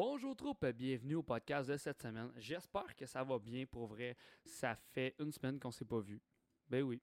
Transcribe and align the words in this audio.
Bonjour 0.00 0.36
troupe, 0.36 0.64
bienvenue 0.64 1.16
au 1.16 1.24
podcast 1.24 1.68
de 1.68 1.76
cette 1.76 2.00
semaine. 2.00 2.30
J'espère 2.36 2.94
que 2.94 3.04
ça 3.04 3.24
va 3.24 3.36
bien 3.36 3.66
pour 3.66 3.88
vrai. 3.88 4.16
Ça 4.44 4.76
fait 4.76 5.16
une 5.18 5.32
semaine 5.32 5.58
qu'on 5.58 5.72
s'est 5.72 5.84
pas 5.84 5.98
vu. 5.98 6.22
Ben 6.68 6.84
oui. 6.84 7.02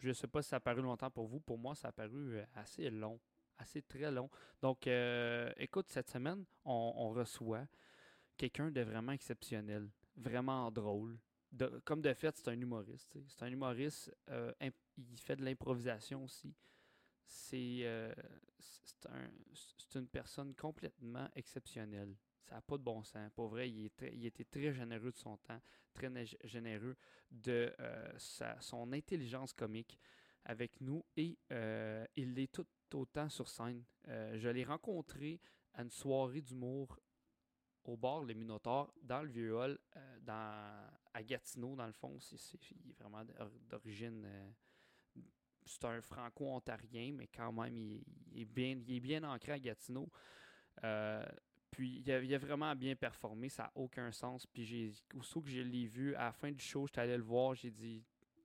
Je 0.00 0.10
sais 0.10 0.26
pas 0.26 0.42
si 0.42 0.48
ça 0.48 0.56
a 0.56 0.60
paru 0.60 0.82
longtemps 0.82 1.12
pour 1.12 1.28
vous. 1.28 1.38
Pour 1.38 1.56
moi, 1.56 1.76
ça 1.76 1.86
a 1.86 1.92
paru 1.92 2.34
euh, 2.34 2.44
assez 2.52 2.90
long. 2.90 3.20
Assez 3.58 3.80
très 3.80 4.10
long. 4.10 4.28
Donc, 4.60 4.88
euh, 4.88 5.52
écoute, 5.56 5.86
cette 5.88 6.10
semaine, 6.10 6.44
on, 6.64 7.10
reçoit 7.10 7.64
quelqu'un 8.36 8.72
de 8.72 8.80
vraiment 8.80 9.12
exceptionnel. 9.12 9.88
Vraiment 10.16 10.72
drôle. 10.72 11.16
comme 11.84 12.02
de 12.02 12.12
fait, 12.12 12.36
c'est 12.36 12.48
un 12.48 12.60
humoriste. 12.60 13.16
C'est 13.28 13.44
un 13.44 13.52
humoriste. 13.52 14.12
Euh, 14.30 14.52
il 14.60 15.20
fait 15.20 15.36
de 15.36 15.44
l'improvisation 15.44 16.24
aussi 16.24 16.56
c'est 17.26 17.80
euh, 17.82 18.12
un, 19.08 19.28
une 19.94 20.08
personne 20.08 20.54
complètement 20.54 21.28
exceptionnelle. 21.34 22.16
Ça 22.42 22.56
n'a 22.56 22.60
pas 22.60 22.76
de 22.76 22.82
bon 22.82 23.02
sens. 23.02 23.30
Pour 23.34 23.48
vrai, 23.48 23.70
il, 23.70 23.90
il, 24.12 24.26
était 24.26 24.44
très 24.44 24.72
généreux 24.72 25.12
de 25.12 25.16
son 25.16 25.36
temps, 25.38 25.60
très 25.92 26.10
généreux 26.44 26.96
de 27.30 27.74
euh, 27.80 28.12
sa, 28.18 28.60
son 28.60 28.92
intelligence 28.92 29.52
comique 29.52 29.98
avec 30.44 30.80
nous 30.80 31.04
et 31.16 31.38
euh, 31.52 32.04
il 32.16 32.38
est 32.38 32.52
tout 32.52 32.66
autant 32.92 33.28
sur 33.30 33.48
scène. 33.48 33.82
je 34.06 34.48
l'ai 34.48 34.64
rencontré 34.64 35.40
à 35.72 35.82
une 35.82 35.90
soirée 35.90 36.42
d'humour 36.42 37.00
au 37.84 37.96
bord 37.96 38.24
Les 38.24 38.34
Minotaures, 38.34 38.94
dans 39.02 39.22
le 39.22 39.30
vieux 39.30 39.56
hall, 39.56 39.78
dans, 40.20 40.86
à 41.12 41.22
Gatineau, 41.22 41.74
dans 41.74 41.86
le 41.86 41.92
fond. 41.92 42.18
Il 42.70 42.90
est 42.90 42.92
vraiment 42.92 43.24
d'origine 43.68 44.54
c'est 45.66 45.84
un 45.84 46.00
franco-ontarien, 46.00 47.12
mais 47.12 47.28
quand 47.28 47.52
même, 47.52 47.76
il, 47.76 48.02
est 48.36 48.44
bien, 48.44 48.78
il 48.86 48.96
est 48.96 49.00
bien 49.00 49.22
ancré 49.24 49.52
à 49.52 49.58
Gatineau. 49.58 50.08
Euh, 50.82 51.24
puis 51.70 52.02
il 52.06 52.34
a, 52.34 52.38
vraiment 52.38 52.74
bien 52.76 52.94
performé, 52.94 53.48
ça 53.48 53.64
n'a 53.64 53.72
aucun 53.74 54.12
sens. 54.12 54.46
Puis 54.46 54.64
j'ai, 54.64 54.92
aussitôt 55.16 55.42
que 55.42 55.50
je 55.50 55.60
l'ai 55.60 55.86
vu, 55.86 56.14
à 56.14 56.26
la 56.26 56.32
fin 56.32 56.52
du 56.52 56.62
show, 56.62 56.86
j'étais 56.86 57.00
allé 57.00 57.16
le 57.16 57.22
voir, 57.22 57.54
j'ai 57.54 57.70
dit, 57.70 58.04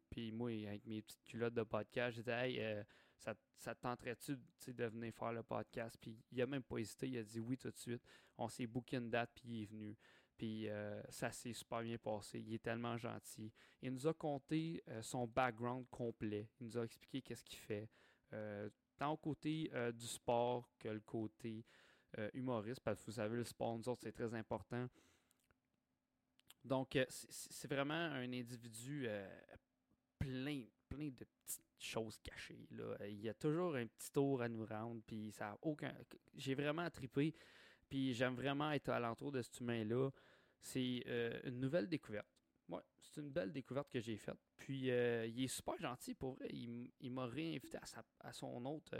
puis 0.09 0.31
moi, 0.31 0.49
avec 0.67 0.85
mes 0.85 1.01
petites 1.01 1.23
culottes 1.23 1.53
de 1.53 1.63
podcast, 1.63 2.15
j'ai 2.15 2.23
dit, 2.23 2.29
hey, 2.31 2.59
euh, 2.59 2.83
ça, 3.19 3.75
te 3.75 3.81
tenterait-tu 3.81 4.37
de 4.73 4.85
venir 4.85 5.13
faire 5.13 5.33
le 5.33 5.43
podcast? 5.43 5.97
Puis 6.01 6.17
il 6.31 6.41
a 6.41 6.47
même 6.47 6.63
pas 6.63 6.77
hésité, 6.77 7.07
il 7.07 7.17
a 7.17 7.23
dit 7.23 7.39
oui 7.39 7.57
tout 7.57 7.69
de 7.69 7.77
suite. 7.77 8.01
On 8.37 8.47
s'est 8.47 8.65
booké 8.65 8.97
une 8.97 9.09
date, 9.09 9.29
puis 9.35 9.43
il 9.45 9.61
est 9.63 9.65
venu. 9.65 9.97
Puis 10.39 10.69
euh, 10.69 11.01
ça 11.09 11.33
s'est 11.33 11.51
super 11.51 11.81
bien 11.81 11.97
passé. 11.97 12.39
Il 12.39 12.53
est 12.53 12.63
tellement 12.63 12.97
gentil. 12.97 13.51
Il 13.81 13.91
nous 13.91 14.07
a 14.07 14.13
conté 14.13 14.81
euh, 14.87 15.01
son 15.01 15.27
background 15.27 15.85
complet. 15.91 16.47
Il 16.61 16.67
nous 16.67 16.77
a 16.77 16.85
expliqué 16.85 17.21
qu'est-ce 17.21 17.43
qu'il 17.43 17.59
fait. 17.59 17.89
Euh, 18.31 18.69
tant 18.97 19.11
au 19.11 19.17
côté 19.17 19.69
du 19.93 20.07
sport 20.07 20.69
que 20.79 20.87
le 20.89 21.01
côté 21.01 21.65
humoriste. 22.33 22.81
Parce 22.81 22.99
que 23.01 23.05
vous 23.07 23.13
savez, 23.13 23.35
le 23.35 23.43
sport, 23.43 23.77
nous 23.77 23.87
autres, 23.87 24.01
c'est 24.01 24.11
très 24.11 24.33
important. 24.33 24.87
Donc, 26.63 26.97
c'est 27.07 27.67
vraiment 27.69 27.93
un 27.93 28.31
individu 28.33 29.07
plein, 30.17 30.65
plein 30.89 31.07
de 31.09 31.25
petites 31.25 31.63
choses 31.79 32.17
cachées. 32.19 32.67
Là. 32.71 32.97
Il 33.07 33.21
y 33.21 33.29
a 33.29 33.33
toujours 33.33 33.75
un 33.75 33.87
petit 33.87 34.11
tour 34.11 34.41
à 34.41 34.49
nous 34.49 34.65
rendre. 34.65 35.01
Puis 35.07 35.31
ça 35.31 35.57
aucun. 35.61 35.93
J'ai 36.35 36.55
vraiment 36.55 36.89
trippé. 36.89 37.33
Puis 37.89 38.13
j'aime 38.13 38.35
vraiment 38.35 38.71
être 38.71 38.89
alentour 38.89 39.31
de 39.31 39.41
cet 39.41 39.59
humain-là. 39.61 40.11
C'est 40.61 41.03
euh, 41.07 41.39
une 41.45 41.59
nouvelle 41.59 41.87
découverte. 41.87 42.27
Ouais, 42.67 42.81
c'est 43.01 43.21
une 43.21 43.31
belle 43.31 43.51
découverte 43.51 43.89
que 43.89 43.99
j'ai 43.99 44.17
faite. 44.17 44.39
Puis 44.57 44.91
euh, 44.91 45.25
il 45.25 45.43
est 45.43 45.47
super 45.47 45.77
gentil 45.79 46.13
pour 46.13 46.33
vrai. 46.33 46.49
Il, 46.51 47.11
m'a 47.11 47.25
réinvité 47.25 47.77
à, 47.77 48.27
à 48.27 48.33
son 48.33 48.63
autre, 48.65 48.95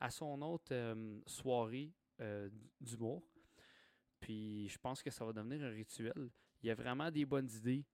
à 0.00 0.10
son 0.10 0.40
autre 0.42 0.72
euh, 0.72 1.20
soirée 1.26 1.92
d'humour. 2.80 3.22
Puis 4.18 4.68
je 4.68 4.78
pense 4.78 5.02
que 5.02 5.10
ça 5.10 5.24
va 5.24 5.32
devenir 5.32 5.62
un 5.62 5.70
rituel. 5.70 6.30
Il 6.62 6.66
y 6.66 6.70
a 6.70 6.74
vraiment 6.74 7.10
des 7.10 7.24
bonnes 7.24 7.50
idées. 7.50 7.86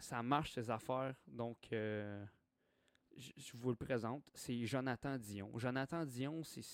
ça 0.00 0.22
marche 0.22 0.52
ses 0.52 0.70
affaires. 0.70 1.14
Donc 1.26 1.58
je, 1.70 2.16
je 3.36 3.56
vous 3.56 3.70
le 3.70 3.76
présente. 3.76 4.30
C'est 4.34 4.64
Jonathan 4.64 5.18
Dion. 5.18 5.58
Jonathan 5.58 6.06
Dion, 6.06 6.42
c'est. 6.44 6.64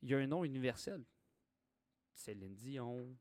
Il 0.00 0.10
y 0.10 0.14
a 0.14 0.18
un 0.18 0.26
nom 0.26 0.44
universel. 0.44 1.04
Céline 2.14 2.54
Dion. 2.54 3.16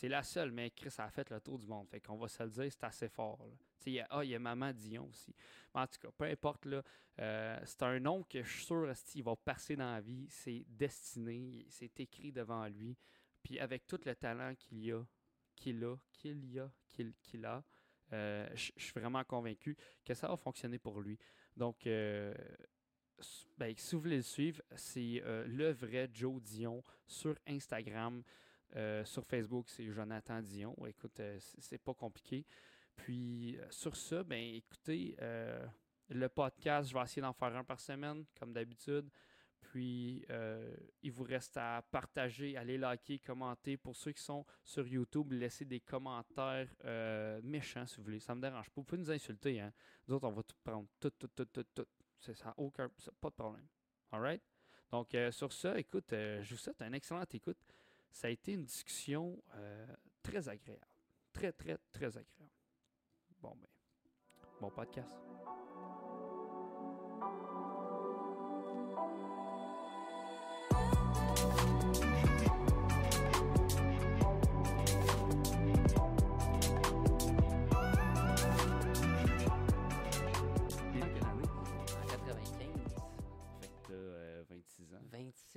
C'est 0.00 0.08
la 0.08 0.22
seule, 0.22 0.50
mais 0.50 0.70
Chris 0.70 0.94
a 0.96 1.10
fait 1.10 1.28
le 1.28 1.38
tour 1.42 1.58
du 1.58 1.66
monde. 1.66 1.86
Fait 1.86 2.00
qu'on 2.00 2.16
va 2.16 2.26
se 2.26 2.42
le 2.42 2.48
dire, 2.48 2.72
c'est 2.72 2.84
assez 2.84 3.08
fort. 3.10 3.46
Il 3.84 3.92
y, 3.92 4.00
ah, 4.08 4.24
il 4.24 4.30
y 4.30 4.34
a 4.34 4.38
Maman 4.38 4.72
Dion 4.72 5.06
aussi. 5.10 5.34
en 5.74 5.86
tout 5.86 5.98
cas, 6.00 6.08
peu 6.16 6.24
importe, 6.24 6.64
là, 6.64 6.82
euh, 7.18 7.60
c'est 7.66 7.82
un 7.82 8.00
nom 8.00 8.22
que 8.22 8.42
je 8.42 8.48
suis 8.50 8.64
sûr 8.64 8.90
qu'il 9.04 9.22
va 9.22 9.36
passer 9.36 9.76
dans 9.76 9.92
la 9.92 10.00
vie. 10.00 10.26
C'est 10.30 10.64
destiné, 10.66 11.66
c'est 11.68 12.00
écrit 12.00 12.32
devant 12.32 12.66
lui. 12.66 12.96
Puis 13.42 13.60
avec 13.60 13.86
tout 13.86 14.00
le 14.06 14.14
talent 14.14 14.54
qu'il 14.54 14.86
y 14.86 14.90
a, 14.90 15.04
qu'il 15.54 15.84
a, 15.84 15.96
qu'il 16.14 16.46
y 16.46 16.58
a, 16.58 16.70
qu'il 17.22 17.44
a, 17.44 17.62
euh, 18.14 18.48
je 18.54 18.72
suis 18.78 18.92
vraiment 18.94 19.22
convaincu 19.24 19.76
que 20.02 20.14
ça 20.14 20.28
va 20.28 20.38
fonctionner 20.38 20.78
pour 20.78 20.98
lui. 21.02 21.18
Donc, 21.54 21.86
euh, 21.86 22.32
ben, 23.58 23.74
si 23.76 23.94
vous 23.94 24.00
voulez 24.00 24.16
le 24.16 24.22
suivre, 24.22 24.62
c'est 24.74 25.22
le 25.26 25.72
vrai 25.72 26.08
Joe 26.10 26.40
Dion 26.40 26.82
sur 27.06 27.38
Instagram. 27.46 28.22
Euh, 28.76 29.04
sur 29.04 29.24
Facebook, 29.24 29.68
c'est 29.68 29.90
Jonathan 29.90 30.40
Dion. 30.42 30.76
Écoute, 30.86 31.18
euh, 31.20 31.38
c'est 31.40 31.78
pas 31.78 31.94
compliqué. 31.94 32.46
Puis 32.96 33.58
sur 33.70 33.96
ça, 33.96 34.22
ben 34.22 34.54
écoutez, 34.54 35.16
le 36.10 36.28
podcast, 36.28 36.90
je 36.90 36.94
vais 36.94 37.02
essayer 37.02 37.22
d'en 37.22 37.32
faire 37.32 37.56
un 37.56 37.64
par 37.64 37.80
semaine, 37.80 38.24
comme 38.38 38.52
d'habitude. 38.52 39.08
Puis, 39.58 40.26
il 41.02 41.10
vous 41.10 41.22
reste 41.24 41.56
à 41.56 41.80
partager, 41.90 42.58
aller 42.58 42.76
liker, 42.76 43.18
commenter. 43.18 43.78
Pour 43.78 43.96
ceux 43.96 44.12
qui 44.12 44.22
sont 44.22 44.44
sur 44.62 44.86
YouTube, 44.86 45.32
laissez 45.32 45.64
des 45.64 45.80
commentaires 45.80 46.68
méchants 47.42 47.86
si 47.86 47.96
vous 47.96 48.02
voulez. 48.02 48.20
Ça 48.20 48.34
me 48.34 48.42
dérange 48.42 48.68
pas. 48.68 48.74
Vous 48.76 48.84
pouvez 48.84 49.00
nous 49.00 49.10
insulter. 49.10 49.60
Hein? 49.60 49.72
Nous 50.06 50.16
autres, 50.16 50.28
on 50.28 50.32
va 50.32 50.42
tout 50.42 50.56
prendre. 50.62 50.86
Tout, 51.00 51.10
tout, 51.10 51.28
tout, 51.28 51.46
tout, 51.46 51.64
tout. 51.74 51.86
Ça 52.34 52.52
aucun. 52.58 52.90
Pas 53.18 53.30
de 53.30 53.34
problème. 53.34 53.66
All 54.12 54.20
right? 54.20 54.42
Donc, 54.90 55.14
euh, 55.14 55.30
sur 55.30 55.52
ça, 55.52 55.78
écoute, 55.78 56.12
euh, 56.12 56.42
je 56.42 56.54
vous 56.54 56.60
souhaite 56.60 56.82
un 56.82 56.92
excellent 56.92 57.24
écoute. 57.32 57.58
Ça 58.10 58.28
a 58.28 58.30
été 58.30 58.52
une 58.52 58.64
discussion 58.64 59.42
euh, 59.54 59.86
très 60.22 60.48
agréable. 60.48 60.86
Très, 61.32 61.52
très, 61.52 61.78
très 61.92 62.08
agréable. 62.08 62.52
Bon, 63.40 63.56
ben, 63.56 63.68
bon 64.60 64.70
podcast. 64.70 65.16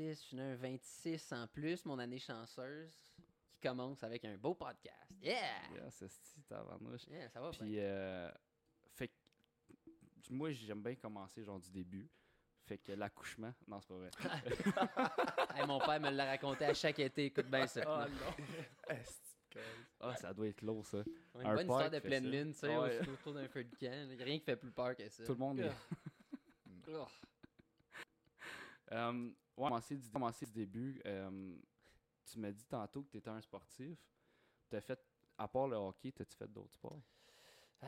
26, 0.03 0.21
je 0.21 0.27
suis 0.27 0.39
un 0.39 0.55
26 0.55 1.31
en 1.31 1.47
plus, 1.47 1.85
mon 1.85 1.99
année 1.99 2.19
chanceuse, 2.19 2.91
qui 3.49 3.59
commence 3.61 4.03
avec 4.03 4.25
un 4.25 4.37
beau 4.37 4.53
podcast. 4.53 5.11
Yeah! 5.21 5.35
Yeah, 5.73 5.89
c'est 5.89 6.09
tabarnouche. 6.47 7.07
Yeah, 7.09 7.29
ça 7.29 7.39
va 7.39 7.51
Puis, 7.51 7.79
euh, 7.79 8.29
fait 8.95 9.11
moi, 10.29 10.51
j'aime 10.51 10.81
bien 10.81 10.95
commencer, 10.95 11.43
genre, 11.43 11.59
du 11.59 11.71
début. 11.71 12.09
Fait 12.65 12.77
que 12.77 12.93
l'accouchement, 12.93 13.53
non, 13.67 13.81
c'est 13.81 13.89
pas 13.89 13.95
vrai. 13.95 15.65
mon 15.67 15.79
père 15.79 15.99
me 15.99 16.09
l'a 16.11 16.25
raconté 16.25 16.65
à 16.65 16.73
chaque 16.73 16.99
été, 16.99 17.25
écoute 17.25 17.47
bien 17.47 17.67
ça. 17.67 17.81
Oh 17.85 18.09
non! 18.89 18.95
Ah, 19.99 20.15
ça 20.15 20.33
doit 20.33 20.47
être 20.47 20.63
lourd, 20.63 20.83
ça. 20.83 21.03
Une 21.35 21.43
bonne 21.43 21.59
histoire 21.59 21.91
de 21.91 21.99
pleine 21.99 22.27
lune, 22.27 22.53
tu 22.53 22.61
sais, 22.61 22.75
autour 22.75 23.35
d'un 23.35 23.47
feu 23.47 23.63
de 23.63 23.75
camp. 23.75 24.23
Rien 24.23 24.39
qui 24.39 24.45
fait 24.45 24.55
plus 24.55 24.71
peur 24.71 24.95
que 24.95 25.07
ça. 25.07 25.23
Tout 25.23 25.33
le 25.33 25.37
monde 25.37 25.59
est... 25.59 25.71
Oh. 26.89 27.05
Ouais, 29.57 29.67
commencer 29.69 29.97
du, 29.97 30.09
commencer 30.09 30.45
du 30.45 30.51
début, 30.51 31.01
euh, 31.05 31.55
tu 32.25 32.39
m'as 32.39 32.51
dit 32.51 32.65
tantôt 32.65 33.03
que 33.03 33.09
tu 33.11 33.17
étais 33.17 33.29
un 33.29 33.41
sportif. 33.41 33.97
Tu 34.69 34.75
as 34.75 34.81
fait, 34.81 34.99
à 35.37 35.47
part 35.47 35.67
le 35.67 35.75
hockey, 35.75 36.13
as-tu 36.19 36.35
fait 36.35 36.51
d'autres 36.51 36.73
sports? 36.73 37.01
Euh, 37.83 37.87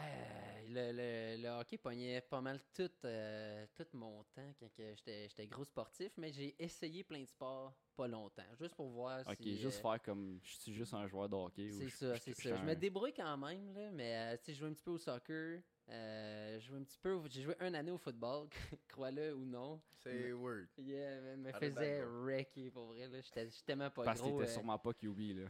le, 0.68 1.42
le, 1.42 1.50
hockey 1.50 1.78
pognait 1.78 2.20
pas 2.22 2.42
mal 2.42 2.60
tout, 2.74 2.92
euh, 3.06 3.66
tout 3.76 3.86
mon 3.94 4.24
temps 4.26 4.54
quand 4.60 4.68
j'étais 4.78 5.48
gros 5.48 5.64
sportif, 5.64 6.12
mais 6.18 6.34
j'ai 6.34 6.54
essayé 6.62 7.04
plein 7.04 7.22
de 7.22 7.28
sports 7.28 7.74
pas 7.96 8.08
longtemps, 8.08 8.44
juste 8.60 8.76
pour 8.76 8.90
voir 8.90 9.22
Ok, 9.26 9.42
juste 9.42 9.80
faire 9.80 10.02
comme 10.02 10.40
je 10.44 10.54
suis 10.58 10.74
juste 10.74 10.94
un 10.94 11.08
joueur 11.08 11.30
de 11.30 11.36
hockey. 11.36 11.70
C'est 11.72 11.90
ça, 11.90 12.20
c'est 12.20 12.34
ça. 12.34 12.58
Je 12.58 12.64
me 12.64 12.76
débrouille 12.76 13.14
quand 13.14 13.38
même, 13.38 13.74
là, 13.74 13.90
mais 13.92 14.38
tu 14.40 14.46
sais, 14.46 14.54
je 14.54 14.60
joue 14.60 14.66
un 14.66 14.74
petit 14.74 14.84
peu 14.84 14.92
au 14.92 14.98
soccer. 14.98 15.62
Euh, 15.90 16.60
j'ai 16.60 16.68
joué 16.68 16.78
un 16.80 16.84
petit 16.84 16.98
peu, 16.98 17.20
j'ai 17.30 17.44
joué 17.44 17.56
un 17.60 17.74
année 17.74 17.92
au 17.92 17.98
football, 17.98 18.48
crois-le 18.90 19.36
ou 19.36 19.46
non. 19.46 19.80
C'est 19.98 20.34
word. 20.34 20.66
Yeah, 20.78 21.36
me 21.38 21.52
faisait 21.52 22.04
wrecker 22.04 22.72
pour 22.72 22.88
vrai. 22.88 23.08
J'étais 23.12 23.48
tellement 23.66 23.90
pas 23.90 24.04
Parce 24.04 24.20
gros. 24.20 24.32
Parce 24.32 24.40
que 24.40 24.42
t'étais 24.42 24.52
euh... 24.52 24.54
sûrement 24.54 24.80
pas 24.80 24.94
QB 24.94 25.20
là. 25.38 25.50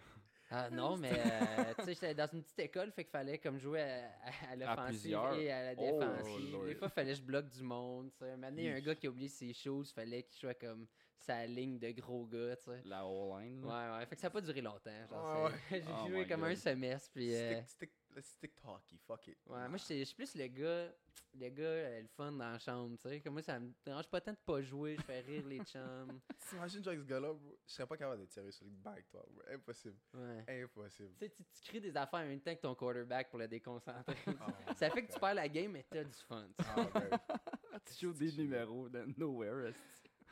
Ah 0.51 0.69
non, 0.69 0.95
mais 0.95 1.11
euh, 1.11 1.73
tu 1.79 1.85
sais, 1.85 1.93
j'étais 1.95 2.13
dans 2.13 2.27
une 2.31 2.43
petite 2.43 2.59
école, 2.59 2.91
fait 2.91 3.03
qu'il 3.03 3.11
fallait 3.11 3.39
comme 3.39 3.57
jouer 3.57 3.81
à, 3.81 4.11
à, 4.51 4.55
l'offensive 4.55 5.17
et 5.39 5.51
à 5.51 5.73
la 5.73 5.81
oh, 5.81 5.99
défensive. 5.99 6.65
Des 6.67 6.75
fois, 6.75 6.87
il 6.87 6.93
fallait 6.93 7.11
que 7.13 7.17
je 7.17 7.23
bloque 7.23 7.49
du 7.49 7.63
monde. 7.63 8.11
Un 8.21 8.37
moment 8.37 8.51
un 8.57 8.79
gars 8.79 8.95
qui 8.95 9.07
a 9.07 9.09
oublié 9.09 9.27
ses 9.27 9.53
choses, 9.53 9.89
il 9.89 9.93
fallait 9.93 10.23
qu'il 10.23 10.37
soit 10.37 10.53
comme 10.53 10.87
sa 11.17 11.45
ligne 11.47 11.79
de 11.79 11.89
gros 11.91 12.25
gars. 12.27 12.55
sais 12.57 12.81
La 12.85 13.05
whole 13.05 13.41
line. 13.41 13.63
Ouais, 13.65 13.71
ouais. 13.71 14.05
Fait 14.05 14.15
que 14.15 14.21
ça 14.21 14.27
a 14.27 14.29
pas 14.29 14.41
duré 14.41 14.61
longtemps. 14.61 15.07
Genre, 15.09 15.51
Ah 15.51 15.51
j'ai 15.71 15.83
Oh 15.87 16.07
joué 16.09 16.27
comme 16.27 16.43
un 16.43 16.55
semestre. 16.55 17.09
Puis, 17.13 17.35
euh, 17.35 17.61
Stick, 17.63 17.69
stick, 17.69 17.91
let's 18.15 18.27
stick 18.27 18.55
to 18.55 18.67
hockey, 18.67 18.97
fuck 19.05 19.27
it. 19.27 19.37
ouais, 19.47 19.67
moi, 19.67 19.77
je 19.77 20.03
suis 20.03 20.15
plus 20.15 20.35
le 20.35 20.47
gars, 20.47 20.91
le 21.37 21.49
gars, 21.49 21.63
euh, 21.63 22.01
le 22.01 22.07
fun 22.07 22.31
dans 22.31 22.51
la 22.51 22.59
chambre. 22.59 22.97
tu 23.01 23.09
sais. 23.09 23.21
Comme 23.21 23.33
moi, 23.33 23.41
ça 23.41 23.59
me 23.59 23.71
dérange 23.85 24.07
pas 24.07 24.21
tant 24.21 24.31
de 24.31 24.37
pas 24.37 24.61
jouer. 24.61 24.95
Je 24.97 25.03
fais 25.03 25.19
rire 25.19 25.45
les 25.45 25.59
chums. 25.63 26.19
T'imagines 26.49 26.83
jouer 26.83 26.93
avec 26.93 27.03
ce 27.05 27.09
gars-là, 27.09 27.33
bro? 27.33 27.59
Je 27.67 27.73
serais 27.73 27.87
pas 27.87 27.97
capable 27.97 28.21
de 28.21 28.25
tirer 28.27 28.51
sur 28.51 28.65
le 28.65 28.71
avec 28.89 29.09
toi, 29.09 29.25
bro. 29.29 29.41
Impossible. 29.53 29.97
Ouais. 30.13 30.63
Impossible. 30.63 31.09
Tu 31.19 31.25
sais, 31.25 31.29
tu, 31.29 31.43
tu 31.43 31.61
crées 31.69 31.81
des 31.81 31.95
affaires 31.97 32.19
en 32.21 32.25
même 32.27 32.39
temps 32.41 32.55
que 32.55 32.61
ton 32.61 32.73
quarterback 32.75 33.29
pour 33.29 33.39
le 33.39 33.47
déconcentrer. 33.47 34.15
Oh 34.27 34.73
ça 34.75 34.89
fait 34.89 35.05
que 35.05 35.13
tu 35.13 35.19
perds 35.19 35.33
la 35.35 35.47
game, 35.49 35.71
mais 35.71 35.85
t'as 35.89 36.03
du 36.03 36.17
fun. 36.27 36.47
tu 36.57 36.63
sais. 36.63 36.71
Ah, 36.75 36.89
ben, 37.71 37.79
tu 37.85 38.05
joues 38.05 38.13
des 38.13 38.31
numéros 38.33 38.87
de 38.89 39.05
nowhere. 39.17 39.73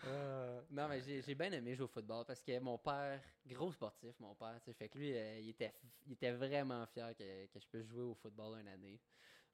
Esti. 0.04 0.74
Non, 0.74 0.88
mais 0.88 1.02
j'ai 1.02 1.36
bien 1.36 1.52
aimé 1.52 1.76
jouer 1.76 1.86
au 1.86 1.88
football 1.88 2.26
parce 2.26 2.42
que 2.42 2.60
mon 2.60 2.78
père, 2.78 3.22
gros 3.48 3.72
sportif, 3.72 4.20
mon 4.20 4.36
père, 4.36 4.60
tu 4.60 4.66
sais, 4.66 4.74
fait 4.74 4.90
que 4.90 4.98
lui, 4.98 5.14
euh, 5.14 5.40
il, 5.40 5.50
était, 5.50 5.74
il 6.08 6.14
était 6.14 6.32
vraiment 6.32 6.86
fier 6.88 7.16
que, 7.16 7.46
que 7.48 7.60
je 7.60 7.68
puisse 7.68 7.88
jouer 7.88 8.04
au 8.04 8.14
football 8.16 8.60
une 8.60 8.68
année. 8.68 9.00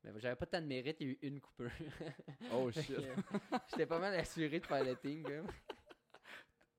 Mais 0.03 0.11
j'avais 0.17 0.35
pas 0.35 0.45
tant 0.45 0.61
de 0.61 0.65
mérite, 0.65 0.97
il 1.01 1.07
y 1.07 1.09
a 1.09 1.13
eu 1.13 1.19
une 1.23 1.41
coupure. 1.41 1.69
Oh 2.53 2.71
shit. 2.71 2.91
euh, 2.91 3.15
J'étais 3.69 3.85
pas 3.85 3.99
mal 3.99 4.15
assuré 4.15 4.59
de 4.59 4.65
faire 4.65 4.83
le 4.83 4.95
team, 4.95 5.23
comme. 5.23 5.47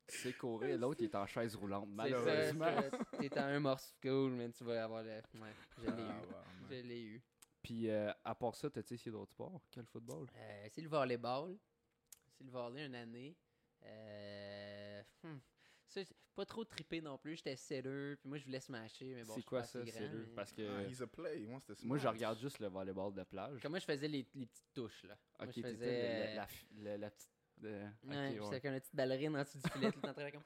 Tu 0.09 0.17
sais 0.17 0.33
courir, 0.33 0.77
l'autre 0.79 1.01
il 1.03 1.05
est 1.05 1.15
en 1.15 1.27
chaise 1.27 1.55
roulante. 1.55 1.89
Malheureusement. 1.93 2.67
T'es 3.21 3.39
en 3.39 3.45
un 3.45 3.61
morceau 3.61 3.93
de 4.03 4.09
school, 4.09 4.33
mais 4.33 4.51
tu 4.51 4.65
vas 4.65 4.85
avoir 4.85 5.03
le. 5.03 5.11
Ouais, 5.11 5.55
je 5.79 5.85
l'ai 5.85 5.91
ah, 5.91 6.23
eu. 6.23 6.31
bah, 6.31 6.45
Je 6.69 6.75
l'ai 6.75 7.03
eu. 7.03 7.23
Puis 7.63 7.91
euh, 7.91 8.11
à 8.25 8.35
part 8.35 8.57
ça, 8.57 8.71
t'as-tu 8.71 8.95
essayé 8.95 9.13
d'autres 9.13 9.31
sports? 9.31 9.61
Quel 9.71 9.85
football? 9.87 10.27
Euh, 10.37 10.67
c'est 10.71 10.81
le 10.81 10.89
volleyball. 10.89 11.57
C'est 12.33 12.45
le 12.45 12.51
volley 12.51 12.87
une 12.87 12.95
année. 12.95 13.37
Euh, 13.85 15.03
hmm, 15.23 15.39
ça, 15.87 16.01
pas 16.35 16.45
trop 16.47 16.65
trippé 16.65 17.01
non 17.01 17.19
plus. 17.19 17.37
J'étais 17.37 17.57
setter, 17.57 18.17
puis 18.21 18.29
moi 18.29 18.39
je 18.39 18.45
voulais 18.45 18.61
smasher, 18.61 19.15
mais 19.15 19.25
bon, 19.25 19.35
je 19.35 19.41
C'est 19.41 19.43
quoi 19.45 19.61
pas 19.61 19.67
ça, 19.67 19.85
c'est 19.87 20.01
le 20.09 20.27
mais- 20.27 20.35
Parce 20.35 20.53
que 20.53 20.69
Ah, 20.69 20.85
he's 20.89 21.01
a 21.03 21.07
play, 21.07 21.41
he 21.43 21.47
wants 21.47 21.61
to 21.67 21.75
moi 21.83 21.99
je 21.99 22.09
regarde 22.09 22.39
juste 22.39 22.59
le 22.61 22.69
volleyball 22.69 23.13
de 23.15 23.23
plage. 23.25 23.61
Comme 23.61 23.73
moi, 23.73 23.79
je 23.79 23.85
faisais 23.87 24.09
les, 24.09 24.27
les 24.35 24.47
petites 24.47 24.73
touches, 24.75 25.03
là? 25.05 25.17
Moi, 25.39 25.49
Ok, 25.49 25.55
je 25.57 25.61
t'étais 25.63 25.73
faisais... 25.73 26.19
la, 26.19 26.25
euh, 26.25 26.35
la, 26.35 26.47
fi- 26.47 26.67
la- 26.79 26.99
la 26.99 27.11
petite. 27.11 27.31
euh, 27.65 27.89
ok, 28.05 28.11
ouais, 28.11 28.29
puis 28.31 28.39
ouais. 28.39 28.45
c'était 28.45 28.61
comme 28.61 28.73
une 28.75 28.81
petite 28.81 28.95
ballerine 28.97 29.37
en 29.37 29.43
dessous 29.43 29.59
du 29.59 29.71
filet, 29.71 29.91
tout 29.93 30.01
le 30.01 30.03
temps 30.03 30.15
très 30.15 30.33
comme... 30.33 30.45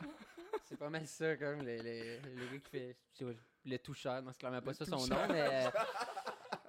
C'est 0.64 0.78
pas 0.78 0.88
mal 0.88 1.06
ça, 1.06 1.36
comme, 1.36 1.60
le, 1.62 1.76
le, 1.76 2.18
le 2.20 2.46
gars 2.52 2.58
qui 2.58 2.70
fait... 2.70 2.96
je 3.20 3.26
Le 3.66 3.76
toucheur, 3.78 4.22
non, 4.22 4.32
c'est 4.32 4.38
clairement 4.38 4.62
pas 4.62 4.70
Le 4.70 4.76
ça 4.76 4.84
son 4.86 4.96
toucheur. 4.98 5.26
nom, 5.28 5.34
mais... 5.34 5.66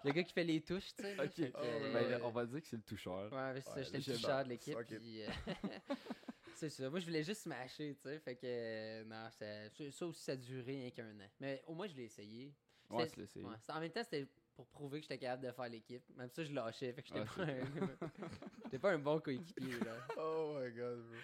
euh, 0.06 0.10
le 0.10 0.12
gars 0.14 0.24
qui 0.24 0.34
fait 0.34 0.44
les 0.44 0.62
touches, 0.62 0.94
tu 0.96 1.04
sais. 1.04 1.14
Ok, 1.20 1.32
fait 1.34 1.52
que, 1.52 1.58
Oh, 1.58 1.94
Ben, 1.94 2.04
euh, 2.12 2.20
on 2.24 2.30
va 2.32 2.46
dire 2.46 2.62
que 2.62 2.68
c'est 2.68 2.76
le 2.78 2.84
toucheur. 2.84 3.32
Ouais, 3.34 3.54
mais 3.54 3.62
c'est 3.62 3.70
ça, 3.70 3.76
Ouais, 3.76 3.84
j'étais 3.84 3.98
le 3.98 4.04
toucheur 4.18 4.44
de 4.44 4.50
l'équipe. 4.50 4.78
puis, 4.88 5.24
euh, 5.24 5.28
c'est 6.56 6.70
ça. 6.70 6.90
Moi, 6.90 7.00
je 7.00 7.06
voulais 7.06 7.24
juste 7.24 7.42
smasher, 7.42 7.96
tu 7.96 8.02
sais. 8.10 8.20
Fait 8.20 8.36
que, 8.36 8.42
euh, 8.46 9.04
non, 9.06 9.30
ça, 9.32 9.70
ça- 9.92 10.06
aussi, 10.06 10.24
ça 10.24 10.32
a 10.34 10.36
duré 10.36 10.64
rien 10.78 10.92
qu'un 10.92 11.12
an. 11.20 11.28
Mais 11.40 11.64
au 11.68 11.74
moins, 11.74 11.88
je 11.88 11.96
l'ai 11.96 12.06
essayé. 12.06 12.54
Ouais, 12.90 13.08
l'essayer. 13.18 13.46
Ouais, 13.46 13.56
c'était- 13.60 13.74
en 13.74 13.80
même 13.80 13.92
temps, 13.92 14.04
c'était 14.04 14.28
pour 14.56 14.68
prouver 14.68 15.00
que 15.00 15.04
j'étais 15.06 15.18
capable 15.18 15.48
de 15.48 15.52
faire 15.52 15.68
l'équipe. 15.70 16.04
Même 16.16 16.30
ça, 16.30 16.44
je 16.44 16.54
lâchais. 16.54 16.94
Fait 16.94 17.02
que 17.02 17.08
j'étais 17.10 17.26
pas, 17.26 17.42
un... 17.44 17.46
j'étais 18.66 18.80
pas 18.80 18.92
un 18.92 19.00
bon 19.00 19.20
coéquipier, 19.20 19.80
là. 19.80 19.98
Oh 20.18 20.58
my 20.60 20.72
god, 20.72 21.00
bro. 21.04 21.16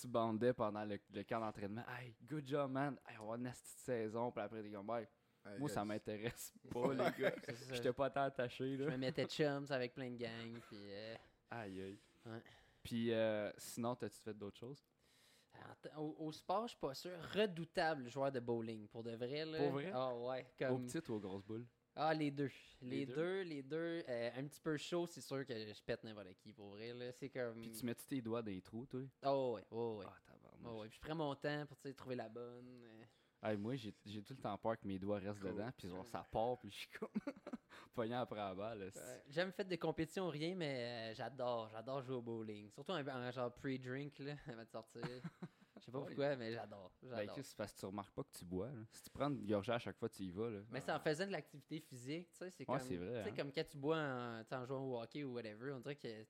Tu 0.00 0.08
bandais 0.08 0.54
pendant 0.54 0.84
le, 0.84 0.98
le 1.12 1.22
camp 1.24 1.40
d'entraînement. 1.40 1.84
Hey, 1.88 2.14
good 2.26 2.46
job, 2.48 2.70
man. 2.72 2.96
Hey, 3.06 3.16
on 3.18 3.26
va 3.26 3.34
avoir 3.34 3.36
une 3.36 3.50
petite 3.50 3.78
saison. 3.80 4.32
Puis 4.32 4.42
après, 4.42 4.62
t'es 4.62 4.70
comme, 4.70 4.90
hey, 4.96 5.06
moi, 5.58 5.68
ça 5.68 5.84
m'intéresse 5.84 6.52
pas, 6.70 6.92
les 6.92 7.22
gars. 7.22 7.34
J'étais 7.72 7.92
pas 7.92 8.10
tant 8.10 8.22
attaché, 8.22 8.76
Je 8.76 8.84
là. 8.84 8.90
me 8.92 8.96
mettais 8.96 9.26
chums 9.26 9.66
avec 9.70 9.94
plein 9.94 10.10
de 10.10 10.16
gangs. 10.16 10.58
Puis, 10.68 10.76
euh, 10.78 11.14
Aïe, 11.50 11.82
aïe. 11.82 11.98
Ouais. 12.26 12.42
Puis 12.82 13.12
euh, 13.12 13.50
sinon, 13.58 13.94
t'as-tu 13.96 14.18
fait 14.20 14.34
d'autres 14.34 14.58
choses? 14.58 14.84
Au, 15.96 16.16
au 16.18 16.32
sport, 16.32 16.62
je 16.66 16.70
suis 16.70 16.78
pas 16.78 16.94
sûr. 16.94 17.12
Redoutable 17.34 18.08
joueur 18.08 18.32
de 18.32 18.40
bowling. 18.40 18.88
Pour 18.88 19.02
de 19.02 19.12
vrai, 19.12 19.44
là. 19.44 19.58
Pour 19.58 19.72
vrai? 19.72 19.90
Ah 19.92 20.14
ouais. 20.14 20.46
Aux 20.70 20.78
petites 20.78 21.08
ou 21.08 21.14
aux 21.14 21.20
grosses 21.20 21.44
boules? 21.44 21.66
Ah, 21.96 22.14
les 22.14 22.30
deux. 22.30 22.50
Les 22.80 23.00
Les, 23.00 23.06
deux? 23.06 23.14
deux? 23.14 23.40
les 23.42 23.62
deux. 23.62 24.04
Euh, 24.08 24.30
un 24.36 24.44
petit 24.46 24.60
peu 24.60 24.76
chaud, 24.76 25.06
c'est 25.06 25.20
sûr 25.20 25.44
que 25.44 25.52
je 25.54 25.82
pète 25.82 26.02
n'importe 26.04 26.32
qui, 26.38 26.52
pour 26.52 26.70
vrai. 26.70 26.94
Là. 26.94 27.12
C'est 27.12 27.28
comme. 27.28 27.60
Puis 27.60 27.72
tu 27.72 27.84
mets 27.84 27.94
tes 27.94 28.22
doigts 28.22 28.42
dans 28.42 28.50
les 28.50 28.62
trous, 28.62 28.86
toi? 28.86 29.00
Oh, 29.24 29.54
ouais, 29.56 29.64
oh, 29.70 29.96
ouais. 29.98 30.06
Ah. 30.08 30.34
Oh, 30.64 30.80
ouais. 30.80 30.88
Puis 30.88 30.96
je 30.96 31.06
prends 31.06 31.16
mon 31.16 31.34
temps 31.34 31.66
pour 31.66 31.78
trouver 31.94 32.16
la 32.16 32.28
bonne. 32.28 32.86
Euh. 33.44 33.48
Hey, 33.50 33.56
moi, 33.56 33.74
j'ai 33.76 33.92
tout 33.92 34.34
le 34.34 34.36
temps 34.40 34.56
peur 34.58 34.78
que 34.78 34.86
mes 34.86 34.98
doigts 34.98 35.18
restent 35.18 35.40
Cool. 35.40 35.52
dedans, 35.52 35.70
puis 35.76 35.88
genre, 35.88 36.06
ça 36.06 36.26
part, 36.30 36.58
puis 36.58 36.70
je 36.70 36.76
suis 36.78 36.88
comme 36.98 37.08
pognant 37.94 38.20
après 38.20 38.36
la 38.38 38.54
balle. 38.54 38.90
J'ai 39.26 39.32
jamais 39.32 39.52
fait 39.52 39.64
de 39.64 39.76
compétition 39.76 40.26
ou 40.26 40.30
rien, 40.30 40.54
mais 40.54 41.10
euh, 41.10 41.14
j'adore. 41.14 41.68
J'adore 41.70 42.02
jouer 42.02 42.16
au 42.16 42.22
bowling. 42.22 42.70
Surtout 42.70 42.92
en, 42.92 43.06
en 43.06 43.30
genre 43.30 43.52
pre-drink, 43.54 44.18
là, 44.20 44.34
avant 44.48 44.62
de 44.64 44.68
sortir. 44.68 45.02
Je 45.78 45.84
sais 45.86 45.92
pas 45.92 45.98
Ouais. 46.00 46.06
pourquoi, 46.08 46.36
mais 46.36 46.52
j'adore. 46.52 46.92
Ben, 47.02 47.26
c'est 47.42 47.56
parce 47.56 47.72
que 47.72 47.78
tu 47.80 47.86
remarques 47.86 48.12
pas 48.14 48.22
que 48.24 48.36
tu 48.38 48.44
bois. 48.44 48.66
là. 48.70 48.80
Si 48.92 49.04
tu 49.04 49.10
prends 49.10 49.30
une 49.30 49.46
gorgée 49.46 49.72
à 49.72 49.78
chaque 49.78 49.96
fois, 49.96 50.08
tu 50.10 50.24
y 50.24 50.30
vas. 50.30 50.50
Là. 50.50 50.60
mais 50.68 50.80
c'est 50.80 50.92
en 50.92 51.00
faisant 51.00 51.26
de 51.26 51.32
l'activité 51.32 51.80
physique, 51.80 52.28
tu 52.32 52.36
sais, 52.38 52.50
c'est 52.50 52.68
Ouais, 52.68 52.78
comme, 52.78 52.96
vrai, 52.96 53.22
hein. 53.30 53.34
comme 53.34 53.52
quand 53.52 53.64
tu 53.64 53.78
bois 53.78 53.96
en, 53.98 54.42
en 54.50 54.66
jouant 54.66 54.80
au 54.84 55.00
hockey 55.00 55.24
ou 55.24 55.32
whatever, 55.32 55.72
on 55.72 55.80
dirait 55.80 55.96
que, 55.96 56.26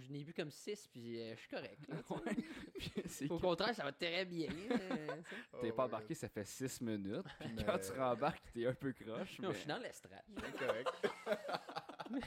je 0.00 0.12
n'ai 0.12 0.24
bu 0.24 0.32
comme 0.34 0.50
6 0.50 0.88
puis 0.92 1.20
euh, 1.20 1.34
je 1.34 1.40
suis 1.40 1.48
correct. 1.48 1.78
là. 1.88 1.96
Ouais. 2.10 3.28
Au 3.30 3.36
que 3.36 3.42
contraire, 3.42 3.74
ça 3.74 3.84
va 3.84 3.92
très 3.92 4.24
bien. 4.24 4.48
euh. 4.70 5.06
T'es 5.60 5.70
Oh 5.70 5.74
pas 5.74 5.82
my 5.84 5.88
embarqué, 5.88 6.14
ça 6.14 6.28
fait 6.28 6.44
6 6.44 6.80
minutes. 6.80 7.26
Puis 7.40 7.48
Mais- 7.54 7.64
quand 7.64 7.78
tu 7.78 7.92
rembarques, 7.92 8.52
t'es 8.52 8.66
un 8.66 8.74
peu 8.74 8.92
croche. 8.92 9.38
Non, 9.38 9.48
mais- 9.48 9.54
je 9.54 9.58
suis 9.60 9.68
dans 9.68 9.78
l'estrade. 9.78 10.24
C'est 10.36 10.58
correct. 10.58 10.88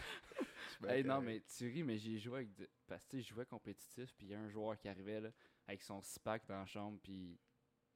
Bien 0.81 0.89
Hey, 0.89 1.03
non, 1.03 1.15
correct. 1.15 1.25
mais 1.27 1.41
tu 1.57 1.69
ris, 1.71 1.83
mais 1.83 1.97
j'ai 1.97 2.17
joué 2.17 2.37
avec. 2.39 2.53
des- 2.55 2.69
Parce 2.87 3.03
que 3.05 3.11
tu 3.11 3.17
sais, 3.17 3.23
je 3.23 3.33
jouais 3.33 3.45
compétitif, 3.45 4.13
puis 4.17 4.27
il 4.27 4.31
y 4.31 4.35
a 4.35 4.39
un 4.39 4.49
joueur 4.49 4.77
qui 4.77 4.87
arrivait 4.89 5.21
là, 5.21 5.29
avec 5.67 5.81
son 5.81 6.01
six-pack 6.01 6.45
dans 6.47 6.59
la 6.59 6.65
chambre, 6.65 6.99
puis 7.01 7.37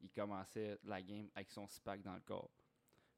il 0.02 0.10
commençait 0.12 0.78
la 0.84 1.02
game 1.02 1.30
avec 1.36 1.50
son 1.52 1.68
six-pack 1.68 2.02
dans 2.02 2.14
le 2.16 2.22
corps. 2.22 2.50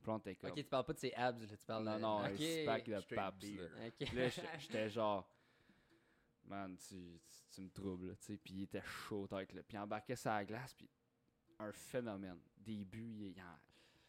Puis 0.02 0.10
on 0.12 0.18
était 0.18 0.36
comme. 0.36 0.50
Ok, 0.50 0.56
tu 0.58 0.64
parles 0.64 0.86
pas 0.86 0.94
de 0.94 0.98
ses 1.00 1.14
abs, 1.14 1.40
là, 1.42 1.48
tu 1.48 1.66
parles 1.66 1.84
non, 1.86 1.96
de... 1.96 2.00
non, 2.02 2.20
un 2.22 2.32
Ok. 2.32 2.38
six-pack 2.38 2.86
de 2.90 3.00
Straight 3.02 3.16
paps. 3.16 3.44
là. 3.52 3.64
Ok. 3.88 3.94
Puis 4.08 4.16
là, 4.18 4.30
j'étais 4.58 4.90
genre. 4.90 5.28
Man, 6.52 6.76
tu, 6.78 6.96
tu, 7.30 7.38
tu 7.50 7.62
me 7.62 7.70
troubles, 7.70 8.18
tu 8.18 8.26
sais. 8.26 8.38
Puis 8.38 8.54
il 8.56 8.64
était 8.64 8.82
chaud, 8.82 9.26
avec 9.32 9.54
le. 9.54 9.64
Puis 9.64 9.78
il 9.78 9.80
embarquait 9.80 10.18
sur 10.18 10.32
la 10.32 10.44
glace, 10.44 10.74
puis 10.74 10.90
un 11.60 11.72
phénomène. 11.72 12.40
Des 12.58 12.84
buts, 12.84 13.16
il 13.30 13.38
y 13.38 13.42
en 13.42 13.58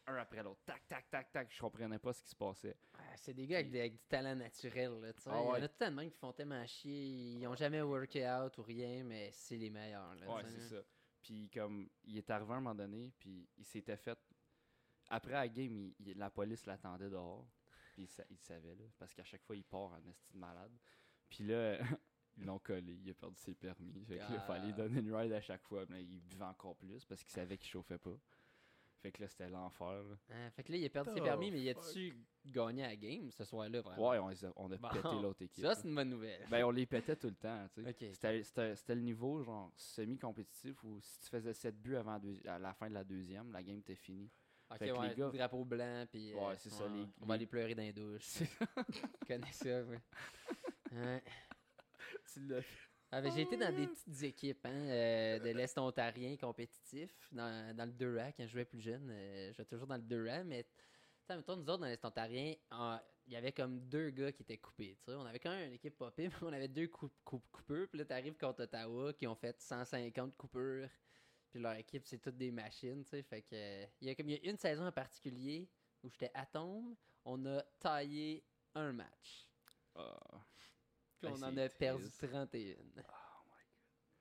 un 0.09 0.17
après 0.17 0.43
l'autre. 0.43 0.61
Tac, 0.67 0.87
tac, 0.89 1.09
tac, 1.09 1.31
tac. 1.31 1.53
Je 1.55 1.61
comprenais 1.61 2.01
pas 2.01 2.13
ce 2.13 2.21
qui 2.25 2.31
se 2.31 2.35
passait. 2.35 2.77
Ah, 2.95 3.17
c'est 3.17 3.33
des 3.33 3.47
gars 3.47 3.59
avec, 3.59 3.71
des- 3.71 3.79
avec 3.79 3.93
du 3.93 4.03
talent 4.09 4.35
naturel, 4.35 5.01
là, 5.01 5.13
tu 5.13 5.21
sais. 5.23 5.31
Ah 5.33 5.37
Il 5.41 5.45
y 5.45 5.49
en 5.49 5.53
ouais. 5.53 5.63
a 5.63 5.69
tout 5.69 5.85
le 5.85 5.91
monde 5.93 6.11
qui 6.11 6.19
font 6.19 6.33
tellement 6.33 6.67
chier. 6.67 7.35
Ils 7.39 7.47
ont 7.47 7.55
jamais 7.55 7.81
worké 7.81 8.29
out 8.29 8.59
ou 8.59 8.63
rien, 8.63 9.05
mais 9.05 9.31
c'est 9.33 9.57
les 9.57 9.71
meilleurs, 9.71 10.13
là, 10.17 10.35
Ouais, 10.35 10.43
c'est 10.45 10.61
ça. 10.75 10.83
Puis 11.23 11.49
comme, 11.51 11.89
il 12.03 12.19
est 12.19 12.29
arrivé 12.29 12.51
à 12.53 12.57
un 12.57 12.61
moment 12.61 12.75
donné, 12.75 13.13
puis 13.21 13.49
il 13.57 13.65
s'était 13.65 13.97
fait... 13.97 14.19
Après 15.09 15.33
la 15.35 15.49
game, 15.49 15.77
il- 15.77 15.95
il- 16.01 16.19
la 16.19 16.31
police 16.31 16.67
l'attendait 16.67 17.09
dehors. 17.09 17.47
Puis 17.93 18.03
il, 18.03 18.09
sa- 18.09 18.25
il 18.29 18.39
savait, 18.39 18.75
là, 18.75 18.85
parce 18.99 19.15
qu'à 19.15 19.23
chaque 19.23 19.45
fois, 19.45 19.55
il 19.55 19.63
part 19.65 19.93
en 19.93 20.01
esti 20.05 20.33
de 20.33 20.39
malade. 20.39 20.73
Puis 21.29 21.45
là, 21.45 21.79
ils 22.39 22.45
l'ont 22.45 22.59
collé, 22.59 22.99
il 23.05 23.11
a 23.11 23.15
perdu 23.15 23.37
ses 23.39 23.55
permis. 23.55 23.93
Fait 24.07 24.15
que 24.15 24.21
là, 24.21 24.27
il 24.33 24.41
fallait 24.41 24.65
lui 24.67 24.73
Ah. 24.75 24.77
donner 24.77 25.01
une 25.01 25.15
ride 25.15 25.33
à 25.33 25.41
chaque 25.41 25.63
fois. 25.63 25.85
Mais 25.89 25.97
là, 25.97 26.03
il 26.03 26.21
buvait 26.21 26.45
encore 26.45 26.77
plus, 26.77 27.05
parce 27.05 27.23
qu'il 27.23 27.33
savait 27.33 27.59
qu'il 27.59 27.69
chauffait 27.69 27.99
pas. 27.99 28.17
Fait 29.01 29.11
que 29.11 29.21
là, 29.21 29.27
c'était 29.29 29.49
l'enfer. 29.49 30.05
là. 30.05 30.17
Ah, 30.31 30.51
fait 30.53 30.63
que 30.63 30.71
là, 30.71 30.79
il 30.79 30.87
a 30.87 30.89
perdu 30.89 31.11
ses 31.13 31.21
permis, 31.21 31.51
mais 31.51 31.61
il 31.61 31.69
a-tu 31.71 32.17
gagné 32.47 32.85
à 32.85 32.89
la 32.91 32.97
game 32.97 33.33
ce 33.33 33.45
soir-là, 33.45 33.81
vraiment? 33.81 34.09
Ouais, 34.11 34.19
on, 34.21 34.29
les 34.29 34.45
a, 34.45 34.53
on 34.55 34.71
a 34.71 34.77
Bon. 34.77 34.89
pété 34.91 35.09
l'autre 35.21 35.43
équipe. 35.43 35.61
Ça, 35.65 35.71
là. 35.71 35.75
c'est 35.75 35.89
une 35.89 35.95
bonne 35.97 36.09
nouvelle. 36.11 36.47
Ben, 36.49 36.65
on 36.65 36.71
les 36.71 36.87
pétait 36.87 37.17
tout 37.17 37.27
le 37.27 37.35
temps, 37.35 37.67
tu 37.75 37.83
sais. 37.83 37.93
C'était- 38.13 38.43
C'était 38.45 38.77
c'était 38.77 38.95
le 38.95 39.01
niveau, 39.01 39.43
genre, 39.43 39.73
semi-compétitif, 39.77 40.85
où 40.85 41.01
si 41.01 41.19
tu 41.19 41.31
faisais 41.31 41.53
7 41.53 41.77
buts 41.83 41.97
avant 41.97 42.21
à 42.47 42.59
la 42.61 42.73
fin 42.75 42.89
de 42.89 42.95
la 42.95 43.03
deuxième, 43.03 43.51
la 43.51 43.63
game 43.65 43.79
était 43.79 43.97
finie. 43.97 44.31
ok, 44.71 44.79
fait 44.79 44.89
que 44.91 44.93
ouais, 44.99 45.09
les 45.09 45.15
gars- 45.17 45.31
drapeau 45.31 45.65
blanc, 45.65 46.07
puis... 46.09 46.33
euh, 46.33 46.37
Ouais, 46.49 46.57
c'est 46.57 46.71
ça, 46.71 46.87
les- 46.87 47.05
On 47.21 47.27
va 47.27 47.35
les- 47.35 47.41
aller 47.41 47.47
pleurer 47.47 47.75
dans 47.75 47.83
les 47.83 47.93
douches. 47.93 48.39
Je 48.39 48.45
connais 49.27 49.53
ça, 49.53 49.83
ouais. 49.83 50.01
Ouais. 50.93 51.23
Tu 52.33 52.41
l'as 52.47 52.63
Ah, 53.11 53.21
ben, 53.21 53.31
j'ai 53.33 53.43
été 53.43 53.57
dans 53.57 53.75
des 53.75 53.87
petites 53.87 54.23
équipes 54.23 54.65
hein, 54.65 54.71
euh, 54.89 55.39
de 55.39 55.51
l'Est 55.51 55.77
ontarien 55.79 56.37
compétitif, 56.37 57.11
dans, 57.31 57.77
dans 57.77 57.85
le 57.87 57.93
2A 57.93 58.33
quand 58.37 58.47
je 58.47 58.53
jouais 58.53 58.65
plus 58.65 58.81
jeune. 58.81 59.09
euh, 59.11 59.51
je 59.51 59.57
jouais 59.57 59.65
toujours 59.67 59.87
dans 59.87 59.97
le 59.97 60.03
2A, 60.03 60.45
mais 60.45 60.67
mettons, 61.29 61.57
nous 61.57 61.63
autres, 61.69 61.79
dans 61.79 61.87
l'Est 61.87 62.05
ontarien, 62.05 62.55
en- 62.71 62.99
il 63.27 63.33
y 63.35 63.37
avait 63.37 63.53
comme 63.53 63.79
deux 63.89 64.11
gars 64.11 64.33
qui 64.33 64.43
étaient 64.43 64.59
coupés. 64.59 64.99
On 65.07 65.25
avait 65.25 65.39
quand 65.39 65.51
même 65.51 65.69
une 65.69 65.75
équipe 65.75 65.97
pire, 66.17 66.31
mais 66.43 66.49
on 66.49 66.53
avait 66.53 66.69
deux 66.69 66.89
coup, 66.89 67.11
coup- 67.25 67.43
coupeurs. 67.53 67.87
Puis 67.89 67.99
là, 67.99 68.05
t'arrives 68.05 68.37
contre 68.37 68.65
Ottawa 68.65 69.13
qui 69.13 69.27
ont 69.27 69.37
fait 69.37 69.61
150 69.61 70.37
coupures. 70.37 70.89
Puis 71.51 71.61
leur 71.61 71.75
équipe, 71.75 72.05
c'est 72.07 72.19
toutes 72.19 72.37
des 72.39 72.51
machines. 72.51 73.05
Fait 73.05 73.43
que, 73.43 73.85
il 74.01 74.09
y 74.09 74.11
a 74.11 74.15
comme 74.15 74.29
il 74.29 74.43
y 74.43 74.49
a 74.49 74.51
une 74.51 74.57
saison 74.57 74.87
en 74.87 74.93
particulier 74.93 75.69
où 76.03 76.09
j'étais 76.09 76.31
à 76.35 76.47
tombe, 76.47 76.97
on 77.25 77.45
a 77.47 77.63
taillé 77.79 78.43
un 78.75 78.93
match. 78.93 79.47
Ah. 79.95 80.19
Puis 81.23 81.31
on 81.33 81.43
en 81.47 81.55
c'est 81.55 81.63
a 81.63 81.69
perdu 81.69 82.03
triste. 82.11 82.19
31. 82.33 82.77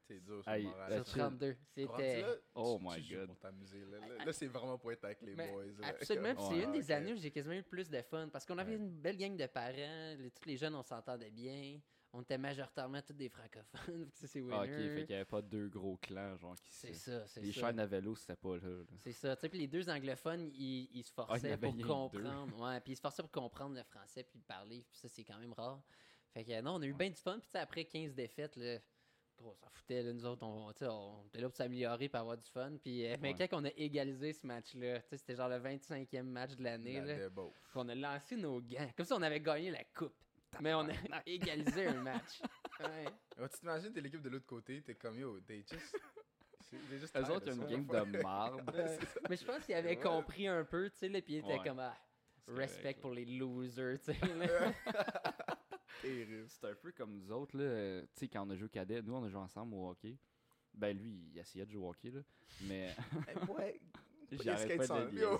C'est 0.07 0.19
dur 0.19 0.43
moral. 0.45 1.03
chill. 1.05 1.21
32. 1.21 1.55
C'était. 1.73 2.25
Oh 2.55 2.79
my 2.81 2.95
tu 2.95 3.01
joues 3.03 3.15
God. 3.19 3.27
pour 3.27 3.39
t'amuser. 3.39 3.79
Là, 3.85 3.99
là, 3.99 4.15
Ah, 4.19 4.25
Là, 4.25 4.33
c'est 4.33 4.47
vraiment 4.47 4.77
pour 4.77 4.91
être 4.91 5.05
avec 5.05 5.21
les 5.21 5.35
Mais 5.35 5.49
boys. 5.51 5.63
là. 5.79 5.87
Absolument, 5.87 6.35
puis 6.35 6.43
c'est 6.49 6.53
Ouais, 6.55 6.63
une 6.63 6.71
des 6.73 6.83
ok. 6.83 6.89
années 6.91 7.13
où 7.13 7.17
j'ai 7.17 7.31
quasiment 7.31 7.53
eu 7.53 7.57
le 7.59 7.63
plus 7.63 7.89
de 7.89 8.01
fun 8.01 8.27
parce 8.29 8.45
qu'on 8.45 8.57
avait 8.57 8.71
Ouais. 8.71 8.77
une 8.77 8.89
belle 8.89 9.15
gang 9.17 9.37
de 9.37 9.45
parents, 9.47 10.15
les- 10.17 10.31
tous 10.31 10.45
les 10.47 10.57
jeunes 10.57 10.75
on 10.75 10.83
s'entendait 10.83 11.29
bien, 11.31 11.79
on 12.11 12.23
était 12.23 12.37
majoritairement 12.37 13.01
tous 13.03 13.13
des 13.13 13.29
francophones. 13.29 13.63
ça, 14.13 14.27
c'est 14.27 14.41
winner. 14.41 14.55
Ah, 14.59 14.63
ok, 14.63 14.69
fait 14.69 14.95
qu'il 15.05 15.07
n'y 15.07 15.15
avait 15.15 15.23
pas 15.25 15.41
deux 15.41 15.69
gros 15.69 15.95
clans, 15.97 16.35
genre, 16.35 16.55
qui 16.55 16.73
C'est 16.73 16.93
se. 16.93 17.11
ça, 17.11 17.27
c'est 17.27 17.39
Les 17.41 17.53
ça. 17.53 17.67
chaînes 17.67 17.79
à 17.79 17.85
vélo, 17.85 18.13
c'était 18.15 18.35
pas 18.35 18.57
là. 18.57 18.67
là. 18.67 18.83
C'est 18.97 19.13
ça. 19.13 19.35
Tu 19.37 19.41
sais, 19.41 19.49
puis 19.49 19.59
les 19.59 19.67
deux 19.67 19.87
anglophones, 19.89 20.51
ils, 20.55 20.89
ils 20.93 21.03
se 21.05 21.11
Ah, 21.15 21.25
forçaient 21.27 21.57
pour 21.57 21.71
comprendre. 21.77 22.59
Ouais, 22.61 22.81
puis 22.81 22.93
ils 22.93 22.95
se 22.97 23.01
forçaient 23.01 23.23
pour 23.23 23.31
comprendre 23.31 23.75
le 23.75 23.83
français 23.83 24.23
puis 24.25 24.39
le 24.39 24.43
parler. 24.43 24.83
Puis 24.89 24.99
ça, 24.99 25.07
c'est 25.07 25.23
quand 25.23 25.37
même 25.39 25.53
rare. 25.53 25.81
Fait 26.33 26.43
que 26.45 26.61
non, 26.61 26.75
on 26.75 26.81
a 26.81 26.85
eu 26.85 26.93
bien 26.93 27.09
du 27.09 27.15
fun. 27.15 27.33
Puis 27.39 27.47
tu 27.47 27.51
sais, 27.51 27.59
après 27.59 27.85
15 27.85 28.13
défaites, 28.13 28.55
là, 28.55 28.77
gros, 29.37 29.51
on 29.51 29.55
s'en 29.55 29.69
foutait. 29.69 30.01
Là, 30.03 30.13
nous 30.13 30.25
autres, 30.25 30.43
on, 30.45 30.71
tu 30.73 30.79
sais, 30.79 30.87
on 30.87 31.25
était 31.27 31.41
là 31.41 31.49
pour 31.49 31.57
s'améliorer 31.57 32.07
pour 32.09 32.19
avoir 32.19 32.37
du 32.37 32.49
fun. 32.49 32.73
Puis, 32.81 33.05
euh, 33.05 33.17
mais 33.21 33.33
Ouais. 33.35 33.47
quand 33.47 33.61
on 33.61 33.65
a 33.65 33.71
égalisé 33.75 34.33
ce 34.33 34.45
match-là, 34.47 34.99
tu 35.01 35.09
sais, 35.09 35.17
c'était 35.17 35.35
genre 35.35 35.49
le 35.49 35.57
25e 35.59 36.23
match 36.23 36.55
de 36.55 36.63
l'année. 36.63 37.01
La 37.01 37.27
on 37.75 37.89
a 37.89 37.95
lancé 37.95 38.35
nos 38.37 38.61
gants. 38.61 38.89
Comme 38.95 39.05
si 39.05 39.13
on 39.13 39.21
avait 39.21 39.41
gagné 39.41 39.71
la 39.71 39.83
coupe. 39.95 40.15
Mais 40.59 40.73
on 40.73 40.87
a 40.89 41.21
égalisé 41.25 41.87
un 41.87 42.01
match. 42.01 42.41
Ouais. 42.81 43.05
Ouais, 43.37 43.47
tu 43.49 43.59
t'imagines, 43.59 43.93
t'es 43.93 44.01
l'équipe 44.01 44.23
de 44.23 44.29
l'autre 44.29 44.47
côté, 44.47 44.81
t'es 44.81 44.95
comme 44.95 45.19
yo, 45.19 45.39
they 45.41 45.63
just. 45.69 45.95
they 46.89 46.97
just 46.99 47.15
Eux 47.15 47.29
autres, 47.29 47.53
ça, 47.53 47.71
une 47.71 47.85
game 47.85 48.11
de 48.11 48.17
marde. 48.23 48.63
Mais 49.29 49.35
je 49.35 49.45
pense 49.45 49.63
qu'il 49.65 49.75
avait 49.75 49.89
Ouais. 49.89 49.99
compris 49.99 50.47
un 50.47 50.63
peu, 50.65 50.89
tu 50.89 50.97
sais, 50.97 51.09
puis 51.21 51.33
il 51.35 51.37
était 51.37 51.59
Ouais. 51.59 51.63
comme, 51.63 51.77
ah, 51.77 51.95
respect 52.47 52.81
correct, 52.95 53.01
pour 53.01 53.11
les 53.13 53.25
losers, 53.25 53.99
tu 53.99 54.13
sais. 54.13 54.17
C'est 56.01 56.67
un 56.67 56.75
peu 56.75 56.91
comme 56.91 57.13
nous 57.13 57.31
autres, 57.31 57.57
là. 57.57 58.01
Tu 58.01 58.07
sais, 58.13 58.27
quand 58.27 58.45
on 58.45 58.49
a 58.49 58.55
joué 58.55 58.65
au 58.65 58.69
cadet, 58.69 59.01
nous, 59.01 59.13
on 59.13 59.23
a 59.23 59.29
joué 59.29 59.39
ensemble 59.39 59.75
au 59.75 59.89
hockey. 59.89 60.17
Ben, 60.73 60.97
lui, 60.97 61.29
il 61.33 61.37
essayait 61.37 61.65
de 61.65 61.71
jouer 61.71 61.83
au 61.83 61.89
hockey, 61.89 62.11
là. 62.11 62.21
Mais 62.63 62.95
put 64.29 64.35
your 64.37 64.43
j'arrête 64.43 64.87
pas 64.87 65.05
de 65.05 65.17
Yo, 65.17 65.39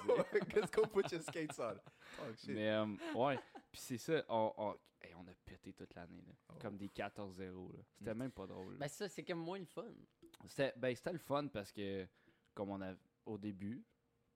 let's 0.56 0.72
go 0.72 0.86
put 0.88 1.12
your 1.12 1.22
skates 1.22 1.60
on. 1.60 1.76
Oh 2.20 2.34
shit. 2.38 2.56
Mais, 2.56 2.70
euh, 2.70 2.86
ouais. 3.16 3.40
Puis 3.72 3.82
c'est 3.82 3.98
ça, 3.98 4.24
on, 4.28 4.54
on, 4.58 4.72
hey, 5.02 5.14
on 5.16 5.28
a 5.28 5.34
pété 5.46 5.74
toute 5.74 5.94
l'année, 5.96 6.22
là. 6.28 6.34
Oh. 6.50 6.54
Comme 6.60 6.78
des 6.78 6.90
14-0, 6.90 7.74
là. 7.74 7.80
C'était 7.98 8.14
même 8.14 8.32
pas 8.32 8.46
drôle. 8.46 8.74
là. 8.74 8.80
Ben 8.80 8.88
ça, 8.90 9.08
c'est 9.08 9.24
comme 9.24 9.40
moins 9.40 9.60
le 9.60 9.66
fun. 9.66 9.86
C'était 10.48 10.74
ben, 10.76 10.96
c'était 10.96 11.14
le 11.14 11.20
fun 11.20 11.48
parce 11.48 11.72
que, 11.72 12.08
comme 12.54 12.70
on 12.70 12.82
a 12.82 12.94
au 13.26 13.38
début, 13.38 13.84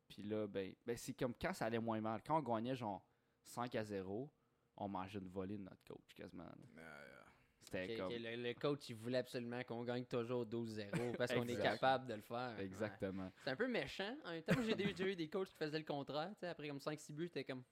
puis 0.08 0.24
là, 0.24 0.48
ben, 0.48 0.74
ben 0.86 0.98
c'est 0.98 1.14
comme 1.14 1.34
quand 1.40 1.54
ça 1.54 1.66
allait 1.66 1.80
moins 1.80 2.00
mal. 2.00 2.22
Quand 2.26 2.38
on 2.38 2.56
gagnait 2.56 2.76
genre 2.76 3.04
5 3.44 3.76
à 3.76 3.84
0, 3.84 4.32
on 4.78 4.88
mangeait 4.88 5.20
une 5.20 5.30
volée 5.30 5.58
de 5.58 5.64
notre 5.64 5.84
coach 5.86 6.14
quasiment. 6.16 6.44
Yeah, 6.44 6.82
yeah. 6.84 7.26
C'était 7.62 7.88
Que- 7.96 7.98
comme. 7.98 8.12
le, 8.12 8.36
le 8.44 8.54
coach, 8.54 8.90
il 8.90 8.96
voulait 8.96 9.18
absolument 9.18 9.64
qu'on 9.64 9.84
gagne 9.84 10.06
toujours 10.06 10.46
12-0 10.46 11.16
parce 11.18 11.34
qu'on 11.34 11.48
est 11.48 11.58
capable 11.62 12.08
de 12.08 12.14
le 12.14 12.22
faire. 12.22 12.54
Ouais. 12.58 12.66
Exactement. 12.66 13.32
C'est 13.44 13.50
un 13.52 13.56
peu 13.56 13.68
méchant. 13.68 14.16
En 14.26 14.32
même 14.32 14.44
temps, 14.44 14.54
moi, 14.56 14.64
j'ai 14.64 14.76
déjà 14.76 15.04
eu 15.06 15.16
des 15.16 15.28
coachs 15.30 15.50
qui 15.50 15.56
faisaient 15.56 15.80
le 15.80 15.86
contraire. 15.86 16.30
tu 16.34 16.42
sais, 16.42 16.48
Après 16.48 16.68
comme 16.68 16.78
5-6 16.78 17.12
buts, 17.14 17.30
t'es 17.32 17.44
comme 17.44 17.64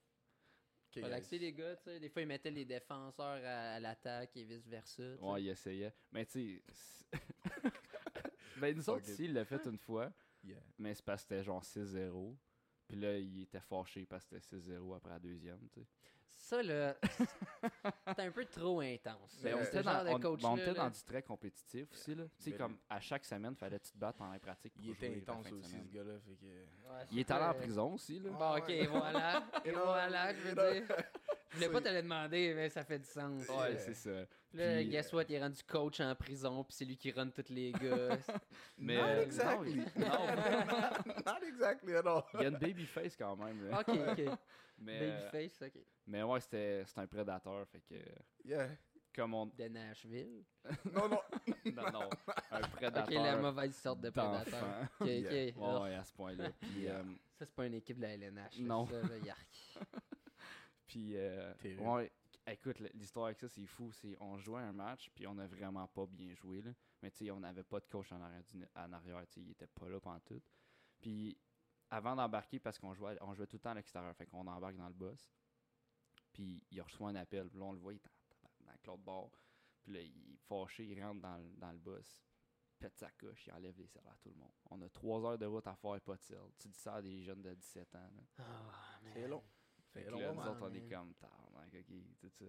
Ok, 0.95 1.03
relaxé 1.03 1.37
guys. 1.37 1.45
les 1.45 1.53
gars. 1.53 1.75
tu 1.75 1.83
sais. 1.83 1.99
Des 1.99 2.09
fois, 2.09 2.21
ils 2.23 2.27
mettaient 2.27 2.49
les 2.51 2.65
défenseurs 2.65 3.41
à, 3.45 3.73
à 3.75 3.79
l'attaque 3.79 4.35
et 4.37 4.43
vice-versa. 4.45 5.03
Ouais, 5.21 5.43
il 5.43 5.49
essayait. 5.49 5.93
Mais 6.11 6.25
tu 6.25 6.61
sais. 6.71 7.11
ben, 8.57 8.75
nous 8.75 8.89
autres 8.89 9.07
ici, 9.09 9.25
il 9.25 9.33
l'a 9.33 9.45
fait 9.45 9.65
une 9.67 9.77
fois, 9.77 10.11
Yeah. 10.45 10.57
mais 10.77 10.93
c'est 10.93 11.05
parce 11.05 11.21
que 11.23 11.29
c'était 11.29 11.43
genre 11.43 11.63
6-0. 11.63 12.35
Puis 12.87 12.97
là, 12.99 13.17
il 13.17 13.43
était 13.43 13.61
fâché 13.61 14.05
parce 14.05 14.25
que 14.25 14.37
c'était 14.39 14.57
6-0 14.57 14.93
après 14.97 15.11
la 15.11 15.19
deuxième, 15.19 15.69
tu 15.69 15.79
sais. 15.79 15.87
Ça, 16.35 16.61
là, 16.61 16.95
c'est 18.15 18.19
un 18.19 18.31
peu 18.31 18.45
trop 18.45 18.81
intense. 18.81 19.39
Mais 19.43 19.53
on 19.53 19.63
était 19.63 19.81
genre 19.83 20.03
dans, 20.03 20.03
de 20.03 20.09
on- 20.09 20.19
coach-là, 20.19 20.49
on 20.49 20.57
était 20.57 20.65
là. 20.67 20.73
dans 20.73 20.89
du 20.89 21.03
très 21.03 21.21
compétitif 21.23 21.87
aussi, 21.93 22.15
là. 22.15 22.23
Tu 22.37 22.51
sais, 22.51 22.57
comme 22.57 22.77
à 22.89 22.99
chaque 22.99 23.23
semaine, 23.25 23.55
fallait 23.55 23.79
que 23.79 23.85
tu 23.85 23.91
te 23.93 23.97
battes 23.97 24.17
pendant 24.17 24.33
les 24.33 24.39
pratiques 24.39 24.73
pour 24.73 24.83
Il 24.83 24.91
était 24.91 25.15
intense 25.17 25.51
aussi, 25.51 25.71
ce 25.71 25.93
gars-là. 25.95 26.19
Fait 26.19 26.35
que. 26.35 26.45
Ouais, 26.45 27.05
Il 27.11 27.19
est 27.19 27.31
allé 27.31 27.45
en 27.45 27.53
prison 27.53 27.93
aussi, 27.93 28.19
là. 28.19 28.29
Bon, 28.31 28.37
Ah 28.39 28.57
ok, 28.57 28.71
voilà. 28.89 29.43
Et 29.65 29.71
voilà, 29.71 30.33
je 30.33 30.39
veux 30.41 30.53
dire. 30.73 30.95
Je 31.51 31.55
voulais 31.57 31.69
pas 31.69 31.81
te 31.81 31.89
le 31.89 32.01
demander, 32.01 32.53
mais 32.55 32.69
ça 32.69 32.83
fait 32.83 32.99
du 32.99 33.05
sens. 33.05 33.47
Ouais, 33.47 33.77
c'est 33.77 33.93
ça. 33.93 34.25
Là, 34.53 34.75
Puis- 34.77 34.89
guess 34.89 35.11
what, 35.13 35.23
il 35.29 35.33
est 35.35 35.41
rendu 35.41 35.63
coach 35.63 35.99
en 35.99 36.13
prison, 36.15 36.63
puis 36.63 36.75
c'est 36.75 36.85
lui 36.85 36.95
qui 36.95 37.11
run 37.11 37.29
tous 37.31 37.49
les 37.49 37.71
gars. 37.71 38.17
Mais, 38.77 38.97
Not 38.97 39.03
euh, 39.03 39.21
exactly. 39.23 39.75
non, 39.77 39.83
not, 39.97 41.23
not 41.25 41.43
exactly 41.47 41.95
at 41.95 42.05
all. 42.05 42.23
Il 42.35 42.41
y 42.41 42.45
a 42.45 42.49
une 42.49 42.57
baby 42.59 42.85
face 42.85 43.15
quand 43.17 43.35
même. 43.35 43.67
là. 43.69 43.79
ok, 43.79 43.89
ok. 43.89 44.37
Mais, 44.79 44.99
euh, 45.01 45.29
Babyface, 45.31 45.61
ok. 45.61 45.81
mais 46.07 46.23
ouais, 46.23 46.39
c'était 46.39 46.83
un 46.97 47.07
prédateur. 47.07 47.65
Fait 47.67 47.79
que, 47.81 47.95
Yeah. 48.43 48.69
comme 49.15 49.33
on. 49.35 49.45
De 49.45 49.67
Nashville? 49.69 50.43
Non, 50.93 51.07
non. 51.07 51.19
Non, 51.65 51.91
non. 51.91 52.09
Un 52.51 52.61
prédateur. 52.61 53.03
Ok, 53.07 53.13
la 53.13 53.37
mauvaise 53.37 53.75
sorte 53.75 54.01
de 54.01 54.09
prédateur. 54.09 54.63
Ok, 54.99 55.01
ok. 55.01 55.07
Yeah. 55.07 55.31
Ouais, 55.31 55.53
Oh, 55.57 55.83
ouais, 55.83 55.93
à 55.95 56.03
ce 56.03 56.11
point-là. 56.13 56.49
Puis, 56.59 56.81
Yeah. 56.81 56.95
euh, 56.97 57.03
Ça, 57.39 57.45
c'est 57.45 57.55
pas 57.55 57.65
une 57.67 57.75
équipe 57.75 57.97
de 57.97 58.01
la 58.01 58.13
LNH. 58.15 58.57
là, 58.59 58.65
Non. 58.65 58.85
Ça, 58.87 59.01
là, 59.01 59.17
yark. 59.23 59.47
puis 60.87 61.13
euh, 61.15 61.53
ouais, 61.79 62.11
écoute, 62.47 62.79
l'histoire 62.93 63.27
avec 63.27 63.39
ça, 63.39 63.47
c'est 63.49 63.65
fou. 63.65 63.91
C'est 63.93 64.15
on 64.19 64.37
jouait 64.37 64.61
un 64.61 64.73
match, 64.73 65.09
puis 65.15 65.25
on 65.27 65.37
a 65.37 65.47
vraiment 65.47 65.87
pas 65.87 66.05
bien 66.05 66.33
joué. 66.35 66.61
Là. 66.61 66.71
Mais 67.01 67.11
tu 67.11 67.17
sais, 67.25 67.31
on 67.31 67.39
n'avait 67.39 67.63
pas 67.63 67.79
de 67.79 67.85
coach 67.85 68.11
en 68.11 68.21
arrière. 68.21 68.43
du- 68.43 68.65
En 68.75 68.91
arrière 68.93 69.25
tu 69.27 69.33
sais, 69.33 69.41
il 69.41 69.51
était 69.51 69.67
pas 69.67 69.87
là 69.89 69.99
pendant 69.99 70.19
tout. 70.21 70.41
Puis 70.99 71.37
avant 71.89 72.15
d'embarquer, 72.15 72.59
parce 72.59 72.79
qu'on 72.79 72.93
jouait, 72.93 73.17
on 73.21 73.33
jouait 73.33 73.47
tout 73.47 73.57
le 73.57 73.61
temps 73.61 73.71
à 73.71 73.75
l'extérieur, 73.75 74.15
fait 74.15 74.25
qu'on 74.25 74.47
embarque 74.47 74.75
dans 74.75 74.87
le 74.87 74.93
boss. 74.93 75.31
Puis 76.31 76.63
il 76.71 76.81
reçoit 76.81 77.09
un 77.09 77.15
appel. 77.15 77.49
Puis 77.49 77.59
là, 77.59 77.65
on 77.65 77.73
le 77.73 77.79
voit, 77.79 77.93
il 77.93 77.97
est 77.97 78.65
dans 78.65 78.71
l'autre 78.93 79.03
bord. 79.03 79.31
Puis 79.83 79.93
là, 79.93 80.01
il 80.01 80.33
est 80.33 80.37
fâché, 80.47 80.85
il 80.85 81.03
rentre 81.03 81.21
dans, 81.21 81.37
le- 81.37 81.55
dans 81.57 81.71
le 81.71 81.77
boss. 81.77 82.23
Pète 82.79 82.97
sa 82.97 83.11
coche, 83.11 83.47
il 83.47 83.53
enlève 83.53 83.77
les 83.77 83.87
selles 83.87 84.07
à 84.07 84.15
tout 84.17 84.29
le 84.29 84.35
monde. 84.35 84.51
On 84.69 84.81
a 84.81 84.89
trois 84.89 85.23
heures 85.25 85.37
de 85.37 85.45
route 85.45 85.67
à 85.67 85.75
faire 85.75 85.95
et 85.95 85.99
pas 86.01 86.15
de 86.17 86.21
selle. 86.21 86.49
Tu 86.57 86.67
dis 86.67 86.77
ça 86.79 86.95
à 86.95 87.01
des 87.01 87.21
jeunes 87.21 87.41
de 87.41 87.53
17 87.53 87.95
ans. 87.95 88.09
Ah, 88.39 88.99
C'est 89.13 89.27
long. 89.27 89.43
Fait 89.93 90.03
que 90.03 90.09
là, 90.09 90.33
nous 90.33 90.41
autres, 90.41 90.61
on 90.61 90.73
est 90.73 90.89
comme 90.89 91.13
tabarnak, 91.15 91.73
ok, 91.73 91.95
tout 92.19 92.29
ça. 92.29 92.45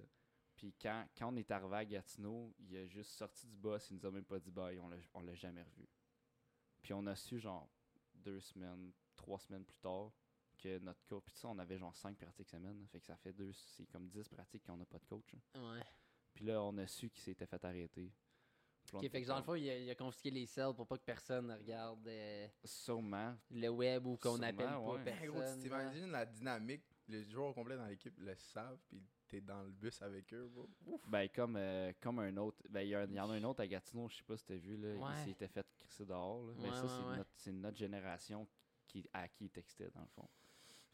Puis 0.57 0.73
quand, 0.81 1.07
quand 1.19 1.33
on 1.33 1.37
est 1.37 1.51
arrivé 1.51 1.77
à 1.77 1.85
Gatineau, 1.85 2.55
il 2.59 2.77
a 2.77 2.87
juste 2.87 3.11
sorti 3.13 3.47
du 3.47 3.57
boss, 3.57 3.91
il 3.91 3.97
nous 3.97 4.07
a 4.07 4.11
même 4.11 4.25
pas 4.25 4.39
dit 4.39 4.51
bye, 4.51 4.79
on 4.79 4.89
l'a, 4.89 4.97
on 5.15 5.21
l'a 5.21 5.35
jamais 5.35 5.63
revu. 5.63 5.87
Puis 6.83 6.93
on 6.95 7.07
a 7.07 7.15
su, 7.17 7.39
genre, 7.39 7.69
deux 8.15 8.41
semaines, 8.41 8.93
trois 9.17 9.39
semaines 9.39 9.65
plus 9.65 9.79
tard, 9.79 10.13
que 10.57 10.79
notre 10.79 11.05
coach. 11.07 11.25
Puis 11.27 11.35
ça, 11.35 11.49
on 11.49 11.59
avait 11.59 11.77
genre 11.77 11.95
cinq 11.97 12.17
pratiques 12.17 12.49
semaine, 12.49 12.87
fait 12.89 13.01
que 13.01 13.07
ça 13.07 13.17
fait 13.17 13.33
deux, 13.33 13.53
c'est 13.53 13.87
comme 13.87 14.09
dix 14.09 14.29
pratiques 14.29 14.65
qu'on 14.65 14.77
n'a 14.77 14.87
pas 14.87 14.99
de 14.99 15.07
coach. 15.07 15.35
hein. 15.55 15.75
Ouais. 15.75 15.83
Puis 16.33 16.45
là, 16.47 16.63
on 16.63 16.77
a 16.79 16.87
su 16.87 17.11
qu'il 17.11 17.23
s'était 17.23 17.47
fait 17.47 17.65
arrêter. 17.65 18.13
Puis 18.85 18.95
on 18.95 18.99
Ok, 18.99 19.05
était 19.05 19.19
fait 19.19 19.23
que 19.23 19.29
dans 19.29 19.39
le 19.39 19.43
fond, 19.43 19.55
il 19.55 19.69
a, 19.71 19.79
il 19.79 19.91
a 19.91 19.95
confisqué 19.95 20.31
les 20.31 20.47
selles 20.47 20.75
pour 20.75 20.87
pas 20.87 20.99
que 20.99 21.05
personne 21.05 21.51
regarde 21.51 22.07
euh, 22.07 22.47
Sûrement. 22.65 23.35
le 23.51 23.69
web 23.69 24.07
ou 24.07 24.17
qu'on 24.19 24.41
appelle 24.43 24.67
pas 24.67 24.79
ouais. 24.81 25.03
Ben 25.05 25.27
gros, 25.27 25.33
tu 25.35 25.41
personne. 25.41 25.61
t'imagines 25.63 26.11
la 26.11 26.27
dynamique, 26.27 26.85
les 27.09 27.25
joueurs 27.25 27.49
au 27.49 27.53
complet 27.55 27.77
dans 27.77 27.87
l'équipe 27.87 28.19
le 28.19 28.35
savent, 28.35 28.79
puis 28.89 29.03
t'es 29.29 29.41
dans 29.41 29.63
le 29.63 29.71
bus 29.71 30.01
avec 30.03 30.33
eux, 30.33 30.49
bro. 30.49 30.69
Ouf. 30.87 31.09
Ben, 31.09 31.29
comme, 31.29 31.57
euh, 31.57 31.93
comme 32.01 32.19
un 32.19 32.37
autre. 32.37 32.63
Ben, 32.69 32.81
il 32.83 32.89
y, 32.89 32.97
en 32.97 33.31
a 33.31 33.35
un 33.35 33.45
autre 33.45 33.61
à 33.61 33.67
Gatineau, 33.67 34.09
je 34.09 34.17
sais 34.17 34.25
pas 34.25 34.37
si 34.37 34.45
t'as 34.45 34.57
vu, 34.57 34.77
là. 34.77 34.95
Ouais. 34.97 35.13
Il 35.19 35.25
s'était 35.31 35.49
fait 35.49 35.67
crisser 35.79 36.05
dehors, 36.07 36.45
là. 36.47 36.53
Mais 36.59 36.69
Ouais, 36.69 36.75
ça, 36.75 36.83
ouais, 36.83 36.89
c'est, 36.89 37.09
ouais. 37.09 37.17
Notre, 37.17 37.31
c'est 37.35 37.53
notre 37.53 37.77
génération 37.77 38.47
qui, 38.87 39.09
à 39.13 39.29
qui 39.29 39.45
il 39.47 39.51
textait, 39.51 39.91
dans 39.91 40.03
le 40.03 40.09
fond. 40.09 40.29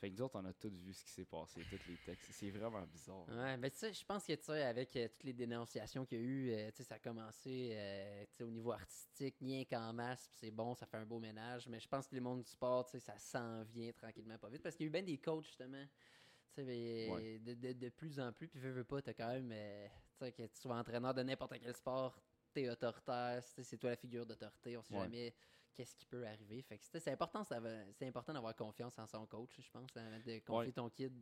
Fait 0.00 0.08
que 0.10 0.14
nous 0.14 0.22
autres, 0.22 0.38
on 0.40 0.44
a 0.46 0.52
tous 0.54 0.72
vu 0.72 0.94
ce 0.94 1.04
qui 1.04 1.10
s'est 1.10 1.26
passé, 1.26 1.62
tous 1.66 1.78
les 1.86 1.98
textes. 1.98 2.32
C'est 2.32 2.50
vraiment 2.50 2.86
bizarre. 2.86 3.26
Ouais, 3.28 3.56
ben 3.58 3.70
tu 3.70 3.76
sais, 3.78 3.92
je 3.92 4.04
pense 4.04 4.24
que 4.24 4.32
tu 4.32 4.44
sais, 4.44 4.62
avec 4.62 4.96
euh, 4.96 5.08
toutes 5.08 5.24
les 5.24 5.34
dénonciations 5.34 6.06
qu'il 6.06 6.18
y 6.18 6.20
a 6.22 6.24
eu, 6.24 6.50
euh, 6.52 6.70
tu 6.70 6.78
sais, 6.78 6.84
ça 6.84 6.94
a 6.94 6.98
commencé 6.98 7.70
euh, 7.74 8.24
tu 8.30 8.36
sais, 8.38 8.44
au 8.44 8.50
niveau 8.50 8.72
artistique, 8.72 9.36
rien 9.40 9.64
qu'en 9.64 9.92
masse, 9.92 10.26
puis 10.28 10.38
c'est 10.40 10.50
bon, 10.50 10.74
ça 10.74 10.86
fait 10.86 10.96
un 10.96 11.04
beau 11.04 11.20
ménage, 11.20 11.68
mais 11.68 11.78
je 11.78 11.86
pense 11.86 12.08
que 12.08 12.14
le 12.14 12.22
monde 12.22 12.42
du 12.42 12.48
sport, 12.48 12.86
tu 12.86 12.92
sais, 12.92 12.98
ça 13.00 13.18
s'en 13.18 13.62
vient 13.64 13.92
tranquillement 13.92 14.38
pas 14.38 14.48
vite, 14.48 14.62
parce 14.62 14.74
qu'il 14.74 14.84
y 14.84 14.86
a 14.86 14.88
eu 14.88 14.90
bien 14.90 15.02
des 15.02 15.18
coachs, 15.18 15.44
justement, 15.44 15.84
tu 15.84 16.54
sais, 16.54 16.64
mais, 16.64 17.08
Ouais. 17.10 17.38
de, 17.40 17.54
de, 17.54 17.72
de 17.74 17.88
plus 17.90 18.18
en 18.18 18.32
plus, 18.32 18.48
puis 18.48 18.58
veux, 18.58 18.70
veux 18.72 18.84
pas, 18.84 19.02
t'as 19.02 19.14
quand 19.14 19.28
même, 19.28 19.50
tu 19.50 20.24
sais, 20.24 20.32
que 20.32 20.46
tu 20.46 20.58
sois 20.58 20.76
entraîneur 20.76 21.12
de 21.14 21.22
n'importe 21.22 21.52
quel 21.60 21.76
sport, 21.76 22.18
t'es 22.52 22.68
autoritaire, 22.70 23.42
c'est 23.44 23.76
toi 23.76 23.90
la 23.90 23.96
figure 23.96 24.24
d'autorité, 24.26 24.76
on 24.76 24.82
sait 24.82 24.94
Ouais. 24.94 25.04
jamais 25.04 25.34
qu'est-ce 25.74 25.94
qui 25.94 26.06
peut 26.06 26.26
arriver, 26.26 26.62
fait 26.62 26.78
que 26.78 26.84
c'est 26.98 27.10
important, 27.12 27.44
ça 27.44 27.60
va- 27.60 27.90
c'est 27.92 28.06
important 28.06 28.32
d'avoir 28.32 28.54
confiance 28.54 28.98
en 28.98 29.06
son 29.06 29.26
coach, 29.26 29.60
je 29.60 29.70
pense, 29.70 29.96
avant 29.96 30.18
de 30.18 30.38
confier 30.40 30.66
Ouais. 30.68 30.72
ton 30.72 30.90
kid, 30.90 31.12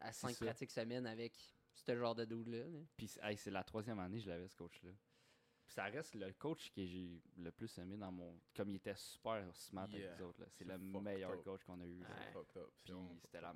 à 0.00 0.12
C'est 0.12 0.20
5 0.20 0.30
ça. 0.36 0.44
pratiques 0.46 0.70
semaine 0.70 1.06
avec 1.06 1.34
ce 1.74 1.96
genre 1.96 2.14
de 2.14 2.24
dude-là. 2.24 2.66
là. 2.66 2.78
Puis 2.96 3.08
c'est- 3.08 3.20
hey, 3.22 3.36
c'est 3.36 3.50
la 3.50 3.62
troisième 3.64 3.98
année 4.00 4.18
que 4.18 4.24
je 4.24 4.28
l'avais, 4.30 4.48
ce 4.48 4.56
coach-là. 4.56 4.90
Puis 5.64 5.74
ça 5.74 5.84
reste 5.84 6.14
le 6.14 6.32
coach 6.32 6.70
que 6.72 6.84
j'ai 6.84 7.22
le 7.36 7.50
plus 7.52 7.76
aimé 7.78 7.96
dans 7.96 8.10
mon. 8.10 8.40
Comme 8.56 8.70
il 8.70 8.76
était 8.76 8.94
super 8.96 9.44
smart 9.54 9.86
Yeah. 9.90 10.06
avec 10.08 10.18
les 10.18 10.24
autres. 10.24 10.40
là. 10.40 10.46
C'est 10.50 10.64
le 10.64 10.78
meilleur 10.78 11.32
up. 11.32 11.44
coach 11.44 11.62
qu'on 11.64 11.78
a 11.80 11.86
eu. 11.86 12.00
Ouais. 12.00 12.42
Puis 12.82 13.20
c'était 13.20 13.40
la 13.42 13.54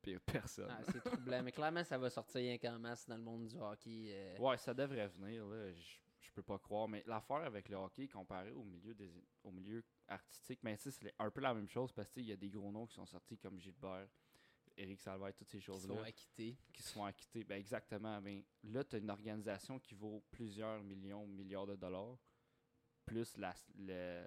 pire 0.00 0.20
personne. 0.22 0.68
Ah, 0.70 0.82
c'est 0.82 1.00
troublant. 1.04 1.42
Mais 1.42 1.52
clairement, 1.52 1.84
ça 1.84 1.98
va 1.98 2.08
sortir 2.10 2.40
rien 2.40 2.56
qu'en 2.58 2.78
masse 2.78 3.06
dans 3.06 3.16
le 3.16 3.22
monde 3.22 3.46
du 3.48 3.56
hockey. 3.58 4.06
euh. 4.14 4.38
Ouais, 4.38 4.56
ça 4.56 4.72
devrait 4.74 5.08
venir, 5.08 5.46
là. 5.46 5.72
Je, 5.72 5.96
je 6.22 6.30
peux 6.32 6.42
pas 6.42 6.58
croire. 6.58 6.88
Mais 6.88 7.02
l'affaire 7.06 7.36
avec 7.44 7.68
le 7.68 7.76
hockey, 7.76 8.08
comparé 8.08 8.52
au 8.52 8.64
milieu, 8.64 8.94
des, 8.94 9.12
au 9.44 9.50
milieu 9.50 9.82
artistique, 10.08 10.60
mais 10.62 10.76
c'est 10.76 11.14
un 11.18 11.30
peu 11.30 11.40
la 11.40 11.54
même 11.54 11.68
chose 11.68 11.92
parce 11.92 12.10
qu'il 12.10 12.24
y 12.24 12.32
a 12.32 12.36
des 12.36 12.50
gros 12.50 12.70
noms 12.72 12.86
qui 12.86 12.94
sont 12.94 13.06
sortis 13.06 13.38
comme 13.38 13.58
Gilbert, 13.58 14.08
Éric 14.76 15.00
Salvaire, 15.00 15.34
toutes 15.34 15.48
ces 15.48 15.58
qui 15.58 15.62
se 15.64 15.66
choses-là. 15.72 15.94
font 15.96 16.02
acquitter. 16.02 16.56
qui 16.72 16.82
se 16.82 16.92
font 16.92 17.04
acquitter. 17.04 17.44
Ben 17.44 17.56
exactement. 17.56 18.20
Ben, 18.22 18.42
là, 18.64 18.84
tu 18.84 18.96
as 18.96 18.98
une 19.00 19.10
organisation 19.10 19.78
qui 19.78 19.94
vaut 19.94 20.24
plusieurs 20.30 20.82
millions, 20.82 21.26
milliards 21.26 21.66
de 21.66 21.76
dollars, 21.76 22.16
plus 23.04 23.36
la, 23.36 23.54
le- 23.76 24.26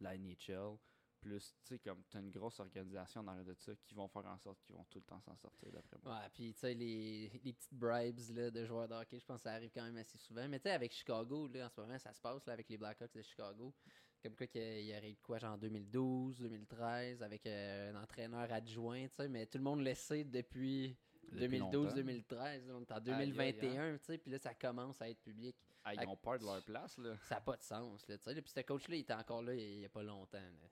la 0.00 0.16
NHL, 0.16 0.78
plus, 1.26 1.54
tu 1.64 1.74
sais, 1.74 1.78
comme 1.80 2.02
t'as 2.08 2.20
une 2.20 2.30
grosse 2.30 2.60
organisation 2.60 3.22
dans 3.22 3.34
de 3.42 3.54
ça 3.54 3.72
qui 3.84 3.94
vont 3.94 4.06
faire 4.08 4.26
en 4.26 4.38
sorte 4.38 4.60
qu'ils 4.62 4.76
vont 4.76 4.84
tout 4.84 4.98
le 4.98 5.04
temps 5.04 5.20
s'en 5.20 5.36
sortir, 5.36 5.72
d'après 5.72 5.96
moi. 6.04 6.14
Ouais, 6.20 6.28
puis 6.32 6.52
tu 6.54 6.60
sais, 6.60 6.74
les, 6.74 7.28
les 7.42 7.52
petites 7.52 7.74
bribes 7.74 8.18
là, 8.34 8.50
de 8.50 8.64
joueurs 8.64 8.88
de 8.88 8.94
hockey, 8.94 9.18
je 9.18 9.26
pense 9.26 9.38
que 9.38 9.42
ça 9.44 9.52
arrive 9.54 9.70
quand 9.74 9.82
même 9.84 9.96
assez 9.96 10.18
souvent. 10.18 10.46
Mais 10.48 10.58
tu 10.58 10.64
sais, 10.64 10.70
avec 10.70 10.92
Chicago, 10.92 11.48
là, 11.48 11.66
en 11.66 11.68
ce 11.68 11.80
moment, 11.80 11.98
ça 11.98 12.12
se 12.12 12.20
passe 12.20 12.46
là, 12.46 12.52
avec 12.52 12.68
les 12.68 12.76
Blackhawks 12.78 13.14
de 13.14 13.22
Chicago. 13.22 13.74
Comme 14.22 14.34
quoi 14.34 14.46
qu'il 14.46 14.80
y 14.86 14.96
aurait 14.96 15.10
eu 15.10 15.14
de 15.14 15.20
quoi, 15.22 15.38
genre 15.38 15.54
en 15.54 15.58
2012, 15.58 16.38
2013, 16.38 17.22
avec 17.22 17.46
euh, 17.46 17.92
un 17.92 18.02
entraîneur 18.02 18.50
adjoint, 18.52 19.06
tu 19.08 19.14
sais, 19.14 19.28
mais 19.28 19.46
tout 19.46 19.58
le 19.58 19.64
monde 19.64 19.84
le 19.84 19.94
sait 19.94 20.24
depuis 20.24 20.96
Depuis 21.24 21.38
2012, 21.40 21.84
longtemps. 21.84 21.94
2013. 21.94 22.66
là, 22.66 22.74
On 22.76 22.80
est 22.82 22.92
en 22.92 22.96
Aïe, 22.96 23.10
aïe, 23.12 23.32
2021, 23.32 23.98
tu 23.98 24.04
sais, 24.04 24.18
puis 24.18 24.30
là, 24.30 24.38
ça 24.38 24.54
commence 24.54 25.00
à 25.02 25.10
être 25.10 25.20
public. 25.20 25.56
Ah, 25.84 25.94
ils 25.94 26.08
ont 26.08 26.16
peur 26.16 26.38
de 26.40 26.44
leur 26.44 26.64
place, 26.64 26.98
là. 26.98 27.16
Ça 27.28 27.36
n'a 27.36 27.40
pas 27.40 27.56
de 27.56 27.62
sens, 27.62 28.08
là, 28.08 28.18
tu 28.18 28.24
sais. 28.24 28.42
Puis 28.42 28.50
ce 28.50 28.60
coach-là, 28.60 28.96
il 28.96 29.00
était 29.00 29.12
encore 29.14 29.42
là 29.42 29.54
il 29.54 29.78
n'y 29.78 29.84
a 29.84 29.88
pas 29.88 30.02
longtemps. 30.02 30.38
là. 30.38 30.68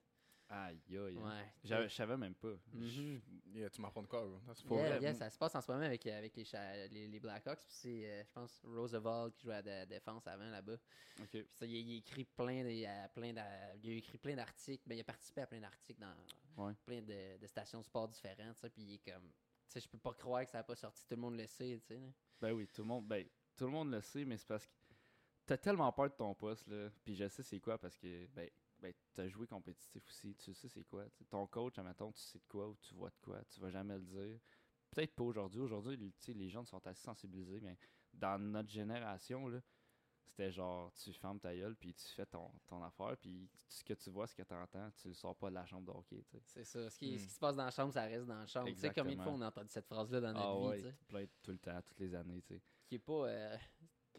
Aïe, 0.48 0.78
aïe. 0.90 1.16
Ouais. 1.16 1.52
J'avais- 1.64 1.88
Je 1.88 1.94
savais 1.94 2.16
même 2.16 2.34
pas. 2.34 2.54
Mhm. 2.72 3.20
Yeah, 3.54 3.70
tu 3.70 3.80
m'apprends 3.80 4.02
de 4.02 4.06
quoi, 4.06 4.26
bro? 4.26 4.76
Yeah, 4.76 4.98
yeah, 5.00 5.14
ça 5.14 5.30
se 5.30 5.38
passe 5.38 5.54
en 5.54 5.60
ce 5.60 5.72
moment 5.72 5.84
avec, 5.84 6.06
avec 6.06 6.36
les, 6.36 6.44
les, 6.90 7.08
les 7.08 7.20
Blackhawks. 7.20 7.60
Puis 7.64 7.74
c'est, 7.74 8.04
euh, 8.06 8.24
je 8.24 8.30
pense, 8.32 8.60
Roosevelt 8.64 9.34
qui 9.34 9.42
jouait 9.44 9.54
à 9.54 9.62
la 9.62 9.86
défense 9.86 10.26
avant 10.26 10.44
là-bas. 10.50 10.76
Ok. 11.20 11.28
Puis 11.30 11.46
ça, 11.50 11.64
il, 11.66 11.96
écrit 11.96 12.24
plein 12.24 12.62
de, 12.62 13.08
plein 13.14 13.28
il 13.28 13.38
a 13.38 13.94
écrit 13.94 14.18
plein 14.18 14.36
d'articles. 14.36 14.82
Ben, 14.86 14.96
il 14.96 15.00
a 15.00 15.04
participé 15.04 15.40
à 15.40 15.46
plein 15.46 15.60
d'articles 15.60 16.00
dans 16.00 16.64
Ouais. 16.66 16.72
plein 16.84 17.00
de, 17.02 17.38
de 17.38 17.46
stations 17.46 17.80
de 17.80 17.84
sport 17.86 18.08
différentes. 18.08 18.56
ça, 18.58 18.68
Puis 18.68 18.82
il 18.82 18.94
est 18.94 19.10
comme. 19.12 19.24
Tu 19.28 19.32
sais, 19.68 19.80
je 19.80 19.88
peux 19.88 19.98
pas 19.98 20.12
croire 20.12 20.44
que 20.44 20.50
ça 20.50 20.58
n'a 20.58 20.64
pas 20.64 20.76
sorti. 20.76 21.02
Tout 21.06 21.14
le 21.16 21.20
monde 21.22 21.36
le 21.38 21.46
sait, 21.46 21.80
tu 21.80 21.94
sais. 21.94 22.00
Ben 22.40 22.52
oui, 22.52 22.68
tout 22.68 22.82
le 22.82 22.88
monde, 22.88 23.06
ben, 23.08 23.26
tout 23.56 23.64
le 23.64 23.70
monde 23.70 23.90
le 23.90 24.00
sait, 24.02 24.24
mais 24.26 24.36
c'est 24.36 24.46
parce 24.46 24.66
que 24.66 24.72
t'as 25.46 25.56
tellement 25.56 25.90
peur 25.90 26.10
de 26.10 26.14
ton 26.14 26.34
poste, 26.34 26.66
là. 26.68 26.90
Puis 27.02 27.14
je 27.16 27.26
sais 27.28 27.42
c'est 27.42 27.60
quoi 27.60 27.78
parce 27.78 27.96
que, 27.96 28.26
ben, 28.26 28.48
ben 28.84 28.92
t'as 29.14 29.28
joué 29.28 29.46
compétitif 29.46 30.06
aussi. 30.08 30.34
Tu 30.36 30.52
sais 30.54 30.68
c'est 30.68 30.84
quoi. 30.84 31.08
tu. 31.16 31.24
Ton 31.24 31.46
coach, 31.46 31.78
admettons, 31.78 32.12
tu 32.12 32.20
sais 32.20 32.38
de 32.38 32.44
quoi 32.46 32.68
ou 32.68 32.76
tu 32.76 32.94
vois 32.94 33.08
de 33.10 33.16
quoi. 33.22 33.42
Tu 33.46 33.58
vas 33.60 33.70
jamais 33.70 33.94
le 33.94 34.04
dire. 34.04 34.38
Peut-être 34.90 35.14
pas 35.14 35.24
aujourd'hui. 35.24 35.60
Aujourd'hui, 35.60 36.12
tu 36.20 36.32
les 36.34 36.48
jeunes 36.50 36.66
sont 36.66 36.86
assez 36.86 37.02
sensibilisés, 37.02 37.60
mais 37.60 37.78
dans 38.12 38.38
notre 38.38 38.68
génération, 38.70 39.48
là, 39.48 39.60
c'était 40.26 40.52
genre, 40.52 40.92
tu 40.94 41.12
fermes 41.12 41.38
ta 41.40 41.54
gueule, 41.54 41.76
puis 41.76 41.94
tu 41.94 42.06
fais 42.08 42.26
ton, 42.26 42.50
ton 42.66 42.82
affaire, 42.82 43.16
puis 43.18 43.48
ce 43.68 43.82
que 43.84 43.94
tu 43.94 44.10
vois, 44.10 44.26
ce 44.26 44.34
que 44.34 44.42
tu 44.42 44.54
entends, 44.54 44.90
tu 45.00 45.08
le 45.08 45.14
sors 45.14 45.36
pas 45.36 45.48
de 45.48 45.54
la 45.54 45.64
chambre 45.66 45.86
de 45.92 45.96
hockey, 45.98 46.22
tu. 46.30 46.36
C'est 46.44 46.64
ça. 46.64 46.90
Ce 46.90 46.98
qui, 46.98 47.14
Hmm. 47.14 47.18
ce 47.18 47.24
qui 47.24 47.30
se 47.30 47.38
passe 47.40 47.56
dans 47.56 47.64
la 47.64 47.70
chambre, 47.70 47.92
ça 47.92 48.02
reste 48.02 48.26
dans 48.26 48.38
la 48.38 48.46
chambre. 48.46 48.68
Tu 48.68 48.76
sais 48.76 48.92
combien 48.94 49.16
de 49.16 49.22
fois 49.22 49.32
on 49.32 49.40
a 49.40 49.48
entendu 49.48 49.68
cette 49.70 49.86
phrase-là 49.86 50.20
dans 50.20 50.32
notre 50.32 50.44
Ah 50.46 50.76
vie, 50.76 50.82
ouais, 50.82 50.92
tu 50.98 51.04
plein- 51.06 51.26
tout 51.42 51.52
le 51.52 51.58
temps, 51.58 51.80
toutes 51.82 52.00
les 52.00 52.14
années, 52.14 52.42
tu 52.42 52.54
sais. 52.54 52.62
qui 52.86 52.94
est 52.96 52.98
pas 52.98 53.28
euh, 53.28 53.56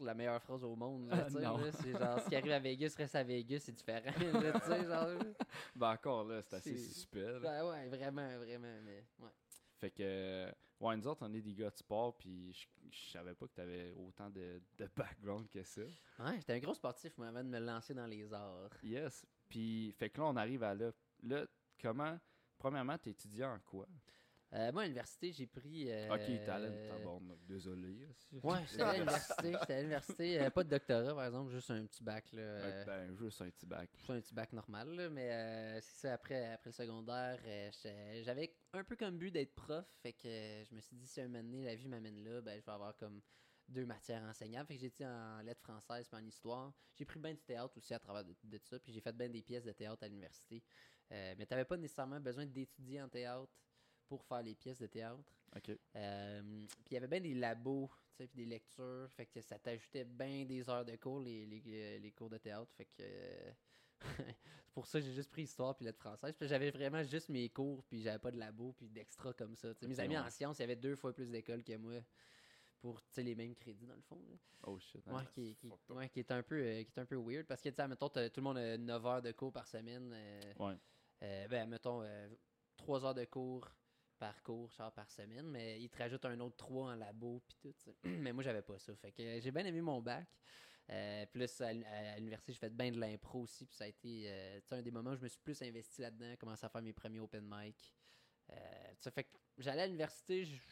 la 0.00 0.14
meilleure 0.14 0.42
phrase 0.42 0.62
au 0.64 0.74
monde. 0.76 1.08
là, 1.08 1.26
Ah, 1.26 1.38
là. 1.40 1.72
C'est 1.72 1.92
genre, 1.92 2.20
ce 2.20 2.28
qui 2.28 2.36
arrive 2.36 2.52
à 2.52 2.58
Vegas 2.58 2.94
reste 2.96 3.14
à 3.14 3.22
Vegas, 3.22 3.60
c'est 3.60 3.72
différent. 3.72 4.10
là, 4.18 4.84
genre. 4.84 5.22
Ben 5.76 5.90
encore 5.92 6.24
là, 6.24 6.42
c'est 6.42 6.56
assez 6.56 6.76
suspect, 6.76 7.20
là. 7.32 7.38
Ben 7.40 7.64
ouais, 7.68 7.88
vraiment, 7.88 8.36
vraiment. 8.38 8.80
Mais, 8.84 9.04
ouais. 9.20 9.30
Fait 9.78 9.90
que, 9.90 10.02
euh, 10.02 10.50
ouais, 10.80 10.96
nous 10.96 11.06
autres, 11.06 11.26
on 11.26 11.32
est 11.34 11.42
des 11.42 11.54
gars 11.54 11.70
de 11.70 11.76
sport, 11.76 12.16
puis 12.16 12.52
je, 12.52 12.66
je 12.90 13.10
savais 13.10 13.34
pas 13.34 13.46
que 13.46 13.52
t'avais 13.52 13.92
autant 13.92 14.30
de, 14.30 14.60
de 14.78 14.88
background 14.96 15.48
que 15.50 15.62
ça. 15.62 15.82
Ouais, 16.18 16.36
j'étais 16.38 16.54
un 16.54 16.58
gros 16.60 16.74
sportif, 16.74 17.16
moi, 17.18 17.28
avant 17.28 17.44
de 17.44 17.48
me 17.48 17.58
lancer 17.58 17.92
dans 17.94 18.06
les 18.06 18.32
arts. 18.32 18.70
Yes. 18.82 19.26
Puis, 19.48 19.92
fait 19.92 20.08
que 20.10 20.18
là, 20.20 20.26
on 20.28 20.36
arrive 20.36 20.62
à 20.62 20.74
là. 20.74 20.90
Là, 21.22 21.46
comment, 21.80 22.18
premièrement, 22.58 22.96
t'es 22.98 23.10
étudiant 23.10 23.52
en 23.54 23.58
quoi? 23.60 23.86
Euh, 24.56 24.72
moi, 24.72 24.82
à 24.82 24.84
l'université, 24.86 25.32
j'ai 25.32 25.46
pris. 25.46 25.90
euh, 25.90 26.08
Ok, 26.14 26.20
t'es 26.24 26.48
allé 26.48 26.88
tabarnak, 26.88 27.38
désolé. 27.46 28.08
Ouais, 28.42 28.58
j'étais 28.70 28.82
à 28.82 28.92
l'université. 28.94 29.52
J'étais 29.52 29.74
à 29.74 29.78
l'université. 29.80 30.40
euh, 30.40 30.50
pas 30.50 30.64
de 30.64 30.70
doctorat, 30.70 31.14
par 31.14 31.26
exemple, 31.26 31.50
juste 31.52 31.70
un 31.70 31.84
petit 31.84 32.02
bac. 32.02 32.32
Là, 32.32 32.40
euh, 32.42 32.84
Ben, 32.86 33.14
juste 33.16 33.42
un 33.42 33.50
petit 33.50 33.66
bac. 33.66 33.90
Juste 33.94 34.10
un 34.10 34.20
petit 34.20 34.34
bac 34.34 34.52
normal, 34.54 34.88
là, 34.94 35.10
mais 35.10 35.30
euh, 35.30 35.80
c'est 35.82 36.06
ça, 36.08 36.14
après, 36.14 36.52
après 36.52 36.70
le 36.70 36.74
secondaire, 36.74 37.38
euh, 37.44 37.70
j'avais 38.22 38.56
un 38.72 38.82
peu 38.84 38.96
comme 38.96 39.18
but 39.18 39.30
d'être 39.30 39.54
prof, 39.54 39.86
fait 40.02 40.14
que 40.14 40.26
euh, 40.26 40.64
je 40.64 40.74
me 40.74 40.80
suis 40.80 40.96
dit, 40.96 41.06
si 41.06 41.20
un 41.20 41.28
moment 41.28 41.42
donné, 41.44 41.64
la 41.64 41.74
vie 41.74 41.88
m'amène 41.88 42.24
là, 42.24 42.40
ben, 42.40 42.58
je 42.58 42.64
vais 42.64 42.72
avoir 42.72 42.96
comme 42.96 43.20
deux 43.68 43.84
matières 43.84 44.22
enseignables. 44.22 44.68
Fait 44.68 44.76
que 44.76 44.80
j'étais 44.80 45.04
en 45.04 45.40
lettres 45.42 45.60
françaises 45.62 46.08
puis 46.08 46.16
en 46.16 46.24
histoire. 46.24 46.72
J'ai 46.94 47.04
pris 47.04 47.18
bien 47.18 47.34
du 47.34 47.42
théâtre 47.42 47.76
aussi 47.76 47.92
à 47.92 47.98
travers 47.98 48.24
de, 48.24 48.34
de 48.44 48.58
ça, 48.58 48.78
puis 48.78 48.92
j'ai 48.92 49.00
fait 49.02 49.12
bien 49.12 49.28
des 49.28 49.42
pièces 49.42 49.64
de 49.64 49.72
théâtre 49.72 50.02
à 50.04 50.08
l'université. 50.08 50.62
Euh, 51.12 51.34
mais 51.36 51.44
t'avais 51.44 51.64
pas 51.66 51.76
nécessairement 51.76 52.20
besoin 52.20 52.46
d'étudier 52.46 53.02
en 53.02 53.08
théâtre 53.08 53.52
pour 54.08 54.24
faire 54.24 54.42
les 54.42 54.54
pièces 54.54 54.78
de 54.78 54.86
théâtre. 54.86 55.22
Ok. 55.56 55.70
Euh, 55.96 56.42
puis 56.84 56.90
il 56.90 56.94
y 56.94 56.96
avait 56.96 57.06
bien 57.08 57.20
des 57.20 57.34
labos, 57.34 57.90
tu 58.10 58.16
sais, 58.16 58.26
puis 58.28 58.36
des 58.44 58.46
lectures, 58.50 59.08
fait 59.16 59.26
que 59.26 59.40
ça 59.40 59.58
t'ajoutait 59.58 60.04
bien 60.04 60.44
des 60.44 60.68
heures 60.68 60.84
de 60.84 60.96
cours, 60.96 61.20
les, 61.20 61.46
les, 61.46 61.62
euh, 61.66 61.98
les 61.98 62.12
cours 62.12 62.28
de 62.30 62.38
théâtre, 62.38 62.70
fait 62.76 62.84
que 62.84 62.90
euh, 63.02 63.52
c'est 64.18 64.72
pour 64.74 64.86
ça 64.86 65.00
que 65.00 65.06
j'ai 65.06 65.12
juste 65.14 65.30
pris 65.30 65.42
histoire 65.42 65.74
puis 65.74 65.84
lettres 65.86 65.98
françaises, 66.00 66.34
puis 66.36 66.46
j'avais 66.48 66.70
vraiment 66.70 67.02
juste 67.04 67.28
mes 67.30 67.48
cours, 67.48 67.82
puis 67.84 68.02
j'avais 68.02 68.18
pas 68.18 68.30
de 68.30 68.38
labo 68.38 68.72
puis 68.72 68.88
d'extra 68.88 69.32
comme 69.32 69.54
ça. 69.56 69.72
tu 69.74 69.80
sais. 69.80 69.86
Mes 69.88 70.00
amis 70.00 70.18
en 70.18 70.28
sciences, 70.30 70.58
il 70.58 70.62
y 70.62 70.64
avait 70.64 70.76
deux 70.76 70.96
fois 70.96 71.14
plus 71.14 71.30
d'écoles 71.30 71.62
que 71.64 71.76
moi 71.76 71.94
pour 72.80 73.00
tu 73.00 73.08
sais, 73.14 73.22
les 73.22 73.34
mêmes 73.34 73.54
crédits 73.54 73.86
dans 73.86 73.94
le 73.96 74.02
fond. 74.02 74.22
là. 74.28 74.36
Oh 74.64 74.78
shit. 74.78 75.04
Ouais, 75.06 75.14
hein. 75.14 75.24
qui, 75.32 75.56
qui, 75.56 75.72
ouais, 75.88 76.08
qui 76.10 76.18
est 76.20 76.30
un 76.30 76.42
peu 76.42 76.56
euh, 76.56 76.82
qui 76.84 76.90
est 76.94 76.98
un 77.00 77.06
peu 77.06 77.16
weird 77.16 77.46
parce 77.46 77.62
que 77.62 77.70
tu 77.70 77.74
sais 77.76 77.88
mettons 77.88 78.08
tout 78.10 78.18
le 78.36 78.42
monde 78.42 78.58
a 78.58 78.76
9 78.76 79.06
heures 79.06 79.22
de 79.22 79.32
cours 79.32 79.52
par 79.52 79.66
semaine. 79.66 80.12
euh, 80.14 80.52
Ouais. 80.58 80.74
euh, 81.22 81.48
ben, 81.48 81.68
mettons, 81.70 82.02
euh, 82.02 82.28
3 82.76 83.06
heures 83.06 83.14
de 83.14 83.24
cours 83.24 83.66
par 84.16 84.42
cours, 84.42 84.70
genre 84.72 84.92
par 84.92 85.10
semaine, 85.10 85.46
mais 85.48 85.80
ils 85.80 85.88
te 85.90 85.98
rajoutent 85.98 86.24
un 86.24 86.38
autre 86.40 86.56
3 86.56 86.92
en 86.92 86.94
labo, 86.96 87.40
puis 87.46 87.56
tout. 87.60 87.72
tu 87.72 87.84
sais. 87.84 87.96
mais 88.04 88.32
moi, 88.32 88.42
j'avais 88.42 88.62
pas 88.62 88.78
ça. 88.78 88.94
Fait 88.96 89.12
que 89.12 89.22
euh, 89.22 89.40
j'ai 89.40 89.50
bien 89.50 89.64
aimé 89.64 89.80
mon 89.80 90.00
bac. 90.00 90.28
Euh, 90.88 91.26
plus 91.26 91.60
à, 91.60 91.72
l'uni- 91.72 91.84
à 91.84 92.16
l'université, 92.16 92.52
j'ai 92.52 92.58
fait 92.60 92.70
bien 92.70 92.92
de 92.92 93.00
l'impro 93.00 93.40
aussi, 93.40 93.66
puis 93.66 93.74
ça 93.76 93.84
a 93.84 93.88
été 93.88 94.24
euh, 94.30 94.60
tu 94.60 94.68
sais, 94.68 94.74
un 94.76 94.82
des 94.82 94.92
moments 94.92 95.10
où 95.10 95.16
je 95.16 95.22
me 95.22 95.28
suis 95.28 95.40
plus 95.40 95.60
investi 95.62 96.00
là-dedans, 96.00 96.36
commencé 96.38 96.64
à 96.64 96.68
faire 96.68 96.82
mes 96.82 96.92
premiers 96.92 97.18
open 97.18 97.44
mic. 97.44 97.92
Euh, 98.50 98.54
tu 98.90 98.96
sais, 99.00 99.10
fait 99.10 99.24
que 99.24 99.36
j'allais 99.58 99.82
à 99.82 99.86
l'université, 99.86 100.44
je- 100.44 100.62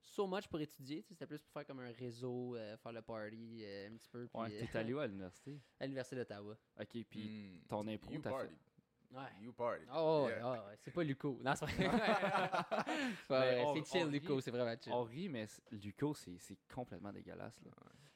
so 0.00 0.26
much 0.26 0.48
pour 0.48 0.58
étudier, 0.60 1.02
tu 1.02 1.08
sais, 1.08 1.14
c'était 1.14 1.26
plus 1.26 1.42
pour 1.42 1.52
faire 1.52 1.66
comme 1.66 1.80
un 1.80 1.92
réseau, 1.92 2.56
euh, 2.56 2.76
faire 2.78 2.92
le 2.92 3.02
party 3.02 3.60
euh, 3.62 3.88
un 3.90 3.96
petit 3.96 4.08
peu. 4.08 4.26
puis, 4.26 4.40
Ouais, 4.40 4.66
t'es 4.68 4.78
allé 4.78 4.94
où 4.94 4.98
à 4.98 5.06
l'université? 5.06 5.60
à 5.78 5.84
l'université 5.84 6.16
d'Ottawa. 6.16 6.56
Ok, 6.80 7.04
puis 7.10 7.28
Hmm. 7.28 7.68
ton 7.68 7.86
impro, 7.86 8.18
t'as 8.22 8.32
fait-. 8.46 8.71
Ouais. 9.12 9.28
You 9.42 9.52
party. 9.52 9.84
Oh, 9.94 10.26
Yeah. 10.28 10.64
c'est 10.80 10.90
pas 10.90 11.02
Luco. 11.04 11.38
Non, 11.44 11.52
c'est 11.54 11.66
vrai. 11.66 11.90
C'est 13.28 13.84
chill, 13.86 14.06
Luco, 14.08 14.40
c'est 14.40 14.50
vraiment 14.50 14.74
chill. 14.80 14.92
On 14.92 15.02
rit, 15.04 15.28
mais 15.28 15.46
Luco, 15.70 16.14
c'est 16.14 16.38
c'est 16.38 16.58
complètement 16.74 17.12
dégueulasse. 17.12 17.60
Là. 17.64 17.70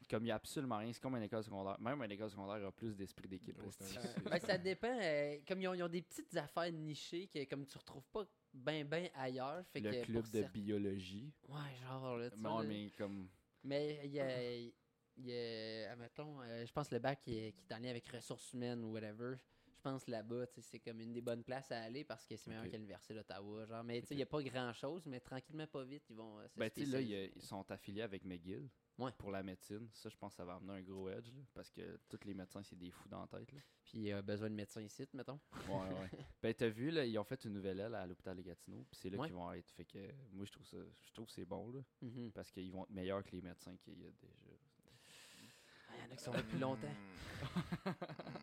Comme 0.09 0.23
il 0.23 0.27
n'y 0.27 0.31
a 0.31 0.37
absolument 0.37 0.79
rien. 0.79 0.93
C'est 0.93 1.01
comme 1.03 1.17
une 1.17 1.23
école 1.25 1.43
secondaire. 1.43 1.79
Même 1.81 2.01
une 2.03 2.13
école 2.13 2.31
secondaire 2.31 2.65
a 2.67 2.71
plus 2.73 2.95
d'esprit 2.97 3.29
d'équipe. 3.29 3.59
Ben, 4.31 4.39
ça 4.41 4.57
dépend. 4.57 4.97
euh, 5.03 5.39
comme 5.47 5.61
ils 5.61 5.69
ont, 5.69 5.75
ils 5.75 5.83
ont 5.83 5.89
des 5.89 6.03
petites 6.03 6.37
affaires 6.37 6.71
nichées 6.73 7.27
que 7.27 7.45
comme 7.45 7.67
tu 7.67 7.77
retrouves 7.77 8.07
pas 8.13 8.25
ben 8.55 8.87
ben 8.87 9.09
ailleurs. 9.17 9.65
Fait 9.73 9.81
Le 9.81 9.91
que 9.91 10.05
club 10.05 10.31
de 10.31 10.43
biologie. 10.45 11.33
Ouais, 11.49 11.59
genre 11.83 12.17
là, 12.17 12.31
tu 12.31 12.39
Non, 12.39 12.53
vois, 12.55 12.63
là. 12.63 12.69
mais 12.69 12.91
comme. 12.97 13.29
Mais 13.65 14.01
il 14.05 14.13
y 14.13 14.21
a, 14.21 14.51
il 14.53 14.73
y 15.27 15.33
a 15.87 15.91
admettons, 15.91 16.41
euh, 16.41 16.65
je 16.65 16.73
pense 16.73 16.91
le 16.93 17.01
bac 17.01 17.21
qui 17.21 17.37
est, 17.39 17.53
qui 17.53 17.65
est 17.69 17.75
en 17.75 17.79
lien 17.81 17.91
avec 17.91 18.07
ressources 18.09 18.53
humaines 18.53 18.85
ou 18.85 18.93
whatever. 18.93 19.35
Je 19.87 19.91
pense 19.93 20.09
là-bas, 20.09 20.47
c'est 20.59 20.81
comme 20.81 21.01
une 21.01 21.13
des 21.13 21.21
bonnes 21.21 21.45
places 21.45 21.71
à 21.71 21.81
aller 21.81 22.03
parce 22.03 22.27
que 22.27 22.37
c'est 22.37 22.49
meilleur 22.51 22.65
Ok. 22.65 22.71
qu'à 22.73 22.77
l'université 22.77 23.15
d'Ottawa. 23.15 23.67
Genre, 23.67 23.85
mais 23.85 24.01
tu 24.01 24.09
sais, 24.09 24.15
il 24.15 24.17
n'y 24.17 24.23
a 24.25 24.27
pas 24.27 24.43
grand-chose, 24.43 25.07
mais 25.07 25.21
tranquillement, 25.21 25.65
pas 25.69 25.85
vite, 25.85 26.03
ils 26.11 26.17
vont 26.17 26.41
euh, 26.41 26.49
se 26.49 26.59
Ben, 26.59 26.69
tu 26.69 26.85
sais, 26.85 26.91
là, 26.91 27.01
y 27.01 27.15
a- 27.15 27.25
ils 27.27 27.41
sont 27.43 27.71
affiliés 27.71 28.03
avec 28.03 28.25
McGill. 28.25 28.69
Ouais. 28.99 29.13
Pour 29.17 29.31
la 29.31 29.45
médecine. 29.45 29.89
Ça, 29.93 30.09
je 30.09 30.17
pense 30.17 30.33
que 30.33 30.39
ça 30.39 30.45
va 30.45 30.55
amener 30.55 30.73
un 30.73 30.83
gros 30.83 31.09
edge. 31.09 31.29
là, 31.29 31.41
parce 31.55 31.71
que 31.71 32.01
tous 32.09 32.19
les 32.25 32.35
médecins, 32.35 32.65
c'est 32.65 32.75
des 32.77 32.91
fous 32.91 33.09
dans 33.09 33.21
la 33.21 33.27
tête. 33.29 33.53
Là. 33.53 33.61
Puis 33.85 33.99
il 33.99 34.03
y 34.05 34.13
a 34.13 34.21
besoin 34.23 34.51
de 34.51 34.55
médecins 34.57 34.83
ici, 34.83 35.07
mettons. 35.13 35.39
Ouais, 35.69 35.75
ouais. 36.01 36.11
ben, 36.43 36.53
t'as 36.53 36.69
vu, 36.69 36.91
là, 36.91 37.05
ils 37.05 37.17
ont 37.19 37.25
fait 37.25 37.45
une 37.45 37.53
nouvelle 37.53 37.79
aile 37.79 37.95
à 37.95 38.07
l'hôpital 38.09 38.37
de 38.37 38.43
Gatineau. 38.43 38.85
Puis 38.91 38.99
c'est 39.01 39.11
là 39.11 39.19
Ouais. 39.19 39.29
qu'ils 39.29 39.37
vont 39.37 39.53
être. 39.53 39.71
Fait 39.71 39.85
que 39.85 39.99
moi, 40.33 40.47
je 40.47 40.51
trouve 40.51 40.67
ça. 40.67 40.79
Je 41.05 41.13
trouve 41.13 41.27
que 41.27 41.33
c'est 41.33 41.45
bon, 41.45 41.71
là. 41.71 41.81
Mhm. 42.03 42.33
Parce 42.33 42.51
qu'ils 42.51 42.73
vont 42.73 42.83
être 42.85 42.91
meilleurs 42.91 43.23
que 43.23 43.31
les 43.37 43.43
médecins 43.43 43.77
qu'il 43.77 44.01
y 44.01 44.07
a 44.07 44.11
déjà. 44.11 44.33
Ah, 45.89 45.93
Il 45.99 46.01
y 46.01 46.09
en 46.09 46.13
a 46.13 46.17
qui 46.17 46.25
sont 46.25 46.33
là 46.33 46.43
depuis 46.43 46.59
longtemps. 46.59 46.89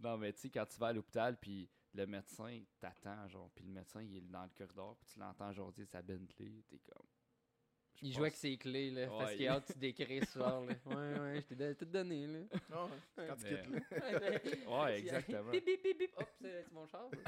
Non, 0.00 0.16
mais 0.16 0.32
tu 0.32 0.40
sais, 0.40 0.50
quand 0.50 0.66
tu 0.66 0.78
vas 0.78 0.88
à 0.88 0.92
l'hôpital, 0.92 1.36
puis 1.38 1.68
le 1.94 2.06
médecin 2.06 2.62
t'attend, 2.80 3.26
genre, 3.28 3.50
puis 3.54 3.64
le 3.64 3.72
médecin, 3.72 4.02
il 4.02 4.16
est 4.16 4.20
dans 4.20 4.44
le 4.44 4.50
corridor, 4.56 4.96
puis 4.96 5.06
tu 5.12 5.18
l'entends 5.18 5.52
de 5.72 5.84
sa 5.84 6.02
Bentley, 6.02 6.62
t'es 6.68 6.78
comme. 6.78 7.06
je 7.96 8.04
Il 8.04 8.08
pense- 8.10 8.16
joue 8.16 8.22
avec 8.22 8.36
ses 8.36 8.56
clés, 8.58 8.90
là, 8.90 9.06
parce 9.08 9.32
qu'il 9.32 9.42
il- 9.42 9.48
a 9.48 9.52
hâte 9.54 9.72
tu 9.72 9.78
décris 9.78 10.20
ce 10.20 10.32
soir, 10.32 10.60
là. 10.64 10.74
Ouais, 10.86 11.18
ouais, 11.20 11.44
je 11.50 11.54
t'ai 11.54 11.74
tout 11.74 11.84
donné, 11.86 12.26
là. 12.26 12.38
Non, 12.70 12.88
quand 13.16 13.36
tu 13.36 13.44
Mais- 13.44 13.62
quittes, 13.62 13.70
là. 13.70 13.80
Ouais, 14.84 14.98
exactement. 15.00 15.50
Bip, 15.50 15.64
bip, 15.64 15.82
bip, 15.82 15.98
bip. 15.98 16.12
Hop, 16.16 16.28
c'est 16.40 16.62
c'est 16.64 16.72
mon 16.72 16.86
char. 16.86 17.08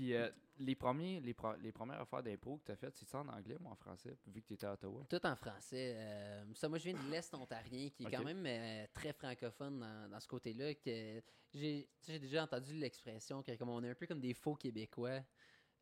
Puis 0.00 0.14
euh, 0.14 0.30
les, 0.56 0.74
premiers, 0.74 1.20
les, 1.20 1.34
pro- 1.34 1.56
les 1.56 1.72
premières 1.72 2.00
affaires 2.00 2.22
d'impro 2.22 2.56
que 2.56 2.64
t'as 2.64 2.76
faites, 2.76 2.96
c'est 2.96 3.06
ça 3.06 3.18
en 3.18 3.28
anglais 3.28 3.58
ou 3.60 3.68
en 3.68 3.74
français, 3.74 4.16
vu 4.28 4.40
que 4.40 4.46
t'étais 4.46 4.64
à 4.64 4.72
Ottawa? 4.72 5.04
Tout 5.10 5.26
en 5.26 5.36
français. 5.36 5.94
euh, 5.94 6.42
ça, 6.54 6.70
moi, 6.70 6.78
je 6.78 6.84
viens 6.84 6.94
de 6.94 7.10
l'Est 7.10 7.34
ontarien, 7.34 7.90
qui 7.90 8.04
est 8.04 8.10
quand 8.10 8.24
même 8.24 8.46
euh, 8.46 8.86
très 8.94 9.12
francophone 9.12 9.78
dans, 9.78 10.08
dans 10.08 10.18
ce 10.18 10.26
côté-là. 10.26 10.74
que 10.74 11.22
J'ai 11.52 11.86
tu 12.00 12.18
déjà 12.18 12.44
entendu 12.44 12.72
l'expression 12.72 13.42
que 13.42 13.54
comme 13.56 13.68
on 13.68 13.84
est 13.84 13.90
un 13.90 13.94
peu 13.94 14.06
comme 14.06 14.20
des 14.20 14.32
faux 14.32 14.54
Québécois 14.54 15.20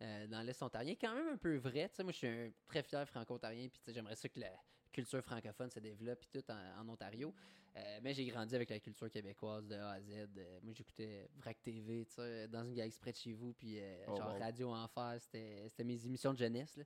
dans 0.00 0.44
l'Est 0.44 0.60
ontarien. 0.64 0.96
Quand 1.00 1.14
même 1.14 1.28
un 1.28 1.36
peu 1.38 1.56
vrai. 1.58 1.88
Tu 1.94 2.02
moi, 2.02 2.10
je 2.10 2.18
suis 2.18 2.26
un 2.26 2.50
très 2.66 2.82
fier 2.82 3.08
franco-ontarien, 3.08 3.68
puis 3.68 3.80
tu 3.84 3.92
j'aimerais 3.94 4.16
ça 4.16 4.28
que 4.28 4.40
la 4.40 4.50
culture 4.98 5.22
francophone 5.22 5.70
se 5.70 5.78
développe 5.80 6.22
et 6.24 6.40
tout 6.40 6.50
en, 6.50 6.80
en 6.82 6.88
Ontario. 6.88 7.34
Euh, 7.76 8.00
mais 8.02 8.12
j'ai 8.14 8.24
grandi 8.26 8.54
avec 8.54 8.70
la 8.70 8.80
culture 8.80 9.08
québécoise 9.10 9.66
de 9.68 9.76
A 9.76 9.90
à 9.92 10.00
Z. 10.00 10.10
Euh, 10.10 10.58
moi, 10.62 10.72
j'écoutais 10.72 11.28
VRAC 11.36 11.62
TV, 11.62 12.04
tu 12.06 12.14
sais, 12.14 12.48
dans 12.48 12.64
une 12.64 12.74
galaxie 12.74 12.98
près 12.98 13.12
de 13.12 13.16
chez 13.16 13.32
vous, 13.32 13.52
puis 13.52 13.78
euh, 13.78 14.04
Oh, 14.08 14.16
genre 14.16 14.34
wow. 14.34 14.40
Radio 14.40 14.70
Enfer, 14.74 15.16
c'était 15.20 15.68
c'était 15.68 15.84
mes 15.84 16.04
émissions 16.04 16.32
de 16.32 16.38
jeunesse. 16.38 16.76
là. 16.76 16.84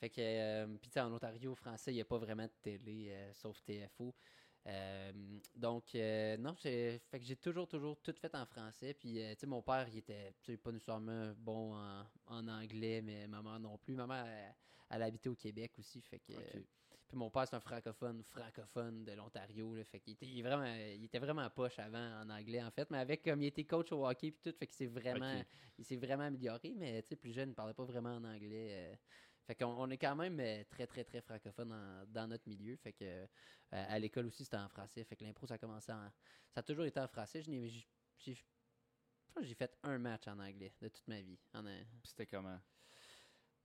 Fait 0.00 0.10
que, 0.10 0.76
puis 0.78 0.88
tu 0.88 0.94
sais, 0.94 1.00
en 1.00 1.12
Ontario 1.12 1.54
français, 1.54 1.92
il 1.92 1.94
n'y 1.94 2.00
a 2.00 2.04
pas 2.04 2.18
vraiment 2.18 2.44
de 2.44 2.52
télé, 2.62 3.14
sauf 3.32 3.62
TFO. 3.62 4.12
Euh, 4.66 5.12
donc, 5.54 5.94
euh, 5.94 6.36
non, 6.38 6.54
fait 6.54 7.00
que 7.12 7.22
j'ai 7.22 7.36
toujours, 7.36 7.68
toujours 7.68 8.00
tout 8.00 8.14
fait 8.18 8.34
en 8.34 8.46
français. 8.46 8.94
Puis, 8.94 9.22
euh, 9.22 9.34
tu 9.34 9.40
sais, 9.40 9.46
mon 9.46 9.62
père, 9.62 9.86
il 9.88 9.98
était 9.98 10.32
pas 10.62 10.72
nécessairement 10.72 11.32
bon 11.36 11.74
en, 11.74 12.04
en 12.26 12.48
anglais, 12.48 13.02
mais 13.02 13.26
ma 13.28 13.42
mère 13.42 13.60
non 13.60 13.76
plus. 13.78 13.94
Ma 13.94 14.06
mère, 14.06 14.26
elle, 14.26 14.54
elle 14.90 15.02
habitait 15.02 15.28
au 15.28 15.34
Québec 15.34 15.72
aussi. 15.78 16.00
Fait 16.00 16.18
que. 16.18 16.32
Puis 17.14 17.18
mon 17.20 17.30
père, 17.30 17.46
c'est 17.46 17.54
un 17.54 17.60
francophone, 17.60 18.24
francophone 18.24 19.04
de 19.04 19.12
l'Ontario. 19.12 19.76
Fait 19.84 20.00
qu'il 20.00 20.14
était, 20.14 20.26
il 20.26 20.42
vraiment, 20.42 20.64
il 20.66 21.04
était 21.04 21.20
vraiment 21.20 21.48
poche 21.48 21.78
avant 21.78 22.20
en 22.22 22.28
anglais, 22.28 22.60
en 22.60 22.72
fait. 22.72 22.90
Mais 22.90 22.98
avec, 22.98 23.22
comme 23.22 23.40
il 23.40 23.46
était 23.46 23.64
coach 23.64 23.92
au 23.92 24.04
hockey, 24.04 24.32
puis 24.32 24.40
tout, 24.42 24.58
fait 24.58 24.66
qu'il 24.66 24.74
s'est 24.74 24.86
vraiment, 24.86 25.44
il 25.78 25.84
s'est 25.84 25.96
vraiment 25.96 26.24
amélioré. 26.24 26.74
Mais, 26.76 27.00
tu 27.02 27.10
sais, 27.10 27.16
plus 27.16 27.32
jeune, 27.32 27.50
il 27.50 27.54
parlait 27.54 27.72
pas 27.74 27.84
vraiment 27.84 28.16
en 28.16 28.24
anglais. 28.24 28.92
euh. 28.92 28.96
fait 29.46 29.54
qu'on 29.54 29.66
on 29.66 29.88
est 29.90 29.98
quand 29.98 30.16
même 30.16 30.40
euh, 30.40 30.64
très, 30.70 30.86
très, 30.88 31.04
très 31.04 31.20
francophone 31.20 31.70
en- 31.72 32.04
dans 32.08 32.26
notre 32.26 32.48
milieu. 32.48 32.74
Fait 32.76 32.92
que, 32.92 33.04
euh, 33.04 33.26
à 33.70 33.98
l'école 34.00 34.26
aussi, 34.26 34.42
c'était 34.44 34.56
en 34.56 34.68
français. 34.68 35.04
Fait 35.04 35.14
que 35.14 35.22
l'impro, 35.24 35.46
ça 35.46 35.54
a 35.54 35.58
commencé 35.58 35.92
en. 35.92 36.10
Ça 36.50 36.60
a 36.60 36.62
toujours 36.64 36.84
été 36.86 36.98
en 36.98 37.06
français. 37.06 37.42
Je 37.42 37.50
n'ai- 37.50 37.68
j'ai- 38.18 39.54
fait 39.54 39.78
un 39.84 39.98
match 39.98 40.26
en 40.26 40.38
anglais 40.40 40.72
de 40.80 40.88
toute 40.88 41.06
ma 41.06 41.20
vie. 41.20 41.38
En, 41.52 41.62
c'était 42.02 42.26
comment? 42.26 42.58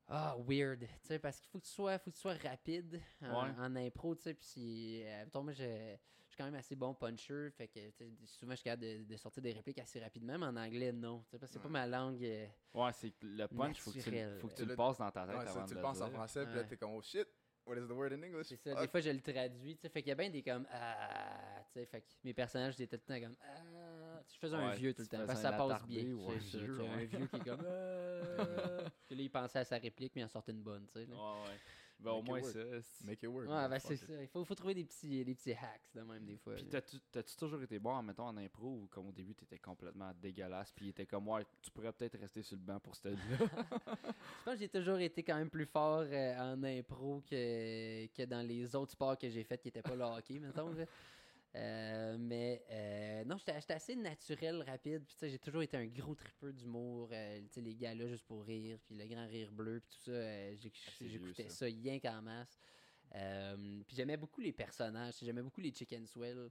Ah, 0.09 0.35
weird. 0.47 0.79
Tu 0.81 0.87
sais, 1.03 1.19
parce 1.19 1.39
qu'il 1.39 1.49
faut 1.49 1.59
que 1.59 1.65
tu 1.65 1.71
sois, 1.71 1.97
faut 1.99 2.09
que 2.11 2.15
tu 2.15 2.21
sois 2.21 2.33
rapide 2.35 3.01
en, 3.21 3.43
Ouais. 3.45 3.51
en 3.59 3.75
impro, 3.75 4.15
tu 4.15 4.23
sais. 4.23 4.33
Puis 4.33 4.45
si. 4.45 5.03
euh, 5.05 5.25
moi, 5.41 5.51
je 5.53 5.95
suis 6.27 6.37
quand 6.37 6.45
même 6.45 6.55
assez 6.55 6.75
bon 6.75 6.93
puncher. 6.93 7.49
Fait 7.51 7.67
que, 7.67 7.79
tu 7.89 7.91
sais, 7.97 8.09
souvent, 8.25 8.51
je 8.51 8.57
suis 8.57 8.63
capable 8.65 8.83
de, 8.83 9.03
de 9.03 9.17
sortir 9.17 9.41
des 9.43 9.51
répliques 9.53 9.79
assez 9.79 9.99
rapidement. 9.99 10.37
Mais 10.37 10.45
en 10.47 10.55
anglais, 10.57 10.91
non. 10.91 11.19
Tu 11.23 11.31
sais, 11.31 11.39
parce 11.39 11.51
que 11.51 11.53
c'est 11.57 11.63
pas 11.63 11.69
ma 11.69 11.87
langue. 11.87 12.23
euh, 12.23 12.47
Ouais, 12.73 12.91
c'est 12.93 13.11
que 13.11 13.25
le 13.25 13.47
punch, 13.47 13.79
faut 13.79 13.91
que 13.91 13.99
tu, 13.99 14.39
faut 14.39 14.47
que 14.47 14.53
tu 14.55 14.63
le 14.63 14.69
le- 14.69 14.75
passes 14.75 14.97
dans 14.97 15.11
ta 15.11 15.25
tête 15.27 15.35
Ouais, 15.37 15.45
ça, 15.45 15.51
avant 15.51 15.65
tu 15.65 15.69
de 15.71 15.75
le 15.75 15.81
penses 15.81 16.01
en 16.01 16.09
français, 16.11 16.45
puis 16.45 16.55
là, 16.55 16.63
t'es 16.63 16.77
comme, 16.77 16.91
oh 16.91 17.01
shit, 17.01 17.27
what 17.65 17.75
is 17.77 17.87
the 17.87 17.91
word 17.91 18.11
in 18.13 18.23
English? 18.23 18.47
C'est 18.47 18.57
ça. 18.57 18.79
Des 18.81 18.87
fois, 18.87 18.99
je 18.99 19.09
le 19.11 19.21
traduis. 19.21 19.75
Tu 19.75 19.81
sais, 19.81 19.89
fait 19.89 20.01
qu'il 20.01 20.09
y 20.09 20.11
a 20.11 20.15
bien 20.15 20.29
des 20.29 20.41
comme. 20.43 20.67
Ah. 20.71 21.63
Tu 21.73 21.79
sais, 21.79 21.85
fait 21.85 22.01
que 22.01 22.07
mes 22.23 22.33
personnages, 22.33 22.75
j'étais 22.77 22.97
tout 22.97 23.03
le 23.07 23.15
temps 23.19 23.27
comme. 23.27 23.35
Ah. 23.41 23.98
Je 24.27 24.37
faisais 24.37 24.55
un 24.55 24.73
vieux 24.75 24.93
tout 24.93 25.01
le 25.01 25.07
temps. 25.07 25.17
Parce 25.25 25.33
que 25.39 25.41
ça 25.41 25.51
passe 25.53 25.85
bien. 25.85 26.03
un 26.03 26.39
C'est 26.39 26.51
ça, 26.51 26.57
vieux, 26.59 26.67
tu 26.67 26.75
sais, 26.75 26.81
ouais. 26.81 26.89
Un 26.89 27.05
vieux 27.05 27.27
qui 27.27 27.35
est 27.35 27.43
comme. 27.43 27.65
Puis 29.07 29.15
là, 29.15 29.21
il 29.23 29.29
pensait 29.31 29.59
à 29.59 29.63
sa 29.65 29.77
réplique, 29.77 30.13
mais 30.15 30.21
il 30.21 30.25
en 30.25 30.29
sortait 30.29 30.51
une 30.51 30.61
bonne, 30.63 30.85
tu 30.87 30.93
sais. 30.99 31.05
là. 31.05 31.15
Ouais, 31.15 31.41
ouais. 31.49 31.57
Ben, 32.01 32.11
au 32.11 32.21
Make 32.21 32.23
it 32.23 32.29
moins 32.29 32.39
work. 32.39 32.53
ça. 32.53 32.81
c'est- 32.81 33.03
Make 33.05 33.23
it 33.23 33.29
work. 33.29 33.49
Ouais, 33.49 33.67
ben 33.67 33.79
c'est 33.79 33.97
ça. 33.97 34.21
Il 34.21 34.27
faut, 34.29 34.45
faut 34.45 34.55
trouver 34.55 34.73
des 34.73 34.85
petits, 34.85 35.25
des 35.25 35.35
petits 35.35 35.51
hacks 35.51 35.89
de 35.93 35.99
même 36.01 36.23
des 36.25 36.37
fois. 36.37 36.53
Puis 36.55 36.63
t'as-tu 36.63 37.35
toujours 37.37 37.61
été 37.61 37.77
bon, 37.77 38.01
mettons, 38.01 38.23
en 38.27 38.37
impro, 38.37 38.67
ou 38.67 38.87
comme 38.89 39.07
au 39.09 39.11
début, 39.11 39.35
t'étais 39.35 39.59
complètement 39.59 40.13
dégueulasse, 40.21 40.71
puis 40.71 40.85
il 40.85 40.89
était 40.91 41.05
comme, 41.05 41.27
ouais, 41.27 41.43
tu 41.61 41.69
pourrais 41.71 41.91
peut-être 41.91 42.17
rester 42.17 42.41
sur 42.41 42.55
le 42.55 42.61
banc 42.63 42.79
pour 42.79 42.95
cette 42.95 43.07
là 43.07 43.17
Je 43.37 44.43
pense 44.45 44.53
que 44.53 44.59
j'ai 44.59 44.69
toujours 44.69 44.97
été 44.99 45.23
quand 45.23 45.35
même 45.35 45.49
plus 45.49 45.65
fort 45.65 46.05
euh, 46.09 46.37
en 46.39 46.63
impro 46.63 47.21
que, 47.29 48.05
que 48.15 48.23
dans 48.23 48.47
les 48.47 48.73
autres 48.77 48.93
sports 48.93 49.17
que 49.17 49.27
j'ai 49.27 49.43
fait 49.43 49.57
qui 49.57 49.67
n'étaient 49.67 49.81
pas 49.81 49.95
le 49.95 50.03
hockey, 50.05 50.39
mettons. 50.39 50.73
Euh, 51.55 52.17
mais 52.19 52.63
euh, 52.69 53.23
non, 53.25 53.37
j'étais 53.37 53.73
assez 53.73 53.95
naturel, 53.95 54.61
rapide. 54.61 55.03
Puis 55.05 55.15
tu 55.15 55.19
sais, 55.19 55.29
j'ai 55.29 55.39
toujours 55.39 55.63
été 55.63 55.77
un 55.77 55.87
gros 55.87 56.13
tripeux 56.15 56.53
d'humour. 56.53 57.09
euh, 57.11 57.39
tu 57.41 57.47
sais, 57.49 57.61
les 57.61 57.75
gars 57.75 57.95
là 57.95 58.07
juste 58.07 58.25
pour 58.25 58.43
rire, 58.43 58.77
puis 58.85 58.95
le 58.95 59.05
grand 59.07 59.27
rire 59.27 59.51
bleu, 59.51 59.79
puis 59.81 59.89
tout 59.97 60.11
ça. 60.11 60.51
vieux, 60.51 61.09
J'écoutais 61.09 61.49
ça. 61.49 61.65
rien 61.65 61.99
qu'en 61.99 62.21
masse. 62.21 62.59
Puis 63.87 63.95
j'aimais 63.95 64.17
beaucoup 64.17 64.41
les 64.41 64.51
personnages. 64.53 65.15
J'aimais 65.21 65.41
beaucoup 65.41 65.61
les 65.61 65.73
Chicken 65.73 66.05
Swell. 66.05 66.49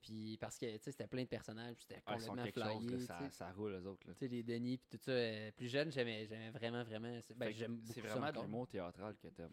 Puis 0.00 0.36
parce 0.40 0.56
que 0.58 0.78
c'était 0.78 1.08
plein 1.08 1.24
de 1.24 1.28
personnages, 1.28 1.74
c'était 1.80 2.00
Ah, 2.06 2.14
complètement 2.14 2.44
chose, 2.44 2.84
flyé. 2.84 2.90
là, 2.98 2.98
ça, 3.04 3.30
ça 3.32 3.50
roule, 3.50 3.72
eux 3.72 3.86
autres. 3.88 4.06
là. 4.06 4.14
Les 4.20 4.44
Denis, 4.44 4.78
puis 4.78 4.96
tout 4.96 5.04
ça. 5.04 5.12
plus 5.56 5.66
jeune, 5.68 5.90
j'aimais 5.90 6.24
vraiment, 6.52 6.84
vraiment. 6.84 7.18
c'est- 7.22 7.34
Ben, 7.34 7.52
C'est 7.52 8.00
vraiment 8.00 8.30
de 8.30 8.40
l'humour 8.42 8.68
théâtral 8.68 9.16
que 9.16 9.26
t'aimes. 9.26 9.50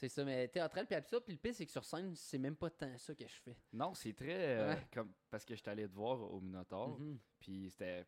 C'est 0.00 0.08
ça, 0.08 0.24
mais 0.24 0.48
théâtral, 0.48 0.86
puis 0.86 0.94
absurde. 0.94 1.24
Puis 1.24 1.34
le 1.34 1.38
pire, 1.38 1.54
c'est 1.54 1.66
que 1.66 1.72
sur 1.72 1.84
scène, 1.84 2.14
c'est 2.16 2.38
même 2.38 2.56
pas 2.56 2.70
tant 2.70 2.96
ça 2.96 3.14
que 3.14 3.26
je 3.28 3.34
fais. 3.42 3.56
Non, 3.72 3.92
c'est 3.92 4.14
très. 4.14 4.58
euh, 4.58 4.74
Ouais. 4.74 4.86
comme, 4.94 5.12
parce 5.28 5.44
que 5.44 5.54
j'étais 5.54 5.70
allé 5.70 5.86
te 5.86 5.92
voir 5.92 6.20
au 6.20 6.40
Minotaur, 6.40 6.98
Mhm. 6.98 7.18
puis 7.38 7.68
c'était. 7.70 8.06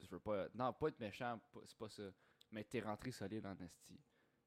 Je 0.00 0.06
veux 0.08 0.20
pas. 0.20 0.48
Non, 0.54 0.72
pas 0.72 0.88
être 0.88 1.00
méchant, 1.00 1.38
c'est 1.66 1.76
pas 1.76 1.88
ça. 1.90 2.04
Mais 2.52 2.64
t'es 2.64 2.80
rentré 2.80 3.10
solide 3.10 3.44
en 3.44 3.56
esti. 3.58 4.00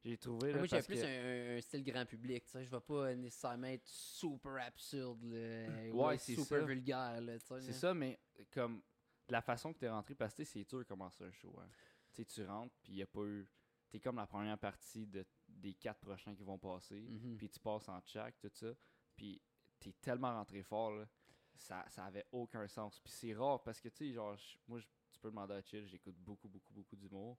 J'ai 0.03 0.17
trouvé. 0.17 0.51
Là, 0.51 0.57
Moi, 0.57 0.65
j'ai 0.65 0.81
plus 0.81 0.99
que- 0.99 1.53
un, 1.53 1.57
un 1.57 1.61
style 1.61 1.83
grand 1.83 2.05
public. 2.07 2.43
Tu 2.45 2.51
sais, 2.53 2.63
je 2.65 2.71
vais 2.71 2.79
pas 2.79 3.13
nécessairement 3.13 3.67
être 3.67 3.87
super 3.87 4.55
absurde, 4.65 5.23
là, 5.25 5.67
ou 5.93 6.03
Ouais, 6.07 6.17
c'est 6.17 6.33
super 6.35 6.61
ça. 6.61 6.65
vulgaire. 6.65 7.21
C'est 7.59 7.73
ça, 7.73 7.93
mais 7.93 8.19
comme 8.51 8.81
la 9.29 9.41
façon 9.43 9.71
que 9.73 9.77
t'es 9.77 9.89
rentré, 9.89 10.15
parce 10.15 10.33
que 10.33 10.43
c'est 10.43 10.63
dur 10.63 10.79
de 10.79 10.83
commencer 10.85 11.23
un 11.23 11.31
show. 11.31 11.53
Hein. 11.61 11.69
Tu 12.13 12.15
sais, 12.15 12.25
tu 12.25 12.43
rentres, 12.45 12.73
puis 12.81 12.93
il 12.93 12.97
y 12.97 13.01
a 13.03 13.07
pas 13.07 13.21
eu. 13.25 13.47
T'es 13.91 13.99
comme 13.99 14.15
la 14.15 14.25
première 14.25 14.57
partie 14.57 15.05
de, 15.05 15.23
des 15.61 15.73
quatre 15.75 15.99
prochains 15.99 16.35
qui 16.35 16.43
vont 16.43 16.57
passer, 16.57 16.99
Mhm. 16.99 17.37
puis 17.37 17.49
tu 17.49 17.59
passes 17.59 17.87
en 17.87 17.99
check, 18.01 18.37
tout 18.39 18.49
ça, 18.53 18.67
puis 19.15 19.41
t'es 19.79 19.93
tellement 19.93 20.33
rentré 20.33 20.61
fort, 20.63 20.91
là, 20.91 21.07
ça, 21.55 21.85
ça 21.89 22.05
avait 22.05 22.25
aucun 22.31 22.67
sens. 22.67 22.99
Puis 22.99 23.13
c'est 23.13 23.33
rare, 23.33 23.61
parce 23.63 23.79
que 23.79 23.89
tu 23.89 24.07
sais, 24.07 24.13
genre, 24.13 24.35
moi, 24.67 24.79
tu 25.11 25.19
peux 25.19 25.29
demander 25.29 25.53
à 25.53 25.61
Chill, 25.61 25.85
j'écoute 25.87 26.15
beaucoup, 26.17 26.49
beaucoup, 26.49 26.73
beaucoup 26.73 26.95
d'humour. 26.95 27.37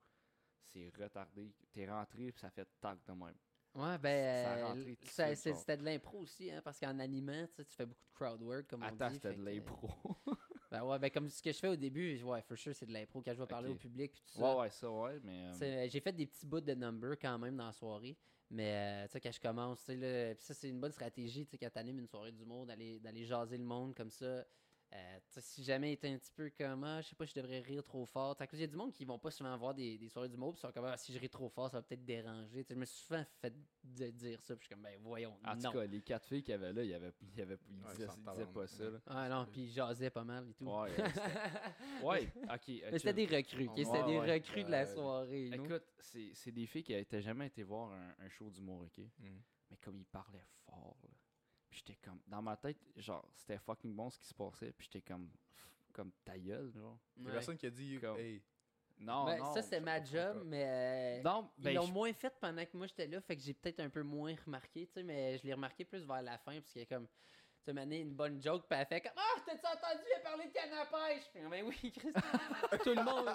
C'est 0.65 0.89
retardé. 0.97 1.53
T'es 1.73 1.91
rentré, 1.91 2.33
puis 2.33 2.41
ça 2.41 2.51
fait 2.51 2.69
tac 2.81 3.05
de 3.05 3.13
même. 3.13 3.35
Ouais, 3.75 3.99
ben, 3.99 4.77
euh, 4.77 4.95
c'était 5.35 5.77
de 5.79 5.83
l'impro 5.85 6.19
aussi, 6.21 6.51
hein, 6.51 6.61
parce 6.63 6.79
qu'en 6.79 6.99
animant, 6.99 7.47
tu 7.57 7.65
fais 7.75 7.87
beaucoup 7.87 8.05
de 8.05 8.13
crowd 8.13 8.43
work, 8.43 8.67
comme 8.69 8.83
on 8.83 8.87
Attends, 8.87 9.09
dit. 9.09 9.15
c'était 9.15 9.31
fait 9.31 9.37
de 9.37 9.45
l'impro. 9.45 9.89
Ben 10.73 10.85
ouais, 10.85 10.99
ben 10.99 11.11
comme 11.11 11.29
ce 11.29 11.43
que 11.43 11.53
je 11.53 11.59
fais 11.59 11.69
au 11.69 11.77
début, 11.77 12.23
ouais, 12.23 12.41
for 12.43 12.57
sure, 12.57 12.75
c'est 12.75 12.87
de 12.87 12.93
l'impro. 12.93 13.21
Quand 13.21 13.35
je 13.35 13.39
vais 13.41 13.47
parler 13.47 13.69
au 13.69 13.75
public, 13.75 14.13
puis 14.13 14.23
tout 14.27 14.39
ça. 14.39 14.55
ouais, 14.57 14.61
ouais, 14.63 14.71
ça, 14.71 14.91
ouais, 14.91 15.21
mais. 15.23 15.45
euh, 15.49 15.53
sais, 15.53 15.89
J'ai 15.91 16.01
fait 16.01 16.13
des 16.13 16.27
petits 16.27 16.47
bouts 16.47 16.61
de 16.63 16.73
number 16.73 17.17
quand 17.21 17.39
même 17.39 17.57
dans 17.57 17.67
la 17.67 17.73
soirée. 17.73 18.17
Mais 18.51 18.73
euh, 18.75 19.07
tu 19.07 19.13
sais, 19.13 19.21
quand 19.21 19.33
je 19.33 19.41
commence, 19.41 19.85
tu 19.85 19.99
sais, 20.01 20.35
ça, 20.39 20.55
c'est 20.55 20.69
une 20.69 20.81
bonne 20.81 20.93
stratégie, 20.93 21.45
tu 21.45 21.51
sais, 21.53 21.59
quand 21.59 21.71
t'animes 21.71 21.99
une 21.99 22.07
soirée 22.09 22.33
d'humour, 22.33 22.67
d'aller 22.67 23.25
jaser 23.25 23.59
le 23.59 23.65
monde 23.65 23.95
comme 23.95 24.11
ça. 24.11 24.45
Euh, 24.95 25.19
si 25.39 25.65
jamais 25.65 25.93
était 25.95 26.09
un 26.09 26.19
petit 26.19 26.33
peu 26.33 26.51
comme, 26.51 26.85
ah, 26.85 27.01
je 27.01 27.09
sais 27.09 27.17
pas, 27.17 27.25
je 27.25 27.33
devrais 27.33 27.61
rire 27.61 27.83
trop 27.83 28.05
fort. 28.05 28.37
À 28.39 28.47
cause, 28.47 28.59
il 28.59 28.63
y 28.63 28.65
a 28.65 28.69
du 28.69 28.77
monde 28.77 28.93
qui 28.93 29.07
vont 29.07 29.19
pas 29.19 29.31
souvent 29.31 29.57
voir 29.57 29.73
des, 29.75 29.97
des 29.97 30.11
soirées 30.11 30.29
d'humour, 30.29 30.53
puis 30.53 30.59
ils 30.59 30.67
sont 30.67 30.73
comme, 30.73 30.85
ah, 30.85 30.99
si 30.99 31.15
je 31.15 31.19
ris 31.19 31.31
trop 31.31 31.49
fort, 31.49 31.71
ça 31.71 31.79
va 31.79 31.83
peut-être 31.83 32.05
déranger. 32.05 32.63
Je 32.69 32.75
me 32.75 32.85
suis 32.85 33.07
souvent 33.07 33.25
fait 33.41 33.55
de- 33.83 34.11
dire 34.11 34.43
ça, 34.43 34.55
puis 34.55 34.65
je 34.65 34.67
suis 34.67 34.75
comme, 34.75 34.83
ben 34.83 35.01
voyons, 35.01 35.35
En 35.47 35.57
non. 35.57 35.71
tout 35.71 35.79
cas, 35.79 35.87
les 35.87 36.03
quatre 36.03 36.27
filles 36.27 36.43
qu'il 36.43 36.53
y 36.53 36.55
avait 36.55 36.75
là, 36.75 36.85
il 36.85 36.91
y 36.91 36.95
avait, 36.95 37.11
il 37.23 37.39
y 37.39 37.41
avait, 37.41 37.57
ils 37.71 37.83
Ouais, 37.83 37.91
disaient, 37.93 38.07
sans 38.07 38.17
ils 38.19 38.31
disaient 38.33 38.53
pas 38.53 38.67
ça. 38.67 38.91
Là. 38.91 39.01
Ah 39.07 39.29
non, 39.31 39.47
puis 39.51 39.63
ils 39.63 39.71
jasaient 39.71 40.11
pas 40.11 40.25
mal 40.25 40.47
et 40.51 40.53
tout. 40.55 40.67
Ouais, 40.67 40.91
ouais, 42.03 42.33
ok. 42.43 42.69
euh, 42.69 42.89
Mais 42.93 42.99
c'était 42.99 43.15
des 43.15 43.27
recrues, 43.27 43.69
C'était 43.75 44.05
des 44.05 44.19
ouais. 44.19 44.35
recrues 44.35 44.65
de 44.65 44.71
la 44.71 44.83
Euh, 44.83 44.95
soirée. 44.95 45.47
Écoute, 45.55 45.85
c'est 46.01 46.53
des 46.53 46.67
filles 46.67 46.85
qui 46.85 46.93
n'avaient 46.93 47.23
jamais 47.23 47.47
été 47.47 47.63
voir 47.63 47.93
un, 47.93 48.15
un 48.19 48.29
show 48.29 48.51
d'humour, 48.51 48.83
ok? 48.83 48.99
Mhm. 49.19 49.43
Mais 49.71 49.77
comme 49.79 49.97
ils 49.97 50.05
parlaient 50.05 50.45
fort, 50.67 50.99
là. 51.03 51.09
Puis 51.73 51.83
j'étais 51.87 51.99
comme. 52.05 52.21
Dans 52.27 52.43
ma 52.43 52.55
tête, 52.55 52.77
genre, 52.97 53.27
c'était 53.35 53.57
fucking 53.57 53.95
bon 53.95 54.11
ce 54.11 54.19
qui 54.19 54.27
se 54.27 54.35
passait. 54.35 54.73
Puis 54.73 54.89
j'étais 54.93 55.01
comme. 55.01 55.31
Comme 55.91 56.13
ta 56.23 56.39
gueule, 56.39 56.71
genre. 56.71 56.99
Ouais. 57.19 57.33
personne 57.33 57.57
qui 57.57 57.65
a 57.67 57.71
dit, 57.71 57.99
Comme- 57.99 58.19
hey, 58.19 58.43
Non, 58.99 59.25
Ben, 59.25 59.39
non. 59.39 59.55
ça, 59.55 59.63
c'était 59.63 59.81
ma 59.81 60.03
job, 60.05 60.43
mais. 60.45 61.19
euh, 61.19 61.23
Non, 61.23 61.51
ben, 61.59 61.71
Ils 61.71 61.75
l'ont 61.75 61.87
je- 61.87 61.93
moins 61.93 62.13
fait 62.13 62.33
pendant 62.41 62.65
que 62.65 62.77
moi 62.77 62.87
j'étais 62.87 63.07
là, 63.09 63.21
fait 63.23 63.37
que 63.37 63.43
j'ai 63.43 63.55
peut-être 63.55 63.81
un 63.81 63.89
peu 63.89 64.03
moins 64.03 64.35
remarqué, 64.45 64.87
tu 64.87 64.93
sais, 64.93 65.03
mais 65.03 65.39
je 65.39 65.45
l'ai 65.45 65.55
remarqué 65.55 65.85
plus 65.87 66.05
vers 66.05 66.21
la 66.23 66.37
fin, 66.39 66.61
parce 66.61 66.71
qu'il 66.73 66.81
y 66.81 66.85
a 66.85 66.87
comme, 66.87 67.09
tu 67.65 67.73
Mané, 67.73 68.01
une 68.01 68.15
bonne 68.15 68.41
joke, 68.43 68.65
puis 68.69 68.79
elle 68.79 68.87
fait 68.87 69.01
comme, 69.01 69.13
ah, 69.17 69.41
t'as-tu 69.47 69.67
entendu, 69.67 70.03
elle 70.17 70.23
parler 70.23 70.47
de 70.47 70.53
canne 70.53 70.73
à 70.73 70.87
pêche? 70.87 71.25
Puis, 71.33 71.43
ben 71.51 71.65
oui, 71.67 71.93
Christ, 71.93 72.17
tout 72.85 72.95
le 72.95 73.03
monde, 73.05 73.29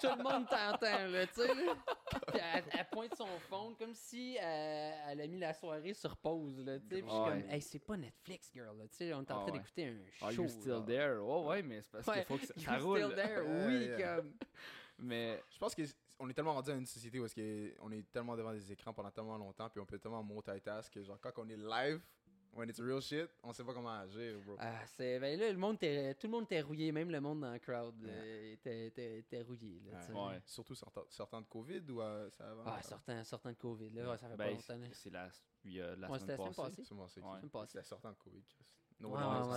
tout 0.00 0.06
le 0.16 0.22
monde 0.22 0.48
t'entend, 0.48 1.06
là, 1.08 1.26
tu 1.26 1.34
sais. 1.34 1.48
Puis 1.48 2.40
elle, 2.54 2.64
elle 2.78 2.86
pointe 2.90 3.14
son 3.16 3.26
fond, 3.48 3.74
comme 3.78 3.94
si 3.94 4.36
euh, 4.40 4.90
elle 5.08 5.20
a 5.20 5.26
mis 5.26 5.38
la 5.38 5.52
soirée 5.54 5.94
sur 5.94 6.16
pause, 6.16 6.58
là, 6.64 6.78
tu 6.78 6.88
sais. 6.88 7.02
Puis 7.02 7.04
je 7.04 7.08
suis 7.08 7.18
Ouais. 7.20 7.28
comme, 7.42 7.50
hey, 7.50 7.60
c'est 7.62 7.78
pas 7.80 7.96
Netflix, 7.96 8.50
girl, 8.54 8.76
là, 8.78 8.84
tu 8.88 8.96
sais, 8.96 9.12
on 9.14 9.22
est 9.22 9.30
en 9.32 9.38
Ah 9.38 9.42
train 9.42 9.44
ouais. 9.46 9.52
d'écouter 9.58 9.86
un 9.86 10.26
Are 10.26 10.32
show. 10.32 10.42
you 10.42 10.48
still 10.48 10.70
là. 10.72 10.82
there? 10.86 11.18
Ouais, 11.18 11.44
ouais, 11.46 11.62
mais 11.62 11.82
c'est 11.82 11.90
parce 11.90 12.06
Ouais, 12.06 12.14
qu'il 12.16 12.24
faut 12.26 12.36
que 12.38 12.46
ça, 12.46 12.54
You 12.56 12.64
ça 12.64 12.78
roule. 12.78 12.98
still 13.02 13.14
there? 13.16 13.42
Oui, 13.66 13.84
yeah. 13.86 14.16
comme. 14.16 14.32
Mais 14.98 15.42
Je 15.50 15.58
pense 15.58 15.74
qu'on 15.74 16.28
est 16.28 16.34
tellement 16.34 16.52
rendu 16.54 16.70
à 16.70 16.74
une 16.74 16.84
société 16.86 17.18
où 17.18 17.26
que 17.26 17.74
on 17.80 17.90
est 17.90 18.04
tellement 18.12 18.36
devant 18.36 18.52
des 18.52 18.70
écrans 18.70 18.92
pendant 18.92 19.10
tellement 19.10 19.38
longtemps, 19.38 19.68
puis 19.70 19.80
on 19.80 19.86
peut 19.86 19.98
tellement 19.98 20.22
multitask 20.22 20.92
que 20.92 21.02
genre 21.02 21.18
quand 21.20 21.32
on 21.38 21.48
est 21.48 21.56
live, 21.56 22.00
when 22.52 22.68
it's 22.68 22.80
real 22.80 23.00
shit, 23.00 23.28
on 23.42 23.52
sait 23.52 23.64
pas 23.64 23.72
comment 23.72 23.90
agir, 24.00 24.40
bro. 24.40 24.56
Ah, 24.58 24.84
c'est 24.86 25.18
ben 25.18 25.38
là 25.38 25.50
le 25.52 25.58
monde 25.58 25.76
était- 25.76 26.14
tout 26.14 26.26
le 26.26 26.32
monde 26.32 26.44
était 26.44 26.60
rouillé, 26.60 26.92
même 26.92 27.10
le 27.10 27.20
monde 27.20 27.40
dans 27.40 27.52
le 27.52 27.58
crowd 27.58 27.94
euh, 28.04 28.52
était, 28.52 28.86
était, 28.88 29.18
était 29.18 29.42
rouillé 29.42 29.80
là, 29.86 29.92
Ouais. 29.92 30.00
tu 30.00 30.06
sais. 30.06 30.12
Ouais. 30.18 30.42
Surtout 30.44 30.74
sortant, 30.74 31.04
sortant 31.08 31.40
de 31.40 31.46
Covid 31.46 31.82
ou 31.90 32.00
euh, 32.02 32.28
ça 32.30 32.50
avant 32.50 32.62
Ah, 32.66 32.82
sortant, 32.82 33.24
sortant 33.24 33.50
de 33.50 33.56
Covid 33.56 33.90
là, 33.90 34.10
ouais, 34.10 34.18
ça 34.18 34.28
fait 34.28 34.36
pas 34.36 34.44
ben, 34.46 34.54
longtemps. 34.54 34.76
là. 34.78 34.86
c'est 34.92 35.10
la, 35.10 35.28
il 35.64 35.72
y 35.74 35.80
a 35.80 35.94
la 35.96 36.10
Ouais, 36.10 36.18
c'était 36.18 36.34
semaine 36.36 36.46
la 36.48 36.52
semaine 36.54 36.66
passée. 36.70 36.82
c'est 36.82 36.94
passée. 37.50 37.78
C'est 37.78 37.84
sortant 37.88 38.10
de 38.10 38.16
Covid, 38.16 38.42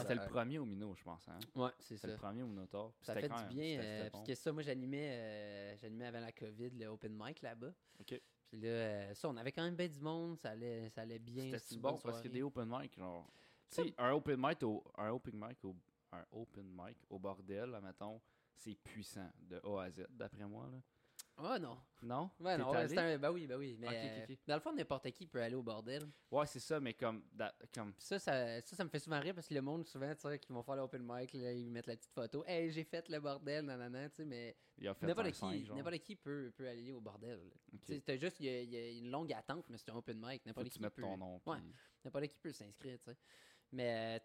C'était 0.01 0.15
le 0.15 0.27
premier 0.29 0.57
au 0.59 0.65
Mino, 0.65 0.95
je 0.95 1.03
pense. 1.03 1.27
Hein? 1.27 1.37
Ouais, 1.55 1.69
c'est 1.79 1.95
C'était 1.97 2.07
ça. 2.07 2.13
le 2.13 2.17
premier 2.17 2.43
au 2.43 2.47
Minotaur. 2.47 2.93
Ça 3.01 3.13
C'était 3.13 3.27
fait 3.27 3.33
quand 3.33 3.41
du 3.49 3.55
bien 3.55 3.63
c'était- 3.75 3.79
euh, 3.83 3.97
c'était 3.97 4.09
parce 4.11 4.27
que 4.27 4.35
ça 4.35 4.51
moi 4.53 4.61
j'animais 4.63 5.09
euh, 5.11 5.77
j'animais 5.81 6.05
avant 6.05 6.19
la 6.21 6.31
Covid 6.31 6.69
le 6.69 6.85
open 6.87 7.13
mic 7.17 7.41
là-bas. 7.41 7.71
Ok. 7.99 8.21
Puis 8.53 8.61
là, 8.61 8.69
euh, 8.69 9.13
ça, 9.15 9.29
on 9.29 9.37
avait 9.37 9.51
quand 9.51 9.63
même 9.63 9.75
bien 9.75 9.87
du 9.87 9.99
monde, 9.99 10.37
ça 10.37 10.51
allait, 10.51 10.87
ça 10.89 11.01
allait 11.01 11.17
bien. 11.17 11.57
c'était 11.57 11.81
bon? 11.81 11.97
parce 11.97 12.21
que 12.21 12.27
des 12.27 12.43
open 12.43 12.69
mic, 12.69 12.95
genre. 12.95 13.27
Tu 13.67 13.81
sais, 13.81 13.93
un 13.97 14.11
open 14.11 14.39
mic 14.39 14.61
au, 14.61 14.83
un 14.95 15.09
open 15.09 15.33
mic 15.33 15.65
au, 15.65 15.75
un 16.11 16.23
open 16.31 16.63
mic 16.63 16.95
au 17.09 17.17
bordel, 17.17 17.71
là, 17.71 17.81
mettons, 17.81 18.21
c'est 18.55 18.75
puissant 18.75 19.27
de 19.39 19.59
A 19.65 19.85
à 19.85 19.89
Z, 19.89 20.05
d'après 20.11 20.45
moi, 20.45 20.69
là. 20.71 20.77
Ah 21.37 21.57
non. 21.57 21.77
Non? 22.03 22.29
Ouais, 22.39 22.57
non, 22.57 22.69
ouais, 22.71 22.77
allé? 22.77 22.89
c'est 22.89 22.97
un- 22.99 23.17
ben 23.17 23.31
oui, 23.31 23.47
ben 23.47 23.57
oui. 23.57 23.75
Mais 23.79 23.87
Ok, 23.87 23.93
euh, 23.95 24.23
ok, 24.33 24.37
dans 24.45 24.53
le 24.55 24.59
fond, 24.59 24.73
n'importe 24.73 25.09
qui 25.11 25.25
peut 25.25 25.41
aller 25.41 25.55
au 25.55 25.63
bordel. 25.63 26.03
Ouais, 26.29 26.45
c'est 26.45 26.59
ça, 26.59 26.79
mais 26.79 26.93
comme. 26.93 27.23
da- 27.31 27.55
comme 27.73 27.93
Puis 27.93 28.05
ça, 28.05 28.19
ça, 28.19 28.61
ça, 28.61 28.75
ça 28.75 28.83
me 28.83 28.89
fait 28.89 28.99
souvent 28.99 29.19
rire 29.19 29.33
parce 29.33 29.47
que 29.47 29.53
le 29.53 29.61
monde, 29.61 29.85
souvent, 29.85 30.13
tu 30.13 30.21
sais, 30.21 30.37
qui 30.39 30.51
vont 30.51 30.61
faire 30.61 30.75
l'open 30.75 31.01
mic, 31.03 31.33
là, 31.33 31.51
ils 31.51 31.71
mettent 31.71 31.87
la 31.87 31.95
petite 31.95 32.11
photo. 32.13 32.43
Hey, 32.45 32.71
j'ai 32.71 32.83
fait 32.83 33.07
le 33.09 33.19
bordel, 33.19 33.65
nanana, 33.65 34.09
tu 34.09 34.17
sais, 34.17 34.25
mais 34.25 34.55
il 34.77 34.87
a 34.87 34.93
fait 34.93 35.07
n'importe 35.07 35.27
un 35.27 35.31
qui, 35.31 35.65
genre. 35.65 35.77
n'importe 35.77 35.99
qui 35.99 36.15
peut, 36.15 36.51
peut 36.55 36.67
aller 36.67 36.91
au 36.91 37.01
bordel. 37.01 37.39
là. 37.39 37.55
Ok. 37.73 37.79
Tu 37.85 37.93
sais, 37.93 38.01
t'as 38.01 38.17
juste, 38.17 38.39
il 38.39 38.45
y, 38.45 38.49
a- 38.49 38.61
il 38.61 38.69
y 38.69 38.77
a 38.77 38.89
une 38.91 39.09
longue 39.09 39.33
attente, 39.33 39.65
mais 39.69 39.77
c'est 39.77 39.89
un 39.89 39.95
open 39.95 40.17
mic. 40.17 40.41
Faut 40.43 40.49
N'importe 40.49 40.67
que 40.67 40.71
qui 40.73 40.77
tu 40.77 40.83
mettes 40.83 40.93
peut. 40.93 41.01
ton 41.01 41.17
nom. 41.17 41.41
Ouais. 41.45 41.57
N'importe 42.05 42.27
qui 42.27 42.37
peut 42.37 42.51
s'inscrire, 42.51 42.99
tu 42.99 43.05
sais. 43.11 43.17
Mais, 43.71 44.17
euh, 44.17 44.19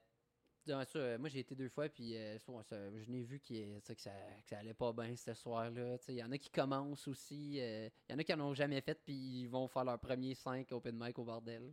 dans 0.69 0.85
ça, 0.85 0.99
euh, 0.99 1.19
moi, 1.19 1.29
j'ai 1.29 1.41
été 1.41 1.55
deux 1.55 1.69
fois, 1.69 1.89
puis 1.89 2.17
euh, 2.17 2.39
ça, 2.39 2.53
je 2.97 3.11
n'ai 3.11 3.23
vu 3.25 3.37
a- 3.37 3.49
que, 3.49 3.81
ça, 3.81 3.95
que 3.95 4.01
ça 4.01 4.59
allait 4.59 4.75
pas 4.75 4.93
bien 4.93 5.15
ce 5.17 5.35
soir-là. 5.35 5.99
tu 5.99 6.05
sais. 6.05 6.13
Il 6.15 6.19
y 6.19 6.23
en 6.25 6.31
a 6.33 6.39
qui 6.39 6.51
commencent 6.51 7.09
aussi. 7.09 7.57
euh, 7.61 7.89
Il 8.09 8.13
y 8.13 8.15
en 8.15 8.19
a 8.19 8.25
qui 8.25 8.33
en 8.35 8.41
ont 8.41 8.55
jamais 8.55 8.81
fait, 8.81 8.99
puis 9.05 9.15
ils 9.15 9.47
vont 9.49 9.67
faire 9.69 9.85
leur 9.85 9.99
premier 9.99 10.35
5 10.35 10.71
open 10.73 10.97
mic 10.99 11.19
au 11.19 11.25
bordel. 11.25 11.73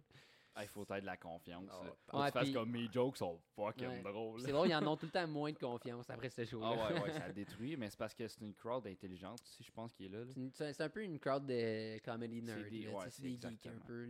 Ah, 0.57 0.63
il 0.63 0.69
faut 0.69 0.83
être 0.83 1.01
de 1.01 1.05
la 1.05 1.17
confiance. 1.17 1.67
Là. 1.67 1.81
ouais. 1.81 1.89
Faut 2.07 2.15
que 2.15 2.21
Ouais, 2.21 2.25
tu 2.27 2.31
fasses 2.31 2.43
puis- 2.45 2.53
comme 2.53 2.71
mes 2.71 2.89
jokes 2.89 3.17
sont 3.17 3.37
fucking 3.57 3.87
Ouais. 3.89 4.01
drôles. 4.01 4.39
C'est 4.39 4.53
drôle, 4.53 4.69
ils 4.69 4.75
en 4.75 4.87
ont 4.87 4.95
tout 4.95 5.05
le 5.07 5.11
temps 5.11 5.27
moins 5.27 5.51
de 5.51 5.57
confiance 5.57 6.09
après 6.09 6.29
ce 6.29 6.45
show-là. 6.45 6.67
Ah 6.71 6.93
ouais, 6.93 7.01
ouais, 7.01 7.11
ça 7.29 7.33
détruit, 7.33 7.75
mais 7.75 7.89
c'est 7.89 7.97
parce 7.99 8.13
que 8.15 8.25
c'est 8.25 8.39
une 8.39 8.53
crowd 8.53 8.87
intelligente 8.87 9.41
aussi, 9.41 9.63
je 9.65 9.71
pense, 9.73 9.91
qui 9.91 10.05
est 10.05 10.07
là. 10.09 10.19
là. 10.23 10.31
C'est 10.53 10.79
un 10.81 10.87
peu 10.89 11.03
une 11.03 11.19
crowd 11.19 11.45
de 11.45 11.99
comedy 11.99 12.39
C'est 12.39 12.55
nerd. 12.55 12.69
des- 12.69 12.83
là, 12.83 12.89
tu 12.91 12.95
ouais, 12.95 13.03
sais, 13.03 13.09
c'est 13.11 13.21
des 13.23 13.31
geeks 13.49 13.65
un 13.67 13.79
peu 13.85 14.07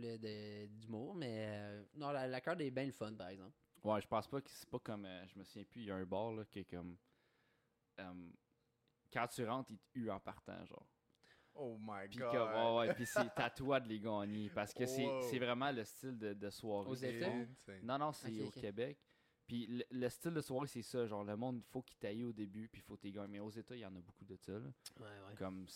d'humour, 0.68 1.16
mais 1.16 1.46
euh, 1.48 1.82
non, 1.96 2.10
la, 2.12 2.28
la 2.28 2.40
crowd 2.40 2.60
est 2.60 2.70
bien 2.70 2.84
le 2.86 2.92
fun, 2.92 3.12
par 3.14 3.30
exemple. 3.30 3.50
Ouais, 3.84 4.00
je 4.00 4.06
pense 4.08 4.26
pas 4.26 4.40
que 4.40 4.50
c'est 4.50 4.68
pas 4.68 4.78
comme. 4.80 5.04
euh, 5.04 5.26
je 5.28 5.38
me 5.38 5.44
souviens 5.44 5.64
plus, 5.64 5.82
il 5.82 5.86
y 5.86 5.90
a 5.90 5.96
un 5.96 6.04
bar 6.04 6.32
là, 6.32 6.44
qui 6.44 6.60
est 6.60 6.64
comme. 6.64 6.96
euh, 8.00 8.30
quand 9.12 9.26
tu 9.28 9.46
rentres, 9.46 9.70
il 9.70 9.78
te 9.78 9.98
hue 9.98 10.10
en 10.10 10.20
partant, 10.20 10.64
genre. 10.66 10.86
Oh 11.54 11.78
my 11.80 12.06
Puis 12.08 12.18
god. 12.18 12.32
comme, 12.32 12.52
ouais, 12.52 12.76
ouais, 12.88 12.94
puis 12.94 13.06
c'est 13.06 13.38
à 13.38 13.48
toi 13.48 13.80
de 13.80 13.88
les 13.88 13.98
gagner. 13.98 14.50
Parce 14.50 14.74
que 14.74 14.84
c'est 14.84 15.06
Wow. 15.06 15.22
c'est 15.22 15.38
vraiment 15.38 15.70
le 15.72 15.84
style 15.84 16.18
de, 16.18 16.34
de 16.34 16.50
soirée. 16.50 16.88
Aux 16.90 16.94
États? 16.94 17.32
Non, 17.82 17.98
non, 17.98 18.12
c'est 18.12 18.42
au. 18.42 18.50
Québec. 18.50 18.98
Puis 19.46 19.66
le, 19.68 19.84
le 19.90 20.08
style 20.10 20.34
de 20.34 20.40
soirée, 20.42 20.66
c'est 20.66 20.82
ça. 20.82 21.06
Genre, 21.06 21.24
le 21.24 21.36
monde, 21.36 21.62
il 21.64 21.70
faut 21.70 21.80
qu'il 21.80 21.96
t'aille 21.96 22.24
au 22.24 22.32
début, 22.32 22.68
puis 22.68 22.82
il 22.82 22.84
faut 22.84 22.96
que 22.96 23.08
gagner. 23.08 23.28
Mais 23.28 23.38
aux 23.40 23.48
États, 23.50 23.74
il 23.76 23.80
y 23.80 23.86
en 23.86 23.94
a 23.96 24.00
beaucoup 24.00 24.24
de 24.24 24.36
ça. 24.36 24.52
là. 24.52 24.68
Ouais, 24.98 25.04
ouais. 25.06 25.34
Comme, 25.38 25.66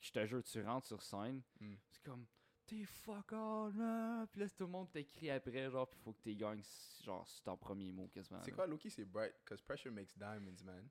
je 0.00 0.10
te 0.12 0.24
jure, 0.24 0.42
tu 0.42 0.62
rentres 0.62 0.86
sur 0.86 1.02
scène, 1.02 1.42
Mm. 1.60 1.74
c'est 1.90 2.02
comme, 2.02 2.24
t'es 2.70 2.84
fuck 2.84 3.32
all, 3.32 3.72
man. 3.74 4.26
Puis 4.30 4.40
là, 4.40 4.48
tout 4.48 4.64
le 4.64 4.70
monde 4.70 4.90
t'écrit 4.90 5.30
après, 5.30 5.70
genre, 5.70 5.88
puis 5.88 5.98
il 6.00 6.02
faut 6.04 6.12
que 6.12 6.22
tu 6.22 6.34
gagnes, 6.34 6.62
genre, 7.02 7.26
sur 7.26 7.42
ton 7.42 7.56
premier 7.56 7.92
mot, 7.92 8.08
quasiment. 8.08 8.40
C'est 8.42 8.52
quoi, 8.52 8.66
Loki? 8.66 8.90
C'est 8.90 9.04
bright, 9.04 9.34
because 9.44 9.60
pressure 9.62 9.90
makes 9.92 10.16
diamonds, 10.16 10.62
man. 10.64 10.88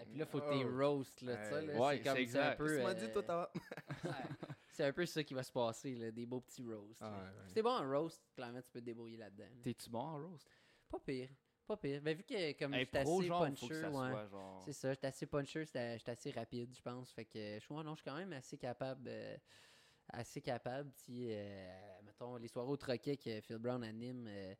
Et 0.00 0.04
puis 0.06 0.18
là, 0.18 0.26
faut 0.26 0.40
que 0.40 0.48
t'es 0.48 0.64
Oh. 0.64 0.76
roast, 0.78 1.20
là, 1.22 1.36
tu 1.36 1.42
sais, 1.50 1.60
Hey. 1.60 1.66
là, 1.66 1.78
Ouais, 1.78 1.96
c'est 1.98 2.02
comme, 2.02 2.16
c'est 2.16 2.26
c'est 2.26 2.38
un 2.38 2.42
exact. 2.50 2.56
peu... 2.58 2.76
Tu 2.76 2.82
m'as 2.82 2.90
euh, 2.90 2.94
dit, 2.94 3.12
toi, 3.12 3.22
t'as. 3.22 3.40
ouais, 3.42 4.10
c'est 4.72 4.84
un 4.84 4.92
peu 4.92 5.04
ça 5.06 5.22
qui 5.22 5.34
va 5.34 5.42
se 5.42 5.52
passer, 5.52 5.94
là, 5.94 6.10
des 6.10 6.24
beaux 6.24 6.40
petits 6.40 6.62
roasts. 6.64 7.02
Ah, 7.02 7.10
ouais, 7.10 7.16
ouais. 7.40 7.48
Si 7.48 7.54
t'es 7.54 7.62
bon 7.62 7.70
en 7.76 7.88
roast, 7.90 8.22
clairement, 8.34 8.62
tu 8.62 8.70
peux 8.70 8.80
te 8.80 8.84
débrouiller 8.86 9.18
là-dedans. 9.18 9.44
là. 9.44 9.60
T'es-tu 9.62 9.90
bon 9.90 10.00
en 10.00 10.16
roast? 10.28 10.48
Pas 10.88 10.98
pire, 10.98 11.28
pas 11.66 11.76
pire. 11.76 12.00
Ben, 12.02 12.16
vu 12.16 12.22
que, 12.24 12.52
comme 12.58 12.72
j'étais 12.74 12.98
Impro, 13.00 13.18
assez 13.20 13.28
genre, 13.28 13.44
puncher, 13.44 13.66
ouais. 13.84 13.90
soit, 13.90 14.26
genre... 14.28 14.62
C'est 14.64 14.72
ça, 14.72 14.92
j'étais 14.94 15.06
assez 15.08 15.26
puncher, 15.26 15.64
j'étais 15.66 15.98
j'étais 15.98 16.10
assez 16.12 16.30
rapide, 16.30 16.74
je 16.74 16.80
pense. 16.82 17.12
Fait 17.12 17.24
que 17.26 17.38
je 17.38 17.60
suis 17.60 17.74
non, 17.74 17.90
je 17.94 18.00
suis 18.00 18.04
quand 18.04 18.16
même 18.16 18.32
assez 18.32 18.56
capable. 18.56 19.04
euh, 19.08 19.36
assez 20.12 20.40
capable. 20.40 20.90
Si, 20.92 21.26
euh, 21.30 22.00
mettons, 22.04 22.36
les 22.36 22.48
soirées 22.48 22.70
au 22.70 22.76
troquet 22.76 23.16
que 23.16 23.40
Phil 23.40 23.58
Brown 23.58 23.82
anime, 23.84 24.26
euh, 24.28 24.54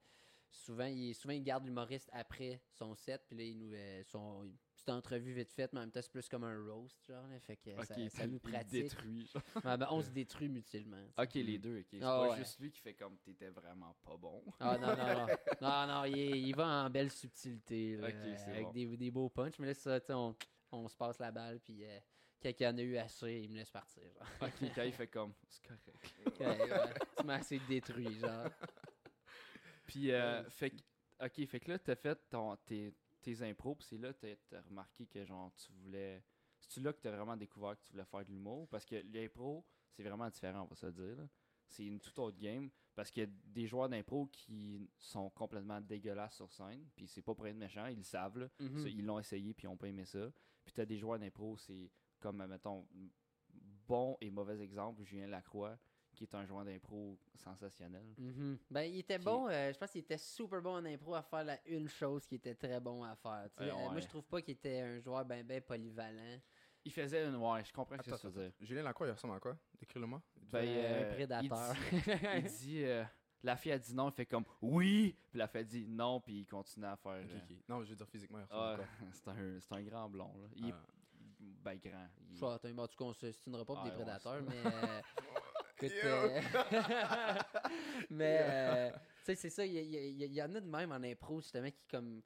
souvent, 0.50 0.86
il, 0.86 1.14
souvent, 1.14 1.34
il 1.34 1.42
garde 1.42 1.64
l'humoriste 1.64 2.08
après 2.12 2.60
son 2.70 2.94
set. 2.94 3.22
Puis 3.28 3.36
là, 3.36 3.44
il 3.44 3.58
nous. 3.58 3.72
euh, 3.74 4.02
son, 4.04 4.50
petite 4.74 4.88
entrevue 4.88 5.32
vite 5.32 5.52
faite, 5.52 5.72
mais 5.72 5.78
en 5.78 5.82
même 5.82 5.92
temps, 5.92 6.00
c'est 6.02 6.10
plus 6.10 6.28
comme 6.28 6.42
un 6.42 6.60
roast, 6.64 7.06
genre. 7.06 7.24
là, 7.28 7.38
fait 7.38 7.56
que 7.56 7.70
ça, 7.84 8.26
nous 8.26 8.40
pratique. 8.40 8.70
détruit, 8.82 9.30
ben, 9.62 9.86
on 9.90 10.02
se 10.02 10.10
détruit 10.10 10.48
mutuellement. 10.48 11.04
Ok, 11.18 11.34
les 11.34 11.58
deux, 11.58 11.78
ok. 11.80 11.86
C'est 11.90 11.98
Ah 12.02 12.18
pas 12.18 12.30
ouais. 12.30 12.36
juste 12.38 12.58
lui 12.58 12.70
qui 12.72 12.80
fait 12.80 12.94
comme 12.94 13.16
t'étais 13.18 13.50
vraiment 13.50 13.94
pas 14.02 14.16
bon. 14.16 14.42
Ah 14.58 14.76
non, 14.78 14.88
non, 14.96 14.96
non. 14.96 15.26
Non, 15.62 15.86
non, 15.86 16.04
il, 16.06 16.18
est- 16.18 16.40
il 16.40 16.56
va 16.56 16.66
en 16.86 16.90
belle 16.90 17.12
subtilité. 17.12 17.96
là, 17.96 18.08
avec 18.48 18.64
bon. 18.64 18.72
des, 18.72 18.96
des 18.96 19.10
beaux 19.12 19.28
punchs. 19.28 19.58
Mais 19.60 19.68
là, 19.68 19.74
ça, 19.74 20.00
tu 20.00 20.06
sais, 20.08 20.14
on, 20.14 20.34
on 20.72 20.88
se 20.88 20.96
passe 20.96 21.20
la 21.20 21.30
balle. 21.30 21.60
Puis 21.60 21.84
euh, 21.84 22.00
quelqu'un 22.42 22.74
en 22.74 22.78
a 22.78 22.83
eu 22.83 22.96
assez, 22.96 23.40
il 23.42 23.50
me 23.50 23.57
laisse 23.57 23.70
partir. 23.70 24.02
Genre. 24.02 24.26
Ok, 24.48 24.70
quand 24.74 24.83
il 24.83 24.92
fait 24.92 25.07
comme, 25.09 25.33
c'est 25.48 25.62
correct. 25.66 26.14
Ouais, 26.40 26.70
ouais, 26.70 26.94
tu 27.18 27.24
m'as 27.26 27.35
assez 27.37 27.59
détruit, 27.68 28.18
genre. 28.18 28.48
Puis, 29.87 30.11
euh, 30.11 30.42
fait 30.50 30.70
que, 30.70 30.76
ok, 31.24 31.46
fait 31.46 31.61
que 31.61 31.70
là, 31.70 31.78
t'as 31.78 31.94
fait 31.96 32.18
ton, 32.28 32.57
tes, 32.57 32.92
tes 33.20 33.42
impros, 33.42 33.74
puis 33.76 33.87
c'est 33.88 33.98
là 33.98 34.12
que 34.12 34.35
t'as- 34.48 34.61
remarqué 34.62 35.07
que, 35.07 35.24
genre, 35.24 35.52
tu 35.55 35.72
voulais. 35.72 36.22
C'est-tu 36.59 36.81
là 36.81 36.92
que 36.92 37.00
t'as 37.00 37.11
vraiment 37.11 37.37
découvert 37.37 37.76
que 37.76 37.83
tu 37.85 37.92
voulais 37.92 38.05
faire 38.05 38.24
de 38.24 38.31
l'humour? 38.31 38.68
Parce 38.68 38.85
que 38.85 38.96
l'impro, 39.12 39.64
c'est 39.90 40.02
vraiment 40.02 40.28
différent, 40.31 40.62
on 40.62 40.66
va 40.66 40.76
se 40.76 40.87
le 40.87 40.92
dire. 40.92 41.16
là. 41.16 41.28
C'est 41.66 41.85
une 41.85 42.00
toute 42.00 42.18
autre 42.18 42.38
game. 42.38 42.70
Parce 42.94 43.11
qu'il 43.11 43.22
y 43.22 43.26
a 43.26 43.31
des 43.46 43.66
joueurs 43.66 43.88
d'impro 43.88 44.26
qui 44.26 44.87
sont 44.98 45.31
complètement 45.31 45.81
dégueulasses 45.81 46.37
sur 46.37 46.52
scène, 46.52 46.87
puis 46.94 47.09
c'est 47.09 47.22
pas 47.22 47.35
pour 47.35 47.46
être 47.46 47.57
méchant, 47.57 47.87
ils 47.87 47.96
le 47.96 48.02
savent, 48.05 48.38
là. 48.38 48.48
Mhm. 48.61 48.83
Ça, 48.83 48.88
ils 48.88 49.05
l'ont 49.05 49.18
essayé, 49.18 49.55
puis 49.55 49.64
ils 49.64 49.68
ont 49.68 49.76
pas 49.78 49.88
aimé 49.88 50.05
ça. 50.05 50.31
Puis 50.64 50.74
t'as 50.74 50.85
des 50.85 50.98
joueurs 50.98 51.18
d'impro, 51.18 51.57
c'est 51.57 51.90
comme, 52.22 52.44
mettons, 52.46 52.87
bon 53.87 54.16
et 54.20 54.30
mauvais 54.30 54.61
exemple, 54.61 55.02
Julien 55.04 55.26
Lacroix, 55.26 55.76
qui 56.14 56.24
est 56.24 56.35
un 56.35 56.44
joueur 56.44 56.64
d'impro 56.64 57.18
sensationnel. 57.35 58.14
Mhm. 58.18 58.58
Ben, 58.70 58.82
il 58.82 58.98
était 58.98 59.18
Qui- 59.18 59.24
bon, 59.24 59.48
euh, 59.48 59.72
je 59.72 59.78
pense 59.78 59.90
qu'il 59.90 60.02
était 60.02 60.18
super 60.18 60.61
bon 60.62 60.74
en 60.76 60.85
impro 60.85 61.14
à 61.14 61.22
faire 61.22 61.44
la 61.44 61.58
une 61.66 61.88
chose 61.88 62.26
qui 62.26 62.35
était 62.37 62.54
très 62.54 62.78
bon 62.80 63.02
à 63.02 63.14
faire. 63.16 63.48
Euh, 63.61 63.70
Euh, 63.70 63.90
Moi, 63.90 64.00
je 64.00 64.06
trouve 64.08 64.24
pas 64.24 64.40
qu'il 64.42 64.52
était 64.54 64.80
un 64.80 64.98
joueur 65.00 65.24
ben 65.24 65.44
ben 65.46 65.61
polyvalent. 65.62 66.38
Il 66.85 66.92
faisait 66.92 67.26
une. 67.26 67.37
Ouais, 67.37 67.64
je 67.64 67.72
comprends 67.72 67.96
ce 68.02 68.11
que 68.11 68.16
tu 68.16 68.26
veux 68.28 68.42
dire. 68.42 68.52
Julien 68.61 68.82
Lacroix, 68.82 69.06
il 69.06 69.12
ressemble 69.12 69.35
à 69.37 69.40
quoi? 69.40 69.56
Décris-le-moi. 69.78 70.20
Ben, 70.50 70.66
Euh, 70.66 70.82
euh, 70.85 71.11
un 71.11 71.14
prédateur. 71.14 71.74
Il 71.92 71.98
dit, 72.02 72.02
il 72.37 72.44
dit, 72.58 72.85
euh, 72.85 73.04
la 73.42 73.56
fille 73.56 73.72
a 73.72 73.78
dit 73.78 73.94
non, 73.94 74.08
il 74.11 74.12
fait 74.12 74.26
comme 74.26 74.44
oui, 74.61 75.16
puis 75.30 75.38
la 75.38 75.48
fille 75.48 75.61
a 75.61 75.64
dit 75.64 75.87
non, 75.88 76.20
puis 76.20 76.40
il 76.40 76.46
continue 76.46 76.87
à 76.87 76.96
faire. 76.96 77.12
Euh. 77.12 77.38
Non, 77.68 77.82
je 77.85 77.90
veux 77.90 77.96
dire 77.96 78.08
physiquement, 78.08 78.38
il 78.38 78.42
ressemble 78.44 78.62
ah, 78.62 78.72
à 78.72 78.76
quoi? 78.76 78.87
c'est 79.12 79.28
un, 79.28 79.61
c'est 79.61 79.72
un 79.74 79.82
grand 79.82 80.11
blond. 80.11 80.32
Là. 80.42 80.48
Il 80.56 80.72
Ah. 80.72 80.82
Ben 81.62 81.79
grand. 81.79 82.07
Il- 82.31 82.44
attends, 82.44 82.70
bon, 82.70 82.83
en 82.83 82.88
tout 82.88 82.96
cas, 82.96 83.05
on 83.05 83.12
se 83.12 83.33
stinera 83.33 83.64
pas 83.64 83.75
pour 83.75 83.83
Ah, 83.83 83.88
des 83.88 83.94
prédateurs, 83.94 84.42
mais. 84.42 84.62
euh, 84.64 85.01
écoute, 85.81 85.96
euh, 86.05 86.40
mais, 88.11 88.38
euh, 88.40 88.90
tu 88.90 88.98
sais, 89.25 89.35
c'est 89.35 89.51
ça, 89.51 89.66
il 89.66 89.75
y, 89.75 90.42
en 90.42 90.55
a 90.55 90.61
de 90.61 90.68
même 90.68 90.92
en 90.92 91.03
impro, 91.03 91.40
justement, 91.40 91.70
qui, 91.70 91.87
comme. 91.87 92.22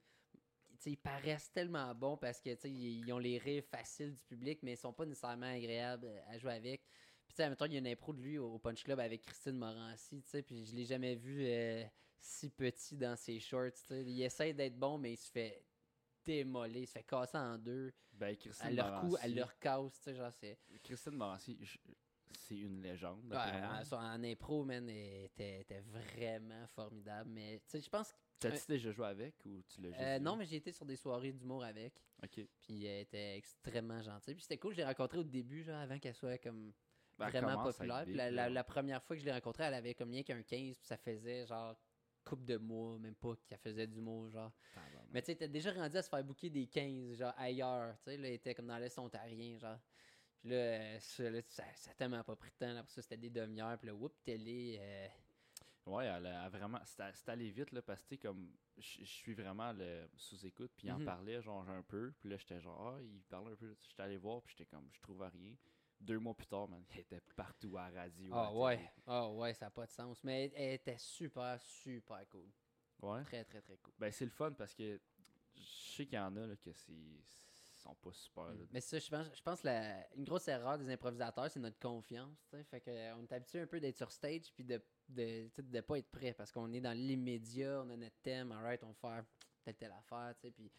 Tu 0.78 0.82
sais, 0.82 0.90
ils 0.90 0.96
paraissent 0.96 1.50
tellement 1.52 1.94
bons 1.94 2.18
parce 2.18 2.40
que, 2.40 2.50
tu 2.50 2.60
sais, 2.60 2.70
ils 2.70 3.10
ont 3.12 3.18
les 3.18 3.38
rires 3.38 3.64
faciles 3.64 4.12
du 4.14 4.22
public, 4.24 4.58
mais 4.62 4.72
ils 4.72 4.76
sont 4.76 4.92
pas 4.92 5.06
nécessairement 5.06 5.46
agréables 5.46 6.10
à 6.28 6.38
jouer 6.38 6.52
avec. 6.52 6.82
Puis, 7.26 7.34
tu 7.34 7.42
sais, 7.42 7.50
il 7.66 7.72
y 7.72 7.76
a 7.76 7.78
une 7.78 7.86
impro 7.86 8.12
de 8.12 8.20
lui 8.20 8.38
au 8.38 8.54
au 8.54 8.58
Punch 8.58 8.84
Club 8.84 9.00
avec 9.00 9.22
Christine 9.22 9.56
Morancy, 9.56 10.22
tu 10.22 10.28
sais, 10.28 10.42
puis 10.42 10.66
je 10.66 10.74
l'ai 10.76 10.84
jamais 10.84 11.14
vu 11.14 11.46
euh, 11.46 11.82
si 12.18 12.50
petit 12.50 12.96
dans 12.96 13.16
ses 13.16 13.40
shorts, 13.40 13.72
tu 13.72 13.86
sais. 13.86 14.04
Il 14.04 14.22
essaie 14.22 14.52
d'être 14.52 14.78
bon, 14.78 14.98
mais 14.98 15.14
il 15.14 15.16
se 15.16 15.30
fait 15.30 15.64
démolir, 16.26 16.82
il 16.82 16.86
se 16.86 16.92
fait 16.92 17.04
casser 17.04 17.38
en 17.38 17.56
deux. 17.56 17.92
Ben, 18.12 18.36
Christine 18.36 18.66
À 18.66 18.70
leur 18.72 19.00
coup, 19.00 19.16
à 19.20 19.28
leur 19.28 19.58
casse, 19.58 19.94
tu 19.98 20.02
sais, 20.02 20.14
genre, 20.14 20.32
c'est. 20.32 20.58
Christine 20.82 21.14
Morancy, 21.14 21.58
je- 21.62 21.78
c'est 22.32 22.56
une 22.58 22.82
légende. 22.82 23.24
Ouais, 23.32 23.92
en, 23.92 24.22
impro, 24.24 24.64
man, 24.64 24.88
elle 24.88 25.24
était, 25.24 25.60
était 25.60 25.80
vraiment 25.80 26.66
formidable. 26.68 27.30
Mais, 27.30 27.58
tu 27.60 27.70
sais, 27.70 27.80
je 27.80 27.88
pense 27.88 28.12
que. 28.12 28.18
T'as-tu 28.38 28.66
déjà 28.68 28.92
joué 28.92 29.06
avec 29.06 29.34
ou 29.46 29.62
tu 29.62 29.80
l'as 29.80 29.88
juste 29.88 30.02
euh, 30.02 30.18
non, 30.18 30.36
mais 30.36 30.44
j'ai 30.44 30.56
été 30.56 30.70
sur 30.70 30.84
des 30.84 30.96
soirées 30.96 31.32
d'humour 31.32 31.64
avec. 31.64 31.94
Ok. 32.22 32.46
Puis 32.60 32.84
elle 32.84 33.00
était 33.00 33.36
extrêmement 33.38 34.02
gentille. 34.02 34.34
Puis 34.34 34.42
c'était 34.42 34.58
cool, 34.58 34.72
je 34.72 34.78
l'ai 34.78 34.84
rencontrée 34.84 35.18
au 35.18 35.24
début, 35.24 35.62
genre, 35.62 35.80
avant 35.80 35.98
qu'elle 35.98 36.14
soit 36.14 36.36
comme 36.36 36.72
Ben, 37.18 37.30
vraiment 37.30 37.62
populaire. 37.64 38.04
Puis 38.04 38.14
la 38.14 38.64
première 38.64 39.02
fois 39.02 39.16
que 39.16 39.20
je 39.20 39.24
l'ai 39.26 39.32
rencontrée, 39.32 39.64
elle 39.64 39.72
avait 39.74 39.94
comme 39.94 40.10
rien 40.10 40.22
qu'un 40.22 40.42
15, 40.42 40.76
puis 40.76 40.86
ça 40.86 40.98
faisait 40.98 41.46
genre 41.46 41.74
coupe 42.24 42.44
de 42.44 42.56
mois, 42.58 42.98
même 42.98 43.14
pas 43.14 43.34
qu'elle 43.46 43.58
faisait 43.58 43.86
d'humour, 43.86 44.28
genre. 44.28 44.52
Mais 45.10 45.22
tu 45.22 45.26
sais, 45.26 45.36
t'es 45.36 45.48
déjà 45.48 45.72
rendu 45.72 45.96
à 45.96 46.02
se 46.02 46.08
faire 46.08 46.22
booker 46.24 46.50
des 46.50 46.66
15, 46.66 47.16
genre 47.18 47.32
ailleurs. 47.36 47.96
Tu 47.98 48.04
sais, 48.10 48.16
là, 48.16 48.28
elle 48.28 48.34
était 48.34 48.54
comme 48.54 48.66
dans 48.66 48.78
l'Est 48.78 48.98
ontarien, 48.98 49.58
genre. 49.58 49.78
Puis 50.40 50.50
là, 50.50 50.56
euh, 50.56 50.98
ça, 51.00 51.30
là, 51.30 51.40
ça, 51.48 51.64
ça 51.74 51.94
tellement 51.94 52.22
pas 52.24 52.36
pris 52.36 52.50
de 52.50 52.56
temps. 52.66 52.72
Là, 52.72 52.84
ça, 52.86 53.02
c'était 53.02 53.16
des 53.16 53.30
demi-heures. 53.30 53.78
Puis 53.78 53.86
là, 53.88 53.94
whoop, 53.94 54.14
télé. 54.24 54.76
euh, 54.80 55.08
Ouais, 55.86 56.06
elle 56.06 56.26
a, 56.26 56.44
elle 56.46 56.50
vraiment. 56.50 56.80
C'est 56.84 57.28
allé 57.28 57.50
vite, 57.50 57.70
là, 57.72 57.80
parce 57.82 58.04
que, 58.04 58.16
comme. 58.16 58.52
Je 58.78 59.04
suis 59.04 59.32
vraiment 59.32 59.72
le 59.72 60.06
sous-écoute, 60.16 60.70
puis 60.76 60.88
il 60.88 60.92
en 60.92 60.98
Mhm. 60.98 61.04
parlait, 61.06 61.40
genre, 61.40 61.66
un 61.70 61.82
peu. 61.82 62.12
Puis 62.20 62.28
là, 62.28 62.36
j'étais 62.36 62.60
genre, 62.60 62.94
ah, 62.94 63.00
il 63.02 63.22
parlait 63.22 63.52
un 63.52 63.56
peu. 63.56 63.74
J'étais 63.88 64.02
allé 64.02 64.18
voir, 64.18 64.42
puis 64.42 64.54
j'étais 64.58 64.68
comme, 64.68 64.86
je 64.92 65.00
trouve 65.00 65.22
rien. 65.22 65.54
Deux 65.98 66.18
mois 66.18 66.34
plus 66.34 66.46
tard, 66.46 66.68
man, 66.68 66.84
il 66.94 67.00
était 67.00 67.22
partout 67.34 67.78
à 67.78 67.88
la 67.90 68.02
radio. 68.02 68.34
à 68.34 68.48
Ah 68.48 68.52
ouais, 68.52 68.92
ah 69.06 69.30
ouais, 69.30 69.54
ça 69.54 69.66
n'a 69.66 69.70
pas 69.70 69.86
de 69.86 69.90
sens. 69.92 70.22
Mais 70.24 70.52
elle 70.54 70.74
était 70.74 70.98
super, 70.98 71.58
super 71.58 72.28
cool. 72.28 72.50
Ouais. 73.02 73.22
Très, 73.24 73.44
très, 73.44 73.60
très 73.60 73.76
cool. 73.78 73.94
Ben, 73.98 74.10
c'est 74.10 74.24
le 74.24 74.30
fun 74.30 74.52
parce 74.52 74.74
que 74.74 75.00
je 75.54 75.62
sais 75.96 76.06
qu'il 76.06 76.16
y 76.16 76.18
en 76.18 76.34
a, 76.36 76.46
là, 76.46 76.56
que 76.56 76.72
c'est. 76.72 76.92
sont 77.76 77.94
pas 77.94 78.12
super. 78.12 78.44
là. 78.44 78.64
Mais 78.72 78.80
ça, 78.80 78.98
je 78.98 79.08
pense, 79.08 79.26
je 79.34 79.42
pense 79.42 79.62
la, 79.62 80.06
une 80.16 80.24
grosse 80.24 80.48
erreur 80.48 80.78
des 80.78 80.90
improvisateurs, 80.90 81.50
c'est 81.50 81.60
notre 81.60 81.78
confiance. 81.78 82.36
Fait 82.70 82.80
que, 82.80 82.90
euh, 82.90 83.16
on 83.16 83.22
est 83.22 83.32
habitué 83.32 83.60
un 83.60 83.66
peu 83.66 83.80
d'être 83.80 83.96
sur 83.96 84.10
stage 84.10 84.52
puis 84.54 84.64
de 84.64 84.80
de, 85.08 85.48
de 85.56 85.80
pas 85.80 85.98
être 85.98 86.10
prêt 86.10 86.34
parce 86.34 86.50
qu'on 86.50 86.72
est 86.72 86.80
dans 86.80 86.96
l'immédiat, 86.96 87.82
on 87.84 87.90
a 87.90 87.96
notre 87.96 88.16
thème, 88.22 88.52
alright, 88.52 88.82
on 88.82 88.88
va 88.88 88.94
faire 88.94 89.24
telle 89.62 89.76
telle 89.76 89.92
affaire, 89.92 90.34
tu 90.36 90.48
sais, 90.48 90.50
puis 90.50 90.70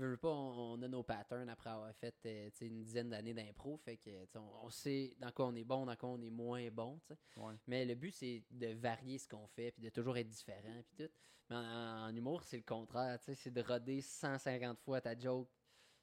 veux, 0.00 0.10
veux 0.10 0.16
pas, 0.16 0.28
on, 0.28 0.74
on 0.74 0.82
a 0.82 0.88
nos 0.88 1.02
patterns 1.02 1.48
après 1.48 1.70
avoir 1.70 1.94
fait 1.94 2.14
euh, 2.26 2.50
une 2.60 2.82
dizaine 2.82 3.10
d'années 3.10 3.34
d'impro, 3.34 3.76
fait 3.76 3.96
que 3.96 4.10
on, 4.34 4.66
on 4.66 4.70
sait 4.70 5.16
dans 5.18 5.32
quoi 5.32 5.46
on 5.46 5.54
est 5.54 5.64
bon, 5.64 5.86
dans 5.86 5.96
quoi 5.96 6.10
on 6.10 6.20
est 6.20 6.30
moins 6.30 6.68
bon. 6.70 7.00
Ouais. 7.36 7.54
Mais 7.66 7.84
le 7.84 7.94
but, 7.94 8.12
c'est 8.12 8.44
de 8.50 8.68
varier 8.68 9.18
ce 9.18 9.28
qu'on 9.28 9.46
fait, 9.46 9.72
puis 9.72 9.82
de 9.82 9.90
toujours 9.90 10.16
être 10.16 10.28
différent, 10.28 10.82
puis 10.86 11.06
tout. 11.06 11.12
Mais 11.50 11.56
en, 11.56 12.08
en 12.08 12.14
humour, 12.14 12.42
c'est 12.42 12.58
le 12.58 12.62
contraire, 12.62 13.18
c'est 13.20 13.50
de 13.50 13.62
roder 13.62 14.00
150 14.00 14.78
fois 14.80 15.00
ta 15.00 15.18
joke. 15.18 15.48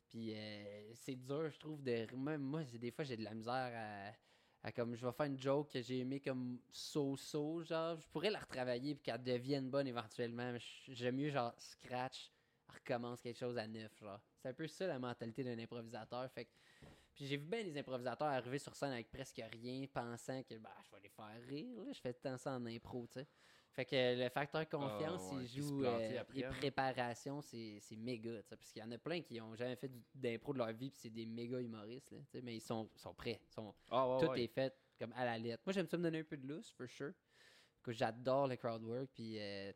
Puis 0.09 0.33
euh, 0.33 0.93
c'est 0.95 1.15
dur, 1.15 1.49
je 1.49 1.59
trouve, 1.59 1.83
de. 1.83 2.07
Même 2.15 2.41
moi, 2.41 2.63
des 2.63 2.91
fois, 2.91 3.03
j'ai 3.03 3.17
de 3.17 3.23
la 3.23 3.33
misère 3.33 4.15
à, 4.63 4.71
comme. 4.71 4.95
Je 4.95 5.05
vais 5.05 5.11
faire 5.11 5.25
une 5.25 5.39
joke 5.39 5.71
que 5.71 5.81
j'ai 5.81 5.99
aimé 5.99 6.19
comme 6.19 6.59
so-so, 6.71 7.63
genre. 7.63 7.99
Je 7.99 8.07
pourrais 8.09 8.29
la 8.29 8.39
retravailler, 8.39 8.95
puis 8.95 9.03
qu'elle 9.03 9.23
devienne 9.23 9.69
bonne 9.69 9.87
éventuellement. 9.87 10.55
J'aime 10.87 11.15
mieux, 11.15 11.29
genre, 11.29 11.53
scratch, 11.57 12.31
recommence 12.73 13.21
quelque 13.21 13.37
chose 13.37 13.57
à 13.57 13.67
neuf, 13.67 13.91
genre. 13.99 14.19
C'est 14.37 14.49
un 14.49 14.53
peu 14.53 14.67
ça 14.67 14.87
la 14.87 14.99
mentalité 14.99 15.43
d'un 15.43 15.57
improvisateur. 15.59 16.29
Fait 16.31 16.45
que. 16.45 16.51
Puis 17.13 17.25
j'ai 17.27 17.37
vu 17.37 17.45
bien 17.45 17.63
les 17.63 17.77
improvisateurs 17.77 18.27
arriver 18.27 18.59
sur 18.59 18.75
scène 18.75 18.91
avec 18.91 19.09
presque 19.09 19.41
rien, 19.53 19.85
pensant 19.93 20.43
que 20.43 20.55
bah, 20.57 20.75
je 20.85 20.91
vais 20.91 21.01
les 21.03 21.09
faire 21.09 21.41
rire. 21.47 21.83
Là. 21.85 21.93
Je 21.93 21.99
fais 22.01 22.13
temps 22.13 22.37
ça 22.37 22.51
en 22.51 22.65
impro, 22.65 23.07
tu 23.07 23.13
sais. 23.19 23.27
Fait 23.71 23.85
que 23.85 24.23
le 24.23 24.29
facteur 24.29 24.67
confiance, 24.69 25.31
ouais, 25.33 25.43
il 25.43 25.47
joue. 25.47 25.83
euh, 25.83 26.23
et 26.33 26.45
hein. 26.45 26.51
préparation, 26.59 27.41
c'est 27.41 27.77
c'est 27.81 27.95
méga, 27.97 28.41
tu 28.41 28.49
sais. 28.49 28.55
Parce 28.57 28.71
qu'il 28.71 28.81
y 28.81 28.85
en 28.85 28.91
a 28.91 28.97
plein 28.97 29.21
qui 29.21 29.39
ont 29.41 29.53
jamais 29.55 29.75
fait 29.75 29.91
d'impro 30.13 30.53
de 30.53 30.59
leur 30.59 30.71
vie, 30.73 30.89
puis 30.89 30.99
c'est 31.01 31.09
des 31.09 31.25
méga 31.25 31.59
humoristes, 31.59 32.11
là, 32.11 32.19
tu 32.19 32.31
sais. 32.31 32.41
Mais 32.41 32.55
ils 32.55 32.61
sont, 32.61 32.89
sont 32.95 33.13
prêts. 33.13 33.41
Sont, 33.49 33.73
Ah, 33.89 34.09
ouais, 34.09 34.19
tout 34.25 34.31
ouais. 34.31 34.43
est 34.43 34.47
fait 34.47 34.73
comme 34.99 35.11
à 35.13 35.25
la 35.25 35.37
lettre. 35.37 35.63
Moi, 35.65 35.73
j'aime 35.73 35.87
ça 35.87 35.97
me 35.97 36.03
donner 36.03 36.19
un 36.19 36.23
peu 36.23 36.37
de 36.37 36.47
lousse, 36.47 36.71
for 36.71 36.87
sure. 36.87 37.11
Que 37.83 37.91
j'adore 37.91 38.47
le 38.47 38.55
crowd 38.55 38.81
work, 38.83 39.09
puis 39.13 39.37
euh, 39.39 39.71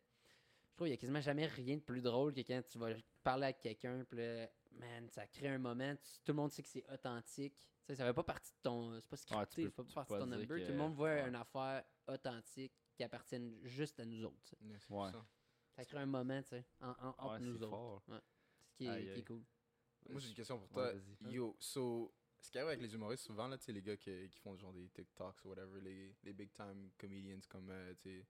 trouve 0.79 0.87
qu'il 0.87 0.93
y 0.95 0.97
a 0.97 0.97
quasiment 0.97 1.21
jamais 1.21 1.45
rien 1.45 1.75
de 1.75 1.81
plus 1.81 2.01
drôle 2.01 2.33
que 2.33 2.39
quand 2.41 2.61
tu 2.69 2.77
vas 2.77 2.93
parler 3.23 3.45
avec 3.45 3.59
quelqu'un, 3.59 4.03
puis 4.05 4.17
là, 4.17 4.49
man, 4.71 5.09
ça 5.09 5.27
crée 5.27 5.49
un 5.49 5.57
moment, 5.57 5.95
tu- 5.95 6.19
tout 6.23 6.31
le 6.31 6.33
monde 6.35 6.51
sait 6.51 6.63
que 6.63 6.69
c'est 6.69 6.85
authentique. 6.91 7.55
Tu 7.57 7.65
sais, 7.87 7.95
ça 7.95 8.05
fait 8.05 8.13
pas 8.13 8.23
partie 8.23 8.51
de 8.51 8.57
ton. 8.61 8.93
C'est 9.01 9.07
pas 9.09 9.17
scripté, 9.17 9.63
peux- 9.69 9.83
c'est 9.85 9.93
pas 9.93 10.05
partie 10.05 10.13
de 10.13 10.19
ton 10.19 10.25
number. 10.27 10.57
que- 10.59 10.65
Tout 10.65 10.71
le 10.71 10.77
monde 10.77 10.93
voit 10.95 11.09
ouais. 11.09 11.27
une 11.27 11.35
affaire 11.35 11.83
authentique 12.07 12.73
qui 12.95 13.03
appartienne 13.03 13.57
juste 13.63 13.99
à 13.99 14.05
nous 14.05 14.23
autres. 14.23 14.37
tu 14.41 14.55
sais. 14.79 14.93
Ouais. 14.93 15.11
ça. 15.11 15.85
Crée 15.85 15.97
un 15.99 16.05
moment, 16.05 16.41
tu 16.41 16.49
sais, 16.49 16.65
en, 16.81 16.89
en- 16.89 17.15
entre 17.17 17.33
Ouais, 17.33 17.39
nous 17.39 17.63
autres. 17.63 18.01
Ce 18.69 18.75
qui 18.75 18.85
est, 18.87 19.13
qui 19.15 19.23
cool. 19.25 19.41
Moi, 20.09 20.19
j'ai 20.19 20.29
une 20.29 20.35
question 20.35 20.59
pour 20.59 20.77
Ouais, 20.77 20.93
toi. 21.21 21.29
Yo, 21.31 21.55
so, 21.59 22.13
ce 22.41 22.51
qui 22.51 22.57
arrive 22.57 22.69
avec 22.69 22.81
les 22.81 22.93
humoristes, 22.93 23.23
souvent, 23.25 23.47
là, 23.47 23.57
tu 23.57 23.65
sais, 23.65 23.71
les 23.73 23.81
gars 23.81 23.95
qui, 23.97 24.29
qui 24.29 24.39
font 24.39 24.55
genre 24.57 24.73
des 24.73 24.87
TikToks 24.89 25.43
ou 25.45 25.49
whatever, 25.49 25.79
les, 25.81 26.15
les 26.23 26.33
big 26.33 26.51
time 26.53 26.89
comedians 26.97 27.39
comme, 27.49 27.69
euh, 27.69 27.93
tu 28.01 28.09
sais, 28.21 28.25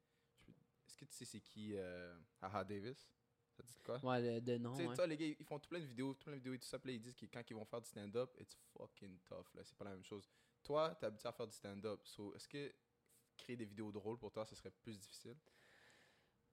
que 0.99 1.05
tu 1.05 1.13
sais 1.13 1.25
c'est 1.25 1.41
qui 1.41 1.73
euh, 1.75 2.15
Haha 2.41 2.63
Davis? 2.63 3.09
Ça 3.51 3.63
te 3.63 3.67
dit 3.67 3.81
quoi? 3.83 3.99
Ouais, 4.03 4.41
de, 4.41 4.57
nom. 4.57 4.71
Tu 4.73 4.83
sais, 4.83 4.87
ouais. 4.87 4.95
toi, 4.95 5.07
les 5.07 5.17
gars, 5.17 5.25
ils 5.25 5.45
font 5.45 5.59
tout 5.59 5.69
plein 5.69 5.79
de 5.79 5.85
vidéos, 5.85 6.13
tout 6.13 6.23
plein 6.23 6.33
de 6.33 6.37
vidéos 6.37 6.53
et 6.53 6.59
tout 6.59 6.67
ça, 6.67 6.79
puis 6.79 6.91
là, 6.91 6.95
ils 6.95 7.01
disent 7.01 7.15
que 7.15 7.25
quand 7.25 7.43
ils 7.49 7.53
vont 7.53 7.65
faire 7.65 7.81
du 7.81 7.87
stand-up, 7.87 8.35
it's 8.39 8.55
fucking 8.73 9.19
tough, 9.27 9.53
là, 9.53 9.63
c'est 9.63 9.75
pas 9.75 9.85
la 9.85 9.91
même 9.91 10.03
chose. 10.03 10.29
Toi, 10.63 10.95
t'es 10.95 11.05
habitué 11.05 11.27
à 11.27 11.33
faire 11.33 11.47
du 11.47 11.55
stand-up, 11.55 12.01
so, 12.05 12.33
est-ce 12.35 12.47
que 12.47 12.73
créer 13.37 13.55
des 13.55 13.65
vidéos 13.65 13.91
drôles 13.91 14.17
pour 14.17 14.31
toi, 14.31 14.45
ce 14.45 14.55
serait 14.55 14.71
plus 14.71 14.97
difficile? 14.97 15.35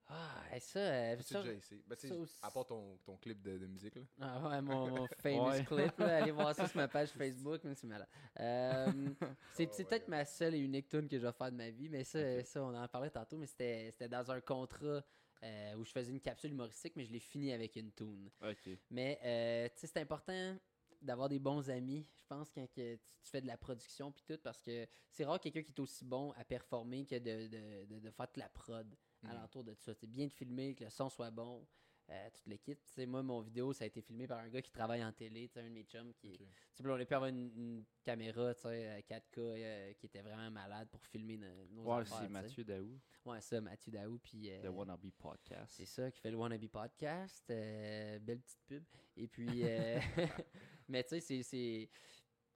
Ah, 0.08 0.44
et 0.54 0.60
ça, 0.60 0.78
euh, 0.78 1.16
ça- 1.20 1.40
déjà 1.42 1.52
essayé 1.52 1.82
Ben, 1.86 1.96
tu 1.96 2.02
sais, 2.02 2.08
ça 2.08 2.20
aussi- 2.20 2.38
À 2.42 2.50
part 2.50 2.64
ton, 2.64 2.96
ton 3.04 3.16
clip 3.16 3.42
de, 3.42 3.58
de 3.58 3.66
musique, 3.66 3.96
là. 3.96 4.02
Ah 4.20 4.48
ouais, 4.48 4.62
mon, 4.62 4.88
mon 4.88 5.06
famous 5.20 5.48
Ouais. 5.48 5.64
clip, 5.64 5.98
là, 5.98 6.18
allez 6.22 6.30
voir 6.30 6.54
ça 6.54 6.68
sur 6.68 6.76
ma 6.76 6.86
page 6.88 7.08
Facebook, 7.18 7.60
mais 7.64 7.74
c'est 7.74 7.86
malade. 7.88 8.08
Euh, 8.38 8.86
c'est 9.54 9.66
Oh 9.66 9.70
c'est 9.72 9.82
my 9.82 9.88
peut-être 9.88 10.08
ma 10.08 10.24
seule 10.24 10.54
et 10.54 10.58
unique 10.58 10.88
tune 10.88 11.08
que 11.08 11.18
je 11.18 11.26
vais 11.26 11.32
faire 11.32 11.50
de 11.50 11.56
ma 11.56 11.70
vie, 11.70 11.88
mais 11.88 12.04
ça, 12.04 12.44
ça 12.44 12.62
on 12.62 12.74
en 12.74 12.86
parlait 12.88 13.10
tantôt, 13.10 13.36
mais 13.36 13.46
c'était 13.46 13.90
c'était 13.90 14.08
dans 14.08 14.30
un 14.30 14.40
contrat 14.40 15.02
euh, 15.42 15.74
où 15.76 15.84
je 15.84 15.90
faisais 15.90 16.12
une 16.12 16.20
capsule 16.20 16.50
humoristique, 16.52 16.94
mais 16.96 17.04
je 17.04 17.12
l'ai 17.12 17.20
fini 17.20 17.52
avec 17.52 17.74
une 17.76 17.92
tune. 17.92 18.30
Ok. 18.42 18.70
Mais 18.90 19.18
euh, 19.24 19.68
tu 19.74 19.80
sais, 19.80 19.86
c'est 19.88 20.00
important 20.00 20.56
d'avoir 21.02 21.28
des 21.28 21.38
bons 21.38 21.68
amis, 21.68 22.08
je 22.16 22.24
pense, 22.26 22.50
quand 22.50 22.66
que 22.72 22.94
tu, 22.94 23.00
tu 23.22 23.30
fais 23.30 23.40
de 23.40 23.46
la 23.46 23.56
production 23.58 24.10
puis 24.12 24.22
tout, 24.26 24.38
parce 24.42 24.62
que 24.62 24.86
c'est 25.10 25.24
rare 25.24 25.38
quelqu'un 25.38 25.62
qui 25.62 25.72
est 25.72 25.80
aussi 25.80 26.04
bon 26.04 26.32
à 26.36 26.44
performer 26.44 27.04
que 27.04 27.16
de, 27.16 27.48
de, 27.48 27.84
de, 27.86 27.98
de 28.00 28.10
faire 28.10 28.26
toute 28.28 28.38
la 28.38 28.48
prod 28.48 28.86
Mhm. 29.22 29.30
alentour 29.30 29.64
de 29.64 29.74
ça. 29.74 29.94
C'est 29.94 30.06
bien 30.06 30.26
de 30.26 30.32
filmer, 30.32 30.74
que 30.74 30.84
le 30.84 30.90
son 30.90 31.08
soit 31.08 31.30
bon, 31.30 31.66
euh, 32.08 32.30
toute 32.32 32.46
l'équipe. 32.46 32.80
Tu 32.84 32.92
sais, 32.92 33.06
moi, 33.06 33.22
mon 33.22 33.40
vidéo, 33.40 33.72
ça 33.72 33.82
a 33.84 33.86
été 33.88 34.00
filmé 34.00 34.26
par 34.28 34.38
un 34.38 34.48
gars 34.48 34.62
qui 34.62 34.70
travaille 34.70 35.04
en 35.04 35.12
télé, 35.12 35.48
tu 35.48 35.54
sais, 35.54 35.60
un 35.60 35.64
de 35.64 35.70
mes 35.74 35.82
chums 35.84 36.12
qui... 36.14 36.28
Ok. 36.34 36.38
Tu 36.38 36.44
sais, 36.74 36.82
puis 36.84 36.92
on 36.92 36.94
a 36.94 37.04
pu 37.04 37.14
avoir 37.14 37.28
une, 37.30 37.50
une 37.56 37.84
caméra, 38.04 38.54
tu 38.54 38.60
sais, 38.62 38.88
euh, 38.88 39.00
4K 39.00 39.22
euh, 39.38 39.92
qui 39.94 40.06
était 40.06 40.22
vraiment 40.22 40.50
malade 40.52 40.88
pour 40.88 41.04
filmer 41.06 41.36
no- 41.36 41.66
nos 41.72 41.82
Ouais, 41.82 42.04
c'est. 42.04 42.28
Mathieu 42.28 42.62
Daou, 42.64 43.00
Ouais, 43.24 43.40
ça, 43.40 43.60
Mathieu 43.60 43.90
Daou, 43.90 44.18
puis... 44.18 44.50
euh, 44.52 44.62
de 44.62 44.68
Wannabe 44.68 45.10
Podcast. 45.18 45.74
c'est 45.76 45.86
ça, 45.86 46.10
qui 46.12 46.20
fait 46.20 46.30
le 46.30 46.36
Wannabe 46.36 46.68
Podcast. 46.68 47.44
euh, 47.50 48.18
belle 48.20 48.40
petite 48.40 48.62
pub. 48.66 48.84
Et 49.16 49.26
puis, 49.26 49.62
euh, 49.64 49.98
mais 50.88 51.02
tu 51.02 51.20
sais, 51.20 51.42
c'est- 51.42 51.88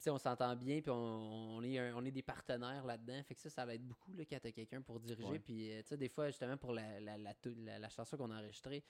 on 0.09 0.17
s'entend 0.19 0.57
bien, 0.57 0.81
puis 0.81 0.91
on, 0.91 0.95
on 1.57 1.63
est, 1.63 1.79
un- 1.79 1.95
on 1.97 2.05
est 2.07 2.11
des 2.13 2.23
partenaires 2.23 2.87
là-dedans. 2.87 3.23
Fait 3.25 3.35
que 3.35 3.41
ça, 3.41 3.51
ça 3.51 3.67
l'aide 3.67 3.83
beaucoup 3.83 4.15
là, 4.15 4.25
quand 4.25 4.39
t'as 4.41 4.53
quelqu'un 4.53 4.81
pour 4.81 4.99
diriger. 5.01 5.29
Puis, 5.41 5.73
euh, 5.73 5.83
tu 5.83 5.89
sais, 5.89 5.97
des 5.99 6.09
fois, 6.09 6.29
justement, 6.29 6.57
pour 6.57 6.73
la, 6.73 6.99
la, 7.01 7.19
la, 7.19 7.35
tou- 7.35 7.55
la- 7.59 7.79
la 7.79 7.89
chanson 7.91 8.17
qu'on 8.17 8.31
a 8.31 8.39
enregistrée, 8.41 8.83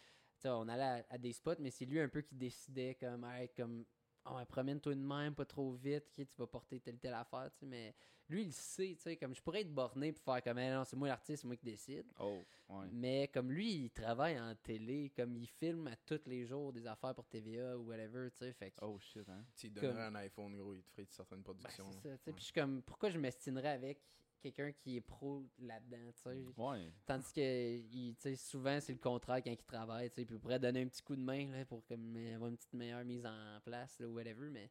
on 0.44 0.68
allait 0.68 0.82
à, 0.82 1.06
à 1.10 1.18
des 1.18 1.32
spots, 1.32 1.56
mais 1.58 1.70
c'est 1.70 1.86
lui 1.86 1.98
un 2.00 2.08
peu 2.08 2.20
qui 2.22 2.34
décidait, 2.36 2.94
comme, 2.94 3.24
Hey, 3.24 3.48
comme, 3.56 3.84
oh, 4.30 4.36
ouais, 4.36 4.44
promène-toi 4.46 4.94
de 4.94 5.00
même, 5.00 5.34
pas 5.34 5.44
trop 5.44 5.72
vite, 5.72 6.04
ok, 6.18 6.26
tu 6.26 6.36
vas 6.38 6.46
porter 6.46 6.80
telle 6.80 6.98
telle 6.98 7.14
affaire, 7.14 7.50
tu 7.52 7.60
sais. 7.60 7.66
Mais 7.66 7.94
lui, 8.28 8.42
il 8.44 8.52
sait, 8.52 8.94
tu 8.96 9.02
sais, 9.02 9.16
comme, 9.16 9.34
je 9.34 9.42
pourrais 9.42 9.62
être 9.62 9.74
borné 9.74 10.12
pour 10.12 10.22
faire 10.22 10.42
comme, 10.42 10.58
Hey, 10.58 10.70
non, 10.70 10.84
c'est 10.84 10.96
moi 10.96 11.08
l'artiste, 11.08 11.42
c'est 11.42 11.46
moi 11.48 11.56
qui 11.56 11.64
décide. 11.64 12.06
Oh, 12.20 12.38
ouais. 12.68 12.86
Mais 12.92 13.28
comme 13.28 13.50
lui, 13.50 13.84
il 13.84 13.90
travaille 13.90 14.38
en 14.40 14.54
télé, 14.54 15.10
comme 15.16 15.36
il 15.36 15.46
filme 15.48 15.88
à 15.88 15.96
tous 15.96 16.20
les 16.26 16.44
jours 16.46 16.72
des 16.72 16.86
affaires 16.86 17.14
pour 17.14 17.26
TVA 17.26 17.76
ou 17.76 17.88
whatever, 17.88 18.30
tu 18.30 18.38
sais. 18.38 18.52
Fait 18.52 18.70
que, 18.70 18.76
Oh 18.82 18.98
shit, 19.00 19.28
hein. 19.28 19.44
Tu 19.56 19.66
lui 19.68 19.74
Comme- 19.74 19.82
donnerais 19.90 20.04
un 20.06 20.14
iPhone, 20.16 20.56
gros, 20.56 20.74
il 20.74 20.82
te 20.82 20.90
ferait 20.90 21.06
certaines 21.10 21.38
ben, 21.38 21.44
productions. 21.44 21.90
c'est 21.92 22.02
ça, 22.02 22.08
là. 22.10 22.16
tu 22.18 22.22
sais. 22.24 22.30
Ouais. 22.30 22.34
Puis 22.34 22.40
je 22.40 22.44
suis 22.44 22.52
comme, 22.52 22.82
pourquoi 22.82 23.10
je 23.10 23.18
m'estinerais 23.18 23.68
avec? 23.70 24.00
Quelqu'un 24.40 24.72
qui 24.72 24.96
est 24.96 25.00
pro 25.00 25.44
là-dedans, 25.58 26.12
tu 26.14 26.22
sais. 26.22 26.44
Ouais. 26.56 26.92
Tandis 27.06 27.32
que, 27.32 27.40
il- 27.76 28.16
souvent, 28.36 28.80
c'est 28.80 28.92
le 28.92 28.98
contraire 28.98 29.42
quand 29.42 29.50
il 29.50 29.56
travaille, 29.58 30.08
tu 30.10 30.16
sais. 30.16 30.24
Puis 30.24 30.34
il 30.36 30.40
pourrait 30.40 30.58
donner 30.58 30.82
un 30.82 30.88
petit 30.88 31.02
coup 31.02 31.16
de 31.16 31.22
main, 31.22 31.50
là, 31.50 31.64
pour 31.64 31.84
comme, 31.86 32.16
euh, 32.16 32.34
avoir 32.34 32.50
une 32.50 32.56
petite 32.56 32.72
meilleure 32.72 33.04
mise 33.04 33.24
en 33.26 33.60
place, 33.64 33.98
là, 34.00 34.08
ou 34.08 34.14
whatever, 34.14 34.48
mais, 34.50 34.70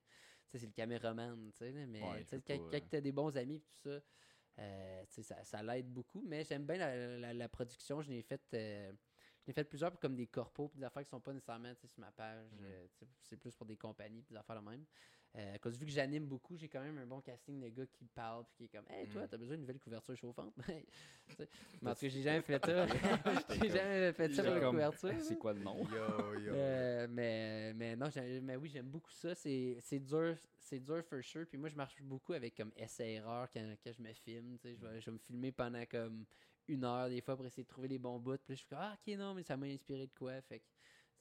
c'est 0.51 0.65
le 0.65 0.71
caméraman, 0.71 1.51
tu 1.51 1.58
sais. 1.58 1.71
là. 1.71 1.86
Mais, 1.88 2.01
Ouais, 2.01 2.25
quand, 2.29 2.41
pas, 2.43 2.53
euh, 2.53 2.69
quand 2.71 2.89
t'as 2.89 3.01
des 3.01 3.12
bons 3.12 3.36
amis, 3.38 3.62
tout 3.62 3.73
ça, 3.89 3.99
euh, 4.60 5.03
ça, 5.08 5.43
ça 5.43 5.63
l'aide 5.63 5.88
beaucoup. 5.91 6.21
Mais 6.21 6.43
j'aime 6.43 6.65
bien 6.65 6.77
la, 6.77 7.17
la- 7.17 7.34
la 7.34 7.49
production. 7.49 8.01
Je 8.01 8.10
l'ai 8.12 8.21
fait, 8.23 8.41
euh, 8.53 8.91
je 9.41 9.47
l'ai 9.47 9.53
fait 9.53 9.63
plusieurs 9.63 9.91
pour 9.91 9.99
comme 9.99 10.15
des 10.15 10.27
corpos, 10.27 10.67
puis 10.69 10.79
des 10.79 10.86
affaires 10.86 11.03
qui 11.03 11.10
sont 11.10 11.21
pas 11.21 11.34
nécessairement 11.34 11.73
sur 11.75 11.89
ma 11.97 12.12
page. 12.12 12.49
Euh, 12.62 12.88
sais, 12.99 13.08
c'est 13.21 13.38
plus 13.38 13.55
pour 13.55 13.65
des 13.65 13.77
compagnies, 13.77 14.21
puis 14.23 14.34
des 14.34 14.39
affaires 14.39 14.62
de 14.62 14.67
même. 14.69 14.86
Euh, 15.35 15.57
cause 15.59 15.77
vu 15.77 15.85
que 15.85 15.91
j'anime 15.91 16.25
beaucoup, 16.25 16.57
j'ai 16.57 16.67
quand 16.67 16.81
même 16.81 16.97
un 16.97 17.05
bon 17.05 17.21
casting 17.21 17.59
de 17.59 17.69
gars 17.69 17.85
qui 17.85 18.07
parlent, 18.07 18.45
puis 18.45 18.55
qui 18.57 18.63
est 18.65 18.67
comme, 18.79 18.87
hey, 18.89 19.07
toi, 19.07 19.21
Mhm. 19.21 19.27
t'as 19.29 19.37
besoin 19.37 19.55
d'une 19.55 19.61
nouvelle 19.61 19.79
couverture 19.79 20.17
chauffante? 20.17 20.55
Mais 21.81 21.91
en 21.91 21.93
tout 21.93 22.01
cas, 22.01 22.07
j'ai 22.09 22.21
jamais 22.23 22.41
fait 22.41 22.65
ça. 22.65 22.87
j'ai 23.61 23.69
jamais 23.69 24.13
fait 24.13 24.33
ça 24.33 24.43
pour 24.43 24.53
la 24.55 24.69
couverture. 24.69 25.13
C'est 25.21 25.37
quoi 25.37 25.53
le 25.53 25.59
nom? 25.59 25.83
Yo, 25.87 26.39
yo. 26.39 26.53
Euh, 26.55 27.07
mais, 27.09 27.73
mais 27.75 27.95
non, 27.95 28.09
mais 28.41 28.55
oui, 28.55 28.69
j'aime 28.69 28.89
beaucoup 28.89 29.11
ça. 29.11 29.35
C'est 29.35 29.77
c'est 29.81 29.99
dur, 29.99 30.35
c'est 30.57 30.79
dur 30.79 31.03
for 31.05 31.23
sure. 31.23 31.45
Puis 31.47 31.59
moi, 31.59 31.69
je 31.69 31.75
marche 31.75 32.01
beaucoup 32.01 32.33
avec 32.33 32.55
comme 32.55 32.71
essai-erreur 32.75 33.47
quand, 33.51 33.75
quand 33.83 33.91
je 33.93 34.01
me 34.01 34.11
filme. 34.13 34.57
tu 34.57 34.69
sais. 34.69 34.75
Je 34.75 34.81
vais, 34.85 34.99
je 34.99 35.05
vais 35.05 35.11
me 35.13 35.19
filmer 35.19 35.51
pendant 35.51 35.85
comme 35.85 36.25
une 36.67 36.83
heure 36.83 37.07
des 37.09 37.21
fois 37.21 37.35
pour 37.35 37.45
essayer 37.45 37.63
de 37.63 37.69
trouver 37.69 37.87
les 37.87 37.99
bons 37.99 38.17
bouts. 38.19 38.37
Puis 38.37 38.49
là, 38.49 38.55
je 38.55 38.59
suis 38.59 38.67
comme, 38.67 38.79
ah, 38.81 38.97
ok, 38.99 39.15
non, 39.15 39.35
mais 39.35 39.43
ça 39.43 39.55
m'a 39.55 39.67
inspiré 39.67 40.07
de 40.07 40.13
quoi? 40.17 40.41
Fait 40.41 40.59
que 40.59 40.65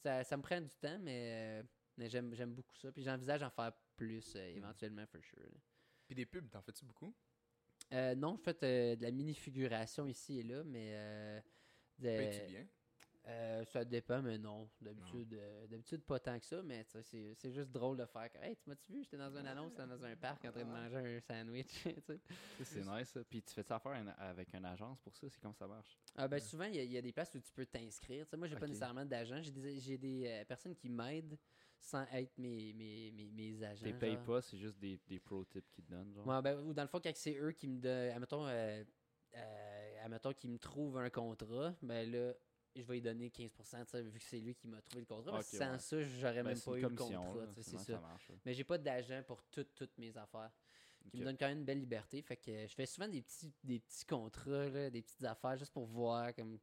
ça, 0.02 0.24
ça 0.24 0.36
me 0.38 0.42
prend 0.42 0.60
du 0.60 0.74
temps, 0.80 0.98
mais, 1.02 1.62
mais 1.98 2.08
j'aime 2.08 2.34
j'aime 2.34 2.54
beaucoup 2.54 2.74
ça. 2.76 2.90
Puis 2.90 3.02
j'envisage 3.02 3.40
d'en 3.40 3.50
faire 3.50 3.72
plus 3.98 4.34
euh, 4.36 4.56
éventuellement, 4.56 5.04
for 5.06 5.22
sure. 5.22 5.42
là. 5.42 5.60
Puis 6.06 6.14
des 6.14 6.24
pubs, 6.24 6.48
t'en 6.48 6.62
fais-tu 6.62 6.84
beaucoup? 6.86 7.12
Euh, 7.92 8.14
non, 8.14 8.36
je 8.36 8.42
fais 8.42 8.56
euh, 8.64 8.96
de 8.96 9.02
la 9.02 9.10
mini-figuration 9.10 10.06
ici 10.06 10.38
et 10.38 10.42
là, 10.42 10.62
mais. 10.64 10.90
euh, 10.92 11.40
de- 11.98 12.16
Payes-tu 12.16 12.46
bien? 12.52 12.66
euh, 13.26 13.64
ça 13.64 13.84
dépend, 13.84 14.22
mais 14.22 14.38
non. 14.38 14.70
D'habitude, 14.80 15.34
euh, 15.34 15.66
d'habitude 15.66 16.02
pas 16.04 16.18
tant 16.20 16.38
que 16.38 16.46
ça, 16.46 16.62
mais 16.62 16.84
tu 16.84 16.92
sais, 16.92 17.02
c'est 17.02 17.34
c'est 17.34 17.52
juste 17.52 17.70
drôle 17.72 17.96
de 17.98 18.06
faire. 18.06 18.30
comme, 18.32 18.42
Hey, 18.42 18.56
tu 18.56 18.68
m'as-tu 18.68 18.92
vu? 18.92 19.02
J'étais 19.02 19.18
dans 19.18 19.36
une 19.36 19.46
annonce, 19.46 19.72
j'étais 19.72 19.86
dans 19.86 20.04
un 20.04 20.16
parc 20.16 20.44
en 20.44 20.52
train 20.52 20.64
de 20.64 20.70
manger 20.70 20.96
un 20.96 21.20
sandwich. 21.20 21.66
tu 21.82 21.90
sais. 22.00 22.20
Ça, 22.58 22.64
C'est 22.64 22.84
nice, 22.84 23.08
ça. 23.08 23.24
Puis 23.24 23.42
tu 23.42 23.52
fais 23.52 23.62
ça 23.62 23.76
affaire 23.76 23.92
un- 23.92 24.06
avec 24.18 24.54
une 24.54 24.64
agence 24.64 25.00
pour 25.00 25.14
ça? 25.16 25.28
C'est 25.28 25.40
comme 25.40 25.54
ça 25.54 25.66
marche? 25.66 25.98
Ah, 26.16 26.28
ben, 26.28 26.40
souvent, 26.40 26.64
il 26.64 26.76
y, 26.76 26.78
a- 26.78 26.84
il 26.84 26.92
y 26.92 26.96
a 26.98 27.02
des 27.02 27.12
places 27.12 27.34
où 27.34 27.40
tu 27.40 27.52
peux 27.52 27.66
t'inscrire. 27.66 28.24
Tu 28.26 28.30
sais, 28.30 28.36
moi, 28.36 28.46
j'ai 28.48 28.54
pas 28.56 28.64
Ok. 28.64 28.68
nécessairement 28.70 29.04
d'agent. 29.04 29.42
J'ai 29.42 29.50
des, 29.50 29.78
j'ai 29.80 29.98
des 29.98 30.26
euh, 30.26 30.44
personnes 30.44 30.74
qui 30.74 30.88
m'aident 30.88 31.36
sans 31.80 32.04
être 32.12 32.36
mes, 32.38 32.72
mes, 32.72 33.10
mes, 33.12 33.30
mes 33.30 33.62
agents. 33.64 33.86
Tu 33.86 33.94
payes 33.94 34.14
genre. 34.14 34.24
pas, 34.24 34.42
c'est 34.42 34.58
juste 34.58 34.78
des, 34.78 34.98
des 35.06 35.18
pro 35.18 35.44
tips 35.44 35.70
qu'ils 35.70 35.84
te 35.84 35.90
donnent, 35.90 36.12
genre? 36.12 36.26
Ouais, 36.26 36.42
ben, 36.42 36.58
ou 36.60 36.72
dans 36.74 36.82
le 36.82 36.88
fond, 36.88 37.00
quand 37.02 37.12
c'est 37.14 37.36
eux 37.38 37.52
qui 37.52 37.68
me 37.68 37.80
donnent. 37.80 38.10
Admettons, 38.12 38.46
euh, 38.46 38.84
euh, 39.36 40.04
admettons 40.04 40.32
qu'ils 40.32 40.50
me 40.50 40.58
trouvent 40.58 40.98
un 40.98 41.10
contrat, 41.10 41.74
ben 41.82 42.10
là, 42.10 42.34
je 42.74 42.82
vais 42.82 42.94
lui 42.94 43.02
donner 43.02 43.28
15%, 43.30 43.84
tu 43.84 43.90
sais, 43.90 44.02
vu 44.02 44.18
que 44.18 44.24
c'est 44.24 44.38
lui 44.40 44.54
qui 44.54 44.68
m'a 44.68 44.80
trouvé 44.82 45.00
le 45.00 45.06
contrat. 45.06 45.32
parce 45.32 45.50
que 45.50 45.56
Ok, 45.56 45.62
sans 45.62 45.72
ouais. 45.72 45.78
ça, 45.78 46.02
j'aurais 46.02 46.42
Ben, 46.42 46.48
même 46.54 46.60
pas 46.60 46.76
eu 46.76 46.80
le 46.82 46.88
contrat. 46.90 47.46
c'est 47.60 47.78
ça. 47.78 48.00
marche. 48.00 48.30
Mais 48.44 48.54
j'ai 48.54 48.64
pas 48.64 48.78
d'agent 48.78 49.22
pour 49.26 49.42
toutes, 49.44 49.74
toutes 49.74 49.96
mes 49.98 50.16
affaires. 50.16 50.50
Qui 51.10 51.20
me 51.20 51.24
donne 51.24 51.38
quand 51.38 51.46
même 51.48 51.58
une 51.60 51.64
belle 51.64 51.80
liberté. 51.80 52.20
Fait 52.20 52.36
que 52.36 52.66
je 52.66 52.74
fais 52.74 52.84
souvent 52.84 53.08
des 53.08 53.22
petits, 53.22 53.50
des 53.64 53.78
petits 53.78 54.04
contrats, 54.04 54.68
là, 54.68 54.90
des 54.90 55.00
petites 55.00 55.24
affaires, 55.24 55.56
juste 55.56 55.72
pour 55.72 55.86
voir 55.86 56.34
comme 56.34 56.58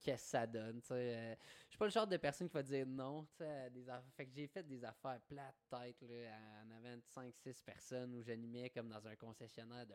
qu'est-ce 0.00 0.24
que 0.24 0.28
ça 0.30 0.46
donne. 0.46 0.80
tu 0.80 0.88
sais. 0.88 0.94
Euh, 1.16 1.34
je 1.66 1.70
suis 1.70 1.78
pas 1.78 1.84
le 1.86 1.90
genre 1.90 2.06
de 2.06 2.16
personne 2.16 2.48
qui 2.48 2.54
va 2.54 2.62
dire 2.62 2.86
non 2.86 3.24
tu 3.26 3.36
sais, 3.38 3.46
à 3.48 3.70
des 3.70 3.88
affaires. 3.88 4.12
Fait 4.14 4.26
que 4.26 4.32
j'ai 4.32 4.46
fait 4.46 4.62
des 4.62 4.84
affaires 4.84 5.20
plates 5.22 5.56
tête 5.68 6.00
là, 6.02 6.62
en 6.64 6.70
avant 6.70 6.96
de 6.96 7.02
5-6 7.06 7.62
personnes 7.62 8.14
où 8.14 8.22
j'animais 8.22 8.70
comme 8.70 8.88
dans 8.88 9.06
un 9.06 9.16
concessionnaire 9.16 9.86
de 9.86 9.94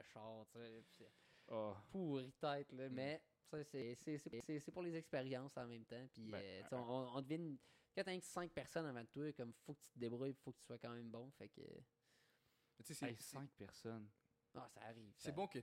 c'est 0.90 1.12
Ah, 1.48 1.76
pourri 1.92 2.32
tête, 2.34 2.72
là, 2.72 2.90
mais 2.90 3.22
ça, 3.52 3.64
c'est- 3.64 3.96
c'est 3.96 4.18
c'est- 4.18 4.42
c'est- 4.42 4.60
c'est 4.60 4.72
pour 4.72 4.82
les 4.82 4.96
expériences 4.96 5.56
en 5.58 5.68
même 5.68 5.86
temps. 5.86 6.08
Puis 6.12 6.26
Ben, 6.32 6.38
euh, 6.44 6.64
on, 6.72 7.08
une- 7.36 7.58
quand 7.96 8.04
t'as 8.04 8.14
5 8.22 8.52
personnes 8.52 8.88
avant 8.88 9.02
de 9.04 9.08
toi, 9.10 9.32
comme 9.34 9.54
faut 9.54 9.74
que 9.76 9.82
tu 9.82 9.90
te 9.92 10.00
débrouilles, 10.00 10.34
faut 10.34 10.52
que 10.52 10.58
tu 10.60 10.66
sois 10.66 10.80
quand 10.80 10.90
même 10.94 11.10
bon. 11.12 11.30
Fait 11.32 11.50
que 11.50 11.62
Mais 11.62 12.84
tu 12.84 12.94
sais, 12.94 12.94
c'est- 12.96 13.06
hey, 13.10 13.16
c'est- 13.16 13.24
cinq 13.38 13.50
personnes. 13.52 14.10
ah, 14.56 14.68
ça 14.74 14.82
arrive. 14.82 15.14
C'est 15.18 15.32
bon 15.34 15.48
que 15.48 15.60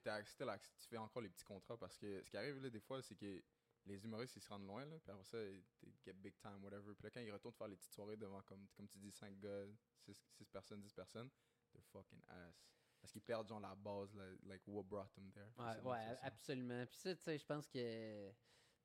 tu 0.80 0.86
fais 0.88 0.97
encore 0.99 1.20
les 1.22 1.28
petits 1.30 1.45
contrats 1.45 1.76
parce 1.76 1.99
que 1.99 2.22
ce 2.22 2.30
qui 2.30 2.36
arrive 2.36 2.62
là, 2.62 2.70
des 2.70 2.80
fois, 2.80 3.03
c'est 3.03 3.16
que 3.16 3.43
les 3.86 4.04
humoristes 4.04 4.36
ils 4.36 4.40
se 4.40 4.48
rendent 4.48 4.66
loin, 4.66 4.84
là, 4.84 4.98
puis 4.98 5.10
après 5.10 5.24
ça, 5.24 5.38
ils 5.42 5.62
they 5.80 5.92
get 6.04 6.14
big 6.14 6.36
time, 6.38 6.62
whatever. 6.62 6.94
Puis 6.94 7.04
là, 7.04 7.10
quand 7.10 7.20
ils 7.20 7.32
retournent 7.32 7.54
faire 7.54 7.68
les 7.68 7.76
petites 7.76 7.92
soirées 7.92 8.16
devant, 8.16 8.42
comme, 8.42 8.66
comme 8.76 8.88
tu 8.88 8.98
dis, 8.98 9.10
5 9.10 9.38
gars, 9.38 9.64
6 10.06 10.48
personnes, 10.50 10.80
10 10.80 10.92
personnes, 10.92 11.30
they're 11.72 11.84
fucking 11.92 12.22
ass. 12.28 12.64
Parce 13.00 13.12
qu'ils 13.12 13.22
perdent 13.22 13.48
genre 13.48 13.60
la 13.60 13.74
base, 13.74 14.14
là, 14.14 14.24
like 14.44 14.62
what 14.66 14.84
brought 14.84 15.12
them 15.14 15.30
there. 15.32 15.50
Ouais, 15.58 15.80
ouais, 15.90 16.18
absolument. 16.22 16.86
Puis 16.86 16.98
ça, 16.98 17.14
tu 17.16 17.22
sais, 17.22 17.38
je 17.38 17.44
pense 17.44 17.66
que 17.66 18.30
tu 18.30 18.34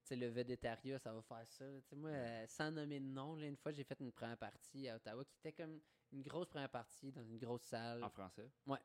sais, 0.04 0.16
le 0.16 0.28
végétariat, 0.28 0.98
ça 0.98 1.14
va 1.14 1.22
faire 1.22 1.48
ça. 1.48 1.66
Tu 1.82 1.90
sais, 1.90 1.96
moi, 1.96 2.10
euh, 2.10 2.48
sans 2.48 2.72
nommer 2.72 3.00
de 3.00 3.06
nom, 3.06 3.36
là, 3.36 3.46
une 3.46 3.58
fois, 3.58 3.72
j'ai 3.72 3.84
fait 3.84 4.00
une 4.00 4.12
première 4.12 4.38
partie 4.38 4.88
à 4.90 4.96
Ottawa 4.96 5.24
qui 5.26 5.36
était 5.36 5.54
comme 5.54 5.80
une 6.12 6.24
grosse 6.24 6.48
première 6.48 6.70
partie 6.70 7.12
dans 7.12 7.24
une 7.24 7.38
grosse 7.38 7.64
salle. 7.64 8.04
En 8.04 8.10
français? 8.10 8.50
Ouais. 8.66 8.80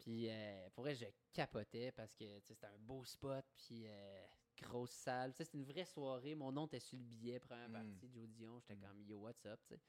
Puis 0.00 0.28
euh, 0.28 0.68
pour 0.74 0.84
vrai, 0.84 0.94
je 0.94 1.06
capotais 1.32 1.92
parce 1.92 2.14
que 2.14 2.38
tu 2.40 2.46
sais, 2.46 2.54
c'était 2.54 2.66
un 2.66 2.78
beau 2.78 3.04
spot, 3.04 3.44
puis 3.56 3.84
euh, 3.86 4.26
grosse 4.62 4.90
salle. 4.90 5.32
Tu 5.32 5.38
sais, 5.38 5.44
C'était 5.44 5.58
une 5.58 5.64
vraie 5.64 5.84
soirée. 5.84 6.34
Mon 6.34 6.52
nom 6.52 6.66
était 6.66 6.80
sur 6.80 6.96
le 6.98 7.04
billet, 7.04 7.38
première 7.38 7.68
Mm. 7.68 7.72
partie, 7.72 8.08
Joe 8.12 8.28
Dion. 8.28 8.58
J'étais 8.60 8.76
Mm. 8.76 8.80
comme 8.88 9.02
yo, 9.02 9.18
what's 9.18 9.44
up, 9.46 9.60
tu 9.66 9.74
sais. 9.74 9.80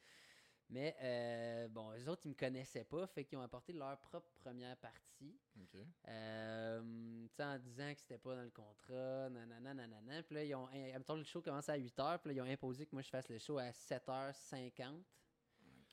Mais 0.71 0.95
euh, 1.01 1.67
bon, 1.67 1.89
les 1.91 2.07
autres, 2.07 2.21
ils 2.25 2.29
me 2.29 2.35
connaissaient 2.35 2.83
pas, 2.83 3.07
fait 3.07 3.25
qu'ils 3.25 3.39
ont 3.39 3.41
apporté 3.41 3.73
leur 3.73 3.97
propre 3.99 4.29
première 4.35 4.77
partie. 4.77 5.35
Ok. 5.59 5.79
Euh, 6.07 7.27
en 7.39 7.57
disant 7.57 7.91
que 7.93 7.99
c'était 7.99 8.19
pas 8.19 8.35
dans 8.35 8.43
le 8.43 8.51
contrat, 8.51 9.29
nanana, 9.31 9.73
nanana. 9.73 10.21
Puis 10.21 10.35
là, 10.35 10.43
ils 10.43 10.53
ont, 10.53 10.65
en 10.65 10.71
même 10.71 11.03
temps, 11.03 11.15
le 11.15 11.23
show 11.23 11.41
commençait 11.41 11.71
à 11.71 11.77
8h, 11.77 12.19
puis 12.19 12.29
là, 12.29 12.33
ils 12.35 12.41
ont 12.47 12.51
imposé 12.53 12.85
que 12.85 12.91
moi, 12.93 13.01
je 13.01 13.09
fasse 13.09 13.29
le 13.29 13.39
show 13.39 13.57
à 13.57 13.71
7h50. 13.71 15.03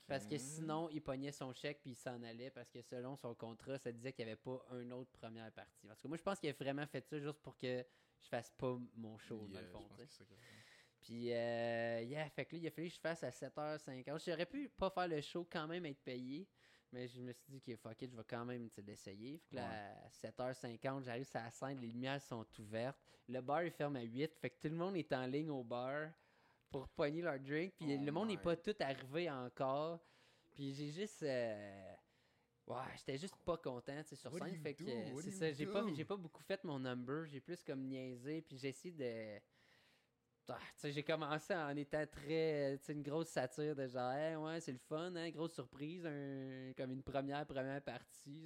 Parce 0.05 0.25
que 0.25 0.37
sinon, 0.37 0.89
il 0.89 1.01
pognait 1.01 1.33
son 1.33 1.51
chèque 1.53 1.81
puis 1.81 1.91
il 1.91 1.95
s'en 1.95 2.21
allait 2.23 2.49
parce 2.49 2.69
que 2.69 2.81
selon 2.81 3.17
son 3.17 3.35
contrat, 3.35 3.77
ça 3.77 3.91
disait 3.91 4.13
qu'il 4.13 4.23
n'y 4.25 4.31
avait 4.31 4.39
pas 4.41 4.63
une 4.79 4.93
autre 4.93 5.11
première 5.11 5.51
partie. 5.51 5.85
Parce 5.85 6.01
que 6.01 6.07
moi, 6.07 6.15
je 6.15 6.23
pense 6.23 6.39
qu'il 6.39 6.49
a 6.49 6.53
vraiment 6.53 6.85
fait 6.87 7.05
ça 7.05 7.19
juste 7.19 7.39
pour 7.41 7.57
que 7.57 7.83
je 8.21 8.27
fasse 8.29 8.51
pas 8.51 8.77
mon 8.95 9.17
show, 9.17 9.47
dans 9.47 9.59
le 9.59 9.65
fond. 9.67 9.87
Puis, 11.01 11.31
euh, 11.31 12.01
yeah, 12.03 12.29
fait 12.29 12.45
que 12.45 12.55
là, 12.55 12.61
il 12.63 12.67
a 12.67 12.71
fallu 12.71 12.89
que 12.89 12.95
je 12.95 12.99
fasse 12.99 13.23
à 13.23 13.31
7h50. 13.31 14.23
J'aurais 14.25 14.45
pu 14.45 14.69
pas 14.69 14.89
faire 14.89 15.07
le 15.07 15.21
show, 15.21 15.47
quand 15.49 15.67
même 15.67 15.85
être 15.85 16.03
payé. 16.03 16.47
Mais 16.91 17.07
je 17.07 17.21
me 17.21 17.33
suis 17.33 17.51
dit 17.51 17.61
que 17.61 17.75
fuck 17.75 18.01
it, 18.01 18.11
je 18.11 18.15
vais 18.17 18.23
quand 18.27 18.45
même 18.45 18.69
l'essayer. 18.85 19.37
Fait 19.39 19.49
que 19.51 19.55
là, 19.55 19.93
à 20.05 20.09
7h50, 20.09 21.03
j'arrive 21.03 21.25
sur 21.25 21.39
la 21.39 21.49
scène, 21.51 21.79
les 21.79 21.87
lumières 21.87 22.21
sont 22.21 22.45
ouvertes. 22.59 22.97
Le 23.27 23.41
bar, 23.41 23.63
il 23.63 23.71
ferme 23.71 23.97
à 23.97 24.01
8. 24.03 24.35
Fait 24.39 24.49
que 24.49 24.55
tout 24.61 24.69
le 24.69 24.75
monde 24.75 24.95
est 24.95 25.11
en 25.13 25.25
ligne 25.25 25.49
au 25.49 25.63
bar 25.63 26.09
pour 26.69 26.87
pogner 26.89 27.21
leur 27.21 27.39
drink. 27.39 27.73
Puis 27.77 27.87
Oh 27.97 28.05
le 28.05 28.11
monde 28.11 28.29
n'est 28.29 28.37
pas 28.37 28.55
tout 28.55 28.75
arrivé 28.79 29.29
encore. 29.29 29.99
Puis 30.53 30.73
j'ai 30.73 30.89
juste. 30.91 31.23
euh, 31.23 31.93
Ouais, 32.67 32.75
j'étais 32.97 33.17
juste 33.17 33.35
pas 33.45 33.57
content, 33.57 34.03
tu 34.03 34.09
sais, 34.09 34.15
sur 34.17 34.31
scène. 34.37 34.61
Fait 34.61 34.73
que 34.73 34.83
do? 34.83 34.89
euh, 34.89 35.21
c'est 35.21 35.31
ça, 35.31 35.51
j'ai 35.53 35.65
pas, 35.65 35.85
j'ai 35.95 36.05
pas 36.05 36.17
beaucoup 36.17 36.43
fait 36.43 36.61
mon 36.65 36.79
number. 36.79 37.25
J'ai 37.27 37.39
plus 37.39 37.63
comme 37.63 37.87
niaisé. 37.87 38.41
Puis 38.41 38.57
j'ai 38.57 38.69
essayé 38.69 38.93
de. 38.93 39.39
Ah, 40.49 40.57
tu 40.59 40.65
sais, 40.77 40.91
j'ai 40.93 41.03
commencé 41.03 41.53
en 41.53 41.75
étant 41.75 42.05
très, 42.07 42.77
tu 42.79 42.85
sais, 42.85 42.93
une 42.93 43.03
grosse 43.03 43.27
satire 43.27 43.75
de 43.75 43.85
genre, 43.85 44.13
Hey, 44.13 44.35
ouais, 44.37 44.61
c'est 44.61 44.71
le 44.71 44.77
fun, 44.77 45.13
hein, 45.15 45.29
grosse 45.29 45.53
surprise, 45.53 46.05
un- 46.05 46.71
comme 46.77 46.91
une 46.93 47.03
première, 47.03 47.45
première 47.45 47.81
partie, 47.81 48.45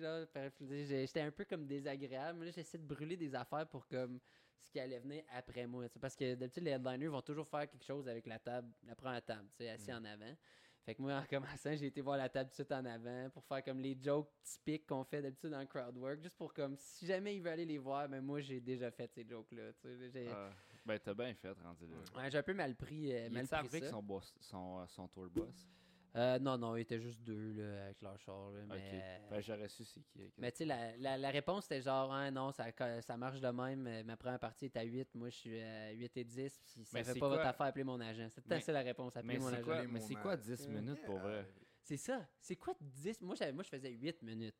J'étais 0.59 1.21
un 1.21 1.29
peu 1.31 1.45
comme 1.45 1.67
désagréable, 1.67 2.39
mais 2.39 2.45
là, 2.45 2.51
j'essaie 2.51 2.79
de 2.79 2.87
brûler 2.87 3.17
des 3.17 3.35
affaires 3.35 3.67
pour 3.67 3.87
comme 3.87 4.19
ce 4.63 4.71
qui 4.71 4.79
allait 4.79 4.99
venir 4.99 5.23
après 5.31 5.67
moi, 5.67 5.85
parce 5.99 6.15
que 6.15 6.33
d'habitude, 6.33 6.63
les 6.63 6.71
headliners 6.71 7.07
vont 7.07 7.21
toujours 7.21 7.47
faire 7.47 7.69
quelque 7.69 7.85
chose 7.85 8.07
avec 8.07 8.25
la 8.25 8.39
table, 8.39 8.71
la 8.87 8.95
première 8.95 9.23
table, 9.23 9.47
tu 9.51 9.57
sais, 9.63 9.69
assis 9.69 9.91
Mm. 9.91 9.95
en 9.95 10.05
avant. 10.05 10.35
Fait 10.83 10.95
que 10.95 11.01
moi, 11.01 11.13
en 11.19 11.25
commençant, 11.25 11.75
j'ai 11.75 11.85
été 11.87 12.01
voir 12.01 12.17
la 12.17 12.27
table 12.27 12.49
tout 12.49 12.53
de 12.53 12.55
suite 12.65 12.71
en 12.71 12.83
avant 12.85 13.29
pour 13.29 13.45
faire 13.45 13.63
comme 13.63 13.79
les 13.79 13.95
jokes 14.01 14.31
typiques 14.43 14.87
qu'on 14.87 15.03
fait 15.03 15.21
d'habitude 15.21 15.53
en 15.53 15.65
crowd 15.67 15.95
work, 15.95 16.21
juste 16.21 16.35
pour 16.37 16.51
comme, 16.53 16.75
si 16.75 17.05
jamais 17.05 17.35
il 17.35 17.41
veut 17.43 17.51
aller 17.51 17.65
les 17.65 17.77
voir, 17.77 18.09
mais 18.09 18.19
moi, 18.19 18.39
j'ai 18.41 18.59
déjà 18.59 18.89
fait 18.89 19.11
ces 19.13 19.23
jokes-là, 19.27 19.73
tu 19.73 19.81
sais. 19.81 20.09
j'ai- 20.09 20.27
Ah, 20.29 20.49
ben, 20.83 20.97
t'as 20.99 21.13
bien 21.13 21.33
fait, 21.35 21.51
rendu 21.61 21.85
là. 21.85 21.97
Ouais, 22.19 22.31
j'ai 22.31 22.37
un 22.39 22.43
peu 22.43 22.55
mal 22.55 22.75
pris, 22.75 23.13
euh, 23.13 23.29
mal 23.29 23.41
pris 23.43 23.47
ça. 23.47 23.59
avec 23.59 23.83
son, 23.85 24.01
boss, 24.01 24.33
son, 24.39 24.79
euh, 24.79 24.85
son 24.87 25.07
tour 25.07 25.29
boss? 25.29 25.67
Euh, 26.15 26.39
non, 26.39 26.57
non, 26.57 26.75
il 26.75 26.81
était 26.81 26.99
juste 26.99 27.21
deux 27.21 27.53
là, 27.53 27.85
avec 27.85 28.01
leur 28.01 28.19
char. 28.19 28.51
là, 28.51 28.59
mais 28.67 28.75
Ok. 28.75 28.81
euh, 28.93 29.17
Ben, 29.29 29.41
j'aurais 29.41 29.69
su 29.69 29.85
c'est 29.85 30.01
qui. 30.03 30.23
ok. 30.25 30.33
mais 30.39 30.51
tu 30.51 30.57
sais, 30.57 30.65
la, 30.65 30.97
la, 30.97 31.17
la 31.17 31.29
réponse 31.29 31.65
était 31.67 31.81
genre, 31.81 32.11
ah, 32.11 32.29
non, 32.31 32.51
ça, 32.51 32.65
ça 33.01 33.15
marche 33.17 33.39
de 33.39 33.47
même. 33.47 33.87
euh, 33.87 34.03
Ma 34.03 34.17
première 34.17 34.39
partie 34.39 34.65
est 34.65 34.75
à 34.75 34.83
8, 34.83 35.15
moi 35.15 35.29
je 35.29 35.35
suis 35.37 35.61
à 35.61 35.91
8 35.91 36.17
et 36.17 36.23
10. 36.25 36.59
Puis 36.59 36.83
ça 36.83 36.97
Mais 36.97 37.03
fait 37.05 37.13
c'est 37.13 37.19
pas 37.19 37.29
votre 37.29 37.41
quoi- 37.41 37.49
affaire, 37.51 37.65
appelez 37.67 37.85
mon 37.85 37.99
agent. 38.01 38.27
C'est 38.29 38.45
Mais- 38.49 38.59
ça 38.59 38.73
la 38.73 38.81
réponse, 38.81 39.15
appelez 39.15 39.35
Mais 39.35 39.39
mon 39.39 39.47
agent. 39.53 39.63
quoi, 39.63 39.83
mais 39.87 39.99
c'est 40.01 40.15
quoi 40.15 40.35
man. 40.35 40.41
10 40.41 40.67
minutes 40.67 41.05
pour 41.05 41.19
vrai? 41.19 41.47
C'est 41.83 41.97
ça. 41.97 42.27
C'est 42.41 42.57
quoi 42.57 42.75
10 42.81 43.21
moi, 43.21 43.35
moi, 43.53 43.63
je 43.63 43.69
faisais 43.69 43.91
8 43.91 44.21
minutes. 44.21 44.55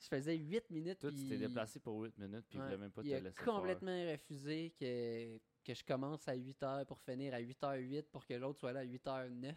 Je 0.00 0.06
faisais 0.06 0.36
8 0.36 0.70
minutes. 0.70 0.98
Toi, 1.00 1.10
tu 1.10 1.16
t'es 1.22 1.28
puis- 1.30 1.38
déplacé 1.38 1.80
pour 1.80 1.98
8 2.02 2.16
minutes, 2.18 2.44
puis 2.48 2.58
il 2.58 2.60
Ouais, 2.60 2.66
voulait 2.66 2.76
même 2.78 2.92
pas 2.92 3.02
te 3.02 3.06
il 3.08 3.14
a 3.14 3.20
laisser 3.20 3.42
complètement 3.42 4.10
refusé 4.12 4.72
que, 4.78 5.38
que 5.64 5.74
je 5.74 5.82
commence 5.82 6.28
à 6.28 6.36
8h 6.36 6.84
pour 6.84 7.00
finir 7.00 7.32
à 7.34 7.40
8h08 7.40 8.02
pour 8.10 8.24
que 8.26 8.34
l'autre 8.34 8.60
soit 8.60 8.72
là 8.72 8.80
à 8.80 8.84
8h09. 8.84 9.56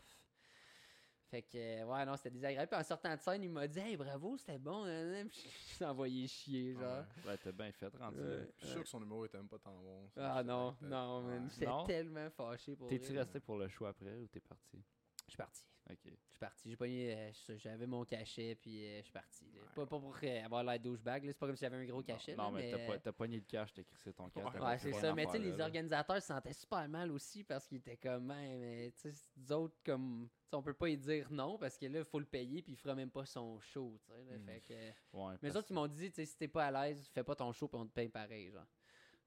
Fait 1.32 1.44
que, 1.44 1.58
euh, 1.58 1.86
ouais, 1.86 2.06
non, 2.06 2.18
c'était 2.18 2.32
désagréable. 2.32 2.68
Puis 2.70 2.78
en 2.78 2.84
sortant 2.84 3.16
de 3.16 3.20
scène, 3.22 3.42
il 3.42 3.50
m'a 3.50 3.66
dit, 3.66 3.80
hey, 3.80 3.96
bravo, 3.96 4.36
c'était 4.36 4.60
bon. 4.60 4.84
nan, 4.84 5.12
nan. 5.12 5.30
Puis 5.30 5.40
je 5.70 5.74
suis 5.76 5.86
envoyé 5.86 6.28
chier, 6.28 6.74
genre. 6.74 7.06
Ouais. 7.24 7.32
Ouais, 7.32 7.38
t'as 7.38 7.52
bien 7.54 7.72
fait, 7.72 7.88
rendu 7.98 8.20
Ouais. 8.20 8.38
là. 8.38 8.44
Je 8.58 8.66
suis 8.66 8.74
sûr 8.74 8.84
que 8.84 8.90
son 8.90 9.00
numéro 9.00 9.24
était 9.24 9.38
même 9.38 9.48
pas 9.48 9.58
tant 9.60 9.78
bon. 9.82 10.10
Ah 10.18 10.44
non, 10.44 10.76
non, 10.82 11.22
man. 11.22 11.50
J'étais 11.54 11.68
Non? 11.68 11.86
tellement 11.86 12.30
fâché 12.32 12.76
pour 12.76 12.90
T'es-tu 12.90 13.18
resté 13.18 13.40
pour 13.40 13.58
le 13.58 13.70
show 13.70 13.86
après 13.86 14.18
ou 14.18 14.28
t'es 14.28 14.42
parti? 14.42 14.84
Je 15.26 15.32
suis 15.32 15.38
parti. 15.38 15.64
Ok. 15.90 16.00
Je 16.04 16.10
suis 16.10 16.40
parti. 16.40 16.70
J'ai 16.70 16.76
pogné, 16.76 17.16
euh, 17.16 17.32
j'avais 17.58 17.88
mon 17.88 18.04
cachet, 18.04 18.56
puis 18.56 18.86
euh, 18.86 18.98
je 18.98 19.04
suis 19.04 19.12
parti. 19.14 19.46
Pas, 19.74 19.86
pas 19.86 20.00
pour 20.00 20.16
euh, 20.22 20.44
avoir 20.46 20.64
l'air 20.66 20.80
douchebag, 20.80 21.24
là. 21.24 21.32
c'est 21.32 21.40
pas 21.40 21.48
comme 21.48 21.56
si 21.56 21.62
j'avais 21.62 21.78
un 21.78 21.86
gros 21.86 22.04
cachet. 22.04 22.36
Non, 22.36 22.52
là, 22.52 22.52
mais, 22.52 22.72
mais, 22.74 23.00
t'as, 23.00 23.10
euh, 23.10 23.14
pogné 23.14 23.38
le 23.38 23.44
cash, 23.44 23.72
t'as 23.74 23.84
crissé 23.84 24.12
ton 24.14 24.30
cash. 24.30 24.54
Ouais, 24.60 24.78
c'est 24.80 24.92
ça. 24.94 25.14
Mais 25.14 25.26
tu 25.26 25.32
sais, 25.32 25.40
les 25.40 25.60
organisateurs 25.62 26.22
se 26.22 26.28
sentaient 26.28 26.54
super 26.54 26.88
mal 26.90 27.10
aussi 27.12 27.44
parce 27.46 27.66
qu'ils 27.68 27.78
étaient 27.78 27.96
comme, 27.98 28.26
mais 28.26 28.92
tu 29.02 29.12
sais, 29.12 29.30
nous 29.38 29.52
autres, 29.54 29.78
comme, 29.86 30.28
tu 30.52 30.56
sais, 30.58 30.58
on 30.58 30.62
peut 30.64 30.74
pas 30.74 30.90
y 30.90 30.98
dire 30.98 31.32
non 31.32 31.58
parce 31.58 31.78
que 31.78 31.86
là, 31.86 32.00
il 32.00 32.06
faut 32.06 32.20
le 32.20 32.26
payer 32.26 32.62
puis 32.62 32.74
il 32.74 32.76
fera 32.76 32.94
même 32.94 33.10
pas 33.10 33.26
son 33.26 33.58
show, 33.62 33.98
tu 34.04 34.12
sais. 34.12 34.24
là. 34.26 34.38
Mm. 34.38 34.46
Fait 34.46 34.60
que, 34.62 35.18
Ouais, 35.18 35.34
mais 35.42 35.50
les 35.50 35.56
autres, 35.58 35.68
ils 35.70 35.74
m'ont 35.74 35.88
dit, 35.88 36.10
tu 36.10 36.16
sais, 36.16 36.26
si 36.26 36.38
t'es 36.38 36.48
pas 36.50 36.68
à 36.68 36.72
l'aise, 36.72 37.08
fais 37.14 37.24
pas 37.24 37.36
ton 37.36 37.52
show 37.54 37.68
puis 37.70 37.78
on 37.80 37.86
te 37.86 37.94
paye 37.94 38.10
pareil, 38.10 38.52
genre. 38.52 38.68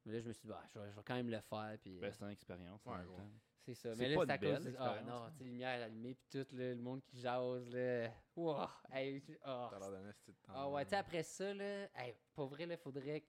Mais 0.05 0.13
là, 0.13 0.21
je 0.21 0.29
me 0.29 0.33
suis 0.35 0.43
dit, 0.43 0.49
bah, 0.49 0.63
je 0.73 0.79
vais, 0.79 0.91
je 0.91 0.97
vais 0.97 1.03
quand 1.03 1.15
même 1.15 1.31
le 1.31 1.41
faire. 1.41 1.79
Puis, 1.81 1.99
Ben, 1.99 2.09
euh, 2.09 2.13
c'est 2.13 2.25
une 2.25 2.31
expérience. 2.31 2.85
Ouais, 2.85 2.93
c'est 3.65 3.75
ça. 3.75 3.95
Mais 3.97 4.11
là, 4.11 4.23
c'est 4.27 4.31
à 4.33 4.39
cause 4.39 4.65
de. 4.65 4.75
Ah 4.79 5.01
non, 5.07 5.31
tu 5.35 5.45
lumières 5.45 5.83
allumées 5.83 6.15
puis 6.15 6.27
tout, 6.31 6.47
là, 6.55 6.75
le 6.75 6.83
monde 6.83 7.03
qui 7.03 7.19
jase, 7.19 7.67
là. 7.71 8.11
Wow! 8.37 8.67
Hey, 8.93 9.23
tu- 9.23 9.39
T'as 9.43 9.79
l'air 9.79 9.91
d'un 9.91 10.07
esti 10.11 10.33
de 10.33 10.37
temps. 10.43 10.53
ah 10.55 10.69
ouais, 10.69 10.85
tu 10.85 10.91
sais, 10.91 10.97
après 10.97 11.23
ça, 11.23 11.55
là, 11.55 11.89
hey, 11.97 12.15
pour 12.35 12.49
vrai, 12.49 12.67
là, 12.67 12.77
faudrait 12.77 13.23
que 13.23 13.27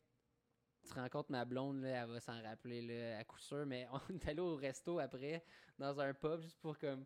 tu 0.85 0.93
rencontres 0.93 1.31
ma 1.31 1.45
blonde, 1.45 1.81
là, 1.81 2.03
elle 2.03 2.09
va 2.09 2.19
s'en 2.19 2.41
rappeler, 2.43 2.81
là, 2.81 3.19
à 3.19 3.23
coup 3.23 3.39
sûr, 3.39 3.65
mais 3.65 3.87
on 4.09 4.13
est 4.13 4.27
allé 4.27 4.41
au 4.41 4.55
resto 4.57 4.99
après, 4.99 5.41
dans 5.79 5.97
un 6.01 6.13
pub, 6.13 6.41
juste 6.41 6.59
pour, 6.59 6.77
comme, 6.77 7.05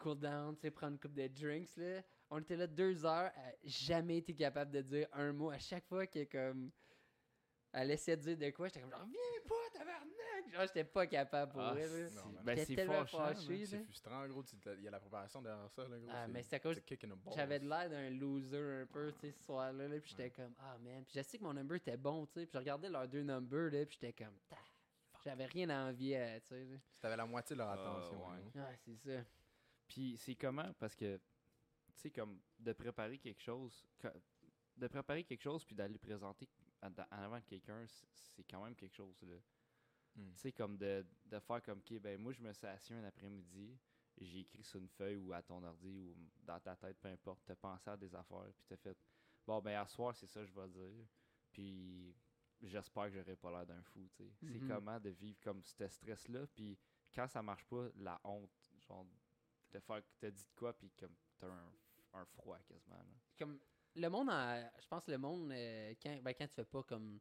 cool 0.00 0.18
down, 0.18 0.56
tu 0.56 0.62
sais, 0.62 0.70
prendre 0.70 0.94
une 0.94 0.98
coupe 0.98 1.14
de 1.14 1.26
drinks, 1.28 1.76
là. 1.76 2.02
On 2.30 2.38
était 2.40 2.56
là 2.56 2.66
deux 2.66 3.04
heures, 3.04 3.30
elle 3.36 3.42
a 3.52 3.54
jamais 3.64 4.18
été 4.18 4.34
capable 4.34 4.70
de 4.70 4.80
dire 4.82 5.08
un 5.12 5.32
mot. 5.32 5.50
À 5.50 5.58
chaque 5.58 5.84
fois 5.86 6.06
que, 6.06 6.24
comme, 6.24 6.70
elle 7.72 7.90
essayait 7.92 8.16
de 8.16 8.22
dire 8.34 8.36
de 8.36 8.50
quoi, 8.54 8.68
j'étais 8.68 8.80
comme, 8.80 8.90
genre, 8.90 9.04
viens 9.06 9.42
pas, 9.48 9.78
tabarnak! 9.78 10.52
Genre, 10.52 10.62
j'étais 10.62 10.84
pas 10.84 11.06
capable 11.06 11.52
pour 11.52 11.60
Ah, 11.60 11.74
elle, 11.76 12.04
là. 12.04 12.08
Non, 12.24 12.40
ben, 12.42 12.56
c'est 12.56 12.74
fâché, 12.86 13.66
frustrant, 13.84 14.26
gros. 14.28 14.42
Il 14.76 14.82
y 14.82 14.88
a 14.88 14.90
la 14.90 14.98
préparation 15.00 15.42
derrière 15.42 15.70
ça, 15.70 15.82
là, 15.86 15.98
gros. 15.98 16.10
Ah, 16.12 16.26
mais 16.28 16.42
c'est 16.42 16.56
à 16.56 16.60
cause. 16.60 16.80
J'avais 17.34 17.58
de 17.60 17.68
l'air 17.68 17.88
d'un 17.90 18.10
loser 18.10 18.82
un 18.82 18.86
peu, 18.86 19.12
tu 19.12 19.20
sais, 19.20 19.32
ce 19.32 19.44
soir-là, 19.44 19.86
là, 19.86 20.00
puis 20.00 20.10
j'étais 20.10 20.30
comme, 20.30 20.54
ah 20.58 20.76
man, 20.78 21.04
puis 21.04 21.14
je 21.16 21.22
sais 21.22 21.38
que 21.38 21.44
mon 21.44 21.52
number 21.54 21.76
était 21.76 21.96
bon, 21.96 22.26
tu 22.26 22.32
sais, 22.40 22.46
puis 22.46 22.52
je 22.54 22.58
regardais 22.58 22.88
leurs 22.88 23.06
deux 23.08 23.22
numbers, 23.22 23.70
là, 23.70 23.84
puis 23.86 23.98
j'étais 24.00 24.12
comme, 24.24 24.34
Ta, 24.48 24.56
j'avais 25.24 25.46
rien 25.46 25.68
à 25.70 25.88
envier, 25.90 26.40
tu 26.42 26.48
sais. 26.54 26.80
t'avais 27.00 27.16
la 27.16 27.26
moitié 27.26 27.54
de 27.54 27.58
leur 27.58 27.68
Ah, 27.70 27.74
attention. 27.74 28.26
ouais. 28.28 28.34
hein. 28.56 28.60
Ouais, 28.68 28.78
c'est 28.84 28.96
ça. 28.96 29.24
Puis 29.90 30.16
c'est 30.16 30.36
comment? 30.36 30.72
Parce 30.78 30.94
que, 30.94 31.16
tu 31.16 31.22
sais, 32.02 32.10
comme 32.12 32.40
de 32.60 32.72
préparer 32.72 33.18
quelque 33.18 33.40
chose, 33.42 33.84
que- 33.98 34.06
de 34.76 34.86
préparer 34.86 35.24
quelque 35.24 35.42
chose 35.42 35.64
puis 35.64 35.74
d'aller 35.74 35.94
le 35.94 35.98
présenter 35.98 36.48
en, 36.80 36.90
avant 37.10 37.40
de 37.40 37.44
quelqu'un, 37.44 37.84
c'est 37.88 38.44
quand 38.44 38.62
même 38.64 38.76
quelque 38.76 38.94
chose, 38.94 39.20
là. 39.22 39.34
Hmm. 40.14 40.30
Tu 40.34 40.38
sais, 40.38 40.52
comme 40.52 40.76
de, 40.78 41.04
de 41.26 41.38
faire 41.40 41.60
comme, 41.62 41.80
OK, 41.80 41.98
ben 41.98 42.20
moi, 42.20 42.32
je 42.32 42.40
me 42.40 42.52
suis 42.52 42.66
assis 42.68 42.94
un 42.94 43.02
après-midi, 43.02 43.76
j'ai 44.20 44.40
écrit 44.40 44.62
sur 44.62 44.78
une 44.78 44.88
feuille 44.88 45.16
ou 45.16 45.32
à 45.32 45.42
ton 45.42 45.60
ordi 45.64 45.88
ou 45.88 46.16
dans 46.44 46.60
ta 46.60 46.76
tête, 46.76 46.96
peu 47.00 47.08
importe, 47.08 47.42
t'as 47.44 47.56
pensé 47.56 47.90
à 47.90 47.96
des 47.96 48.14
affaires, 48.14 48.52
puis 48.56 48.64
t'as 48.68 48.76
fait, 48.76 48.96
bon, 49.44 49.60
ben 49.60 49.76
à 49.76 49.86
soir, 49.88 50.14
c'est 50.14 50.26
ça 50.28 50.40
que 50.40 50.46
je 50.46 50.54
vais 50.54 50.68
dire. 50.68 51.06
Puis 51.52 52.14
j'espère 52.62 53.06
que 53.06 53.10
j'aurai 53.18 53.34
pas 53.36 53.50
l'air 53.50 53.66
d'un 53.66 53.82
fou, 53.82 54.08
tu 54.14 54.24
sais. 54.24 54.32
C'est 54.40 54.60
Mhm. 54.60 54.68
comment 54.68 55.00
de 55.00 55.10
vivre 55.10 55.40
comme 55.40 55.62
ce 55.64 55.88
stress-là, 55.88 56.46
puis 56.46 56.78
quand 57.12 57.26
ça 57.26 57.42
marche 57.42 57.64
pas, 57.64 57.88
la 57.96 58.20
honte, 58.24 58.70
genre, 58.86 59.06
de 59.72 59.80
faire 59.80 60.02
t'as 60.18 60.30
dit 60.30 60.44
de 60.44 60.54
quoi, 60.54 60.72
puis 60.76 60.90
comme 60.98 61.14
t'as 61.38 61.46
un, 61.46 61.72
un 62.20 62.24
froid 62.26 62.58
quasiment. 62.66 62.96
comme 63.38 63.58
le 63.96 64.08
monde 64.08 64.30
je 64.80 64.86
pense 64.88 65.06
le 65.08 65.18
monde 65.18 65.50
euh, 65.52 65.94
quand 66.02 66.22
ben, 66.22 66.34
quand 66.34 66.46
tu 66.46 66.54
fais 66.54 66.64
pas 66.64 66.82
comme 66.82 67.20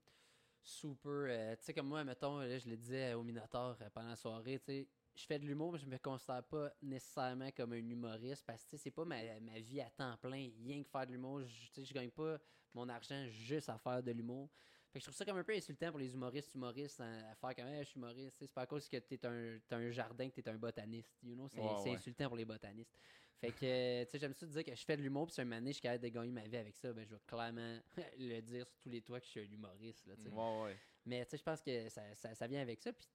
super 0.62 1.10
euh, 1.12 1.56
tu 1.56 1.64
sais 1.66 1.74
comme 1.74 1.88
moi 1.88 2.04
mettons 2.04 2.41
je 2.41 2.70
le 2.70 2.78
disais 2.78 3.14
au 3.14 3.24
Minotaur 3.24 3.78
euh, 3.82 3.89
pendant 3.93 4.10
la 4.10 4.16
soirée 4.16 4.60
tu 4.60 4.66
sais 4.66 4.88
je 5.16 5.26
fais 5.26 5.39
de 5.39 5.45
l'humour 5.45 5.74
mais 5.74 5.80
je 5.80 5.86
me 5.86 5.97
considère 5.97 6.43
pas 6.43 6.72
nécessairement 6.82 7.52
comme 7.52 7.74
un 7.74 7.78
humoriste 7.78 8.45
parce 8.45 8.66
que 8.66 8.78
c'est 8.78 8.91
pas 8.91 9.06
ma, 9.06 9.18
ma 9.39 9.60
vie 9.60 9.82
à 9.82 9.89
temps 9.89 10.16
plein 10.18 10.50
rien 10.64 10.84
que 10.84 10.89
faire 10.89 11.08
de 11.08 11.12
l'humour 11.14 11.41
je 11.43 11.84
je 11.84 11.93
gagne 11.93 12.12
pas 12.12 12.38
mon 12.74 12.88
argent 12.89 13.26
juste 13.30 13.70
à 13.70 13.78
faire 13.78 14.04
de 14.04 14.12
l'humour 14.12 14.50
fait 14.91 14.99
que 14.99 14.99
je 14.99 15.05
trouve 15.05 15.15
ça 15.15 15.25
comme 15.25 15.37
un 15.37 15.43
peu 15.43 15.53
insultant 15.53 15.89
pour 15.89 15.99
les 15.99 16.13
humoristes 16.13 16.53
humoristes 16.53 16.99
hein, 17.01 17.21
à 17.31 17.35
faire 17.35 17.55
comme 17.55 17.67
Hey, 17.73 17.83
je 17.83 17.89
suis 17.89 17.97
humoriste 17.97 18.35
c'est 18.39 18.51
pas 18.51 18.61
à 18.61 18.65
cause 18.65 18.87
que 18.87 18.97
t'es 18.97 19.25
un 19.25 19.59
t'as 19.67 19.77
un 19.77 19.91
jardin 19.91 20.29
que 20.29 20.41
t'es 20.41 20.49
un 20.49 20.57
botaniste 20.57 21.17
you 21.23 21.35
know 21.35 21.47
c'est 21.47 21.59
Ouais, 21.59 21.67
c'est 21.83 21.89
ouais. 21.89 21.95
insultant 21.95 22.27
pour 22.27 22.37
les 22.37 22.45
botanistes 22.45 22.93
fait 23.39 23.51
que, 23.53 24.03
tu 24.03 24.09
sais, 24.11 24.19
j'aime 24.19 24.33
ça 24.33 24.45
dire 24.45 24.65
que 24.65 24.75
je 24.75 24.83
fais 24.83 24.97
de 24.97 25.01
l'humour, 25.01 25.27
puis 25.27 25.35
si 25.35 25.39
un 25.39 25.45
moment 25.45 25.57
donné, 25.57 25.69
je 25.69 25.75
suis 25.75 25.81
capable 25.81 26.03
de 26.03 26.09
gagner 26.09 26.31
ma 26.31 26.45
vie 26.45 26.57
avec 26.57 26.75
ça, 26.75 26.91
ben, 26.91 27.05
je 27.05 27.11
vais 27.15 27.21
clairement 27.25 27.79
le 28.19 28.41
dire 28.41 28.67
sur 28.67 28.77
tous 28.79 28.89
les 28.89 29.01
toits 29.01 29.21
que 29.21 29.25
je 29.25 29.31
suis 29.31 29.39
un 29.39 29.43
humoriste, 29.43 30.07
là. 30.07 30.15
Ouais, 30.29 30.63
ouais. 30.63 30.77
Mais, 31.05 31.23
tu 31.23 31.31
sais, 31.31 31.37
je 31.37 31.43
pense 31.43 31.61
que 31.61 31.87
ça, 31.87 32.01
ça, 32.15 32.35
ça 32.35 32.47
vient 32.47 32.61
avec 32.61 32.81
ça, 32.81 32.91
puis, 32.91 33.07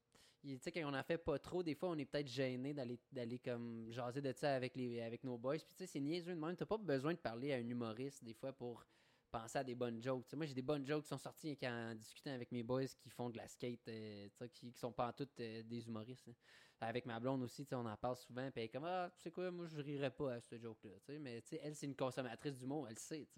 tu 0.42 0.58
sais, 0.62 0.72
quand 0.72 0.80
on 0.90 0.94
en 0.94 1.02
fait 1.02 1.18
pas 1.18 1.38
trop, 1.38 1.62
des 1.62 1.74
fois, 1.74 1.90
on 1.90 1.98
est 1.98 2.06
peut-être 2.06 2.28
gêné 2.28 2.72
d'aller, 2.72 2.98
d'aller 3.12 3.38
comme 3.38 3.90
jaser 3.90 4.22
de 4.22 4.32
ça 4.32 4.54
avec, 4.54 4.74
les, 4.76 5.02
avec 5.02 5.24
nos 5.24 5.36
boys, 5.36 5.58
puis, 5.58 5.74
tu 5.76 5.84
sais, 5.84 5.86
c'est 5.86 6.00
niaiseux 6.00 6.34
de 6.34 6.40
même, 6.40 6.56
t'as 6.56 6.64
pas 6.64 6.78
besoin 6.78 7.12
de 7.12 7.18
parler 7.18 7.52
à 7.52 7.56
un 7.56 7.68
humoriste, 7.68 8.24
des 8.24 8.32
fois, 8.32 8.50
pour 8.54 8.82
penser 9.34 9.58
à 9.58 9.64
des 9.64 9.74
bonnes 9.74 10.00
jokes. 10.00 10.32
Moi, 10.34 10.46
j'ai 10.46 10.54
des 10.54 10.62
bonnes 10.62 10.86
jokes 10.86 11.02
qui 11.02 11.08
sont 11.08 11.18
sorties 11.18 11.56
quand, 11.58 11.90
en 11.90 11.94
discutant 11.94 12.30
avec 12.30 12.52
mes 12.52 12.62
boys 12.62 12.86
qui 12.86 13.10
font 13.10 13.30
de 13.30 13.36
la 13.36 13.48
skate, 13.48 13.88
euh, 13.88 14.28
qui, 14.52 14.72
qui 14.72 14.78
sont 14.78 14.92
pas 14.92 15.08
en 15.08 15.12
toutes 15.12 15.40
euh, 15.40 15.62
des 15.64 15.86
humoristes. 15.88 16.28
hein. 16.28 16.34
Avec 16.80 17.04
ma 17.06 17.18
blonde 17.18 17.42
aussi, 17.42 17.66
on 17.72 17.86
en 17.86 17.96
parle 17.96 18.16
souvent, 18.16 18.50
puis 18.52 18.60
elle 18.60 18.64
est 18.64 18.68
comme 18.68 18.84
Ah, 18.84 19.10
tu 19.16 19.22
sais 19.22 19.30
quoi, 19.32 19.50
moi, 19.50 19.66
je 19.66 19.80
rirais 19.80 20.10
pas 20.10 20.34
à 20.34 20.40
ce 20.40 20.56
joke-là. 20.58 21.18
Mais 21.18 21.42
elle, 21.62 21.74
c'est 21.74 21.86
une 21.86 21.96
consommatrice 21.96 22.58
d'humour, 22.58 22.86
elle 22.88 22.94
le 22.94 23.00
sait. 23.00 23.28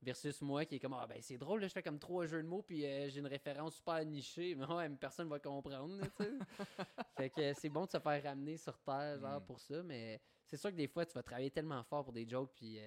Versus 0.00 0.40
moi 0.42 0.64
qui 0.64 0.76
est 0.76 0.80
comme 0.80 0.94
Ah, 0.94 1.06
ben 1.06 1.18
c'est 1.22 1.38
drôle, 1.38 1.60
là, 1.60 1.68
je 1.68 1.72
fais 1.72 1.82
comme 1.82 2.00
trois 2.00 2.26
jeux 2.26 2.42
de 2.42 2.48
mots, 2.48 2.62
puis 2.62 2.84
euh, 2.84 3.08
j'ai 3.08 3.20
une 3.20 3.26
référence 3.28 3.76
super 3.76 4.04
nichée, 4.04 4.54
mais 4.56 4.66
ouais, 4.66 4.88
personne 4.90 5.28
va 5.28 5.38
comprendre. 5.38 6.00
fait 7.16 7.30
que 7.30 7.54
c'est 7.54 7.68
bon 7.68 7.84
de 7.86 7.90
se 7.90 8.00
faire 8.00 8.22
ramener 8.24 8.56
sur 8.56 8.80
terre, 8.80 9.20
genre, 9.20 9.40
Mm. 9.40 9.46
pour 9.46 9.60
ça, 9.60 9.82
mais 9.84 10.20
c'est 10.46 10.56
sûr 10.56 10.70
que 10.70 10.76
des 10.76 10.88
fois, 10.88 11.06
tu 11.06 11.12
vas 11.14 11.22
travailler 11.22 11.50
tellement 11.52 11.84
fort 11.84 12.04
pour 12.04 12.12
des 12.12 12.26
jokes, 12.28 12.52
puis 12.56 12.78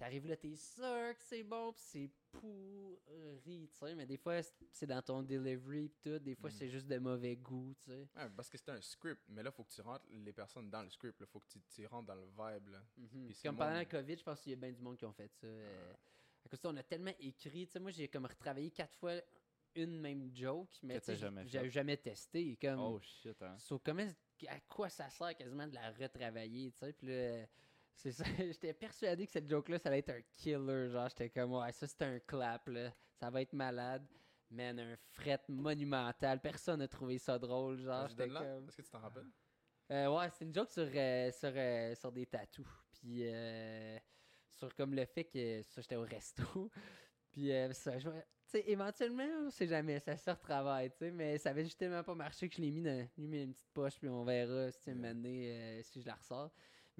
t'arrives 0.00 0.26
là, 0.26 0.36
t'es 0.36 0.56
sûr 0.56 1.14
que 1.16 1.22
c'est 1.22 1.42
bon, 1.42 1.72
puis 1.72 1.82
c'est 1.84 2.10
pourri, 2.32 3.68
tu 3.68 3.78
sais, 3.78 3.94
mais 3.94 4.06
des 4.06 4.16
fois, 4.16 4.40
c'est- 4.72 4.86
dans 4.86 5.02
ton 5.02 5.22
delivery, 5.22 5.88
pis 5.88 6.00
tout, 6.00 6.18
des 6.18 6.34
fois, 6.34 6.48
Mm. 6.48 6.52
c'est 6.52 6.68
juste 6.68 6.86
de 6.86 6.98
mauvais 6.98 7.36
goût, 7.36 7.74
tu 7.80 7.90
sais. 7.90 8.08
Ouais, 8.16 8.30
parce 8.34 8.48
que 8.48 8.56
c'est 8.56 8.70
un 8.70 8.80
script, 8.80 9.20
mais 9.28 9.42
là, 9.42 9.50
faut 9.50 9.64
que 9.64 9.72
tu 9.72 9.80
rentres 9.82 10.06
les 10.10 10.32
personnes 10.32 10.70
dans 10.70 10.82
le 10.82 10.88
script. 10.90 11.18
Il 11.20 11.26
faut 11.26 11.40
que 11.40 11.48
tu, 11.48 11.60
tu 11.68 11.86
rentres 11.86 12.06
dans 12.06 12.14
le 12.14 12.24
vibe. 12.26 12.68
Là. 12.68 12.82
Mhm. 12.96 13.26
Puis 13.26 13.34
c'est 13.34 13.48
Comme 13.48 13.56
pendant 13.56 13.70
monde- 13.70 13.78
la 13.78 13.84
COVID, 13.84 14.16
je 14.16 14.22
pense 14.24 14.40
qu'il 14.40 14.50
y 14.50 14.54
a 14.54 14.56
bien 14.56 14.72
du 14.72 14.80
monde 14.80 14.96
qui 14.96 15.04
ont 15.04 15.12
fait 15.12 15.28
ça. 15.28 15.46
euh, 15.46 15.92
à 16.44 16.48
cause 16.48 16.58
de 16.58 16.62
ça, 16.62 16.68
on 16.70 16.76
a 16.76 16.82
tellement 16.82 17.12
écrit. 17.20 17.66
Tu 17.66 17.72
sais, 17.72 17.78
moi, 17.80 17.90
j'ai 17.90 18.08
comme 18.08 18.24
retravaillé 18.26 18.70
quatre 18.70 18.94
fois 18.96 19.20
une 19.74 20.00
même 20.00 20.34
joke, 20.34 20.70
mais 20.82 20.98
jamais 21.14 21.46
j'ai 21.46 21.58
fait. 21.60 21.70
jamais 21.70 21.96
testé. 21.98 22.56
Comme, 22.60 22.80
Oh 22.80 23.00
shit, 23.00 23.40
hein. 23.42 23.56
So, 23.58 23.78
comment, 23.78 24.08
à 24.48 24.60
quoi 24.60 24.88
ça 24.88 25.08
sert 25.10 25.36
quasiment 25.36 25.66
de 25.68 25.74
la 25.74 25.90
retravailler, 25.92 26.72
tu 26.72 26.78
sais? 26.78 26.92
Puis 26.94 27.06
là, 27.08 27.46
c'est 28.02 28.12
ça. 28.12 28.24
J'étais 28.38 28.72
persuadé 28.72 29.26
que 29.26 29.32
cette 29.32 29.48
joke-là, 29.48 29.78
ça 29.78 29.88
allait 29.88 29.98
être 30.00 30.10
un 30.10 30.22
killer. 30.32 30.88
Genre, 30.90 31.08
j'étais 31.08 31.30
comme, 31.30 31.52
ouais, 31.54 31.72
ça, 31.72 31.86
c'est 31.86 32.02
un 32.02 32.18
clap, 32.20 32.68
là. 32.68 32.92
Ça 33.18 33.30
va 33.30 33.42
être 33.42 33.52
malade. 33.52 34.06
Man, 34.50 34.78
un 34.80 34.96
fret 35.12 35.40
monumental. 35.48 36.40
Personne 36.40 36.80
n'a 36.80 36.88
trouvé 36.88 37.18
ça 37.18 37.38
drôle. 37.38 37.78
Genre, 37.78 38.04
Je 38.08 38.10
j'étais 38.10 38.28
comme. 38.28 38.68
Est-ce 38.68 38.76
que 38.78 38.82
tu 38.82 38.90
t'en 38.90 38.98
rappelles? 39.00 39.30
Euh, 39.92 40.16
ouais, 40.16 40.28
c'est 40.30 40.44
une 40.44 40.54
joke 40.54 40.70
sur, 40.70 40.88
euh, 40.92 41.30
sur, 41.32 41.52
euh, 41.54 41.94
sur 41.94 42.12
des 42.12 42.26
tatous. 42.26 42.66
Puis 42.92 43.24
sur 44.50 44.74
comme 44.74 44.94
le 44.94 45.04
fait 45.06 45.24
que 45.24 45.62
ça, 45.62 45.80
j'étais 45.80 45.96
au 45.96 46.02
resto. 46.02 46.70
Puis 47.32 47.52
euh, 47.52 47.72
ça, 47.72 47.98
je 47.98 48.08
vois- 48.08 48.20
tu 48.20 48.58
sais, 48.58 48.64
éventuellement, 48.68 49.26
on 49.46 49.50
sait 49.50 49.68
jamais, 49.68 50.00
ça 50.00 50.16
se 50.16 50.28
retravaille, 50.28 50.90
tu 50.90 50.98
sais, 50.98 51.10
mais 51.12 51.38
ça 51.38 51.50
avait 51.50 51.62
justement 51.62 52.02
pas 52.02 52.14
marché 52.16 52.48
que 52.48 52.56
je 52.56 52.60
l'ai 52.60 52.72
mis 52.72 52.82
dans 52.82 53.08
mis 53.16 53.42
une 53.44 53.52
petite 53.52 53.70
poche, 53.72 53.96
puis 53.98 54.08
on 54.08 54.24
verra 54.24 54.72
si, 54.72 54.90
tu 54.90 55.82
si 55.84 56.02
je 56.02 56.06
la 56.06 56.14
ressors. 56.16 56.50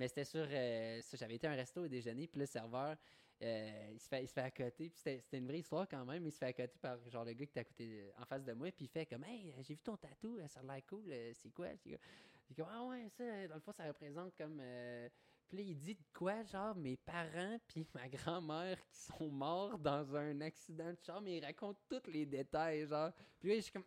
Mais 0.01 0.09
c'était 0.09 0.25
sur, 0.25 0.47
euh, 0.51 1.03
j'avais 1.13 1.35
été 1.35 1.47
à 1.47 1.51
un 1.51 1.57
resto 1.57 1.85
au 1.85 1.89
déjeuner, 1.89 2.27
puis 2.27 2.41
le 2.41 2.47
serveur, 2.47 2.97
euh, 3.43 3.91
il, 3.93 4.01
se 4.01 4.09
fait, 4.09 4.23
il 4.23 4.27
se 4.29 4.33
fait 4.33 4.41
à 4.41 4.51
côté, 4.51 4.89
puis 4.89 4.99
c'était 4.99 5.37
une 5.37 5.47
vraie 5.47 5.59
histoire 5.59 5.87
quand 5.87 6.07
même, 6.07 6.25
il 6.25 6.33
se 6.33 6.39
fait 6.39 6.47
à 6.47 6.53
côté 6.55 6.79
par 6.81 6.97
genre 7.11 7.23
le 7.27 7.35
gars 7.35 7.45
qui 7.45 7.51
était 7.53 7.61
à 7.61 7.65
côté, 7.65 8.11
en 8.19 8.25
face 8.25 8.43
de 8.43 8.55
moi, 8.55 8.73
puis 8.73 8.87
il 8.87 8.89
fait 8.89 9.05
comme, 9.05 9.25
hey, 9.25 9.53
j'ai 9.61 9.75
vu 9.75 9.81
ton 9.83 9.99
tatou, 9.99 10.39
euh, 10.39 10.49
ça 10.49 10.61
a 10.61 10.63
l'air 10.63 10.87
cool, 10.87 11.05
euh, 11.11 11.33
c'est 11.35 11.51
quoi? 11.51 11.69
Est 11.69 12.55
comme, 12.57 12.67
ah 12.71 12.83
ouais, 12.87 13.11
ça, 13.11 13.47
dans 13.47 13.57
le 13.57 13.61
fond, 13.61 13.73
ça 13.73 13.87
représente 13.87 14.35
comme. 14.37 14.59
euh, 14.59 15.07
Puis 15.49 15.59
là, 15.59 15.65
il 15.65 15.77
dit 15.77 15.95
de 15.95 16.05
quoi, 16.15 16.43
genre, 16.45 16.75
mes 16.75 16.97
parents 16.97 17.59
puis 17.69 17.87
ma 17.95 18.09
grand-mère 18.09 18.79
qui 18.89 18.99
sont 19.01 19.29
morts 19.29 19.79
dans 19.79 20.17
un 20.17 20.41
accident 20.41 20.93
de 20.93 20.99
char, 21.05 21.21
mais 21.21 21.37
il 21.37 21.45
raconte 21.45 21.77
tous 21.91 22.11
les 22.11 22.25
détails, 22.25 22.87
genre. 22.87 23.13
Puis 23.39 23.51
là, 23.51 23.57
je 23.57 23.61
suis 23.61 23.73
comme, 23.73 23.85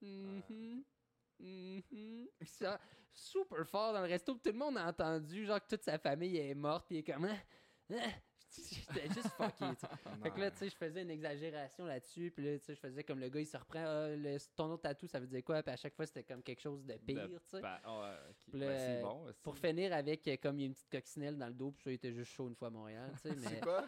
Hmm, 0.00 0.80
Puis 1.36 2.30
ça, 2.42 2.80
super 3.12 3.66
fort 3.66 3.92
dans 3.92 4.00
le 4.02 4.08
resto, 4.08 4.34
tout 4.34 4.40
le 4.46 4.52
monde 4.52 4.78
a 4.78 4.88
entendu, 4.88 5.44
genre, 5.46 5.60
que 5.60 5.68
toute 5.68 5.82
sa 5.82 5.98
famille 5.98 6.36
est 6.36 6.54
morte, 6.54 6.86
puis 6.86 6.96
il 6.96 6.98
est 7.00 7.12
comme, 7.12 7.24
ah, 7.26 7.36
ah. 7.94 8.10
J'étais 8.58 9.08
juste 9.08 9.28
fucké. 9.36 9.64
Fait 10.22 10.30
que 10.30 10.40
là, 10.40 10.50
tu 10.50 10.56
sais, 10.58 10.70
je 10.70 10.76
faisais 10.76 11.02
une 11.02 11.10
exagération 11.10 11.84
là-dessus. 11.84 12.30
Puis 12.34 12.42
là, 12.44 12.58
tu 12.58 12.64
sais, 12.64 12.74
je 12.74 12.80
faisais 12.80 13.04
comme 13.04 13.20
le 13.20 13.28
gars, 13.28 13.40
il 13.40 13.46
se 13.46 13.56
reprend. 13.56 13.84
Ah, 13.84 14.08
le- 14.08 14.38
ton 14.54 14.70
autre 14.70 14.82
tatou, 14.82 15.06
ça 15.06 15.20
veut 15.20 15.26
dire 15.26 15.44
quoi? 15.44 15.62
Puis 15.62 15.72
à 15.74 15.76
chaque 15.76 15.94
fois, 15.94 16.06
c'était 16.06 16.22
comme 16.22 16.42
quelque 16.42 16.62
chose 16.62 16.82
de 16.86 16.94
pire, 16.94 17.28
tu 17.42 17.50
sais. 17.50 17.60
Bon. 19.02 19.26
Pour 19.42 19.58
finir 19.58 19.92
avec, 19.92 20.26
euh, 20.28 20.36
comme 20.40 20.58
il 20.58 20.62
y 20.62 20.64
a 20.64 20.66
une 20.68 20.74
petite 20.74 20.90
coccinelle 20.90 21.36
dans 21.36 21.48
le 21.48 21.54
dos, 21.54 21.72
puis 21.72 21.82
ça, 21.82 21.90
il 21.90 21.94
était 21.94 22.12
juste 22.12 22.32
chaud 22.32 22.48
une 22.48 22.54
fois 22.54 22.68
à 22.68 22.70
Montréal, 22.70 23.12
tu 23.20 23.28
sais. 23.28 23.34
Mais 23.50 23.60
quoi? 23.60 23.84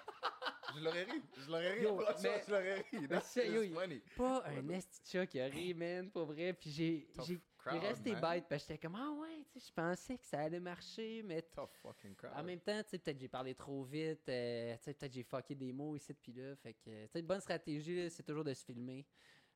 Je 0.75 0.81
l'aurais 0.81 1.05
ri. 1.05 1.23
Je 1.37 1.47
l'aurais 1.47 1.73
ri. 1.75 1.83
Yo, 1.83 1.97
mais- 1.97 2.43
je 2.47 2.51
l'aurais 2.51 2.81
ri. 2.81 3.09
That's 3.09 3.37
yo, 3.37 3.63
funny. 3.81 4.03
pas 4.17 4.45
un 4.47 4.69
esti 4.69 5.01
chat 5.11 5.27
qui 5.27 5.41
a 5.41 5.47
ri, 5.47 5.75
man, 5.75 6.11
pour 6.11 6.27
vrai. 6.27 6.53
Puis 6.53 6.71
j'ai. 6.71 7.09
J'ai- 7.27 7.41
bête 7.75 8.47
parce 8.49 8.63
que 8.63 8.69
j'étais 8.69 8.79
comme, 8.79 8.97
ah 8.97 9.11
ouais, 9.21 9.45
tu 9.53 9.61
sais, 9.61 9.67
je 9.69 9.73
pensais 9.73 10.17
que 10.17 10.25
ça 10.25 10.41
allait 10.41 10.61
marcher, 10.61 11.23
mais 11.23 11.43
Tough 11.43 11.69
fucking 11.83 12.15
crowd. 12.15 12.33
En 12.35 12.43
même 12.43 12.61
temps, 12.61 12.83
tu 12.83 12.91
sais, 12.91 12.99
peut-être 12.99 13.21
j'ai 13.21 13.29
parlé 13.29 13.55
trop 13.55 13.83
vite, 13.85 14.29
euh, 14.29 14.75
tu 14.77 14.85
sais, 14.85 14.95
peut-être 14.95 15.13
j'ai 15.13 15.23
fucké 15.23 15.55
des 15.55 15.73
mots 15.73 15.97
ici 15.97 16.15
puis 16.15 16.33
là. 16.33 16.55
Fait 16.57 16.75
que, 16.75 17.05
tu 17.05 17.13
sais, 17.13 17.21
une 17.21 17.27
bonne 17.27 17.41
stratégie, 17.41 18.09
c'est 18.11 18.23
toujours 18.23 18.45
de 18.45 18.55
se 18.55 18.65
filmer. 18.65 19.05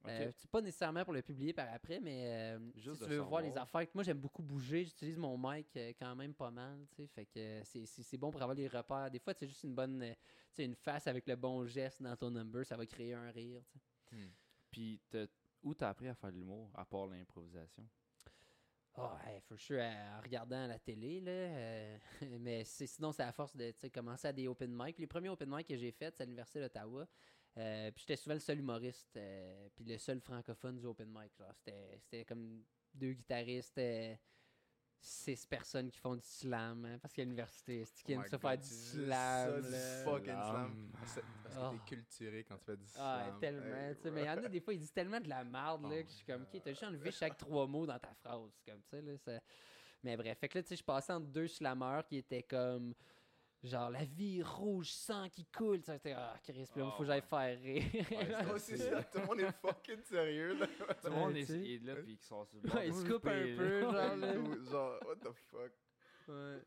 Euh, 0.07 0.31
c'est 0.37 0.51
pas 0.51 0.61
nécessairement 0.61 1.05
pour 1.05 1.13
le 1.13 1.23
publier 1.23 1.53
par 1.53 1.73
après, 1.73 2.01
mais 2.01 2.27
euh, 2.27 2.59
Juste 2.77 2.97
si 2.99 3.05
tu 3.05 3.11
veux 3.11 3.19
voir 3.19 3.43
les 3.43 3.57
affaires. 3.57 3.87
Moi, 3.95 4.03
j'aime 4.03 4.19
beaucoup 4.19 4.43
bouger. 4.43 4.85
J'utilise 4.85 5.17
mon 5.17 5.37
mic 5.39 5.69
euh, 5.77 5.93
quand 5.99 6.15
même 6.17 6.35
pas 6.35 6.51
mal, 6.51 6.87
tu 6.91 6.97
sais. 6.97 7.07
Fait 7.07 7.27
que 7.27 7.63
c'est- 7.65 8.17
bon 8.17 8.31
pour 8.31 8.43
avoir 8.43 8.57
les 8.57 8.69
repères. 8.69 9.11
Des 9.11 9.19
fois, 9.19 9.33
c'est 9.35 9.47
juste 9.47 9.63
une 9.65 9.75
bonne, 9.75 10.01
tu 10.01 10.17
sais, 10.53 10.65
une 10.65 10.75
face 10.75 11.07
avec 11.07 11.27
le 11.27 11.37
bon 11.37 11.65
geste 11.67 12.03
dans 12.03 12.17
ton 12.17 12.31
number, 12.31 12.65
ça 12.67 12.77
va 12.77 12.85
créer 12.87 13.15
un 13.15 13.31
rire, 13.31 13.63
tu. 13.71 14.17
Hmm. 14.17 14.31
Puis, 14.71 15.01
où 15.63 15.75
t'as 15.75 15.91
appris 15.91 16.09
à 16.09 16.15
faire 16.15 16.33
de 16.33 16.37
l'humour, 16.37 16.71
à 16.75 16.85
part 16.85 17.07
l'improvisation? 17.07 17.89
Ah, 18.95 19.19
ouais, 19.25 19.41
for 19.41 19.59
sure, 19.59 19.81
en 19.81 20.21
regardant 20.21 20.67
la 20.67 20.79
télé, 20.79 21.21
là. 21.21 21.31
euh, 21.31 21.99
mais 22.41 22.63
sinon, 22.65 23.11
c'est 23.13 23.23
à 23.23 23.33
force 23.33 23.57
de 23.57 23.73
commencer 23.89 24.29
à 24.29 24.33
des 24.33 24.49
open 24.49 24.71
mic. 24.75 24.99
Les 24.99 25.07
premiers 25.07 25.31
open 25.31 25.49
mic 25.49 25.67
que 25.67 25.77
j'ai 25.77 25.93
faits, 25.93 26.15
c'est 26.17 26.23
à 26.23 26.27
l'Université 26.27 26.61
d'Ottawa. 26.61 27.07
Euh, 27.59 27.91
puis 27.91 28.01
j'étais 28.01 28.17
souvent 28.17 28.35
le 28.35 28.41
seul 28.41 28.59
humoriste, 28.61 29.15
euh, 29.17 29.69
puis 29.75 29.85
le 29.85 29.99
seul 29.99 30.21
francophone 30.21 30.79
du 30.79 30.87
open 30.87 31.09
mic. 31.13 31.33
C'était, 31.55 32.25
comme 32.25 32.65
deux 32.95 33.13
guitaristes, 33.13 33.77
euh, 33.79 34.15
six 34.99 35.45
personnes 35.47 35.91
qui 35.91 35.99
font 35.99 36.15
du 36.17 36.23
slam. 36.25 36.85
hein, 36.87 36.99
parce 37.01 37.13
qu'à 37.13 37.23
l'université, 37.25 37.85
c'est 37.85 38.03
qui 38.05 38.13
Oh 38.13 38.21
aiment 38.21 38.29
God, 38.31 38.41
faire 38.41 38.59
du 38.59 38.69
slam. 38.69 39.61
du 39.61 39.69
fucking 40.05 40.25
Slam. 40.25 40.51
slam. 40.51 40.91
Parce 40.99 41.15
que 41.17 41.21
que 41.21 41.27
Ah. 41.59 41.71
t'es 41.73 41.95
culturé 41.97 42.45
quand 42.45 42.57
tu 42.57 42.65
fais 42.65 42.77
du 42.77 42.87
Ah, 42.97 43.25
slam. 43.27 43.41
tellement, 43.41 43.77
Hey. 43.77 43.97
Mais 44.13 44.23
il 44.23 44.27
y 44.27 44.31
en 44.31 44.45
a 44.45 44.49
des 44.49 44.61
fois, 44.61 44.73
ils 44.75 44.81
disent 44.81 44.93
tellement 44.93 45.21
de 45.21 45.29
la 45.29 45.45
merde, 45.45 45.83
là, 45.83 45.89
Oh 46.01 46.03
que 46.05 46.09
je 46.09 46.15
suis 46.15 46.25
comme, 46.25 46.43
ok, 46.43 46.61
t'as 46.63 46.71
juste 46.71 46.83
enlevé 46.85 47.11
chaque 47.11 47.37
trois 47.37 47.67
mots 47.67 47.85
dans 47.87 47.99
ta 47.99 48.15
phrase. 48.15 48.51
Comme, 48.67 48.81
tu 48.83 48.89
sais, 48.91 49.03
là, 49.03 49.17
ça- 49.19 49.41
Mais 50.05 50.17
bref, 50.17 50.39
fait 50.39 50.49
que 50.49 50.59
là, 50.59 50.63
tu 50.63 50.69
sais, 50.71 50.77
je 50.77 50.83
passais 50.85 51.13
entre 51.13 51.27
deux 51.29 51.47
slammeurs 51.49 52.05
qui 52.07 52.17
étaient 52.17 52.43
comme, 52.43 52.95
genre, 53.63 53.91
la 53.91 54.05
vie 54.05 54.43
rouge, 54.43 54.91
sang 54.91 55.29
qui 55.29 55.45
coule. 55.47 55.79
Tu 55.81 55.87
sais, 55.87 55.93
j'étais, 55.95 56.13
ah, 56.13 56.35
Chris, 56.43 56.53
puis 56.73 56.81
là, 56.81 56.87
il 56.87 56.91
faut 56.91 56.93
Oh 56.95 56.99
que 56.99 57.05
j'aille 57.05 57.23
faire 57.23 57.59
rire. 57.61 57.85
Ouais, 57.95 58.27
c'est 58.45 58.53
aussi 58.53 58.79
ça, 58.79 59.03
tout 59.05 59.19
le 59.19 59.27
monde 59.27 59.41
est 59.41 59.53
fucking 59.53 60.03
sérieux 60.03 60.55
là. 60.55 60.67
Tout 60.67 61.09
le 61.09 61.11
monde 61.11 61.37
est, 61.37 61.51
est 61.51 61.85
là, 61.85 61.97
puis 61.97 62.13
ils 62.13 62.27
sont 62.27 62.45
sur 62.45 62.59
le 62.63 62.71
Ouais, 62.71 62.89
ils 62.89 62.95
se 62.95 63.05
coupent 63.05 63.27
un 63.27 63.57
peu, 63.57 63.81
genre, 63.83 63.93
là. 63.93 64.35
Genre, 64.35 65.01
what 65.07 65.17
the 65.17 65.33
fuck? 65.51 65.73
Ouais. 66.29 66.63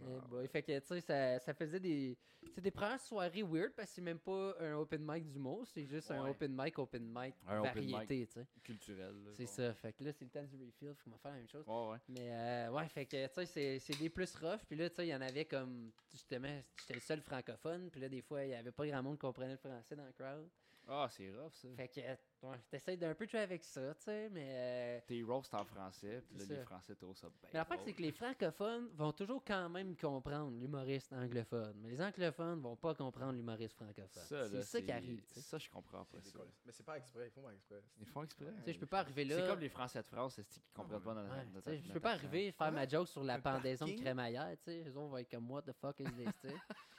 Eh 0.00 0.28
boy, 0.28 0.48
fait 0.48 0.62
que, 0.62 0.78
tu 0.78 0.86
sais, 0.86 1.00
ça, 1.00 1.38
ça 1.40 1.54
faisait 1.54 1.80
des... 1.80 2.16
C'est 2.54 2.60
des 2.60 2.70
premières 2.70 3.00
soirées 3.00 3.42
weird 3.42 3.72
parce 3.74 3.88
que 3.90 3.94
c'est 3.96 4.00
même 4.00 4.18
pas 4.18 4.54
un 4.60 4.74
open 4.74 5.04
mic 5.04 5.28
d'humour, 5.28 5.66
c'est 5.66 5.84
juste 5.86 6.10
un 6.10 6.28
open 6.30 6.54
mic, 6.56 6.78
open 6.78 7.04
mic 7.14 7.34
Un 7.46 7.62
variété, 7.62 8.26
tu 8.26 8.32
sais. 8.34 8.46
Culturel. 8.62 9.14
C'est 9.34 9.44
bon. 9.44 9.50
ça, 9.50 9.74
fait 9.74 9.92
que 9.92 10.04
là, 10.04 10.12
c'est 10.12 10.24
le 10.24 10.30
temps 10.30 10.44
du 10.44 10.56
refill, 10.64 10.94
faut 10.94 11.10
faire 11.18 11.32
la 11.32 11.36
même 11.38 11.48
chose. 11.48 11.64
Ouais, 11.66 11.90
ouais. 11.92 11.98
Mais 12.08 12.30
euh, 12.32 12.70
ouais, 12.72 12.88
fait 12.88 13.06
que, 13.06 13.26
tu 13.26 13.34
sais, 13.34 13.46
c'est- 13.46 13.78
c'est 13.80 13.98
des 13.98 14.08
plus 14.08 14.34
rough. 14.36 14.60
Puis 14.68 14.76
là, 14.76 14.88
tu 14.88 14.96
sais, 14.96 15.06
il 15.06 15.10
y 15.10 15.14
en 15.14 15.20
avait 15.20 15.44
comme, 15.44 15.90
justement, 16.10 16.62
j'étais 16.80 16.94
le 16.94 17.00
seul 17.00 17.20
francophone. 17.20 17.90
Puis 17.90 18.00
là, 18.00 18.08
des 18.08 18.22
fois, 18.22 18.44
il 18.44 18.50
y 18.50 18.54
avait 18.54 18.72
pas 18.72 18.86
grand 18.86 19.02
monde 19.02 19.14
qui 19.16 19.20
comprenait 19.20 19.52
le 19.52 19.56
français 19.58 19.96
dans 19.96 20.06
le 20.06 20.12
crowd. 20.12 20.48
Ah, 20.90 21.06
c'est 21.10 21.30
rough, 21.30 21.52
ça. 21.54 21.68
Fait 21.76 21.88
que, 21.88 22.00
ouais, 22.46 22.56
t'essayes 22.70 22.96
d'un 22.96 23.14
peu 23.14 23.26
jouer 23.26 23.40
avec 23.40 23.62
ça, 23.62 23.94
tu 23.94 24.04
sais, 24.04 24.30
mais... 24.30 24.48
euh, 24.48 25.00
T'es 25.06 25.22
roast 25.22 25.52
en 25.52 25.62
français, 25.64 26.22
puis 26.26 26.38
là, 26.38 26.44
les 26.48 26.56
ça. 26.56 26.62
Français 26.64 26.94
trouvent 26.94 27.14
ça 27.16 27.28
bien. 27.28 27.36
mais 27.52 27.58
l'affaire, 27.58 27.76
drôle. 27.76 27.86
c'est 27.88 27.92
que 27.94 28.02
les 28.02 28.12
francophones 28.12 28.88
vont 28.94 29.12
toujours 29.12 29.44
quand 29.44 29.68
même 29.68 29.94
comprendre 29.96 30.50
l'humoriste 30.58 31.12
anglophone. 31.12 31.74
Mais 31.82 31.90
les 31.90 32.00
anglophones 32.00 32.60
vont 32.62 32.76
pas 32.76 32.94
comprendre 32.94 33.32
l'humoriste 33.34 33.74
francophone. 33.74 34.22
C'est 34.50 34.62
ça 34.62 34.80
qui 34.80 34.90
arrive. 34.90 35.22
Ça, 35.26 35.58
je 35.58 35.68
comprends 35.68 36.06
pas. 36.06 36.22
Ça. 36.22 36.38
Mais 36.64 36.72
c'est 36.72 36.86
pas 36.86 36.96
exprès, 36.96 37.26
ils 37.26 37.30
font 37.32 37.42
pas 37.42 37.52
exprès. 37.52 37.82
Ils 38.00 38.06
font 38.06 38.22
exprès. 38.22 38.46
Tu 38.58 38.62
sais, 38.64 38.72
je 38.72 38.78
peux 38.78 38.86
pas 38.86 39.00
arriver 39.00 39.24
là... 39.26 39.36
C'est 39.36 39.46
comme 39.46 39.60
les 39.60 39.68
Français 39.68 40.02
de 40.02 40.06
France, 40.08 40.34
c'est 40.36 40.48
qui 40.48 40.62
comprennent 40.72 41.00
pas 41.02 41.12
notre, 41.14 41.30
Ouais, 41.34 41.44
notre- 41.52 41.64
tu 41.70 41.70
sais, 41.70 41.76
je 41.76 41.82
notre 41.82 41.92
peux 41.94 42.00
pas 42.00 42.12
arriver 42.12 42.52
faire 42.52 42.72
ma 42.72 42.88
joke 42.88 43.08
sur 43.08 43.22
la 43.24 43.34
Un 43.34 43.40
pendaison 43.40 43.84
de 43.86 43.92
crémaillère, 43.92 44.56
tu 44.64 44.70
sais. 44.72 44.84
Eux 44.88 44.96
autres 44.96 45.08
vont 45.10 45.18
être 45.18 45.30
comme, 45.30 45.50
what 45.50 45.62
the 45.62 45.72
fuck 45.72 46.00
is 46.00 46.04
this, 46.04 46.32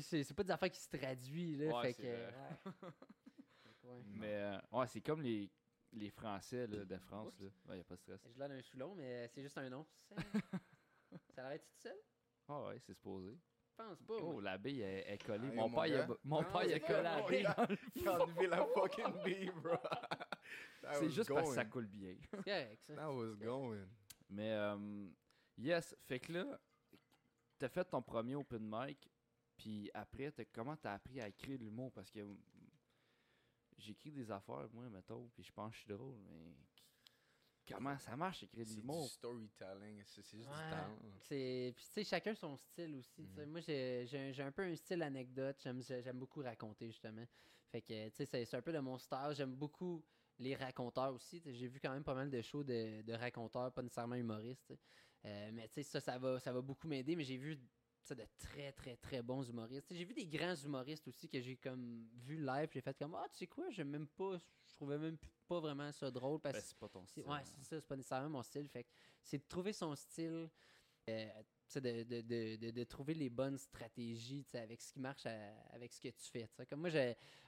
c'est- 0.00 0.34
pas 0.34 0.42
des 0.44 0.50
affaires 0.50 0.70
qui 0.70 0.80
se 0.80 0.88
traduisent, 0.88 1.60
là. 1.60 1.76
Ouais, 1.80 1.92
fait 1.92 2.02
que. 2.02 2.06
ouais. 2.06 2.26
Ouais. 3.82 4.02
Mais 4.06 4.34
euh, 4.34 4.58
ouais, 4.72 4.86
c'est 4.86 5.00
comme 5.00 5.20
les, 5.22 5.50
les 5.92 6.10
Français 6.10 6.66
là, 6.68 6.84
de 6.84 6.96
France. 6.98 7.32
Là. 7.40 7.48
Ouais, 7.66 7.78
y 7.78 7.80
a 7.80 7.84
pas 7.84 7.96
de 7.96 8.00
stress. 8.00 8.20
Je 8.32 8.38
l'air 8.38 8.48
d'un 8.48 8.62
soulon, 8.62 8.94
mais 8.94 9.26
c'est 9.28 9.42
juste 9.42 9.58
un 9.58 9.68
nom. 9.68 9.84
Ça, 11.34 11.42
l'arrête 11.42 11.64
tout 11.64 11.80
seul? 11.82 11.96
Ah 12.46 12.66
ouais, 12.66 12.78
c'est 12.78 12.92
supposé. 12.94 13.32
Je 13.32 13.74
pense 13.82 14.00
pas. 14.02 14.14
Oh, 14.14 14.40
la 14.40 14.58
bille 14.58 14.82
est, 14.82 15.12
est 15.12 15.18
collée. 15.24 15.48
Ah, 15.52 15.54
mon 15.56 15.70
père, 15.70 15.86
il 15.86 15.94
a, 15.96 16.08
mon 16.22 16.44
père, 16.44 16.64
il 16.64 16.74
a 16.74 16.80
collé 16.80 17.02
la 17.02 17.22
bille. 17.22 17.48
Il 17.96 18.06
a 18.08 18.22
enlevé 18.22 18.46
la 18.46 18.64
fucking 18.66 19.22
bee, 19.24 19.50
bro. 19.50 19.74
C'est 20.92 21.10
juste 21.10 21.32
parce 21.32 21.48
que 21.48 21.54
ça 21.54 21.64
coule 21.64 21.86
bien. 21.86 22.14
C'est 22.30 22.44
correct, 22.44 22.82
ça. 22.84 22.94
That 22.94 23.10
was 23.12 23.34
going. 23.36 23.86
Mais, 24.28 24.52
euh, 24.52 25.08
yes, 25.58 25.96
fait 26.06 26.20
que 26.20 26.32
là, 26.32 26.60
t'as 27.58 27.68
fait 27.68 27.84
ton 27.86 28.02
premier 28.02 28.36
open 28.36 28.62
mic, 28.62 29.10
puis 29.60 29.90
après, 29.92 30.32
t'as- 30.32 30.44
comment 30.46 30.76
t'as 30.76 30.94
appris 30.94 31.20
à 31.20 31.28
écrire 31.28 31.58
de 31.58 31.64
l'humour? 31.64 31.92
Parce 31.92 32.10
que 32.10 32.20
j'écris 33.76 34.10
des 34.10 34.30
affaires, 34.30 34.68
moi, 34.72 34.88
mettons, 34.88 35.28
puis 35.34 35.42
je 35.42 35.52
pense 35.52 35.70
que 35.72 35.76
je 35.76 35.80
suis 35.82 35.88
drôle, 35.92 36.16
mais 36.26 36.54
comment 37.68 37.98
ça 37.98 38.16
marche, 38.16 38.42
écrire 38.42 38.64
de 38.64 38.70
C'est 38.70 38.76
l'humour? 38.76 39.02
du 39.04 39.08
storytelling, 39.10 40.02
c'est 40.06 40.22
c'est 40.22 40.38
juste 40.38 40.48
Ouais. 40.50 40.56
du 40.64 40.70
talent. 40.70 40.98
C'est 41.28 41.72
puis 41.76 41.84
tu 41.84 41.90
sais 41.92 42.04
chacun 42.04 42.34
son 42.34 42.56
style 42.56 42.94
aussi. 42.96 43.22
Mhm. 43.22 43.50
Moi 43.50 43.60
j'ai 43.60 44.06
j'ai 44.06 44.18
un- 44.18 44.32
j'ai 44.32 44.42
un 44.42 44.52
peu 44.52 44.62
un 44.62 44.74
style 44.74 45.02
anecdote. 45.02 45.56
J'aime 45.62 45.82
j'aime 45.82 46.18
beaucoup 46.18 46.40
raconter 46.40 46.86
justement. 46.86 47.24
Fait 47.70 47.82
que 47.82 48.08
tu 48.08 48.16
sais 48.16 48.24
c'est- 48.24 48.44
c'est 48.46 48.56
un 48.56 48.62
peu 48.62 48.72
de 48.72 48.78
mon 48.80 48.98
style. 48.98 49.32
J'aime 49.34 49.54
beaucoup 49.54 50.02
les 50.38 50.56
raconteurs 50.56 51.12
aussi. 51.14 51.42
J'ai 51.44 51.68
vu 51.68 51.78
quand 51.80 51.92
même 51.92 52.02
pas 52.04 52.14
mal 52.14 52.30
de 52.30 52.40
shows 52.40 52.64
de, 52.64 53.02
de 53.02 53.12
raconteurs, 53.12 53.72
pas 53.72 53.82
nécessairement 53.82 54.16
humoristes. 54.16 54.72
Euh, 55.26 55.50
mais 55.52 55.68
tu 55.68 55.74
sais 55.74 55.82
ça 55.82 56.00
ça 56.00 56.18
va 56.18 56.40
ça 56.40 56.50
va 56.52 56.62
beaucoup 56.62 56.88
m'aider. 56.88 57.14
Mais 57.14 57.24
j'ai 57.24 57.36
vu 57.36 57.60
de 58.08 58.26
très 58.38 58.72
très 58.72 58.96
très 58.96 59.22
bons 59.22 59.42
humoristes. 59.48 59.92
J'ai 59.94 60.04
vu 60.04 60.14
des 60.14 60.26
grands 60.26 60.54
humoristes 60.56 61.06
aussi 61.08 61.28
que 61.28 61.40
j'ai 61.40 61.56
comme 61.56 62.08
vu 62.14 62.36
live. 62.44 62.68
J'ai 62.72 62.80
fait 62.80 62.96
comme 62.98 63.14
ah 63.14 63.26
tu 63.32 63.38
sais 63.38 63.46
quoi 63.46 63.70
j'aime 63.70 63.90
même 63.90 64.08
pas. 64.08 64.36
Je 64.66 64.74
trouvais 64.74 64.98
même 64.98 65.16
pas 65.46 65.60
vraiment 65.60 65.92
ça 65.92 66.10
drôle 66.10 66.40
parce 66.40 66.54
Ben, 66.54 66.60
que 66.60 66.66
c'est 66.66 66.78
pas 66.78 66.88
ton 66.88 67.06
style. 67.06 67.24
Ouais, 67.24 67.36
hein. 67.36 67.42
c'est 67.44 67.62
ça, 67.62 67.80
c'est 67.80 67.86
pas 67.86 67.96
nécessairement 67.96 68.30
mon 68.30 68.42
style. 68.42 68.68
Fait 68.68 68.86
c'est 69.22 69.38
de 69.38 69.44
trouver 69.48 69.72
son 69.72 69.94
style, 69.94 70.50
euh, 71.08 71.42
de, 71.76 72.02
de, 72.02 72.56
de, 72.56 72.70
de, 72.70 72.84
trouver 72.84 73.14
les 73.14 73.30
bonnes 73.30 73.58
stratégies 73.58 74.44
avec 74.54 74.80
ce 74.80 74.92
qui 74.92 74.98
marche 74.98 75.26
à- 75.26 75.56
avec 75.70 75.92
ce 75.92 76.00
que 76.00 76.08
tu 76.08 76.30
fais. 76.30 76.48
tu 76.48 76.54
sais. 76.56 76.66
Comme 76.66 76.80
moi, 76.80 76.90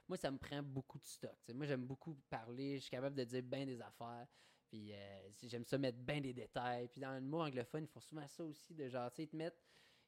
moi, 0.09 0.17
ça 0.17 0.31
me 0.31 0.39
prend 0.39 0.63
beaucoup 0.63 0.99
de 0.99 1.05
stock. 1.07 1.37
Moi, 1.55 1.67
j'aime 1.67 1.85
beaucoup 1.85 2.15
parler, 2.31 2.77
je 2.77 2.83
suis 2.83 2.91
capable 2.91 3.17
de 3.17 3.25
dire 3.25 3.43
bien 3.43 3.67
des 3.67 3.81
affaires. 3.81 4.27
Puis 4.69 4.93
euh, 4.95 5.29
j'aime 5.43 5.65
ça 5.65 5.77
mettre 5.77 5.99
bien 5.99 6.21
des 6.21 6.33
détails. 6.33 6.89
Puis 6.89 7.01
dans 7.01 7.13
le 7.15 7.21
mot 7.21 7.41
anglophone, 7.43 7.85
ils 7.85 7.89
font 7.89 8.01
souvent 8.01 8.27
ça 8.29 8.45
aussi, 8.45 8.75
de 8.75 8.89
genre, 8.89 9.11
tu 9.11 9.17
sais, 9.17 9.23
ils 9.25 9.29
te 9.29 9.37
mettent 9.37 9.61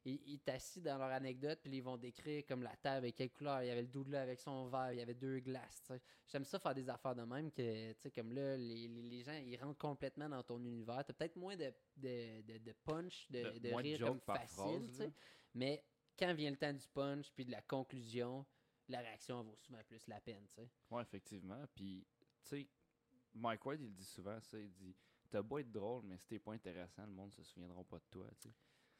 ils 0.05 0.21
ils 0.25 0.39
t'assis 0.39 0.81
dans 0.81 0.97
leur 0.97 1.09
anecdote, 1.11 1.59
puis 1.61 1.75
ils 1.77 1.81
vont 1.83 1.97
décrire 1.97 2.45
comme 2.45 2.61
la 2.63 2.75
table 2.77 2.97
avec 2.97 3.15
quelle 3.15 3.31
couleur. 3.31 3.61
Il 3.63 3.67
y 3.67 3.71
avait 3.71 3.81
le 3.83 4.03
là 4.11 4.21
avec 4.21 4.39
son 4.39 4.67
verre, 4.67 4.91
il 4.93 4.99
y 4.99 5.01
avait 5.01 5.13
deux 5.15 5.39
glaces. 5.39 5.91
J'aime 6.27 6.45
ça 6.45 6.59
faire 6.59 6.75
des 6.75 6.87
affaires 6.89 7.15
de 7.15 7.23
même 7.23 7.51
que, 7.51 7.91
tu 7.93 7.99
sais, 8.01 8.11
comme 8.11 8.31
là, 8.31 8.55
les, 8.57 8.87
les- 8.87 9.23
gens, 9.23 9.33
ils 9.33 9.57
rentrent 9.57 9.79
complètement 9.79 10.29
dans 10.29 10.43
ton 10.43 10.63
univers. 10.63 11.03
T'as 11.05 11.13
peut-être 11.13 11.35
moins 11.35 11.55
de, 11.55 11.73
de, 11.97 12.41
de, 12.41 12.57
de 12.59 12.71
punch, 12.83 13.29
de, 13.31 13.43
De- 13.43 13.59
de 13.59 13.69
moins 13.71 13.81
de 13.81 13.87
rire 13.87 13.99
comme 14.07 14.19
facile, 14.19 14.47
phrase. 14.91 14.97
Mais 15.53 15.83
quand 16.17 16.33
vient 16.33 16.51
le 16.51 16.57
temps 16.57 16.73
du 16.73 16.87
punch, 16.87 17.31
puis 17.33 17.45
de 17.45 17.51
la 17.51 17.61
conclusion, 17.61 18.45
la 18.87 18.99
réaction 18.99 19.43
vaut 19.43 19.55
souvent 19.55 19.83
plus 19.87 20.05
la 20.07 20.21
peine, 20.21 20.45
tu 20.49 20.61
sais. 20.61 20.69
Ouais, 20.91 21.01
effectivement. 21.01 21.65
Puis, 21.73 22.05
tu 22.43 22.49
sais, 22.49 22.69
Mike 23.33 23.65
White, 23.65 23.81
il 23.81 23.93
dit 23.93 24.05
souvent 24.05 24.39
ça. 24.39 24.59
Il 24.59 24.71
dit 24.73 24.95
T'as 25.31 25.41
beau 25.41 25.57
être 25.57 25.71
drôle, 25.71 26.03
mais 26.05 26.17
si 26.17 26.27
t'es 26.27 26.39
pas 26.39 26.53
intéressant, 26.53 27.05
le 27.05 27.11
monde 27.11 27.33
se 27.33 27.43
souviendra 27.43 27.83
pas 27.83 27.97
de 27.97 28.05
toi. 28.11 28.29
tu 28.39 28.47
sais. 28.49 28.55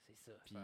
C'est 0.08 0.16
ça. 0.16 0.32
Puis, 0.45 0.56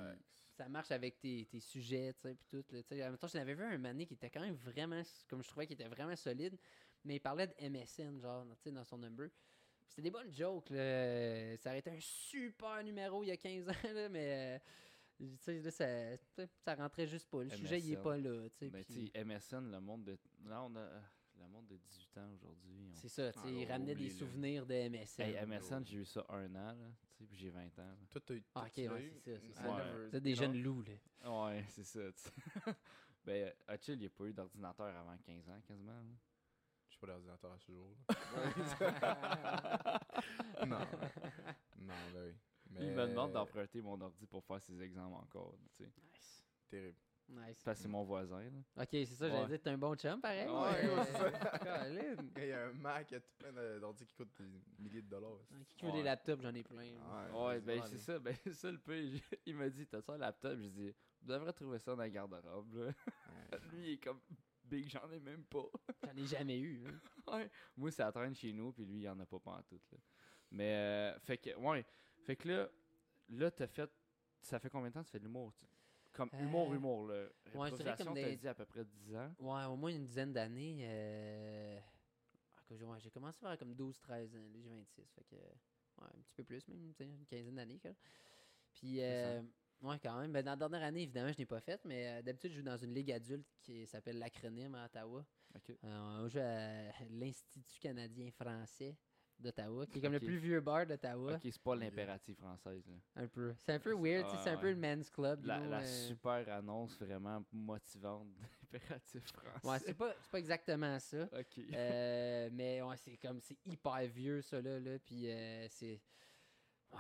ça 0.52 0.68
marche 0.70 0.92
avec 0.92 1.20
tes, 1.20 1.46
tes 1.46 1.60
sujets, 1.60 2.14
tu 2.14 2.22
sais, 2.22 2.36
puis 2.36 2.46
tout. 2.50 2.64
là, 2.72 2.84
tu 2.84 2.90
sais. 2.90 3.04
En 3.04 3.10
même 3.10 3.18
temps, 3.18 3.28
je 3.28 3.38
l'avais 3.38 3.56
vu 3.56 3.64
un 3.64 3.78
mané 3.78 4.06
qui 4.06 4.14
était 4.14 4.30
quand 4.30 4.42
même 4.42 4.56
vraiment, 4.56 5.02
comme 5.28 5.42
je 5.42 5.48
trouvais 5.48 5.66
qu'il 5.66 5.76
était 5.76 5.88
vraiment 5.88 6.16
solide, 6.16 6.58
mais 7.04 7.16
il 7.16 7.20
parlait 7.20 7.48
de 7.48 7.70
MSN, 7.70 8.20
genre, 8.20 8.46
tu 8.58 8.64
sais, 8.64 8.72
dans 8.72 8.84
son 8.84 8.98
number. 8.98 9.30
C'était 9.88 10.04
des 10.04 10.12
bonnes 10.12 10.32
jokes, 10.32 10.70
là. 10.70 11.58
Ça 11.58 11.70
aurait 11.70 11.80
été 11.80 11.90
un 11.90 12.00
super 12.00 12.84
numéro 12.84 13.24
il 13.24 13.28
y 13.28 13.32
a 13.32 13.38
15 13.38 13.70
ans, 13.70 13.94
là, 13.94 14.10
mais, 14.10 14.60
euh, 15.20 15.28
tu 15.28 15.38
sais, 15.38 15.60
là, 15.62 15.72
ça, 15.72 16.48
ça 16.64 16.76
rentrait 16.76 17.08
juste 17.08 17.30
pas. 17.30 17.44
Le 17.44 17.50
sujet, 17.50 17.80
il 17.80 17.94
est 17.94 17.98
pas 17.98 18.18
là, 18.18 18.50
tu 18.50 18.58
sais. 18.58 18.70
ben, 18.70 18.84
puis 18.84 19.12
tu 19.12 19.20
sais, 19.20 19.24
MSN, 19.24 19.72
le 19.72 19.80
monde 19.80 20.04
de. 20.04 20.18
Là, 20.46 20.64
on 20.64 20.76
a. 20.76 20.90
Le 21.42 21.48
monde 21.48 21.68
de 21.68 21.76
18 21.78 22.18
ans 22.18 22.32
aujourd'hui. 22.34 22.90
on- 22.92 22.96
C'est 22.96 23.10
ça, 23.10 23.32
tu 23.34 23.40
sais, 23.40 23.46
Ah, 23.46 23.50
il 23.52 23.68
là, 23.68 23.74
ramenait 23.74 23.96
des 23.96 24.10
là. 24.10 24.16
souvenirs 24.16 24.66
de 24.66 24.74
MSN. 24.74 25.22
Hey, 25.24 25.36
MSN, 25.46 25.86
j'ai 25.86 25.98
eu 25.98 26.06
ça 26.06 26.26
un 26.30 26.54
an, 26.56 26.74
là, 26.74 26.88
tu 27.10 27.18
sais, 27.18 27.26
puis 27.26 27.38
j'ai 27.38 27.50
20 27.50 27.78
ans. 27.80 27.88
là. 27.88 27.96
Toi, 28.10 28.22
t'as 28.26 28.34
eu. 28.36 28.44
Ah, 28.56 28.66
ok, 28.66 28.78
ouais, 28.78 29.12
c'est 29.24 29.38
ça, 29.38 29.52
c'est 30.04 30.10
C'est 30.12 30.22
des 30.22 30.30
non. 30.32 30.36
jeunes 30.36 30.62
loups, 30.62 30.84
là. 30.84 30.94
Ouais, 31.48 31.66
c'est 31.70 31.84
ça, 31.84 32.12
tu 32.14 32.22
sais. 32.22 32.32
ben, 33.26 33.54
Achille, 33.68 33.96
il 33.96 34.00
n'y 34.00 34.06
a 34.06 34.10
pas 34.10 34.26
eu 34.26 34.34
d'ordinateur 34.34 34.96
avant 34.96 35.18
15 35.18 35.50
ans, 35.50 35.60
quasiment. 35.68 35.92
là. 35.94 36.04
Je 36.88 36.92
suis 36.92 37.00
pas 37.00 37.08
d'ordinateur 37.08 37.52
à 37.54 37.58
ce 37.60 37.72
jour. 37.72 37.96
non. 40.68 40.80
Non, 41.78 41.94
ben 42.14 42.24
oui. 42.26 42.36
Mais 42.72 42.88
Il 42.88 42.92
me 42.94 43.08
demande 43.08 43.34
d'emprunter 43.34 43.82
mon 43.82 44.00
ordi 44.00 44.26
pour 44.28 44.44
faire 44.46 44.62
ses 44.62 44.80
examens 44.82 45.18
encore, 45.18 45.58
tu 45.76 45.84
sais. 45.84 45.92
Nice. 46.14 46.44
Terrible. 46.70 46.98
Nice. 47.30 47.62
Parce 47.64 47.78
que 47.78 47.84
c'est 47.84 47.88
mon 47.90 48.04
voisin, 48.04 48.42
là. 48.44 48.84
Ok, 48.84 48.90
c'est 48.92 49.06
ça, 49.06 49.30
j'allais 49.30 49.48
dire, 49.48 49.62
t'es 49.62 49.70
un 49.70 49.78
bon 49.78 49.96
chum, 49.96 50.20
pareil. 50.20 50.48
Ouais, 50.48 50.96
ouais, 50.96 51.06
c'est 51.06 51.18
ça. 51.18 51.32
Colin. 51.60 52.16
Il 52.38 52.46
y 52.46 52.52
a 52.52 52.66
un 52.66 52.74
Mac, 52.74 53.10
il 53.10 53.14
y 53.14 53.18
a 53.18 53.20
tout 53.22 53.32
plein 53.38 53.52
d'ordi 53.80 54.06
qui 54.06 54.14
coûtent 54.14 54.36
des 54.38 54.62
milliers 54.80 55.02
de 55.02 55.08
dollars. 55.10 55.40
Qui 55.70 55.76
qui 55.78 55.86
veut 55.86 55.92
des 55.94 56.04
laptops, 56.04 56.42
j'en 56.42 56.54
ai 56.54 56.64
plein. 56.64 56.92
Ouais, 57.34 57.60
ben 57.62 57.82
c'est 57.86 57.98
ça, 58.00 58.20
ben 58.20 58.36
ça 58.54 58.70
le 58.72 58.80
peu. 58.80 58.98
Il 59.46 59.56
m'a 59.56 59.70
dit, 59.70 59.88
t'as 59.88 60.02
ça 60.02 60.14
un 60.14 60.18
laptop? 60.18 60.58
J'ai 60.60 60.70
dit, 60.70 60.94
vous 61.22 61.32
devriez 61.32 61.54
trouver 61.54 61.80
ça 61.80 61.92
dans 61.92 62.02
la 62.02 62.10
garde-robe. 62.10 62.94
Lui, 63.72 63.82
il 63.88 63.94
est 63.94 63.98
comme, 64.04 64.20
big, 64.66 64.90
j'en 64.90 65.10
ai 65.12 65.20
même 65.20 65.44
pas. 65.46 65.66
J'en 66.04 66.16
ai 66.18 66.26
jamais 66.28 66.60
eu. 66.60 66.86
hein. 66.88 67.34
ouais. 67.38 67.50
Moi, 67.78 67.92
ça 67.92 68.12
traîne 68.12 68.36
chez 68.36 68.52
nous, 68.52 68.74
puis 68.74 68.86
lui, 68.86 69.02
il 69.04 69.10
en 69.10 69.20
a 69.20 69.26
pas 69.26 69.40
pantoute, 69.40 69.90
là. 69.92 69.98
Mais, 70.52 70.74
euh, 70.76 71.20
fait 71.20 71.38
que, 71.38 71.56
ouais. 71.56 71.86
Fait 72.24 72.36
que 72.36 72.50
là, 72.50 72.70
là, 73.30 73.52
t'as 73.52 73.68
fait, 73.68 73.90
ça 74.42 74.60
fait 74.60 74.70
combien 74.70 74.90
de 74.90 74.94
temps 74.96 75.02
que 75.02 75.08
tu 75.08 75.12
fais 75.14 75.20
de 75.20 75.24
l'humour? 75.24 75.54
Comme 76.14 76.30
humour, 76.34 76.72
Euh, 76.72 76.76
humour, 76.76 77.08
là. 77.08 77.14
ouais, 77.24 77.30
je 77.46 77.50
dirais 77.54 77.66
Improvisation, 77.92 78.06
comme 78.06 78.16
t'as 78.16 78.30
des- 78.30 78.36
dit 78.38 78.48
à 78.48 78.54
peu 78.54 78.66
près 78.66 78.84
10 78.86 79.16
ans. 79.16 79.34
Ouais, 79.40 79.66
au 79.66 79.76
moins 79.78 79.92
une 79.92 80.04
dizaine 80.06 80.34
d'années. 80.34 80.80
Euh... 80.84 81.80
ah, 82.58 82.76
j'ai- 82.76 82.84
ouais, 82.86 83.00
j'ai 83.00 83.10
commencé 83.12 83.40
vers 83.42 83.58
comme 83.58 83.74
12-13 83.74 84.36
ans. 84.36 84.40
Là, 84.54 84.60
j'ai 84.62 84.70
26. 84.70 85.14
Fait 85.16 85.24
que, 85.24 85.36
ouais, 85.36 86.08
un 86.14 86.22
petit 86.22 86.34
peu 86.36 86.44
plus, 86.44 86.68
même, 86.68 86.94
une 87.00 87.26
quinzaine 87.26 87.56
d'années. 87.56 87.80
Puis, 88.74 89.02
euh, 89.02 89.42
ouais, 89.82 90.00
quand 90.00 90.20
même. 90.20 90.32
Ben, 90.32 90.44
dans 90.44 90.52
la 90.52 90.58
dernière 90.58 90.84
année, 90.84 91.04
évidemment, 91.04 91.32
je 91.32 91.38
n'ai 91.40 91.46
pas 91.46 91.62
fait, 91.62 91.84
mais 91.86 92.08
euh, 92.08 92.22
d'habitude, 92.22 92.52
je 92.52 92.58
joue 92.58 92.64
dans 92.64 92.78
une 92.78 92.94
ligue 92.94 93.12
adulte 93.12 93.48
qui 93.62 93.86
s'appelle 93.88 94.18
l'acronyme 94.20 94.76
à 94.76 94.86
Ottawa. 94.86 95.26
Ok. 95.56 95.70
Euh, 95.84 96.22
on 96.24 96.28
joue 96.30 96.40
à 96.40 96.92
l'Institut 97.10 97.80
canadien 97.80 98.32
français 98.32 98.96
d'Ottawa, 99.42 99.86
qui 99.88 99.98
est 99.98 100.02
comme 100.02 100.14
le 100.14 100.20
plus 100.20 100.38
vieux 100.38 100.62
bar 100.62 100.86
d'Ottawa. 100.86 101.34
Ok, 101.34 101.42
c'est 101.44 101.62
pas 101.62 101.76
l'impérative 101.76 102.36
française, 102.36 102.84
là. 102.88 102.96
Un 103.24 103.28
peu. 103.28 103.54
C'est 103.58 103.74
un 103.74 103.80
peu 103.80 103.94
weird, 103.94 104.28
c'est 104.30 104.50
un 104.50 104.56
ouais, 104.56 104.62
peu 104.62 104.70
le 104.72 104.76
men's 104.78 105.10
club. 105.10 105.42
you 105.42 105.48
La, 105.48 105.60
know, 105.60 105.70
la 105.70 105.80
euh, 105.82 106.08
super 106.08 106.50
annonce 106.50 106.98
vraiment 107.00 107.44
motivante 107.52 108.28
d'impératif 108.72 109.24
français. 109.26 109.68
Ouais, 109.68 109.80
c'est 109.80 109.94
pas, 109.94 110.14
pas 110.32 110.40
exactement 110.40 111.00
ça. 111.00 111.24
Ok. 111.38 111.60
Euh, 111.74 112.50
mais 112.54 112.82
ouais, 112.82 112.98
c'est 112.98 113.18
comme 113.18 113.42
c'est 113.42 113.58
hyper 113.66 114.08
vieux 114.08 114.42
ça 114.42 114.62
là, 114.62 114.80
là 114.80 114.98
puis 115.00 115.30
euh, 115.30 115.68
c'est 115.70 116.02
ouais. 116.92 117.00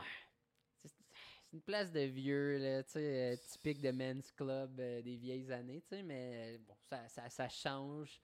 C'est 0.83 1.57
une 1.57 1.61
place 1.61 1.91
de 1.91 1.99
vieux 2.01 2.57
là, 2.57 2.81
typique 3.37 3.81
de 3.81 3.91
men's 3.91 4.31
club 4.31 4.75
des 4.77 5.17
vieilles 5.17 5.51
années, 5.51 5.81
tu 5.81 5.89
sais, 5.89 6.01
mais 6.01 6.57
bon, 6.59 6.75
ça, 6.89 7.07
ça, 7.09 7.29
ça 7.29 7.49
change. 7.49 8.21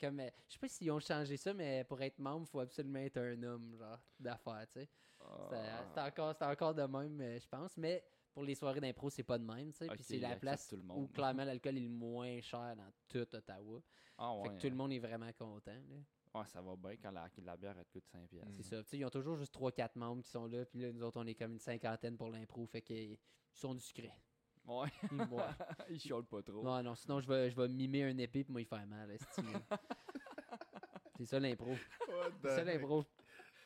Comme, 0.00 0.20
euh, 0.20 0.30
je 0.48 0.54
sais 0.54 0.58
pas 0.58 0.68
s'ils 0.68 0.90
ont 0.90 1.00
changé 1.00 1.36
ça, 1.36 1.52
mais 1.52 1.84
pour 1.84 2.00
être 2.00 2.18
membre, 2.18 2.46
il 2.48 2.50
faut 2.50 2.60
absolument 2.60 3.00
être 3.00 3.18
un 3.18 3.42
homme, 3.42 3.76
genre, 3.76 4.00
d'affaires, 4.18 4.66
tu 4.72 4.80
sais. 4.80 4.88
C'est 5.18 5.56
Ah. 5.56 5.84
c'est 5.94 6.00
encore, 6.00 6.34
c'est 6.34 6.44
encore 6.46 6.74
de 6.74 6.82
même, 6.82 7.20
euh, 7.20 7.38
je 7.38 7.46
pense. 7.46 7.76
Mais 7.76 8.02
pour 8.32 8.42
les 8.44 8.54
soirées 8.54 8.80
d'impro, 8.80 9.10
c'est 9.10 9.22
pas 9.22 9.38
de 9.38 9.44
même, 9.44 9.72
tu 9.72 9.78
sais. 9.78 9.88
Puis 9.88 10.02
c'est 10.02 10.18
la 10.18 10.36
place 10.36 10.68
tout 10.68 10.76
le 10.76 10.82
où 10.94 11.06
clairement 11.08 11.44
l'alcool 11.44 11.76
est 11.76 11.80
le 11.80 11.88
moins 11.88 12.40
cher 12.40 12.74
dans 12.76 12.90
tout 13.08 13.34
Ottawa. 13.36 13.82
Ah 14.16 14.34
ouais. 14.34 14.48
fait 14.48 14.54
que 14.56 14.60
tout 14.62 14.68
le 14.70 14.76
monde 14.76 14.92
est 14.92 14.98
vraiment 14.98 15.32
content, 15.32 15.72
là. 15.72 15.96
Ouais, 16.32 16.46
ça 16.46 16.62
va 16.62 16.76
bien 16.76 16.96
quand 16.96 17.10
la, 17.10 17.28
la 17.42 17.56
bière 17.56 17.74
elle 17.76 17.84
te 17.84 17.90
coûte 17.90 18.06
5 18.06 18.28
piastres. 18.28 18.52
C'est 18.56 18.62
ça. 18.62 18.82
Ils 18.96 19.04
ont 19.04 19.10
toujours 19.10 19.34
juste 19.36 19.52
3-4 19.52 19.98
membres 19.98 20.22
qui 20.22 20.30
sont 20.30 20.46
là, 20.46 20.64
puis 20.64 20.80
là, 20.80 20.92
nous 20.92 21.02
autres, 21.02 21.20
on 21.20 21.26
est 21.26 21.34
comme 21.34 21.52
une 21.52 21.58
cinquantaine 21.58 22.16
pour 22.16 22.28
l'impro, 22.30 22.64
fait 22.66 22.82
qu'ils 22.82 23.18
sont 23.52 23.74
discrets. 23.74 24.14
Ouais. 24.70 24.88
Me 25.10 25.24
voient. 25.24 25.54
il 25.90 25.98
chiale 26.00 26.24
pas 26.24 26.42
trop. 26.42 26.62
Non, 26.62 26.82
non, 26.82 26.94
sinon 26.94 27.20
je 27.20 27.28
vais, 27.28 27.50
je 27.50 27.56
vais 27.56 27.68
mimer 27.68 28.04
un 28.04 28.16
épée 28.18 28.44
puis 28.44 28.52
moi 28.52 28.60
il 28.60 28.66
fait 28.66 28.86
mal. 28.86 29.10
esti. 29.10 29.40
C'est 31.18 31.26
ça 31.26 31.40
l'impro. 31.40 31.70
What 32.08 32.30
C'est 32.42 32.48
ça 32.48 32.64
the 32.64 32.68
heck? 32.68 32.80
l'impro. 32.80 33.04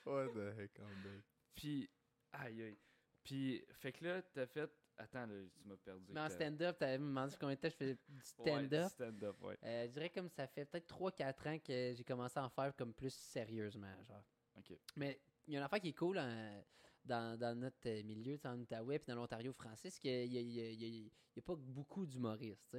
What 0.06 0.28
the 0.28 0.58
heck, 0.58 0.72
dead. 0.74 1.22
Puis, 1.54 1.88
aïe 2.32 2.62
aïe. 2.62 2.78
Puis, 3.22 3.64
fait 3.74 3.92
que 3.92 4.04
là, 4.04 4.22
t'as 4.22 4.46
fait. 4.46 4.70
Attends, 4.96 5.26
là, 5.26 5.34
tu 5.60 5.68
m'as 5.68 5.76
perdu. 5.76 6.04
Mais 6.12 6.20
en 6.20 6.28
stand-up, 6.28 6.78
t'avais 6.78 6.98
demandé 6.98 7.34
combien 7.40 7.54
de 7.56 7.60
temps 7.60 7.68
je 7.68 7.76
fais 7.76 7.94
du 7.94 8.00
Ouais, 8.14 8.22
stand-up. 8.22 8.88
stand-up, 8.90 9.36
ouais. 9.42 9.56
Euh, 9.64 9.86
je 9.88 9.92
dirais 9.92 10.10
comme 10.10 10.28
ça 10.28 10.46
fait 10.46 10.64
peut-être 10.64 10.86
3-4 10.88 11.48
ans 11.48 11.58
que 11.58 11.94
j'ai 11.96 12.04
commencé 12.04 12.38
à 12.38 12.44
en 12.44 12.48
faire 12.50 12.74
comme 12.76 12.92
plus 12.94 13.12
sérieusement. 13.14 13.92
Genre. 14.08 14.22
Ok. 14.56 14.76
Mais 14.96 15.20
il 15.46 15.54
y 15.54 15.56
a 15.56 15.60
une 15.60 15.64
affaire 15.64 15.80
qui 15.80 15.88
est 15.88 15.98
cool 15.98 16.18
en- 16.18 16.62
dans, 17.04 17.58
notre 17.58 17.86
euh, 17.86 18.02
milieu, 18.02 18.38
en 18.44 18.58
Outaouais 18.58 18.98
puis 18.98 19.06
dans 19.08 19.16
l'Ontario 19.16 19.52
français, 19.52 19.90
c'est 19.90 20.00
qu'il 20.00 20.30
n'y 20.30 20.60
a, 20.60 21.08
a- 21.38 21.42
pas 21.42 21.54
beaucoup 21.56 22.06
d'humoristes. 22.06 22.76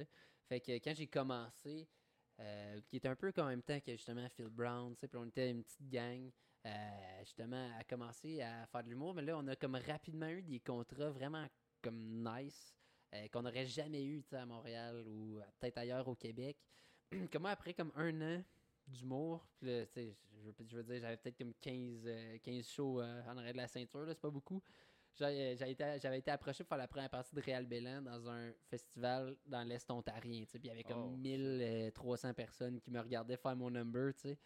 Fait 0.48 0.60
que 0.60 0.72
quand 0.72 0.94
j'ai 0.94 1.06
commencé, 1.06 1.88
euh, 2.40 2.80
qui 2.88 2.96
était 2.96 3.08
un 3.08 3.16
peu 3.16 3.32
en 3.38 3.46
même 3.46 3.62
temps 3.62 3.80
que 3.80 3.92
justement 3.92 4.28
Phil 4.30 4.48
Brown, 4.48 4.94
puis 4.96 5.08
on 5.14 5.26
était 5.26 5.50
une 5.50 5.62
petite 5.62 5.88
gang, 5.88 6.30
euh, 6.66 6.70
justement, 7.20 7.70
à 7.78 7.84
commencer 7.84 8.42
à 8.42 8.66
faire 8.66 8.82
de 8.82 8.88
l'humour. 8.88 9.14
Mais 9.14 9.22
là, 9.22 9.36
on 9.38 9.46
a 9.46 9.56
comme 9.56 9.76
rapidement 9.76 10.28
eu 10.28 10.42
des 10.42 10.60
contrats 10.60 11.10
vraiment 11.10 11.46
comme 11.82 12.24
nice, 12.24 12.74
qu'on 13.32 13.42
n'aurait 13.42 13.66
jamais 13.66 14.04
eu 14.04 14.22
à 14.32 14.44
Montréal 14.44 15.04
ou 15.06 15.40
peut-être 15.58 15.78
ailleurs 15.78 16.08
au 16.08 16.14
Québec. 16.16 16.56
comme 17.32 17.42
moi, 17.42 17.52
après 17.52 17.72
comme 17.72 17.92
un 17.94 18.20
an 18.20 18.44
d'humour, 18.86 19.46
puis 19.58 19.66
là, 19.68 19.86
tu 19.86 19.92
sais, 19.94 20.16
je, 20.32 20.36
veux- 20.40 20.54
je 20.68 20.76
veux 20.76 20.82
dire, 20.84 21.00
j'avais 21.00 21.16
peut-être 21.16 21.38
comme 21.38 21.54
15, 21.60 22.02
euh, 22.06 22.38
15 22.38 22.66
shows 22.68 23.00
euh, 23.00 23.22
en 23.26 23.36
arrière 23.36 23.52
de 23.52 23.58
la 23.58 23.68
ceinture, 23.68 24.04
c'est 24.08 24.20
pas 24.20 24.30
beaucoup. 24.30 24.62
Été- 25.18 25.98
J'avais 25.98 26.18
été 26.18 26.30
approché 26.30 26.62
pour 26.62 26.68
faire 26.68 26.78
la 26.78 26.88
première 26.88 27.08
partie 27.08 27.34
de 27.34 27.40
Réal 27.40 27.64
Bélan 27.64 28.02
dans 28.02 28.28
un 28.28 28.52
festival 28.68 29.34
dans 29.46 29.62
l'Est 29.66 29.90
ontarien. 29.90 30.44
Puis 30.44 30.60
il 30.62 30.66
y 30.66 30.70
avait 30.70 30.84
comme 30.84 30.98
Oh, 31.04 31.10
shit. 31.16 31.38
1300 31.38 32.34
personnes 32.34 32.78
qui 32.82 32.90
me 32.90 33.00
regardaient 33.00 33.38
faire 33.38 33.56
mon 33.56 33.70
number. 33.70 34.12
sais. 34.14 34.38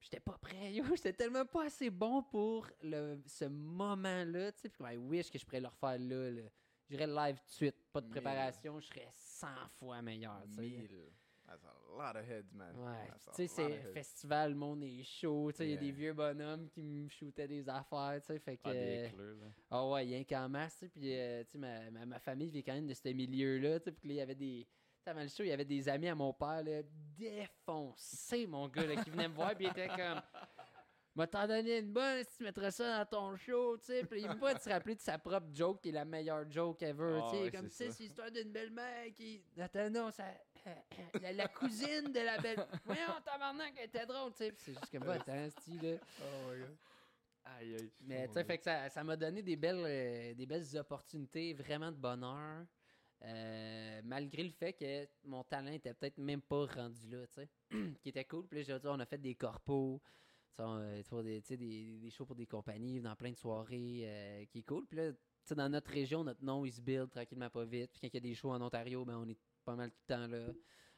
J'étais 0.00 0.20
pas 0.20 0.36
prêt. 0.36 0.74
yo, 0.74 0.84
J'étais 0.98 1.14
tellement 1.14 1.46
pas 1.46 1.64
assez 1.64 1.88
bon 1.88 2.22
pour 2.22 2.66
le, 2.82 3.18
ce 3.26 3.46
moment-là. 3.46 4.52
tu 4.52 4.60
sais, 4.60 4.68
Puis 4.68 4.76
comme, 4.76 4.92
I 4.92 4.98
wish 4.98 5.30
que 5.30 5.38
je 5.38 5.44
pourrais 5.46 5.60
le 5.60 5.68
refaire 5.68 5.98
là. 5.98 6.30
là. 6.30 6.42
J'irais 6.90 7.06
live 7.06 7.36
tout 7.38 7.46
de 7.46 7.50
suite. 7.52 7.76
Pas 7.90 8.02
de 8.02 8.08
préparation. 8.10 8.78
Je 8.80 8.86
serais 8.88 9.08
100 9.10 9.46
fois 9.78 10.02
meilleur. 10.02 10.42
tu 10.50 10.56
sais. 10.56 10.88
That's 11.46 11.62
a 11.64 11.96
lot 11.96 12.16
of 12.16 12.26
heads, 12.26 12.52
man. 12.52 12.74
Ouais, 12.76 13.10
a 13.10 13.30
tu 13.30 13.34
sais, 13.34 13.46
c'est 13.46 13.92
festival, 13.92 14.50
le 14.50 14.56
monde 14.56 14.82
est 14.82 15.02
chaud, 15.02 15.52
tu 15.52 15.58
sais, 15.58 15.66
il 15.66 15.70
y 15.72 15.74
a 15.74 15.76
des 15.76 15.92
vieux 15.92 16.12
bonhommes 16.12 16.68
qui 16.70 16.82
me 16.82 17.08
shootaient 17.08 17.46
des 17.46 17.68
affaires, 17.68 18.18
tu 18.20 18.32
sais, 18.32 18.38
fait 18.38 18.56
que... 18.56 18.62
Ah, 18.64 18.72
des 18.72 18.78
euh, 18.78 19.08
clés, 19.10 19.40
là. 19.40 19.46
ah 19.70 19.88
ouais, 19.88 20.02
rien 20.02 20.24
qu'en 20.24 20.48
masse, 20.48 20.74
tu 20.74 20.78
sais, 20.80 20.88
puis 20.88 21.14
euh, 21.14 21.44
tu 21.44 21.50
sais, 21.52 21.58
ma, 21.58 21.90
ma, 21.90 22.06
ma 22.06 22.18
famille 22.18 22.50
vient 22.50 22.62
quand 22.62 22.72
même 22.72 22.86
de 22.86 22.94
ce 22.94 23.08
milieu-là, 23.08 23.78
tu 23.78 23.84
sais, 23.84 23.92
puis 23.92 24.00
que 24.00 24.08
il 24.08 24.16
y 24.16 24.20
avait 24.20 24.34
des... 24.34 24.66
Avant 25.06 25.20
le 25.20 25.28
show, 25.28 25.42
il 25.42 25.48
y 25.48 25.52
avait 25.52 25.66
des 25.66 25.86
amis 25.86 26.08
à 26.08 26.14
mon 26.14 26.32
père, 26.32 26.62
là, 26.64 26.80
défoncés, 27.14 28.46
mon 28.46 28.66
gars, 28.68 28.86
là, 28.86 29.04
qui 29.04 29.10
venaient 29.10 29.28
me 29.28 29.34
voir, 29.34 29.54
puis 29.54 29.66
ils 29.66 29.70
étaient 29.70 29.88
comme... 29.88 30.22
M'a 31.16 31.28
t'en 31.28 31.46
donné 31.46 31.78
une 31.78 31.92
bonne 31.92 32.24
si 32.24 32.38
tu 32.38 32.42
mettrais 32.42 32.72
ça 32.72 33.04
dans 33.04 33.18
ton 33.18 33.36
show, 33.36 33.76
tu 33.78 33.84
sais. 33.84 34.04
Puis 34.04 34.22
il 34.22 34.28
veut 34.28 34.36
pas 34.36 34.58
se 34.58 34.68
rappeler 34.68 34.96
de 34.96 35.00
sa 35.00 35.16
propre 35.16 35.46
joke 35.52 35.80
qui 35.80 35.90
est 35.90 35.92
la 35.92 36.04
meilleure 36.04 36.50
joke 36.50 36.82
ever, 36.82 37.20
Ah 37.22 37.28
tu 37.30 37.36
sais. 37.36 37.42
ouais, 37.44 37.50
comme, 37.52 37.68
tu 37.68 37.74
sais, 37.74 37.90
c'est 37.92 38.02
l'histoire 38.02 38.32
d'une 38.32 38.50
belle-mère 38.50 39.14
qui. 39.14 39.40
Attends, 39.60 39.90
non, 39.90 40.10
ça. 40.10 40.24
La, 41.20 41.32
la 41.32 41.48
cousine 41.48 42.12
de 42.12 42.20
la 42.20 42.38
belle. 42.38 42.66
Voyons, 42.84 43.20
tabarnak, 43.24 43.74
elle 43.78 43.86
était 43.86 44.06
drôle, 44.06 44.32
tu 44.32 44.38
sais. 44.38 44.52
Puis 44.52 44.62
c'est 44.64 44.72
juste 44.74 44.90
comme, 44.90 45.08
attends, 45.08 45.50
style, 45.50 45.82
là. 45.82 45.98
Oh 46.20 46.50
my 46.52 46.58
god. 46.60 46.78
Aïe 47.44 47.74
aïe. 47.74 47.92
Mais 48.00 48.26
tu 48.28 48.34
sais, 48.34 48.40
my 48.42 48.46
fait 48.46 48.58
que 48.58 48.64
ça, 48.64 48.88
ça 48.88 49.04
m'a 49.04 49.16
donné 49.16 49.42
des 49.42 49.56
belles, 49.56 49.84
euh, 49.84 50.34
des 50.34 50.46
belles 50.46 50.76
opportunités, 50.78 51.52
vraiment 51.54 51.92
de 51.92 51.96
bonheur. 51.96 52.66
euh, 53.24 54.00
malgré 54.04 54.42
le 54.44 54.50
fait 54.50 54.72
que 54.74 55.08
mon 55.24 55.44
talent 55.44 55.72
était 55.72 55.94
peut-être 55.94 56.18
même 56.18 56.42
pas 56.42 56.66
rendu 56.66 57.08
là, 57.08 57.26
tu 57.28 57.34
sais. 57.42 57.48
qui 58.02 58.08
était 58.10 58.24
cool. 58.24 58.46
Puis 58.46 58.64
là, 58.64 58.78
on 58.84 59.00
a 59.00 59.06
fait 59.06 59.18
des 59.18 59.34
corpos, 59.34 60.00
tu 60.56 60.56
sais, 60.56 60.62
on, 60.62 60.78
euh, 60.78 61.22
des, 61.22 61.40
tu 61.42 61.48
sais, 61.48 61.56
des, 61.56 61.98
des 62.00 62.10
shows 62.10 62.26
pour 62.26 62.36
des 62.36 62.46
compagnies, 62.46 63.00
dans 63.00 63.16
plein 63.16 63.30
de 63.32 63.36
soirées, 63.36 64.02
euh, 64.04 64.44
qui 64.46 64.60
est 64.60 64.62
cool. 64.64 64.86
Puis 64.86 64.96
là, 64.98 65.12
tu 65.12 65.18
sais, 65.44 65.54
dans 65.54 65.68
notre 65.68 65.90
région, 65.90 66.24
notre 66.24 66.44
nom, 66.44 66.64
il 66.64 66.72
se 66.72 66.80
build 66.80 67.10
tranquillement 67.10 67.50
pas 67.50 67.64
vite. 67.64 67.90
Puis 67.92 68.00
quand 68.02 68.08
il 68.08 68.14
y 68.14 68.18
a 68.18 68.20
des 68.20 68.34
shows 68.34 68.50
en 68.52 68.60
Ontario, 68.62 69.04
ben, 69.04 69.16
on 69.18 69.28
est 69.28 69.38
pas 69.64 69.74
mal 69.74 69.90
tout 69.90 70.00
le 70.08 70.14
temps 70.14 70.26
là. 70.26 70.52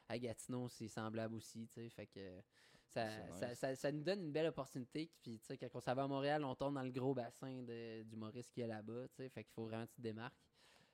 À 0.09 0.17
Gatineau, 0.17 0.69
c'est 0.69 0.87
semblable 0.87 1.35
aussi, 1.35 1.67
tu 1.67 1.81
sais. 1.81 1.89
Fait 1.89 2.07
que 2.07 2.41
ça, 2.85 3.09
ça, 3.33 3.55
ça, 3.55 3.75
ça 3.75 3.91
nous 3.91 4.03
donne 4.03 4.21
une 4.21 4.31
belle 4.31 4.47
opportunité. 4.47 5.11
Puis, 5.21 5.39
tu 5.39 5.45
sais, 5.45 5.57
quand 5.57 5.67
on 5.73 5.81
s'en 5.81 5.93
va 5.93 6.03
à 6.03 6.07
Montréal, 6.07 6.45
on 6.45 6.55
tombe 6.55 6.75
dans 6.75 6.83
le 6.83 6.91
gros 6.91 7.13
bassin 7.13 7.61
de, 7.63 8.03
d'humoristes 8.03 8.51
qu'il 8.53 8.61
y 8.61 8.63
a 8.63 8.67
là-bas, 8.67 9.07
tu 9.09 9.15
sais. 9.15 9.29
Fait 9.29 9.43
qu'il 9.43 9.53
faut 9.53 9.65
vraiment 9.65 9.85
que 9.85 9.91
tu 9.91 9.97
te 9.97 10.01
démarques. 10.01 10.39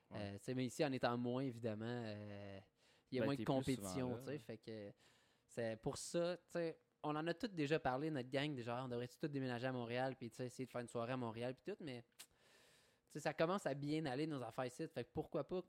Ouais. 0.09 0.39
Euh, 0.47 0.53
mais 0.55 0.65
ici, 0.65 0.83
en 0.83 0.91
étant 0.91 1.15
moins, 1.17 1.43
évidemment, 1.43 1.85
euh, 1.85 2.59
il 3.11 3.17
y 3.17 3.19
a 3.19 3.21
Ben, 3.21 3.25
moins 3.27 3.35
de 3.35 3.43
compétition, 3.43 4.17
tu 4.17 4.25
sais. 4.25 4.39
Fait 4.39 4.57
que 4.57 4.91
c'est 5.45 5.79
pour 5.81 5.97
ça, 5.97 6.35
tu 6.37 6.43
sais, 6.53 6.79
on 7.03 7.15
en 7.15 7.27
a 7.27 7.33
tous 7.33 7.49
déjà 7.49 7.79
parlé, 7.79 8.09
notre 8.09 8.29
gang, 8.29 8.55
déjà, 8.55 8.83
on 8.83 8.87
devrait 8.87 9.07
tous 9.07 9.27
déménager 9.27 9.67
à 9.67 9.71
Montréal, 9.71 10.15
puis 10.15 10.31
tu 10.31 10.37
sais, 10.37 10.45
essayer 10.47 10.65
de 10.65 10.71
faire 10.71 10.81
une 10.81 10.87
soirée 10.87 11.13
à 11.13 11.17
Montréal, 11.17 11.53
puis 11.53 11.71
tout, 11.71 11.77
mais 11.83 12.03
tu 13.11 13.13
sais, 13.13 13.19
ça 13.19 13.33
commence 13.33 13.67
à 13.67 13.75
bien 13.75 14.05
aller 14.05 14.25
nos 14.25 14.41
affaires 14.41 14.65
ici. 14.65 14.87
Fait 14.87 15.03
que 15.03 15.09
pourquoi 15.13 15.43
pas 15.43 15.61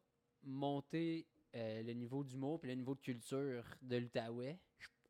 monter 0.42 1.26
euh, 1.54 1.82
le 1.82 1.92
niveau 1.92 2.24
d'humour 2.24 2.60
puis 2.60 2.70
le 2.70 2.76
niveau 2.76 2.94
de 2.94 3.00
culture 3.00 3.64
de 3.82 3.96
l'Outaouais 3.96 4.58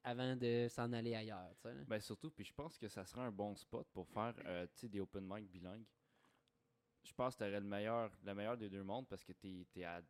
avant 0.02 0.36
de 0.36 0.66
s'en 0.68 0.92
aller 0.92 1.14
ailleurs, 1.14 1.54
tu. 1.62 1.68
Ben 1.86 1.98
surtout, 1.98 2.30
puis 2.30 2.44
je 2.44 2.52
pense 2.52 2.76
que 2.76 2.88
ça 2.88 3.06
serait 3.06 3.22
un 3.22 3.30
bon 3.30 3.56
spot 3.56 3.86
pour 3.92 4.06
faire 4.08 4.34
euh, 4.44 4.66
tu 4.74 4.88
des 4.88 5.00
open 5.00 5.26
mic 5.26 5.50
bilingues. 5.50 5.86
Je 7.02 7.12
pense 7.14 7.34
que 7.34 7.44
tu 7.44 7.48
aurais 7.48 7.60
le 7.60 7.66
meilleur, 7.66 8.10
le 8.22 8.34
meilleur 8.34 8.56
des 8.56 8.68
deux 8.68 8.82
mondes 8.82 9.08
parce 9.08 9.24
que 9.24 9.32
t'es 9.32 9.66
es 9.76 9.84
à. 9.84 10.02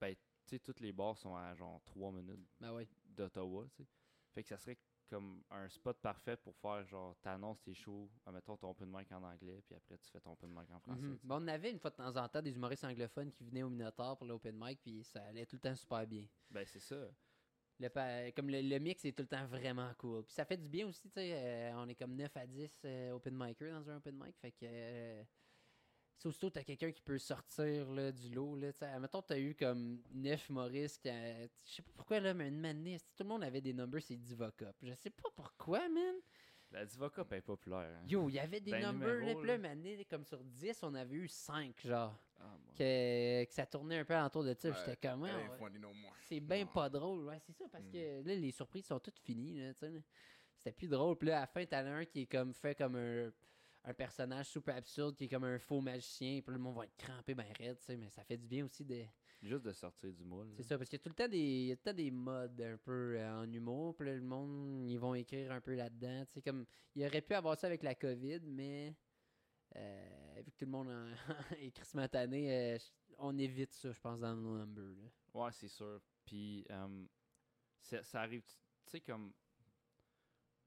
Ben, 0.00 0.14
tu 0.14 0.20
sais, 0.46 0.58
toutes 0.60 0.80
les 0.80 0.92
bars 0.92 1.16
sont 1.16 1.34
à 1.34 1.54
genre 1.54 1.82
3 1.84 2.12
minutes 2.12 2.40
Ben 2.60 2.84
d'Ottawa, 3.04 3.66
tu. 3.74 3.84
Fait 4.32 4.42
que 4.42 4.48
ça 4.48 4.58
serait 4.58 4.78
comme 5.10 5.42
un 5.50 5.68
spot 5.68 5.98
parfait 6.00 6.36
pour 6.36 6.56
faire 6.56 6.84
genre, 6.86 7.16
t'annonces 7.20 7.60
tes 7.62 7.74
shows, 7.74 8.08
mettons 8.32 8.56
ton 8.56 8.70
open 8.70 8.88
mic 8.90 9.10
en 9.12 9.22
anglais, 9.22 9.60
puis 9.66 9.74
après 9.74 9.98
tu 9.98 10.08
fais 10.10 10.20
ton 10.20 10.32
open 10.32 10.50
mic 10.50 10.70
en 10.70 10.78
français. 10.80 11.02
Mhm. 11.02 11.18
Bon, 11.24 11.42
on 11.42 11.48
avait 11.48 11.70
une 11.72 11.78
fois 11.80 11.90
de 11.90 11.96
temps 11.96 12.16
en 12.16 12.28
temps 12.28 12.40
des 12.40 12.54
humoristes 12.54 12.84
anglophones 12.84 13.32
qui 13.32 13.44
venaient 13.44 13.64
au 13.64 13.68
Minotaur 13.70 14.16
pour 14.16 14.26
l'open 14.26 14.56
mic, 14.58 14.80
puis 14.80 15.02
ça 15.04 15.22
allait 15.24 15.44
tout 15.46 15.56
le 15.56 15.60
temps 15.60 15.74
super 15.74 16.06
bien. 16.06 16.24
Ben 16.50 16.64
c'est 16.64 16.80
ça. 16.80 16.96
Le 17.80 18.30
comme 18.32 18.50
le, 18.50 18.60
le 18.60 18.78
mix 18.78 19.04
est 19.06 19.12
tout 19.12 19.22
le 19.22 19.28
temps 19.28 19.46
vraiment 19.46 19.90
cool. 19.98 20.22
Puis 20.24 20.34
ça 20.34 20.44
fait 20.44 20.58
du 20.58 20.68
bien 20.68 20.86
aussi, 20.86 21.08
tu 21.08 21.14
sais. 21.14 21.32
euh, 21.34 21.72
on 21.76 21.88
est 21.88 21.94
comme 21.94 22.14
9 22.14 22.36
à 22.36 22.46
10 22.46 22.80
euh, 22.84 23.12
open 23.12 23.34
micers 23.36 23.72
dans 23.72 23.88
un 23.90 23.96
open 23.96 24.16
mic. 24.22 24.36
Fait 24.38 24.52
que. 24.52 24.64
Euh, 24.64 25.24
c'est 26.20 26.28
aussitôt 26.28 26.50
t'as 26.50 26.62
quelqu'un 26.62 26.92
qui 26.92 27.00
peut 27.00 27.18
sortir 27.18 27.90
là, 27.92 28.12
du 28.12 28.28
lot. 28.28 28.54
Là, 28.56 28.72
tu 28.72 28.78
sais. 28.80 28.98
Mettons, 29.00 29.22
t'as 29.22 29.38
eu 29.38 29.54
comme 29.54 30.00
9 30.12 30.48
humoristes. 30.50 31.00
qui, 31.02 31.08
euh, 31.08 31.46
Je 31.64 31.72
sais 31.76 31.82
pas 31.82 31.90
pourquoi, 31.96 32.20
là, 32.20 32.34
mais 32.34 32.48
une 32.48 32.60
manée, 32.60 32.98
tout 33.16 33.22
le 33.22 33.28
monde 33.28 33.42
avait 33.42 33.60
des 33.62 33.72
numbers, 33.72 34.02
c'est 34.02 34.16
Diva 34.16 34.50
Cup. 34.52 34.76
Je 34.82 34.92
sais 34.94 35.10
pas 35.10 35.30
pourquoi, 35.34 35.88
man. 35.88 36.16
La 36.72 36.84
Diva 36.84 37.08
Cup 37.10 37.32
est 37.32 37.40
populaire. 37.40 37.90
hein. 38.00 38.04
Yo, 38.06 38.28
il 38.28 38.34
y 38.34 38.38
avait 38.38 38.60
des 38.60 38.70
Ben, 38.70 38.82
numbers, 38.82 39.08
là, 39.08 39.20
numéro, 39.20 39.38
puis 39.40 39.48
là, 39.48 39.54
là. 39.56 39.58
une 39.58 39.66
année, 39.66 40.04
comme 40.04 40.24
sur 40.24 40.44
10, 40.44 40.78
on 40.82 40.94
avait 40.94 41.16
eu 41.16 41.26
5, 41.26 41.80
genre. 41.84 42.14
Ah. 42.38 42.56
Que, 42.76 43.44
que 43.44 43.52
ça 43.52 43.66
tournait 43.66 43.98
un 43.98 44.04
peu 44.04 44.16
autour 44.20 44.44
de 44.44 44.54
ça. 44.54 44.68
Ouais, 44.68 44.74
J'étais 44.86 45.08
comme, 45.08 45.22
ouais, 45.22 45.30
That 45.30 45.40
ain't 45.56 45.60
ouais. 45.72 45.78
no. 45.80 45.88
C'est 46.28 46.40
bien 46.40 46.66
pas 46.66 46.88
drôle, 46.90 47.24
ouais, 47.24 47.38
c'est 47.46 47.52
ça, 47.54 47.64
parce 47.72 47.84
Mm. 47.86 47.90
que 47.92 48.28
là, 48.28 48.34
les 48.34 48.50
surprises 48.52 48.86
sont 48.86 49.00
toutes 49.00 49.18
finies, 49.18 49.58
là, 49.60 49.72
tu 49.74 49.80
sais. 49.80 49.90
là. 49.90 50.00
C'était 50.58 50.72
plus 50.72 50.88
drôle. 50.88 51.16
Puis 51.16 51.28
là, 51.28 51.38
à 51.38 51.40
la 51.40 51.46
fin, 51.46 51.64
t'en 51.64 51.78
as 51.78 51.90
un 51.90 52.04
qui 52.04 52.20
est 52.22 52.26
comme 52.26 52.52
fait 52.52 52.74
comme 52.74 52.94
un, 52.96 53.32
un 53.84 53.94
personnage 53.94 54.46
super 54.50 54.76
absurde, 54.76 55.16
qui 55.16 55.24
est 55.24 55.28
comme 55.28 55.44
un 55.44 55.58
faux 55.58 55.80
magicien, 55.80 56.40
puis 56.42 56.50
là, 56.52 56.58
le 56.58 56.62
monde 56.62 56.76
va 56.76 56.84
être 56.84 56.96
crampé, 56.96 57.34
ben 57.34 57.46
raide, 57.58 57.78
tu 57.78 57.84
sais, 57.86 57.96
mais 57.96 58.10
ça 58.10 58.22
fait 58.24 58.36
du 58.36 58.46
bien 58.46 58.64
aussi 58.66 58.84
de. 58.84 59.04
Juste 59.42 59.64
de 59.64 59.72
sortir 59.72 60.12
du 60.12 60.22
moule. 60.22 60.52
C'est 60.56 60.62
ça, 60.64 60.76
parce 60.76 60.90
qu'il 60.90 60.98
y 60.98 61.00
a 61.00 61.02
tout 61.02 61.08
le 61.08 61.14
temps 61.14 61.28
des, 61.28 61.38
il 61.38 61.66
y 61.68 61.72
a 61.72 61.76
tout 61.76 61.82
le 61.86 61.90
temps 61.92 61.96
des 61.96 62.10
modes 62.10 62.60
un 62.60 62.76
peu 62.76 63.16
euh, 63.18 63.40
en 63.42 63.50
humour, 63.50 63.94
puis 63.96 64.06
là, 64.06 64.14
le 64.14 64.20
monde, 64.20 64.86
ils 64.90 64.98
vont 64.98 65.14
écrire 65.14 65.50
un 65.52 65.60
peu 65.62 65.74
là-dedans, 65.74 66.26
tu 66.26 66.32
sais, 66.34 66.42
comme, 66.42 66.66
il 66.94 67.06
aurait 67.06 67.22
pu 67.22 67.32
avoir 67.34 67.56
ça 67.56 67.66
avec 67.68 67.82
la 67.82 67.94
COVID, 67.94 68.40
mais. 68.44 68.94
euh, 69.76 70.42
vu 70.44 70.50
que 70.52 70.56
tout 70.58 70.64
le 70.66 70.70
monde 70.70 70.88
en- 70.90 71.14
est 71.56 71.70
crissement 71.70 72.06
euh, 72.12 72.78
on 73.18 73.38
évite 73.38 73.72
ça, 73.72 73.92
je 73.92 74.00
pense, 74.00 74.20
dans 74.20 74.34
nos 74.36 74.58
numbers. 74.58 74.96
Là. 74.96 75.10
Ouais, 75.40 75.52
c'est 75.52 75.68
sûr. 75.68 76.00
Puis, 76.24 76.66
euh, 76.70 77.06
ça 77.80 78.20
arrive, 78.20 78.42
tu 78.42 78.90
sais, 78.90 79.00
comme. 79.00 79.32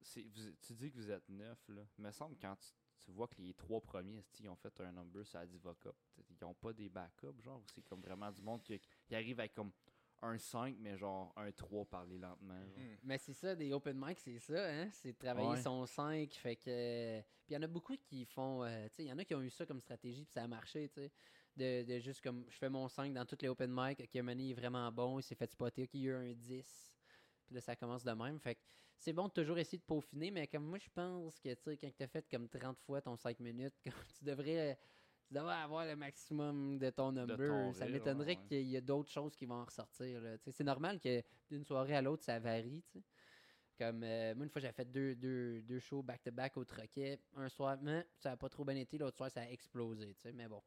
vous- 0.01 0.51
tu 0.61 0.73
dis 0.73 0.91
que 0.91 0.97
vous 0.97 1.11
êtes 1.11 1.27
neuf, 1.29 1.59
là. 1.69 1.83
Il 1.97 2.03
me 2.03 2.11
semble 2.11 2.37
quand 2.39 2.55
tu, 2.55 2.67
tu 3.03 3.11
vois 3.11 3.27
que 3.27 3.41
les 3.41 3.53
trois 3.53 3.81
premiers, 3.81 4.23
ils 4.39 4.49
ont 4.49 4.55
fait 4.55 4.79
un 4.81 4.91
number 4.91 5.25
sur 5.25 5.39
la 5.39 5.45
Diva 5.45 5.73
Cup, 5.79 5.95
ils 6.29 6.45
ont 6.45 6.53
pas 6.53 6.73
des 6.73 6.89
backups, 6.89 7.41
genre, 7.41 7.59
ou 7.59 7.63
c'est 7.73 7.83
comme 7.83 8.01
vraiment 8.01 8.31
du 8.31 8.41
monde 8.41 8.61
qui, 8.63 8.79
qui 9.05 9.15
arrive 9.15 9.39
avec 9.39 9.53
comme 9.53 9.71
un 10.21 10.37
5, 10.37 10.77
mais 10.79 10.97
genre 10.97 11.33
un 11.35 11.51
3 11.51 11.85
parler 11.85 12.17
lentement. 12.17 12.53
Mm. 12.53 12.97
Mais 13.03 13.17
c'est 13.17 13.33
ça, 13.33 13.55
des 13.55 13.73
open 13.73 13.97
mic, 13.99 14.17
c'est 14.19 14.39
ça, 14.39 14.69
hein? 14.69 14.89
C'est 14.91 15.11
de 15.11 15.17
travailler 15.17 15.49
Ouais. 15.49 15.61
son 15.61 15.85
5. 15.85 16.31
Fait 16.35 16.55
que. 16.55 17.19
Puis 17.45 17.49
il 17.49 17.53
y 17.55 17.57
en 17.57 17.61
a 17.61 17.67
beaucoup 17.67 17.95
qui 17.97 18.23
font. 18.25 18.63
euh, 18.63 18.87
tu 18.87 18.95
sais, 18.95 19.03
il 19.03 19.09
y 19.09 19.11
en 19.11 19.17
a 19.17 19.25
qui 19.25 19.35
ont 19.35 19.41
eu 19.41 19.49
ça 19.49 19.65
comme 19.65 19.81
stratégie, 19.81 20.23
puis 20.23 20.31
ça 20.33 20.43
a 20.43 20.47
marché, 20.47 20.87
tu 20.87 21.01
sais. 21.01 21.11
De, 21.55 21.83
de 21.83 21.99
juste 21.99 22.21
comme, 22.21 22.45
je 22.49 22.57
fais 22.57 22.69
mon 22.69 22.87
5 22.87 23.13
dans 23.13 23.25
toutes 23.25 23.41
les 23.43 23.49
open 23.49 23.69
mic, 23.71 23.99
ok, 23.99 24.09
il 24.13 24.49
est 24.51 24.53
vraiment 24.53 24.91
bon, 24.91 25.19
il 25.19 25.23
s'est 25.23 25.35
fait 25.35 25.51
spotter, 25.51 25.83
ok, 25.83 25.89
il 25.93 26.01
y 26.01 26.09
a 26.09 26.11
eu 26.13 26.31
un 26.31 26.33
10. 26.33 26.95
Puis 27.45 27.55
là, 27.55 27.61
ça 27.61 27.75
commence 27.75 28.03
de 28.03 28.11
même. 28.11 28.39
Fait 28.39 28.55
que 28.55 28.61
c'est 28.97 29.13
bon 29.13 29.27
de 29.27 29.33
toujours 29.33 29.57
essayer 29.57 29.77
de 29.77 29.83
peaufiner, 29.83 30.31
mais 30.31 30.47
comme 30.47 30.65
moi, 30.65 30.77
je 30.77 30.89
pense 30.89 31.39
que, 31.39 31.53
tu 31.53 31.61
sais, 31.63 31.77
quand 31.77 31.89
tu 31.95 32.03
as 32.03 32.07
fait 32.07 32.25
comme 32.29 32.47
30 32.47 32.79
fois 32.79 33.01
ton 33.01 33.15
5 33.15 33.39
minutes, 33.39 33.75
comme 33.83 33.93
tu 34.17 34.23
devrais, 34.23 34.77
tu 35.27 35.33
devrais 35.33 35.55
avoir 35.55 35.85
le 35.85 35.95
maximum 35.95 36.77
de 36.77 36.89
ton 36.89 37.11
number. 37.11 37.37
ton 37.37 37.73
ça 37.73 37.87
m'étonnerait 37.87 38.37
ouais, 38.37 38.45
qu'il 38.47 38.67
y 38.67 38.75
ait 38.75 38.81
d'autres 38.81 39.11
choses 39.11 39.35
qui 39.35 39.45
vont 39.45 39.55
en 39.55 39.65
ressortir. 39.65 40.21
C'est 40.51 40.63
normal 40.63 40.99
que 40.99 41.21
d'une 41.49 41.65
soirée 41.65 41.95
à 41.95 42.01
l'autre, 42.01 42.23
ça 42.23 42.39
varie. 42.39 42.83
Comme 43.77 44.03
euh, 44.03 44.35
moi, 44.35 44.45
une 44.45 44.51
fois, 44.51 44.61
j'avais 44.61 44.73
fait 44.73 44.85
deux, 44.85 45.15
deux, 45.15 45.61
deux 45.63 45.79
shows 45.79 46.03
back-to-back 46.03 46.57
au 46.57 46.63
Troquet. 46.63 47.19
Un 47.35 47.49
soir, 47.49 47.77
mais 47.81 48.05
ça 48.19 48.29
n'a 48.29 48.37
pas 48.37 48.47
trop 48.47 48.63
bien 48.63 48.75
été. 48.75 48.97
L'autre 48.97 49.17
soir, 49.17 49.31
ça 49.31 49.41
a 49.41 49.49
explosé. 49.49 50.15
Mais 50.35 50.47
bon, 50.47 50.61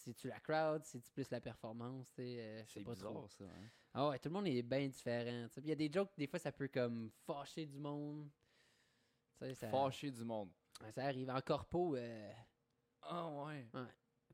si 0.00 0.14
tu 0.14 0.28
la 0.28 0.40
crowd, 0.40 0.84
si 0.84 1.00
tu 1.00 1.10
plus 1.12 1.30
la 1.30 1.40
performance, 1.40 2.08
euh, 2.18 2.62
C'est 2.66 2.80
pas 2.80 2.94
trop. 2.94 3.10
bizarre, 3.12 3.30
ça. 3.30 3.44
Hein? 3.44 3.68
Ah 3.92 4.08
ouais, 4.08 4.18
tout 4.18 4.28
le 4.28 4.32
monde 4.34 4.46
est 4.46 4.62
bien 4.62 4.88
différent. 4.88 5.48
Il 5.58 5.66
y 5.66 5.72
a 5.72 5.74
des 5.74 5.90
jokes, 5.92 6.10
des 6.16 6.26
fois, 6.26 6.38
ça 6.38 6.52
peut 6.52 6.68
comme 6.68 7.10
fâcher 7.26 7.66
du 7.66 7.78
monde. 7.78 8.28
Ça, 9.38 9.70
Fâcher 9.70 10.10
du 10.10 10.24
monde. 10.24 10.50
ouais, 10.82 10.92
ça 10.92 11.04
arrive. 11.04 11.30
En 11.30 11.40
corpo, 11.40 11.96
euh, 11.96 12.32
Ah 13.02 13.28
ouais. 13.44 13.66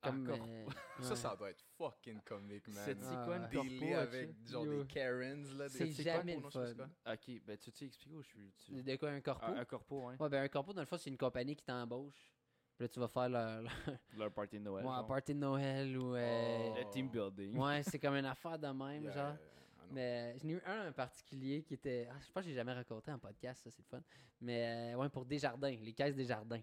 comme. 0.03 0.27
corpo. 0.27 0.43
euh, 0.45 0.67
Ça, 1.01 1.11
ouais. 1.11 1.17
ça 1.17 1.37
doit 1.37 1.51
être 1.51 1.65
fucking 1.79 2.21
comique, 2.23 2.67
man. 2.69 2.85
C'est 2.85 2.97
Ah, 3.03 3.23
quoi 3.25 3.37
une 3.37 3.79
ouais. 3.85 3.95
avec 3.95 4.49
genre 4.49 4.65
Yo. 4.67 4.83
des 4.83 4.87
Karens, 4.89 5.55
là. 5.55 5.69
des- 5.69 5.93
C'est 5.93 6.03
quoi 6.03 6.13
jamais 6.13 6.35
pour 6.35 6.41
le 6.43 6.47
nous, 6.47 6.51
je 6.51 6.69
sais 6.71 6.75
fun. 6.75 6.89
pas. 7.05 7.13
Ok, 7.13 7.41
ben 7.45 7.57
tu 7.59 7.73
t'es 7.73 7.85
expliqué 7.87 8.15
où 8.17 8.23
je 8.23 8.29
suis. 8.29 8.53
tu- 8.65 8.83
De 8.83 8.97
quoi, 8.97 9.11
un 9.11 9.21
corpo? 9.21 9.47
Un, 9.47 9.57
un 9.57 9.65
corpo, 9.65 10.09
hein. 10.09 10.17
Ouais, 10.19 10.29
ben 10.29 10.43
un 10.43 10.49
corpo, 10.49 10.73
dans 10.73 10.83
le 10.83 10.87
fond, 10.87 10.97
c'est 10.99 11.11
une 11.11 11.17
compagnie 11.19 11.55
qui 11.57 11.65
t'embauche. 11.65 12.36
Puis 12.77 12.85
là, 12.85 12.89
tu 12.89 13.01
vas 13.01 13.09
faire 13.09 13.29
leur, 13.29 13.63
leur- 13.63 13.73
Leur 14.17 14.31
party 14.33 14.59
de 14.59 14.65
Noël. 14.65 14.85
ouais, 14.85 14.93
genre. 14.93 15.07
party 15.07 15.35
de 15.35 15.39
Noël 15.41 15.97
ou. 15.99 16.15
euh, 16.15 16.69
Oh. 16.71 16.75
Le 16.79 16.91
team 16.91 17.09
building. 17.09 17.57
Ouais, 17.57 17.83
c'est 17.83 17.99
comme 17.99 18.15
une 18.17 18.25
affaire 18.27 18.59
de 18.59 18.69
même, 18.69 19.03
Yeah, 19.05 19.13
genre. 19.13 19.31
yeah. 19.33 19.39
Mais 19.93 20.37
j'en 20.39 20.49
ai 20.49 20.53
eu 20.53 20.63
un 20.67 20.89
en 20.89 20.93
particulier 20.93 21.63
qui 21.63 21.75
était. 21.75 22.09
ah, 22.11 22.17
je 22.21 22.31
pense 22.33 22.43
que 22.43 22.49
j'ai 22.51 22.55
jamais 22.55 22.73
raconté 22.73 23.11
en 23.11 23.19
podcast, 23.19 23.63
ça, 23.65 23.71
c'est 23.71 23.83
le 23.83 23.87
fun. 23.89 24.03
Mais 24.41 24.93
euh, 24.95 24.97
ouais, 24.99 25.09
pour 25.09 25.25
Desjardins, 25.25 25.71
les 25.71 25.93
caisses 25.93 26.15
Desjardins. 26.15 26.61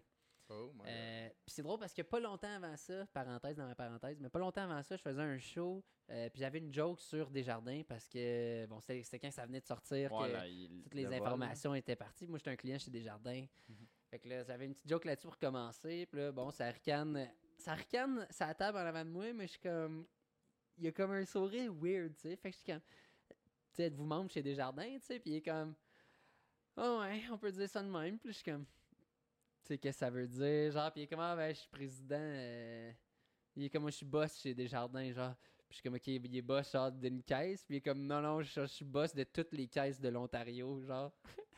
Oh 0.50 0.72
my. 0.76 0.82
Euh, 0.86 1.30
Puis 1.46 1.54
c'est 1.56 1.64
drôle 1.64 1.80
parce 1.80 1.94
que 1.94 2.02
pas 2.02 2.20
longtemps 2.20 2.54
avant 2.54 2.76
ça, 2.76 3.06
parenthèse 3.14 3.56
dans 3.56 3.66
ma 3.66 3.76
parenthèse, 3.76 4.20
mais 4.20 4.30
pas 4.30 4.40
longtemps 4.40 4.64
avant 4.70 4.84
ça, 4.84 4.98
je 4.98 5.02
faisais 5.02 5.22
un 5.22 5.38
show. 5.40 5.84
euh, 6.12 6.30
puis 6.30 6.42
j'avais 6.42 6.60
une 6.60 6.72
joke 6.72 7.00
sur 7.00 7.30
Desjardins 7.32 7.82
parce 7.88 8.08
que, 8.10 8.66
bon, 8.68 8.80
c'était 8.82 9.20
quand 9.20 9.32
ça 9.32 9.46
venait 9.46 9.62
de 9.62 9.66
sortir 9.66 10.10
que 10.10 10.14
Voilà, 10.16 10.46
il- 10.48 10.82
toutes 10.84 10.94
les 10.94 11.04
le 11.04 11.10
vol, 11.10 11.18
informations 11.20 11.74
étaient 11.74 11.96
parties. 11.96 12.28
Moi, 12.28 12.38
j'étais 12.40 12.52
un 12.52 12.56
client 12.58 12.78
chez 12.78 12.92
Desjardins. 12.92 13.46
Mhm. 13.70 13.88
Fait 14.14 14.20
que 14.20 14.30
là, 14.30 14.44
j'avais 14.44 14.66
une 14.68 14.76
petite 14.76 14.88
joke 14.88 15.06
là-dessus 15.06 15.26
pour 15.26 15.40
commencer. 15.40 16.06
Puis 16.06 16.20
là, 16.20 16.32
bon, 16.32 16.52
ça 16.52 16.70
ricane. 16.70 17.32
Ça 17.58 17.74
ricane 17.74 18.28
sa 18.30 18.54
table 18.54 18.78
en 18.78 18.82
avant 18.82 19.04
de 19.04 19.10
moi, 19.10 19.34
mais 19.34 19.48
je 19.48 19.54
suis 19.54 19.60
comme. 19.60 20.06
Il 20.78 20.84
y 20.84 20.88
a 20.88 20.92
comme 20.92 21.14
un 21.14 21.26
sourire 21.26 21.74
weird, 21.74 22.14
tu 22.14 22.22
sais. 22.22 22.36
Fait 22.36 22.52
que 22.52 22.58
je 22.58 22.62
suis 22.62 22.72
comme. 22.72 22.82
Tu 22.82 23.36
sais, 23.72 23.84
êtes-vous 23.86 24.06
membre 24.06 24.30
chez 24.30 24.44
Desjardins, 24.44 25.00
tu 25.00 25.00
sais? 25.00 25.20
Puis 25.20 25.32
il 25.32 25.36
est 25.38 25.42
comme. 25.42 25.74
Oh 26.78 27.00
ouais, 27.02 27.24
on 27.32 27.40
peut 27.40 27.52
dire 27.52 27.68
ça 27.68 27.82
de 27.82 27.90
même. 27.90 28.20
Puis 28.20 28.34
je 28.34 28.36
suis 28.36 28.52
comme. 28.52 28.66
Tu 28.66 29.70
sais, 29.70 29.78
qu'est-ce 29.80 29.98
que 29.98 30.06
ça 30.06 30.12
veut 30.12 30.28
dire? 30.28 30.72
Genre, 30.72 30.92
puis 30.92 31.02
il 31.02 31.04
est 31.06 31.08
comme, 31.08 31.20
ah, 31.20 31.36
ben, 31.36 31.52
je 31.52 31.62
suis 31.62 31.70
président. 31.70 32.16
euh, 32.20 32.92
Il 33.56 33.64
est 33.64 33.70
comme, 33.72 33.82
moi, 33.82 33.90
je 33.90 33.96
suis 33.96 34.06
boss 34.06 34.38
chez 34.38 34.54
Desjardins, 34.54 35.12
genre. 35.12 35.34
Puis 35.68 35.70
je 35.70 35.74
suis 35.78 35.84
comme, 35.84 35.96
ok, 35.96 36.06
il 36.06 36.38
est 36.38 36.42
boss, 36.44 36.72
genre, 36.72 36.92
d'une 36.92 37.24
caisse. 37.24 37.66
Puis 37.66 37.74
il 37.74 37.78
est 37.78 37.82
comme, 37.82 38.06
non, 38.06 38.22
non, 38.22 38.44
je, 38.44 38.62
je 38.62 38.66
suis 38.68 38.86
boss 38.86 39.16
de 39.16 39.24
toutes 39.24 39.54
les 39.54 39.68
caisses 39.68 40.00
de 40.00 40.10
l'Ontario, 40.10 40.80
genre. 40.84 41.12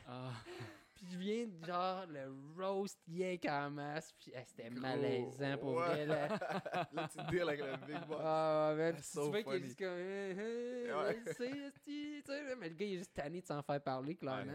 Ah, 0.06 0.32
Puis 0.96 1.06
je 1.12 1.18
viens, 1.18 1.46
de, 1.46 1.64
genre, 1.66 2.06
le 2.06 2.34
roast 2.56 2.98
yank 3.06 3.44
en 3.44 3.70
masse. 3.70 4.12
Puis 4.18 4.32
eh, 4.34 4.42
c'était 4.46 4.70
Gros, 4.70 4.80
malaisant 4.80 5.58
pour 5.58 5.74
ouais. 5.76 5.86
vrai, 5.86 6.06
là. 6.06 6.28
Là, 6.92 7.08
tu 7.12 7.18
deals 7.30 7.42
avec 7.42 7.60
le 7.60 7.76
big 7.86 8.06
boss. 8.06 8.18
Ah, 8.20 8.74
man, 8.76 8.94
That's 8.94 9.10
tu 9.10 9.18
so 9.18 9.30
vois 9.30 9.42
qu'il 9.42 9.52
est 9.52 9.60
juste 9.60 9.78
comme, 9.78 9.98
eh, 9.98 10.34
eh, 10.88 10.92
Ouais. 10.92 11.22
tu 11.26 11.32
sais, 11.34 12.56
mais 12.56 12.68
le 12.70 12.74
gars, 12.74 12.86
il 12.86 12.94
est 12.94 12.98
juste 12.98 13.12
tanné 13.14 13.42
de 13.42 13.46
s'en 13.46 13.62
faire 13.62 13.82
parler, 13.82 14.16
clairement. 14.16 14.52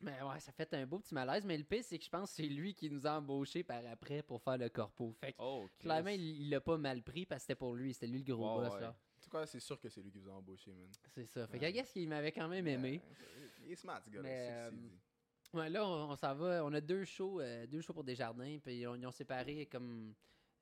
Mais 0.00 0.20
ouais, 0.20 0.40
ça 0.40 0.50
fait 0.52 0.74
un 0.74 0.84
beau 0.84 0.98
petit 0.98 1.14
malaise. 1.14 1.44
Mais 1.44 1.56
le 1.56 1.64
pire, 1.64 1.82
c'est 1.84 1.96
que 1.98 2.04
je 2.04 2.10
pense 2.10 2.30
que 2.30 2.36
c'est 2.36 2.42
lui 2.48 2.74
qui 2.74 2.90
nous 2.90 3.06
a 3.06 3.12
embauchés 3.12 3.62
par 3.62 3.82
après 3.86 4.22
pour 4.22 4.42
faire 4.42 4.58
le 4.58 4.68
corpo. 4.68 5.14
Fait 5.20 5.32
que, 5.32 5.36
Oh, 5.40 5.64
clairement, 5.78 6.10
il 6.10 6.20
il 6.42 6.50
l'a 6.50 6.60
pas 6.60 6.76
mal 6.76 7.02
pris 7.02 7.24
parce 7.24 7.42
que 7.42 7.42
c'était 7.44 7.54
pour 7.54 7.74
lui. 7.74 7.94
C'était 7.94 8.08
lui 8.08 8.18
le 8.24 8.34
gros 8.34 8.58
Ouais, 8.58 8.64
boss, 8.66 8.74
ouais. 8.74 8.80
là. 8.80 8.88
En 8.90 9.20
tout 9.22 9.30
cas, 9.30 9.46
c'est 9.46 9.60
sûr 9.60 9.80
que 9.80 9.88
c'est 9.88 10.02
lui 10.02 10.10
qui 10.10 10.18
vous 10.18 10.28
a 10.28 10.32
embauché, 10.32 10.72
man? 10.72 10.88
C'est 11.14 11.26
ça. 11.26 11.46
Fait 11.46 11.58
que, 11.60 11.64
I 11.64 11.72
guess 11.72 11.92
qu'il 11.92 12.08
m'avait 12.08 12.32
quand 12.32 12.48
même 12.48 12.66
aimé. 12.66 13.00
Il 13.64 13.70
est 13.70 13.76
smart, 13.76 14.02
ce 14.04 14.10
gars-là. 14.10 14.70
Ouais, 15.52 15.68
là, 15.68 15.86
on, 15.86 16.16
s'en 16.16 16.34
va. 16.34 16.64
On 16.64 16.72
a 16.72 16.80
deux 16.80 17.04
shows, 17.04 17.40
euh, 17.40 17.66
deux 17.66 17.82
shows 17.82 17.92
pour 17.92 18.04
Desjardins, 18.04 18.58
puis 18.62 18.86
on- 18.86 18.94
ils 18.96 19.06
ont 19.06 19.10
séparé 19.12 19.66
comme 19.66 20.14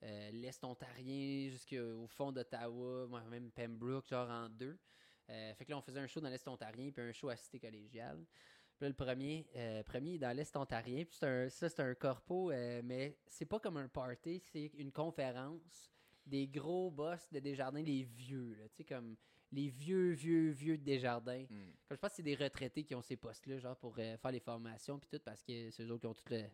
euh, 0.03 0.31
l'Est 0.33 0.65
ontarien 0.65 1.49
jusqu'au 1.51 2.07
fond 2.09 2.33
d'Ottawa, 2.33 3.07
même 3.29 3.53
Pembroke, 3.53 4.09
genre 4.09 4.29
en 4.29 4.49
deux. 4.49 4.79
Euh, 5.29 5.55
fait 5.55 5.65
que 5.65 5.71
là, 5.71 5.79
on 5.79 5.83
faisait 5.83 6.01
un 6.01 6.07
show 6.09 6.21
dans 6.21 6.29
l'Est 6.29 6.47
ontarien, 6.49 6.91
puis 6.91 7.03
un 7.03 7.13
show 7.13 7.29
à 7.29 7.37
Cité 7.37 7.61
collégiale. 7.61 8.25
Puis 8.77 8.85
là, 8.85 8.89
le 8.89 8.95
premier, 8.95 9.47
premier 9.87 10.15
est 10.15 10.19
dans 10.19 10.35
l'Est 10.37 10.57
ontarien, 10.57 11.05
puis 11.05 11.19
un, 11.23 11.49
ça, 11.51 11.69
c'est 11.69 11.81
un 11.81 11.95
corpo, 11.95 12.51
mais 12.83 13.19
c'est 13.29 13.45
pas 13.45 13.61
comme 13.61 13.77
un 13.77 13.89
party, 13.89 14.41
c'est 14.41 14.73
une 14.79 14.91
conférence 14.91 15.93
des 16.27 16.49
gros 16.49 16.91
boss 16.91 17.31
de 17.31 17.39
Desjardins, 17.41 17.83
les 17.83 18.03
vieux, 18.05 18.57
comme 18.89 19.17
les 19.53 19.69
vieux, 19.69 20.11
vieux, 20.13 20.51
vieux 20.51 20.79
de 20.79 20.83
Desjardins. 20.85 21.45
Hmm. 21.49 21.71
Comme 21.89 21.97
je 21.97 22.01
pense 22.01 22.11
que 22.11 22.17
c'est 22.17 22.23
des 22.23 22.37
retraités 22.37 22.85
qui 22.85 22.95
ont 22.95 23.03
ces 23.03 23.17
postes-là, 23.17 23.59
genre 23.59 23.77
pour 23.77 23.95
euh, 23.99 24.17
faire 24.17 24.31
les 24.31 24.41
formations 24.41 24.99
puis 24.99 25.09
tout, 25.11 25.21
parce 25.25 25.43
que 25.43 25.71
c'est 25.71 25.83
eux 25.83 25.91
autres 25.91 26.01
qui 26.03 26.07
ont 26.07 26.15
toute 26.15 26.31
le- 26.31 26.45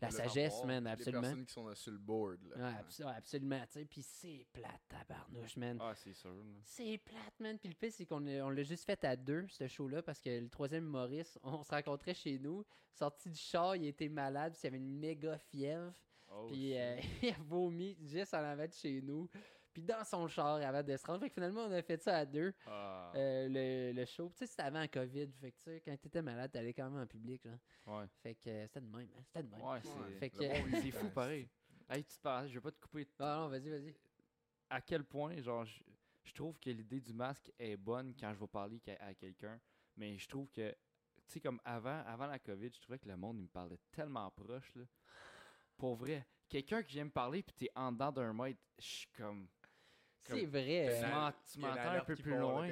la 0.00 0.08
Le 0.08 0.14
sagesse, 0.14 0.64
man, 0.64 0.82
Les 0.84 0.90
absolument. 0.90 1.20
personnes 1.22 1.46
qui 1.46 1.52
sont 1.52 1.68
là 1.68 1.74
sur 1.76 1.92
le 1.92 1.98
board, 1.98 2.40
là. 2.44 2.56
Ouais, 2.56 2.78
abs- 2.80 2.98
ouais, 3.04 3.12
absolument, 3.16 3.60
tu 3.66 3.72
sais. 3.72 3.84
Puis 3.84 4.02
c'est 4.02 4.46
plate, 4.52 4.80
tabarnouche, 4.88 5.56
man. 5.56 5.78
Ah, 5.80 5.94
c'est 5.94 6.12
sûr. 6.14 6.34
C'est 6.64 6.98
plate, 6.98 7.38
man. 7.38 7.56
Puis 7.58 7.68
le 7.68 7.74
pire, 7.76 7.92
c'est 7.92 8.04
qu'on 8.06 8.18
l'a 8.18 8.62
juste 8.64 8.84
fait 8.84 9.04
à 9.04 9.14
deux, 9.14 9.46
ce 9.48 9.68
show-là, 9.68 10.02
parce 10.02 10.20
que 10.20 10.30
le 10.40 10.48
troisième 10.48 10.84
Maurice, 10.84 11.38
on 11.44 11.62
se 11.62 11.70
rencontrait 11.70 12.14
chez 12.14 12.36
nous, 12.40 12.64
sorti 12.92 13.30
du 13.30 13.38
char, 13.38 13.76
il 13.76 13.86
était 13.86 14.08
malade, 14.08 14.52
puis 14.54 14.60
il 14.64 14.66
avait 14.68 14.76
une 14.78 14.98
méga 14.98 15.38
fièvre. 15.38 15.92
Oh, 16.34 16.46
Puis 16.48 16.76
euh, 16.76 16.96
il 17.22 17.28
a 17.30 17.36
vomi 17.40 17.96
juste 18.02 18.34
en 18.34 18.38
avant 18.42 18.66
de 18.66 18.72
chez 18.72 19.00
nous. 19.02 19.28
Puis 19.72 19.82
dans 19.82 20.04
son 20.04 20.28
char 20.28 20.56
avant 20.56 20.82
de 20.82 20.96
se 20.96 21.06
rendre. 21.06 21.20
Fait 21.20 21.28
que 21.28 21.34
finalement, 21.34 21.62
on 21.62 21.72
a 21.72 21.82
fait 21.82 22.00
ça 22.02 22.18
à 22.18 22.26
deux. 22.26 22.52
Ah, 22.66 23.10
Euh, 23.14 23.48
le, 23.48 23.92
le 23.98 24.04
show. 24.04 24.28
Tu 24.34 24.38
sais, 24.40 24.46
c'était 24.46 24.62
avant 24.62 24.80
la 24.80 24.88
COVID. 24.88 25.28
Fait 25.40 25.50
que, 25.52 25.56
tu 25.56 25.62
sais, 25.64 25.82
quand 25.84 25.96
t'étais 25.96 26.20
malade, 26.22 26.50
t'allais 26.52 26.74
quand 26.74 26.90
même 26.90 27.02
en 27.02 27.06
public, 27.06 27.42
genre. 27.42 27.58
ouais. 27.98 28.06
Fait 28.22 28.34
que 28.34 28.48
euh, 28.50 28.66
c'était 28.66 28.80
de 28.82 28.86
même, 28.96 29.08
hein. 29.16 29.22
C'était 29.26 29.42
de 29.44 29.48
même. 29.50 29.62
Ouais, 29.62 29.80
c'est. 29.82 30.18
Fait 30.18 30.30
que- 30.30 30.38
Le 30.42 30.48
bon 30.48 30.54
C'est 30.72 30.80
vieux 30.80 30.92
fou 30.92 31.08
pareil. 31.10 31.48
Hey, 31.88 32.04
tu 32.04 32.16
te 32.16 32.20
parles, 32.22 32.48
je 32.48 32.54
vais 32.54 32.60
pas 32.60 32.70
te 32.70 32.80
couper. 32.80 33.08
Ah 33.18 33.36
non, 33.40 33.48
vas-y, 33.48 33.70
vas-y. 33.70 33.94
À 34.70 34.80
quel 34.80 35.04
point, 35.04 35.40
genre, 35.40 35.64
je, 35.64 35.82
je 36.24 36.32
trouve 36.34 36.58
que 36.58 36.70
l'idée 36.70 37.00
du 37.00 37.12
masque 37.12 37.50
est 37.58 37.76
bonne 37.76 38.14
quand 38.18 38.32
je 38.32 38.38
vais 38.40 38.46
parler 38.46 38.80
à 39.00 39.12
quelqu'un, 39.14 39.58
mais 39.96 40.16
je 40.16 40.26
trouve 40.28 40.48
que, 40.50 40.70
tu 40.70 40.76
sais, 41.26 41.40
comme 41.40 41.60
avant, 41.64 42.02
avant 42.06 42.26
la 42.26 42.38
COVID, 42.38 42.70
je 42.72 42.80
trouvais 42.80 42.98
que 42.98 43.08
le 43.08 43.16
monde, 43.16 43.38
il 43.38 43.42
me 43.44 43.48
parlait 43.48 43.78
tellement 43.90 44.30
proche, 44.30 44.70
là. 44.74 44.84
Pour 45.76 45.96
vrai. 45.96 46.26
Quelqu'un 46.48 46.82
qui 46.82 46.92
vient 46.92 47.04
me 47.06 47.10
parler, 47.10 47.42
puis 47.42 47.54
t'es 47.56 47.70
en 47.74 47.92
dedans 47.92 48.12
d'un 48.12 48.32
mètre, 48.34 48.60
je 48.78 48.84
suis 48.84 49.08
comme. 49.16 49.48
C'est 50.22 50.46
vrai. 50.46 51.00
Tu 51.52 51.58
euh, 51.58 51.60
m'entends 51.60 51.90
un 51.90 52.04
peu 52.04 52.14
plus 52.16 52.36
loin. 52.36 52.68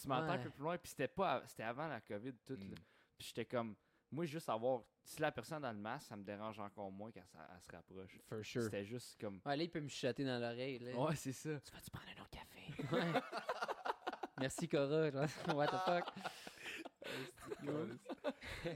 Tu 0.00 0.08
m'entends 0.08 0.32
un 0.32 0.38
peu 0.38 0.50
plus 0.50 0.62
loin, 0.62 0.78
puis 0.78 0.90
c'était 0.90 1.08
pas, 1.08 1.42
c'était 1.46 1.64
avant 1.64 1.88
la 1.88 2.00
COVID, 2.00 2.34
tout, 2.44 2.56
là. 2.56 2.64
Mm. 2.64 2.74
Puis 3.16 3.28
j'étais 3.28 3.44
comme, 3.44 3.76
moi, 4.10 4.24
juste 4.24 4.48
avoir, 4.48 4.82
si 5.02 5.20
la 5.20 5.32
personne 5.32 5.64
a 5.64 5.72
le 5.72 5.78
masque, 5.78 6.06
ça 6.08 6.16
me 6.16 6.24
dérange 6.24 6.58
encore 6.58 6.90
moins 6.90 7.10
quand 7.10 7.26
ça, 7.26 7.48
elle 7.52 7.60
se 7.60 7.72
rapproche. 7.72 8.18
For 8.28 8.44
sure. 8.44 8.62
C'était 8.62 8.84
juste 8.84 9.20
comme, 9.20 9.40
Ouais, 9.44 9.56
là, 9.56 9.62
il 9.62 9.70
peut 9.70 9.80
me 9.80 9.88
chuchoter 9.88 10.24
dans 10.24 10.38
l'oreille. 10.38 10.80
ouais, 10.94 11.16
c'est 11.16 11.32
ça. 11.32 11.60
Tu 11.60 11.72
vas-tu 11.72 11.90
prendre 11.90 12.08
un 12.16 12.22
autre 12.22 12.30
café? 12.30 12.94
Ouais. 12.94 13.20
Merci, 14.40 14.68
Cora. 14.68 15.10
What 15.54 15.68
the 15.68 15.78
fuck? 15.84 16.12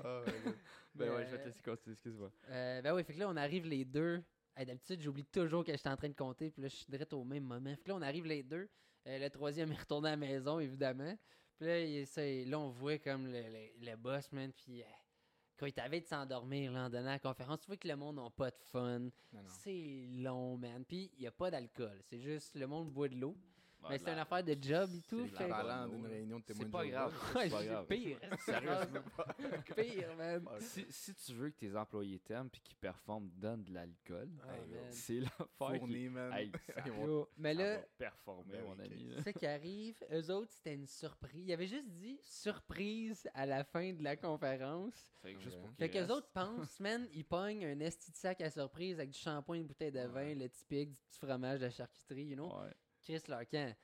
Oh, 0.05 0.25
God. 0.25 0.55
Ben 0.95 1.11
ouais, 1.12 1.27
je 1.27 1.31
vais 1.31 1.39
te 1.39 1.47
laisser 1.47 1.62
continuer, 1.62 1.95
excuse-moi. 1.95 2.31
Euh, 2.51 2.83
ben 2.83 2.95
oui, 2.95 3.05
fait 3.05 3.14
que 3.14 3.19
là, 3.21 3.29
on 3.29 3.37
arrive 3.37 3.66
les 3.66 3.85
deux. 3.85 4.23
Hey, 4.59 4.67
D'habitude, 4.67 5.01
j'oublie 5.01 5.25
toujours 5.25 5.65
que 5.65 5.71
j'étais 5.71 5.89
en 5.89 5.97
train 5.97 6.09
de 6.09 6.17
compter, 6.17 6.51
puis 6.51 6.63
là, 6.63 6.67
je 6.67 6.75
suis 6.75 6.87
direct 6.89 7.13
au 7.13 7.23
même 7.23 7.45
moment. 7.45 7.71
Fait 7.77 7.85
que 7.85 7.91
là, 7.91 7.95
on 7.95 8.03
arrive 8.03 8.27
les 8.27 8.43
deux. 8.43 8.69
Euh, 9.07 9.17
le 9.21 9.31
troisième 9.31 9.71
est 9.73 9.77
retourné 9.79 10.09
à 10.09 10.11
la 10.11 10.17
maison, 10.17 10.59
évidemment. 10.59 11.17
Puis 11.57 11.69
là, 11.69 11.79
il, 11.79 12.51
là 12.51 12.59
on 12.59 12.69
voit 12.69 12.99
comme 12.99 13.29
le, 13.29 13.41
le, 13.41 13.87
le 13.87 13.97
boss, 13.97 14.33
man, 14.33 14.53
puis 14.53 14.83
euh, 14.83 14.87
quand 15.57 15.67
il 15.67 15.73
t'avait 15.73 16.01
de 16.01 16.07
s'endormir, 16.07 16.73
là, 16.73 16.87
en 16.87 16.91
donnant 16.91 17.11
la 17.11 17.21
conférence, 17.21 17.61
tu 17.61 17.67
vois 17.69 17.77
que 17.77 17.87
le 17.87 17.95
monde 17.95 18.17
n'a 18.17 18.31
pas 18.31 18.51
de 18.51 18.59
fun. 18.73 19.09
C'est 19.47 20.09
long, 20.11 20.57
man. 20.57 20.85
Puis 20.85 21.13
il 21.15 21.21
n'y 21.21 21.27
a 21.29 21.33
pas 21.33 21.53
d'alcool. 21.53 22.01
C'est 22.03 22.21
juste 22.21 22.57
le 22.57 22.67
monde 22.67 22.91
boit 22.91 23.09
de 23.09 23.15
l'eau. 23.15 23.37
Mais 23.89 23.99
la- 23.99 24.12
une 24.12 24.18
affaire 24.18 24.45
de 24.45 24.57
job 24.61 24.91
et 24.95 25.03
tout. 25.03 25.26
c'est 25.29 25.45
d'une 25.47 26.07
réunion 26.07 26.39
de 26.41 26.45
témoins 26.45 26.64
C'est 26.64 26.70
pas 26.70 26.87
grave. 26.87 27.14
C'est 27.33 27.33
pas 27.51 27.61
c'est 27.61 27.66
grave. 27.66 27.87
pire. 27.87 28.18
Sérieusement. 28.41 29.01
Pire, 29.76 30.16
man. 30.16 30.49
Si, 30.61 30.87
si 30.91 31.14
tu 31.14 31.33
veux 31.35 31.51
que 31.51 31.57
tes 31.59 31.76
employés 31.76 32.18
t'aiment 32.18 32.51
puis 32.51 32.61
qu'ils 32.61 32.76
performent, 32.76 33.31
donne 33.37 33.62
de 33.64 33.72
l'alcool. 33.72 34.29
Ah. 34.43 34.53
C'est 34.91 35.20
l'affaire 35.20 35.47
Fourni, 35.79 36.09
man. 36.09 36.33
Ils 36.41 36.53
Mais 37.37 37.55
là, 37.55 37.79
performer, 37.97 38.53
Ben 38.59 38.64
mon 38.64 38.79
ami. 38.79 38.89
Chris. 38.89 39.05
là. 39.14 39.22
ce 39.22 39.31
qui 39.31 39.47
arrive, 39.47 39.97
eux 40.12 40.31
autres, 40.33 40.53
c'était 40.53 40.74
une 40.74 40.87
surprise. 40.87 41.45
Il 41.47 41.53
avait 41.53 41.66
juste 41.68 41.89
dit 41.89 42.20
surprise 42.24 43.29
à 43.35 43.47
la 43.47 43.64
fin 43.64 43.93
de 43.93 44.03
la 44.03 44.16
conférence. 44.16 44.95
Fait 45.22 45.35
que 45.35 45.41
juste 45.41 45.59
pour 45.61 45.70
Fait 45.79 45.89
qu'eux 45.91 46.07
autres 46.09 46.29
pensent, 46.33 46.79
man, 46.81 47.07
ils 47.12 47.24
pognent 47.24 47.64
un 47.64 47.81
esti 47.81 48.11
de 48.11 48.16
sac 48.16 48.41
à 48.41 48.51
surprise 48.51 48.99
avec 48.99 49.11
du 49.11 49.18
shampoing, 49.18 49.57
une 49.57 49.66
bouteille 49.66 49.93
de 49.93 50.01
vin, 50.01 50.18
Ouais. 50.29 50.35
le 50.35 50.49
typique, 50.49 50.91
du 50.91 50.97
petit 51.11 51.18
fromage 51.18 51.61
de 51.61 51.64
la 51.66 51.70
charcuterie, 51.70 52.24
you 52.24 52.37
know. 52.37 52.53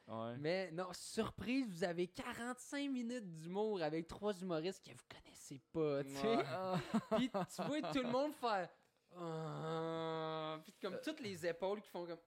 Ouais. 0.07 0.37
Mais 0.39 0.71
non, 0.73 0.89
surprise, 0.93 1.67
vous 1.69 1.85
avez 1.85 2.07
45 2.09 2.91
minutes 2.91 3.39
d'humour 3.39 3.83
avec 3.83 4.07
trois 4.07 4.35
humoristes 4.35 4.85
que 4.85 4.91
vous 4.91 5.05
connaissez 5.09 5.61
pas, 5.73 6.05
tu 6.05 6.15
sais. 6.15 6.39
Puis 7.17 7.31
tu 7.31 7.63
vois 7.63 7.93
tout 7.93 8.03
le 8.03 8.11
monde 8.11 8.35
faire. 8.35 8.69
Ah 9.17 10.59
Puis 10.65 10.75
comme 10.81 10.99
toutes 11.03 11.21
les 11.21 11.47
épaules 11.47 11.81
qui 11.81 11.89
font 11.89 12.05
comme. 12.07 12.19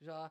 Genre, 0.00 0.30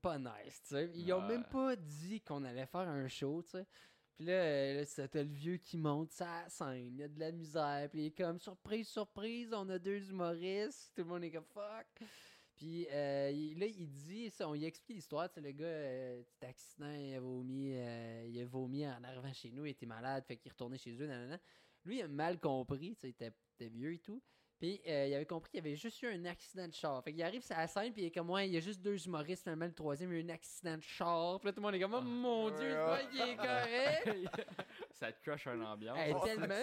pas 0.00 0.18
nice, 0.18 0.62
tu 0.62 0.74
sais. 0.74 0.90
Ils 0.94 1.12
ont 1.12 1.22
même 1.22 1.44
pas 1.44 1.74
dit 1.76 2.20
qu'on 2.20 2.44
allait 2.44 2.66
faire 2.66 2.88
un 2.88 3.08
show, 3.08 3.42
tu 3.42 3.50
sais. 3.50 3.66
Puis 4.14 4.26
là, 4.26 4.32
euh, 4.34 4.74
là, 4.74 4.84
c'était 4.84 5.24
le 5.24 5.30
vieux 5.30 5.56
qui 5.56 5.76
monte 5.78 6.10
sa 6.12 6.48
scène, 6.48 6.92
il 6.92 6.96
y 6.96 7.02
a 7.02 7.08
de 7.08 7.18
la 7.18 7.32
misère, 7.32 7.88
puis 7.90 8.02
il 8.02 8.06
est 8.06 8.16
comme 8.16 8.38
surprise, 8.38 8.88
surprise, 8.88 9.52
on 9.54 9.68
a 9.70 9.78
deux 9.78 10.10
humoristes, 10.10 10.92
tout 10.94 11.02
le 11.02 11.08
monde 11.08 11.24
est 11.24 11.30
comme 11.30 11.46
fuck. 11.46 11.86
Puis 12.62 12.86
euh, 12.92 13.32
là, 13.56 13.66
il 13.66 13.88
dit, 13.88 14.30
ça, 14.30 14.48
on 14.48 14.52
lui 14.52 14.64
explique 14.64 14.94
l'histoire, 14.94 15.28
tu 15.28 15.34
sais, 15.34 15.40
le 15.40 15.50
gars, 15.50 15.66
euh, 15.66 16.22
petit 16.22 16.46
accident, 16.46 16.94
il 16.94 17.12
a 17.16 17.18
vomi, 17.18 17.72
euh, 17.74 18.24
il 18.28 18.40
a 18.40 18.46
vomi 18.46 18.86
en 18.86 19.02
arrivant 19.02 19.32
chez 19.32 19.50
nous, 19.50 19.66
il 19.66 19.70
était 19.70 19.84
malade, 19.84 20.22
fait 20.28 20.36
qu'il 20.36 20.52
retourné 20.52 20.78
chez 20.78 20.92
eux, 20.92 21.08
nanana. 21.08 21.40
Lui, 21.84 21.98
il 21.98 22.02
a 22.02 22.06
mal 22.06 22.38
compris, 22.38 22.94
tu 22.94 23.00
sais, 23.00 23.08
il 23.08 23.10
était, 23.10 23.32
était 23.56 23.68
vieux 23.68 23.94
et 23.94 23.98
tout. 23.98 24.22
Puis 24.62 24.80
euh, 24.86 25.06
il 25.08 25.14
avait 25.14 25.26
compris 25.26 25.50
qu'il 25.50 25.58
y 25.58 25.66
avait 25.66 25.74
juste 25.74 26.00
eu 26.02 26.06
un 26.06 26.24
accident 26.24 26.68
de 26.68 26.72
char. 26.72 27.02
Fait 27.02 27.12
qu'il 27.12 27.20
arrive 27.24 27.42
sur 27.42 27.56
la 27.56 27.66
scène, 27.66 27.92
puis 27.92 28.02
il 28.02 28.04
est 28.06 28.10
comme, 28.12 28.30
ouais, 28.30 28.46
il 28.48 28.54
y 28.54 28.56
a 28.56 28.60
juste 28.60 28.80
deux 28.80 29.04
humoristes, 29.08 29.42
finalement, 29.42 29.64
le 29.66 29.72
troisième, 29.74 30.12
il 30.12 30.14
y 30.14 30.16
a 30.18 30.20
eu 30.22 30.24
un 30.24 30.34
accident 30.34 30.76
de 30.76 30.82
char. 30.82 31.40
Puis 31.40 31.48
là, 31.48 31.52
tout 31.52 31.58
le 31.58 31.62
monde 31.62 31.74
est 31.74 31.80
comme, 31.80 31.94
oh 31.94 32.00
mon 32.00 32.48
dieu, 32.50 32.70
c'est 32.70 32.76
pas 32.76 33.04
qu'il 33.06 33.20
est 33.22 33.36
correct. 33.36 34.46
ça 34.92 35.10
te 35.10 35.20
crush 35.20 35.48
un 35.48 35.60
ambiance. 35.62 35.98
Hey, 35.98 36.14
Oh, 36.14 36.24
tellement. 36.24 36.54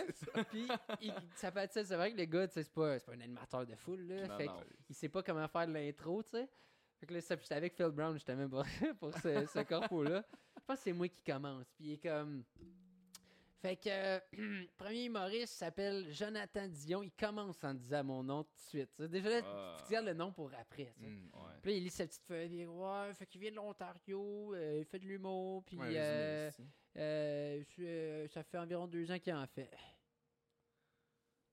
Puis 0.49 0.67
il- 1.01 1.13
ça 1.35 1.51
fait 1.51 1.73
ça, 1.73 1.83
c'est 1.83 1.95
vrai 1.97 2.13
que 2.13 2.17
le 2.17 2.23
gars, 2.23 2.47
tu 2.47 2.53
sais, 2.53 2.63
c'est 2.63 2.71
pas, 2.73 2.97
c'est 2.99 3.05
pas 3.05 3.11
un 3.15 3.19
animateur 3.21 3.65
de 3.65 3.75
foule, 3.75 3.99
là. 4.07 4.27
Non, 4.29 4.37
fait 4.37 4.47
qu'il 4.85 4.95
sait 4.95 5.09
pas 5.09 5.21
comment 5.21 5.47
faire 5.49 5.67
l'intro, 5.67 6.23
tu 6.23 6.29
sais. 6.29 6.47
Fait 7.01 7.05
que 7.05 7.13
là, 7.15 7.19
ça- 7.19 7.35
j'étais 7.35 7.55
avec 7.55 7.75
Phil 7.75 7.87
Brown, 7.87 8.13
justement, 8.13 8.47
pour, 8.47 8.63
pour 8.99 9.13
ce, 9.17 9.45
ce 9.45 9.59
corpo-là. 9.59 10.23
Je 10.57 10.65
pense 10.65 10.77
que 10.77 10.83
c'est 10.83 10.93
moi 10.93 11.09
qui 11.09 11.21
commence. 11.21 11.65
Puis 11.75 11.83
il 11.85 11.93
est 11.95 11.97
comme. 11.97 12.45
Fait 13.62 13.76
que, 13.76 13.89
euh, 13.89 14.20
premier 14.78 15.05
humoriste 15.05 15.53
s'appelle 15.55 16.10
Jonathan 16.14 16.68
Dion. 16.70 17.03
Il 17.03 17.12
commence 17.12 17.62
en 17.64 17.74
disant 17.74 18.03
mon 18.05 18.24
nom 18.24 18.43
tout 18.43 18.55
de 18.55 18.62
suite. 18.62 19.01
Déjà 19.01 19.30
là, 19.30 19.41
Ah. 19.45 19.78
tu 19.86 19.91
gardes 19.91 20.05
le 20.05 20.14
nom 20.14 20.32
pour 20.32 20.49
après. 20.53 20.93
Mm. 20.97 21.30
Ouais. 21.34 21.41
Puis 21.62 21.72
là, 21.72 21.78
il 21.78 21.84
lit 21.84 21.89
sa 21.89 22.07
petite 22.07 22.24
feuille. 22.24 22.45
Il 22.45 22.57
dit, 22.57 22.66
ouais, 22.66 23.14
fait 23.14 23.26
qu'il 23.26 23.41
vient 23.41 23.51
de 23.51 23.55
l'Ontario, 23.57 24.53
euh, 24.55 24.78
il 24.80 24.86
fait 24.86 24.99
de 24.99 25.05
l'humour. 25.05 25.64
Puis 25.66 25.78
Ouais, 25.78 25.91
euh, 25.93 26.51
euh, 26.97 27.64
euh, 27.80 28.28
ça 28.30 28.43
fait 28.43 28.57
environ 28.57 28.88
deux 28.88 29.12
ans 29.12 29.20
qu'il 29.20 29.34
en 29.34 29.45
fait. 29.47 29.70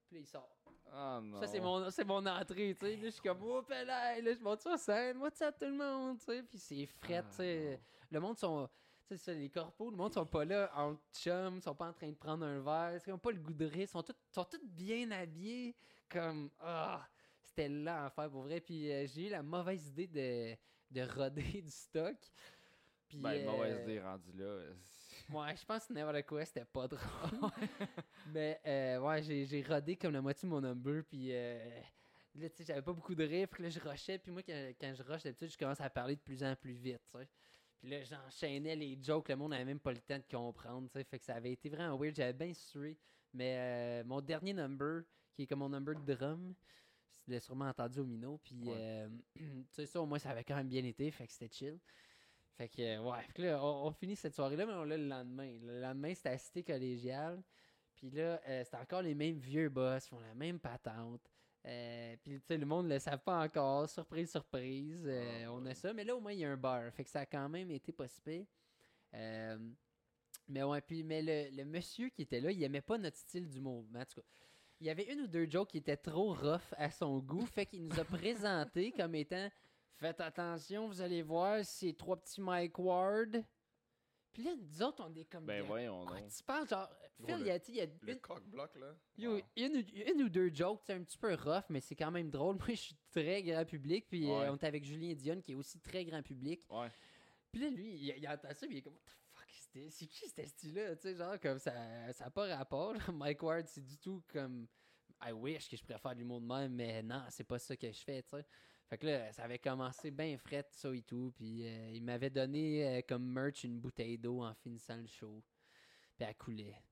Puis 0.06 0.16
là, 0.16 0.20
il 0.20 0.26
sort. 0.26 0.52
Ah 0.92 1.20
non. 1.20 1.40
Ça, 1.40 1.48
c'est 1.48 1.58
mon, 1.60 1.90
c'est 1.90 2.04
mon 2.04 2.24
entrée, 2.24 2.76
tu 2.78 2.86
sais. 2.86 2.96
Je 2.98 3.08
suis 3.08 3.20
comme, 3.20 3.42
oh, 3.42 3.64
là, 3.68 3.84
là, 3.84 4.32
je 4.32 4.38
monte 4.40 4.62
sur 4.62 4.78
scène. 4.78 5.16
What's 5.18 5.42
up, 5.42 5.56
tout 5.58 5.66
le 5.66 5.72
monde, 5.72 6.18
tu 6.20 6.24
sais. 6.26 6.42
Puis 6.44 6.58
c'est 6.58 6.86
fret, 6.86 7.16
Ah, 7.16 7.22
tu 7.30 7.36
sais. 7.38 7.80
Le 8.12 8.20
monde 8.20 8.38
sont. 8.38 8.68
Tu 9.08 9.16
sais, 9.16 9.24
ça, 9.24 9.32
les 9.32 9.48
corpos, 9.48 9.90
le 9.90 9.96
monde 9.96 10.12
sont 10.12 10.26
pas 10.26 10.44
là 10.44 10.70
en 10.74 10.96
chum, 11.12 11.60
sont 11.60 11.74
pas 11.74 11.88
en 11.88 11.92
train 11.92 12.08
de 12.08 12.16
prendre 12.16 12.44
un 12.44 12.60
verre. 12.60 13.00
Ils 13.06 13.12
ont 13.12 13.18
pas 13.18 13.30
le 13.30 13.38
goût 13.38 13.54
de 13.54 13.66
rire. 13.66 13.82
Ils 13.82 13.88
sont 13.88 14.02
tous, 14.02 14.16
sont 14.32 14.44
tous 14.44 14.64
bien 14.64 15.10
habillés. 15.12 15.76
Comme, 16.08 16.50
ah, 16.60 17.06
c'était 17.42 17.68
là 17.68 18.06
à 18.06 18.10
faire 18.10 18.30
pour 18.30 18.42
vrai. 18.42 18.60
Puis 18.60 18.90
euh, 18.90 19.06
j'ai 19.06 19.28
eu 19.28 19.30
la 19.30 19.42
mauvaise 19.42 19.86
idée 19.88 20.08
de, 20.08 20.56
de 20.90 21.08
roder 21.08 21.42
du 21.62 21.70
stock. 21.70 22.16
Puis, 23.08 23.18
Ben, 23.18 23.46
euh, 23.46 23.50
mauvaise 23.50 23.82
idée 23.82 24.00
rendue 24.00 24.32
là. 24.34 24.58
Ouais, 25.30 25.56
je 25.56 25.64
pense 25.64 25.86
que 25.86 25.92
n'importe 25.92 26.26
quoi, 26.26 26.44
c'était 26.44 26.64
pas 26.64 26.86
drôle. 26.86 27.00
Mais 28.32 28.60
euh, 28.66 28.98
ouais, 29.00 29.22
j'ai, 29.22 29.44
j'ai 29.46 29.62
rodé 29.62 29.96
comme 29.96 30.12
la 30.12 30.20
moitié 30.20 30.48
de 30.48 30.54
mon 30.54 30.60
number, 30.60 31.02
puis 31.04 31.28
euh, 31.32 31.80
là, 32.34 32.48
tu 32.48 32.56
sais, 32.56 32.64
j'avais 32.64 32.82
pas 32.82 32.92
beaucoup 32.92 33.14
de 33.14 33.24
rire, 33.24 33.48
puis 33.48 33.62
là, 33.62 33.70
je 33.70 33.80
rushais, 33.80 34.18
puis 34.18 34.30
moi, 34.30 34.42
quand, 34.42 34.72
quand 34.80 34.94
je 34.94 35.02
rush, 35.02 35.22
d'habitude, 35.24 35.50
je 35.50 35.58
commence 35.58 35.80
à 35.80 35.90
parler 35.90 36.16
de 36.16 36.20
plus 36.20 36.42
en 36.44 36.54
plus 36.54 36.74
vite, 36.74 37.00
tu 37.12 37.18
sais. 37.18 37.28
Puis 37.78 37.88
là, 37.90 38.02
j'enchaînais 38.04 38.74
les 38.76 38.98
jokes, 39.02 39.28
le 39.28 39.36
monde 39.36 39.50
n'avait 39.50 39.64
même 39.64 39.80
pas 39.80 39.92
le 39.92 40.00
temps 40.00 40.18
de 40.18 40.24
comprendre, 40.30 40.88
tu 40.88 40.98
sais, 40.98 41.04
fait 41.04 41.18
que 41.18 41.24
ça 41.24 41.34
avait 41.34 41.52
été 41.52 41.68
vraiment 41.68 41.96
weird, 41.98 42.14
j'avais 42.16 42.32
bien 42.32 42.52
sué. 42.54 42.98
Mais 43.32 44.00
euh, 44.02 44.04
mon 44.04 44.20
dernier 44.20 44.52
number, 44.54 45.02
qui 45.34 45.42
est 45.42 45.46
comme 45.46 45.58
mon 45.60 45.68
number 45.68 45.94
de 45.94 46.14
drum, 46.14 46.54
tu 47.24 47.30
l'as 47.30 47.40
sûrement 47.40 47.68
entendu 47.68 48.00
au 48.00 48.06
minot, 48.06 48.38
puis 48.38 48.68
Ouais. 48.68 48.78
euh, 48.78 49.08
tu 49.36 49.66
sais, 49.70 49.86
ça, 49.86 50.00
au 50.00 50.06
moins, 50.06 50.18
ça 50.18 50.30
avait 50.30 50.44
quand 50.44 50.56
même 50.56 50.68
bien 50.68 50.84
été, 50.84 51.10
fait 51.10 51.26
que 51.26 51.32
c'était 51.32 51.52
chill. 51.54 51.78
Fait 52.56 52.68
que, 52.68 52.80
euh, 52.82 53.02
ouais, 53.02 53.22
fait 53.22 53.32
que 53.34 53.42
là, 53.42 53.62
on, 53.62 53.86
on 53.88 53.92
finit 53.92 54.16
cette 54.16 54.34
soirée-là, 54.34 54.66
mais 54.66 54.72
on 54.72 54.84
l'a 54.84 54.96
le 54.96 55.06
lendemain. 55.08 55.58
Le 55.62 55.80
lendemain, 55.80 56.14
c'était 56.14 56.30
à 56.30 56.38
cité 56.38 56.64
collégiale. 56.64 57.42
Puis 57.94 58.10
là, 58.10 58.40
euh, 58.48 58.64
c'était 58.64 58.76
encore 58.78 59.02
les 59.02 59.14
mêmes 59.14 59.38
vieux 59.38 59.68
boss, 59.68 60.06
ils 60.06 60.08
font 60.08 60.20
la 60.20 60.34
même 60.34 60.58
patente. 60.60 61.35
Euh, 61.66 62.16
puis, 62.22 62.40
tu 62.40 62.46
sais, 62.46 62.56
le 62.58 62.66
monde 62.66 62.86
ne 62.86 62.94
le 62.94 62.98
savent 63.00 63.22
pas 63.22 63.42
encore. 63.42 63.88
Surprise, 63.88 64.30
surprise. 64.30 65.02
euh, 65.06 65.44
Ah, 65.46 65.52
on 65.52 65.64
a 65.66 65.74
ça. 65.74 65.92
Mais 65.92 66.04
là, 66.04 66.14
au 66.16 66.20
moins, 66.20 66.32
il 66.32 66.38
y 66.40 66.44
a 66.44 66.50
un 66.50 66.56
bar. 66.56 66.92
Fait 66.92 67.04
que 67.04 67.10
ça 67.10 67.20
a 67.20 67.26
quand 67.26 67.48
même 67.48 67.70
été 67.70 67.92
pas 67.92 68.06
si 68.08 68.20
pire. 68.20 68.46
Euh, 69.14 69.58
mais 70.48 70.62
ouais, 70.62 70.80
puis, 70.80 71.02
mais 71.02 71.22
le, 71.22 71.56
le 71.56 71.64
monsieur 71.64 72.08
qui 72.10 72.22
était 72.22 72.40
là, 72.40 72.50
il 72.52 72.62
aimait 72.62 72.80
pas 72.80 72.98
notre 72.98 73.16
style 73.16 73.48
d'humour. 73.48 73.84
Mais 73.90 74.00
en 74.00 74.04
tout 74.04 74.20
cas, 74.20 74.26
il 74.80 74.86
y 74.86 74.90
avait 74.90 75.12
une 75.12 75.22
ou 75.22 75.26
deux 75.26 75.48
jokes 75.50 75.70
qui 75.70 75.78
étaient 75.78 75.96
trop 75.96 76.34
rough 76.34 76.72
à 76.76 76.90
son 76.90 77.18
goût. 77.18 77.46
Fait 77.54 77.66
qu'il 77.66 77.84
nous 77.84 77.98
a 77.98 78.04
présenté 78.04 78.92
comme 78.92 79.14
étant 79.14 79.50
Faites 79.98 80.20
attention, 80.20 80.88
vous 80.88 81.00
allez 81.00 81.22
voir, 81.22 81.64
c'est 81.64 81.94
trois 81.96 82.16
petits 82.20 82.42
Mike 82.42 82.78
Ward. 82.78 83.42
Puis 84.36 84.44
là, 84.44 84.50
nous 84.54 84.82
autres, 84.82 85.02
on 85.02 85.14
est 85.14 85.24
comme. 85.24 85.46
Ben 85.46 85.62
voyons 85.64 86.04
quoi 86.04 86.20
tu 86.20 86.42
parles? 86.44 86.68
Genre, 86.68 86.90
Phil, 87.24 87.36
il 87.40 87.46
y 87.46 87.50
a, 87.50 87.58
il 87.68 87.74
y 87.74 87.80
a 87.80 87.86
Le 87.86 88.12
une, 88.12 88.20
cock-block, 88.20 88.76
là. 88.76 88.94
yo, 89.16 89.36
Wow. 89.36 89.40
une, 89.56 89.76
ou- 89.78 90.10
une 90.12 90.22
ou 90.24 90.28
deux 90.28 90.52
jokes, 90.54 90.82
c'est 90.84 90.92
un 90.92 91.02
petit 91.02 91.16
peu 91.16 91.32
rough, 91.32 91.64
mais 91.70 91.80
c'est 91.80 91.96
quand 91.96 92.10
même 92.10 92.28
drôle. 92.28 92.56
Moi, 92.68 92.68
je 92.74 92.74
suis 92.74 92.96
très 93.10 93.42
grand 93.42 93.64
public. 93.64 94.06
Puis 94.10 94.30
euh, 94.30 94.52
on 94.52 94.56
est 94.56 94.64
avec 94.64 94.84
Julien 94.84 95.14
Dion, 95.14 95.40
qui 95.40 95.52
est 95.52 95.54
aussi 95.54 95.80
très 95.80 96.04
grand 96.04 96.22
public. 96.22 96.60
Ouais. 96.68 96.90
Puis 97.50 97.62
là, 97.62 97.70
lui, 97.70 97.94
il, 97.94 98.14
il 98.18 98.28
entend 98.28 98.48
ça, 98.52 98.66
puis 98.66 98.76
il 98.76 98.78
est 98.78 98.82
comme, 98.82 98.92
What 98.92 99.00
the 99.06 99.16
fuck, 99.32 99.48
c'était- 99.48 99.88
c'est 99.90 100.06
qui 100.06 100.28
ce 100.28 100.44
style-là? 100.46 100.96
Tu 100.96 101.02
sais, 101.02 101.14
genre, 101.14 101.40
comme 101.40 101.58
ça 101.58 101.72
ça 102.12 102.24
n'a 102.24 102.30
pas 102.30 102.54
rapport. 102.54 102.92
là. 102.92 102.98
Mike 103.14 103.42
Ward, 103.42 103.66
c'est 103.68 103.84
du 103.84 103.96
tout 103.96 104.22
comme, 104.28 104.66
I 105.24 105.32
wish 105.32 105.66
que 105.70 105.78
je 105.78 105.82
préfère 105.82 106.14
l'humour 106.14 106.42
de 106.42 106.46
même, 106.46 106.74
mais 106.74 107.02
non, 107.02 107.22
c'est 107.30 107.44
pas 107.44 107.58
ça 107.58 107.74
que 107.74 107.90
je 107.90 108.00
fais, 108.04 108.22
tu 108.22 108.36
sais. 108.36 108.44
Fait 108.88 108.98
que 108.98 109.06
là, 109.06 109.32
ça 109.32 109.44
avait 109.44 109.58
commencé 109.58 110.10
bien 110.10 110.36
fret, 110.38 110.66
ça 110.70 110.94
et 110.94 111.02
tout. 111.02 111.32
Puis 111.36 111.66
euh, 111.66 111.90
il 111.92 112.02
m'avait 112.02 112.30
donné 112.30 112.86
euh, 112.86 113.00
comme 113.06 113.24
merch 113.24 113.64
une 113.64 113.80
bouteille 113.80 114.18
d'eau 114.18 114.42
en 114.42 114.54
finissant 114.54 114.96
le 114.96 115.06
show. 115.06 115.42
Puis 116.16 116.26
elle 116.26 116.36
coulait. 116.36 116.82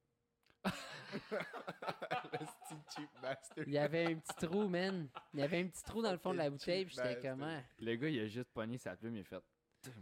le 0.65 2.47
style 2.47 2.83
cheap 2.97 3.11
bastard. 3.23 3.65
Il 3.67 3.73
y 3.73 3.79
avait 3.79 4.07
un 4.07 4.17
petit 4.17 4.47
trou, 4.47 4.69
man. 4.69 5.09
Il 5.33 5.41
y 5.41 5.43
avait 5.43 5.61
un 5.61 5.69
petit 5.69 5.83
trou 5.85 6.03
dans 6.03 6.11
le 6.11 6.19
fond 6.19 6.33
de 6.33 6.39
la 6.39 6.51
bouteille, 6.51 6.85
puis 6.85 6.97
j'étais 6.97 7.21
comment? 7.21 7.63
Le 7.79 7.95
gars, 7.97 8.09
il 8.09 8.21
a 8.21 8.27
juste 8.27 8.51
pogné 8.53 8.79
sa 8.79 8.97
plume, 8.97 9.17
il 9.17 9.21
a 9.21 9.25
fait. 9.25 9.43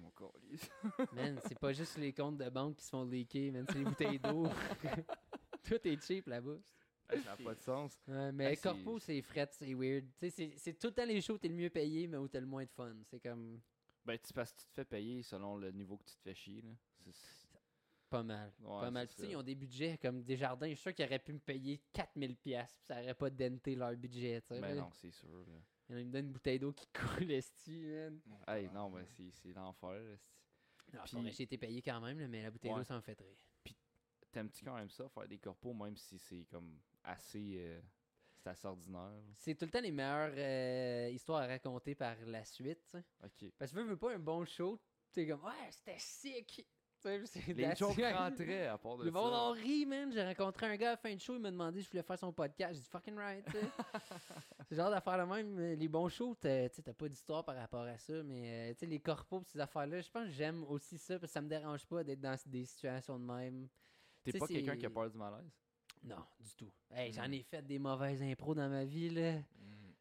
Mon 0.01 0.11
calice. 0.11 0.70
Man, 1.12 1.40
c'est 1.45 1.59
pas 1.59 1.72
juste 1.72 1.99
les 1.99 2.12
comptes 2.12 2.38
de 2.38 2.49
banque 2.49 2.76
qui 2.76 2.84
se 2.84 2.90
font 2.90 3.05
leaker, 3.05 3.51
man. 3.53 3.66
C'est 3.68 3.78
les 3.78 3.84
bouteilles 3.84 4.18
d'eau. 4.20 4.47
Tout 5.64 5.88
est 5.88 6.01
cheap 6.01 6.28
là-bas. 6.28 6.59
Ça 7.25 7.31
n'a 7.31 7.37
pas 7.37 7.55
de 7.55 7.61
sens. 7.61 7.99
Ouais, 8.09 8.33
mais 8.33 8.55
c'est- 8.55 8.63
Corpo, 8.63 8.99
c'est 8.99 9.21
fret, 9.23 9.49
c'est 9.53 9.75
weird. 9.75 10.05
Tu 10.19 10.31
sais, 10.31 10.53
c'est- 10.57 10.73
tout 10.75 10.89
le 10.89 10.93
temps 10.95 11.05
les 11.05 11.21
shows, 11.21 11.39
t'es 11.39 11.49
le 11.49 11.55
mieux 11.55 11.71
payé, 11.71 12.07
mais 12.07 12.17
où 12.17 12.29
t'as 12.29 12.41
le 12.41 12.47
moins 12.47 12.65
de 12.65 12.71
fun. 12.71 12.95
C'est 13.05 13.21
comme 13.21 13.61
Ben, 14.05 14.19
tu, 14.19 14.33
que 14.33 14.41
tu 14.41 14.53
te 14.67 14.73
fais 14.75 14.85
payer 14.85 15.23
selon 15.23 15.57
le 15.57 15.71
niveau 15.71 15.97
que 15.97 16.05
tu 16.05 16.15
te 16.17 16.21
fais 16.23 16.35
chier. 16.35 16.61
Là. 16.63 16.71
C'est- 17.05 17.13
c'est- 17.13 17.49
pas 18.11 18.23
mal. 18.23 18.53
Ouais, 18.61 18.81
pas 18.81 18.91
mal. 18.91 19.09
Puis, 19.09 19.29
ils 19.31 19.37
ont 19.37 19.43
des 19.43 19.55
budgets 19.55 19.97
comme 19.97 20.23
des 20.23 20.37
jardins. 20.37 20.69
Je 20.69 20.75
suis 20.75 20.83
sûr 20.83 20.95
qu'ils 20.95 21.07
auraient 21.07 21.19
pu 21.19 21.33
me 21.33 21.39
payer 21.39 21.81
4000$, 21.95 22.37
piastres, 22.37 22.77
puis 22.77 22.87
ça 22.87 23.01
aurait 23.01 23.15
pas 23.15 23.31
denté 23.31 23.75
leur 23.75 23.97
budget. 23.97 24.43
tu 24.43 24.49
sais, 24.49 24.61
Ben 24.61 24.77
non, 24.77 24.91
c'est 24.93 25.11
sûr. 25.13 25.47
Là. 25.47 25.99
Il 25.99 26.07
me 26.07 26.13
donne 26.13 26.27
une 26.27 26.33
bouteille 26.33 26.59
d'eau 26.59 26.73
qui 26.73 26.87
coule, 26.93 27.31
esti, 27.31 27.87
man. 27.87 28.21
Hey, 28.47 28.69
non, 28.69 28.91
ben 28.91 29.07
c'est 29.07 29.53
l'enfer. 29.55 30.19
Puis- 30.87 30.99
puis, 31.23 31.33
j'ai 31.33 31.43
été 31.45 31.57
payé 31.57 31.81
quand 31.81 32.01
même, 32.03 32.19
là, 32.19 32.29
mais 32.29 32.43
la 32.43 32.51
bouteille 32.51 32.71
Ouais. 32.73 32.79
d'eau, 32.79 32.85
ça 32.85 32.97
me 32.97 33.01
fait 33.01 33.19
rire. 33.19 33.37
T'aimes-tu 34.31 34.65
quand 34.65 34.75
même 34.77 34.91
ça, 34.91 35.09
faire 35.09 35.29
des 35.29 35.39
corpos, 35.39 35.75
même 35.75 35.97
si 35.97 36.19
c'est 36.19 36.45
comme 36.51 36.79
assez. 37.05 37.55
euh, 37.59 37.80
c'est 38.42 38.50
assez 38.50 38.66
ordinaire. 38.66 39.22
C'est 39.36 39.55
tout 39.55 39.64
le 39.64 39.70
temps 39.70 39.80
les 39.80 39.92
meilleures 39.92 40.34
euh, 40.36 41.11
histoires 41.12 41.42
à 41.42 41.46
raconter 41.46 41.94
par 41.94 42.16
la 42.26 42.44
suite. 42.44 42.96
Parce 43.59 43.70
que 43.70 43.76
veux, 43.76 43.84
veux 43.84 43.96
pas 43.96 44.14
un 44.14 44.18
bon 44.18 44.44
show, 44.44 44.80
t'es 45.12 45.26
comme, 45.28 45.44
ouais, 45.44 45.70
c'était 45.70 45.98
sick. 45.98 46.66
Les 47.05 47.74
jokes 47.74 47.96
rentraient 47.98 48.66
à 48.68 48.78
part 48.78 48.96
de 48.96 49.05
Le 49.05 49.11
ça. 49.11 49.18
en 49.18 49.50
rit, 49.53 49.86
man. 49.86 50.12
J'ai 50.12 50.22
rencontré 50.22 50.66
un 50.66 50.76
gars 50.76 50.88
à 50.88 50.92
la 50.92 50.96
fin 50.96 51.12
de 51.12 51.18
show, 51.20 51.34
il 51.34 51.40
m'a 51.40 51.50
demandé 51.50 51.80
si 51.80 51.86
je 51.86 51.90
voulais 51.90 52.03
faire 52.03 52.18
son 52.18 52.32
podcast. 52.32 52.74
J'ai 52.74 52.80
dit 52.80 52.88
fucking 52.88 53.16
right. 53.16 53.44
C'est 54.68 54.76
genre 54.76 54.90
d'affaires 54.90 55.18
le 55.18 55.26
même. 55.26 55.59
Les 55.74 55.88
bons 55.88 56.09
shows, 56.09 56.36
t'as 56.40 56.68
pas 56.68 57.09
d'histoire 57.09 57.44
par 57.44 57.57
rapport 57.57 57.82
à 57.82 57.98
ça, 57.98 58.22
mais 58.22 58.72
euh, 58.80 58.86
les 58.86 59.00
corpos 59.00 59.42
ces 59.46 59.59
affaires-là, 59.59 60.00
je 60.00 60.11
pense 60.11 60.26
que 60.26 60.30
j'aime 60.32 60.62
aussi 60.64 60.96
ça 60.96 61.18
parce 61.18 61.32
que 61.32 61.34
ça 61.34 61.40
me 61.42 61.48
dérange 61.48 61.84
pas 61.86 62.05
d'être 62.05 62.20
dans 62.20 62.36
des 62.46 62.64
situations 62.64 63.18
de 63.18 63.24
même. 63.24 63.68
T'es 64.22 64.38
pas 64.38 64.46
quelqu'un 64.46 64.76
qui 64.76 64.86
a 64.86 64.90
peur 64.90 65.11
du 65.11 65.18
malaise? 65.18 65.50
Non, 66.05 66.24
du 66.40 66.55
tout. 66.57 66.72
Hey, 66.90 67.12
J'en 67.12 67.28
Mm. 67.28 67.34
ai 67.34 67.42
fait 67.42 67.62
des 67.66 67.78
mauvaises 67.78 68.22
impros 68.22 68.55
dans 68.55 68.68
ma 68.68 68.84
vie, 68.84 69.09
là. 69.11 69.34
Mm. 69.38 69.42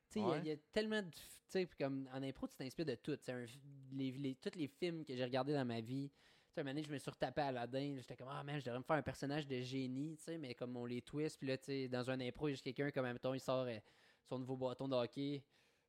Tu 0.10 0.14
sais, 0.14 0.20
il 0.20 0.22
y 0.22 0.26
a- 0.26 0.30
Ouais. 0.30 0.40
il 0.40 0.48
y, 0.48 0.52
a 0.52 0.58
tellement 0.72 1.02
de. 1.02 1.08
f- 1.10 1.12
Tu 1.14 1.60
sais, 1.60 1.66
puis 1.66 1.78
comme 1.78 2.08
en 2.14 2.24
impro, 2.24 2.48
tu 2.48 2.56
t'inspires 2.56 2.86
de 2.86 2.96
tout. 2.96 3.18
Un 3.28 3.46
les, 3.92 4.12
les- 4.12 4.36
tous 4.36 4.56
les 4.58 4.68
films 4.68 5.04
que 5.04 5.14
j'ai 5.16 5.24
regardés 5.26 5.54
dans 5.54 5.66
ma 5.66 5.82
vie. 5.82 6.10
Tu 6.10 6.16
sais, 6.56 6.62
un 6.62 6.64
moment 6.64 6.74
donné, 6.74 6.84
je 6.84 6.92
me 6.92 6.98
suis 6.98 7.12
retapé 7.12 7.42
à 7.42 7.48
Aladdin. 7.48 7.96
J'étais 7.98 8.16
comme, 8.16 8.30
ah 8.32 8.42
man, 8.44 8.58
je 8.60 8.64
devrais 8.66 8.80
me 8.80 8.84
faire 8.84 8.96
un 8.96 9.02
personnage 9.02 9.46
de 9.48 9.60
génie, 9.62 10.16
tu 10.18 10.24
sais, 10.24 10.38
mais 10.38 10.56
comme 10.56 10.76
on 10.78 10.86
les 10.86 11.02
twist. 11.02 11.38
Puis 11.38 11.48
là, 11.48 11.58
tu 11.58 11.66
sais, 11.66 11.88
dans 11.90 12.10
un 12.10 12.20
impro, 12.22 12.48
il 12.48 12.52
y 12.52 12.54
a 12.54 12.56
juste 12.56 12.64
quelqu'un, 12.64 12.90
comme, 12.92 13.06
mettons, 13.12 13.34
il 13.34 13.40
sort 13.42 13.66
euh, 13.68 13.78
son 14.24 14.40
nouveau 14.40 14.56
bâton 14.58 14.88
de 14.88 14.96
hockey, 14.96 15.44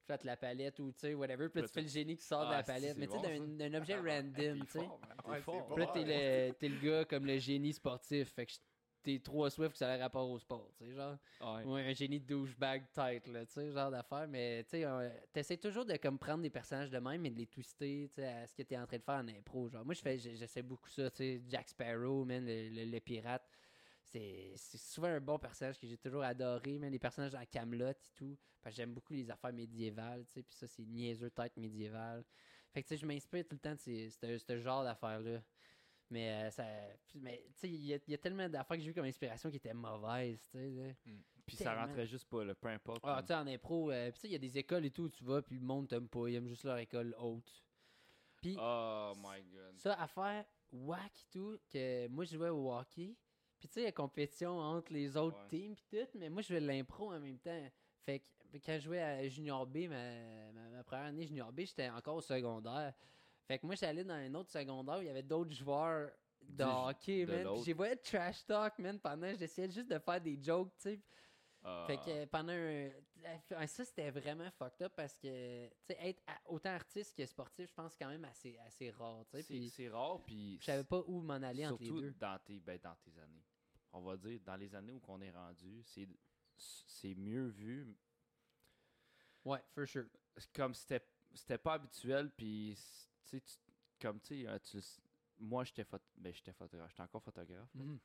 flatte 0.05 0.25
la 0.25 0.37
palette 0.37 0.79
ou, 0.81 0.91
tu 0.93 0.99
sais, 0.99 1.15
whatever. 1.15 1.49
Puis 1.49 1.61
là, 1.63 1.69
tu 1.69 1.73
fais 1.75 1.83
le 1.83 1.89
génie 1.89 2.17
qui 2.17 2.25
sort 2.25 2.43
de 2.43 2.47
Ah, 2.55 2.57
la 2.59 2.63
si, 2.65 2.67
palette. 2.73 2.97
Mais 2.99 3.07
tu 3.07 3.13
sais, 3.21 3.39
bon, 3.39 3.57
d'un 3.57 3.75
objet 3.75 3.95
random, 4.01 4.35
T'es 4.35 4.67
tu 4.67 4.67
sais. 4.67 4.89
Puis 5.25 5.77
là, 5.81 5.87
t'es 5.87 6.05
le, 6.05 6.53
t'es 6.55 6.69
le 6.69 6.79
gars 6.81 7.05
comme 7.05 7.25
le 7.27 7.39
génie 7.39 7.73
sportif. 7.73 8.31
Fait 8.33 8.47
que 8.47 8.53
t'es 9.03 9.19
trop 9.19 9.49
swift 9.51 9.73
que 9.73 9.79
ça 9.79 9.93
a 9.93 9.97
rapport 9.97 10.29
au 10.31 10.39
sport, 10.39 10.71
tu 10.79 10.85
sais, 10.87 10.95
genre. 10.95 11.17
Ouais. 11.41 11.89
Un 11.89 11.93
génie 11.93 12.21
de 12.21 12.27
douchebag 12.27 12.85
tête, 12.93 13.27
là, 13.29 13.45
tu 13.47 13.53
sais, 13.53 13.71
genre 13.73 13.91
d'affaires. 13.91 14.29
Mais, 14.29 14.63
tu 14.65 14.71
sais, 14.71 14.85
euh, 14.85 15.09
t'essaies 15.33 15.57
toujours 15.57 15.85
de 15.85 15.97
comme 15.97 16.19
prendre 16.19 16.43
des 16.43 16.51
personnages 16.51 16.91
de 16.91 16.99
même 16.99 17.25
et 17.27 17.31
de 17.31 17.37
les 17.39 17.47
twister, 17.47 18.09
tu 18.09 18.15
sais, 18.15 18.27
à 18.27 18.47
ce 18.47 18.55
que 18.55 18.63
t'es 18.63 18.77
en 18.79 18.87
train 18.87 18.99
de 18.99 19.03
faire 19.03 19.17
en 19.17 19.29
impro. 19.29 19.69
Genre, 19.69 19.85
moi, 19.85 19.95
je 19.95 20.01
fais, 20.01 20.19
j'essaie 20.19 20.63
beaucoup 20.63 20.89
ça, 20.89 21.11
tu 21.11 21.17
sais, 21.19 21.43
Jack 21.49 21.69
Sparrow, 21.69 22.25
man, 22.25 22.45
le, 22.45 22.69
le- 22.69 22.91
le 22.91 23.01
pirate. 23.01 23.47
C'est 24.05 24.53
c'est 24.57 24.79
souvent 24.79 25.09
un 25.09 25.21
bon 25.21 25.39
personnage 25.39 25.79
que 25.79 25.87
j'ai 25.87 25.97
toujours 25.97 26.23
adoré, 26.23 26.79
même 26.79 26.93
les 26.93 26.99
personnages 26.99 27.33
dans 27.33 27.45
Camelot 27.47 27.89
et 27.91 27.95
tout. 28.15 28.37
Parce 28.61 28.75
que 28.75 28.83
j'aime 28.83 28.93
beaucoup 28.93 29.13
les 29.13 29.31
affaires 29.31 29.53
médiévales, 29.53 30.25
tu 30.27 30.33
sais, 30.35 30.43
puis 30.43 30.55
ça, 30.57 30.67
c'est 30.67 30.85
niaiseux 30.85 31.31
tête 31.31 31.57
médiévale. 31.57 32.25
Fait 32.73 32.83
que, 32.83 32.89
tu 32.89 32.95
sais, 32.95 33.01
je 33.01 33.07
m'inspire 33.07 33.45
tout 33.45 33.55
le 33.55 33.59
temps 33.59 33.75
de 33.75 34.39
ce 34.39 34.59
genre 34.59 34.83
d'affaires-là. 34.85 35.43
Mais, 36.13 36.31
euh, 36.31 36.51
ça, 36.51 36.65
mais 37.15 37.43
tu 37.55 37.61
sais, 37.61 37.69
il 37.71 37.87
y, 37.87 37.95
a- 37.95 37.99
il 38.07 38.11
y 38.11 38.15
a 38.15 38.19
tellement 38.19 38.47
d'affaires 38.47 38.77
que 38.77 38.83
j'ai 38.83 38.91
eu 38.91 38.95
comme 38.95 39.07
inspiration 39.07 39.51
qui 39.51 39.57
étaient 39.57 39.73
mauvaises, 39.73 40.43
tu 40.51 40.59
sais. 40.59 40.69
là. 40.71 40.93
Puis 41.47 41.57
ça 41.57 41.75
rentrait 41.75 42.07
juste 42.07 42.29
pas, 42.29 42.45
là, 42.45 42.55
peu 42.55 42.69
importe. 42.69 43.01
Ah, 43.03 43.21
tu 43.23 43.29
sais, 43.29 43.35
en 43.35 43.47
impro, 43.47 43.91
euh, 43.91 44.11
puis 44.11 44.15
tu 44.15 44.21
sais, 44.21 44.29
il 44.29 44.33
y 44.33 44.37
a 44.37 44.39
des 44.39 44.59
écoles 44.59 44.85
et 44.85 44.91
tout 44.91 45.05
où 45.05 45.09
tu 45.09 45.25
vas, 45.25 45.41
puis 45.41 45.57
le 45.59 45.65
monde 45.65 45.89
t'aime 45.89 46.09
pas, 46.09 46.29
ils 46.29 46.35
aiment 46.35 46.49
juste 46.49 46.65
leur 46.65 46.77
école 46.79 47.15
haute. 47.19 47.65
Puis 48.43 48.57
Oh 48.61 49.13
my 49.17 49.43
god. 49.45 49.79
ça, 49.79 49.95
à 49.95 50.07
faire 50.07 50.45
whack 50.71 51.13
et 51.23 51.27
tout, 51.33 51.59
que 51.73 52.07
moi 52.09 52.25
je 52.25 52.37
jouais 52.37 52.49
au 52.51 52.73
hockey, 52.75 53.17
puis 53.59 53.69
tu 53.69 53.75
sais, 53.75 53.85
la 53.85 53.93
compétition 53.93 54.59
entre 54.59 54.93
les 54.93 55.17
autres 55.17 55.39
Ouais. 55.45 55.49
teams 55.49 55.75
puis 55.75 55.87
tout, 55.91 56.19
mais 56.19 56.29
moi 56.29 56.43
je 56.43 56.49
jouais 56.49 56.61
de 56.61 56.67
l'impro 56.67 57.13
en 57.13 57.21
même 57.21 57.39
temps. 57.39 57.69
Fait 58.01 58.19
que 58.21 58.59
quand 58.65 58.75
je 58.75 58.81
jouais 58.85 59.01
à 59.01 59.27
Junior 59.29 59.67
B, 59.67 59.89
ma, 59.89 60.53
ma, 60.53 60.69
ma 60.71 60.85
première 60.85 61.07
année 61.07 61.27
Junior 61.27 61.53
B, 61.53 61.61
j'étais 61.61 61.89
encore 61.89 62.17
au 62.17 62.21
secondaire. 62.21 62.93
Fait 63.47 63.59
que 63.59 63.67
moi, 63.67 63.75
allé 63.83 64.05
dans 64.05 64.15
un 64.15 64.35
autre 64.35 64.51
secondaire 64.51 64.99
où 64.99 65.03
il 65.03 65.07
y 65.07 65.11
avait 65.11 65.23
d'autres 65.23 65.53
joueurs 65.53 66.11
de 66.41 66.65
hockey, 66.65 67.27
man. 67.27 67.55
Puis 67.55 67.65
j'ai 67.65 67.73
voyé 67.73 67.97
trash 67.97 68.45
talk, 68.45 68.79
man, 68.79 68.99
pendant, 68.99 69.35
j'essayais 69.35 69.71
juste 69.71 69.89
de 69.89 69.99
faire 69.99 70.21
des 70.21 70.39
jokes, 70.43 70.73
tu 70.77 70.91
sais. 70.91 71.01
Ah. 71.65 71.85
Fait 71.87 71.97
que 71.97 72.25
pendant 72.27 72.53
un. 72.53 72.91
Ça, 73.69 73.85
c'était 73.85 74.11
vraiment 74.11 74.51
fucked 74.51 74.83
up 74.83 74.93
parce 74.97 75.17
que, 75.17 75.69
tu 75.69 75.75
sais, 75.85 75.97
être 76.01 76.23
autant 76.47 76.71
artiste 76.71 77.17
que 77.17 77.25
sportif, 77.25 77.69
je 77.69 77.75
pense 77.75 77.95
quand 77.97 78.09
même 78.09 78.25
assez, 78.25 78.59
assez 78.67 78.91
rare, 78.91 79.25
tu 79.31 79.43
sais. 79.43 79.69
c'est 79.69 79.89
rare, 79.89 80.21
puis 80.25 80.59
je 80.61 80.65
savais 80.65 80.83
pas 80.85 81.03
où 81.07 81.21
m'en 81.21 81.35
aller 81.35 81.65
entre 81.65 81.81
les 81.81 81.87
surtout 81.87 82.01
deux. 82.01 82.15
dans 82.19 82.39
tes, 82.45 82.59
ben, 82.59 82.79
dans 82.83 82.97
tes 82.97 83.17
années. 83.21 83.45
On 83.93 84.01
va 84.01 84.17
dire, 84.17 84.41
dans 84.45 84.57
les 84.57 84.75
années 84.75 84.93
où 84.93 85.01
on 85.07 85.21
est 85.21 85.31
rendu, 85.31 85.83
c'est 85.85 86.09
c'est 86.57 87.15
mieux 87.15 87.47
vu. 87.47 87.97
Ouais, 89.45 89.61
for 89.73 89.87
sure. 89.87 90.07
Comme 90.53 90.75
c'était 90.75 91.05
c'était 91.35 91.59
pas 91.59 91.75
habituel, 91.75 92.31
puis 92.37 92.77
tu 93.25 93.31
sais, 93.31 93.41
tu- 93.41 93.57
comme 94.01 94.21
tu 94.21 94.43
sais, 94.45 94.49
euh, 94.49 94.59
moi 95.39 95.65
j'étais 95.65 95.85
phot 95.85 95.99
ben, 96.17 96.33
j'étais 96.35 96.53
photographe, 96.53 96.91
j'étais 96.91 97.03
encore 97.03 97.23
photographe. 97.23 97.69
Mhm. 97.75 97.99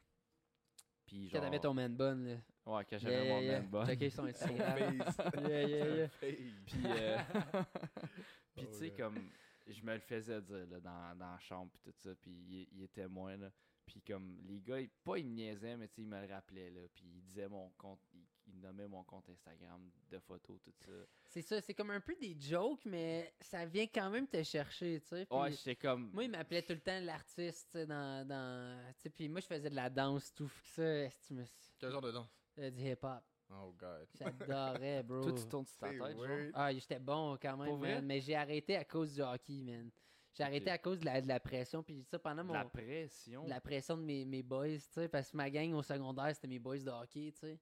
Puis 1.05 1.29
Quand 1.29 1.37
genre, 1.37 1.45
t'avais 1.45 1.59
ton 1.59 1.73
man 1.73 1.95
bun, 1.95 2.15
là. 2.15 2.35
ouais, 2.65 2.85
quand 2.89 2.97
j'avais 2.97 3.25
Yeah, 3.25 3.33
mon 3.33 3.41
yeah, 3.41 3.61
man 3.61 3.69
bun. 3.69 3.85
Checker 3.85 4.09
son 4.09 4.25
Instagram. 4.27 5.01
Yeah, 5.49 5.63
yeah, 5.67 5.95
yeah. 5.95 6.07
Puis, 6.19 6.83
euh, 6.85 7.17
puis 8.55 8.65
Oh, 8.67 8.71
tu 8.71 8.77
sais, 8.77 8.91
comme, 8.91 9.15
je 9.67 9.81
me 9.83 9.93
le 9.93 9.99
faisais 9.99 10.41
dire 10.41 10.67
là, 10.67 10.79
dans, 10.81 11.15
dans 11.17 11.31
la 11.31 11.39
chambre, 11.39 11.71
puis 11.71 11.79
tout 11.81 11.97
ça, 11.97 12.13
puis 12.15 12.31
il, 12.31 12.67
il 12.73 12.83
était 12.83 13.07
moins 13.07 13.37
là. 13.37 13.51
Puis 13.85 14.01
comme, 14.01 14.37
les 14.45 14.59
gars, 14.59 14.81
ils- 14.81 14.89
pas 14.89 15.17
ils 15.17 15.25
me 15.25 15.31
niaisaient, 15.33 15.77
mais 15.77 15.87
tu 15.87 15.95
sais, 15.95 16.01
ils 16.01 16.07
me 16.07 16.19
le 16.25 16.33
rappelaient, 16.33 16.69
là. 16.71 16.81
Puis 16.93 17.05
ils 17.05 17.21
disaient 17.21 17.47
mon 17.47 17.69
compte, 17.77 18.01
ils, 18.13 18.25
ils 18.47 18.59
nommaient 18.59 18.87
mon 18.87 19.03
compte 19.03 19.29
Instagram 19.29 19.89
de 20.09 20.19
photos, 20.19 20.59
tout 20.61 20.73
ça. 20.85 20.91
C'est 21.25 21.41
ça, 21.41 21.61
c'est 21.61 21.73
comme 21.73 21.91
un 21.91 21.99
peu 21.99 22.15
des 22.15 22.35
jokes, 22.39 22.85
mais 22.85 23.33
ça 23.41 23.65
vient 23.65 23.87
quand 23.87 24.09
même 24.09 24.27
te 24.27 24.41
chercher, 24.43 24.99
tu 25.01 25.07
sais. 25.07 25.25
puis 25.25 25.37
Ouais, 25.37 25.51
j'étais 25.51 25.75
comme. 25.75 26.11
Moi, 26.13 26.23
il 26.23 26.31
m'appelait 26.31 26.61
tout 26.61 26.73
le 26.73 26.79
temps 26.79 26.99
l'artiste, 26.99 27.67
tu 27.71 27.79
sais, 27.79 27.85
dans... 27.85 28.27
dans 28.27 28.93
tu 28.95 29.01
sais, 29.01 29.09
puis 29.09 29.29
moi, 29.29 29.41
je 29.41 29.47
faisais 29.47 29.69
de 29.69 29.75
la 29.75 29.89
danse, 29.89 30.33
tout. 30.33 30.51
Ça, 30.63 30.83
est-ce 30.83 31.17
que 31.19 31.27
tu 31.27 31.33
me... 31.33 31.43
Quel 31.79 31.91
genre 31.91 32.01
de 32.01 32.11
danse? 32.11 32.29
euh, 32.59 32.71
du 32.71 32.81
hip-hop. 32.81 33.23
Oh 33.49 33.73
god. 33.77 34.07
J'adorais, 34.19 35.03
bro. 35.03 35.23
Toi, 35.23 35.33
tu 35.33 35.47
tournes 35.47 35.65
sur 35.65 35.77
ta 35.77 35.89
tête, 35.89 36.17
genre? 36.17 36.51
Ah, 36.53 36.73
j'étais 36.73 36.99
bon 36.99 37.37
quand 37.41 37.57
même, 37.57 37.77
man, 37.79 38.05
mais 38.05 38.19
j'ai 38.19 38.35
arrêté 38.35 38.75
à 38.75 38.83
cause 38.83 39.13
du 39.13 39.21
hockey, 39.21 39.61
man. 39.61 39.89
J'ai 40.33 40.43
arrêté 40.43 40.69
à 40.69 40.77
cause 40.77 40.99
de 40.99 41.05
la, 41.05 41.21
de 41.21 41.27
la 41.27 41.39
pression, 41.39 41.81
puis 41.81 42.03
ça 42.03 42.19
pendant 42.19 42.43
mon... 42.43 42.53
La 42.53 42.65
pression. 42.65 43.43
de 43.45 43.49
la 43.49 43.59
pression 43.59 43.97
de 43.97 44.03
mes, 44.03 44.23
mes 44.23 44.43
boys, 44.43 44.67
tu 44.67 44.81
sais, 44.91 45.07
parce 45.07 45.31
que 45.31 45.37
ma 45.37 45.49
gang 45.49 45.73
au 45.73 45.81
secondaire, 45.81 46.35
c'était 46.35 46.47
mes 46.47 46.59
boys 46.59 46.77
de 46.79 46.91
hockey, 46.91 47.31
tu 47.31 47.39
sais. 47.39 47.59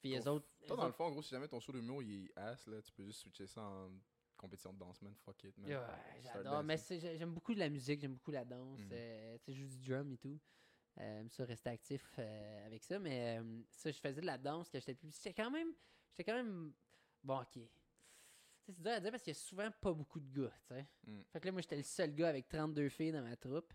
Puis 0.00 0.10
les 0.10 0.26
autres... 0.26 0.46
Toi, 0.66 0.76
dans 0.76 0.86
le 0.86 0.92
fond, 0.92 1.04
en 1.04 1.10
gros, 1.10 1.22
si 1.22 1.30
jamais 1.30 1.48
ton 1.48 1.60
show 1.60 1.72
d'humour 1.72 2.02
il 2.02 2.26
est 2.26 2.38
ass, 2.38 2.66
là, 2.66 2.80
tu 2.82 2.92
peux 2.92 3.04
juste 3.04 3.20
switcher 3.20 3.46
ça 3.46 3.62
en 3.62 3.90
compétition 4.36 4.72
de 4.72 4.78
danse, 4.78 5.00
man. 5.02 5.14
Fuck 5.24 5.44
it, 5.44 5.58
man. 5.58 5.80
J'adore. 6.22 6.64
Mais 6.64 6.76
j'aime 6.78 7.32
beaucoup 7.32 7.52
la 7.52 7.68
musique, 7.68 8.00
j'aime 8.00 8.14
beaucoup 8.14 8.30
la 8.30 8.44
danse. 8.44 8.80
Mhm. 8.80 8.90
euh, 8.92 9.38
tu 9.38 9.44
sais, 9.44 9.52
je 9.52 9.60
joue 9.60 9.68
du 9.68 9.88
drum 9.88 10.12
et 10.12 10.18
tout. 10.18 10.40
Euh, 10.98 11.28
ça, 11.28 11.44
rester 11.44 11.70
actif 11.70 12.14
euh, 12.18 12.66
avec 12.66 12.84
ça. 12.84 12.98
Mais 12.98 13.38
euh, 13.38 13.62
ça, 13.70 13.90
je 13.90 13.98
faisais 13.98 14.20
de 14.20 14.26
la 14.26 14.38
danse 14.38 14.68
quand 14.68 14.78
j'étais 14.78 14.94
plus. 14.94 15.14
J'étais 15.14 15.34
quand 15.34 15.50
même. 15.50 15.68
J'étais 16.10 16.24
quand 16.24 16.36
même. 16.36 16.72
Bon, 17.22 17.40
ok. 17.40 17.62
C'est 18.66 18.80
dur 18.80 18.92
à 18.92 19.00
dire 19.00 19.10
parce 19.10 19.22
qu'il 19.22 19.32
y 19.32 19.36
a 19.36 19.40
souvent 19.40 19.70
pas 19.80 19.92
beaucoup 19.92 20.20
de 20.20 20.42
gars, 20.42 20.52
tu 20.68 20.74
sais. 20.74 20.86
Mm. 21.06 21.22
Fait 21.32 21.40
que 21.40 21.46
là, 21.46 21.52
moi, 21.52 21.60
j'étais 21.60 21.76
le 21.76 21.82
seul 21.82 22.14
gars 22.14 22.28
avec 22.28 22.48
32 22.48 22.88
filles 22.88 23.12
dans 23.12 23.22
ma 23.22 23.36
troupe, 23.36 23.72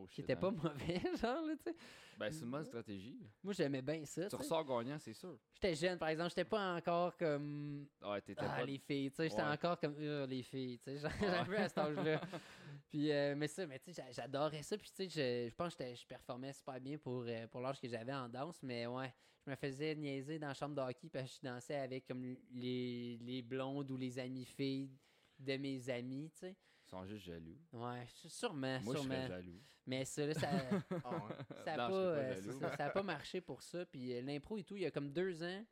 Oh, 0.00 0.06
qui 0.06 0.20
était 0.20 0.36
pas 0.36 0.48
hein. 0.48 0.52
mauvais, 0.62 1.00
genre, 1.20 1.42
là, 1.46 1.54
tu 1.56 1.62
sais. 1.64 1.76
Ben, 2.16 2.32
c'est 2.32 2.44
une 2.44 2.50
bonne 2.50 2.64
stratégie. 2.64 3.16
Moi, 3.42 3.52
j'aimais 3.52 3.82
bien 3.82 4.04
ça, 4.04 4.22
Tu 4.22 4.28
tu 4.28 4.30
sais. 4.30 4.36
ressors 4.42 4.64
gagnant, 4.64 4.98
c'est 4.98 5.12
sûr. 5.12 5.38
J'étais 5.54 5.74
jeune, 5.74 5.98
par 5.98 6.08
exemple, 6.08 6.30
j'étais 6.30 6.44
pas 6.44 6.74
encore 6.76 7.16
comme 7.16 7.86
Ouais, 8.02 8.20
t'étais 8.22 8.44
ah, 8.44 8.56
pas. 8.58 8.64
les 8.64 8.78
filles, 8.78 9.10
tu 9.10 9.16
sais, 9.16 9.28
j'étais 9.28 9.42
Ouais. 9.42 9.48
encore 9.48 9.78
comme 9.78 9.94
euh, 9.98 10.26
les 10.26 10.42
filles, 10.42 10.78
tu 10.78 10.84
sais, 10.84 10.98
j'en- 10.98 11.08
Ouais. 11.48 11.56
à 11.58 11.68
cet 11.68 11.78
âge-là. 11.78 12.20
puis 12.90 13.12
euh, 13.12 13.34
mais 13.36 13.48
ça, 13.48 13.66
mais 13.66 13.78
tu 13.78 13.92
sais, 13.92 14.02
j'a- 14.02 14.10
j'adorais 14.12 14.62
ça, 14.62 14.76
puis 14.78 14.90
tu 14.90 15.08
sais, 15.08 15.08
je, 15.08 15.50
je 15.50 15.54
pense 15.54 15.74
que 15.76 15.94
je 15.94 16.06
performais 16.06 16.52
super 16.52 16.80
bien 16.80 16.98
pour 16.98 17.24
euh, 17.26 17.46
pour 17.48 17.60
l'âge 17.60 17.80
que 17.80 17.88
j'avais 17.88 18.14
en 18.14 18.28
danse, 18.28 18.60
mais 18.62 18.86
ouais, 18.86 19.12
je 19.44 19.50
me 19.50 19.56
faisais 19.56 19.94
niaiser 19.94 20.38
dans 20.38 20.48
la 20.48 20.54
chambre 20.54 20.74
de 20.74 20.80
hockey 20.80 21.08
parce 21.08 21.30
que 21.30 21.36
je 21.42 21.48
dansais 21.48 21.76
avec 21.76 22.06
comme 22.06 22.36
les, 22.52 23.16
les 23.22 23.42
blondes 23.42 23.90
ou 23.90 23.96
les 23.96 24.18
amies 24.18 24.44
filles 24.44 24.90
de 25.38 25.56
mes 25.56 25.88
amis, 25.88 26.30
tu 26.32 26.38
sais. 26.40 26.56
Ils 26.88 26.90
sont 26.90 27.06
juste 27.06 27.26
jaloux. 27.26 27.58
Ouais, 27.74 28.06
sûrement, 28.28 28.80
Moi, 28.80 28.94
je 28.96 29.02
serais 29.02 29.28
jaloux. 29.28 29.60
Mais 29.86 30.04
ça, 30.06 30.26
là, 30.26 30.32
ça, 30.32 30.48
Ah 31.04 31.10
ouais. 31.10 31.34
ça 31.64 31.76
Non, 31.76 31.82
a 31.82 31.86
je 31.86 31.90
pas, 31.90 31.94
euh, 31.94 32.52
ça, 32.60 32.76
ça 32.78 32.84
a 32.86 32.90
pas 32.90 33.02
marché 33.02 33.40
pour 33.42 33.62
ça. 33.62 33.84
Puis 33.84 34.14
euh, 34.14 34.22
l'impro 34.22 34.56
et 34.56 34.64
tout, 34.64 34.74
il 34.76 34.82
y 34.82 34.86
a 34.86 34.90
comme 34.90 35.10
deux 35.12 35.42
ans, 35.42 35.64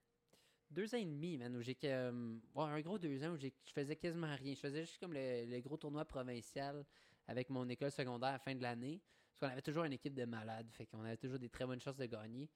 deux 0.70 0.94
ans 0.94 0.98
et 0.98 1.06
demi, 1.06 1.38
man, 1.38 1.56
où 1.56 1.62
j'ai 1.62 1.74
comme, 1.74 2.42
ouais, 2.54 2.64
un 2.64 2.80
gros 2.82 2.98
deux 2.98 3.24
ans 3.24 3.30
où 3.32 3.36
j'ai- 3.38 3.54
je 3.64 3.72
faisais 3.72 3.96
quasiment 3.96 4.34
rien. 4.36 4.54
Je 4.54 4.60
faisais 4.60 4.84
juste 4.84 4.98
comme 4.98 5.14
le, 5.14 5.46
le 5.46 5.60
gros 5.60 5.78
tournoi 5.78 6.04
provincial 6.04 6.84
avec 7.26 7.48
mon 7.48 7.66
école 7.70 7.90
secondaire 7.90 8.28
à 8.28 8.32
la 8.32 8.38
fin 8.38 8.54
de 8.54 8.60
l'année. 8.62 9.00
Parce 9.30 9.50
qu'on 9.50 9.52
avait 9.54 9.62
toujours 9.62 9.84
une 9.84 9.92
équipe 9.94 10.14
de 10.14 10.24
malades, 10.26 10.70
fait 10.72 10.84
qu'on 10.86 11.00
avait 11.02 11.16
toujours 11.16 11.38
des 11.38 11.48
très 11.48 11.64
bonnes 11.64 11.80
chances 11.80 11.96
de 11.96 12.06
gagner. 12.06 12.50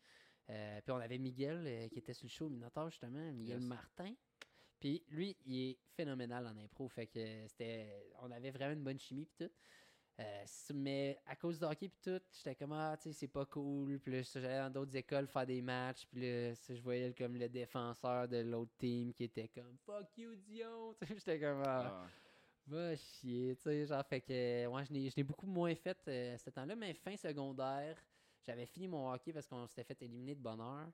Euh, 0.50 0.80
puis 0.82 0.92
on 0.92 0.96
avait 0.96 1.18
Miguel 1.18 1.62
euh, 1.66 1.88
qui 1.88 1.98
était 1.98 2.12
sur 2.14 2.24
le 2.26 2.30
show 2.30 2.46
au 2.46 2.50
Minotaur 2.50 2.90
justement, 2.90 3.32
Miguel 3.32 3.60
Yes. 3.60 3.68
Martin. 3.68 4.12
Puis 4.80 5.04
lui, 5.10 5.36
il 5.46 5.70
est 5.70 5.78
phénoménal 5.94 6.46
en 6.46 6.56
impro, 6.56 6.88
fait 6.88 7.06
que 7.06 7.46
c'était, 7.48 8.08
on 8.22 8.30
avait 8.30 8.50
vraiment 8.50 8.72
une 8.72 8.82
bonne 8.82 8.98
chimie 8.98 9.26
puis 9.26 9.46
tout. 9.46 9.52
Euh, 10.18 10.44
mais 10.74 11.18
à 11.26 11.34
cause 11.36 11.58
du 11.58 11.64
hockey 11.64 11.88
puis 11.88 11.98
tout, 12.02 12.20
j'étais 12.32 12.54
comme 12.54 12.72
ah, 12.72 12.96
tu 13.00 13.04
sais, 13.08 13.12
c'est 13.12 13.28
pas 13.28 13.46
cool. 13.46 13.98
Puis 14.00 14.22
j'allais 14.24 14.58
dans 14.58 14.70
d'autres 14.70 14.94
écoles 14.96 15.26
faire 15.26 15.46
des 15.46 15.62
matchs. 15.62 16.06
Puis 16.10 16.20
là, 16.20 16.54
je 16.54 16.80
voyais 16.82 17.14
comme 17.14 17.36
le 17.36 17.48
défenseur 17.48 18.28
de 18.28 18.38
l'autre 18.38 18.72
team 18.78 19.14
qui 19.14 19.24
était 19.24 19.48
comme 19.48 19.76
fuck 19.86 20.06
you 20.18 20.34
Dion. 20.36 20.94
J'étais 21.08 21.40
comme 21.40 21.62
ah, 21.64 22.02
Ah. 22.04 22.10
va 22.66 22.96
chier, 22.96 23.56
tu 23.56 23.62
sais, 23.62 23.86
genre 23.86 24.04
fait 24.06 24.20
que 24.20 24.66
ouais, 24.66 24.84
je 24.84 24.92
n'ai 25.16 25.24
beaucoup 25.24 25.46
moins 25.46 25.74
fait 25.74 25.98
euh, 26.08 26.36
ce 26.36 26.50
temps-là, 26.50 26.76
mais 26.76 26.92
fin 26.94 27.16
secondaire, 27.16 27.96
j'avais 28.46 28.66
fini 28.66 28.88
mon 28.88 29.10
hockey 29.10 29.32
parce 29.32 29.46
qu'on 29.46 29.66
s'était 29.66 29.84
fait 29.84 30.02
éliminer 30.02 30.34
de 30.34 30.40
bonne 30.42 30.60
heure. 30.60 30.88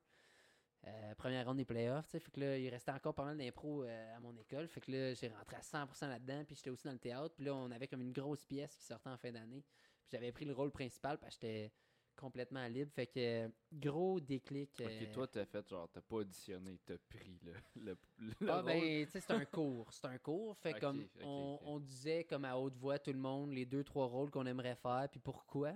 Euh, 0.87 1.15
première 1.17 1.45
ronde 1.47 1.57
des 1.57 1.65
playoffs, 1.65 2.07
fait 2.07 2.21
que 2.21 2.39
là, 2.39 2.57
il 2.57 2.69
restait 2.69 2.93
encore 2.93 3.13
pas 3.15 3.25
mal 3.25 3.37
d'impro 3.37 3.83
euh, 3.83 4.17
à 4.17 4.21
mon 4.21 4.37
école, 4.37 4.69
fait 4.69 4.81
que 4.81 4.93
là, 4.93 5.15
j'ai 5.15 5.27
rentré 5.29 5.57
à 5.57 5.61
100% 5.61 6.09
là-dedans, 6.09 6.45
puis 6.45 6.55
j'étais 6.55 6.71
aussi 6.71 6.85
dans 6.87 6.93
le 6.93 6.99
théâtre, 7.01 7.35
puis 7.35 7.45
là, 7.45 7.57
on 7.57 7.71
avait 7.73 7.89
comme 7.89 8.03
une 8.03 8.13
grosse 8.13 8.45
pièce 8.45 8.77
qui 8.77 8.85
sortait 8.85 9.11
en 9.11 9.17
fin 9.17 9.33
d'année, 9.33 9.63
Puis 9.63 10.11
J'avais 10.13 10.31
pris 10.31 10.45
le 10.45 10.53
rôle 10.53 10.71
principal 10.71 11.19
parce 11.19 11.37
que 11.37 11.47
j'étais 11.47 11.73
complètement 12.15 12.67
libre. 12.69 12.91
Fait 12.93 13.07
que 13.09 13.51
gros 13.73 14.21
déclic. 14.21 14.71
Ok, 14.81 14.87
euh, 14.87 15.13
toi, 15.13 15.27
t'as 15.27 15.45
fait 15.45 15.69
genre, 15.69 15.89
t'as 15.93 16.01
pas 16.01 16.17
auditionné, 16.17 16.79
t'as 16.87 16.97
pris 17.11 17.39
le, 17.43 17.53
le, 17.75 17.97
le 18.41 18.51
Ah 18.51 18.57
rôle. 18.63 18.65
ben, 18.67 19.05
tu 19.07 19.11
sais, 19.11 19.21
c'est 19.21 19.33
un 19.33 19.45
cours. 19.45 19.93
C'est 19.93 20.07
un 20.07 20.19
cours. 20.19 20.57
Fait 20.57 20.79
comme 20.81 21.05
on, 21.23 21.59
on 21.63 21.81
disait 21.81 22.25
comme 22.25 22.45
à 22.45 22.57
haute 22.57 22.77
voix 22.77 22.99
tout 22.99 23.13
le 23.13 23.19
monde 23.19 23.51
les 23.53 23.67
deux, 23.67 23.85
trois 23.85 24.07
rôles 24.07 24.31
qu'on 24.31 24.47
aimerait 24.47 24.77
faire, 24.77 25.09
puis 25.11 25.21
pourquoi? 25.21 25.75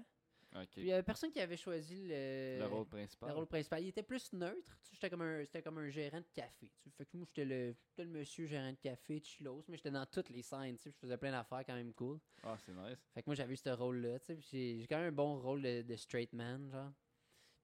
Puis 0.52 0.68
il 0.82 0.86
y 0.86 0.92
avait 0.92 1.02
personne 1.04 1.30
qui 1.30 1.40
avait 1.40 1.56
choisi 1.56 2.02
le, 2.08 2.58
le 2.58 2.66
rôle 2.66 2.86
principal. 2.86 3.28
le 3.28 3.34
rôle 3.36 3.46
principal. 3.46 3.82
Il 3.84 3.88
était 3.88 4.02
plus 4.02 4.32
neutre. 4.32 4.76
J'étais 4.92 5.08
comme 5.08 5.22
un, 5.22 5.44
c'était 5.44 5.62
comme 5.62 5.78
un 5.78 5.88
gérant 5.90 6.18
de 6.20 6.26
café. 6.34 6.70
Fait 6.96 7.06
que 7.06 7.16
moi, 7.16 7.24
j'étais 7.28 7.44
le, 7.44 7.76
le 7.98 8.04
monsieur 8.06 8.46
gérant 8.46 8.70
de 8.72 8.76
café, 8.76 9.20
chillos, 9.22 9.64
mais 9.68 9.76
j'étais 9.76 9.92
dans 9.92 10.06
toutes 10.06 10.28
les 10.30 10.42
scènes. 10.42 10.76
Je 10.84 10.90
faisais 10.90 11.16
plein 11.16 11.30
d'affaires 11.30 11.64
quand 11.64 11.74
même 11.74 11.92
cool. 11.94 12.18
Ah, 12.42 12.56
c'est 12.58 12.72
nice. 12.72 12.98
Fait 13.14 13.22
que 13.22 13.28
moi, 13.30 13.34
j'avais 13.36 13.52
eu 13.52 13.56
ce 13.56 13.70
rôle-là. 13.70 14.18
J'ai 14.28 14.80
j'ai 14.80 14.86
quand 14.88 14.96
même 14.98 15.08
un 15.08 15.12
bon 15.12 15.38
rôle 15.40 15.62
de, 15.62 15.82
de 15.82 15.96
straight 15.96 16.32
man, 16.32 16.68
genre. 16.70 16.92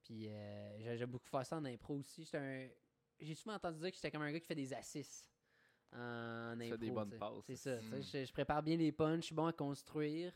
Puis 0.05 0.29
euh, 0.29 0.97
j'ai 0.97 1.07
beaucoup 1.07 1.29
fait 1.29 1.43
ça 1.45 1.57
en 1.57 1.65
impro 1.65 1.95
aussi. 1.97 2.23
J'étais 2.25 2.39
un... 2.39 2.69
J'ai 3.19 3.35
souvent 3.35 3.57
entendu 3.57 3.81
dire 3.81 3.91
que 3.91 3.97
j'étais 3.97 4.11
comme 4.13 4.23
un 4.23 4.31
gars 4.31 4.39
qui 4.39 4.47
fait 4.47 4.55
des 4.55 4.73
assists 4.73 5.29
en 5.93 6.55
Tu 6.57 6.63
impro. 6.67 6.79
fais 6.79 6.79
des 6.79 6.91
bonnes 6.93 7.19
passes. 7.19 7.45
C'est 7.47 7.57
ça. 7.57 7.79
tu 7.79 7.87
sais, 7.89 7.97
Mm. 7.97 8.03
Je, 8.03 8.25
je 8.27 8.33
prépare 8.33 8.63
bien 8.63 8.77
les 8.77 8.93
punchs, 8.93 9.23
je 9.23 9.27
suis 9.27 9.35
bon 9.35 9.47
à 9.47 9.53
construire. 9.53 10.33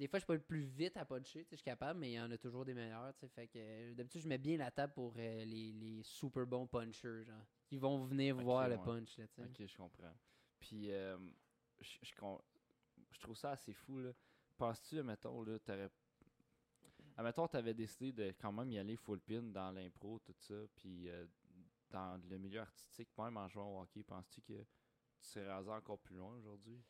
Des 0.00 0.08
fois, 0.08 0.18
je 0.18 0.22
suis 0.22 0.28
pas 0.28 0.34
le 0.34 0.40
plus 0.40 0.62
vite 0.62 0.96
à 0.96 1.04
puncher, 1.04 1.44
tu 1.44 1.50
je 1.50 1.56
suis 1.56 1.62
capable, 1.64 2.00
mais 2.00 2.12
il 2.12 2.14
y 2.14 2.20
en 2.20 2.30
a 2.30 2.38
toujours 2.38 2.64
des 2.64 2.72
meilleurs. 2.72 3.14
tu. 3.18 3.28
Fait 3.28 3.46
que 3.48 3.58
euh, 3.58 3.94
d'habitude, 3.94 4.22
je 4.22 4.28
mets 4.28 4.38
bien 4.38 4.56
la 4.56 4.70
table 4.70 4.94
pour 4.94 5.12
euh, 5.18 5.44
les, 5.44 5.72
les 5.72 6.02
super 6.02 6.46
bons 6.46 6.66
punchers, 6.66 7.22
genre. 7.22 7.44
Qui 7.66 7.76
vont 7.76 8.02
venir 8.06 8.34
voir 8.36 8.66
le 8.70 8.76
punch, 8.78 9.18
là, 9.18 9.28
tu 9.28 9.34
sais. 9.34 9.42
Ok, 9.44 9.66
je 9.68 9.76
comprends. 9.76 10.14
Puis, 10.58 10.90
euh, 10.90 11.18
je, 11.80 11.98
je, 12.02 12.14
con- 12.14 12.40
je 13.12 13.20
trouve 13.20 13.36
ça 13.36 13.50
assez 13.50 13.74
fou, 13.74 13.98
là. 13.98 14.10
Penses-tu, 14.56 15.02
mettons, 15.02 15.42
là, 15.42 15.58
t'aurais. 15.58 15.90
Admettons, 17.18 17.46
t'avais 17.46 17.74
décidé 17.74 18.10
de 18.10 18.34
quand 18.40 18.52
même 18.52 18.70
y 18.70 18.78
aller 18.78 18.96
full 18.96 19.20
pin 19.20 19.42
dans 19.42 19.70
l'impro, 19.70 20.18
tout 20.20 20.34
ça, 20.38 20.54
puis 20.76 21.10
euh, 21.10 21.26
dans 21.90 22.18
le 22.26 22.38
milieu 22.38 22.60
artistique, 22.60 23.10
même 23.18 23.36
en 23.36 23.48
jouant 23.48 23.76
au 23.76 23.82
hockey, 23.82 24.02
penses-tu 24.02 24.40
que 24.40 24.54
tu 25.20 25.28
serais 25.28 25.52
rendu 25.52 25.68
encore 25.68 25.98
plus 25.98 26.16
loin 26.16 26.34
aujourd'hui? 26.36 26.82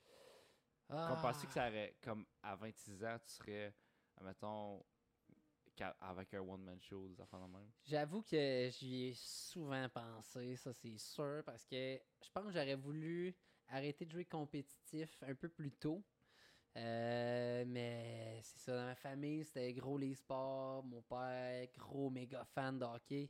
Ah. 0.91 1.07
Comme 1.09 1.23
penses-tu 1.23 1.47
que 1.47 1.53
ça 1.53 1.69
aurait, 1.69 1.97
comme 2.03 2.27
à 2.43 2.57
26 2.57 3.05
ans, 3.05 3.17
tu 3.25 3.33
serais, 3.33 3.75
admettons, 4.17 4.85
qu'à- 5.77 5.97
avec 6.01 6.35
un 6.35 6.41
one-man 6.41 6.81
show, 6.81 7.09
des 7.09 7.21
affaires 7.21 7.41
de 7.41 7.53
même? 7.53 7.71
J'avoue 7.85 8.23
que 8.23 8.69
j'y 8.71 9.07
ai 9.09 9.15
souvent 9.15 9.89
pensé, 9.89 10.57
ça 10.57 10.73
c'est 10.73 10.99
sûr, 10.99 11.43
parce 11.45 11.65
que 11.67 12.01
je 12.23 12.31
pense 12.33 12.45
que 12.47 12.53
j'aurais 12.53 12.75
voulu 12.75 13.35
arrêter 13.69 14.05
de 14.05 14.11
jouer 14.13 14.25
compétitif 14.25 15.23
un 15.23 15.35
peu 15.35 15.49
plus 15.49 15.73
tôt. 15.73 16.03
Euh, 16.77 17.65
mais 17.67 18.41
c'est 18.43 18.59
ça, 18.59 18.77
dans 18.77 18.85
ma 18.85 18.95
famille, 18.95 19.45
c'était 19.45 19.73
gros 19.73 19.99
les 19.99 20.15
sports. 20.15 20.85
Mon 20.85 21.03
père, 21.03 21.67
gros 21.77 22.11
méga 22.11 22.45
fan 22.45 22.79
de 22.79 22.85
hockey. 22.85 23.29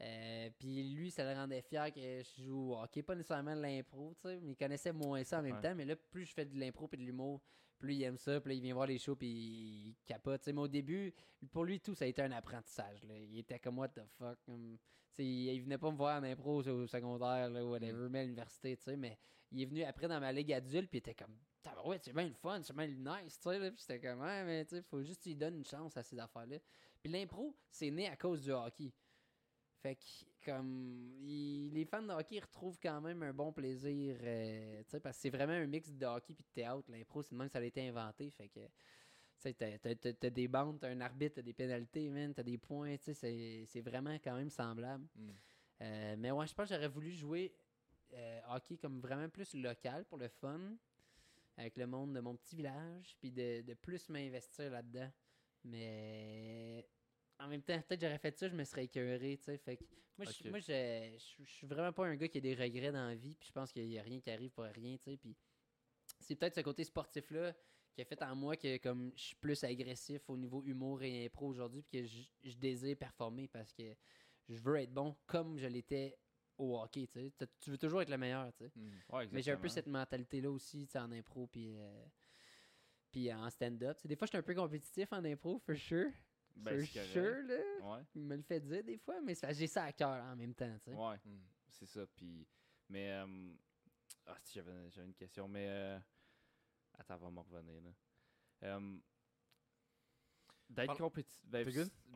Euh, 0.00 0.48
Puis 0.58 0.82
lui, 0.94 1.10
ça 1.10 1.24
le 1.30 1.38
rendait 1.38 1.60
fier 1.62 1.92
que 1.92 2.00
je 2.00 2.42
joue 2.42 2.72
au 2.72 2.80
hockey, 2.80 3.02
pas 3.02 3.14
nécessairement 3.14 3.54
de 3.54 3.60
l'impro, 3.60 4.14
tu 4.14 4.22
sais, 4.22 4.40
mais 4.40 4.52
il 4.52 4.56
connaissait 4.56 4.92
moins 4.92 5.22
ça 5.24 5.40
en 5.40 5.42
même 5.42 5.56
Ouais. 5.56 5.60
temps. 5.60 5.74
Mais 5.74 5.84
là, 5.84 5.94
plus 5.96 6.24
je 6.24 6.32
fais 6.32 6.44
de 6.46 6.58
l'impro 6.58 6.88
et 6.92 6.96
de 6.96 7.02
l'humour, 7.02 7.40
plus 7.78 7.94
il 7.94 8.02
aime 8.04 8.16
ça. 8.16 8.40
Puis 8.40 8.50
là, 8.50 8.54
il 8.54 8.62
vient 8.62 8.74
voir 8.74 8.86
les 8.86 8.98
shows 8.98 9.16
puis 9.16 9.28
il 9.28 9.96
capote. 10.06 10.46
Mais 10.46 10.58
au 10.60 10.68
début, 10.68 11.12
pour 11.52 11.64
lui, 11.64 11.80
tout, 11.80 11.94
ça 11.94 12.04
a 12.04 12.08
été 12.08 12.22
un 12.22 12.32
apprentissage. 12.32 13.04
là. 13.04 13.14
Il 13.18 13.38
était 13.38 13.58
comme, 13.58 13.78
what 13.78 13.88
the 13.88 14.02
fuck. 14.18 14.38
sais, 15.16 15.24
il, 15.24 15.60
venait 15.60 15.78
pas 15.78 15.90
me 15.90 15.96
voir 15.96 16.20
en 16.20 16.24
impro 16.24 16.62
au 16.62 16.86
secondaire, 16.86 17.50
là, 17.50 17.64
whatever, 17.64 18.08
mais 18.08 18.20
à 18.20 18.22
l'université, 18.24 18.76
tu 18.76 18.84
sais. 18.84 18.96
Mais 18.96 19.18
il 19.50 19.62
est 19.62 19.66
venu 19.66 19.82
après 19.82 20.08
dans 20.08 20.20
ma 20.20 20.32
ligue 20.32 20.52
adulte, 20.52 20.88
puis 20.88 20.98
il 20.98 21.10
était 21.10 21.14
comme, 21.14 21.36
ouais, 21.84 21.98
c'est 22.02 22.12
bien 22.14 22.26
le 22.28 22.34
fun, 22.34 22.60
c'est 22.62 22.74
bien 22.74 22.86
le 22.86 22.94
nice, 22.94 23.38
tu 23.38 23.50
sais. 23.50 23.70
Puis 23.70 23.84
j'étais 23.86 24.00
comme, 24.00 24.20
ouais, 24.20 24.44
mais 24.44 24.64
tu 24.64 24.76
sais, 24.76 24.82
faut 24.82 25.02
juste 25.02 25.22
qu'il 25.22 25.36
donne 25.36 25.56
une 25.56 25.64
chance 25.64 25.94
à 25.96 26.02
ces 26.02 26.18
affaires-là. 26.18 26.56
Puis 27.02 27.12
l'impro, 27.12 27.54
c'est 27.70 27.90
né 27.90 28.08
à 28.08 28.16
cause 28.16 28.42
du 28.42 28.50
hockey. 28.52 28.92
Fait 29.82 29.96
que, 29.96 30.00
comme, 30.44 31.10
il- 31.22 31.70
les 31.72 31.84
fans 31.86 32.02
de 32.02 32.12
hockey 32.12 32.36
ils 32.36 32.40
retrouvent 32.40 32.78
quand 32.82 33.00
même 33.00 33.22
un 33.22 33.32
bon 33.32 33.50
plaisir, 33.52 34.16
euh, 34.22 34.82
tu 34.84 34.90
sais, 34.90 35.00
parce 35.00 35.16
que 35.16 35.22
c'est 35.22 35.30
vraiment 35.30 35.54
un 35.54 35.66
mix 35.66 35.90
de 35.92 36.04
hockey 36.06 36.34
puis 36.34 36.44
de 36.44 36.52
théâtre. 36.52 36.84
L'impro, 36.88 37.22
c'est 37.22 37.34
de 37.34 37.38
même 37.38 37.48
ça 37.48 37.58
a 37.58 37.62
été 37.62 37.88
inventé. 37.88 38.30
Fait 38.30 38.48
que, 38.48 38.60
tu 38.60 39.54
sais, 39.54 39.54
t'as- 39.54 40.30
des 40.30 40.48
bandes, 40.48 40.78
t'as 40.80 40.90
un 40.90 41.00
arbitre, 41.00 41.36
t'as 41.36 41.42
des 41.42 41.54
pénalités, 41.54 42.10
man, 42.10 42.34
t'as 42.34 42.42
des 42.42 42.58
points, 42.58 42.96
tu 42.98 43.04
sais, 43.04 43.14
c'est- 43.14 43.64
c'est 43.66 43.80
vraiment 43.80 44.14
quand 44.22 44.34
même 44.36 44.50
semblable. 44.50 45.06
Mm. 45.16 45.30
Euh, 45.82 46.16
mais 46.18 46.30
ouais, 46.30 46.46
je 46.46 46.54
pense 46.54 46.68
que 46.68 46.74
j'aurais 46.74 46.88
voulu 46.88 47.10
jouer 47.12 47.54
euh, 48.12 48.40
hockey 48.50 48.76
comme 48.76 49.00
vraiment 49.00 49.28
plus 49.28 49.54
local 49.54 50.04
pour 50.04 50.18
le 50.18 50.28
fun, 50.28 50.60
avec 51.56 51.76
le 51.76 51.86
monde 51.86 52.12
de 52.12 52.20
mon 52.20 52.34
petit 52.36 52.56
village, 52.56 53.16
puis 53.20 53.30
de, 53.30 53.62
de 53.62 53.74
plus 53.74 54.08
m'investir 54.08 54.70
là-dedans. 54.70 55.10
Mais 55.64 56.86
en 57.40 57.48
même 57.48 57.62
temps, 57.62 57.80
peut-être 57.82 58.00
j'aurais 58.00 58.18
fait 58.18 58.36
ça, 58.36 58.48
je 58.48 58.54
me 58.54 58.64
serais 58.64 58.84
écœuré, 58.84 59.36
tu 59.38 59.44
sais. 59.44 59.58
Fait 59.58 59.76
que 59.76 59.84
moi, 60.18 60.26
je- 60.26 60.48
moi, 60.50 60.58
je 60.60 61.16
je- 61.18 61.44
je 61.44 61.50
suis 61.50 61.66
vraiment 61.66 61.92
pas 61.92 62.06
un 62.06 62.16
gars 62.16 62.28
qui 62.28 62.38
a 62.38 62.40
des 62.40 62.54
regrets 62.54 62.92
dans 62.92 63.06
la 63.08 63.14
vie, 63.14 63.34
puis 63.34 63.48
je 63.48 63.52
pense 63.52 63.72
qu'il 63.72 63.86
y 63.90 63.98
a 63.98 64.02
rien 64.02 64.20
qui 64.20 64.30
arrive 64.30 64.50
pour 64.50 64.64
rien, 64.64 64.96
tu 64.96 65.04
sais. 65.04 65.16
Puis 65.16 65.36
c'est 66.20 66.36
peut-être 66.36 66.54
ce 66.56 66.60
côté 66.60 66.84
sportif-là 66.84 67.54
qui 67.94 68.02
a 68.02 68.04
fait 68.04 68.22
en 68.22 68.36
moi 68.36 68.56
que 68.56 68.76
comme 68.78 69.12
je 69.16 69.22
suis 69.22 69.36
plus 69.36 69.64
agressif 69.64 70.28
au 70.28 70.36
niveau 70.36 70.62
humour 70.64 71.02
et 71.02 71.26
impro 71.26 71.48
aujourd'hui, 71.48 71.82
puis 71.82 72.00
que 72.02 72.06
je, 72.06 72.50
je 72.50 72.56
désire 72.56 72.96
performer 72.96 73.48
parce 73.48 73.72
que 73.72 73.94
je 74.48 74.58
veux 74.60 74.76
être 74.76 74.92
bon 74.92 75.16
comme 75.26 75.58
je 75.58 75.66
l'étais 75.66 76.16
au 76.58 76.78
hockey, 76.78 77.06
tu 77.06 77.12
sais. 77.14 77.32
Tu 77.58 77.70
veux 77.70 77.78
toujours 77.78 78.02
être 78.02 78.10
le 78.10 78.18
meilleur, 78.18 78.52
tu 78.52 78.64
sais. 78.64 78.72
Mm. 78.76 78.90
Ouais, 79.08 79.28
Mais 79.32 79.40
j'ai 79.42 79.52
un 79.52 79.56
peu 79.56 79.68
cette 79.68 79.86
mentalité-là 79.86 80.50
aussi, 80.50 80.86
tu 80.86 80.92
sais, 80.92 80.98
en 80.98 81.10
impro, 81.10 81.46
puis 81.46 81.74
euh, 81.78 82.04
puis 83.10 83.32
en 83.32 83.48
stand-up. 83.50 83.98
Des 84.04 84.14
fois, 84.14 84.26
je 84.26 84.30
suis 84.30 84.38
un 84.38 84.42
peu 84.42 84.54
compétitif 84.54 85.12
en 85.12 85.24
impro, 85.24 85.58
for 85.58 85.74
sure. 85.74 86.10
Ben, 86.62 86.80
c'est 86.84 86.92
correct. 86.92 87.10
sure, 87.12 87.42
là. 87.48 87.96
Ouais. 87.96 88.02
Il 88.14 88.22
me 88.22 88.36
le 88.36 88.42
fait 88.42 88.60
dire 88.60 88.84
des 88.84 88.98
fois, 88.98 89.20
mais 89.22 89.34
j'ai 89.52 89.66
ça 89.66 89.84
à 89.84 89.92
cœur 89.92 90.22
en 90.24 90.36
même 90.36 90.54
temps, 90.54 90.76
tu 90.84 90.90
sais. 90.90 90.96
Ouais, 90.96 91.16
Mm. 91.24 91.38
c'est 91.68 91.86
ça. 91.86 92.06
Puis, 92.14 92.46
mais, 92.88 93.10
euh, 93.12 93.52
ah, 94.26 94.36
si 94.42 94.54
j'avais, 94.54 94.72
une 95.04 95.14
question, 95.14 95.48
mais 95.48 95.66
euh, 95.68 95.98
attends, 96.98 97.16
va 97.18 97.30
me 97.30 97.40
revenir 97.40 97.80
là. 97.82 97.90
Euh, 98.64 98.96
D'être 100.68 100.86
Parle- 100.86 100.98
compétitif. 100.98 101.44
Ben, 101.48 101.66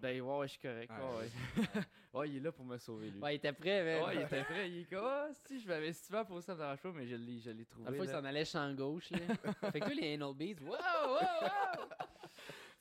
ben, 0.00 0.20
ouais, 0.20 0.38
ouais, 0.38 0.46
je 0.46 0.52
suis 0.52 0.60
correct. 0.60 0.88
Ah, 0.94 1.10
ouais, 1.16 1.16
ouais. 1.16 1.30
ouais, 2.14 2.28
il 2.30 2.36
est 2.36 2.40
là 2.40 2.52
pour 2.52 2.64
me 2.64 2.78
sauver, 2.78 3.10
lui. 3.10 3.18
Ouais, 3.20 3.32
il 3.34 3.36
était 3.38 3.52
prêt, 3.52 3.82
mais. 3.82 4.00
Ouais, 4.00 4.14
il 4.14 4.20
était 4.22 4.44
prêt. 4.44 4.70
Il 4.70 4.78
est 4.82 4.84
comme, 4.84 5.04
ah, 5.04 5.28
si, 5.44 5.58
je 5.58 5.66
m'avais 5.66 5.92
souvent 5.92 6.24
posé 6.24 6.46
ça 6.46 6.54
dans 6.54 6.68
la 6.68 6.76
show, 6.76 6.92
mais 6.92 7.04
je 7.04 7.16
l'ai, 7.16 7.40
je 7.40 7.50
l'ai 7.50 7.64
trouvé. 7.66 7.90
Le 7.90 7.96
fond, 7.96 8.04
il 8.04 8.10
s'en 8.10 8.24
allait 8.24 8.44
champ 8.44 8.72
gauche, 8.74 9.10
là. 9.10 9.18
fait 9.72 9.80
que 9.80 9.86
toi, 9.86 9.94
les 9.94 10.14
anal 10.14 10.34
beads, 10.34 10.60
wow, 10.62 10.70
wow, 10.70 11.14
wow! 11.14 12.03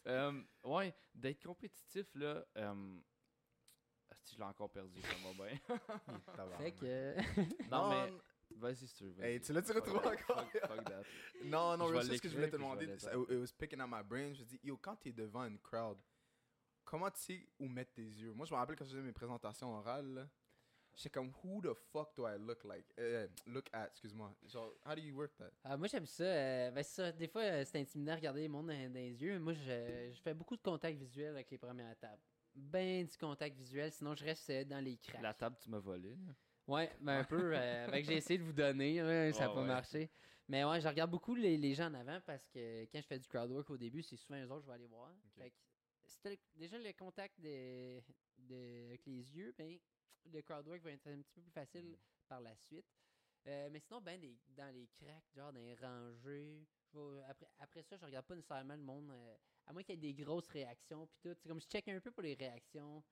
Euh, 0.07 0.41
ouais, 0.63 0.93
d'être 1.13 1.43
compétitif, 1.43 2.07
là. 2.15 2.45
Euh, 2.57 2.99
ah, 4.11 4.15
si 4.21 4.35
je 4.35 4.39
l'ai 4.39 4.45
encore 4.45 4.69
perdu, 4.71 5.01
ça 5.01 5.07
va 5.23 5.45
bien. 5.45 5.59
fait 6.57 6.71
que. 6.73 7.15
non, 7.71 7.89
mais. 7.89 8.13
Vas-y, 8.57 8.87
si 8.87 8.93
tu 8.95 9.09
veux. 9.09 9.23
Hey, 9.23 9.39
tu 9.41 9.51
l'as-tu 9.53 9.71
retrouvé 9.71 9.99
Fuck- 9.99 10.29
encore? 10.29 10.45
fuck- 10.51 10.67
fuck 10.67 10.83
that. 10.85 11.03
Non, 11.45 11.77
non, 11.77 12.01
sais 12.01 12.17
ce 12.17 12.21
que 12.21 12.29
je 12.29 12.35
voulais 12.35 12.49
te 12.49 12.55
demander. 12.55 12.85
It 12.85 13.39
was 13.39 13.51
picking 13.57 13.79
at 13.79 13.87
my 13.87 14.03
brain. 14.03 14.33
Je 14.33 14.43
dis, 14.43 14.59
yo, 14.63 14.77
quand 14.77 14.95
t'es 14.97 15.11
devant 15.11 15.45
une 15.45 15.59
crowd, 15.59 15.97
comment 16.83 17.09
tu 17.09 17.19
sais 17.21 17.47
où 17.59 17.67
mettre 17.67 17.93
tes 17.93 18.03
yeux? 18.03 18.33
Moi, 18.33 18.45
je 18.45 18.53
me 18.53 18.59
rappelle 18.59 18.75
quand 18.75 18.85
je 18.85 18.91
faisais 18.91 19.01
mes 19.01 19.13
présentations 19.13 19.73
orales, 19.73 20.13
là, 20.13 20.29
j'étais 20.95 21.09
comme, 21.09 21.31
who 21.43 21.61
the 21.61 21.73
fuck 21.91 22.15
do 22.15 22.25
I 22.27 22.37
look 22.37 22.63
like? 22.63 22.85
Euh, 22.99 23.27
look 23.47 23.65
at, 23.73 23.87
excuse-moi. 23.87 24.33
Genre, 24.47 24.71
how 24.85 24.95
do 24.95 25.01
you 25.01 25.15
work 25.15 25.35
that? 25.37 25.51
Ah, 25.63 25.77
moi, 25.77 25.87
j'aime 25.87 26.05
ça. 26.05 26.23
euh, 26.23 26.71
ben, 26.71 26.83
ça. 26.83 27.11
Des 27.11 27.27
fois, 27.27 27.41
euh, 27.41 27.65
c'est 27.65 27.79
intimidant 27.79 28.13
de 28.13 28.17
regarder 28.17 28.43
le 28.43 28.49
monde 28.49 28.67
dans, 28.67 28.87
dans 28.89 28.93
les 28.99 29.21
yeux. 29.21 29.39
Moi, 29.39 29.53
je, 29.53 30.11
je 30.13 30.21
fais 30.21 30.33
beaucoup 30.33 30.55
de 30.57 30.61
contact 30.61 30.97
visuel 30.97 31.29
avec 31.29 31.49
les 31.51 31.57
premières 31.57 31.97
tables. 31.97 32.21
Ben 32.55 33.03
du 33.05 33.17
contact 33.17 33.57
visuel, 33.57 33.91
sinon 33.91 34.13
je 34.13 34.23
reste 34.23 34.47
euh, 34.51 34.63
dans 34.63 34.79
les 34.83 34.97
cracks. 34.97 35.21
La 35.23 35.33
table, 35.33 35.55
tu 35.59 35.69
m'as 35.71 35.79
volé. 35.79 36.15
Ouais, 36.67 36.91
ben 37.01 37.19
un 37.19 37.23
peu. 37.23 37.51
euh, 37.55 37.87
que 37.87 38.03
j'ai 38.03 38.17
essayé 38.17 38.37
de 38.37 38.43
vous 38.43 38.53
donner, 38.53 38.97
ça 39.33 39.39
n'a 39.39 39.49
Ouais, 39.49 39.55
pas 39.55 39.61
ouais. 39.61 39.67
marché. 39.67 40.11
Mais 40.47 40.63
ouais, 40.63 40.79
je 40.79 40.87
regarde 40.87 41.09
beaucoup 41.09 41.33
les, 41.33 41.57
les 41.57 41.73
gens 41.73 41.87
en 41.87 41.93
avant 41.95 42.19
parce 42.25 42.47
que 42.49 42.83
quand 42.91 43.01
je 43.01 43.07
fais 43.07 43.17
du 43.17 43.27
crowd 43.27 43.49
work 43.49 43.69
au 43.71 43.77
début, 43.77 44.03
c'est 44.03 44.17
souvent 44.17 44.39
eux 44.39 44.45
autres 44.51 44.57
que 44.59 44.61
je 44.65 44.67
vais 44.67 44.73
aller 44.75 44.85
voir. 44.87 45.09
Fait 45.35 46.37
que 46.37 46.39
déjà 46.55 46.77
le 46.77 46.91
contact 46.93 47.39
de, 47.41 47.99
de- 48.37 48.85
avec 48.89 49.05
les 49.07 49.35
yeux, 49.35 49.53
ben, 49.57 49.79
le 50.31 50.41
crowd 50.41 50.67
work 50.67 50.81
va 50.81 50.91
être 50.91 51.07
un 51.07 51.21
petit 51.21 51.33
peu 51.33 51.41
plus 51.41 51.51
facile 51.51 51.85
Mm. 51.91 51.97
par 52.27 52.41
la 52.41 52.55
suite. 52.55 52.85
Euh, 53.45 53.69
mais 53.71 53.79
sinon, 53.79 53.99
ben, 54.01 54.19
des- 54.19 54.37
dans 54.55 54.73
les 54.73 54.87
cracks, 54.87 55.29
genre 55.35 55.51
dans 55.51 55.59
les 55.59 55.75
rangées, 55.75 56.65
après, 57.27 57.47
après 57.59 57.83
ça, 57.83 57.97
je 57.97 58.05
regarde 58.05 58.25
pas 58.25 58.35
nécessairement 58.35 58.75
le 58.75 58.81
monde, 58.83 59.09
euh, 59.11 59.35
à 59.65 59.73
moins 59.73 59.83
qu'il 59.83 59.95
y 60.03 60.09
ait 60.09 60.13
des 60.13 60.23
grosses 60.23 60.47
réactions. 60.47 61.07
Puis 61.07 61.17
tout, 61.21 61.33
c'est 61.41 61.49
comme 61.49 61.59
je 61.59 61.67
check 61.67 61.87
un 61.89 61.99
peu 61.99 62.11
pour 62.11 62.23
les 62.23 62.35
réactions. 62.35 63.03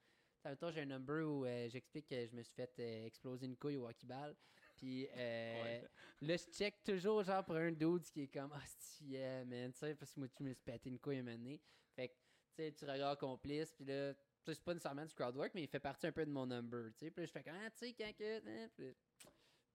Ça 0.42 0.50
fait 0.52 0.56
temps, 0.56 0.72
j'ai 0.72 0.82
un 0.82 0.86
number 0.86 1.24
où 1.28 1.46
euh, 1.46 1.68
j'explique 1.70 2.08
que 2.08 2.26
je 2.26 2.34
me 2.36 2.42
suis 2.44 2.54
fait 2.56 2.74
euh, 2.80 3.06
exploser 3.06 3.46
une 3.46 3.58
couille 3.58 3.78
au 3.78 3.88
hockey 3.88 4.08
ball. 4.08 4.36
Puis 4.78 5.08
euh, 5.12 5.12
Ouais. 5.84 5.90
là, 6.22 6.38
je 6.38 6.44
check 6.52 6.82
toujours 6.84 7.24
genre 7.24 7.44
pour 7.44 7.56
un 7.56 7.72
dude 7.72 8.04
qui 8.10 8.22
est 8.22 8.28
comme 8.28 8.52
Ah, 8.54 8.62
c'est 8.66 9.04
yeah, 9.06 9.44
man, 9.46 9.72
tu 9.74 9.80
sais, 9.80 9.96
parce 9.96 10.14
que 10.14 10.20
moi, 10.22 10.30
tu 10.30 10.44
me 10.44 10.54
suis 10.54 10.64
pété 10.64 10.90
une 10.90 11.00
couille 11.00 11.18
un 11.18 11.24
moment 11.24 11.38
donné. 11.38 11.60
Fait 11.96 12.08
que, 12.10 12.14
tu 12.14 12.20
sais, 12.56 12.72
tu 12.72 12.86
regardes 12.86 13.20
complice, 13.20 13.74
puis 13.74 13.86
là, 13.86 14.14
c'est 14.46 14.64
pas 14.64 14.74
nécessairement 14.74 15.06
du 15.06 15.14
crowd 15.14 15.36
work, 15.36 15.52
mais 15.56 15.64
il 15.64 15.68
fait 15.68 15.80
partie 15.80 16.08
un 16.08 16.12
peu 16.12 16.26
de 16.26 16.32
mon 16.32 16.46
number, 16.46 16.92
tu 16.94 17.06
sais. 17.06 17.12
Puis 17.12 17.22
là, 17.22 17.26
je 17.28 17.32
fais 17.32 17.44
comme 17.44 17.56
Ah, 17.64 17.70
tu 17.72 17.78
sais, 17.80 17.94
quand 17.94 18.12
que. 18.18 18.38
hein, 18.38 18.70
puis 18.76 18.86
là, 18.88 18.94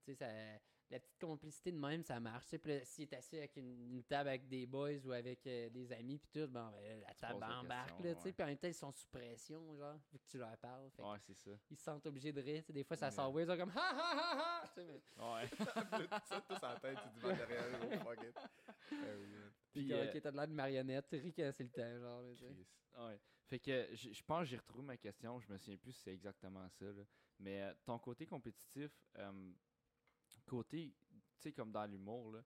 tu 0.04 0.14
sais, 0.14 0.14
ça. 0.14 0.26
la 0.88 1.00
petite 1.00 1.18
complicité 1.18 1.72
de 1.72 1.78
même, 1.78 2.04
ça 2.04 2.20
marche. 2.20 2.44
Tu 2.44 2.50
sais, 2.50 2.58
puis 2.58 2.72
là, 2.78 2.84
s'il 2.84 3.02
est 3.04 3.14
assis 3.14 3.36
avec 3.38 3.56
une, 3.56 3.90
une 3.92 4.04
table 4.04 4.28
avec 4.28 4.46
des 4.48 4.66
boys 4.66 4.98
ou 5.04 5.10
avec 5.12 5.44
euh, 5.48 5.68
des 5.70 5.90
amis, 5.92 6.18
puis 6.18 6.30
tout, 6.32 6.46
bon, 6.48 6.70
ben, 6.70 7.00
la 7.00 7.14
table 7.14 7.42
embarque, 7.42 7.98
là, 8.00 8.14
tu 8.14 8.20
sais, 8.20 8.26
ouais. 8.28 8.32
puis 8.32 8.42
en 8.44 8.46
même 8.46 8.56
temps, 8.58 8.68
ils 8.68 8.74
sont 8.74 8.92
sous 8.92 9.08
pression, 9.08 9.76
genre, 9.76 9.98
vu 10.12 10.18
que 10.20 10.24
tu 10.28 10.38
leur 10.38 10.56
parles. 10.58 10.88
Fait 10.90 11.02
que 11.02 11.08
Ouais, 11.08 11.18
c'est 11.26 11.34
ça. 11.34 11.50
Ils 11.70 11.76
se 11.76 11.82
sentent 11.82 12.06
obligés 12.06 12.32
de 12.32 12.40
rire. 12.40 12.60
tu 12.62 12.66
sais, 12.68 12.72
des 12.72 12.84
fois, 12.84 12.96
ça 12.96 13.06
Ouais. 13.06 13.12
sort 13.12 13.32
weird, 13.32 13.48
ils 13.48 13.52
sont 13.52 13.58
comme 13.58 13.76
ha 13.76 13.90
ha 13.90 14.16
ha 14.16 14.62
ha! 14.62 14.68
Tu 14.68 14.74
sais, 14.74 14.84
mais- 14.84 15.24
Ouais. 15.24 15.48
ça, 16.24 16.40
tout 16.40 16.64
en 16.64 16.78
tête, 16.80 16.98
tu 17.02 17.08
dis, 17.20 17.34
derrière, 17.36 17.64
oh. 18.06 18.14
Puis, 18.88 19.82
Puis, 19.82 19.88
comme, 19.88 19.98
euh, 19.98 20.10
ok, 20.12 20.20
t'as 20.22 20.30
de 20.30 20.36
l'air 20.36 20.48
de 20.48 20.52
marionnette, 20.52 21.08
tu 21.08 21.16
ris 21.16 21.32
quand 21.32 21.50
c'est 21.52 21.64
le 21.64 21.70
temps, 21.70 21.98
genre, 21.98 22.22
là, 22.22 22.32
tu 22.34 22.38
sais. 22.44 22.46
Chris. 22.54 22.66
Ouais. 22.98 23.20
Fait 23.46 23.60
que 23.60 23.88
je 23.94 24.22
pense 24.24 24.40
que 24.40 24.44
j'ai 24.46 24.56
retrouvé 24.56 24.84
ma 24.84 24.96
question. 24.96 25.38
Je 25.40 25.48
me 25.52 25.56
souviens 25.56 25.76
plus 25.76 25.92
si 25.92 26.02
c'est 26.02 26.12
exactement 26.12 26.68
ça. 26.68 26.86
là. 26.86 27.02
Mais 27.38 27.62
euh, 27.62 27.74
ton 27.84 27.98
côté 27.98 28.26
compétitif, 28.26 28.90
euh, 29.18 29.52
côté, 30.46 30.94
tu 31.08 31.22
sais, 31.38 31.52
comme 31.52 31.70
dans 31.70 31.86
l'humour, 31.86 32.36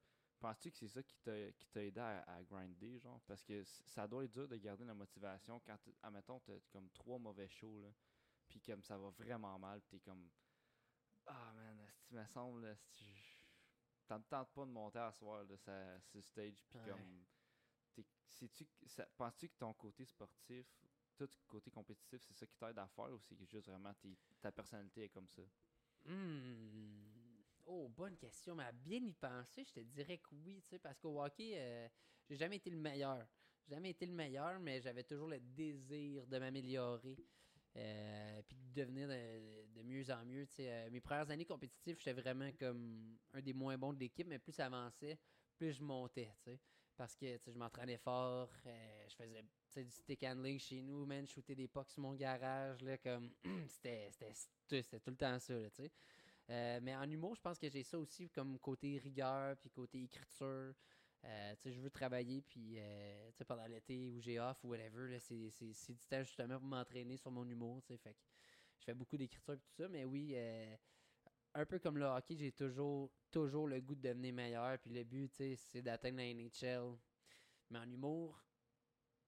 penses-tu 0.40 0.70
que 0.70 0.76
c'est 0.76 0.88
ça 0.88 1.02
qui 1.02 1.16
t'a 1.18 1.82
aidé 1.82 2.00
à, 2.00 2.42
grinder, 2.44 2.98
genre? 2.98 3.20
Parce 3.26 3.44
que 3.44 3.62
ça 3.64 4.06
doit 4.06 4.24
être 4.24 4.32
dur 4.32 4.48
de 4.48 4.56
garder 4.56 4.84
la 4.84 4.94
motivation 4.94 5.60
quand, 5.60 5.78
admettons, 6.02 6.40
t'as 6.40 6.58
comme 6.72 6.90
trois 6.90 7.18
mauvais 7.18 7.48
shows, 7.48 7.80
là, 7.80 7.88
puis 8.48 8.60
comme 8.60 8.82
ça 8.82 8.98
va 8.98 9.10
vraiment 9.10 9.58
mal, 9.58 9.80
puis 9.80 9.90
t'es 9.90 10.00
comme, 10.00 10.28
ah 11.26 11.52
man, 11.54 11.86
tu 12.08 12.14
me 12.14 12.26
semble, 12.26 12.76
je- 12.98 13.36
t'en 14.06 14.20
tentes 14.22 14.50
pas 14.52 14.64
de 14.66 14.70
monter 14.70 14.98
à 14.98 15.12
soir, 15.12 15.44
là, 15.44 15.56
ça- 15.58 16.00
sur 16.00 16.24
stage, 16.24 16.64
puis 16.68 16.78
comme, 16.84 17.24
penses-tu 19.16 19.48
que 19.48 19.56
ton 19.58 19.72
côté 19.74 20.04
sportif, 20.04 20.66
tout 21.16 21.28
côté 21.48 21.70
compétitif, 21.70 22.22
c'est 22.22 22.34
ça 22.34 22.46
qui 22.46 22.56
t'aide 22.56 22.78
à 22.78 22.88
faire 22.88 23.12
ou 23.12 23.20
c'est 23.20 23.36
juste 23.46 23.66
vraiment 23.68 23.92
ta 24.40 24.52
personnalité 24.52 25.04
est 25.04 25.08
comme 25.08 25.28
ça? 25.28 25.42
Hmm. 26.04 27.10
Oh, 27.66 27.88
bonne 27.88 28.16
question. 28.16 28.54
Mais 28.54 28.64
à 28.64 28.72
bien 28.72 28.98
y 28.98 29.12
penser, 29.12 29.64
je 29.64 29.72
te 29.72 29.80
dirais 29.80 30.18
que 30.18 30.34
oui, 30.34 30.62
parce 30.82 30.98
qu'au 30.98 31.22
hockey, 31.22 31.52
euh, 31.56 31.88
j'ai 32.28 32.36
jamais 32.36 32.56
été 32.56 32.70
le 32.70 32.78
meilleur. 32.78 33.26
Jamais 33.68 33.90
été 33.90 34.06
le 34.06 34.12
meilleur, 34.12 34.58
mais 34.60 34.80
j'avais 34.80 35.04
toujours 35.04 35.28
le 35.28 35.38
désir 35.40 36.26
de 36.26 36.38
m'améliorer. 36.38 37.16
euh, 37.76 38.42
puis 38.48 38.56
de 38.56 38.80
devenir 38.80 39.08
de, 39.08 39.82
mieux 39.82 40.10
en 40.10 40.24
mieux. 40.24 40.46
Euh, 40.58 40.90
mes 40.90 41.00
premières 41.00 41.30
années 41.30 41.44
compétitives, 41.44 41.96
j'étais 41.98 42.12
vraiment 42.12 42.50
comme 42.58 43.16
un 43.32 43.40
des 43.40 43.52
moins 43.52 43.78
bons 43.78 43.92
de 43.92 44.00
l'équipe, 44.00 44.26
mais 44.26 44.38
plus 44.38 44.52
ça 44.52 44.66
avançait, 44.66 45.18
plus 45.56 45.72
je 45.72 45.82
montais. 45.82 46.32
Parce 47.00 47.16
que 47.16 47.38
je 47.46 47.56
m'entraînais 47.56 47.96
fort, 47.96 48.50
euh, 48.66 49.06
je 49.08 49.14
faisais 49.14 49.84
du 49.84 49.90
stick 49.90 50.22
handling 50.22 50.58
chez 50.58 50.82
nous, 50.82 51.06
man, 51.06 51.26
shooter 51.26 51.54
des 51.54 51.66
pucks 51.66 51.88
sur 51.88 52.02
mon 52.02 52.12
garage, 52.12 52.82
là, 52.82 52.98
comme 52.98 53.32
c'était 53.68 54.10
tout 54.68 54.76
le 55.06 55.16
temps 55.16 55.38
ça, 55.38 55.54
là. 55.54 55.68
Euh, 56.50 56.78
mais 56.82 56.94
en 56.94 57.10
humour, 57.10 57.34
je 57.36 57.40
pense 57.40 57.58
que 57.58 57.70
j'ai 57.70 57.84
ça 57.84 57.98
aussi 57.98 58.28
comme 58.28 58.58
côté 58.58 58.98
rigueur, 58.98 59.56
puis 59.56 59.70
côté 59.70 60.02
écriture. 60.02 60.74
Euh, 61.24 61.54
je 61.64 61.80
veux 61.80 61.88
travailler, 61.88 62.42
puis 62.42 62.74
euh, 62.76 63.30
pendant 63.48 63.66
l'été 63.66 64.10
où 64.10 64.20
j'ai 64.20 64.38
off 64.38 64.62
ou 64.62 64.68
whatever, 64.68 65.18
c'est 65.20 65.94
du 65.94 66.06
temps 66.06 66.22
justement 66.22 66.58
pour 66.58 66.68
m'entraîner 66.68 67.16
sur 67.16 67.30
mon 67.30 67.48
humour. 67.48 67.82
Fait 67.82 67.96
que 67.96 68.10
je 68.78 68.84
fais 68.84 68.94
beaucoup 68.94 69.16
d'écriture 69.16 69.54
et 69.54 69.58
tout 69.58 69.72
ça, 69.74 69.88
mais 69.88 70.04
oui, 70.04 70.36
un 71.54 71.66
peu 71.66 71.78
comme 71.78 71.98
le 71.98 72.04
hockey, 72.06 72.36
j'ai 72.36 72.52
toujours, 72.52 73.10
toujours 73.30 73.66
le 73.68 73.80
goût 73.80 73.94
de 73.94 74.02
devenir 74.02 74.32
meilleur, 74.34 74.78
puis 74.78 74.90
le 74.90 75.04
but, 75.04 75.28
c'est 75.32 75.82
d'atteindre 75.82 76.18
la 76.18 76.32
NHL. 76.34 76.96
Mais 77.70 77.78
en 77.78 77.90
humour, 77.90 78.42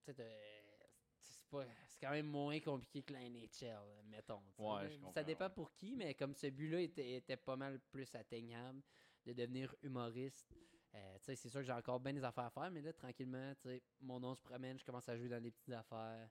c'est 0.06 1.98
quand 2.00 2.10
même 2.10 2.26
moins 2.26 2.58
compliqué 2.60 3.02
que 3.02 3.12
la 3.12 3.20
NHL, 3.28 4.02
mettons. 4.06 4.42
Ouais, 4.58 4.98
Ça 5.14 5.22
dépend 5.22 5.44
ouais. 5.46 5.50
pour 5.50 5.72
qui, 5.74 5.94
mais 5.96 6.14
comme 6.14 6.34
ce 6.34 6.48
but-là 6.48 6.80
était, 6.80 7.16
était 7.16 7.36
pas 7.36 7.56
mal 7.56 7.78
plus 7.90 8.12
atteignable 8.14 8.82
de 9.24 9.32
devenir 9.32 9.74
humoriste. 9.82 10.52
euh, 10.94 11.16
c'est 11.20 11.36
sûr 11.36 11.60
que 11.60 11.62
j'ai 11.62 11.72
encore 11.72 12.00
bien 12.00 12.12
des 12.12 12.24
affaires 12.24 12.44
à 12.46 12.50
faire, 12.50 12.70
mais 12.70 12.82
là, 12.82 12.92
tranquillement, 12.92 13.52
mon 14.00 14.18
nom 14.20 14.34
se 14.34 14.42
promène, 14.42 14.78
je 14.78 14.84
commence 14.84 15.08
à 15.08 15.16
jouer 15.16 15.28
dans 15.28 15.40
des 15.40 15.50
petites 15.50 15.72
affaires. 15.74 16.28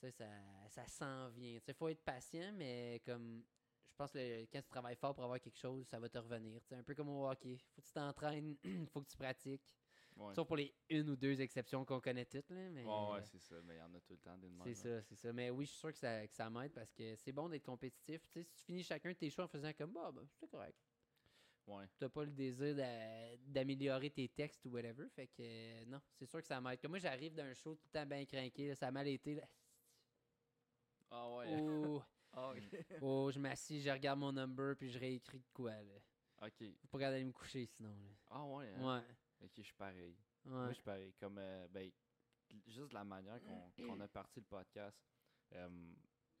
Ça, 0.00 0.26
ça 0.68 0.86
s'en 0.86 1.28
vient. 1.30 1.58
Sais, 1.58 1.74
faut 1.74 1.88
être 1.88 2.04
patient, 2.04 2.52
mais 2.54 3.02
comme 3.04 3.42
pense 3.98 4.12
que 4.12 4.18
le- 4.18 4.46
quand 4.46 4.62
tu 4.62 4.68
travailles 4.68 4.96
fort 4.96 5.14
pour 5.14 5.24
avoir 5.24 5.40
quelque 5.40 5.58
chose, 5.58 5.86
ça 5.86 5.98
va 5.98 6.08
te 6.08 6.18
revenir. 6.18 6.62
Sais, 6.64 6.74
un 6.76 6.82
peu 6.82 6.94
comme 6.94 7.08
au 7.08 7.28
hockey. 7.28 7.58
Faut 7.74 7.82
que 7.82 7.86
tu 7.86 7.92
t'entraînes, 7.92 8.56
faut 8.92 9.02
que 9.02 9.08
tu 9.10 9.16
pratiques. 9.16 9.76
Ouais. 10.16 10.34
Sauf 10.34 10.46
pour 10.48 10.56
les 10.56 10.74
une 10.88 11.10
ou 11.10 11.16
deux 11.16 11.40
exceptions 11.40 11.84
qu'on 11.84 12.00
connaît 12.00 12.24
toutes, 12.24 12.48
là, 12.50 12.70
mais 12.70 12.84
Ouais, 12.84 13.12
ouais, 13.12 13.22
c'est 13.22 13.38
ça. 13.38 13.56
Mais 13.64 13.74
il 13.76 13.78
y 13.78 13.82
en 13.82 13.94
a 13.94 14.00
tout 14.00 14.14
le 14.14 14.18
temps 14.18 14.36
des 14.36 14.50
c'est 14.64 14.74
ça, 14.74 15.02
c'est 15.02 15.14
ça. 15.14 15.32
Mais 15.32 15.50
oui, 15.50 15.64
je 15.64 15.70
suis 15.70 15.78
sûr 15.80 15.92
que 15.92 15.98
ça, 15.98 16.26
que 16.26 16.34
ça 16.34 16.50
m'aide 16.50 16.72
parce 16.72 16.92
que 16.92 17.14
c'est 17.16 17.32
bon 17.32 17.48
d'être 17.48 17.64
compétitif. 17.64 18.22
Si 18.24 18.44
tu 18.44 18.64
finis 18.64 18.82
chacun 18.82 19.10
de 19.10 19.16
tes 19.16 19.30
choix 19.30 19.44
en 19.44 19.48
faisant 19.48 19.72
comme, 19.74 19.92
bah, 19.92 20.10
ben, 20.12 20.26
c'est 20.40 20.48
correct. 20.48 20.78
Ouais. 21.66 21.84
T'as 21.98 22.08
pas 22.08 22.24
le 22.24 22.30
désir 22.30 22.74
d'a- 22.74 23.36
d'améliorer 23.36 24.10
tes 24.10 24.28
textes 24.28 24.64
ou 24.64 24.70
whatever. 24.70 25.06
Fait 25.10 25.26
que 25.28 25.42
euh, 25.42 25.84
non, 25.86 26.00
c'est 26.18 26.26
sûr 26.26 26.40
que 26.40 26.46
ça 26.46 26.60
m'aide. 26.60 26.80
Comme 26.80 26.92
moi, 26.92 26.98
j'arrive 26.98 27.34
d'un 27.34 27.52
show 27.52 27.74
tout 27.74 27.84
le 27.84 27.90
temps 28.00 28.06
bien 28.06 28.24
craqué, 28.24 28.74
ça 28.74 28.88
a 28.88 28.90
mal 28.90 29.06
été. 29.06 29.34
Là. 29.34 29.48
Ah 31.10 31.36
ouais. 31.36 32.08
Ah, 32.38 32.50
ok. 32.52 32.62
oh, 33.02 33.30
je 33.32 33.38
m'assis, 33.38 33.80
je 33.80 33.90
regarde 33.90 34.18
mon 34.18 34.32
number 34.32 34.76
puis 34.76 34.88
je 34.90 34.98
réécris 34.98 35.38
de 35.40 35.48
quoi. 35.52 35.72
Là. 35.72 35.94
Ok. 36.46 36.62
Faut 36.80 36.88
pas 36.88 36.98
regarder 36.98 37.16
aller 37.16 37.24
me 37.24 37.32
coucher 37.32 37.66
sinon. 37.66 37.90
Là. 37.90 38.10
Ah 38.30 38.44
ouais. 38.44 38.72
hein? 38.76 38.96
Ouais. 38.98 39.04
Ok, 39.44 39.50
je 39.56 39.62
suis 39.62 39.74
pareil. 39.74 40.16
Moi, 40.44 40.62
Ouais. 40.62 40.68
je 40.68 40.74
suis 40.74 40.82
pareil. 40.82 41.12
Comme, 41.18 41.38
euh, 41.38 41.66
ben, 41.68 41.90
juste 42.66 42.88
de 42.90 42.94
la 42.94 43.04
manière 43.04 43.40
qu'on 43.76 43.98
a 44.00 44.08
parti 44.08 44.40
le 44.40 44.46
podcast, 44.46 44.98
euh, 45.54 45.92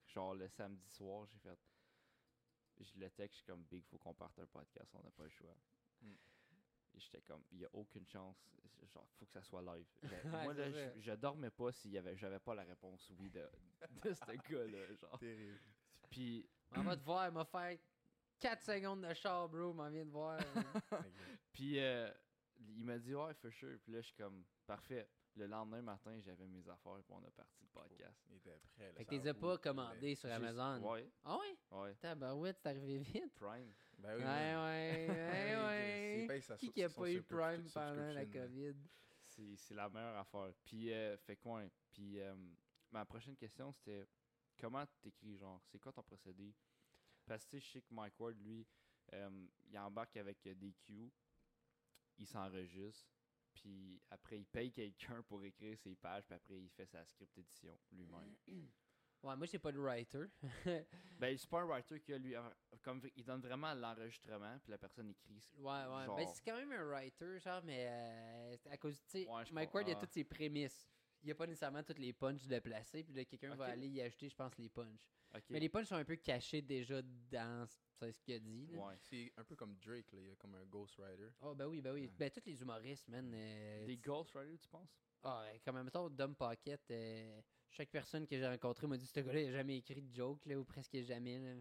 genre 0.06 0.34
le 0.34 0.48
samedi 0.48 0.88
soir, 0.88 1.26
j'ai 1.26 1.38
fait. 1.38 1.58
Je 2.80 2.98
le 3.00 3.10
texte, 3.10 3.34
je 3.34 3.36
suis 3.38 3.44
comme 3.44 3.64
Big, 3.64 3.84
faut 3.86 3.98
qu'on 3.98 4.14
parte 4.14 4.38
un 4.38 4.46
podcast, 4.46 4.94
on 4.94 5.02
n'a 5.02 5.10
pas 5.10 5.24
le 5.24 5.30
choix. 5.30 5.56
Mm. 6.00 6.12
Et 6.94 7.00
j'étais 7.00 7.20
comme, 7.22 7.42
il 7.50 7.58
n'y 7.58 7.64
a 7.64 7.68
aucune 7.72 8.06
chance, 8.06 8.36
genre, 8.94 9.08
faut 9.18 9.26
que 9.26 9.32
ça 9.32 9.42
soit 9.42 9.62
live. 9.62 9.86
Ouais, 10.02 10.44
moi, 10.44 10.54
là, 10.54 10.70
je, 10.70 11.00
je 11.00 11.12
dormais 11.12 11.50
pas 11.50 11.72
si 11.72 11.90
y 11.90 11.98
avait, 11.98 12.16
j'avais 12.16 12.38
pas 12.38 12.54
la 12.54 12.62
réponse 12.62 13.10
oui 13.18 13.28
de, 13.30 13.44
de 14.04 14.12
ce 14.12 14.24
gars-là, 14.52 14.94
genre. 14.94 15.18
Terrible. 15.18 15.58
Puis, 16.10 16.48
On 16.76 16.82
va 16.82 16.96
te 16.96 17.04
voir, 17.04 17.28
il 17.28 17.32
m'a 17.34 17.44
fait 17.44 17.80
4 18.40 18.62
secondes 18.62 19.02
de 19.02 19.14
char, 19.14 19.48
bro. 19.48 19.72
M'en 19.72 19.88
vient 19.90 20.04
de 20.04 20.10
voir. 20.10 20.38
puis 21.52 21.78
euh, 21.80 22.10
il 22.76 22.84
m'a 22.84 22.98
dit, 22.98 23.14
ouais, 23.14 23.34
for 23.34 23.50
sure. 23.52 23.78
Puis 23.82 23.92
là, 23.92 24.00
je 24.00 24.06
suis 24.06 24.14
comme, 24.16 24.44
parfait. 24.66 25.08
Le 25.36 25.46
lendemain 25.46 25.80
matin, 25.82 26.18
j'avais 26.20 26.46
mes 26.48 26.68
affaires, 26.68 27.00
puis 27.06 27.14
on 27.14 27.24
a 27.24 27.30
parti 27.30 27.62
le 27.62 27.68
podcast. 27.68 28.26
Il 28.28 28.36
était 28.38 28.58
prêt. 28.74 28.86
là, 28.88 28.92
fait 28.94 29.04
que 29.04 29.14
t'es 29.22 29.34
pas 29.34 29.56
commandé 29.58 30.14
sur 30.16 30.28
Juste- 30.28 30.42
Amazon. 30.42 30.82
Ouais, 30.90 31.08
Ah 31.24 31.36
ouais? 31.38 31.78
ouais. 31.78 31.94
Tabarouette, 32.00 32.58
c'est 32.58 32.68
arrivé 32.68 32.98
vite. 32.98 33.32
Prime. 33.36 33.72
Ben 33.98 34.16
oui, 34.16 34.22
Ouais, 34.24 34.54
ouais, 34.56 35.06
ouais, 35.06 35.06
Ben 35.06 36.28
oui, 36.28 36.34
ouais. 36.48 36.56
Qui 36.58 36.72
qui 36.72 36.82
a 36.82 36.88
pas 36.88 37.10
eu 37.10 37.22
Prime 37.22 37.68
pendant 37.72 38.12
la 38.12 38.26
COVID? 38.26 38.74
C'est 39.22 39.56
c'est 39.56 39.74
la 39.74 39.88
meilleure 39.88 40.16
affaire. 40.16 40.52
Puis, 40.64 40.92
euh, 40.92 41.16
fait 41.18 41.36
quoi? 41.36 41.60
hein? 41.60 41.68
Puis, 41.92 42.18
euh, 42.20 42.34
ma 42.90 43.04
prochaine 43.04 43.36
question, 43.36 43.70
c'était 43.70 44.08
comment 44.58 44.84
t'écris, 45.00 45.36
genre, 45.36 45.60
c'est 45.66 45.78
quoi 45.78 45.92
ton 45.92 46.02
procédé? 46.02 46.54
Parce 47.26 47.44
que, 47.44 47.50
tu 47.50 47.60
sais, 47.60 47.66
je 47.66 47.72
sais 47.72 47.82
que 47.82 47.92
Mike 47.94 48.18
Ward, 48.18 48.36
lui, 48.40 48.66
euh, 49.12 49.46
il 49.66 49.78
embarque 49.78 50.16
avec 50.16 50.46
euh, 50.46 50.54
des 50.54 50.72
cues, 50.74 51.10
il 52.18 52.26
s'enregistre, 52.26 53.08
puis 53.54 54.00
après, 54.10 54.38
il 54.38 54.46
paye 54.46 54.72
quelqu'un 54.72 55.22
pour 55.22 55.42
écrire 55.44 55.76
ses 55.78 55.94
pages, 55.94 56.24
puis 56.26 56.34
après, 56.34 56.58
il 56.60 56.70
fait 56.70 56.86
sa 56.86 57.04
script 57.04 57.36
édition 57.38 57.78
lui-même. 57.92 58.36
Ouais, 59.20 59.34
moi, 59.34 59.46
j'ai 59.48 59.58
pas 59.58 59.72
de 59.72 59.80
writer. 59.80 60.26
ben, 61.18 61.36
c'est 61.36 61.50
pas 61.50 61.62
un 61.62 61.64
writer 61.64 61.98
qui 62.00 62.12
a 62.14 62.18
lui, 62.18 62.34
comme, 62.82 63.02
il 63.16 63.24
donne 63.24 63.40
vraiment 63.40 63.74
l'enregistrement, 63.74 64.56
puis 64.60 64.70
la 64.70 64.78
personne 64.78 65.08
écrit. 65.10 65.42
Ouais, 65.56 65.64
ouais. 65.64 66.04
Genre- 66.06 66.14
Ben, 66.16 66.28
c'est 66.32 66.44
quand 66.44 66.54
même 66.56 66.70
un 66.70 66.84
writer, 66.84 67.40
genre, 67.40 67.60
mais 67.64 67.88
euh, 67.88 68.56
c'est 68.58 68.70
à 68.70 68.76
cause, 68.76 69.02
tu 69.02 69.08
sais, 69.10 69.26
Ouais, 69.28 69.42
Mike. 69.50 69.74
Ward, 69.74 69.88
il 69.88 69.94
a 69.94 69.96
Ah. 69.96 70.00
toutes 70.00 70.12
ses 70.12 70.22
prémices. 70.22 70.88
Il 71.22 71.26
n'y 71.26 71.32
a 71.32 71.34
pas 71.34 71.46
nécessairement 71.46 71.82
toutes 71.82 71.98
les 71.98 72.12
punches 72.12 72.46
de 72.46 72.58
placer, 72.60 73.02
puis 73.02 73.12
là, 73.14 73.24
quelqu'un 73.24 73.54
va 73.56 73.66
aller 73.66 73.88
y 73.88 74.00
ajouter, 74.00 74.28
je 74.28 74.36
pense, 74.36 74.56
les 74.58 74.68
punches. 74.68 75.10
Mais 75.50 75.60
les 75.60 75.68
punches 75.68 75.88
sont 75.88 75.96
un 75.96 76.04
peu 76.04 76.16
cachés 76.16 76.62
déjà 76.62 77.02
dans 77.30 77.66
c'est 78.00 78.12
ce 78.12 78.20
qu'il 78.20 78.34
a 78.34 78.38
dit. 78.38 78.66
là. 78.68 78.78
Ouais. 78.86 78.94
C'est 79.00 79.32
un 79.36 79.42
peu 79.44 79.56
comme 79.56 79.74
Drake, 79.84 80.12
là. 80.12 80.20
Il 80.20 80.28
y 80.28 80.30
a 80.30 80.36
comme 80.36 80.54
un 80.54 80.64
ghostwriter. 80.64 81.30
Oh, 81.40 81.54
ben 81.54 81.66
oui, 81.66 81.82
ben 81.82 81.92
oui. 81.92 82.02
Ouais. 82.02 82.12
Ben, 82.16 82.30
tous 82.30 82.42
les 82.46 82.60
humoristes, 82.62 83.08
man. 83.08 83.30
euh, 83.34 83.84
Des 83.86 83.96
ghostwriters, 83.96 84.58
tu 84.60 84.68
penses? 84.68 84.96
Ah, 85.24 85.42
ouais, 85.42 85.60
comme 85.64 85.82
mettons, 85.82 86.08
Dom 86.08 86.36
Pocket, 86.36 86.80
euh, 86.92 87.40
chaque 87.70 87.90
personne 87.90 88.24
que 88.26 88.36
j'ai 88.38 88.46
rencontrée 88.46 88.86
m'a 88.86 88.96
dit 88.96 89.06
ce 89.06 89.18
gars-là, 89.18 89.40
il 89.42 89.48
a 89.48 89.52
jamais 89.52 89.78
écrit 89.78 90.00
de 90.00 90.14
joke, 90.14 90.46
là, 90.46 90.56
ou 90.56 90.64
presque 90.64 90.96
jamais. 91.02 91.38
là. 91.40 91.60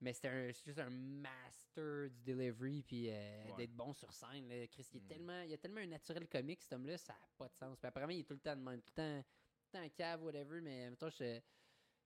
Mais 0.00 0.12
c'était 0.14 0.52
juste 0.52 0.78
un 0.78 0.88
master 0.90 2.08
du 2.10 2.22
delivery, 2.22 2.82
puis 2.82 3.08
euh, 3.10 3.44
Ouais. 3.50 3.56
d'être 3.58 3.74
bon 3.76 3.92
sur 3.92 4.10
scène. 4.12 4.48
Là. 4.48 4.66
Chris, 4.68 4.86
il, 4.92 4.96
est 4.96 5.00
Mm. 5.00 5.06
tellement, 5.08 5.42
il 5.42 5.52
a 5.52 5.58
tellement 5.58 5.80
un 5.80 5.86
naturel 5.86 6.26
comique, 6.28 6.62
cet 6.62 6.72
homme-là, 6.72 6.96
ça 6.96 7.12
n'a 7.12 7.28
pas 7.36 7.48
de 7.48 7.54
sens. 7.54 7.76
Puis 7.78 7.86
apparemment, 7.86 8.12
il 8.12 8.20
est 8.20 8.24
tout 8.24 8.34
le 8.34 8.40
temps 8.40 8.56
de 8.56 8.62
même, 8.62 8.80
tout 8.80 8.92
le 8.96 9.02
temps, 9.02 9.22
tout 9.22 9.68
le 9.74 9.80
temps 9.88 9.88
cave, 9.94 10.22
whatever, 10.22 10.60
mais 10.62 10.88
mettons, 10.90 11.10
je. 11.10 11.40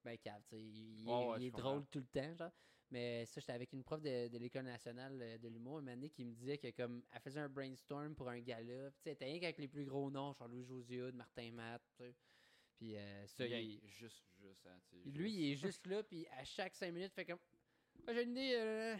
Ben, 0.02 0.18
cave, 0.18 0.42
tu 0.42 0.56
sais. 0.56 0.62
Il, 0.62 1.06
Ouais, 1.08 1.36
est, 1.36 1.40
il 1.40 1.46
est 1.46 1.50
drôle 1.50 1.86
tout 1.86 2.00
le 2.00 2.06
temps, 2.06 2.34
genre. 2.34 2.52
Mais 2.90 3.24
ça, 3.26 3.40
j'étais 3.40 3.52
avec 3.52 3.72
une 3.72 3.82
prof 3.82 4.02
de, 4.02 4.28
de 4.28 4.38
l'École 4.38 4.64
nationale 4.64 5.18
euh, 5.22 5.38
de 5.38 5.48
l'humour, 5.48 5.78
une 5.80 5.88
année, 5.88 6.10
qui 6.10 6.24
me 6.24 6.32
disait 6.34 6.58
que, 6.58 6.70
comme, 6.72 7.02
elle 7.12 7.20
faisait 7.20 7.40
un 7.40 7.48
brainstorm 7.48 8.14
pour 8.14 8.28
un 8.28 8.40
gala. 8.40 8.90
Tu 8.90 8.96
sais, 9.14 9.16
rien 9.24 9.38
qu'avec 9.40 9.58
les 9.58 9.68
plus 9.68 9.84
gros 9.86 10.10
noms, 10.10 10.32
genre 10.34 10.48
Louis 10.48 10.64
Josiade, 10.64 11.14
Martin 11.14 11.50
Matt, 11.52 11.82
tu 11.96 12.04
sais. 12.04 12.14
Puis, 12.76 12.96
euh, 12.96 13.26
ça, 13.26 13.46
il- 13.46 13.80
juste, 13.86 14.24
juste, 14.40 14.66
hein, 14.66 14.78
lui, 15.06 15.30
juste. 15.30 15.36
il 15.38 15.50
est 15.52 15.56
juste 15.56 15.86
là, 15.86 16.02
puis 16.02 16.26
à 16.28 16.44
chaque 16.44 16.74
5 16.74 16.92
minutes, 16.92 17.12
il 17.12 17.14
fait 17.14 17.24
comme. 17.24 17.38
Ah, 18.06 18.12
j'ai 18.14 18.22
une 18.22 18.30
idée. 18.32 18.52
euh, 18.56 18.96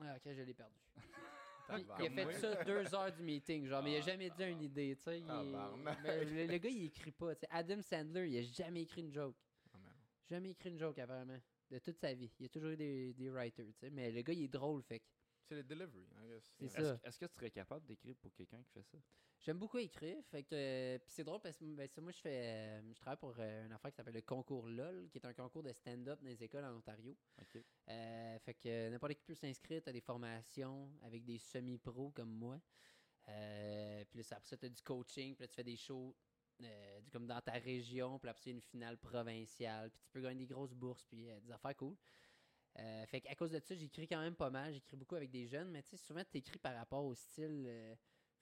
Ah, 0.00 0.14
ok, 0.16 0.32
je 0.34 0.42
l'ai 0.42 0.54
perdu. 0.54 0.74
Il 2.00 2.18
a 2.18 2.26
fait 2.26 2.38
ça 2.38 2.64
deux 2.64 2.94
heures 2.94 3.12
du 3.12 3.22
meeting, 3.22 3.66
genre, 3.66 3.82
mais 3.82 3.92
il 3.92 3.96
a 3.96 3.98
Ah, 3.98 4.02
jamais 4.02 4.28
dit 4.30 4.44
une 4.44 4.62
idée, 4.62 4.94
tu 4.96 5.02
sais. 5.04 5.18
il 5.20 5.24
est- 5.24 5.26
Tabarnak. 5.26 5.98
mais 6.02 6.24
le, 6.24 6.46
le 6.52 6.58
gars, 6.58 6.68
il 6.68 6.84
écrit 6.84 7.12
pas, 7.12 7.34
tu 7.34 7.40
sais. 7.40 7.46
Adam 7.50 7.80
Sandler, 7.80 8.28
il 8.28 8.38
a 8.38 8.42
jamais 8.42 8.82
écrit 8.82 9.00
une 9.00 9.12
joke. 9.12 9.36
Ah, 9.72 9.78
merde. 9.78 9.94
Jamais 10.28 10.50
écrit 10.50 10.68
une 10.70 10.78
joke, 10.78 10.98
apparemment. 10.98 11.38
De 11.70 11.78
toute 11.78 11.96
sa 11.98 12.12
vie. 12.12 12.30
Il 12.40 12.46
a 12.46 12.48
toujours 12.50 12.70
eu 12.70 12.76
des, 12.76 13.14
des 13.14 13.30
writers, 13.30 13.64
tu 13.64 13.72
sais. 13.78 13.90
Mais 13.90 14.10
le 14.10 14.20
gars, 14.20 14.32
il 14.34 14.42
est 14.44 14.48
drôle, 14.48 14.82
fait 14.82 14.98
que 14.98 15.04
C'est 15.42 15.56
le 15.56 15.64
delivery, 15.64 16.06
I 16.16 16.28
guess. 16.28 16.44
C'est 16.58 16.68
Yeah. 16.68 16.68
ça. 16.68 16.82
Est-ce 16.94 17.08
est-ce 17.08 17.18
que 17.18 17.26
tu 17.26 17.34
serais 17.34 17.50
capable 17.50 17.84
d'écrire 17.86 18.16
pour 18.16 18.32
quelqu'un 18.32 18.62
qui 18.62 18.70
fait 18.72 18.82
ça? 18.82 18.98
J'aime 19.40 19.58
beaucoup 19.58 19.78
écrire, 19.78 20.24
fait 20.24 20.44
que 20.44 20.54
euh, 20.54 20.98
puis 21.00 21.12
c'est 21.12 21.24
drôle 21.24 21.40
parce 21.40 21.56
que 21.58 21.64
ben, 21.64 21.88
moi 22.00 22.12
je 22.12 22.20
fais 22.20 22.80
euh, 22.80 22.92
je 22.94 23.00
travaille 23.00 23.18
pour 23.18 23.34
euh, 23.38 23.66
une 23.66 23.72
affaire 23.72 23.90
qui 23.90 23.96
s'appelle 23.96 24.14
le 24.14 24.22
concours 24.22 24.68
LOL, 24.68 25.10
qui 25.10 25.18
est 25.18 25.26
un 25.26 25.34
concours 25.34 25.64
de 25.64 25.72
stand-up 25.72 26.20
dans 26.20 26.28
les 26.28 26.44
écoles 26.44 26.64
en 26.64 26.76
Ontario. 26.76 27.18
OK. 27.40 27.64
Euh, 27.88 28.38
fait 28.38 28.54
que 28.54 28.68
euh, 28.68 28.90
n'importe 28.90 29.14
qui 29.14 29.24
peut 29.24 29.34
s'inscrire, 29.34 29.82
t'as 29.82 29.92
des 29.92 30.00
formations 30.00 30.96
avec 31.02 31.24
des 31.24 31.38
semi-pros 31.38 32.12
comme 32.12 32.30
moi. 32.30 32.60
Euh, 33.28 34.04
puis 34.04 34.22
ça- 34.24 34.36
après 34.36 34.48
ça, 34.48 34.56
t'as 34.56 34.68
du 34.68 34.82
coaching, 34.82 35.34
puis 35.34 35.42
là, 35.42 35.48
tu 35.48 35.54
fais 35.56 35.64
des 35.64 35.76
shows 35.76 36.16
euh, 36.62 37.00
du- 37.00 37.10
comme 37.10 37.26
dans 37.26 37.40
ta 37.40 37.52
région, 37.52 38.18
puis 38.20 38.28
après 38.30 38.42
ça, 38.42 38.50
il 38.50 38.52
y 38.52 38.54
a 38.54 38.56
une 38.56 38.62
finale 38.62 38.98
provinciale, 38.98 39.90
puis 39.90 40.00
tu 40.02 40.10
peux 40.10 40.20
gagner 40.20 40.46
des 40.46 40.54
grosses 40.54 40.74
bourses, 40.74 41.04
puis 41.04 41.28
euh, 41.30 41.40
des 41.40 41.50
affaires 41.50 41.76
cool. 41.76 41.96
Euh, 42.78 43.06
fait 43.06 43.20
qu'à 43.20 43.34
cause 43.34 43.50
de 43.50 43.58
ça, 43.58 43.74
j'écris 43.74 44.08
quand 44.08 44.20
même 44.20 44.34
pas 44.34 44.50
mal. 44.50 44.72
J'écris 44.72 44.96
beaucoup 44.96 45.14
avec 45.16 45.30
des 45.30 45.46
jeunes, 45.46 45.70
mais 45.70 45.82
tu 45.82 45.90
sais, 45.90 45.96
souvent, 45.98 46.24
t'écris 46.24 46.58
par 46.58 46.74
rapport 46.74 47.04
au 47.04 47.14
style. 47.14 47.64
euh, 47.66 47.94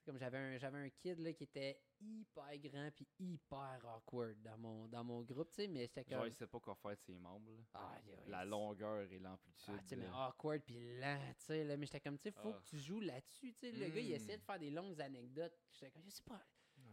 comme 0.03 0.17
j'avais 0.19 0.39
un, 0.39 0.57
j'avais 0.57 0.79
un 0.79 0.89
kid 0.89 1.19
là, 1.19 1.33
qui 1.35 1.45
était 1.45 1.79
hyper 2.01 2.57
grand 2.59 2.91
puis 2.95 3.07
hyper 3.19 3.81
awkward 3.97 4.41
dans 4.41 4.57
mon, 4.57 4.89
dans 4.89 5.05
mon 5.05 5.21
groupe, 5.23 5.51
tu 5.51 5.57
sais, 5.57 5.69
mais 5.69 5.87
c'était 5.87 6.05
Genre, 6.11 6.21
comme. 6.21 6.29
il 6.29 6.33
sait 6.33 6.47
pas 6.47 6.59
quoi 6.59 6.75
faire 6.75 6.93
de 6.97 7.01
ses 7.03 7.19
membres. 7.19 7.51
là. 7.53 7.63
Ah, 7.75 7.99
La 8.27 8.45
longueur 8.47 9.03
et 9.13 9.19
l'amplitude. 9.19 9.75
ah, 9.77 9.83
tu 9.83 9.89
sais, 9.89 9.97
mais 9.97 10.09
awkward 10.09 10.63
puis 10.63 10.99
lent, 10.99 11.21
tu 11.39 11.45
sais, 11.45 11.65
là, 11.65 11.77
mais 11.77 11.85
j'étais 11.85 12.01
comme, 12.01 12.17
tu 12.19 12.23
sais, 12.25 12.31
faut 12.31 12.55
Ah. 12.55 12.61
que 12.65 12.71
tu 12.71 12.79
joues 12.79 13.01
là-dessus, 13.01 13.53
tu 13.53 13.59
sais. 13.61 13.73
Le 13.73 13.89
gars, 13.91 14.01
il 14.01 14.11
Mm. 14.11 14.15
essayait 14.15 14.39
de 14.39 14.43
faire 14.43 14.59
des 14.59 14.71
longues 14.71 15.01
anecdotes. 15.03 15.59
J'étais 15.73 15.91
comme, 15.91 16.05
je 16.05 16.11
sais 16.11 16.23
pas, 16.23 16.41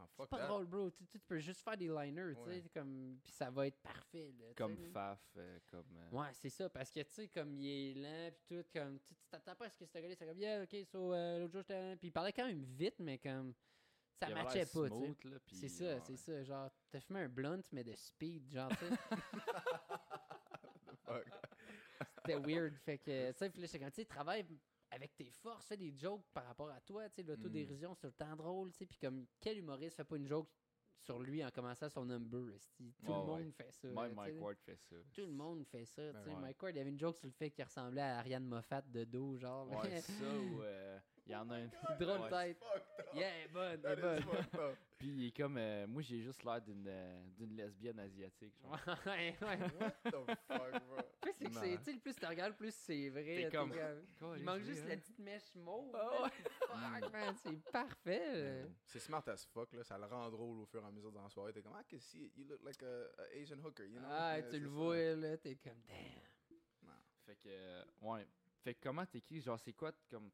c'est 0.06 0.16
fuck 0.16 0.30
pas 0.30 0.38
that. 0.38 0.48
drôle, 0.48 0.66
bro. 0.66 0.90
Tu, 0.92 1.06
tu- 1.06 1.20
peux 1.20 1.40
juste 1.40 1.62
faire 1.62 1.78
des 1.78 1.88
liners, 1.88 2.36
tu 2.36 2.44
sais, 2.44 2.64
comme, 2.74 3.20
puis 3.24 3.34
ça 3.34 3.50
va 3.50 3.68
être 3.68 3.80
parfait, 3.82 4.34
là, 4.38 4.46
Comme. 4.56 4.78
Faf, 4.92 5.20
euh, 5.38 5.60
comme. 5.68 5.98
euh, 5.98 6.10
Ouais, 6.12 6.30
c'est 6.34 6.50
ça, 6.50 6.70
parce 6.70 6.92
que, 6.92 7.00
tu 7.02 7.14
sais, 7.14 7.28
comme 7.28 7.54
il 7.54 7.68
est 7.68 7.94
lent, 7.96 8.32
puis 8.36 8.58
tout, 8.58 8.66
comme, 8.74 9.00
tu 9.00 9.14
t'attends 9.30 9.56
pas 9.56 9.66
à 9.66 9.70
ce 9.70 9.78
que 9.78 9.86
ce 9.86 9.98
gars-là, 9.98 10.16
c'est 10.16 10.28
comme, 10.28 10.40
yeah, 10.40 10.64
ok, 10.64 10.76
so, 10.86 11.14
euh, 11.14 11.40
l'autre 11.40 11.54
jour, 11.54 11.62
j'étais. 11.62 11.96
Puis 11.98 12.08
il 12.10 12.12
parlait 12.12 12.34
quand 12.34 12.46
même 12.46 12.64
vite, 12.64 13.00
mais 13.00 13.18
comme, 13.18 13.54
ça 14.20 14.28
matchait 14.44 14.66
pas, 14.66 14.90
tu 14.90 15.06
sais. 15.06 15.16
C'est 15.56 15.70
ça, 15.70 15.96
ouais, 15.96 16.02
c'est 16.06 16.18
ça. 16.18 16.44
Genre, 16.44 16.70
t'as 16.92 17.00
fumé 17.00 17.22
un 17.22 17.30
blunt, 17.30 17.62
mais 17.72 17.84
de 17.84 17.96
speed, 17.96 18.52
genre, 18.52 18.70
tu. 18.78 18.86
C'était 22.18 22.36
weird. 22.40 22.76
Fait 22.80 22.98
que, 22.98 23.32
tu 23.32 23.38
sais, 23.38 23.52
j'étais 23.56 23.80
comme, 23.80 23.92
tu 23.92 24.02
sais, 24.02 24.06
travaille 24.06 24.46
avec 24.92 25.16
tes 25.16 25.30
forces, 25.32 25.66
fais 25.68 25.78
des 25.78 25.92
jokes 25.92 26.26
par 26.34 26.46
rapport 26.46 26.70
à 26.70 26.80
toi, 26.82 27.08
tu 27.10 27.16
sais. 27.16 27.24
L'autodérision, 27.24 27.94
c'est 27.94 28.02
tout 28.02 28.08
le 28.08 28.14
temps 28.26 28.36
drôle, 28.36 28.72
tu 28.72 28.78
sais. 28.80 28.86
Puis 28.86 28.98
comme, 28.98 29.26
quel 29.40 29.58
humoriste 29.58 29.96
fait 29.98 30.04
pas 30.04 30.16
une 30.18 30.28
joke 30.28 30.50
sur 31.00 31.20
lui 31.20 31.44
en 31.46 31.52
commençant 31.52 31.90
son 31.90 32.06
number? 32.06 32.54
Tout 32.78 32.84
le 33.04 33.10
ouais. 33.10 33.16
monde 33.26 33.52
fait 33.54 33.72
ça. 33.72 33.88
Même 33.90 34.14
Mike 34.16 34.34
sais. 34.34 34.40
Ward 34.40 34.58
fait 34.60 34.78
ça. 34.78 34.96
Tout 35.14 35.22
le 35.26 35.32
monde 35.32 35.66
fait 35.66 35.86
ça, 35.86 36.12
Ben 36.14 36.20
tu 36.24 36.30
sais. 36.30 36.36
ouais. 36.36 36.42
Mike 36.42 36.62
Ward, 36.64 36.76
il 36.76 36.78
y 36.78 36.82
avait 36.82 36.90
une 36.90 37.00
joke 37.00 37.18
sur 37.18 37.28
le 37.28 37.34
fait 37.34 37.52
qu'il 37.52 37.64
ressemblait 37.64 38.02
à 38.02 38.18
Ariane 38.20 38.46
Moffat 38.46 38.82
de 38.84 39.04
dos, 39.04 39.38
genre. 39.38 39.70
Ouais, 39.70 40.02
ça 40.02 40.40
ou. 40.40 40.62
euh, 40.64 41.00
Il 41.28 41.34
y 41.34 41.36
en 41.36 41.50
a 41.50 41.56
un. 41.58 41.68
Drôle 42.00 42.22
Ouais. 42.22 42.30
tête. 42.30 42.64
Yeah, 43.14 43.28
elle 43.28 43.44
est 43.44 43.48
bonne, 43.50 43.82
elle 43.84 44.00
est 44.00 44.02
bonne. 44.02 44.76
Puis 44.98 45.08
il 45.10 45.28
est 45.28 45.36
comme. 45.38 45.58
euh, 45.58 45.86
moi, 45.86 46.02
j'ai 46.02 46.22
juste 46.22 46.44
l'air 46.44 46.62
d'une 46.62 46.86
euh, 46.88 47.22
d'une 47.38 47.54
lesbienne 47.56 48.00
asiatique. 48.00 48.54
genre. 48.62 48.72
ouais, 49.06 49.36
ouais. 49.42 49.60
What 49.80 49.92
the 50.06 50.12
fuck, 50.48 50.84
bro? 50.88 50.98
Plus 51.22 51.34
c'est 51.34 51.46
que 51.46 51.54
c'est, 51.54 51.78
tu 51.78 51.84
sais, 51.84 51.94
le 51.94 52.00
plus 52.00 52.16
tu 52.16 52.26
regardes, 52.26 52.56
plus 52.56 52.74
c'est 52.74 53.10
vrai. 53.10 53.24
T'es 53.24 53.50
comme- 53.52 53.74
Il 54.38 54.44
manque 54.44 54.62
juste 54.64 54.86
la 54.88 54.96
petite 54.96 55.20
mèche 55.20 55.54
mauve. 55.56 55.92
Ah 55.94 56.22
là, 56.24 56.30
puis 56.32 56.44
fuck, 57.02 57.12
man, 57.12 57.36
c'est 57.44 57.72
parfait. 57.72 58.34
là. 58.44 58.64
Mm. 58.66 58.74
C'est 58.86 59.00
smart 59.00 59.24
as 59.28 59.46
fuck, 59.54 59.74
là. 59.74 59.84
Ça 59.84 59.98
le 59.98 60.06
rend 60.06 60.30
drôle 60.32 60.60
au 60.60 60.66
fur 60.66 60.82
et 60.82 60.88
à 60.88 60.92
mesure 60.92 61.12
dans 61.12 61.24
la 61.24 61.30
soirée. 61.30 61.52
T'es 61.52 61.62
comme, 61.62 61.74
I 61.78 61.84
can 61.92 62.00
see 62.00 62.26
it. 62.26 62.38
You 62.38 62.46
look 62.48 62.64
like 62.64 62.82
a, 62.84 63.04
a 63.22 63.26
Asian 63.42 63.58
hooker, 63.64 63.84
you 63.86 64.00
know? 64.00 64.08
Ah, 64.10 64.38
Yeah, 64.38 64.44
tu 64.44 64.52
c'est 64.52 64.60
le 64.60 64.70
ça. 64.70 64.72
vois, 64.76 65.16
là, 65.16 65.38
t'es 65.38 65.56
comme, 65.58 65.82
damn. 65.88 66.92
Fait 67.26 67.36
que. 67.36 67.50
euh, 67.50 67.84
ouais. 68.02 68.26
Fait 68.64 68.74
que 68.74 68.80
comment 68.82 69.06
t'écris 69.06 69.42
Genre, 69.42 69.60
c'est 69.60 69.74
quoi 69.74 69.92
comme. 70.10 70.32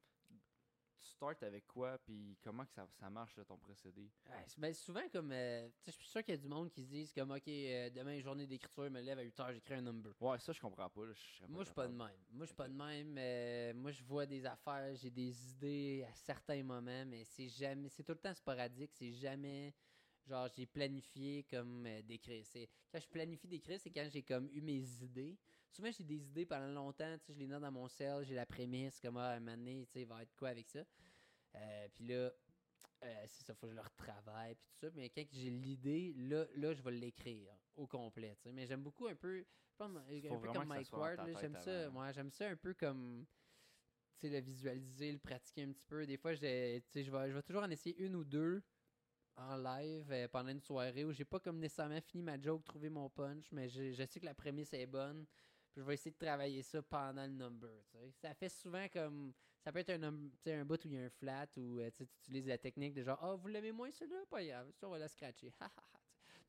Tu 1.04 1.10
starts 1.10 1.44
avec 1.44 1.68
quoi 1.68 1.98
Puis 1.98 2.38
comment 2.42 2.66
que 2.66 2.72
ça, 2.72 2.88
ça 2.98 3.10
marche, 3.10 3.36
là, 3.36 3.44
ton 3.44 3.58
procédé? 3.58 4.10
Ouais, 4.30 4.46
ben, 4.58 4.74
souvent, 4.74 5.08
comme, 5.12 5.32
euh, 5.34 5.68
je 5.86 5.92
suis 5.92 6.08
sûr 6.08 6.24
qu'il 6.24 6.34
y 6.34 6.38
a 6.38 6.42
du 6.42 6.48
monde 6.48 6.72
qui 6.72 6.82
se 6.82 6.88
disent, 6.88 7.12
comme, 7.12 7.32
ok, 7.32 7.48
euh, 7.48 7.90
demain, 7.90 8.20
journée 8.22 8.48
d'écriture, 8.48 8.86
je 8.86 8.90
me 8.90 9.02
lève 9.02 9.20
à 9.20 9.22
8 9.22 9.38
h, 9.38 9.54
j'écris 9.54 9.74
un 9.74 9.82
number. 9.82 10.14
Ouais, 10.22 10.40
ça, 10.40 10.54
je 10.54 10.62
comprends 10.62 10.90
pas. 10.90 11.06
là, 11.06 11.14
Moi, 11.50 11.64
je 11.64 11.66
suis 11.66 11.74
pas 11.74 11.88
de 11.88 11.94
même. 11.94 12.08
Moi, 12.32 12.46
je 12.46 12.46
suis 12.46 12.56
pas 12.56 12.70
de 12.70 12.74
même. 12.74 13.18
euh, 13.18 13.74
moi, 13.74 13.92
je 13.92 14.04
vois 14.04 14.26
des 14.26 14.46
affaires, 14.46 14.96
j'ai 14.96 15.12
des 15.12 15.50
idées 15.52 16.06
à 16.10 16.16
certains 16.16 16.64
moments, 16.64 17.06
mais 17.06 17.26
c'est 17.26 17.50
jamais, 17.50 17.90
c'est 17.90 18.04
tout 18.04 18.14
le 18.14 18.20
temps 18.20 18.34
sporadique. 18.34 18.92
C'est 18.94 19.12
jamais, 19.12 19.74
genre, 20.26 20.48
j'ai 20.56 20.66
planifié 20.66 21.44
comme 21.44 21.84
d'écrire. 22.04 22.46
C'est 22.46 22.70
quand 22.90 23.00
je 23.02 23.08
planifie 23.10 23.48
d'écrire, 23.50 23.80
c'est 23.82 23.92
quand 23.92 24.08
j'ai 24.10 24.24
comme 24.24 24.48
eu 24.54 24.62
mes 24.62 25.04
idées. 25.04 25.38
Souvent, 25.74 25.92
j'ai 25.92 26.04
des 26.04 26.24
idées 26.28 26.46
pendant 26.46 26.68
longtemps. 26.68 27.18
Tu 27.20 27.26
sais, 27.26 27.34
je 27.34 27.40
les 27.40 27.48
note 27.48 27.62
dans 27.62 27.72
mon 27.72 27.88
cell, 27.88 28.24
j'ai 28.26 28.36
la 28.36 28.46
prémisse, 28.46 29.00
comme 29.00 29.18
ah, 29.18 29.32
à 29.32 29.34
un 29.36 29.40
moment 29.40 29.58
donné, 29.58 29.86
tu 29.88 29.92
sais, 29.94 30.02
il 30.02 30.08
va 30.08 30.22
être 30.24 30.36
quoi 30.36 30.50
avec 30.50 30.70
ça. 30.70 30.84
Euh, 31.56 31.88
puis 31.94 32.06
là. 32.06 32.32
euh, 33.04 33.24
c'est 33.28 33.44
ça, 33.46 33.54
faut 33.56 33.68
que 33.68 33.72
je 33.72 33.76
le 33.76 33.82
retravaille 33.82 34.56
puis 34.56 34.66
tout 34.70 34.88
ça. 34.88 34.92
Mais 34.96 35.10
quand 35.10 35.24
j'ai 35.32 35.50
l'idée, 35.50 36.14
là, 36.18 36.46
là, 36.56 36.74
je 36.74 36.82
vais 36.82 36.92
l'écrire 36.92 37.54
au 37.76 37.88
complet. 37.88 38.36
tu 38.38 38.44
sais. 38.44 38.52
Mais 38.54 38.66
j'aime 38.68 38.84
beaucoup 38.84 39.08
un 39.08 39.16
peu, 39.16 39.40
je 39.42 39.76
pense, 39.78 39.92
un 40.30 40.38
peu 40.38 40.48
comme 40.50 40.66
Mike 40.68 40.92
Ward. 40.94 41.18
J'aime 41.40 41.58
ça, 41.58 41.90
moi, 41.90 42.12
j'aime 42.12 42.32
ça 42.32 42.48
un 42.50 42.56
peu 42.56 42.74
comme 42.74 43.26
tu 44.20 44.28
sais, 44.28 44.34
le 44.34 44.40
visualiser, 44.46 45.12
le 45.12 45.20
pratiquer 45.20 45.64
un 45.64 45.72
petit 45.74 45.84
peu. 45.86 46.06
Des 46.06 46.18
fois, 46.18 46.34
je 46.34 46.42
vais, 46.42 46.84
je 46.94 47.12
vais 47.12 47.44
toujours 47.44 47.64
en 47.64 47.70
essayer 47.72 47.98
une 47.98 48.16
ou 48.16 48.24
deux 48.24 48.64
en 49.36 49.58
live 49.58 50.12
euh, 50.12 50.28
pendant 50.28 50.50
une 50.52 50.62
soirée 50.62 51.04
où 51.06 51.12
j'ai 51.12 51.26
pas 51.26 51.40
comme 51.40 51.60
nécessairement 51.60 52.00
fini 52.02 52.22
ma 52.24 52.40
joke, 52.40 52.64
trouvé 52.64 52.90
mon 52.90 53.10
punch, 53.10 53.52
mais 53.52 53.68
je, 53.68 53.92
je 53.92 54.06
sais 54.06 54.20
que 54.20 54.26
la 54.26 54.36
prémisse 54.36 54.74
est 54.74 54.86
bonne. 54.86 55.26
Puis 55.74 55.82
je 55.82 55.88
vais 55.88 55.96
essayer 55.96 56.12
de 56.12 56.18
travailler 56.24 56.62
ça 56.62 56.82
pendant 56.84 57.24
le 57.26 57.34
number. 57.34 57.84
tu 57.92 57.98
sais. 57.98 58.12
Ça 58.22 58.34
fait 58.36 58.50
souvent 58.50 58.88
comme. 58.90 59.34
Ça 59.64 59.72
peut 59.72 59.80
être 59.80 59.90
un, 59.92 60.04
un 60.04 60.66
bout 60.66 60.86
où 60.86 60.88
il 60.88 60.94
y 60.94 60.98
a 61.00 61.06
un 61.06 61.10
flat 61.10 61.48
où 61.58 61.80
euh, 61.80 61.90
tu 61.96 62.04
utilises 62.04 62.46
la 62.48 62.58
technique 62.60 62.94
de 62.94 63.02
genre 63.04 63.18
Ah, 63.22 63.34
vous 63.36 63.48
l'aimez 63.48 63.72
moins 63.72 63.90
celui-là? 63.92 64.24
Pas 64.30 64.44
grave, 64.46 64.72
ça, 64.72 64.88
on 64.88 64.92
va 64.92 65.00
la 65.00 65.08
scratcher. 65.08 65.52
Ha, 65.60 65.66
ha, 65.66 65.72
ha. 65.94 66.00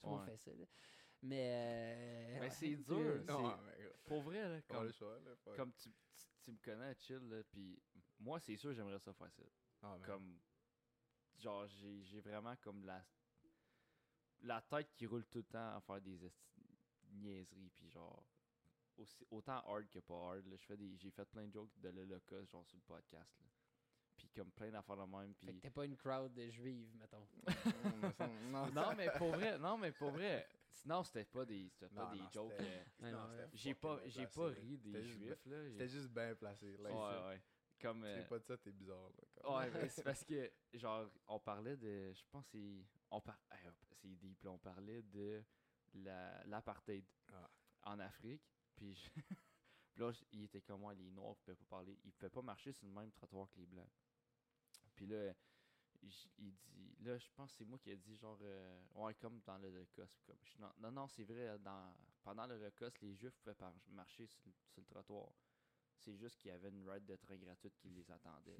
Tout 0.03 0.11
le 0.11 0.17
monde 0.17 0.25
fait 0.27 0.37
ça. 0.37 0.51
là. 0.53 0.67
Mais. 1.23 2.37
euh, 2.37 2.41
Mais 2.41 2.51
c'est 2.51 2.77
dur. 2.77 2.85
c'est- 2.87 3.25
Non, 3.33 3.57
mais, 3.65 3.91
Pour 4.05 4.23
vrai, 4.23 4.47
là, 4.47 4.61
comme, 4.63 4.93
choix, 4.93 5.19
là. 5.21 5.31
comme 5.57 5.73
tu, 5.73 5.89
tu, 5.91 6.27
tu 6.43 6.53
me 6.53 6.59
connais, 6.59 6.95
chill, 6.97 7.27
là, 7.31 7.43
puis 7.45 7.81
moi, 8.19 8.39
c'est 8.41 8.57
sûr, 8.57 8.75
j'aimerais 8.75 8.99
ça 8.99 9.13
ça. 9.15 9.27
Ah. 9.83 9.99
Comme, 10.05 10.39
genre, 11.39 11.67
j'ai 11.69 12.03
j'ai 12.03 12.21
vraiment 12.21 12.57
comme 12.57 12.85
la, 12.85 13.03
la 14.41 14.61
tête 14.61 14.93
qui 14.93 15.07
roule 15.07 15.25
tout 15.27 15.39
le 15.39 15.45
temps 15.45 15.77
à 15.77 15.81
faire 15.81 16.01
des 16.03 16.19
niaiseries, 17.13 17.71
puis 17.71 17.89
genre, 17.89 18.23
aussi, 18.99 19.27
autant 19.31 19.59
hard 19.67 19.89
que 19.89 19.99
pas 20.01 20.15
hard, 20.15 20.47
là, 20.47 20.57
je 20.57 20.65
fais 20.67 20.77
des, 20.77 20.97
j'ai 20.97 21.11
fait 21.11 21.25
plein 21.27 21.47
de 21.47 21.53
jokes 21.53 21.71
de 21.81 21.89
l'Holocauste, 21.91 22.51
genre, 22.51 22.67
sur 22.67 22.77
le 22.77 22.83
podcast, 22.83 23.41
là. 23.41 23.47
Puis 24.17 24.29
comme 24.29 24.51
plein 24.53 24.71
d'affaires 24.71 24.97
de 24.97 25.03
même, 25.11 25.35
Fait 25.35 25.47
que 25.47 25.51
puis... 25.53 25.61
t'es 25.61 25.71
pas 25.71 25.85
une 25.85 25.97
crowd 25.97 26.33
de 26.33 26.49
juives, 26.49 26.95
mettons. 26.97 27.27
Non, 28.51 28.67
Non, 28.73 28.95
mais 28.97 29.11
pour 29.19 29.31
vrai, 29.33 29.59
non, 29.59 29.77
mais 29.77 29.91
pour 29.93 30.11
vrai, 30.13 30.47
sinon, 30.73 31.03
c'était 31.03 31.25
pas 31.25 31.45
des, 31.45 31.69
c'était 31.69 31.89
pas 31.89 32.05
Non, 32.07 32.13
des 32.13 32.21
non, 32.21 32.31
jokes... 32.31 32.53
c'était- 32.53 32.65
euh, 32.71 32.85
Ouais, 33.03 33.11
non, 33.11 33.19
non, 33.19 33.29
c'était 33.33 33.57
j'ai 33.57 33.75
pas, 33.75 34.01
j'ai 34.07 34.27
pas 34.29 34.49
là. 34.51 34.55
ri 34.55 34.79
des 34.79 34.93
C'était 34.93 35.03
juste 35.03 35.19
juifs, 35.19 35.47
là. 35.47 35.65
j'ai- 35.65 35.71
C'était 35.73 35.89
juste 35.89 36.09
bien 36.11 36.35
placé. 36.37 36.77
Like, 36.77 36.95
Ouais, 36.95 37.27
ouais. 37.29 37.43
Comme... 37.81 38.03
Si 38.03 38.07
euh, 38.09 38.25
pas 38.25 38.39
de 38.39 38.45
ça, 38.45 38.57
t'es 38.57 38.71
bizarre. 38.73 39.11
Là, 39.43 39.57
Ouais, 39.57 39.71
mais 39.73 39.89
c'est 39.89 40.05
parce 40.05 40.25
que, 40.25 40.51
genre, 40.75 41.11
on 41.27 41.41
parlait 41.41 41.77
de. 41.77 42.13
Je 42.15 42.23
pense 42.31 42.45
que 42.47 42.53
c'est. 42.53 42.87
On 43.11 43.21
par, 43.21 43.37
hey, 43.51 43.69
c'est 44.01 44.09
deep, 44.17 44.43
là, 44.45 44.51
On 44.53 44.59
parlait 44.59 45.03
de 45.03 45.43
la- 45.95 46.45
l'apartheid 46.47 47.05
Ah. 47.33 47.51
en 47.83 47.99
Afrique. 47.99 48.43
Puis, 48.77 48.95
je- 48.95 49.11
puis 49.95 50.03
là, 50.03 50.13
il 50.33 50.45
était 50.45 50.61
comme 50.63 50.81
moi, 50.81 50.95
les 50.95 51.11
Noirs 51.11 51.37
pouvaient 51.37 51.57
pas 51.57 51.65
parler. 51.67 51.99
Ils 52.05 52.13
pouvaient 52.13 52.31
pas 52.31 52.43
marcher 52.43 52.73
sur 52.73 52.87
le 52.87 52.93
même 52.93 53.13
trottoir 53.13 53.49
que 53.51 53.59
les 53.59 53.67
Blancs. 53.67 53.91
Puis 54.95 55.07
là, 55.07 55.33
j- 56.03 56.31
il 56.39 56.53
dit. 56.53 56.97
Là, 57.01 57.19
je 57.19 57.29
pense 57.35 57.51
que 57.53 57.59
c'est 57.59 57.65
moi 57.65 57.79
qui 57.79 57.91
ai 57.91 57.97
dit, 57.97 58.17
genre. 58.17 58.39
euh, 58.43 58.83
ouais, 58.95 59.15
comme 59.15 59.41
dans 59.43 59.59
l'Holocauste. 59.59 60.23
Comme, 60.27 60.39
je 60.43 60.51
suis, 60.51 60.61
non, 60.61 60.73
non, 60.79 60.91
non, 60.93 61.09
c'est 61.09 61.25
vrai. 61.25 61.59
Dans, 61.59 61.95
pendant 62.23 62.47
l'Holocauste, 62.47 63.01
les 63.03 63.15
Juifs 63.15 63.37
pouvaient 63.43 63.55
par- 63.55 63.75
marcher 63.89 64.27
sur, 64.27 64.41
le- 64.47 64.55
sur 64.69 64.81
le 64.81 64.87
trottoir. 64.87 65.33
C'est 65.97 66.17
juste 66.17 66.39
qu'il 66.39 66.51
y 66.51 66.55
avait 66.55 66.69
une 66.71 66.89
ride 66.89 67.05
de 67.07 67.17
train 67.17 67.37
gratuite 67.37 67.75
qui 67.79 67.89
les 67.91 68.11
attendait. 68.11 68.57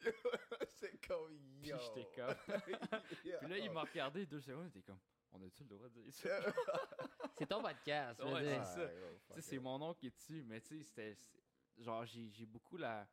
c'est 0.68 1.06
comme 1.06 1.36
Puis 1.60 1.70
yo. 1.70 1.76
j'étais 1.78 2.08
comme. 2.14 2.34
Puis 3.40 3.48
là, 3.48 3.58
il 3.58 3.70
m'a 3.70 3.82
regardé 3.82 4.26
deux 4.26 4.40
secondes, 4.40 4.66
il 4.66 4.68
était 4.68 4.82
comme, 4.82 5.00
on 5.32 5.42
a-tu 5.42 5.62
le 5.64 5.68
droit 5.68 5.88
de 5.88 6.00
dire 6.02 6.12
ça? 6.14 6.28
C'est 7.38 7.46
ton 7.46 7.62
podcast, 7.62 8.20
Ouais, 8.22 8.44
c'est 8.64 8.64
ça. 8.64 9.40
C'est 9.40 9.58
mon 9.58 9.78
nom 9.78 9.94
qui 9.94 10.08
est 10.08 10.10
dessus, 10.16 10.42
mais 10.46 10.60
tu 10.60 10.78
sais, 10.78 10.82
c'était. 10.84 11.14
c'est- 11.14 11.38
Genre, 11.78 12.04
j'ai 12.06 12.28
j'ai 12.30 12.44
beaucoup 12.46 12.76
la, 12.76 13.06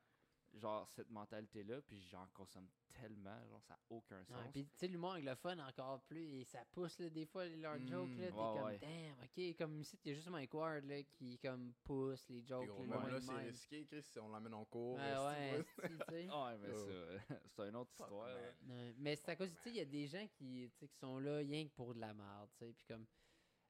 genre 0.53 0.89
cette 0.89 1.11
mentalité-là, 1.11 1.81
puis 1.83 2.01
j'en 2.09 2.25
consomme 2.33 2.67
tellement, 2.99 3.47
genre 3.49 3.61
ça 3.63 3.73
n'a 3.75 3.79
aucun 3.89 4.23
sens. 4.25 4.37
Ouais, 4.37 4.49
puis 4.51 4.65
tu 4.65 4.71
sais, 4.77 4.87
l'humour 4.87 5.11
anglophone 5.11 5.61
encore 5.61 6.01
plus, 6.03 6.33
et 6.33 6.43
ça 6.43 6.63
pousse 6.71 6.99
là, 6.99 7.09
des 7.09 7.25
fois 7.25 7.45
leurs 7.45 7.79
Mm, 7.79 7.87
jokes, 7.87 8.17
là, 8.17 8.31
t'es 8.31 8.37
ouais, 8.37 8.53
comme, 8.53 8.63
ouais. 8.63 8.79
damn, 8.79 9.15
ok, 9.23 9.57
comme 9.57 9.81
ici, 9.81 9.99
il 10.03 10.09
y 10.09 10.11
a 10.11 10.15
juste 10.15 10.29
Mike 10.29 10.53
Ward, 10.53 10.85
là, 10.85 11.03
qui 11.03 11.37
comme 11.39 11.73
pousse 11.83 12.27
les 12.29 12.41
jokes, 12.45 12.71
Puis 12.79 12.87
là, 12.87 13.09
là, 13.09 13.21
c'est 13.21 13.33
risqué, 13.33 13.85
Chris, 13.85 14.03
si 14.03 14.19
on 14.19 14.29
l'emmène 14.29 14.53
en 14.53 14.65
cours. 14.65 14.97
Ouais, 14.97 15.03
euh, 15.03 15.57
ouais. 15.57 15.65
Ouais, 16.31 16.57
mais 16.57 16.73
Oh. 16.73 16.77
ça, 16.77 17.39
c'est 17.55 17.69
une 17.69 17.75
autre 17.75 17.91
Fuck, 17.97 18.07
histoire. 18.07 18.53
mais 18.97 19.15
c'est 19.15 19.29
à 19.29 19.35
cause, 19.35 19.49
tu 19.51 19.61
sais, 19.61 19.69
il 19.69 19.75
y 19.75 19.81
a 19.81 19.85
des 19.85 20.07
gens 20.07 20.27
qui, 20.27 20.69
tu 20.73 20.79
sais, 20.79 20.87
qui 20.87 20.97
sont 20.97 21.19
là 21.19 21.37
rien 21.37 21.67
que 21.67 21.73
pour 21.73 21.93
de 21.93 21.99
la 21.99 22.13
merde, 22.13 22.49
tu 22.57 22.65
sais, 22.65 22.73
puis 22.73 22.85
comme, 22.87 23.05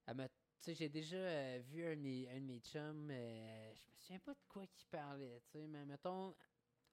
elle 0.07 0.15
m'a- 0.15 0.29
tu 0.29 0.35
sais, 0.59 0.73
j'ai 0.75 0.89
déjà 0.89 1.17
euh, 1.17 1.59
vu 1.65 1.85
un 1.85 1.95
de 1.95 2.01
mes, 2.01 2.29
un 2.29 2.39
de 2.39 2.45
mes 2.45 2.59
chums, 2.59 3.09
euh, 3.11 3.73
je 3.75 3.81
me 3.91 3.95
souviens 3.97 4.19
pas 4.19 4.33
de 4.33 4.39
quoi 4.47 4.65
qu'il 4.67 4.87
parlait, 4.87 5.41
tu 5.41 5.51
sais, 5.51 5.67
mais 5.67 5.85
mettons, 5.85 6.35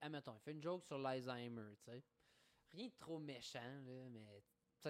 admettons, 0.01 0.35
il 0.35 0.41
fait 0.41 0.51
une 0.51 0.61
joke 0.61 0.83
sur 0.83 0.97
l'Alzheimer, 0.97 1.75
tu 1.83 1.91
sais, 1.91 2.03
rien 2.73 2.87
de 2.87 2.95
trop 2.97 3.19
méchant, 3.19 3.81
là, 3.85 4.09
mais, 4.11 4.43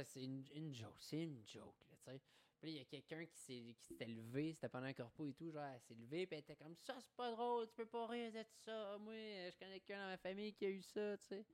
c'est 0.06 0.24
une, 0.24 0.44
une 0.54 0.74
joke, 0.74 0.96
c'est 1.00 1.22
une 1.22 1.46
joke, 1.46 1.86
là, 1.90 1.98
tu 2.04 2.12
sais. 2.12 2.22
Puis 2.60 2.72
il 2.72 2.78
y 2.78 2.80
a 2.80 2.86
quelqu'un 2.86 3.26
qui 3.26 3.76
s'était 3.76 4.08
levé, 4.08 4.54
c'était 4.54 4.70
pendant 4.70 4.86
un 4.86 4.94
corpo 4.94 5.28
et 5.28 5.34
tout, 5.34 5.52
genre, 5.52 5.66
elle 5.66 5.82
s'est 5.82 5.96
levée, 5.96 6.26
puis 6.26 6.38
elle 6.38 6.44
était 6.44 6.56
comme, 6.56 6.76
ça, 6.78 6.96
c'est 7.00 7.14
pas 7.16 7.30
drôle, 7.32 7.68
tu 7.68 7.76
peux 7.76 7.86
pas 7.86 8.08
rire 8.08 8.32
de 8.32 8.44
ça, 8.66 8.98
moi, 9.00 9.14
je 9.14 9.58
connais 9.60 9.80
quelqu'un 9.82 10.00
dans 10.00 10.12
ma 10.12 10.18
famille 10.18 10.54
qui 10.54 10.66
a 10.66 10.70
eu 10.70 10.82
ça, 10.82 11.18
tu 11.18 11.28
sais. 11.28 11.46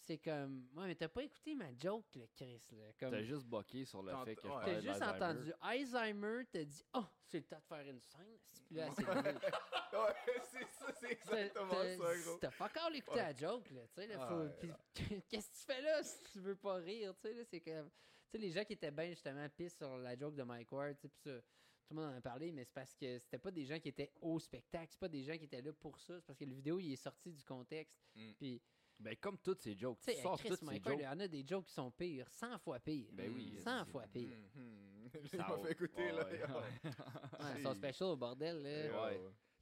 C'est 0.00 0.18
comme, 0.18 0.66
ouais, 0.74 0.86
mais 0.86 0.94
t'as 0.94 1.08
pas 1.08 1.22
écouté 1.22 1.54
ma 1.54 1.76
joke, 1.78 2.14
là, 2.14 2.24
Chris, 2.34 2.62
là. 2.72 2.84
Comme, 2.98 3.10
T'as 3.10 3.22
juste 3.22 3.46
boqué 3.46 3.84
sur 3.84 4.02
le 4.02 4.14
fait 4.24 4.36
que 4.36 4.42
je 4.42 4.48
ouais. 4.48 4.64
T'as 4.64 4.80
juste 4.80 5.02
entendu 5.02 5.52
Alzheimer, 5.60 6.44
t'as 6.50 6.64
dit, 6.64 6.82
oh, 6.94 7.04
c'est 7.26 7.38
le 7.38 7.44
temps 7.44 7.58
de 7.58 7.64
faire 7.64 7.86
une 7.86 8.00
scène. 8.00 8.38
Puis 8.66 8.76
là, 8.76 8.88
c'est 8.96 9.04
Ouais, 9.92 10.14
c'est 10.50 10.68
ça, 10.68 10.92
c'est 11.00 11.12
exactement 11.12 11.72
ça, 11.72 12.16
gros. 12.18 12.38
T'as 12.38 12.50
pas 12.50 12.66
encore 12.66 12.94
écouté 12.94 13.16
Ouais. 13.16 13.22
la 13.22 13.34
joke, 13.34 13.70
là. 13.70 13.80
Tu 13.88 13.94
sais, 13.94 14.06
là, 14.06 14.26
faut. 14.28 14.38
ouais, 14.42 14.74
qu'est-ce 15.28 15.50
que 15.50 15.56
tu 15.56 15.64
fais 15.66 15.82
là 15.82 16.02
si 16.02 16.22
tu 16.32 16.40
veux 16.40 16.56
pas 16.56 16.74
rire, 16.74 17.14
tu 17.14 17.28
sais, 17.28 17.34
là, 17.34 17.44
c'est 17.44 17.60
comme. 17.60 17.90
Tu 17.90 18.32
sais, 18.32 18.38
les 18.38 18.50
gens 18.50 18.64
qui 18.64 18.74
étaient 18.74 18.90
bien, 18.90 19.08
justement, 19.10 19.48
pissent 19.50 19.76
sur 19.78 19.96
la 19.98 20.16
joke 20.16 20.34
de 20.34 20.42
Mike 20.42 20.70
Ward, 20.72 20.96
tu 20.96 21.02
sais, 21.02 21.08
puis 21.08 21.20
ça. 21.20 21.40
Tout 21.88 21.94
le 21.94 22.02
monde 22.02 22.12
en 22.12 22.18
a 22.18 22.20
parlé, 22.20 22.52
mais 22.52 22.64
c'est 22.64 22.74
parce 22.74 22.94
que 22.94 23.18
c'était 23.18 23.38
pas 23.38 23.50
des 23.50 23.64
gens 23.64 23.80
qui 23.80 23.88
étaient 23.88 24.12
au 24.20 24.38
spectacle, 24.38 24.88
c'est 24.90 25.00
pas 25.00 25.08
des 25.08 25.22
gens 25.22 25.38
qui 25.38 25.44
étaient 25.44 25.62
là 25.62 25.72
pour 25.72 25.98
ça, 25.98 26.20
c'est 26.20 26.26
parce 26.26 26.38
que 26.38 26.44
la 26.44 26.52
vidéo, 26.52 26.78
il 26.78 26.92
est 26.92 26.96
sorti 26.96 27.32
du 27.32 27.42
contexte. 27.42 27.98
Mm. 28.14 28.32
Puis, 28.36 28.60
Ben, 29.00 29.14
comme 29.16 29.38
toutes 29.38 29.60
ces 29.62 29.76
jokes. 29.76 29.98
tu 30.02 30.12
sais, 30.12 30.20
sors 30.22 30.38
Chris 30.38 30.48
toutes 30.48 30.58
ces 30.60 30.64
Ward, 30.66 30.76
il 30.78 30.82
jokes. 30.90 31.00
y 31.02 31.06
en 31.06 31.20
a 31.20 31.28
des 31.28 31.44
jokes 31.46 31.66
qui 31.66 31.72
sont 31.72 31.90
pires, 31.90 32.28
100 32.30 32.58
fois 32.58 32.80
pires. 32.80 33.08
Ben 33.12 33.32
oui. 33.32 33.56
100 33.62 33.84
c'est- 33.84 33.90
fois 33.92 34.04
pire. 34.08 34.28
Mhm. 34.54 35.08
Ça 35.10 35.18
Il 35.32 35.38
m'a 35.38 35.58
fait 35.58 35.72
écouter, 35.72 36.12
ouais, 36.12 36.12
là. 36.12 36.58
ouais, 36.58 36.82
son 37.62 37.74
special 37.74 38.08
au 38.10 38.16
bordel, 38.16 38.62
là. 38.62 39.06
Ouais, 39.08 39.20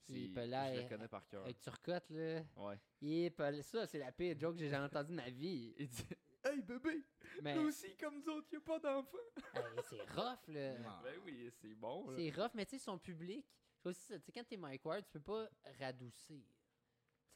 Il 0.09 0.33
peut 0.33 0.41
Je 0.43 0.47
l'air- 0.47 0.83
le 0.83 0.89
connais 0.89 1.09
par 1.09 1.27
cœur. 1.29 1.43
Avec 1.45 1.61
Turcotte, 1.61 2.09
là. 2.11 2.43
Ouais. 2.57 2.79
Il 3.03 3.31
pas- 3.33 3.63
Ça, 3.63 3.87
c'est 3.87 3.99
la 3.99 4.11
pire 4.13 4.39
joke 4.39 4.55
que 4.55 4.61
j'ai 4.61 4.69
jamais 4.71 4.87
entendue 4.87 5.11
de 5.11 5.17
ma 5.17 5.29
vie. 5.31 5.75
Il 5.79 5.89
dit 5.89 6.05
Hey 6.45 6.63
bébé, 6.63 7.05
Mais 7.43 7.55
nous 7.57 7.67
aussi 7.69 7.95
comme 7.97 8.21
nous 8.21 8.33
autres, 8.33 8.47
y 8.53 8.57
a 8.57 8.61
pas 8.61 8.79
d'enfants. 8.79 9.19
hey, 9.55 9.63
c'est 9.91 10.01
rough, 10.13 10.47
là. 10.49 10.79
Non. 10.79 10.91
Ben 11.03 11.21
oui, 11.25 11.51
c'est 11.61 11.75
bon. 11.75 12.09
là. 12.11 12.17
C'est 12.17 12.31
rough, 12.31 12.53
mais 12.55 12.65
tu 12.65 12.79
sais, 12.79 12.85
son 12.85 12.99
public, 12.99 13.45
aussi 13.85 14.01
ça. 14.01 14.19
Tu 14.19 14.27
sais, 14.27 14.33
quand 14.33 14.45
t'es 14.45 14.57
Mike 14.57 14.85
Ward, 14.85 15.03
tu 15.05 15.11
peux 15.13 15.21
pas 15.21 15.49
radoucir. 15.81 16.43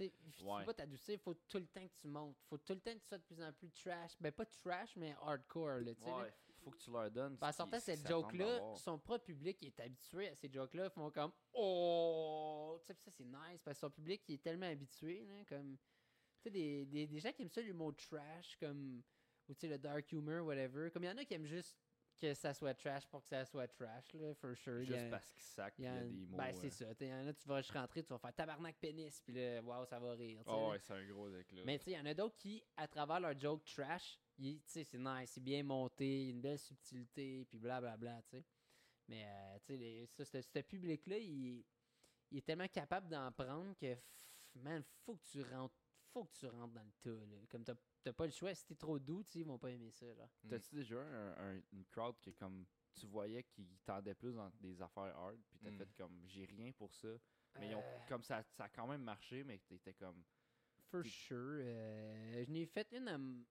Tu 0.09 0.44
Ouais. 0.44 0.64
pas 0.64 0.74
t'adoucir, 0.74 1.18
faut 1.20 1.35
tout 1.35 1.59
le 1.59 1.66
temps 1.66 1.86
que 1.86 1.94
tu 2.01 2.09
montes. 2.09 2.36
Faut 2.48 2.59
tout 2.59 2.72
le 2.72 2.81
temps 2.81 2.93
que 2.93 2.98
tu 2.98 3.06
sois 3.09 3.18
de 3.18 3.24
plus 3.24 3.43
en 3.43 3.52
plus 3.52 3.70
trash. 3.70 4.12
Ben, 4.20 4.32
pas 4.32 4.47
trash, 4.47 4.97
mais 4.97 5.14
hardcore, 5.20 5.81
là, 5.81 5.94
tu 5.94 6.02
sais. 6.02 6.09
là. 6.10 6.16
Ouais, 6.18 6.32
faut 6.62 6.70
que 6.70 6.78
tu 6.78 6.90
leur 6.90 7.10
donnes. 7.10 7.36
Ben, 7.36 7.48
en 7.48 7.52
sortant 7.52 7.78
cette 7.81 8.06
joke-là, 8.06 8.74
son 8.77 8.98
propre 8.98 9.24
public 9.24 9.62
est 9.62 9.78
habitué 9.81 10.28
à 10.28 10.35
ces 10.35 10.51
jokes-là. 10.51 10.86
Ils 10.86 10.90
font 10.90 11.10
comme 11.10 11.32
Oh! 11.55 12.78
Tu 12.81 12.86
sais, 12.86 12.94
ça, 12.94 13.10
c'est 13.10 13.24
nice 13.24 13.62
parce 13.64 13.77
que 13.77 13.81
son 13.81 13.90
public 13.90 14.22
il 14.28 14.35
est 14.35 14.43
tellement 14.43 14.66
habitué. 14.66 15.24
Là, 15.24 15.44
comme, 15.48 15.77
tu 15.77 16.43
sais, 16.44 16.51
des, 16.51 16.86
des, 16.86 17.06
des 17.06 17.20
gens 17.20 17.32
qui 17.32 17.43
aiment 17.43 17.51
ça, 17.51 17.60
l'humour 17.60 17.94
trash, 17.97 18.56
comme, 18.59 19.02
ou 19.48 19.55
tu 19.55 19.60
sais, 19.60 19.68
le 19.68 19.78
dark 19.78 20.10
humor, 20.12 20.47
whatever. 20.47 20.90
Comme 20.90 21.05
il 21.05 21.09
y 21.09 21.10
en 21.10 21.16
a 21.18 21.24
qui 21.24 21.35
aiment 21.35 21.47
juste 21.47 21.77
que 22.20 22.34
ça 22.34 22.52
soit 22.52 22.74
trash 22.74 23.06
pour 23.06 23.22
que 23.22 23.28
ça 23.28 23.44
soit 23.44 23.66
trash, 23.68 24.12
là, 24.12 24.34
for 24.34 24.55
sure. 24.56 24.82
Juste 24.84 24.98
a- 24.98 25.10
parce 25.10 25.32
qu'ils 25.32 25.42
sacent 25.42 25.72
il 25.78 25.84
qu'il 25.84 25.84
y 25.84 25.88
a 25.88 26.05
des 26.05 26.26
mots. 26.26 26.36
Ben, 26.36 26.44
euh, 26.48 26.52
c'est 26.52 26.70
ça. 26.70 26.86
Il 27.01 27.06
y 27.06 27.12
en 27.14 27.26
a, 27.26 27.32
tu 27.32 27.48
vas 27.48 27.60
juste 27.62 27.72
rentrer, 27.72 28.02
tu 28.02 28.09
vas 28.10 28.18
faire 28.18 28.34
tabarnak 28.34 28.76
pénis, 28.78 29.20
puis 29.22 29.32
là, 29.32 29.62
waouh, 29.62 29.86
ça 29.86 29.98
va 29.98 30.12
rire. 30.12 30.42
là. 30.47 30.68
ouais, 30.68 30.78
c'est 30.78 30.92
un 30.92 31.06
gros 31.06 31.28
éclat. 31.34 31.62
Mais 31.64 31.78
tu 31.78 31.84
sais, 31.86 31.90
il 31.92 31.97
y 31.97 32.01
en 32.01 32.06
a 32.06 32.14
d'autres 32.14 32.36
qui, 32.36 32.62
à 32.76 32.86
travers 32.86 33.20
leur 33.20 33.38
joke 33.38 33.64
trash, 33.64 34.20
ils- 34.38 34.60
tu 34.62 34.70
sais, 34.70 34.84
c'est 34.84 34.98
nice, 34.98 35.30
c'est 35.30 35.42
bien 35.42 35.62
monté, 35.62 36.05
il 36.05 36.24
y 36.24 36.28
a 36.28 36.30
une 36.32 36.40
belle 36.40 36.59
subtilité, 36.59 37.47
puis 37.48 37.59
blablabla, 37.59 38.22
tu 38.22 38.36
sais. 38.36 38.44
Mais, 39.09 39.24
euh, 39.26 39.59
tu 39.64 40.24
sais, 40.24 40.42
ce, 40.42 40.60
public-là, 40.60 41.18
il, 41.18 41.64
il 42.30 42.38
est 42.38 42.42
tellement 42.47 42.68
capable 42.68 43.09
d'en 43.09 43.32
prendre 43.32 43.74
que, 43.76 43.97
man, 44.56 44.84
faut 45.05 45.16
que 45.16 45.24
tu 45.24 45.42
rentres, 45.42 45.74
faut 46.12 46.24
que 46.24 46.32
tu 46.32 46.47
rentres 46.47 46.74
dans 46.74 46.84
le 46.84 46.92
tas, 47.02 47.26
là. 47.26 47.36
Comme 47.48 47.64
t'as 47.64 47.74
t'as 48.02 48.12
pas 48.12 48.27
le 48.27 48.32
choix, 48.32 48.55
si 48.55 48.64
t'es 48.66 48.74
trop 48.74 48.98
doux, 48.98 49.22
tu 49.24 49.32
sais, 49.32 49.39
ils 49.40 49.47
vont 49.47 49.59
pas 49.59 49.70
aimer 49.70 49.90
ça, 49.90 50.06
là. 50.14 50.28
T'as-tu 50.48 50.74
déjà 50.74 50.97
eu 50.97 50.98
un, 51.14 51.36
un- 51.56 51.62
une 51.72 51.85
crowd 51.86 52.18
qui 52.20 52.31
est 52.31 52.35
comme. 52.35 52.66
Tu 52.94 53.06
voyais 53.06 53.44
qu'ils 53.44 53.78
tendaient 53.85 54.14
plus 54.14 54.35
dans 54.35 54.51
des 54.60 54.82
affaires 54.82 55.16
hard, 55.16 55.39
puis 55.48 55.59
t'as 55.60 55.70
Mm. 55.70 55.78
fait 55.78 55.89
comme 55.97 56.22
j'ai 56.27 56.44
rien 56.44 56.72
pour 56.72 56.93
ça. 56.93 57.09
Mais 57.59 57.68
ils 57.70 57.74
ont, 57.74 57.82
Euh, 57.82 57.98
comme 58.09 58.22
ça, 58.22 58.43
ça 58.43 58.64
a 58.64 58.68
quand 58.68 58.86
même 58.86 59.02
marché, 59.02 59.44
mais 59.44 59.59
t'étais 59.59 59.94
comme. 59.94 60.24
For 60.90 61.05
sure. 61.05 61.36
euh, 61.39 62.44
je 62.44 62.51
n'ai 62.51 62.66
fait 62.66 62.90
une 62.93 63.06
à, 63.09 63.14
M- 63.14 63.44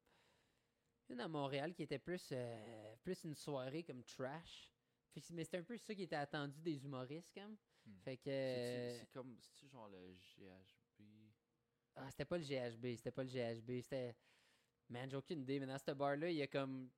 une 1.09 1.21
à 1.21 1.27
Montréal 1.27 1.73
qui 1.73 1.83
était 1.83 1.99
plus, 1.99 2.29
euh, 2.33 2.95
plus 3.03 3.23
une 3.23 3.35
soirée 3.35 3.83
comme 3.83 4.03
trash. 4.03 4.73
Fait 5.13 5.21
que- 5.21 5.33
mais 5.33 5.43
c'était 5.45 5.57
un 5.57 5.63
peu 5.63 5.77
ça 5.77 5.95
qui 5.95 6.03
était 6.03 6.15
attendu 6.15 6.61
des 6.61 6.83
humoristes, 6.83 7.33
comme. 7.33 7.57
Hmm. 7.85 7.97
Fait 8.03 8.17
que. 8.17 8.23
C'est-tu- 8.25 8.29
euh, 8.29 8.97
C'est 8.99 9.11
comme. 9.11 9.37
C'est-tu 9.39 9.67
genre 9.69 9.87
le 9.89 10.13
GHB 10.15 11.03
ah, 11.95 12.09
c'était 12.11 12.23
pas 12.25 12.37
le 12.37 12.43
GHB, 12.43 12.95
c'était 12.95 13.11
pas 13.11 13.23
le 13.23 13.29
GHB, 13.29 13.81
c'était. 13.81 14.15
Man, 14.89 15.09
j'ai 15.09 15.17
aucune 15.17 15.41
idée, 15.41 15.59
mais 15.59 15.67
dans 15.67 15.77
ce 15.77 15.91
bar-là, 15.91 16.29
il 16.29 16.37
y 16.37 16.41
a 16.41 16.47
comme. 16.47 16.89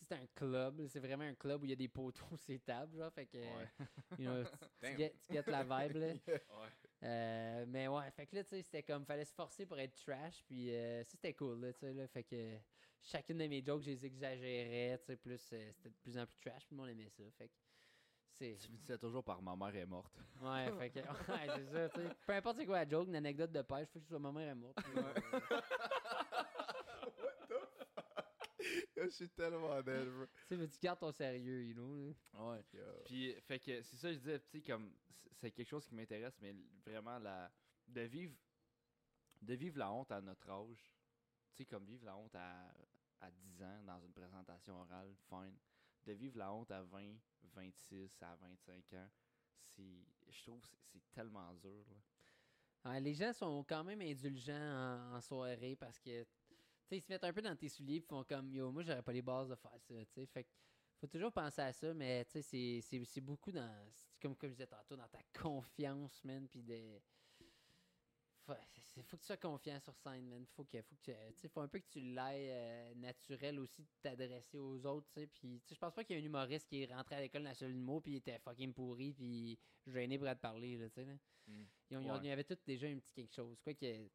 C'était 0.00 0.14
un 0.14 0.26
club, 0.32 0.86
c'est 0.86 1.00
vraiment 1.00 1.24
un 1.24 1.34
club 1.34 1.62
où 1.62 1.64
il 1.64 1.70
y 1.70 1.72
a 1.72 1.76
des 1.76 1.88
poteaux 1.88 2.36
sur 2.36 2.38
ces 2.38 2.58
tables, 2.60 2.96
genre. 2.96 3.12
Fait 3.12 3.26
que. 3.26 3.38
Ouais. 3.38 3.68
you 4.18 4.30
know, 4.30 4.44
tu, 4.82 4.96
get, 4.96 5.14
tu 5.26 5.32
get 5.34 5.44
la 5.46 5.62
vibe, 5.62 5.96
là. 5.96 6.12
Ouais. 6.26 6.88
Euh, 7.04 7.64
mais 7.68 7.86
ouais, 7.86 8.10
fait 8.10 8.26
que 8.26 8.34
là, 8.36 8.42
tu 8.42 8.50
sais, 8.50 8.62
c'était 8.62 8.82
comme, 8.82 9.04
fallait 9.04 9.24
se 9.24 9.34
forcer 9.34 9.64
pour 9.66 9.78
être 9.78 9.94
trash, 9.94 10.42
puis 10.44 10.74
euh, 10.74 11.04
ça, 11.04 11.10
c'était 11.12 11.34
cool, 11.34 11.60
là, 11.60 11.72
tu 11.72 11.80
sais, 11.80 11.92
là, 11.92 12.08
fait 12.08 12.24
que 12.24 12.58
chacune 13.00 13.38
de 13.38 13.46
mes 13.46 13.62
jokes, 13.64 13.82
je 13.82 13.90
les 13.90 14.04
exagérais, 14.04 14.98
tu 14.98 15.06
sais, 15.06 15.16
plus, 15.16 15.50
euh, 15.52 15.70
c'était 15.72 15.90
de 15.90 15.94
plus 16.02 16.18
en 16.18 16.26
plus 16.26 16.36
trash, 16.40 16.66
puis 16.66 16.74
le 16.74 16.76
monde 16.76 16.88
aimait 16.88 17.08
ça, 17.08 17.22
fait 17.36 17.48
que 17.48 17.54
c'est... 18.30 18.56
Tu 18.56 18.72
me 18.72 18.76
disais 18.78 18.98
toujours 18.98 19.22
par 19.22 19.40
ma 19.42 19.54
mère 19.54 19.76
est 19.76 19.86
morte. 19.86 20.12
Ouais, 20.40 20.66
fait 20.78 20.90
que, 20.90 20.98
ouais, 20.98 21.48
c'est 21.54 21.72
ça, 21.72 21.88
tu 21.88 22.00
sais, 22.00 22.08
peu 22.26 22.32
importe 22.32 22.56
c'est 22.56 22.66
quoi 22.66 22.84
la 22.84 22.88
joke, 22.88 23.06
une 23.06 23.16
anecdote 23.16 23.52
de 23.52 23.62
pêche, 23.62 23.88
faut 23.90 24.00
que 24.00 24.04
ce 24.04 24.08
soit 24.08 24.18
ma 24.18 24.32
mère 24.32 24.48
est 24.48 24.54
morte. 24.56 24.76
puis, 24.82 24.98
euh, 24.98 25.20
Je 29.04 29.08
suis 29.10 29.28
tellement 29.30 29.82
dead, 29.82 30.08
bro. 30.08 30.26
tu 30.26 30.32
sais, 30.46 30.56
mais 30.56 30.68
tu 30.68 30.78
gardes 30.78 30.98
ton 31.00 31.12
sérieux, 31.12 31.64
you 31.64 31.74
know, 31.74 31.96
là. 31.96 32.14
Ouais. 32.32 32.64
Yo. 32.72 32.84
Puis, 33.04 33.34
fait 33.42 33.58
que 33.58 33.82
c'est 33.82 33.96
ça, 33.96 34.12
je 34.12 34.18
disais, 34.18 34.40
tu 34.40 34.46
sais, 34.48 34.62
comme, 34.62 34.92
c'est 35.32 35.50
quelque 35.50 35.68
chose 35.68 35.86
qui 35.86 35.94
m'intéresse, 35.94 36.38
mais 36.40 36.54
vraiment, 36.84 37.18
la, 37.18 37.50
de 37.86 38.00
vivre, 38.02 38.34
de 39.42 39.54
vivre 39.54 39.78
la 39.78 39.92
honte 39.92 40.10
à 40.12 40.20
notre 40.20 40.48
âge, 40.50 40.94
tu 41.54 41.58
sais, 41.58 41.66
comme 41.66 41.84
vivre 41.84 42.04
la 42.04 42.16
honte 42.16 42.34
à, 42.34 42.72
à 43.20 43.30
10 43.30 43.62
ans 43.62 43.82
dans 43.84 44.00
une 44.00 44.12
présentation 44.12 44.80
orale, 44.80 45.14
fine. 45.28 45.58
De 46.04 46.12
vivre 46.12 46.38
la 46.38 46.52
honte 46.52 46.70
à 46.70 46.82
20, 46.82 47.16
26, 47.42 48.22
à 48.22 48.36
25 48.36 48.92
ans, 48.94 49.10
c'est, 49.76 50.06
je 50.28 50.42
trouve, 50.42 50.60
que 50.60 50.68
c'est- 50.68 50.78
c'est 50.92 51.10
tellement 51.12 51.52
dur, 51.54 51.84
là. 51.90 51.96
Ouais, 52.84 53.00
les 53.00 53.14
gens 53.14 53.32
sont 53.32 53.64
quand 53.64 53.82
même 53.84 54.00
indulgents 54.00 54.54
en, 54.54 55.16
en 55.16 55.20
soirée 55.20 55.76
parce 55.76 55.98
que, 55.98 56.24
sais, 56.88 56.96
ils 56.98 57.02
se 57.02 57.10
mettent 57.12 57.24
un 57.24 57.32
peu 57.32 57.42
dans 57.42 57.56
tes 57.56 57.68
souliers 57.68 57.96
et 57.96 58.00
font 58.00 58.24
comme, 58.24 58.50
yo, 58.52 58.70
moi, 58.72 58.82
j'aurais 58.82 59.02
pas 59.02 59.12
les 59.12 59.22
bases 59.22 59.48
de 59.48 59.54
faire 59.54 59.78
ça, 59.80 59.94
tu 60.06 60.12
sais. 60.12 60.26
Fait 60.26 60.44
que, 60.44 60.50
faut 61.00 61.06
toujours 61.06 61.32
penser 61.32 61.60
à 61.62 61.72
ça, 61.72 61.94
mais, 61.94 62.24
tu 62.24 62.32
sais, 62.32 62.42
c'est- 62.42 62.80
c'est- 62.82 63.04
c'est 63.04 63.20
beaucoup 63.20 63.52
dans, 63.52 63.88
comme, 64.20 64.34
comme 64.36 64.50
je 64.50 64.54
disais 64.54 64.66
tantôt, 64.66 64.96
dans 64.96 65.08
ta 65.08 65.22
confiance, 65.40 66.22
man, 66.24 66.48
puis. 66.48 66.64
Faut, 68.46 69.16
que 69.16 69.16
tu 69.16 69.26
sois 69.26 69.36
confiant 69.36 69.78
sur 69.78 69.94
scène, 69.94 70.26
man. 70.26 70.46
Faut 70.56 70.64
que, 70.64 70.80
faut 70.80 70.96
que, 70.96 71.30
tu 71.32 71.36
sais, 71.36 71.48
faut 71.48 71.60
un 71.60 71.68
peu 71.68 71.78
que 71.80 71.86
tu 71.86 72.00
l'aies 72.00 72.48
euh, 72.50 72.94
naturel 72.94 73.58
aussi 73.60 73.82
de 73.82 73.88
t'adresser 74.00 74.56
aux 74.56 74.86
autres, 74.86 75.06
tu 75.08 75.20
sais. 75.20 75.26
Puis, 75.26 75.60
tu 75.60 75.68
sais, 75.68 75.74
je 75.74 75.78
pense 75.78 75.92
pas 75.94 76.02
qu'il 76.02 76.16
y 76.16 76.18
a 76.18 76.22
un 76.22 76.24
humoriste 76.24 76.66
qui 76.66 76.82
est 76.82 76.92
rentré 76.92 77.16
à 77.16 77.20
l'école 77.20 77.42
nationale 77.42 77.74
de 77.74 77.78
l'humour 77.78 78.02
puis 78.02 78.12
il 78.12 78.16
était 78.16 78.38
fucking 78.38 78.72
pourri 78.72 79.12
puis 79.12 79.58
gêné 79.86 80.18
pour 80.18 80.26
te 80.28 80.34
parler, 80.34 80.78
là, 80.78 80.88
tu 80.88 80.94
sais, 80.94 81.04
là. 81.04 81.12
Mm. 81.46 81.64
Ils, 81.90 81.96
ont- 81.98 82.00
ils 82.00 82.10
ont- 82.10 82.14
Ouais. 82.14 82.20
ils 82.24 82.30
avaient 82.30 82.44
tous 82.44 82.58
déjà 82.64 82.86
un 82.86 82.98
petit 82.98 83.12
quelque 83.12 83.34
chose. 83.34 83.60
Quoi 83.60 83.74
que, 83.74 84.08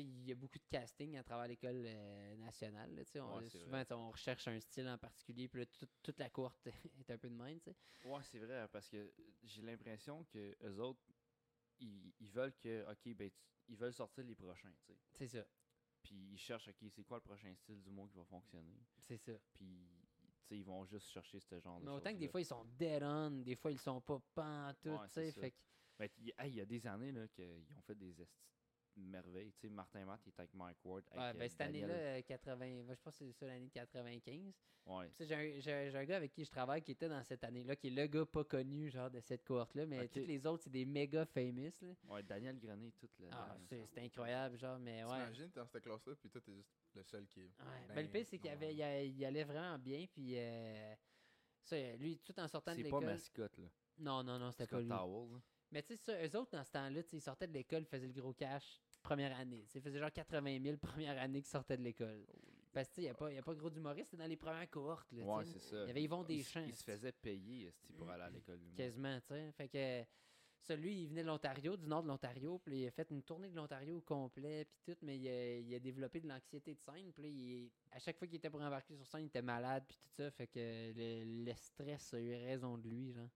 il 0.00 0.24
y 0.26 0.32
a 0.32 0.34
beaucoup 0.34 0.58
de 0.58 0.64
casting 0.68 1.16
à 1.16 1.22
travers 1.24 1.46
l'école 1.48 1.82
euh, 1.84 2.36
nationale. 2.36 2.94
là, 2.94 3.02
on, 3.24 3.38
Ouais, 3.40 3.48
souvent, 3.50 3.82
on 3.90 4.10
recherche 4.10 4.48
un 4.48 4.58
style 4.60 4.88
en 4.88 4.98
particulier, 4.98 5.48
puis 5.48 5.66
tout- 5.66 5.86
toute 6.02 6.18
la 6.18 6.30
courte 6.30 6.66
est 7.00 7.10
un 7.10 7.18
peu 7.18 7.28
de 7.28 7.34
même. 7.34 7.60
tu 7.60 7.70
sais. 7.70 7.76
Ouais, 8.08 8.22
c'est 8.24 8.38
vrai, 8.38 8.66
parce 8.68 8.88
que 8.88 9.12
j'ai 9.42 9.62
l'impression 9.62 10.24
que 10.24 10.56
eux 10.62 10.78
autres, 10.80 11.00
ils, 11.78 12.12
ils 12.20 12.30
veulent 12.30 12.54
que, 12.56 12.90
ok, 12.90 13.14
ben, 13.14 13.30
ils 13.68 13.76
veulent 13.76 13.92
sortir 13.94 14.24
les 14.24 14.34
prochains. 14.34 14.72
C'est 15.12 15.28
ça. 15.28 15.44
Puis 16.02 16.14
ils 16.32 16.38
cherchent, 16.38 16.68
ok, 16.68 16.84
c'est 16.90 17.04
quoi 17.04 17.18
le 17.18 17.22
prochain 17.22 17.54
style 17.54 17.80
du 17.80 17.90
mot 17.90 18.08
qui 18.08 18.16
va 18.16 18.24
fonctionner? 18.24 18.76
C'est 18.98 19.18
ça. 19.18 19.32
Puis, 19.54 19.88
ils 20.50 20.64
vont 20.64 20.84
juste 20.84 21.08
chercher 21.08 21.40
ce 21.40 21.58
genre 21.60 21.80
de 21.80 21.86
Mais 21.86 21.92
autant 21.92 22.12
que 22.12 22.18
des 22.18 22.28
fois, 22.28 22.40
ils 22.40 22.44
sont 22.46 22.64
dead 22.64 23.02
on, 23.02 23.30
des 23.30 23.54
fois, 23.56 23.70
ils 23.72 23.78
sont 23.78 24.00
pas 24.00 24.20
pantoute. 24.34 24.84
Ouais, 24.84 25.06
tu 25.06 25.12
sais, 25.14 25.32
fait 25.32 25.50
que- 25.52 25.56
Ben, 25.98 26.08
hey, 26.38 26.50
il 26.50 26.56
y 26.56 26.60
a 26.60 26.66
des 26.66 26.86
années 26.86 27.12
là, 27.12 27.28
qu'ils 27.28 27.64
ont 27.76 27.80
fait 27.82 27.94
des 27.94 28.20
esti- 28.20 28.48
merveille. 28.96 29.52
Tu 29.52 29.60
sais, 29.60 29.68
Martin 29.70 30.04
Matt, 30.04 30.20
il 30.26 30.30
était 30.30 30.40
avec 30.40 30.54
Mike 30.54 30.78
Ward. 30.84 31.04
Avec, 31.10 31.20
Ouais, 31.20 31.28
euh, 31.30 31.32
ben, 31.34 31.48
cette 31.48 31.60
année-là, 31.60 31.94
euh, 31.94 32.22
80, 32.22 32.82
moi, 32.84 32.94
je 32.94 33.00
pense 33.00 33.18
que 33.18 33.24
c'est 33.24 33.32
ça 33.32 33.46
l'année 33.46 33.66
de 33.66 33.72
95. 33.72 34.54
Ouais. 34.84 35.08
Tu 35.10 35.14
sais, 35.14 35.26
J'ai 35.26 35.34
un, 35.34 35.60
j'ai 35.60 35.96
un- 35.96 36.04
gars 36.04 36.16
avec 36.16 36.32
qui 36.32 36.44
je 36.44 36.50
travaille 36.50 36.82
qui 36.82 36.90
était 36.92 37.08
dans 37.08 37.22
cette 37.22 37.44
année-là, 37.44 37.76
qui 37.76 37.86
est 37.86 37.90
le 37.90 38.06
gars 38.06 38.26
pas 38.26 38.42
connu, 38.44 38.90
genre, 38.90 39.10
de 39.10 39.20
cette 39.20 39.44
cohorte-là, 39.44 39.86
mais 39.86 40.08
tous 40.08 40.18
les 40.26 40.44
autres, 40.46 40.64
c'est 40.64 40.70
des 40.70 40.84
méga 40.84 41.24
famous, 41.24 41.70
là. 41.80 41.94
Ouais, 42.08 42.22
Daniel 42.24 42.58
Grenet, 42.58 42.90
toute 42.98 43.16
la. 43.20 43.28
Ah, 43.30 43.56
c'est 43.68 43.98
incroyable, 43.98 44.58
genre, 44.58 44.78
mais 44.80 45.04
ouais. 45.04 45.10
T'imagines, 45.10 45.50
t'es 45.50 45.60
dans 45.60 45.66
cette 45.66 45.82
classe-là, 45.84 46.14
puis 46.16 46.28
toi, 46.30 46.40
t'es 46.40 46.52
juste 46.54 46.72
le 46.94 47.02
seul 47.04 47.26
qui 47.28 47.40
est. 47.40 47.44
Ouais. 47.44 47.50
ben, 47.88 47.94
Ben, 47.94 48.06
le 48.06 48.12
pire, 48.12 48.26
c'est 48.26 48.38
qu'il 48.38 48.50
normal. 48.50 48.64
avait, 48.64 48.74
il, 48.74 48.82
a- 48.82 49.02
il 49.04 49.24
allait 49.24 49.44
vraiment 49.44 49.78
bien, 49.78 50.04
puis 50.12 50.32
euh, 50.36 50.94
ça, 51.62 51.76
lui, 51.96 52.18
tout 52.18 52.38
en 52.40 52.48
sortant 52.48 52.72
de 52.72 52.82
C'est 52.82 52.90
pas 52.90 53.00
mascotte, 53.00 53.58
là. 53.58 53.68
Non, 53.98 54.24
non, 54.24 54.38
non, 54.40 54.50
c'était 54.50 54.66
pas 54.66 54.80
lui. 54.80 54.88
Mais 55.72 55.82
tu 55.82 55.88
sais, 55.88 55.96
ça, 55.96 56.12
eux 56.24 56.36
autres, 56.38 56.50
dans 56.52 56.64
ce 56.64 56.70
temps-là, 56.70 57.00
ils 57.12 57.20
sortaient 57.20 57.46
de 57.48 57.52
l'école, 57.54 57.82
ils 57.82 57.86
faisaient 57.86 58.06
le 58.06 58.12
gros 58.12 58.34
cash 58.34 58.80
première 59.02 59.36
année. 59.38 59.66
Ils 59.74 59.80
faisaient 59.80 59.98
genre 59.98 60.12
80 60.12 60.62
000 60.62 60.76
première 60.76 61.18
année 61.20 61.40
qu'ils 61.40 61.50
sortaient 61.50 61.76
de 61.78 61.82
l'école. 61.82 62.24
Parce 62.72 62.88
que 62.88 62.94
tu 62.94 62.96
sais, 62.96 63.02
il 63.02 63.04
n'y 63.04 63.10
a, 63.10 63.14
pas- 63.14 63.32
y 63.32 63.38
a 63.38 63.42
pas 63.42 63.54
gros 63.54 63.70
d'humoristes, 63.70 64.10
c'était 64.10 64.22
dans 64.22 64.28
les 64.28 64.36
premières 64.36 64.68
cohortes. 64.70 65.10
Là, 65.12 65.22
tu 65.22 65.28
Ouais, 65.28 65.44
sais. 65.44 65.52
c'est 65.52 65.58
ça. 65.70 65.82
Il 65.84 65.88
y 65.88 65.90
avait 65.90 66.02
Yvon 66.02 66.24
Deschamps. 66.24 66.64
il 66.66 66.74
se 66.76 66.84
faisait 66.84 67.12
payer 67.12 67.72
pour 67.96 68.08
aller 68.10 68.22
à 68.22 68.30
l'école 68.30 68.60
du 68.60 68.70
Quasiment, 68.74 69.18
tu 69.20 69.26
sais. 69.28 69.52
Fait 69.52 69.68
que 69.68 70.04
celui, 70.60 71.02
il 71.02 71.08
venait 71.08 71.22
de 71.22 71.26
l'Ontario, 71.26 71.76
du 71.76 71.86
nord 71.86 72.02
de 72.02 72.08
l'Ontario, 72.08 72.58
puis 72.58 72.82
il 72.82 72.86
a 72.86 72.90
fait 72.90 73.10
une 73.10 73.22
tournée 73.22 73.48
de 73.50 73.56
l'Ontario 73.56 73.96
au 73.96 74.00
complet, 74.02 74.64
puis 74.66 74.78
tout, 74.84 74.98
mais 75.02 75.18
il 75.18 75.26
a, 75.28 75.58
il 75.58 75.74
a 75.74 75.80
développé 75.80 76.20
de 76.20 76.28
l'anxiété 76.28 76.74
de 76.74 76.80
scène, 76.80 77.12
puis 77.12 77.28
il- 77.28 77.70
à 77.90 77.98
chaque 77.98 78.16
fois 78.18 78.26
qu'il 78.28 78.36
était 78.36 78.48
pour 78.50 78.60
embarquer 78.62 78.94
sur 78.94 79.06
scène, 79.06 79.22
il 79.24 79.26
était 79.26 79.42
malade, 79.42 79.84
puis 79.88 79.96
tout 79.98 80.08
ça, 80.10 80.30
fait 80.30 80.46
que 80.46 80.92
le, 80.94 81.44
le 81.44 81.54
stress 81.54 82.14
a 82.14 82.20
eu 82.20 82.34
raison 82.34 82.78
de 82.78 82.88
lui, 82.88 83.12
genre. 83.12 83.28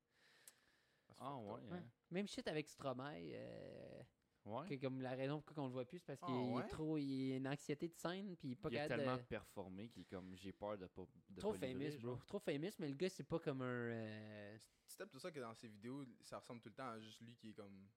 Ah, 1.19 1.37
ouais. 1.39 1.53
Ouais. 1.71 1.79
hein. 1.79 1.85
Même 2.11 2.27
shit 2.29 2.47
avec 2.49 2.69
Stromae, 2.69 3.33
euh, 3.35 4.03
Ouais. 4.45 4.69
que 4.69 4.75
comme 4.81 5.01
la 5.01 5.11
raison 5.11 5.41
pourquoi 5.41 5.65
on 5.65 5.67
le 5.67 5.73
voit 5.73 5.85
plus, 5.85 5.99
c'est 5.99 6.07
parce 6.07 6.21
Ah, 6.23 6.27
qu'il 6.27 6.35
est 6.37 6.63
ouais? 6.63 6.69
trop, 6.69 6.97
il 6.99 7.33
a 7.33 7.37
une 7.37 7.49
anxiété 7.49 7.89
de 7.89 7.95
scène, 7.95 8.37
puis 8.37 8.49
il 8.49 8.53
est 8.53 8.55
pas 8.55 8.71
il 8.71 8.79
a 8.79 8.89
capable 8.89 8.99
tellement 9.01 9.17
de- 9.17 9.23
performé 9.23 9.89
qu'il 9.89 10.03
est 10.03 10.05
comme 10.11 10.35
j'ai 10.37 10.53
peur 10.53 10.79
de 10.79 10.87
pas. 10.87 11.05
De 11.31 11.41
Trop 11.41 11.51
pas 11.53 11.67
livrer, 11.67 11.91
famous, 11.91 12.01
bro. 12.01 12.11
genre. 12.13 12.27
Trop 12.27 12.39
famous, 12.39 12.71
mais 12.79 12.89
le 12.89 12.95
gars, 12.95 13.09
c'est 13.09 13.25
pas 13.25 13.41
comme 13.41 13.63
un. 13.63 13.67
euh, 13.67 14.57
C'est 14.87 14.99
peut-être 14.99 15.11
pour 15.11 15.21
ça 15.21 15.33
que 15.33 15.41
dans 15.41 15.55
ses 15.55 15.67
vidéos, 15.69 16.05
ça 16.23 16.39
ressemble 16.39 16.61
tout 16.61 16.69
le 16.69 16.75
temps 16.77 16.91
à 16.91 17.01
juste 17.01 17.21
lui 17.21 17.35
qui 17.35 17.51
est 17.51 17.55
comme. 17.55 17.89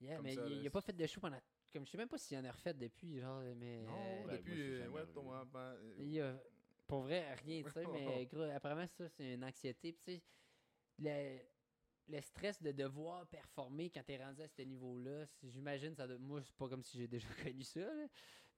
Yeah, 0.00 0.16
Comme 0.16 0.24
mais 0.26 0.34
ça, 0.34 0.40
il, 0.42 0.48
là, 0.52 0.56
il 0.62 0.66
a 0.66 0.70
pas 0.70 0.80
fait 0.80 0.92
de 0.92 1.06
show 1.06 1.20
pendant. 1.20 1.40
Comme 1.72 1.86
je 1.86 1.90
sais 1.90 1.98
même 1.98 2.08
pas 2.08 2.18
s'il 2.18 2.36
en 2.38 2.44
a 2.44 2.52
refait 2.52 2.74
depuis, 2.74 3.18
genre, 3.18 3.42
mais. 3.56 3.80
Non, 3.84 4.22
euh, 4.22 4.26
ben, 4.26 4.36
depuis. 4.36 4.60
euh, 4.74 4.88
ouais, 4.90 5.06
ton 5.12 5.32
euh, 5.34 5.94
il 5.98 6.20
a- 6.20 6.40
pour 6.86 7.02
vrai, 7.02 7.34
rien, 7.34 7.62
tu 7.64 7.70
sais, 7.70 7.86
mais 7.92 8.26
gros, 8.26 8.42
apparemment, 8.42 8.86
ça, 8.86 9.08
c'est 9.08 9.34
une 9.34 9.44
anxiété. 9.44 9.92
Puis, 9.92 10.02
tu 10.04 11.04
sais, 11.04 11.51
le, 12.08 12.20
stress 12.20 12.60
de 12.62 12.72
devoir 12.72 13.26
performer 13.26 13.90
quand 13.90 14.02
t'es 14.04 14.16
rendu 14.22 14.42
à 14.42 14.48
ce 14.48 14.62
niveau-là, 14.62 15.26
j'imagine, 15.42 15.94
ça 15.94 16.06
doit- 16.06 16.18
moi, 16.18 16.42
c'est 16.42 16.54
pas 16.56 16.68
comme 16.68 16.82
si 16.82 16.98
j'ai 16.98 17.08
déjà 17.08 17.28
connu 17.52 17.62
ça, 17.64 17.80
là, 17.94 18.06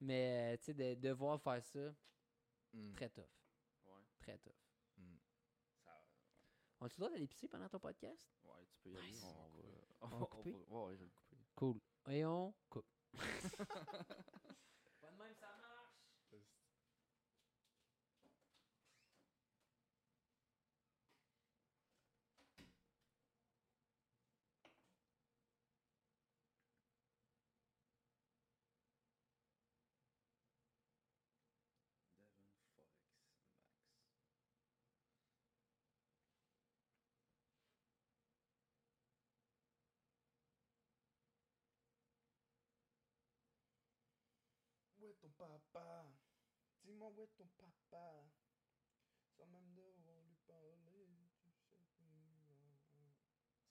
mais, 0.00 0.54
euh, 0.54 0.56
tu 0.58 0.64
sais, 0.64 0.74
de 0.74 0.94
devoir 1.00 1.40
faire 1.40 1.62
ça, 1.64 1.94
hmm. 2.72 2.92
très 2.94 3.08
tough. 3.10 3.24
Ouais. 3.84 4.02
Très 4.18 4.38
tough. 4.38 4.52
Hmm. 4.96 5.16
Ça- 5.84 6.06
On 6.80 6.88
tu 6.88 6.94
le 6.94 6.98
droit 7.00 7.10
d'aller 7.10 7.26
pisser 7.28 7.48
pendant 7.48 7.68
ton 7.68 7.80
podcast? 7.80 8.28
Ouais, 8.44 8.66
tu 8.70 8.78
peux 8.82 8.90
y 8.90 8.96
aller. 8.98 9.10
Nice. 9.12 9.22
On, 9.24 9.28
On 10.00 10.08
va, 10.08 10.16
On 10.16 10.18
va 10.18 10.22
on 10.22 10.26
couper? 10.26 10.52
va- 10.52 10.58
ouais, 10.86 10.94
je 10.94 11.00
vais 11.00 11.06
le 11.06 11.10
couper. 11.12 11.36
Cool. 11.54 11.80
Et 12.08 12.24
on 12.24 12.54
coupe. 12.68 12.86
pas 15.00 15.10
de 15.12 15.16
même, 15.16 15.34
ça 15.34 15.56
marche! 15.60 15.94
Devon 16.30 16.42
Forex 24.60 24.60
Max. 24.62 24.74
Où 45.00 45.03
est 45.14 45.20
ton 45.20 45.30
papa 45.30 46.06
Dis-moi 46.82 47.10
où 47.10 47.22
est 47.22 47.28
ton 47.36 47.46
papa 47.56 48.24
Sans 49.36 49.46
même 49.46 49.72
devoir 49.74 50.20
lui 50.22 50.36
parler, 50.46 50.76
tu 50.86 50.90
sais. 50.92 51.52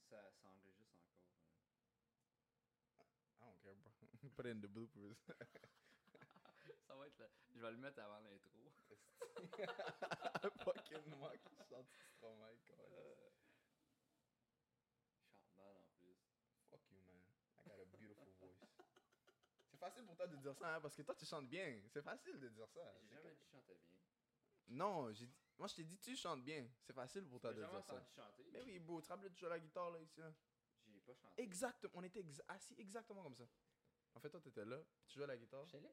Ça, 0.10 0.32
ça 0.41 0.49
enregistre 0.49 0.95
encore. 0.95 1.26
hein. 1.30 1.44
I 2.99 3.03
don't 3.06 3.60
care, 3.61 3.76
bro. 3.76 3.76
Put 4.36 4.45
it 4.45 4.52
in 4.52 4.61
the 4.61 4.68
bloopers. 4.68 5.18
Ça 6.88 6.95
va 6.95 7.07
être 7.07 7.18
là. 7.20 7.28
Je 7.56 7.61
vais 7.61 7.72
le 7.72 7.78
mettre 7.78 7.99
avant 8.02 8.20
l'intro. 8.20 8.72
Fucking 10.64 11.06
moi 11.18 11.32
qui 11.38 11.56
chante 11.70 11.88
Stromae, 12.15 12.57
quoi. 12.68 12.78
Je 15.18 15.32
chante 15.32 15.56
mal 15.56 15.76
en 15.76 15.86
plus. 15.98 16.18
Fuck 16.70 16.82
you, 16.91 16.99
man. 17.02 17.22
I 17.57 17.64
got 17.70 17.80
a 17.80 17.86
beautiful 17.98 18.32
voice. 18.40 18.60
C'est 19.56 19.64
facile 19.84 20.05
pour 20.05 20.15
toi 20.15 20.27
de 20.27 20.35
dire 20.38 20.55
ça, 20.55 20.76
hein, 20.76 20.81
parce 20.81 20.95
que 20.95 21.01
toi 21.01 21.15
tu 21.15 21.26
chantes 21.26 21.49
bien. 21.49 21.81
C'est 21.89 22.01
facile 22.01 22.39
de 22.39 22.49
dire 22.49 22.68
ça. 22.69 22.93
J'ai 23.01 23.07
C'est 23.10 23.15
jamais 23.15 23.35
dit 23.35 23.45
chantais 23.51 23.76
bien. 23.76 23.97
Non, 24.68 25.11
j'ai 25.11 25.26
dit... 25.27 25.35
moi 25.57 25.68
je 25.68 25.76
t'ai 25.76 25.84
dit 25.84 25.97
tu 25.99 26.15
chantes 26.15 26.43
bien. 26.43 26.68
C'est 26.81 26.93
facile 26.93 27.26
pour 27.27 27.39
toi 27.39 27.53
de 27.53 27.60
dire 27.64 27.84
ça. 27.85 28.01
chanter. 28.15 28.43
Mais 28.51 28.61
oui, 28.64 28.80
beau, 28.80 29.01
tu 29.01 29.10
rappelles, 29.10 29.31
à 29.45 29.49
la 29.49 29.60
guitare 29.60 29.91
là 29.91 29.99
ici. 29.99 30.19
Là. 30.19 30.34
J'ai 30.88 30.99
pas 30.99 31.14
chanté. 31.15 31.41
Exactement, 31.41 31.91
on 31.95 32.03
était 32.03 32.22
exa- 32.22 32.43
assis 32.47 32.76
exactement 32.77 33.23
comme 33.23 33.35
ça. 33.35 33.45
En 34.15 34.19
fait, 34.19 34.30
toi 34.30 34.39
t'étais 34.39 34.65
là, 34.65 34.77
puis 34.77 35.07
tu 35.07 35.15
jouais 35.15 35.23
à 35.23 35.27
la 35.27 35.38
guitare. 35.38 35.65
J'étais 35.65 35.81
là? 35.81 35.89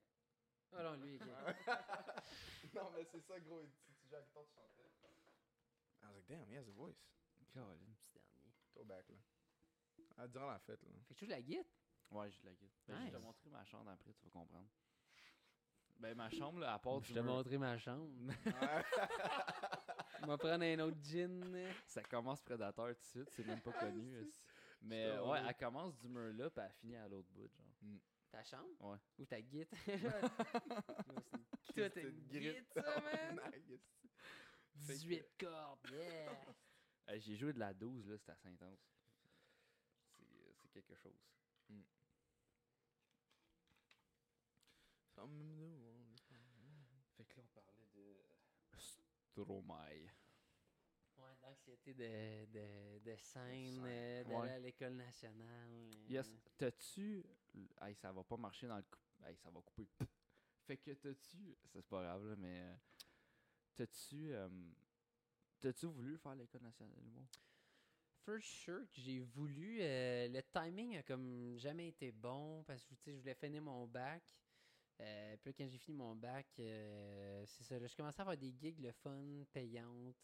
Ah 0.73 0.83
non, 0.85 0.95
lui, 0.97 1.17
ok. 1.17 1.23
non, 2.75 2.91
mais 2.93 3.05
c'est 3.05 3.21
ça, 3.21 3.41
gros. 3.41 3.63
Tu, 3.67 3.93
tu 3.95 4.07
joues 4.07 4.15
à 4.15 4.19
la 4.19 4.25
guitare, 4.25 4.45
tu 4.47 4.55
chantais. 4.55 4.81
I 6.03 6.07
was 6.07 6.15
like, 6.15 6.27
damn, 6.29 6.49
he 6.49 6.57
has 6.57 6.69
a 6.69 6.73
voice. 6.73 6.97
Caroline. 7.53 7.97
Petit 8.05 8.15
dernier. 8.15 8.53
Throwback, 8.73 9.09
là. 9.09 9.17
Ah, 10.17 10.29
durant 10.29 10.47
la 10.51 10.59
fête, 10.61 10.83
là. 10.83 10.91
Fait 11.09 11.15
que 11.15 11.19
tu 11.19 11.25
joues 11.25 11.31
la 11.31 11.43
guitare? 11.43 11.65
Ouais, 12.11 12.31
je 12.31 12.45
la 12.45 12.53
guide. 12.55 12.71
Ben, 12.89 12.97
Je 12.99 13.05
vais 13.05 13.11
te 13.11 13.17
Nice. 13.17 13.25
montrer 13.25 13.51
ma 13.51 13.65
chambre 13.65 13.91
après, 13.91 14.13
tu 14.13 14.25
vas 14.25 14.31
comprendre. 14.31 14.69
Ben, 15.99 16.15
ma 16.17 16.31
chambre, 16.31 16.61
là, 16.61 16.75
à 16.75 16.79
part 16.79 17.01
Je 17.03 17.09
du 17.09 17.13
te 17.15 17.19
mur- 17.21 17.35
montrer 17.35 17.59
ma 17.59 17.77
chambre. 17.79 18.11
On 20.23 20.27
va 20.27 20.39
prendre 20.39 20.65
un 20.65 20.79
autre 20.81 20.99
gin. 21.03 21.73
Ça 21.87 22.03
commence 22.03 22.41
prédateur 22.43 22.89
tout 22.89 22.93
de 23.01 23.05
suite, 23.05 23.31
c'est 23.31 23.47
même 23.47 23.61
pas 23.61 23.73
connu. 23.73 24.11
c'est- 24.15 24.21
esti. 24.29 24.41
Mais 24.83 25.11
c'est 25.13 25.19
ouais, 25.21 25.39
elle 25.47 25.55
commence 25.57 25.95
du 25.99 26.09
mur 26.09 26.33
là, 26.33 26.51
puis 26.51 26.65
elle 26.65 26.73
finit 26.73 26.97
à 26.97 27.07
l'autre 27.09 27.29
bout, 27.31 27.49
genre. 27.49 27.67
Ta 28.31 28.43
chambre? 28.45 28.69
Ouais. 28.81 28.97
Ou 29.19 29.27
ta 29.27 29.41
guitare? 29.41 29.79
Tout 31.65 31.73
Christ, 31.73 31.97
est 31.97 32.03
une 32.03 32.27
gritte. 32.29 32.73
ça, 32.75 33.01
man! 33.01 33.41
Nice. 33.55 33.81
18 34.75 35.25
cordes, 35.39 35.91
yeah! 35.93 37.19
J'ai 37.19 37.37
joué 37.37 37.53
de 37.53 37.59
la 37.59 37.75
12, 37.75 38.09
là, 38.09 38.17
c'était 38.17 38.33
à 38.33 38.37
Saint-Anse. 38.37 38.89
C'est 40.17 40.23
euh, 40.23 40.53
c'est 40.55 40.69
quelque 40.71 40.95
chose. 40.95 41.19
Même 45.27 46.17
parler. 46.29 46.85
Fait 47.17 47.25
que 47.25 47.37
là, 47.37 47.43
on 47.45 47.61
parlait 47.61 47.87
de 47.95 48.17
Stromae. 48.79 50.09
Ouais, 51.17 51.37
d'anxiété 51.43 51.93
de, 51.93 52.47
de, 52.47 52.99
de 53.01 53.17
scène, 53.17 53.75
scène. 53.75 53.85
euh, 53.85 54.25
d'aller 54.25 54.35
Ouais. 54.37 54.51
à 54.53 54.59
l'école 54.59 54.95
nationale. 54.95 55.71
euh. 55.73 56.09
Yes, 56.09 56.31
t'as-tu. 56.57 57.25
Hey, 57.83 57.95
ça 57.95 58.11
va 58.13 58.25
pas 58.25 58.37
marcher 58.39 58.67
dans 58.67 58.77
le 58.79 58.83
coup. 58.85 59.01
Hey, 59.25 59.37
ça 59.37 59.51
va 59.51 59.61
couper. 59.61 59.87
Fait 60.67 60.77
que 60.79 60.93
t'as-tu. 60.93 61.55
Ça, 61.63 61.69
C'est 61.75 61.83
pas 61.87 62.03
grave, 62.03 62.27
là, 62.27 62.37
mais. 62.37 62.61
euh, 62.63 62.77
T'as-tu. 63.77 64.33
euh, 64.33 64.49
T'as-tu 65.61 65.87
voulu 65.87 66.17
faire 66.19 66.35
l'école 66.35 66.63
nationale 66.63 66.99
l'humour? 67.03 67.27
For 68.25 68.41
sure 68.41 68.89
que 68.91 69.01
j'ai 69.01 69.19
voulu. 69.21 69.79
euh, 69.83 70.29
le 70.29 70.43
timing 70.43 70.97
a 70.97 71.03
comme 71.03 71.57
jamais 71.59 71.89
été 71.89 72.13
bon 72.13 72.63
parce 72.65 72.85
que 72.85 72.95
tu 72.95 73.03
sais, 73.03 73.13
je 73.15 73.19
voulais 73.21 73.35
finir 73.35 73.61
mon 73.63 73.87
bac. 73.87 74.23
Euh, 75.01 75.37
puis 75.43 75.55
quand 75.55 75.67
j'ai 75.67 75.79
fini 75.79 75.97
mon 75.97 76.15
bac, 76.15 76.47
euh, 76.59 77.45
c'est 77.47 77.65
ça. 77.65 77.79
là, 77.79 77.87
je 77.87 77.97
commençais 77.97 78.21
à 78.21 78.23
avoir 78.23 78.37
des 78.37 78.55
gigs 78.59 78.81
le 78.81 78.93
fun, 78.93 79.45
payantes. 79.53 80.17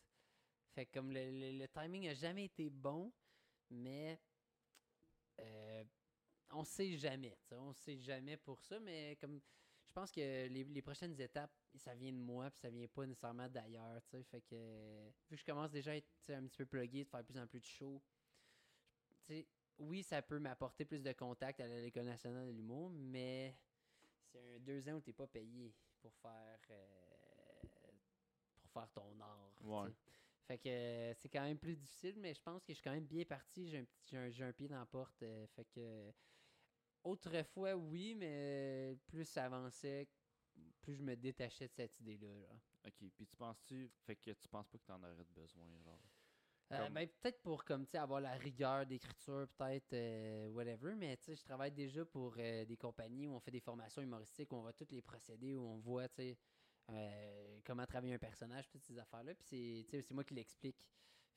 Fait 0.74 0.86
que 0.86 0.92
comme 0.92 1.10
le, 1.12 1.58
le- 1.58 1.68
timing 1.68 2.08
a 2.08 2.14
jamais 2.14 2.44
été 2.46 2.68
bon, 2.70 3.12
mais 3.70 4.20
euh, 5.40 5.84
on 6.50 6.64
sait 6.64 6.96
jamais. 6.96 7.38
On 7.52 7.72
sait 7.72 7.98
jamais 7.98 8.36
pour 8.36 8.60
ça, 8.62 8.78
mais 8.80 9.16
comme 9.20 9.40
je 9.86 9.92
pense 9.92 10.10
que 10.12 10.20
les, 10.48 10.64
les 10.64 10.82
prochaines 10.82 11.18
étapes, 11.20 11.52
ça 11.76 11.94
vient 11.94 12.12
de 12.12 12.18
moi, 12.18 12.50
puis 12.50 12.60
ça 12.60 12.70
vient 12.70 12.88
pas 12.88 13.06
nécessairement 13.06 13.48
d'ailleurs. 13.48 14.02
Fait 14.04 14.42
que 14.42 15.08
vu 15.30 15.36
que 15.36 15.36
je 15.36 15.44
commence 15.44 15.70
déjà 15.70 15.92
à 15.92 15.96
être 15.96 16.08
un 16.30 16.46
petit 16.46 16.58
peu 16.58 16.66
plugué, 16.66 17.04
de 17.04 17.08
faire 17.08 17.24
plus 17.24 17.38
en 17.38 17.46
plus 17.46 17.60
de 17.60 17.64
shows, 17.66 18.02
oui, 19.78 20.02
ça 20.02 20.22
peut 20.22 20.38
m'apporter 20.38 20.84
plus 20.84 21.02
de 21.02 21.12
contacts 21.12 21.60
à 21.60 21.66
l'École 21.66 22.04
nationale 22.06 22.46
de 22.46 22.52
l'humour, 22.52 22.90
mais 22.90 23.54
c'est 24.36 24.54
un 24.56 24.58
deux 24.60 24.88
ans 24.88 24.92
où 24.94 25.00
t'es 25.00 25.12
pas 25.12 25.26
payé 25.26 25.74
pour 26.00 26.14
faire 26.16 26.58
euh, 26.70 27.62
pour 28.60 28.70
faire 28.70 28.90
ton 28.92 29.18
art. 29.20 29.52
Ouais. 29.62 29.90
Fait 30.46 30.58
que 30.58 30.68
euh, 30.68 31.14
c'est 31.14 31.28
quand 31.28 31.42
même 31.42 31.58
plus 31.58 31.76
difficile, 31.76 32.14
mais 32.18 32.34
je 32.34 32.40
pense 32.42 32.62
que 32.62 32.72
je 32.72 32.74
suis 32.74 32.82
quand 32.84 32.92
même 32.92 33.06
bien 33.06 33.24
parti. 33.24 33.68
J'ai 33.68 33.78
un, 33.78 33.84
petit- 33.84 34.06
j'ai 34.10 34.16
un, 34.18 34.30
j'ai 34.30 34.44
un 34.44 34.52
pied 34.52 34.68
dans 34.68 34.78
la 34.78 34.86
porte. 34.86 35.22
euh, 35.22 35.46
fait 35.48 35.64
que 35.64 36.12
autrefois, 37.04 37.74
oui, 37.74 38.14
mais 38.14 38.96
plus 39.06 39.24
ça 39.28 39.46
avançait, 39.46 40.08
plus 40.80 40.94
je 40.94 41.02
me 41.02 41.16
détachais 41.16 41.68
de 41.68 41.72
cette 41.72 41.98
idée-là. 42.00 42.48
Ok, 42.86 43.10
puis 43.16 43.26
tu 43.26 43.36
penses-tu. 43.36 43.90
Fait 44.04 44.16
que 44.16 44.30
tu 44.32 44.48
penses 44.48 44.68
pas 44.68 44.78
que 44.78 44.84
t'en 44.84 45.02
aurais 45.02 45.24
besoin, 45.24 45.66
genre? 45.84 46.00
Euh, 46.72 46.88
ben, 46.90 47.08
peut-être 47.08 47.40
pour 47.42 47.64
comme 47.64 47.86
avoir 47.94 48.20
la 48.20 48.32
rigueur 48.32 48.84
d'écriture, 48.86 49.46
peut-être 49.56 49.92
euh, 49.92 50.50
whatever, 50.50 50.94
mais 50.96 51.16
je 51.26 51.42
travaille 51.44 51.70
déjà 51.70 52.04
pour 52.04 52.34
euh, 52.38 52.64
des 52.64 52.76
compagnies 52.76 53.28
où 53.28 53.34
on 53.34 53.40
fait 53.40 53.52
des 53.52 53.60
formations 53.60 54.02
humoristiques, 54.02 54.52
où 54.52 54.56
on 54.56 54.62
voit 54.62 54.72
tous 54.72 54.90
les 54.90 55.00
procédés, 55.00 55.54
où 55.54 55.62
on 55.62 55.78
voit 55.78 56.08
euh, 56.90 57.60
comment 57.64 57.86
travailler 57.86 58.14
un 58.14 58.18
personnage, 58.18 58.68
toutes 58.68 58.82
ces 58.82 58.98
affaires-là. 58.98 59.34
Puis 59.34 59.86
c'est 59.88 60.10
moi 60.10 60.24
qui 60.24 60.34
l'explique 60.34 60.84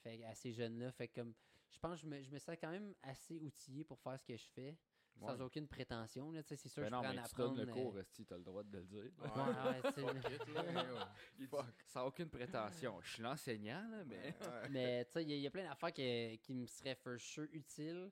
fait, 0.02 0.24
à 0.24 0.34
ces 0.34 0.52
jeunes-là. 0.52 0.92
Fait 0.92 1.08
comme 1.08 1.36
je 1.70 1.78
pense 1.78 2.02
que 2.02 2.08
je 2.08 2.08
me, 2.08 2.22
je 2.24 2.32
me 2.32 2.40
sens 2.40 2.56
quand 2.60 2.72
même 2.72 2.96
assez 3.04 3.38
outillé 3.40 3.84
pour 3.84 4.00
faire 4.00 4.20
ce 4.20 4.26
que 4.26 4.36
je 4.36 4.48
fais, 4.56 4.76
sans 5.20 5.42
aucune 5.42 5.68
prétention. 5.68 6.34
C'est 6.44 6.56
sûr 6.68 6.84
Ben 6.84 6.90
que 6.90 6.92
non, 6.96 7.04
je 7.04 7.08
mais 7.10 7.20
en 7.20 7.24
tu 7.28 7.36
donnes 7.36 7.48
apprendre. 7.60 7.64
le 7.66 7.70
euh, 7.70 7.74
cours, 7.74 8.00
Esti, 8.00 8.26
t'as 8.26 8.38
le 8.38 8.44
droit 8.44 8.64
de 8.64 8.78
le 8.78 8.84
dire. 8.86 9.12
Ouais, 9.20 9.92
ouais. 10.00 11.48
Sans 11.88 12.06
aucune 12.08 12.30
prétention. 12.30 13.02
Je 13.02 13.14
suis 13.14 13.24
l'enseignant, 13.24 13.88
là, 13.90 14.04
mais. 14.06 14.36
Ouais. 14.42 14.70
Mais 14.70 15.06
tu 15.06 15.12
sais, 15.12 15.24
il 15.24 15.30
y, 15.30 15.34
a- 15.34 15.38
il 15.38 15.42
y 15.42 15.48
a 15.48 15.52
plein 15.52 15.68
d'affaires 15.68 15.94
qui, 15.94 16.40
qui 16.44 16.54
me 16.54 16.66
seraient 16.66 16.96
for 16.96 17.20
sure 17.20 17.48
utiles, 17.54 18.12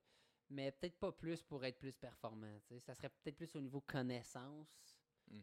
mais 0.49 0.71
peut-être 0.71 0.97
pas 0.97 1.11
plus 1.11 1.43
pour 1.43 1.63
être 1.65 1.77
plus 1.77 1.93
performant. 1.93 2.57
tu 2.61 2.67
sais. 2.75 2.79
Ça 2.79 2.93
serait 2.95 3.09
peut-être 3.09 3.35
plus 3.37 3.55
au 3.55 3.61
niveau 3.61 3.81
connaissance. 3.81 4.97
Mm. 5.29 5.39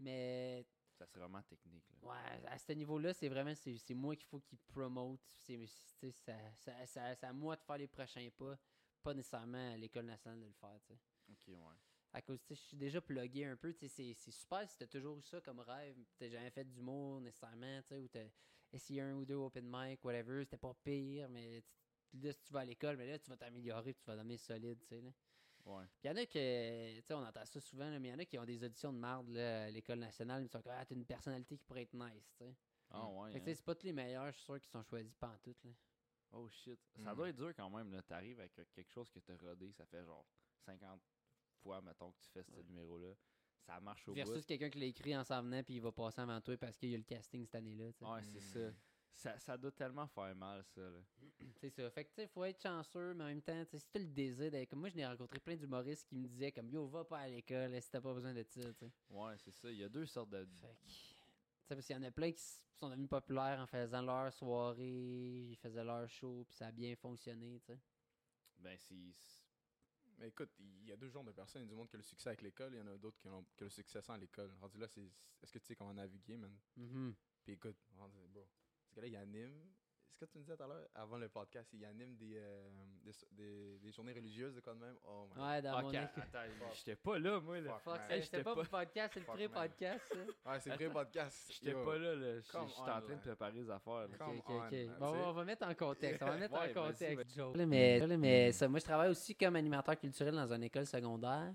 Mais 0.00 0.66
Ça 0.98 1.06
serait 1.06 1.20
vraiment 1.20 1.42
technique, 1.42 1.84
là. 2.02 2.08
ouais, 2.08 2.46
à 2.48 2.58
ce 2.58 2.72
niveau-là, 2.72 3.12
c'est 3.12 3.28
vraiment 3.28 3.54
c'est 3.54 3.76
c'est 3.78 3.94
moi 3.94 4.16
qu'il 4.16 4.26
faut 4.26 4.40
qu'il 4.40 4.58
promote. 4.58 5.20
C'est 5.38 5.56
tu 5.58 5.66
sais, 5.66 6.10
ça, 6.10 6.34
ça, 6.54 6.86
ça- 6.86 7.14
c'est 7.14 7.26
à 7.26 7.32
moi 7.32 7.56
de 7.56 7.62
faire 7.62 7.78
les 7.78 7.86
prochains 7.88 8.28
pas, 8.36 8.58
pas 9.06 9.14
nécessairement 9.14 9.72
à 9.72 9.76
l'école 9.76 10.06
nationale 10.06 10.40
de 10.40 10.46
le 10.46 10.52
faire. 10.52 10.80
tu 10.84 10.92
sais. 10.92 10.98
Ok, 11.30 11.46
ouais. 11.48 11.76
À 12.12 12.22
cause, 12.22 12.40
tu 12.42 12.48
sais, 12.48 12.54
je 12.56 12.66
suis 12.66 12.76
déjà 12.76 13.00
plugué 13.00 13.44
un 13.44 13.56
peu. 13.56 13.72
tu 13.72 13.88
sais, 13.88 14.14
C'est 14.14 14.32
super 14.32 14.68
si 14.68 14.76
t'as 14.76 14.88
toujours 14.88 15.16
eu 15.18 15.22
ça 15.22 15.40
comme 15.40 15.60
rêve. 15.60 15.96
T'as 16.18 16.28
jamais 16.28 16.50
fait 16.50 16.64
d'humour 16.64 17.20
nécessairement, 17.20 17.80
tu 17.82 17.88
sais, 17.88 17.98
ou 18.00 18.08
t'as 18.08 18.26
essayé 18.72 19.02
un 19.02 19.14
ou 19.14 19.24
deux 19.24 19.36
open 19.36 19.64
mic, 19.70 20.04
whatever. 20.04 20.42
C'était 20.42 20.56
pas 20.56 20.74
pire, 20.82 21.28
mais 21.28 21.62
là, 22.14 22.32
si 22.32 22.42
tu 22.42 22.52
vas 22.52 22.60
à 22.60 22.64
l'école, 22.64 22.96
mais 22.96 23.06
là, 23.06 23.16
tu 23.18 23.30
vas 23.30 23.36
t'améliorer, 23.36 23.94
tu 23.94 24.04
vas 24.06 24.16
devenir 24.16 24.40
solide, 24.40 24.80
tu 24.80 24.88
sais. 24.88 25.00
là. 25.00 25.10
Ouais. 25.66 25.84
Puis 26.00 26.04
il 26.04 26.06
y 26.08 26.10
en 26.10 26.16
a 26.16 26.26
que, 26.26 26.96
tu 26.96 27.02
sais, 27.02 27.14
on 27.14 27.24
entend 27.24 27.44
ça 27.44 27.60
souvent, 27.60 27.88
là, 27.88 28.00
mais 28.00 28.08
il 28.08 28.12
y 28.12 28.14
en 28.14 28.18
a 28.18 28.24
qui 28.24 28.38
ont 28.38 28.44
des 28.44 28.64
auditions 28.64 28.92
de 28.92 28.98
marde 28.98 29.28
là, 29.28 29.64
à 29.64 29.70
l'école 29.70 30.00
nationale. 30.00 30.42
Ils 30.42 30.48
sont 30.48 30.62
comme, 30.62 30.74
ah, 30.76 30.84
t'as 30.84 30.94
une 30.96 31.06
personnalité 31.06 31.56
qui 31.56 31.64
pourrait 31.64 31.82
être 31.82 31.94
nice, 31.94 32.32
tu 32.38 32.44
sais. 32.44 32.54
Ah, 32.90 33.06
ouais. 33.06 33.32
Fait 33.32 33.38
hein. 33.38 33.54
c'est 33.54 33.64
pas 33.64 33.74
tous 33.74 33.86
les 33.86 33.92
meilleurs, 33.92 34.32
je 34.32 34.36
suis 34.36 34.44
sûr, 34.44 34.60
qui 34.60 34.68
sont 34.68 34.82
choisis 34.82 35.14
pantoute, 35.14 35.62
là. 35.64 35.70
Oh 36.32 36.48
shit. 36.48 36.78
Ça 37.02 37.12
Mm. 37.12 37.16
doit 37.16 37.28
être 37.30 37.36
dur 37.36 37.54
quand 37.54 37.70
même, 37.70 37.90
là. 37.92 38.02
T'arrives 38.02 38.38
avec 38.40 38.58
euh, 38.58 38.64
quelque 38.74 38.90
chose 38.90 39.10
que 39.10 39.18
t'as 39.20 39.36
rodé, 39.36 39.72
ça 39.72 39.86
fait 39.86 40.04
genre 40.04 40.26
50 40.64 41.00
fois, 41.62 41.80
mettons, 41.80 42.12
que 42.12 42.18
tu 42.20 42.28
fais 42.30 42.42
ce 42.42 42.52
Ouais. 42.52 42.62
numéro-là. 42.64 43.14
Ça 43.66 43.80
marche 43.80 44.06
au 44.08 44.12
Versus 44.14 44.44
quelqu'un 44.44 44.70
qui 44.70 44.78
l'a 44.78 44.86
écrit 44.86 45.16
en 45.16 45.24
s'en 45.24 45.42
venant, 45.42 45.62
puis 45.62 45.74
il 45.74 45.80
va 45.80 45.90
passer 45.92 46.20
avant 46.20 46.40
toi 46.40 46.56
parce 46.56 46.76
qu'il 46.76 46.90
y 46.90 46.94
a 46.94 46.98
le 46.98 47.04
casting 47.04 47.44
cette 47.44 47.54
année-là. 47.56 47.86
Ouais, 48.00 48.22
c'est 48.22 48.40
ça. 48.40 48.58
Mm. 48.70 48.74
ça. 49.14 49.38
Ça 49.40 49.56
doit 49.56 49.72
tellement 49.72 50.06
faire 50.08 50.36
mal, 50.36 50.62
ça, 50.64 50.82
là. 50.82 51.00
C'est 51.60 51.70
ça. 51.70 51.90
Fait 51.90 52.04
que, 52.04 52.10
tu 52.10 52.14
sais, 52.16 52.26
faut 52.28 52.44
être 52.44 52.60
chanceux, 52.62 53.14
mais 53.14 53.24
en 53.24 53.28
même 53.28 53.42
temps, 53.42 53.64
si 53.64 53.88
tu 53.88 53.98
le 53.98 54.06
désir. 54.06 54.52
Comme 54.68 54.80
moi, 54.80 54.88
je 54.90 54.96
n'ai 54.96 55.06
rencontré 55.06 55.40
plein 55.40 55.56
d'humoristes 55.56 56.06
qui 56.06 56.14
me 56.16 56.28
disaient, 56.28 56.52
comme, 56.52 56.68
yo, 56.68 56.86
va 56.86 57.04
pas 57.04 57.20
à 57.20 57.28
l'école 57.28 57.80
si 57.80 57.90
t'as 57.90 58.00
pas 58.00 58.12
besoin 58.12 58.34
de 58.34 58.42
ça, 58.42 58.60
tu 58.60 58.74
sais. 58.86 58.92
Ouais, 59.10 59.34
c'est 59.38 59.52
ça. 59.52 59.70
Il 59.70 59.78
y 59.78 59.84
a 59.84 59.88
deux 59.88 60.04
sortes 60.06 60.30
de. 60.30 60.44
Fait 60.60 60.74
que. 60.74 61.15
Tu 61.66 61.70
sais, 61.70 61.74
parce 61.74 61.86
qu'il 61.86 61.96
y 61.96 61.98
en 61.98 62.02
a 62.04 62.12
plein 62.12 62.30
qui 62.30 62.42
sont 62.76 62.88
devenus 62.88 63.08
populaires 63.08 63.58
en 63.58 63.66
faisant 63.66 64.00
leur 64.00 64.32
soirée, 64.32 65.48
ils 65.50 65.56
faisaient 65.56 65.82
leur 65.82 66.08
show, 66.08 66.44
puis 66.48 66.56
ça 66.56 66.68
a 66.68 66.72
bien 66.72 66.94
fonctionné, 66.94 67.58
tu 67.58 67.72
sais. 67.72 67.80
Ben, 68.58 68.78
c'est. 68.78 68.94
Mais 70.18 70.28
écoute, 70.28 70.50
il 70.60 70.86
y 70.86 70.92
a 70.92 70.96
deux 70.96 71.08
genres 71.08 71.24
de 71.24 71.32
personnes. 71.32 71.62
Il 71.62 71.64
y 71.64 71.68
a 71.68 71.70
du 71.70 71.74
monde 71.74 71.88
qui 71.88 71.96
a 71.96 71.98
le 71.98 72.04
succès 72.04 72.28
avec 72.28 72.42
l'école, 72.42 72.72
il 72.72 72.78
y 72.78 72.80
en 72.80 72.86
a 72.86 72.96
d'autres 72.96 73.18
qui 73.18 73.26
ont, 73.26 73.44
qui 73.56 73.64
ont 73.64 73.66
le 73.66 73.70
succès 73.70 74.00
sans 74.00 74.16
l'école. 74.16 74.52
Rendu 74.60 74.78
là, 74.78 74.86
c'est 74.86 75.12
est-ce 75.42 75.52
que 75.52 75.58
tu 75.58 75.66
sais 75.66 75.74
comment 75.74 75.92
naviguer, 75.92 76.36
man? 76.36 76.56
Mhm. 76.76 77.14
Puis 77.42 77.52
écoute, 77.54 77.76
rendu, 77.96 78.16
bro, 78.28 78.48
ce 78.86 78.94
gars-là, 78.94 79.08
il 79.08 79.16
anime. 79.16 79.74
Ce 80.18 80.24
que 80.24 80.30
tu 80.30 80.38
me 80.38 80.44
disais 80.44 80.56
tout 80.56 80.62
à 80.62 80.66
l'heure, 80.66 80.88
avant 80.94 81.18
le 81.18 81.28
podcast, 81.28 81.68
il 81.74 81.84
anime 81.84 82.16
des, 82.16 82.38
euh, 82.38 82.68
des, 83.04 83.12
des, 83.32 83.78
des 83.80 83.92
journées 83.92 84.14
religieuses 84.14 84.54
de 84.54 84.60
quoi 84.60 84.72
de 84.72 84.78
même? 84.78 84.96
Oh 85.06 85.28
Ouais, 85.36 85.60
dans 85.60 85.82
mon 85.82 85.88
attends, 85.90 86.10
j'étais 86.72 86.96
pas 86.96 87.18
là, 87.18 87.38
moi, 87.38 87.60
là. 87.60 87.78
Fuck, 87.84 88.00
Hey, 88.08 88.22
j'étais 88.22 88.42
pas 88.42 88.54
pas- 88.54 88.62
pour 88.62 88.70
podcast, 88.70 89.10
c'est 89.12 89.20
le 89.20 89.26
pré-podcast. 89.26 90.16
Ouais, 90.46 90.60
c'est 90.60 90.70
vrai 90.70 90.88
podcast. 90.88 91.52
J'étais 91.52 91.74
pas 91.74 91.98
là, 91.98 92.14
là. 92.14 92.40
J'étais 92.40 92.56
en 92.56 92.66
train 92.66 93.00
de 93.14 93.20
préparer 93.20 93.52
les 93.52 93.70
affaires, 93.70 94.08
là. 94.08 94.16
Ok, 94.18 94.42
ok, 94.48 94.48
on, 94.48 94.98
Bon, 95.00 95.28
on 95.28 95.32
va 95.32 95.44
mettre 95.44 95.66
en 95.66 95.74
contexte. 95.74 96.22
On 96.22 96.26
va 96.26 96.36
mettre 96.38 96.54
Ouais, 96.62 96.78
en 96.78 96.84
contexte. 96.86 97.36
Joe. 97.36 97.56
Mais, 97.66 98.00
mais 98.16 98.52
ça, 98.52 98.68
moi, 98.68 98.78
je 98.80 98.84
travaille 98.84 99.10
aussi 99.10 99.34
comme 99.34 99.56
animateur 99.56 99.98
culturel 99.98 100.34
dans 100.34 100.50
une 100.50 100.62
école 100.62 100.86
secondaire. 100.86 101.52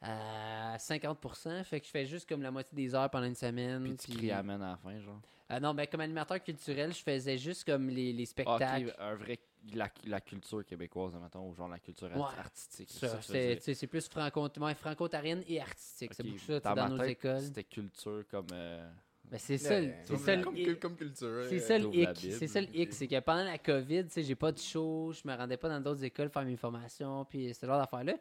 À 0.00 0.76
50%, 0.78 1.64
fait 1.64 1.80
que 1.80 1.86
je 1.86 1.90
fais 1.90 2.06
juste 2.06 2.28
comme 2.28 2.40
la 2.42 2.50
moitié 2.52 2.74
des 2.76 2.94
heures 2.94 3.10
pendant 3.10 3.26
une 3.26 3.34
semaine. 3.34 3.82
Puis 3.82 3.96
tu 3.96 4.16
puis- 4.18 4.30
amen 4.30 4.62
à 4.62 4.70
la 4.70 4.76
fin, 4.76 4.98
genre. 5.00 5.20
Ah 5.48 5.58
non, 5.58 5.74
ben 5.74 5.86
comme 5.86 6.00
animateur 6.02 6.42
culturel, 6.42 6.92
je 6.92 7.02
faisais 7.02 7.38
juste 7.38 7.64
comme 7.64 7.88
les, 7.88 8.12
les 8.12 8.22
Ah, 8.22 8.26
spectacles. 8.26 8.88
ok, 8.88 8.94
un 8.98 9.14
vrai. 9.14 9.38
La, 9.74 9.88
la 10.06 10.20
culture 10.20 10.64
québécoise, 10.64 11.14
mettons, 11.20 11.48
ou 11.48 11.54
genre 11.54 11.68
la 11.68 11.80
culture 11.80 12.08
Ouais. 12.14 12.38
artistique. 12.38 12.88
Ça, 12.90 13.18
c'est 13.20 13.86
plus 13.88 14.08
franco-ontarienne 14.08 15.42
et 15.48 15.60
artistique. 15.60 16.12
C'est 16.14 16.22
beaucoup 16.22 16.38
ça 16.38 16.60
dans 16.74 16.88
nos 16.90 16.98
tête, 16.98 17.08
écoles. 17.10 17.40
C'était 17.40 17.64
culture 17.64 18.22
comme. 18.30 18.46
euh, 18.52 18.88
Ben, 19.24 19.38
c'est 19.38 19.58
ça, 19.58 19.70
c'est 19.80 20.04
comme- 20.06 20.16
ça 20.18 20.36
le 20.36 20.42
comme, 20.44 20.56
hic. 20.56 20.80
comme 20.80 20.96
culture. 20.96 21.44
C'est 21.48 21.56
euh, 21.56 21.60
ça 21.60 21.78
le 21.78 21.94
hic. 21.94 22.08
C'est 22.38 22.46
ça 22.46 22.60
le 22.60 22.66
puis- 22.68 22.82
hic. 22.82 22.92
C'est 22.94 23.08
que 23.08 23.20
pendant 23.20 23.44
la 23.44 23.58
COVID, 23.58 24.04
tu 24.04 24.10
sais, 24.12 24.22
j'ai 24.22 24.34
pas 24.36 24.52
de 24.52 24.58
show, 24.58 25.12
je 25.12 25.26
me 25.28 25.34
rendais 25.36 25.56
pas 25.58 25.68
dans 25.68 25.80
d'autres 25.80 26.04
écoles 26.04 26.30
faire 26.30 26.44
mes 26.44 26.56
formations, 26.56 27.24
puis 27.24 27.52
ce 27.52 27.66
genre 27.66 27.78
d'affaires-là. 27.78 28.14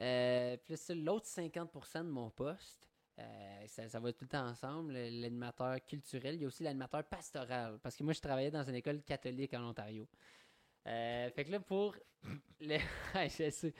Euh, 0.00 0.56
c'est 0.76 0.94
l'autre 0.94 1.26
50% 1.26 2.04
de 2.04 2.10
mon 2.10 2.30
poste. 2.30 2.88
euh, 3.18 3.66
ça, 3.66 3.88
ça 3.88 3.98
va 3.98 4.12
tout 4.12 4.24
le 4.24 4.28
temps 4.28 4.46
ensemble, 4.46 4.92
le- 4.92 5.20
l'animateur 5.22 5.84
culturel. 5.84 6.36
Il 6.36 6.42
y 6.42 6.44
a 6.44 6.46
aussi 6.46 6.62
l'animateur 6.62 7.02
pastoral. 7.04 7.78
Parce 7.82 7.96
que 7.96 8.04
moi, 8.04 8.12
je 8.12 8.20
travaillais 8.20 8.50
dans 8.52 8.62
une 8.62 8.76
école 8.76 9.02
catholique 9.02 9.54
en 9.54 9.68
Ontario. 9.70 10.06
Euh, 10.86 11.28
fait 11.30 11.44
que 11.44 11.50
là, 11.50 11.58
pour. 11.60 11.96
le-. 12.60 12.78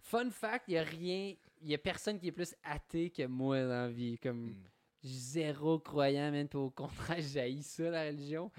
Fun 0.00 0.30
fact, 0.30 0.64
il 0.68 0.72
n'y 0.72 0.78
a 0.78 0.82
rien. 0.82 1.34
Il 1.62 1.68
y 1.68 1.74
a 1.74 1.78
personne 1.78 2.18
qui 2.18 2.28
est 2.28 2.32
plus 2.32 2.54
athée 2.62 3.08
que 3.10 3.24
moi 3.26 3.58
dans 3.62 3.68
la 3.68 3.88
vie. 3.88 4.18
Comme 4.18 4.50
Mm. 4.50 4.64
zéro 5.02 5.78
croyant, 5.78 6.30
même. 6.30 6.48
Au 6.54 6.68
contraire, 6.70 7.18
j'haïs 7.20 7.62
ça, 7.62 7.84
la 7.90 8.04
religion. 8.08 8.50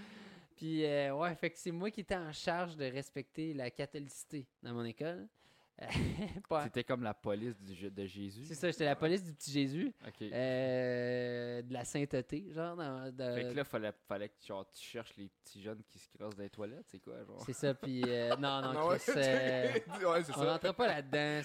Puis, 0.56 0.86
euh, 0.86 1.14
ouais, 1.16 1.36
fait 1.36 1.52
que 1.52 1.58
c'est 1.60 1.72
moi 1.72 1.92
qui 1.92 2.02
étais 2.02 2.16
en 2.16 2.32
charge 2.32 2.76
de 2.78 2.86
respecter 2.86 3.54
la 3.54 3.70
catholicité 3.70 4.48
dans 4.64 4.74
mon 4.74 4.86
école. 4.86 5.28
Pas- 6.50 6.64
C'était 6.64 6.84
comme 6.86 7.04
la 7.04 7.14
police 7.14 7.60
du, 7.62 7.76
jeu 7.76 7.90
de 7.90 8.06
Jésus. 8.06 8.46
c'est 8.46 8.56
ça, 8.56 8.72
j'étais 8.72 8.86
la 8.86 8.96
police 8.96 9.24
du 9.24 9.34
petit 9.34 9.52
Jésus, 9.52 9.94
euh, 10.22 11.62
de 11.62 11.74
la 11.74 11.84
sainteté, 11.84 12.46
genre. 12.54 12.76
Dans, 12.78 13.12
de- 13.14 13.36
Fait 13.36 13.50
que 13.52 13.56
là, 13.56 13.64
fallait, 13.66 13.92
fallait 14.08 14.30
que 14.30 14.36
genre, 14.46 14.66
tu 14.72 14.82
cherches 14.84 15.14
les 15.18 15.28
petits 15.28 15.62
jeunes 15.62 15.82
qui 15.90 16.00
se 16.00 16.10
crossent 16.10 16.36
dans 16.36 16.44
les 16.44 16.50
toilettes, 16.50 16.86
c'est 16.88 17.00
quoi, 17.00 17.24
genre? 17.26 17.42
C'est 17.46 17.54
ça, 17.54 17.74
puis 17.74 18.04
euh, 18.08 18.36
non, 18.38 18.62
non, 18.74 18.88
ouais, 18.88 19.00
Chris, 19.00 19.12
euh, 19.18 19.74
ouais, 20.14 20.24
on 20.38 20.46
rentre 20.46 20.74
pas 20.74 20.88
là-dedans, 20.88 21.42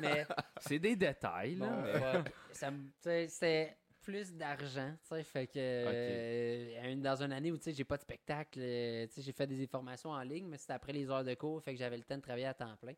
mais 0.00 0.26
C'est 0.60 0.78
des 0.78 0.96
détails, 0.96 1.54
là. 1.56 1.66
Bon, 1.68 1.82
mais- 2.24 2.30
ça 2.52 2.70
c'était 3.02 3.76
plus 4.02 4.32
d'argent, 4.34 4.92
tu 5.02 5.14
sais, 5.14 5.22
fait 5.22 5.46
que 5.46 5.52
euh, 5.58 6.96
dans 6.96 7.22
une 7.22 7.32
année 7.32 7.52
où 7.52 7.58
tu 7.58 7.64
sais 7.64 7.72
j'ai 7.72 7.84
pas 7.84 7.96
de 7.98 8.02
spectacle, 8.02 8.58
euh, 8.60 9.06
tu 9.06 9.12
sais 9.14 9.22
j'ai 9.22 9.32
fait 9.32 9.46
des 9.46 9.66
formations 9.66 10.10
en 10.10 10.22
ligne, 10.22 10.46
mais 10.48 10.56
c'était 10.56 10.72
après 10.72 10.92
les 10.92 11.08
heures 11.10 11.22
de 11.22 11.34
cours, 11.34 11.62
fait 11.62 11.72
que 11.74 11.78
j'avais 11.78 11.98
le 11.98 12.02
temps 12.02 12.16
de 12.16 12.22
travailler 12.22 12.46
à 12.46 12.54
temps 12.54 12.74
plein. 12.80 12.94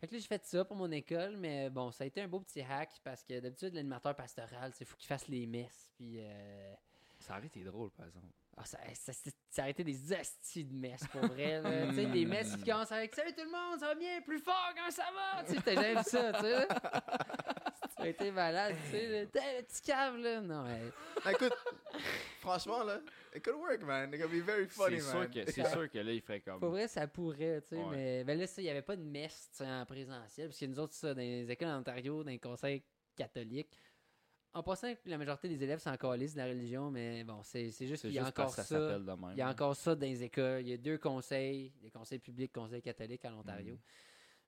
Fait 0.00 0.06
que 0.06 0.14
là, 0.14 0.18
j'ai 0.20 0.26
fait 0.28 0.44
ça 0.46 0.64
pour 0.64 0.76
mon 0.76 0.90
école, 0.92 1.36
mais 1.36 1.70
bon, 1.70 1.90
ça 1.90 2.04
a 2.04 2.06
été 2.06 2.20
un 2.22 2.28
beau 2.28 2.40
petit 2.40 2.60
hack 2.60 2.90
parce 3.02 3.24
que 3.24 3.40
d'habitude, 3.40 3.74
l'animateur 3.74 4.14
pastoral, 4.14 4.72
il 4.78 4.86
faut 4.86 4.96
qu'il 4.96 5.08
fasse 5.08 5.26
les 5.28 5.46
messes. 5.46 5.88
Puis, 5.96 6.18
euh, 6.20 6.74
Ça 7.18 7.36
aurait 7.36 7.46
été 7.46 7.64
drôle, 7.64 7.90
par 7.90 8.06
exemple. 8.06 8.26
ah, 8.56 8.64
ça, 8.64 8.78
ça, 8.94 9.12
ça- 9.12 9.30
ça 9.50 9.64
a 9.64 9.68
été 9.68 9.82
des 9.82 10.12
hosties 10.12 10.64
de 10.64 10.72
messes, 10.74 11.06
pour 11.08 11.22
vrai. 11.22 11.60
tu 11.90 11.94
sais, 11.96 12.06
des 12.06 12.24
messes 12.26 12.54
qui 12.56 12.62
commencent 12.64 12.92
avec 12.92 13.12
Salut 13.14 13.32
tout 13.34 13.42
le 13.44 13.50
monde, 13.50 13.80
ça 13.80 13.86
va 13.88 13.94
bien, 13.96 14.20
plus 14.22 14.38
fort 14.38 14.72
quand 14.76 14.90
ça 14.92 15.04
va? 15.12 15.42
Tu 15.44 15.60
sais, 15.60 15.94
vu 15.94 16.02
ça, 16.04 16.32
tu 16.32 16.40
sais. 16.42 16.68
Ça 17.96 18.04
a 18.04 18.08
été 18.08 18.30
malade, 18.30 18.76
tu 18.84 18.90
sais. 18.92 19.22
le 19.22 19.26
petit 19.26 19.82
cave, 19.82 20.16
là. 20.18 20.40
Non, 20.40 20.62
ouais. 20.64 20.92
Écoute, 21.32 21.52
franchement, 22.40 22.84
là, 22.84 23.00
it 23.34 23.42
could 23.42 23.56
work, 23.56 23.82
man. 23.82 24.12
It 24.12 24.20
could 24.20 24.30
be 24.30 24.44
very 24.44 24.66
funny, 24.66 25.00
C'est 25.00 25.14
man. 25.14 25.32
sûr, 25.32 25.44
que, 25.44 25.50
c'est 25.50 25.68
sûr 25.68 25.90
que 25.90 25.98
là, 25.98 26.12
il 26.12 26.20
ferait 26.20 26.40
comme. 26.40 26.60
Pour 26.60 26.70
vrai, 26.70 26.88
ça 26.88 27.06
pourrait, 27.06 27.62
tu 27.62 27.68
sais. 27.68 27.76
Ouais. 27.76 27.96
Mais 27.96 28.24
ben 28.24 28.38
là, 28.38 28.46
ça, 28.46 28.60
il 28.60 28.64
n'y 28.64 28.70
avait 28.70 28.82
pas 28.82 28.96
de 28.96 29.02
messe 29.02 29.50
en 29.60 29.84
présentiel. 29.86 30.48
Parce 30.48 30.58
que 30.58 30.66
nous 30.66 30.78
autres, 30.78 30.94
ça, 30.94 31.14
dans 31.14 31.20
les 31.20 31.50
écoles 31.50 31.68
en 31.68 31.80
Ontario, 31.80 32.22
dans 32.22 32.30
les 32.30 32.38
conseils 32.38 32.82
catholiques. 33.16 33.70
En 34.54 34.62
passant, 34.62 34.92
la 35.04 35.18
majorité 35.18 35.48
des 35.48 35.62
élèves 35.62 35.78
sont 35.78 35.90
encore 35.90 36.16
de 36.16 36.36
la 36.36 36.46
religion, 36.46 36.90
mais 36.90 37.22
bon, 37.22 37.42
c'est 37.42 37.70
c'est 37.70 37.86
juste 37.86 38.02
qu'il 38.02 38.12
y 38.12 38.18
a 38.18 38.26
encore 38.26 38.50
ça. 38.50 38.64
ça 38.64 38.98
même. 38.98 39.32
Il 39.32 39.38
y 39.38 39.42
a 39.42 39.48
encore 39.48 39.76
ça 39.76 39.94
dans 39.94 40.06
les 40.06 40.22
écoles. 40.22 40.62
Il 40.62 40.68
y 40.68 40.72
a 40.72 40.78
deux 40.78 40.98
conseils, 40.98 41.72
des 41.82 41.90
conseils 41.90 42.18
publics, 42.18 42.52
conseils 42.52 42.80
catholiques 42.82 43.24
à 43.24 43.30
l'Ontario. 43.30 43.74
Mhm. 43.74 43.80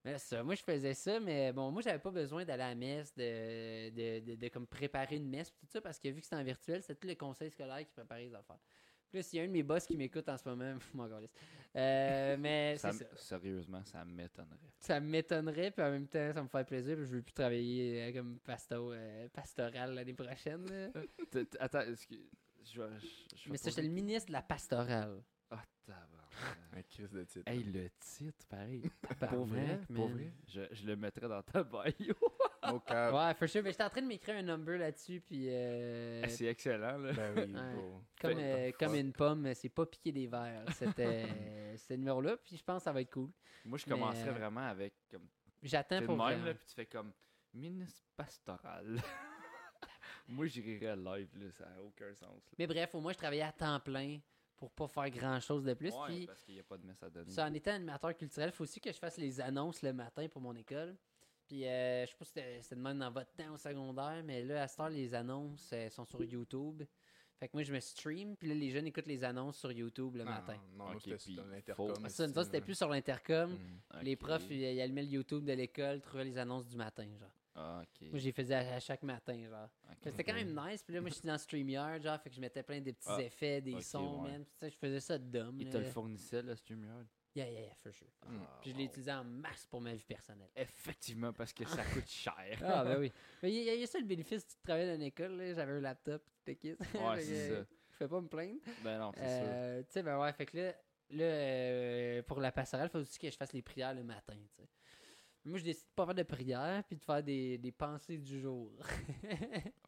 Mais 0.04 0.18
ça, 0.18 0.42
moi, 0.42 0.54
je 0.54 0.62
faisais 0.62 0.94
ça, 0.94 1.20
mais 1.20 1.52
bon, 1.52 1.70
moi, 1.70 1.82
j'avais 1.82 1.98
pas 1.98 2.10
besoin 2.10 2.44
d'aller 2.44 2.62
à 2.62 2.68
la 2.70 2.74
messe, 2.74 3.14
de, 3.14 3.90
de, 3.90 4.20
de, 4.30 4.34
de 4.36 4.48
comme 4.48 4.66
préparer 4.66 5.16
une 5.16 5.28
messe, 5.28 5.50
tout 5.52 5.66
ça, 5.66 5.80
parce 5.80 5.98
que 5.98 6.08
vu 6.08 6.20
que 6.20 6.24
c'était 6.24 6.36
en 6.36 6.44
virtuel, 6.44 6.80
c'était 6.80 6.94
tous 6.94 7.06
les 7.06 7.16
conseils 7.16 7.50
scolaires 7.50 7.80
qui 7.84 7.92
préparaient 7.92 8.24
les 8.24 8.34
affaires. 8.34 8.58
Là, 9.12 9.22
s'il 9.22 9.38
y 9.38 9.42
a 9.42 9.44
un 9.44 9.48
de 9.48 9.52
mes 9.52 9.62
boss 9.64 9.84
qui 9.86 9.96
m'écoute 9.96 10.28
en 10.28 10.38
ce 10.38 10.48
moment, 10.48 10.78
mon 10.94 11.06
gars. 11.08 11.20
Euh, 11.76 12.36
mais 12.38 12.76
Ça. 12.78 12.92
Sérieusement, 13.16 13.84
ça 13.84 14.04
m'étonnerait. 14.04 14.72
Ça 14.78 15.00
m'étonnerait, 15.00 15.70
puis 15.72 15.82
en 15.84 15.90
même 15.90 16.06
temps, 16.08 16.32
ça 16.32 16.42
me 16.42 16.48
fait 16.48 16.64
plaisir. 16.64 16.96
puis 16.96 17.04
Je 17.06 17.10
veux 17.10 17.22
plus 17.22 17.32
travailler 17.34 18.02
euh, 18.04 18.12
comme 18.12 18.38
pasto, 18.38 18.92
euh, 18.92 19.28
pastoral 19.30 19.94
l'année 19.94 20.14
prochaine. 20.14 20.64
là. 20.66 20.88
Attends, 21.60 21.80
que. 21.84 22.14
Je 22.62 22.72
je- 22.72 23.36
je 23.36 23.50
Mais 23.50 23.56
ça, 23.56 23.70
j'étais 23.70 23.82
le 23.82 23.88
ministre 23.88 24.28
de 24.28 24.32
la 24.32 24.42
pastorale. 24.42 25.22
Ah, 25.50 25.62
tabarnak. 25.84 26.19
Un 26.76 26.82
crise 26.82 27.10
de 27.10 27.24
titre. 27.24 27.42
Hey, 27.50 27.62
le 27.64 27.88
titre, 27.98 28.46
pareil. 28.48 28.82
Pour 29.28 29.44
vrai, 29.46 29.80
pour 29.92 30.08
man. 30.08 30.16
vrai? 30.18 30.32
Je, 30.48 30.60
je 30.72 30.86
le 30.86 30.96
mettrais 30.96 31.28
dans 31.28 31.42
ta 31.42 31.62
bio. 31.64 32.14
Cap. 32.86 33.12
Ouais, 33.14 33.34
for 33.34 33.48
sure. 33.48 33.62
Mais 33.62 33.70
j'étais 33.72 33.84
en 33.84 33.90
train 33.90 34.02
de 34.02 34.06
m'écrire 34.06 34.36
un 34.36 34.42
number 34.42 34.78
là-dessus, 34.78 35.20
puis 35.20 35.46
euh, 35.48 36.22
Ah, 36.24 36.28
C'est 36.28 36.46
excellent, 36.46 36.98
là. 36.98 37.12
Ben 37.12 37.32
oui, 37.34 37.52
Ouais. 37.54 37.74
bro. 37.74 38.02
comme, 38.20 38.38
euh, 38.38 38.70
comme 38.78 38.94
une 38.94 39.12
pomme, 39.12 39.54
c'est 39.54 39.68
pas 39.70 39.86
piquer 39.86 40.12
des 40.12 40.26
verres. 40.26 40.64
C'était 40.74 41.76
ce 41.76 41.94
numéro-là, 41.94 42.36
puis 42.36 42.56
je 42.56 42.62
pense 42.62 42.78
que 42.80 42.84
ça 42.84 42.92
va 42.92 43.00
être 43.00 43.10
cool. 43.12 43.30
Moi, 43.64 43.78
je 43.78 43.84
Mais, 43.86 43.92
commencerais 43.98 44.28
euh, 44.28 44.32
vraiment 44.32 44.66
avec. 44.68 44.94
comme 45.10 45.26
J'attends 45.62 46.02
pour 46.02 46.16
même, 46.16 46.44
là, 46.44 46.54
puis 46.54 46.64
tu 46.66 46.74
fais 46.74 46.86
comme 46.86 47.12
ministre 47.52 48.04
pastoral. 48.16 49.00
Moi, 50.28 50.46
j'irais 50.46 50.94
live, 50.96 51.28
là, 51.38 51.50
ça 51.50 51.64
n'a 51.68 51.82
aucun 51.82 52.14
sens. 52.14 52.30
là. 52.30 52.54
Mais 52.58 52.66
bref, 52.66 52.94
au 52.94 53.00
moins, 53.00 53.12
je 53.12 53.18
travaillais 53.18 53.42
à 53.42 53.52
temps 53.52 53.80
plein 53.80 54.18
pour 54.60 54.70
pas 54.70 54.86
faire 54.86 55.10
grand-chose 55.10 55.64
de 55.64 55.72
plus. 55.72 55.92
Ouais, 55.92 56.06
puis 56.06 56.26
parce 56.26 56.44
qu'il 56.44 56.54
n'y 56.54 56.60
a 56.60 56.64
pas 56.64 56.76
de 56.76 56.86
messe 56.86 57.02
à 57.02 57.08
donner. 57.08 57.30
Ça, 57.30 57.46
en 57.46 57.54
étant 57.54 57.72
animateur 57.72 58.14
culturel, 58.14 58.50
il 58.50 58.52
faut 58.52 58.64
aussi 58.64 58.78
que 58.78 58.92
je 58.92 58.98
fasse 58.98 59.16
les 59.16 59.40
annonces 59.40 59.82
le 59.82 59.94
matin 59.94 60.28
pour 60.28 60.42
mon 60.42 60.54
école. 60.54 60.96
Puis, 61.46 61.66
euh, 61.66 62.04
je 62.04 62.10
sais 62.10 62.16
pas 62.16 62.24
si 62.26 62.32
c'était 62.34 62.62
c'était 62.62 62.76
de 62.76 62.80
même 62.82 62.98
dans 62.98 63.10
votre 63.10 63.32
temps 63.32 63.54
au 63.54 63.56
secondaire, 63.56 64.22
mais 64.24 64.44
là, 64.44 64.62
à 64.62 64.68
cette 64.68 64.80
heure, 64.80 64.90
les 64.90 65.14
annonces 65.14 65.70
euh, 65.72 65.88
sont 65.88 66.04
sur 66.04 66.22
YouTube. 66.22 66.82
Fait 67.38 67.48
que 67.48 67.56
moi, 67.56 67.62
je 67.62 67.72
me 67.72 67.80
stream, 67.80 68.36
puis 68.36 68.48
là, 68.48 68.54
les 68.54 68.70
jeunes 68.70 68.86
écoutent 68.86 69.06
les 69.06 69.24
annonces 69.24 69.56
sur 69.56 69.72
YouTube 69.72 70.14
le 70.16 70.24
Non, 70.24 70.30
matin. 70.30 70.60
Non, 70.76 70.90
non, 70.90 70.94
Ok, 70.96 71.00
c'était 71.16 71.42
l'intercom. 71.50 71.94
Ah, 72.04 72.08
ça, 72.10 72.44
c'était 72.44 72.60
plus 72.60 72.74
sur 72.74 72.88
l'intercom. 72.90 73.52
Mm. 73.52 74.00
Les 74.02 74.14
profs, 74.14 74.46
ils, 74.50 74.60
ils 74.60 74.80
allumaient 74.82 75.04
le 75.04 75.08
YouTube 75.08 75.44
de 75.46 75.54
l'école, 75.54 76.02
trouvaient 76.02 76.24
les 76.24 76.36
annonces 76.36 76.66
du 76.66 76.76
matin, 76.76 77.08
genre. 77.18 77.30
Ah, 77.54 77.82
ok. 77.82 78.08
Moi, 78.10 78.18
j'ai 78.18 78.32
faisais 78.32 78.54
à, 78.54 78.74
à 78.74 78.80
chaque 78.80 79.02
matin, 79.02 79.36
genre. 79.48 79.68
C'était 80.02 80.24
quand 80.24 80.34
même 80.34 80.54
nice. 80.54 80.82
Puis 80.82 80.94
là, 80.94 81.00
moi, 81.00 81.10
je 81.10 81.14
suis 81.16 81.26
dans 81.26 81.36
StreamYard, 81.38 82.00
genre, 82.02 82.20
fait 82.20 82.30
que 82.30 82.36
je 82.36 82.40
mettais 82.40 82.62
plein 82.62 82.80
de 82.80 82.90
petits 82.92 83.08
Ah, 83.08 83.20
effets, 83.20 83.60
des 83.60 83.74
ok, 83.74 83.82
sons, 83.82 84.22
ouais. 84.24 84.38
tu 84.38 84.44
sais, 84.60 84.70
je 84.70 84.76
faisais 84.76 85.00
ça 85.00 85.18
dumb. 85.18 85.56
Il 85.60 85.66
là. 85.66 85.72
te 85.72 85.78
le 85.78 85.84
fournissait, 85.84 86.42
le 86.42 86.54
StreamYard? 86.54 87.06
Yeah, 87.34 87.48
yeah, 87.48 87.60
yeah, 87.60 87.74
for 87.82 87.92
sure. 87.92 88.08
Mm. 88.26 88.38
Ah, 88.42 88.58
Puis 88.60 88.70
je 88.72 88.76
l'ai 88.76 88.82
wow. 88.84 88.88
utilisé 88.88 89.12
en 89.12 89.24
masse 89.24 89.66
pour 89.66 89.80
ma 89.80 89.94
vie 89.94 90.04
personnelle. 90.04 90.50
Effectivement, 90.56 91.32
parce 91.32 91.52
que 91.52 91.64
ça 91.64 91.84
coûte 91.94 92.08
cher. 92.08 92.58
Ah, 92.64 92.84
ben 92.84 92.98
oui. 92.98 93.12
Mais 93.42 93.52
il 93.52 93.62
y, 93.62 93.78
y 93.80 93.82
a 93.82 93.86
ça 93.86 93.98
le 94.00 94.04
bénéfice 94.04 94.44
de 94.46 94.52
travailler 94.64 94.88
dans 94.88 94.96
une 94.96 95.02
école. 95.02 95.36
là. 95.36 95.54
J'avais 95.54 95.72
un 95.72 95.80
laptop. 95.80 96.22
Fait 96.44 96.58
Ouais, 96.94 97.20
c'est 97.22 97.48
ça. 97.50 97.64
Je 97.90 97.96
fais 97.96 98.08
pas 98.08 98.20
me 98.20 98.28
plaindre. 98.28 98.60
Ben 98.82 98.98
non, 98.98 99.12
c'est 99.14 99.20
sûr. 99.20 99.48
Euh, 99.48 99.82
tu 99.82 99.92
sais, 99.92 100.02
ben 100.02 100.18
ouais, 100.18 100.32
fait 100.32 100.46
que 100.46 100.56
là, 100.56 100.72
là 101.10 101.24
euh, 101.24 102.22
pour 102.22 102.40
la 102.40 102.50
passerelle, 102.50 102.86
il 102.86 102.90
faut 102.90 102.98
aussi 102.98 103.18
que 103.18 103.30
je 103.30 103.36
fasse 103.36 103.52
les 103.52 103.62
prières 103.62 103.94
le 103.94 104.02
matin, 104.02 104.34
tu 104.56 104.62
sais. 104.62 104.68
Moi, 105.44 105.58
je 105.58 105.64
décide 105.64 105.86
de 105.86 105.92
pas 105.94 106.04
faire 106.06 106.14
de 106.14 106.22
prières, 106.22 106.84
puis 106.84 106.96
de 106.96 107.02
faire 107.02 107.22
des, 107.22 107.56
des 107.58 107.72
pensées 107.72 108.18
du 108.18 108.40
jour. 108.40 108.70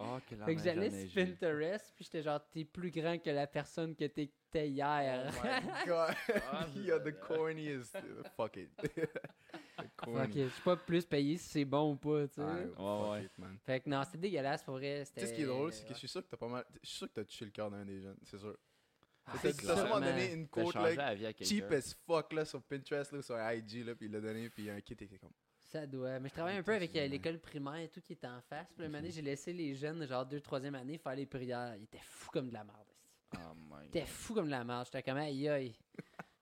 Ah, 0.04 0.18
que 0.28 0.34
la 0.34 0.46
fait 0.46 0.56
que 0.56 0.62
j'allais 0.62 1.06
sur 1.06 1.24
Pinterest, 1.24 1.92
puis 1.94 2.04
j'étais 2.04 2.22
genre, 2.22 2.40
t'es 2.50 2.64
plus 2.64 2.90
grand 2.90 3.18
que 3.18 3.30
la 3.30 3.46
personne 3.46 3.94
que 3.94 4.04
t'étais 4.06 4.68
hier. 4.68 5.30
Oh 5.32 5.46
my 5.46 5.84
god. 5.86 6.14
Ah, 6.50 6.66
You're 6.74 7.00
the 7.04 7.12
corniest. 7.20 7.96
Fuck 8.36 8.56
it. 8.56 8.70
Corny. 9.96 10.32
que 10.32 10.44
je 10.44 10.48
suis 10.48 10.62
pas 10.62 10.76
plus 10.76 11.04
payé 11.04 11.36
si 11.36 11.48
c'est 11.48 11.64
bon 11.64 11.92
ou 11.92 11.96
pas, 11.96 12.26
tu 12.26 12.34
sais. 12.34 12.42
Ah, 12.42 12.54
Ouais, 12.56 12.66
fuck 12.76 13.10
ouais. 13.12 13.24
it, 13.24 13.38
man. 13.38 13.58
Fait 13.64 13.80
que 13.80 13.88
non, 13.90 14.02
c'était 14.04 14.18
dégueulasse 14.18 14.64
pour 14.64 14.74
vrai. 14.74 15.04
Tu 15.14 15.20
sais 15.20 15.26
ce 15.28 15.32
qui 15.34 15.42
est 15.42 15.46
drôle, 15.46 15.72
c'est 15.72 15.84
que 15.86 15.92
je 15.94 15.98
suis 15.98 16.08
sûr 16.08 16.22
que 16.22 16.28
t'as 16.28 16.36
pas 16.36 16.48
mal. 16.48 16.64
Je 16.82 16.88
suis 16.88 16.98
sûr 16.98 17.08
que 17.08 17.12
t'as 17.14 17.24
touché 17.24 17.44
le 17.44 17.50
cœur 17.52 17.70
d'un 17.70 17.84
des 17.84 18.00
jeunes, 18.00 18.18
c'est 18.24 18.38
sûr. 18.38 18.56
Ah, 19.26 19.32
T'as 19.34 19.38
c'est 19.52 19.56
t'as 19.66 19.76
sûrement 19.76 20.00
donné 20.00 20.32
une 20.32 20.48
quelqu'un. 20.48 21.44
cheap 21.44 21.70
as 21.70 21.94
fuck 22.06 22.32
là, 22.32 22.44
sur 22.44 22.60
Pinterest, 22.62 23.12
là, 23.12 23.22
sur 23.22 23.36
IG, 23.36 23.86
là, 23.86 23.94
puis 23.94 24.06
il 24.06 24.12
l'a 24.12 24.20
donné, 24.20 24.48
puis 24.50 24.68
un 24.68 24.80
kit 24.80 24.94
était 24.94 25.18
comme. 25.18 25.30
Ça 25.60 25.86
doit. 25.86 26.18
Mais 26.18 26.28
je 26.28 26.34
travaille 26.34 26.56
un 26.56 26.62
peu 26.62 26.74
avec 26.74 26.94
euh, 26.96 27.06
l'école 27.06 27.38
primaire 27.38 27.76
et 27.76 27.88
tout 27.88 28.00
qui 28.00 28.14
était 28.14 28.26
en 28.26 28.40
face. 28.42 28.66
Puis 28.76 28.84
une 28.84 28.90
Mhm. 28.90 28.94
année, 28.96 29.10
j'ai 29.10 29.22
laissé 29.22 29.52
les 29.52 29.74
jeunes, 29.74 30.06
genre 30.06 30.26
2 30.26 30.40
3e 30.40 30.74
année, 30.74 30.98
faire 30.98 31.14
les 31.14 31.24
prières. 31.26 31.76
Ils 31.78 31.84
étaient 31.84 32.00
fous 32.02 32.30
comme 32.30 32.48
de 32.48 32.52
la 32.54 32.64
merde. 32.64 32.78
Oh 33.36 33.54
my 33.54 33.76
Ils 33.84 33.86
étaient 33.86 34.00
God. 34.00 34.08
fous 34.08 34.34
comme 34.34 34.46
de 34.46 34.50
la 34.50 34.64
merde. 34.64 34.84
J'étais 34.86 35.02
comme, 35.02 35.18
aïe 35.18 35.48
aïe. 35.48 35.74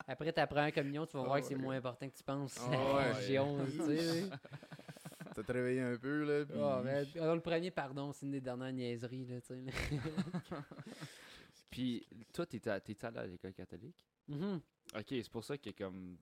Après 0.08 0.32
ta 0.32 0.46
première 0.48 0.72
communion, 0.72 1.06
tu 1.06 1.16
vas 1.16 1.22
Oh 1.22 1.26
voir 1.26 1.40
que 1.40 1.46
c'est 1.46 1.54
moins 1.54 1.76
important 1.76 2.08
que 2.08 2.16
tu 2.16 2.24
penses. 2.24 2.58
Oh 2.60 2.96
ouais. 2.96 3.12
J'ai 3.28 3.38
honte, 3.38 3.70
tu 3.70 3.76
sais. 3.96 4.24
T'as 5.34 5.42
te 5.44 5.52
réveillé 5.52 5.80
un 5.82 5.96
peu, 5.96 6.24
là, 6.24 6.44
puis. 6.44 6.56
Oh, 6.58 6.80
mais, 6.82 7.04
alors, 7.20 7.36
le 7.36 7.40
premier, 7.40 7.70
pardon, 7.70 8.12
c'est 8.12 8.26
une 8.26 8.32
des 8.32 8.40
dernières 8.40 8.72
niaiseries, 8.72 9.26
là, 9.26 9.40
tu 9.40 9.46
sais. 9.54 9.64
Puis, 11.70 12.06
toi, 12.32 12.46
t'étais 12.46 12.70
à- 12.70 12.80
à 13.16 13.26
l'école 13.26 13.54
catholique? 13.54 14.06
Mhm. 14.28 14.60
Ok, 14.96 15.06
c'est 15.08 15.30
pour 15.30 15.44
ça 15.44 15.56
que, 15.56 15.70
comme, 15.70 16.18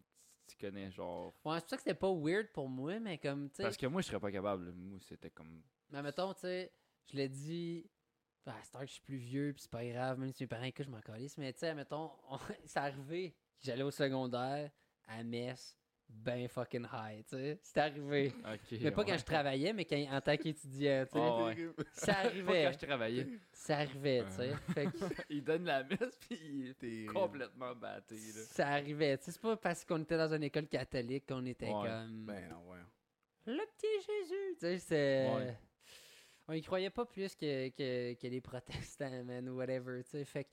tu 0.46 0.56
connais, 0.56 0.90
genre... 0.90 1.34
Ouais, 1.44 1.56
c'est 1.56 1.60
pour 1.60 1.68
ça 1.70 1.76
que 1.76 1.82
c'était 1.82 1.94
pas 1.94 2.12
weird 2.12 2.48
pour 2.52 2.68
moi, 2.68 2.98
mais 3.00 3.18
comme, 3.18 3.50
tu. 3.50 3.62
Parce 3.62 3.76
que 3.76 3.86
moi, 3.86 4.02
je 4.02 4.08
serais 4.08 4.20
pas 4.20 4.30
capable. 4.30 4.72
Moi, 4.72 4.98
c'était 5.08 5.30
comme... 5.30 5.62
Mais 5.90 6.02
mettons, 6.02 6.34
tu 6.34 6.40
sais, 6.40 6.72
je 7.10 7.16
l'ai 7.16 7.28
dit. 7.28 7.90
Ah, 8.46 8.56
c'est 8.62 8.72
que 8.78 8.86
je 8.86 8.92
suis 8.92 9.02
plus 9.02 9.16
vieux, 9.18 9.52
puis 9.52 9.62
c'est 9.62 9.70
pas 9.70 9.84
grave, 9.84 10.18
même 10.18 10.32
si 10.32 10.42
mes 10.42 10.46
parents 10.46 10.64
écoutent, 10.64 10.86
je 10.86 10.90
m'en 10.90 11.00
calisse. 11.02 11.36
Mais 11.36 11.52
tu 11.52 11.58
sais, 11.60 11.74
mettons, 11.74 12.12
c'est 12.64 12.78
arrivé. 12.78 13.36
J'allais 13.60 13.82
au 13.82 13.90
secondaire, 13.90 14.70
à 15.06 15.22
Metz, 15.22 15.76
ben 16.08 16.48
fucking 16.48 16.86
high, 16.92 17.22
tu 17.24 17.36
sais. 17.36 17.58
C'est 17.62 17.78
arrivé. 17.80 18.32
Mais 18.80 18.90
pas 18.90 19.04
quand 19.04 19.18
je 19.18 19.24
travaillais, 19.24 19.72
mais 19.72 19.84
quand, 19.84 19.96
en 20.10 20.20
tant 20.20 20.36
qu'étudiant, 20.36 21.04
tu 21.06 21.12
sais. 21.12 21.18
Ah 21.20 21.44
ouais. 21.44 21.68
Ça 21.92 22.12
Pas 22.14 22.18
arrivait. 22.20 22.64
quand 22.64 22.72
je 22.80 22.86
travaillais. 22.86 23.26
Ça 23.52 23.76
arrivait, 23.78 24.24
tu 24.24 24.32
sais. 24.32 24.52
Que 24.74 25.22
il 25.30 25.44
donne 25.44 25.64
la 25.64 25.84
messe, 25.84 26.18
puis 26.28 26.38
il 26.42 26.68
est 26.70 26.74
Terrible. 26.74 27.12
complètement 27.12 27.74
batté, 27.74 28.14
là. 28.16 28.42
ça 28.50 28.68
arrivait. 28.68 29.18
Tu 29.18 29.24
sais, 29.24 29.32
c'est 29.32 29.40
pas 29.42 29.56
parce 29.56 29.84
qu'on 29.84 30.02
était 30.02 30.16
dans 30.16 30.32
une 30.34 30.42
école 30.44 30.66
catholique 30.66 31.26
qu'on 31.26 31.44
était 31.46 31.66
Ouais. 31.66 31.88
comme. 31.88 32.24
Ben 32.26 32.48
non, 32.50 32.70
ouais. 32.70 32.78
Le 33.46 33.64
petit 33.76 34.06
Jésus! 34.06 34.54
Tu 34.54 34.60
sais, 34.60 34.78
c'est. 34.78 35.34
Ouais. 35.34 35.58
On 36.48 36.54
y 36.54 36.62
croyait 36.62 36.90
pas 36.90 37.04
plus 37.04 37.34
que, 37.36 37.68
que, 37.68 38.14
que 38.14 38.26
les 38.26 38.40
protestants, 38.40 39.24
man, 39.24 39.46
ou 39.50 39.56
whatever, 39.58 40.02
tu 40.04 40.10
sais. 40.10 40.24
Fait 40.24 40.44
que, 40.44 40.50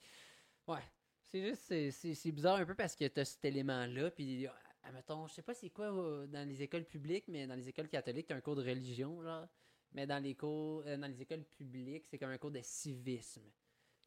ouais. 0.72 0.80
C'est 1.28 1.42
juste, 1.42 1.90
c'est 2.14 2.30
bizarre 2.32 2.56
un 2.56 2.64
peu 2.64 2.74
parce 2.74 2.94
que 2.94 3.06
t'as 3.08 3.24
cet 3.24 3.44
élément-là, 3.46 4.10
puis, 4.12 4.46
ah, 4.88 4.92
mettons, 4.92 5.26
je 5.26 5.34
sais 5.34 5.42
pas 5.42 5.54
c'est 5.54 5.70
quoi 5.70 5.86
euh, 5.86 6.26
dans 6.26 6.46
les 6.48 6.62
écoles 6.62 6.84
publiques, 6.84 7.26
mais 7.28 7.46
dans 7.46 7.54
les 7.56 7.68
écoles 7.68 7.88
catholiques, 7.88 8.26
t'as 8.26 8.36
un 8.36 8.40
cours 8.40 8.56
de 8.56 8.62
religion, 8.62 9.22
genre. 9.22 9.46
Mais 9.92 10.06
dans 10.06 10.22
les 10.22 10.34
cours, 10.34 10.82
euh, 10.86 10.96
dans 10.96 11.06
les 11.06 11.22
écoles 11.22 11.44
publiques, 11.44 12.06
c'est 12.06 12.18
comme 12.18 12.30
un 12.30 12.38
cours 12.38 12.50
de 12.50 12.60
civisme. 12.62 13.42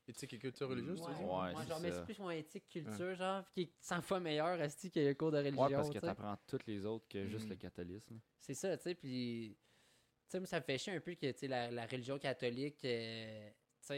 Éthique 0.07 0.33
et 0.33 0.39
culture 0.39 0.67
religieuse, 0.67 0.99
tu 0.99 1.07
ouais, 1.07 1.13
ouais, 1.13 1.53
c'est 1.61 1.67
genre, 1.67 1.79
mais 1.81 1.91
c'est 1.91 2.03
plus 2.03 2.19
mon 2.19 2.31
éthique 2.31 2.67
culture, 2.67 3.13
genre, 3.15 3.47
qui 3.51 3.61
est 3.61 3.73
100 3.79 4.01
fois 4.01 4.19
meilleur, 4.19 4.59
asti, 4.59 4.89
que 4.89 4.99
le 4.99 5.13
cours 5.13 5.31
de 5.31 5.37
religion. 5.37 5.63
Ouais, 5.65 5.71
parce 5.71 5.89
que 5.89 5.93
tu 5.93 5.99
t'apprends 5.99 6.35
toutes 6.47 6.65
les 6.65 6.83
autres 6.85 7.07
que 7.07 7.27
juste 7.27 7.45
Mm. 7.45 7.49
le 7.49 7.55
catholisme. 7.57 8.19
C'est 8.39 8.55
ça, 8.55 8.75
tu 8.77 8.83
sais, 8.83 8.95
puis... 8.95 9.55
Tu 10.27 10.33
sais, 10.33 10.39
moi, 10.39 10.47
ça 10.47 10.59
me 10.59 10.63
fait 10.63 10.77
chier 10.77 10.93
un 10.93 10.99
peu 10.99 11.13
que, 11.15 11.31
tu 11.31 11.37
sais, 11.39 11.47
la, 11.47 11.69
la 11.71 11.85
religion 11.85 12.17
catholique, 12.19 12.83
euh, 12.85 13.49
tu 13.49 13.55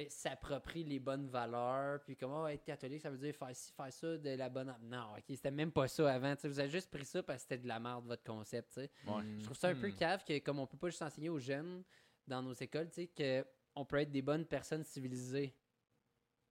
s'approprie 0.09 0.83
les 0.83 0.99
bonnes 0.99 1.27
valeurs, 1.27 2.01
puis 2.03 2.15
comment 2.15 2.47
être 2.47 2.63
catholique, 2.63 3.01
ça 3.01 3.09
veut 3.09 3.17
dire 3.17 3.35
faire 3.35 3.55
ci, 3.55 3.71
faire 3.73 3.91
ça, 3.91 4.17
de 4.17 4.29
la 4.31 4.49
bonne... 4.49 4.73
Non, 4.83 5.13
OK, 5.17 5.23
c'était 5.29 5.51
même 5.51 5.71
pas 5.71 5.87
ça 5.87 6.13
avant, 6.13 6.35
tu 6.35 6.41
sais, 6.43 6.47
vous 6.47 6.59
avez 6.59 6.69
juste 6.69 6.89
pris 6.91 7.05
ça 7.05 7.21
parce 7.23 7.37
que 7.43 7.49
c'était 7.49 7.63
de 7.63 7.67
la 7.67 7.79
merde, 7.79 8.05
votre 8.05 8.23
concept, 8.23 8.69
tu 8.73 8.81
sais. 8.81 8.91
Ouais. 9.07 9.23
Je 9.39 9.43
trouve 9.43 9.57
ça 9.57 9.69
un 9.69 9.75
peu 9.75 9.89
Hmm. 9.89 9.95
cave 9.95 10.23
que, 10.23 10.39
comme 10.39 10.59
on 10.59 10.67
peut 10.67 10.77
pas 10.77 10.89
juste 10.89 11.01
enseigner 11.01 11.29
aux 11.29 11.39
jeunes 11.39 11.83
dans 12.27 12.41
nos 12.41 12.53
écoles, 12.53 12.89
tu 12.89 13.01
sais, 13.01 13.07
que 13.07 13.45
on 13.75 13.85
peut 13.85 13.97
être 13.97 14.11
des 14.11 14.21
bonnes 14.21 14.45
personnes 14.45 14.83
civilisées, 14.83 15.55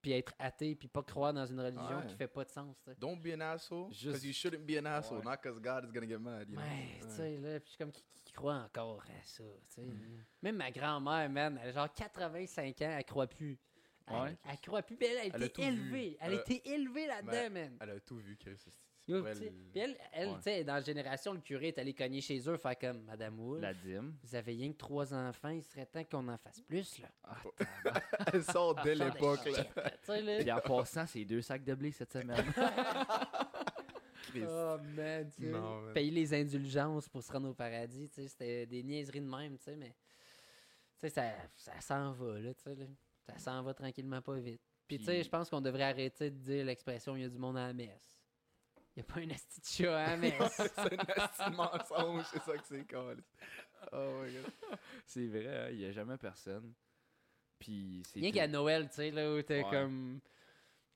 puis 0.00 0.12
être 0.12 0.32
athée, 0.38 0.74
puis 0.74 0.88
pas 0.88 1.02
croire 1.02 1.32
dans 1.34 1.46
une 1.46 1.60
religion 1.60 1.98
Ouais. 1.98 2.06
qui 2.06 2.14
fait 2.14 2.28
pas 2.28 2.44
de 2.44 2.50
sens, 2.50 2.76
tu 2.84 2.90
sais. 2.90 2.96
Don't 2.98 3.20
be 3.20 3.34
an 3.36 3.40
asshole, 3.40 3.90
Juste- 3.92 4.04
because 4.06 4.24
you 4.24 4.32
shouldn't 4.32 4.64
be 4.66 4.78
an 4.80 4.86
asshole, 4.86 5.18
Ouais. 5.18 5.24
not 5.24 5.36
because 5.42 5.60
God 5.60 5.84
is 5.84 5.92
gonna 5.92 6.06
get 6.06 6.18
mad, 6.18 6.48
you 6.48 6.56
know? 6.56 6.62
Ouais, 6.64 6.98
tu 7.02 7.08
sais, 7.10 7.36
là, 7.38 7.60
puis 7.60 7.74
comme 7.78 7.92
qui, 7.92 8.02
qui 8.24 8.32
croit 8.32 8.54
encore 8.56 9.02
à 9.02 9.22
ça, 9.24 9.44
tu 9.44 9.74
sais. 9.74 9.82
Mm. 9.82 10.24
Même 10.42 10.56
ma 10.56 10.70
grand-mère, 10.70 11.28
man, 11.30 11.58
elle 11.62 11.68
a 11.68 11.72
genre 11.72 11.92
85 11.92 12.80
ans, 12.82 12.96
elle 12.98 13.04
croit 13.04 13.26
plus. 13.26 13.58
Elle, 14.12 14.36
croit 14.60 14.82
plus, 14.82 14.96
mais 15.00 15.06
elle 15.06 15.18
a 15.18 15.24
Elle 15.36 15.42
a 15.42 15.46
été 15.46 15.62
élevée. 15.62 16.08
vu. 16.10 16.16
Elle 16.20 16.32
a 16.32 16.40
été 16.40 16.68
élevée 16.68 17.06
là-dedans, 17.06 17.30
ben, 17.32 17.52
man. 17.52 17.76
Elle 17.80 17.90
a 17.90 18.00
tout 18.00 18.16
vu, 18.16 18.36
Chris. 18.36 18.56
Yo, 19.10 19.22
Puis 19.72 19.80
elle, 19.80 19.96
elle 20.12 20.28
Ouais. 20.28 20.34
tu 20.36 20.42
sais, 20.42 20.64
dans 20.64 20.74
la 20.74 20.80
génération, 20.80 21.32
le 21.32 21.40
curé 21.40 21.68
est 21.68 21.78
allé 21.78 21.92
cogner 21.94 22.20
chez 22.20 22.40
eux, 22.48 22.56
faire 22.56 22.78
comme 22.78 23.02
Madame 23.02 23.38
Wood, 23.40 23.60
La 23.60 23.74
dîme. 23.74 24.14
vous 24.22 24.34
avez 24.34 24.52
rien 24.52 24.72
que 24.72 24.76
trois 24.78 25.12
enfants, 25.14 25.48
il 25.50 25.62
serait 25.62 25.86
temps 25.86 26.04
qu'on 26.04 26.28
en 26.28 26.36
fasse 26.38 26.60
plus, 26.60 26.98
là. 26.98 27.08
Ah, 27.24 27.36
Elle 28.32 28.44
sort 28.44 28.74
dès 28.82 28.94
de 28.94 29.04
l'époque, 29.04 29.44
là. 29.46 30.38
Puis 30.40 30.52
en 30.52 30.60
passant, 30.60 31.06
c'est 31.06 31.24
deux 31.24 31.42
sacs 31.42 31.64
de 31.64 31.74
blé 31.74 31.90
cette 31.92 32.12
semaine. 32.12 32.44
Oh 34.46 34.76
man, 34.96 35.28
tu. 35.34 35.46
Non. 35.46 35.92
Payer 35.92 36.10
les 36.12 36.34
indulgences 36.34 37.08
pour 37.08 37.22
se 37.22 37.32
rendre 37.32 37.48
au 37.48 37.54
paradis, 37.54 38.08
tu 38.08 38.14
sais, 38.22 38.28
c'était 38.28 38.64
des 38.66 38.82
niaiseries 38.84 39.20
de 39.22 39.26
même, 39.26 39.56
tu 39.58 39.64
sais, 39.64 39.74
mais 39.76 39.88
tu 41.00 41.00
sais, 41.00 41.08
ça, 41.08 41.32
ça 41.56 41.80
s'en 41.80 42.12
va, 42.12 42.38
là, 42.38 42.54
tu 42.54 42.62
sais, 42.62 42.74
là. 42.76 42.84
Ça 43.26 43.38
s'en 43.38 43.62
va 43.62 43.74
tranquillement 43.74 44.22
pas 44.22 44.36
vite. 44.38 44.60
Puis, 44.86 44.98
tu 44.98 45.04
sais, 45.04 45.14
Puis- 45.14 45.24
je 45.24 45.28
pense 45.30 45.50
qu'on 45.50 45.60
devrait 45.60 45.82
arrêter 45.84 46.30
de 46.30 46.36
dire 46.36 46.64
l'expression 46.64 47.16
il 47.16 47.22
y 47.22 47.24
a 47.24 47.28
du 47.28 47.38
monde 47.38 47.56
à 47.56 47.66
la 47.68 47.72
messe. 47.72 48.19
Il 48.96 49.02
n'y 49.02 49.08
a 49.08 49.14
pas 49.14 49.20
un 49.20 49.30
asti 49.30 49.60
de 49.60 49.66
chat 49.86 49.96
à 49.98 50.06
la 50.10 50.16
messe. 50.16 50.52
c'est 50.56 50.78
un 50.78 51.24
esti 51.24 51.50
de 51.50 51.56
mensonge, 51.56 52.24
c'est 52.32 52.42
ça 52.42 52.56
que 52.58 52.64
c'est, 52.66 52.84
câlisse. 52.86 53.32
Oh 53.92 54.20
my 54.22 54.32
god. 54.34 54.52
c'est 55.06 55.26
vrai, 55.28 55.46
hein, 55.46 55.68
il 55.70 55.78
n'y 55.78 55.84
a 55.86 55.92
jamais 55.92 56.16
personne. 56.18 56.72
Puis 57.58 58.02
c'est. 58.06 58.20
Rien 58.20 58.32
qu'à 58.32 58.48
Noël, 58.48 58.88
tu 58.88 58.96
sais, 58.96 59.10
là, 59.10 59.32
où 59.32 59.42
t'es 59.42 59.62
Ouais. 59.64 59.70
comme. 59.70 60.20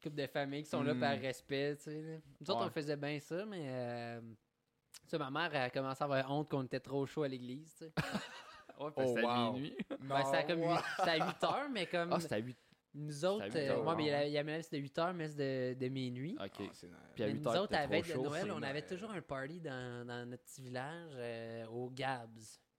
couple 0.02 0.16
de 0.16 0.26
familles 0.26 0.64
qui 0.64 0.68
sont 0.70 0.82
là 0.82 0.92
Mm. 0.92 1.00
par 1.00 1.18
respect, 1.18 1.76
tu 1.76 1.82
sais. 1.84 2.02
là. 2.02 2.16
Nous 2.40 2.50
autres, 2.50 2.60
Ouais. 2.60 2.66
on 2.66 2.70
faisait 2.70 2.96
bien 2.96 3.18
ça, 3.20 3.46
mais... 3.46 3.64
euh, 3.68 4.20
tu 4.20 5.08
sais, 5.08 5.16
ma 5.18 5.30
mère 5.30 5.50
a 5.62 5.70
commencé 5.70 6.02
à 6.02 6.04
avoir 6.04 6.30
honte 6.30 6.50
qu'on 6.50 6.62
était 6.64 6.80
trop 6.80 7.06
chaud 7.06 7.22
à 7.22 7.28
l'église, 7.28 7.72
tu 7.78 7.84
sais. 7.86 7.92
Ouais, 8.76 8.90
parce 8.90 9.08
Oh, 9.08 9.14
que 9.14 9.20
c'était 9.20 9.20
à 9.26 9.46
wow. 9.46 9.52
minuit. 9.52 9.76
Ben, 10.00 10.24
c'était 10.24 10.44
comme 10.46 10.60
wow. 10.62 10.74
huit- 10.74 10.84
c'était 10.98 11.10
à 11.10 11.26
8 11.26 11.44
heures, 11.44 11.68
mais 11.70 11.86
comme 11.86 12.12
Ah, 12.12 12.18
c'était 12.20 12.34
à 12.34 12.38
8. 12.38 12.58
Nous 12.94 13.24
autres, 13.24 13.44
euh, 13.58 13.82
ouais, 13.82 13.96
mais 13.96 14.04
il 14.04 14.06
y 14.06 14.10
a- 14.12 14.26
il 14.26 14.32
y 14.32 14.38
avait 14.38 14.62
c'était 14.62 14.78
8 14.78 14.98
heures, 14.98 15.14
mais 15.14 15.28
c'est 15.28 15.74
de, 15.76 15.78
de 15.84 15.88
minuit. 15.88 16.36
Ok. 16.40 16.60
Ah. 16.60 16.70
Puis 17.14 17.24
à 17.24 17.26
Mais 17.26 17.32
8 17.32 17.38
nous 17.40 17.46
autres, 17.62 17.74
à 17.74 17.80
la 17.80 17.86
de. 17.86 18.22
Noël, 18.22 18.42
on 18.52 18.62
avait 18.62 18.82
toujours 18.86 19.10
un 19.10 19.22
party 19.22 19.60
dans, 19.60 20.06
dans 20.06 20.28
notre 20.28 20.42
petit 20.44 20.62
village, 20.62 21.10
euh, 21.16 21.66
au 21.66 21.90
Gabs, 21.90 22.38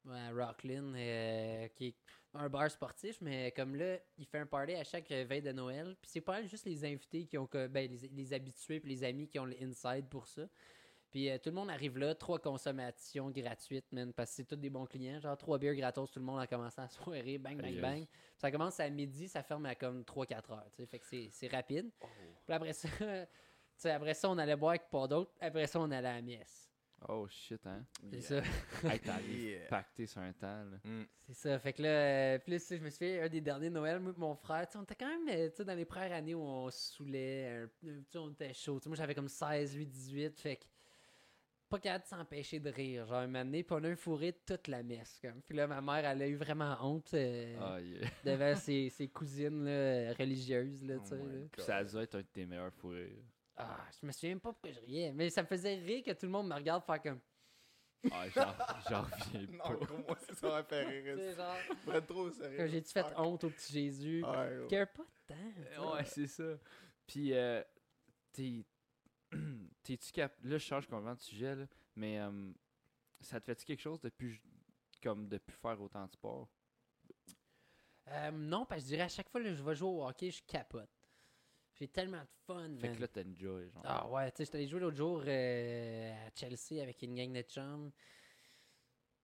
à 0.10 0.30
Rocklin, 0.32 0.94
euh, 0.96 1.68
qui 1.76 1.88
est 1.88 1.96
un 2.34 2.50
bar 2.50 2.70
sportif, 2.70 3.18
mais 3.22 3.52
comme 3.52 3.76
là, 3.76 3.98
il 4.18 4.26
fait 4.26 4.40
un 4.40 4.46
party 4.46 4.74
à 4.76 4.84
chaque 4.84 5.10
veille 5.10 5.42
de 5.42 5.52
Noël. 5.52 5.96
Puis 6.02 6.12
c'est 6.12 6.22
pas 6.22 6.44
juste 6.44 6.66
les 6.66 6.84
invités 6.86 7.26
qui 7.26 7.38
ont, 7.38 7.48
que- 7.48 7.68
ben, 7.68 7.90
les, 7.90 8.08
les 8.10 8.34
habitués 8.34 8.80
puis 8.80 8.90
les 8.90 9.04
amis 9.04 9.28
qui 9.28 9.40
ont 9.40 9.46
l'inside 9.46 10.08
pour 10.10 10.28
ça. 10.28 10.44
Puis 11.16 11.30
euh, 11.30 11.38
tout 11.38 11.48
le 11.50 11.56
monde 11.56 11.70
arrive 11.70 11.98
là, 11.98 12.14
trois 12.14 12.40
consommations 12.40 13.30
gratuites, 13.32 13.90
man, 13.94 14.12
parce 14.12 14.32
que 14.32 14.36
c'est 14.36 14.44
tous 14.44 14.58
des 14.58 14.70
bons 14.70 14.86
clients. 14.86 15.18
Genre 15.18 15.38
trois 15.38 15.58
bières 15.58 15.74
gratos, 15.74 16.12
tout 16.12 16.20
le 16.20 16.26
monde 16.26 16.42
a 16.42 16.46
commencé 16.46 16.82
à 16.82 16.90
soirée, 16.90 17.38
bang, 17.38 17.56
bang, 17.62 17.80
bang. 17.80 18.00
Puis 18.06 18.10
ça 18.38 18.52
commence 18.52 18.78
à 18.82 18.90
midi, 18.90 19.30
ça 19.30 19.42
ferme 19.42 19.66
à 19.66 19.76
comme 19.76 20.02
3-4 20.02 20.52
heures, 20.52 20.70
tu 20.72 20.82
sais. 20.82 20.86
Fait 20.86 21.00
que 21.00 21.06
c'est- 21.06 21.30
c'est 21.32 21.48
rapide. 21.48 21.90
Puis 22.46 22.54
après 22.54 22.74
ça, 22.74 22.90
tu 23.00 23.28
sais, 23.78 23.92
après 23.92 24.14
ça, 24.14 24.30
on 24.30 24.38
allait 24.38 24.58
boire 24.58 24.72
avec 24.72 24.90
pas 24.90 25.08
d'autres. 25.08 25.32
Après 25.40 25.68
ça, 25.68 25.80
on 25.80 25.90
allait 25.90 26.06
à 26.10 26.16
la 26.16 26.22
messe. 26.22 26.70
Oh 27.08 27.26
shit, 27.30 27.66
hein? 27.66 27.86
C'est 28.12 28.32
Yeah. 28.34 28.44
ça. 28.44 28.50
Hey, 29.24 29.42
Yeah. 29.52 29.68
pacté 29.70 30.08
sur 30.08 30.20
un 30.20 30.34
temps, 30.34 30.66
là. 30.66 30.78
Mm. 30.84 31.06
C'est 31.28 31.34
ça. 31.34 31.60
Fait 31.60 31.72
que 31.72 31.82
là, 31.82 31.90
euh, 31.90 32.58
sais, 32.60 32.78
je 32.78 32.84
me 32.84 32.90
suis 32.90 32.98
fait 33.00 33.22
un 33.22 33.30
des 33.30 33.40
derniers 33.40 33.70
Noël, 33.70 34.00
moi 34.02 34.12
et 34.14 34.20
mon 34.20 34.36
frère. 34.36 34.66
tu 34.68 34.74
sais, 34.74 34.80
on 34.80 34.84
était 34.84 34.96
quand 34.96 35.08
même 35.08 35.30
euh, 35.30 35.50
tu 35.50 35.56
sais, 35.56 35.64
dans 35.64 35.76
les 35.76 35.86
premières 35.86 36.12
années 36.12 36.36
où 36.36 36.42
on 36.42 36.70
se 36.70 36.94
saoulait. 36.98 37.68
sais, 38.12 38.18
on 38.18 38.32
était 38.32 38.54
chaud. 38.54 38.80
Tu 38.80 38.84
sais, 38.84 38.90
moi, 38.90 38.98
j'avais 38.98 39.16
comme 39.16 39.30
16, 39.30 39.76
8, 39.76 39.86
18. 39.86 40.40
Fait 40.42 40.58
que 40.58 40.66
pas 41.70 41.80
capable 41.80 42.04
de 42.04 42.10
s'empêcher 42.10 42.60
de 42.60 42.70
rire. 42.70 43.06
Genre, 43.08 43.18
un 43.18 43.28
moment 43.28 43.44
donné, 43.46 43.64
puis 43.64 43.76
on 43.80 43.84
a 43.84 43.90
un 43.90 43.96
fourré 43.96 44.34
toute 44.46 44.68
la 44.68 44.84
messe. 44.84 45.20
Comme. 45.22 45.42
Puis 45.42 45.58
là, 45.58 45.68
ma 45.68 45.82
mère, 45.82 46.06
elle 46.10 46.22
a 46.22 46.28
eu 46.28 46.36
vraiment 46.36 46.78
honte 46.82 47.14
euh, 47.14 47.56
Ah, 47.60 47.82
yeah. 47.82 48.08
devant 48.24 48.56
ses, 48.56 48.90
ses 48.90 49.08
cousines 49.08 49.66
là, 49.66 50.14
religieuses. 50.14 50.84
Là, 50.84 50.96
Oh 51.00 51.16
là. 51.16 51.24
Puis 51.52 51.62
ça 51.62 51.78
a 51.78 51.84
dû 51.84 51.98
être 51.98 52.16
un 52.16 52.20
de 52.22 52.28
tes 52.32 52.46
meilleurs 52.46 52.74
fourrés. 52.74 53.24
Ah, 53.58 53.86
je 54.02 54.06
me 54.06 54.12
souviens 54.12 54.30
même 54.32 54.40
pas 54.42 54.52
pourquoi 54.52 54.72
je 54.72 54.80
riais. 54.82 55.12
Mais 55.14 55.30
ça 55.30 55.42
me 55.42 55.48
faisait 55.48 55.76
rire 55.76 56.04
que 56.04 56.12
tout 56.12 56.26
le 56.26 56.32
monde 56.32 56.48
me 56.50 56.56
regarde 56.56 56.84
faire 56.84 57.02
comme. 57.02 57.20
Ah, 58.12 58.26
j'en 58.30 58.54
j'en 58.90 59.02
reviens 59.02 59.48
Non, 59.52 59.58
pas. 59.58 59.74
gros, 59.86 59.98
moi, 59.98 60.18
c'est 60.20 60.36
ça 60.36 60.48
m'a 60.50 60.64
fait 60.64 60.86
Tu 60.86 60.92
sais, 60.92 61.28
rire. 61.30 61.36
genre, 61.36 61.56
Prends 61.88 62.02
trop 62.02 62.30
sérieux. 62.30 62.68
j'ai-tu 62.68 62.92
fait 62.92 63.06
honte 63.18 63.44
au 63.46 63.50
petit 63.50 63.74
Jésus? 63.74 64.24
Ouais, 64.24 64.50
Je 64.52 64.62
ouais. 64.62 64.68
care 64.68 64.88
pas 64.92 65.06
sais. 65.28 65.80
Ouais, 65.80 66.04
c'est 66.06 66.28
ça. 66.28 66.44
Puis, 67.08 67.34
euh, 67.34 67.64
t'es. 68.32 68.64
T'es-tu 69.84 70.12
cap. 70.12 70.34
Là, 70.44 70.58
je 70.58 70.66
change 70.66 70.88
complètement 70.88 71.16
de 71.16 71.22
sujet, 71.22 71.56
là. 71.56 71.66
Mais, 71.96 72.20
euh, 72.20 72.52
ça 73.22 73.40
te 73.40 73.46
fait-tu 73.46 73.66
quelque 73.66 73.82
chose 73.82 74.00
depuis. 74.02 74.42
Comme 75.04 75.28
de 75.28 75.38
plus 75.38 75.56
faire 75.56 75.80
autant 75.82 76.06
de 76.06 76.12
sport? 76.12 76.50
Euh, 78.08 78.32
non, 78.32 78.66
parce 78.66 78.82
que 78.82 78.86
je 78.86 78.94
dirais 78.94 79.04
à 79.04 79.10
chaque 79.10 79.30
fois 79.30 79.42
que 79.42 79.54
je 79.54 79.62
vais 79.62 79.76
jouer 79.76 79.90
au 79.90 80.08
hockey, 80.08 80.32
je 80.32 80.42
capote. 80.44 80.90
J'ai 81.76 81.88
tellement 81.88 82.22
de 82.22 82.30
fun. 82.46 82.70
Fait 82.80 82.88
man. 82.88 82.96
que 82.96 83.02
là, 83.02 83.08
t'enjoy, 83.08 83.70
genre. 83.70 83.84
Ah 83.84 84.08
ouais, 84.10 84.32
tu 84.32 84.38
sais, 84.38 84.46
j'étais 84.46 84.58
allé 84.60 84.68
jouer 84.68 84.80
l'autre 84.80 84.96
jour 84.96 85.22
euh, 85.26 86.28
à 86.28 86.30
Chelsea 86.34 86.82
avec 86.82 87.02
une 87.02 87.16
gang 87.16 87.34
de 87.34 87.42
chums. 87.42 87.92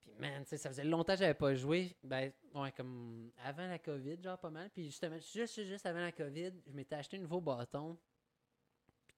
Puis 0.01 0.13
man, 0.19 0.43
tu 0.43 0.49
sais, 0.49 0.57
ça 0.57 0.69
faisait 0.69 0.83
longtemps 0.83 1.13
que 1.13 1.19
j'avais 1.19 1.33
pas 1.33 1.55
joué. 1.55 1.95
Ben, 2.03 2.31
ouais, 2.53 2.71
comme 2.73 3.31
avant 3.43 3.67
la 3.67 3.79
COVID, 3.79 4.21
genre 4.21 4.37
pas 4.37 4.49
mal. 4.49 4.69
Puis 4.71 4.85
justement, 4.85 5.17
juste, 5.19 5.63
juste 5.63 5.85
avant 5.85 6.01
la 6.01 6.11
COVID, 6.11 6.51
je 6.67 6.73
m'étais 6.73 6.95
acheté 6.95 7.17
un 7.17 7.21
nouveau 7.21 7.39
bâton. 7.39 7.97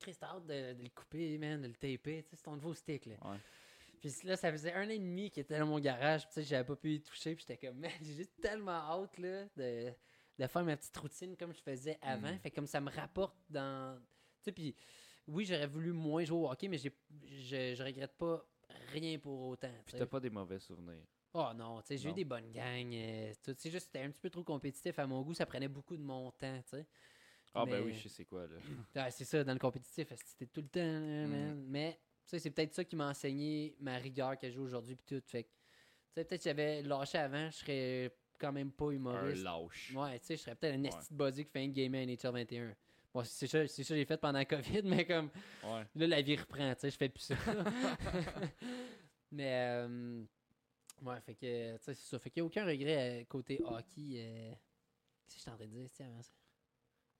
Puis 0.03 0.11
Chris, 0.11 0.17
t'as 0.19 0.27
hâte 0.35 0.45
de, 0.45 0.73
de 0.73 0.84
le 0.84 0.89
couper, 0.89 1.38
man, 1.38 1.61
de 1.61 1.67
le 1.67 1.73
taper. 1.73 2.23
Tu 2.23 2.30
sais, 2.30 2.35
c'est 2.35 2.43
ton 2.43 2.53
nouveau 2.55 2.73
stick, 2.73 3.05
là. 3.05 3.15
Ouais. 3.23 3.38
Puis 4.01 4.11
là, 4.25 4.35
ça 4.35 4.51
faisait 4.51 4.73
un 4.73 4.85
an 4.85 4.89
et 4.89 4.99
demi 4.99 5.31
qu'il 5.31 5.41
était 5.41 5.57
dans 5.57 5.65
mon 5.65 5.80
garage. 5.80 6.23
Puis 6.25 6.34
tu 6.34 6.41
sais, 6.41 6.43
j'avais 6.43 6.65
pas 6.65 6.75
pu 6.75 6.95
y 6.95 7.01
toucher. 7.01 7.35
Puis 7.35 7.45
j'étais 7.47 7.65
comme, 7.67 7.77
man, 7.80 7.91
j'ai 8.01 8.13
juste 8.13 8.34
tellement 8.41 8.71
hâte, 8.71 9.17
là, 9.17 9.45
de, 9.55 9.91
de 10.39 10.47
faire 10.47 10.63
ma 10.63 10.75
petite 10.75 10.95
routine 10.97 11.38
comme 11.38 11.53
je 11.53 11.61
faisais 11.61 11.97
avant. 12.01 12.34
Mm. 12.34 12.39
Fait 12.39 12.51
comme 12.51 12.67
ça 12.67 12.81
me 12.81 12.91
rapporte 12.91 13.38
dans. 13.49 13.97
Tu 13.99 14.45
sais, 14.45 14.51
puis 14.51 14.75
oui, 15.27 15.45
j'aurais 15.45 15.67
voulu 15.67 15.93
moins 15.93 16.25
jouer 16.25 16.38
au 16.39 16.49
hockey, 16.51 16.67
mais 16.67 16.77
j'ai, 16.77 16.91
je, 17.27 17.75
je 17.75 17.84
regrette 17.84 18.17
pas 18.17 18.45
rien 18.91 19.17
pour 19.19 19.47
autant. 19.47 19.69
tu 19.69 19.84
Puis 19.85 19.91
sais. 19.93 19.99
t'as 19.99 20.05
pas 20.05 20.19
des 20.19 20.30
mauvais 20.30 20.59
souvenirs. 20.59 21.05
Oh 21.35 21.49
non, 21.55 21.81
tu 21.81 21.88
sais, 21.88 21.97
j'ai 21.97 22.09
eu 22.09 22.13
des 22.13 22.25
bonnes 22.25 22.51
gangs. 22.51 22.93
euh, 22.93 23.31
tout. 23.43 23.55
C'est 23.57 23.71
juste, 23.71 23.85
c'était 23.88 24.01
un 24.05 24.11
petit 24.11 24.19
peu 24.21 24.30
trop 24.30 24.43
compétitif 24.43 24.99
à 24.99 25.07
mon 25.07 25.21
goût. 25.23 25.34
Ça 25.34 25.45
prenait 25.47 25.67
beaucoup 25.69 25.97
de 25.97 26.03
mon 26.03 26.30
temps, 26.31 26.61
tu 26.63 26.77
sais. 26.77 26.85
Ah, 27.55 27.65
ben 27.65 27.84
oui, 27.84 27.93
je 27.93 28.03
sais 28.03 28.09
c'est 28.09 28.25
quoi, 28.25 28.47
là. 28.47 28.55
Ah, 28.95 29.11
c'est 29.11 29.25
ça, 29.25 29.43
dans 29.43 29.53
le 29.53 29.59
compétitif, 29.59 30.07
c'était 30.25 30.47
tout 30.47 30.61
le 30.61 30.67
temps, 30.67 30.80
là, 30.81 31.27
man? 31.27 31.63
Mais, 31.67 31.93
tu 32.25 32.30
sais, 32.31 32.39
c'est 32.39 32.49
peut-être 32.51 32.73
ça 32.73 32.84
qui 32.84 32.95
m'a 32.95 33.09
enseigné 33.09 33.75
ma 33.80 33.97
rigueur 33.97 34.38
que 34.38 34.49
j'ai 34.49 34.59
aujourd'hui, 34.59 34.95
puis 34.95 35.05
tout. 35.05 35.23
Fait 35.27 35.43
que, 35.43 35.49
tu 35.49 35.53
sais, 36.15 36.23
peut-être 36.25 36.41
que 36.41 36.49
j'avais 36.49 36.81
lâché 36.81 37.17
avant, 37.17 37.49
je 37.51 37.57
serais 37.57 38.15
quand 38.39 38.51
même 38.51 38.71
pas 38.71 38.85
Un 38.88 38.91
humoriste. 38.91 39.43
lâche. 39.43 39.93
Ouais, 39.95 40.19
tu 40.19 40.25
sais, 40.27 40.35
je 40.38 40.41
serais 40.41 40.55
peut-être 40.55 40.75
un 40.75 40.84
esti 40.84 41.13
de 41.13 41.17
buzzy 41.17 41.45
qui 41.45 41.51
fait 41.51 41.63
un 41.63 41.67
game 41.69 41.93
à 41.95 42.05
NHL 42.05 42.31
21. 42.34 42.75
Bon, 43.13 43.23
c'est 43.23 43.45
ça, 43.47 43.67
c'est 43.67 43.84
ça 43.84 43.93
que 43.93 43.99
j'ai 43.99 44.05
fait 44.05 44.17
pendant 44.17 44.39
la 44.39 44.45
COVID, 44.45 44.81
mais 44.85 45.05
comme, 45.05 45.30
Ouais. 45.63 45.85
là, 45.95 46.07
la 46.07 46.21
vie 46.21 46.35
reprend, 46.35 46.73
tu 46.73 46.81
sais, 46.81 46.89
je 46.89 46.97
fais 46.97 47.09
plus 47.09 47.21
ça. 47.21 47.35
mais, 49.31 49.51
euh, 49.85 50.23
ouais, 51.01 51.19
fait 51.21 51.35
que, 51.35 51.73
tu 51.77 51.84
sais, 51.84 51.93
c'est 51.93 52.09
ça. 52.09 52.19
Fait 52.19 52.30
qu'il 52.30 52.41
n'y 52.41 52.45
a 52.45 52.47
aucun 52.47 52.65
regret 52.65 53.21
euh, 53.21 53.25
côté 53.25 53.61
hockey. 53.63 54.15
Euh, 54.17 54.51
Qu'est-ce 55.25 55.35
que 55.35 55.38
je 55.38 55.41
suis 55.41 55.51
en 55.51 55.55
train 55.55 55.65
de 55.65 55.71
dire, 55.71 55.89
avant 56.07 56.21
ça? 56.21 56.31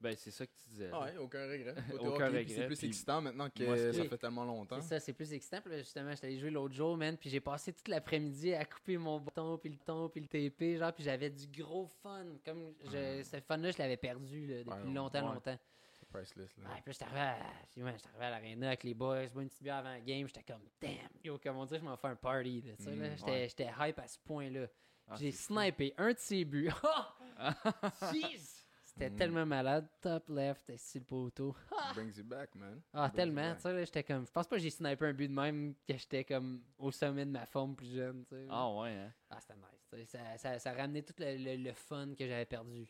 Ben, 0.04 0.16
c'est 0.18 0.32
ça 0.32 0.46
que 0.46 0.52
tu 0.52 0.70
disais. 0.70 0.90
Ah 0.92 1.02
ouais, 1.04 1.18
aucun 1.18 1.44
regret. 1.50 1.76
Aucun 1.94 2.08
hockey, 2.10 2.26
regret, 2.40 2.46
C'est 2.50 2.66
plus 2.68 2.78
puis 2.78 2.88
excitant 2.88 3.22
maintenant 3.22 3.50
que 3.50 3.64
moi, 3.64 3.78
ça 3.78 4.04
fait 4.04 4.18
tellement 4.18 4.44
longtemps. 4.44 4.82
C'est 4.82 4.88
ça, 4.90 5.00
c'est 5.00 5.14
plus 5.14 5.32
excitant. 5.34 5.62
Puis 5.62 5.72
là, 5.72 5.78
justement, 5.80 6.12
j'étais 6.12 6.28
allé 6.28 6.38
jouer 6.40 6.50
l'autre 6.50 6.74
jour, 6.76 6.98
man. 6.98 7.16
Puis 7.18 7.30
j'ai 7.30 7.40
passé 7.40 7.72
toute 7.72 7.88
l'après-midi 7.88 8.54
à 8.54 8.66
couper 8.66 8.98
mon 8.98 9.20
bâton, 9.20 9.58
puis 9.58 9.70
le 9.70 9.78
ton, 9.78 10.10
puis 10.10 10.20
le 10.22 10.28
TP. 10.28 10.78
Genre, 10.78 10.92
puis 10.94 11.06
j'avais 11.06 11.30
du 11.30 11.48
gros 11.48 11.88
fun. 12.02 12.26
Comme 12.46 12.74
je, 12.84 13.24
ce 13.24 13.40
fun-là, 13.40 13.72
je 13.72 13.78
l'avais 13.78 13.96
perdu 13.98 14.46
là, 14.48 14.58
depuis 14.60 14.70
Ouais, 14.72 14.82
ouais. 14.88 14.94
longtemps, 14.94 15.28
Ouais. 15.30 15.34
longtemps. 15.36 15.60
C'est 15.94 16.10
priceless, 16.10 16.58
là. 16.58 16.70
Ouais, 16.70 16.82
puis 16.84 16.92
j'étais 16.94 17.06
arrivé 17.06 17.20
à, 17.22 17.86
ouais, 17.86 17.96
à 18.20 18.30
l'aréna 18.30 18.68
avec 18.68 18.84
les 18.84 18.94
boys, 18.94 19.26
bois 19.34 19.44
une 19.44 19.48
petite 19.48 19.64
bière 19.64 19.78
avant 19.78 19.90
la 19.92 20.02
game. 20.02 20.28
J'étais 20.28 20.44
comme, 20.44 20.64
damn, 20.82 20.92
yo, 21.24 21.38
comme 21.38 21.56
on 21.58 21.66
dit, 21.66 21.76
je 21.78 21.82
m'en 21.84 21.96
fais 21.96 22.08
un 22.08 22.16
party. 22.18 22.62
Là, 22.68 22.74
tu 22.78 22.84
sais, 22.84 22.96
là. 22.96 23.10
Mm, 23.10 23.48
J'étais 23.48 23.70
hype 23.80 24.00
à 24.00 24.08
ce 24.08 24.18
point-là. 24.20 24.68
Ah, 25.08 25.16
j'ai 25.18 25.32
snipé 25.32 25.94
un 25.98 26.12
de 26.12 26.18
ses 26.18 26.44
buts. 26.44 26.70
Jeez! 28.14 28.63
C'était 28.94 29.10
Mm. 29.10 29.16
tellement 29.16 29.46
malade. 29.46 29.88
Top 30.02 30.30
left, 30.30 30.72
c'est 30.78 31.00
le 31.00 31.06
poteau? 31.06 31.56
Brings 31.96 32.16
you 32.18 32.24
back, 32.24 32.54
man. 32.56 32.80
Ah, 32.94 33.08
Brings 33.08 33.16
tellement, 33.16 33.56
tu 33.56 33.62
sais, 33.62 33.74
là, 33.74 33.84
j'étais 33.84 34.04
comme. 34.04 34.26
Je 34.28 34.32
pense 34.32 34.48
pas 34.48 34.56
que 34.56 34.62
j'ai 34.62 34.70
snipé 34.70 35.06
un 35.06 35.14
but 35.14 35.28
de 35.28 35.34
même 35.34 35.74
que 35.88 35.98
j'étais 35.98 36.24
comme 36.24 36.62
au 36.78 36.92
sommet 36.92 37.26
de 37.26 37.32
ma 37.32 37.46
forme 37.48 37.76
plus 37.76 37.92
jeune, 37.92 38.24
tu 38.26 38.36
sais. 38.36 38.46
Ah, 38.50 38.70
ouais, 38.72 38.92
hein. 38.94 39.14
Ah, 39.32 39.40
c'était 39.42 39.56
nice. 39.56 40.10
Ça, 40.10 40.38
ça, 40.38 40.60
ça 40.60 40.74
ramenait 40.74 41.02
tout 41.02 41.14
le, 41.18 41.38
le- 41.38 41.64
le 41.64 41.74
fun 41.74 42.14
que 42.16 42.28
j'avais 42.28 42.46
perdu 42.46 42.88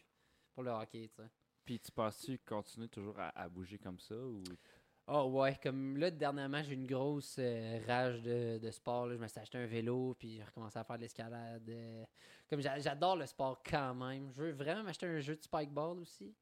pour 0.53 0.63
le 0.63 0.71
hockey, 0.71 1.07
tu 1.09 1.21
sais. 1.21 1.29
Puis 1.63 1.79
tu 1.79 1.91
penses-tu 1.93 2.37
continuer 2.39 2.89
toujours 2.89 3.17
à, 3.19 3.29
à 3.39 3.47
bouger 3.47 3.77
comme 3.77 3.99
ça 3.99 4.15
ou. 4.15 4.43
Ah 5.05 5.25
ouais, 5.25 5.57
comme 5.61 5.97
là, 5.97 6.09
dernièrement, 6.11 6.63
j'ai 6.63 6.73
une 6.75 6.87
grosse 6.87 7.35
euh, 7.39 7.79
rage 7.87 8.21
de, 8.21 8.57
de 8.57 8.71
sport. 8.71 9.07
là. 9.07 9.15
Je 9.15 9.19
me 9.21 9.27
suis 9.27 9.39
acheté 9.39 9.57
un 9.57 9.65
vélo, 9.65 10.15
puis 10.17 10.35
j'ai 10.37 10.43
recommencé 10.43 10.79
à 10.79 10.83
faire 10.85 10.95
de 10.95 11.01
l'escalade. 11.01 11.67
euh. 11.69 12.05
Comme 12.49 12.61
j'a- 12.61 12.79
j'adore 12.79 13.17
le 13.17 13.25
sport 13.25 13.61
quand 13.63 13.93
même. 13.95 14.31
Je 14.33 14.43
veux 14.43 14.51
vraiment 14.51 14.83
m'acheter 14.83 15.05
un 15.07 15.19
jeu 15.19 15.35
de 15.35 15.41
spikeball 15.43 15.99
aussi. 15.99 16.33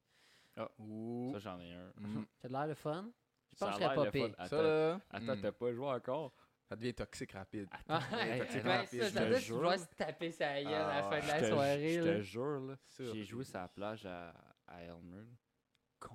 Ouh. 0.78 1.32
Ça, 1.34 1.40
j'en 1.40 1.60
ai 1.60 1.74
un. 1.74 1.92
Mm. 1.98 2.26
Ça 2.42 2.48
a 2.48 2.52
l'air 2.52 2.68
le 2.68 2.74
fun. 2.76 3.10
Je 3.54 3.58
pense 3.58 3.70
que 3.70 3.76
je 3.76 3.84
serais 3.84 3.96
pas 3.96 4.12
pire. 4.12 4.36
Attends, 4.38 4.62
là, 4.62 5.02
attends 5.10 5.36
mm, 5.36 5.42
t'as 5.42 5.52
pas 5.52 5.74
joué 5.74 5.88
encore? 5.88 6.34
ça 6.70 6.76
devient 6.78 6.94
toxique 6.94 7.32
rapide. 7.34 7.68
Ah, 7.90 8.00
Hey, 8.14 8.40
ouais, 8.42 8.48
hey, 8.48 8.62
ça, 8.62 8.78
rapide, 8.78 9.04
ça 9.04 9.10
je 9.10 9.30
te 9.30 9.34
se 9.34 9.40
jure, 9.42 9.74
taper 9.98 10.32
sa 10.32 10.62
gueule 10.64 10.74
à 10.74 10.88
la 10.88 10.98
Ah, 11.00 11.10
fin 11.10 11.18
de 11.20 11.22
Je 11.24 11.28
la 11.28 11.50
soirée. 11.50 11.94
Je 11.96 12.02
te 12.02 12.22
jure, 12.22 12.60
là. 12.62 12.76
Ça, 12.88 13.04
J'ai 13.12 13.24
joué 13.26 13.44
sur 13.44 13.60
la 13.60 13.68
plage 13.68 14.06
à, 14.06 14.34
à 14.68 14.82
Elmer. 14.84 15.18
là. 15.18 16.08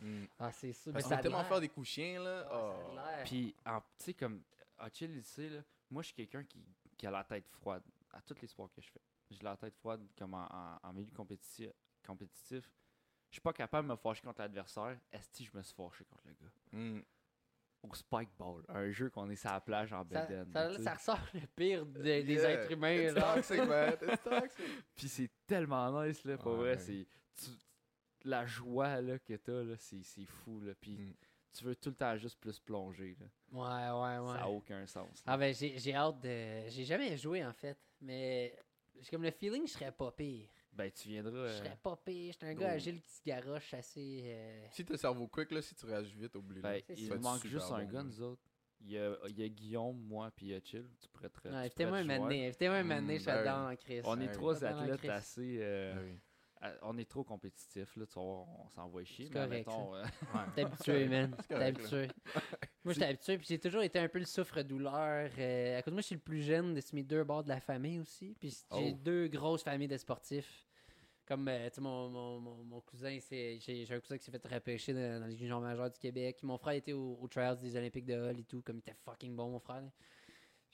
Mm. 0.00 0.24
Ah, 0.38 0.52
c'est 0.52 0.72
sûr. 0.72 0.92
Parce 0.92 1.04
mais 1.04 1.08
ça 1.10 1.18
a 1.18 1.22
tellement 1.22 1.44
faire 1.44 1.60
des 1.60 1.68
coups 1.68 1.88
chiens, 1.88 2.22
là. 2.22 2.42
Ouais, 2.42 2.48
ça 2.48 2.54
a 2.56 2.74
Oh. 2.90 2.94
l'air. 2.94 3.24
Puis, 3.24 3.54
en- 3.64 3.80
tu 3.80 3.86
sais, 3.98 4.14
comme, 4.14 4.42
à 4.78 4.88
Chill, 4.90 5.10
il 5.16 5.24
sait, 5.24 5.48
là, 5.48 5.60
moi, 5.90 6.02
je 6.02 6.06
suis 6.08 6.14
quelqu'un 6.16 6.44
qui, 6.44 6.64
qui 6.96 7.06
a 7.06 7.10
la 7.10 7.24
tête 7.24 7.48
froide 7.48 7.82
à 8.12 8.20
tous 8.22 8.36
les 8.40 8.48
sports 8.48 8.70
que 8.72 8.80
je 8.80 8.90
fais. 8.90 9.00
J'ai 9.30 9.42
la 9.42 9.56
tête 9.56 9.74
froide 9.76 10.06
comme 10.18 10.34
en, 10.34 10.46
en- 10.46 10.78
en 10.82 10.92
milieu 10.92 11.10
compétitif. 11.14 11.70
compétitif. 12.06 12.70
Je 13.28 13.34
suis 13.34 13.40
pas 13.40 13.52
capable 13.52 13.88
de 13.88 13.92
me 13.92 13.96
fâcher 13.96 14.22
contre 14.22 14.40
l'adversaire. 14.40 14.96
Est-ce 15.10 15.38
que 15.42 15.44
je 15.50 15.56
me 15.56 15.62
suis 15.62 15.74
fâché 15.74 16.04
contre 16.04 16.22
le 16.26 16.32
gars? 16.34 16.52
Mm. 16.72 17.02
Au 17.82 17.94
Spikeball, 17.94 18.64
un 18.68 18.90
jeu 18.90 19.10
qu'on 19.10 19.28
est 19.30 19.36
sur 19.36 19.50
la 19.50 19.60
plage 19.60 19.92
en 19.92 20.04
Ça, 20.52 20.78
ça, 20.82 20.94
ressort 20.94 21.20
le 21.34 21.40
pire 21.54 21.84
de- 21.86 22.02
des 22.02 22.22
Yeah. 22.22 22.50
êtres 22.50 22.72
humains. 22.72 22.94
It's 22.94 23.14
genre. 23.18 23.34
toxic, 23.34 23.58
man. 23.66 23.94
It's 24.02 24.22
toxic. 24.22 24.66
Puis 24.96 25.08
c'est 25.08 25.30
tellement 25.46 26.02
nice, 26.02 26.24
là, 26.24 26.36
pour 26.38 26.52
Ouais. 26.52 26.58
vrai. 26.74 26.78
C'est, 26.78 27.06
tu- 27.36 27.50
la 28.24 28.46
joie 28.46 29.00
là, 29.00 29.18
que 29.18 29.34
t'as, 29.34 29.62
là, 29.62 29.74
c'est, 29.78 30.02
c'est 30.02 30.24
fou. 30.26 30.60
Là. 30.60 30.72
Puis 30.80 30.96
Mm. 30.96 31.14
tu 31.52 31.64
veux 31.64 31.76
tout 31.76 31.90
le 31.90 31.94
temps 31.96 32.16
juste 32.16 32.38
plus 32.40 32.58
plonger. 32.58 33.16
Là. 33.20 33.26
Ouais, 33.52 34.18
ouais, 34.18 34.26
ouais. 34.26 34.34
Ça 34.34 34.40
n'a 34.40 34.48
aucun 34.48 34.86
sens. 34.86 35.24
là. 35.24 35.32
Ah 35.32 35.36
ben 35.38 35.54
j'ai 35.54 35.78
j'ai 35.78 35.94
hâte 35.94 36.20
de. 36.20 36.68
J'ai 36.68 36.84
jamais 36.84 37.16
joué 37.16 37.44
en 37.44 37.52
fait, 37.52 37.78
mais 38.00 38.54
j'ai 39.00 39.10
comme 39.10 39.22
le 39.22 39.30
feeling 39.30 39.62
que 39.62 39.68
je 39.68 39.74
serais 39.74 39.92
pas 39.92 40.10
pire. 40.12 40.48
Ben, 40.72 40.90
tu 40.90 41.08
viendras. 41.08 41.32
Je 41.32 41.36
euh, 41.52 41.58
serais 41.58 41.78
pas 41.82 41.96
pire. 41.96 42.32
J'étais 42.32 42.46
un 42.48 42.54
gars 42.54 42.68
oh. 42.72 42.74
agile 42.74 43.00
qui 43.00 43.10
se 43.10 43.22
garoche 43.24 43.72
assez. 43.72 44.22
euh, 44.26 44.66
Si 44.72 44.84
t'as 44.84 44.96
cerveau 44.98 45.26
quick, 45.26 45.50
là, 45.50 45.62
si 45.62 45.74
tu 45.74 45.86
réagis 45.86 46.14
vite, 46.14 46.36
oublie 46.36 46.60
ben, 46.60 46.82
il 46.94 47.08
nous 47.08 47.18
manque 47.20 47.46
juste 47.46 47.70
un 47.72 47.84
bon, 47.84 47.92
gars, 47.92 48.02
nous 48.02 48.20
autres. 48.20 48.42
Il 48.82 48.90
y 48.90 48.98
a, 48.98 49.16
il 49.28 49.38
y 49.38 49.42
a 49.42 49.48
Guillaume, 49.48 49.98
moi, 49.98 50.30
puis 50.36 50.46
il 50.46 50.52
y 50.52 50.54
a 50.54 50.60
Chill. 50.62 50.84
Tu 51.00 51.08
pourrais 51.08 51.30
te. 51.30 51.40
tu 51.40 51.48
Ouais, 51.48 51.50
pourrais 51.50 51.60
Invitez-moi 51.64 51.96
un 51.98 52.18
donné. 52.20 52.46
Invitez-moi 52.48 52.76
un 52.76 52.84
Mm, 53.00 53.10
je 53.10 53.16
suis 53.16 53.24
ben 53.24 53.38
dedans 53.40 53.70
en 53.70 53.76
crise. 53.76 54.02
On 54.04 54.20
est 54.20 54.32
trois 54.32 54.64
athlètes 54.64 55.04
assez. 55.08 55.56
euh, 55.62 55.94
oui. 56.04 56.18
À- 56.60 56.72
on 56.82 56.96
est 56.98 57.08
trop 57.08 57.24
compétitifs, 57.24 57.96
là. 57.96 58.06
Tu 58.06 58.14
voir, 58.14 58.46
on 58.64 58.68
s'envoie 58.70 59.04
chier. 59.04 59.28
C'est 59.32 59.46
mettons, 59.46 59.94
euh, 59.94 60.04
T'es 60.54 60.62
habitué, 60.62 61.08
man. 61.08 61.36
T'es 61.48 61.54
habitué. 61.54 62.08
Moi, 62.84 62.94
j'étais 62.94 63.06
habitué, 63.06 63.38
puis 63.38 63.46
j'ai 63.48 63.58
toujours 63.58 63.82
été 63.82 63.98
un 63.98 64.08
peu 64.08 64.18
le 64.18 64.24
souffre-douleur. 64.24 65.30
euh, 65.38 65.78
à 65.78 65.82
cause 65.82 65.90
de 65.92 65.94
moi, 65.96 66.00
je 66.02 66.06
suis 66.06 66.14
le 66.14 66.20
plus 66.20 66.42
jeune 66.42 66.74
de 66.74 66.80
mes 66.92 67.02
deux 67.02 67.24
bords 67.24 67.44
de 67.44 67.48
la 67.48 67.60
famille 67.60 67.98
aussi. 68.00 68.34
Puis 68.38 68.50
j'ai 68.72 68.92
Oh. 68.94 68.98
deux 69.02 69.28
grosses 69.28 69.62
familles 69.62 69.88
de 69.88 69.96
sportifs. 69.96 70.66
Comme, 71.26 71.48
euh, 71.48 71.68
tu 71.68 71.74
sais, 71.74 71.80
mon, 71.80 72.08
mon, 72.08 72.38
mon, 72.38 72.54
mon 72.64 72.80
cousin, 72.80 73.18
c'est- 73.20 73.58
j'ai 73.58 73.84
j'ai 73.84 73.94
un 73.94 73.98
cousin 74.00 74.16
qui 74.16 74.24
s'est 74.24 74.30
fait 74.30 74.46
repêcher 74.46 74.92
dans, 74.94 75.20
dans 75.20 75.26
les 75.26 75.34
juniors 75.36 75.60
majeurs 75.60 75.90
du 75.90 75.98
Québec. 75.98 76.38
Mon 76.44 76.56
frère 76.56 76.74
était 76.74 76.92
au, 76.92 77.18
au 77.20 77.26
Trials 77.26 77.58
des 77.58 77.74
Olympiques 77.76 78.04
de 78.06 78.14
Hall 78.14 78.38
et 78.38 78.44
tout, 78.44 78.62
comme 78.62 78.76
il 78.76 78.78
était 78.78 78.94
fucking 79.04 79.34
bon, 79.34 79.50
mon 79.50 79.58
frère. 79.58 79.82
là. 79.82 79.90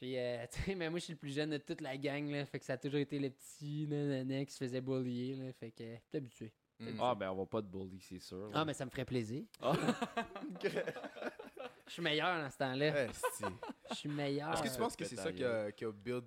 Puis, 0.03 0.19
euh, 0.19 0.45
tu 0.51 0.61
sais, 0.61 0.75
mais 0.75 0.91
moi, 0.91 0.99
je 0.99 1.05
suis 1.05 1.13
le 1.13 1.19
plus 1.19 1.33
jeune 1.33 1.51
de 1.51 1.59
toute 1.59 1.81
la 1.81 1.97
gang, 1.97 2.29
là. 2.29 2.45
Fait 2.45 2.59
que 2.59 2.65
ça 2.65 2.73
a 2.73 2.77
toujours 2.77 2.99
été 2.99 3.21
le 3.21 3.31
petit 3.31 3.87
nanana 3.87 4.45
qui 4.45 4.53
se 4.53 4.59
faisait 4.59 4.81
bullier, 4.81 5.37
là. 5.37 5.53
Fait 5.53 5.71
que, 5.71 5.77
t'es 5.77 6.19
habitué. 6.19 6.53
Mm. 6.81 6.99
Ah, 7.01 7.15
ben, 7.15 7.31
on 7.31 7.37
va 7.37 7.47
pas 7.47 7.63
te 7.63 7.69
bully, 7.69 8.01
c'est 8.01 8.19
sûr. 8.19 8.51
Ah, 8.53 8.65
mais 8.65 8.75
ça 8.75 8.85
me 8.85 8.91
ferait 8.91 9.05
plaisir. 9.05 9.45
Ah. 9.61 9.75
Je 11.87 11.93
suis 11.93 12.03
meilleur 12.03 12.43
dans 12.43 12.51
ce 12.51 12.59
temps-là. 12.59 13.05
Esti. 13.05 13.45
Je 13.91 13.95
suis 13.95 14.09
meilleur. 14.09 14.53
Est-ce 14.55 14.63
que 14.63 14.69
tu 14.75 14.79
penses 14.79 14.97
que 14.97 15.05
c'est 15.05 15.15
ça 15.15 15.33
qui 15.33 15.45
a, 15.45 15.71
qui 15.71 15.85
a 15.85 15.93
build 15.93 16.25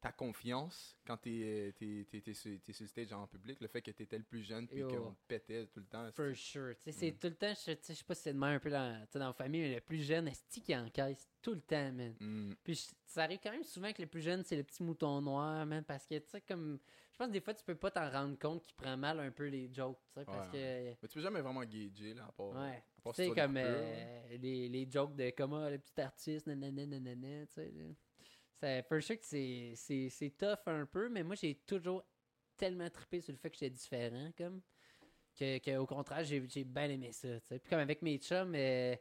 ta 0.00 0.12
confiance 0.12 0.96
quand 1.04 1.16
t'es 1.16 1.74
t'es- 1.76 2.06
t'es 2.08 2.32
sur, 2.34 2.50
le 2.80 2.86
stage 2.86 3.12
en 3.12 3.26
public? 3.26 3.60
Le 3.60 3.66
fait 3.68 3.82
que 3.82 3.90
t'étais 3.90 4.18
le 4.18 4.24
plus 4.24 4.42
jeune 4.42 4.66
puis 4.68 4.82
qu'on 4.82 5.12
te 5.12 5.20
pétait 5.26 5.66
tout 5.66 5.80
le 5.80 5.86
temps. 5.86 6.10
For 6.12 6.34
sure. 6.36 6.74
C'est 6.88 7.12
Mm. 7.12 7.18
tout 7.18 7.26
le 7.28 7.34
temps, 7.34 7.52
je, 7.54 7.74
sais, 7.80 8.04
pas 8.04 8.14
si 8.14 8.22
c'est 8.22 8.32
de 8.32 8.38
même 8.38 8.54
un 8.56 8.60
peu 8.60 8.70
dans, 8.70 9.06
dans 9.14 9.26
la 9.26 9.32
famille, 9.32 9.60
mais 9.62 9.74
le 9.74 9.80
plus 9.80 10.02
jeune, 10.02 10.28
est 10.28 10.60
qui 10.60 10.76
encaisse 10.76 11.28
tout 11.42 11.54
le 11.54 11.60
temps, 11.60 11.92
man. 11.92 12.14
Mm. 12.20 12.52
Puis 12.62 12.88
ça 13.06 13.24
arrive 13.24 13.38
quand 13.42 13.50
même 13.50 13.64
souvent 13.64 13.92
que 13.92 14.02
le 14.02 14.08
plus 14.08 14.20
jeune, 14.22 14.44
c'est 14.44 14.56
le 14.56 14.62
petit 14.64 14.82
mouton 14.82 15.20
noir, 15.20 15.64
man, 15.66 15.82
parce 15.84 16.06
que, 16.06 16.18
tu 16.18 16.28
sais, 16.28 16.40
comme, 16.42 16.78
je 17.12 17.16
pense 17.16 17.26
que 17.28 17.32
des 17.32 17.40
fois, 17.40 17.54
tu 17.54 17.64
peux 17.64 17.74
pas 17.74 17.90
t'en 17.90 18.08
rendre 18.10 18.38
compte 18.38 18.62
qu'il 18.64 18.74
prend 18.76 18.96
mal 18.96 19.18
un 19.18 19.30
peu 19.32 19.46
les 19.48 19.72
jokes, 19.72 19.98
tu 20.14 20.20
sais, 20.20 20.24
parce 20.26 20.52
Mais 20.52 20.96
tu 21.02 21.14
peux 21.14 21.20
jamais 21.20 21.40
vraiment 21.40 21.64
gager, 21.64 22.14
là, 22.14 22.26
à 22.28 22.32
part. 22.32 22.50
que, 22.50 22.58
ouais. 22.58 22.82
Tu 23.06 23.14
sais, 23.14 23.28
comme 23.34 23.56
euh, 23.56 24.36
les, 24.38 24.68
les 24.68 24.88
jokes 24.90 25.16
de 25.16 25.30
comment 25.36 25.68
le 25.68 25.78
petit 25.78 26.00
artiste, 26.00 26.46
nanana, 26.46 26.86
nanana, 26.86 27.46
tu 27.46 27.54
sais. 27.54 27.72
C'est 28.60 28.82
for 28.88 29.00
sure 29.02 29.18
que 29.18 29.24
c'est- 29.26 29.72
c'est 29.76 30.08
c'est 30.10 30.30
tough 30.30 30.66
un 30.66 30.84
peu, 30.86 31.08
mais 31.08 31.22
moi, 31.22 31.36
j'ai 31.36 31.54
toujours 31.54 32.04
tellement 32.56 32.90
trippé 32.90 33.20
sur 33.20 33.32
le 33.32 33.38
fait 33.38 33.50
que 33.50 33.56
j'étais 33.56 33.70
différent, 33.70 34.30
comme, 34.36 34.60
que, 35.38 35.58
que 35.58 35.76
au 35.76 35.86
contraire, 35.86 36.24
j'ai 36.24 36.46
j'ai 36.48 36.64
bien 36.64 36.90
aimé 36.90 37.12
ça, 37.12 37.40
tu 37.40 37.46
sais. 37.46 37.58
Puis 37.60 37.70
comme 37.70 37.78
avec 37.78 38.02
mes 38.02 38.18
chums, 38.18 38.54
euh, 38.56 38.96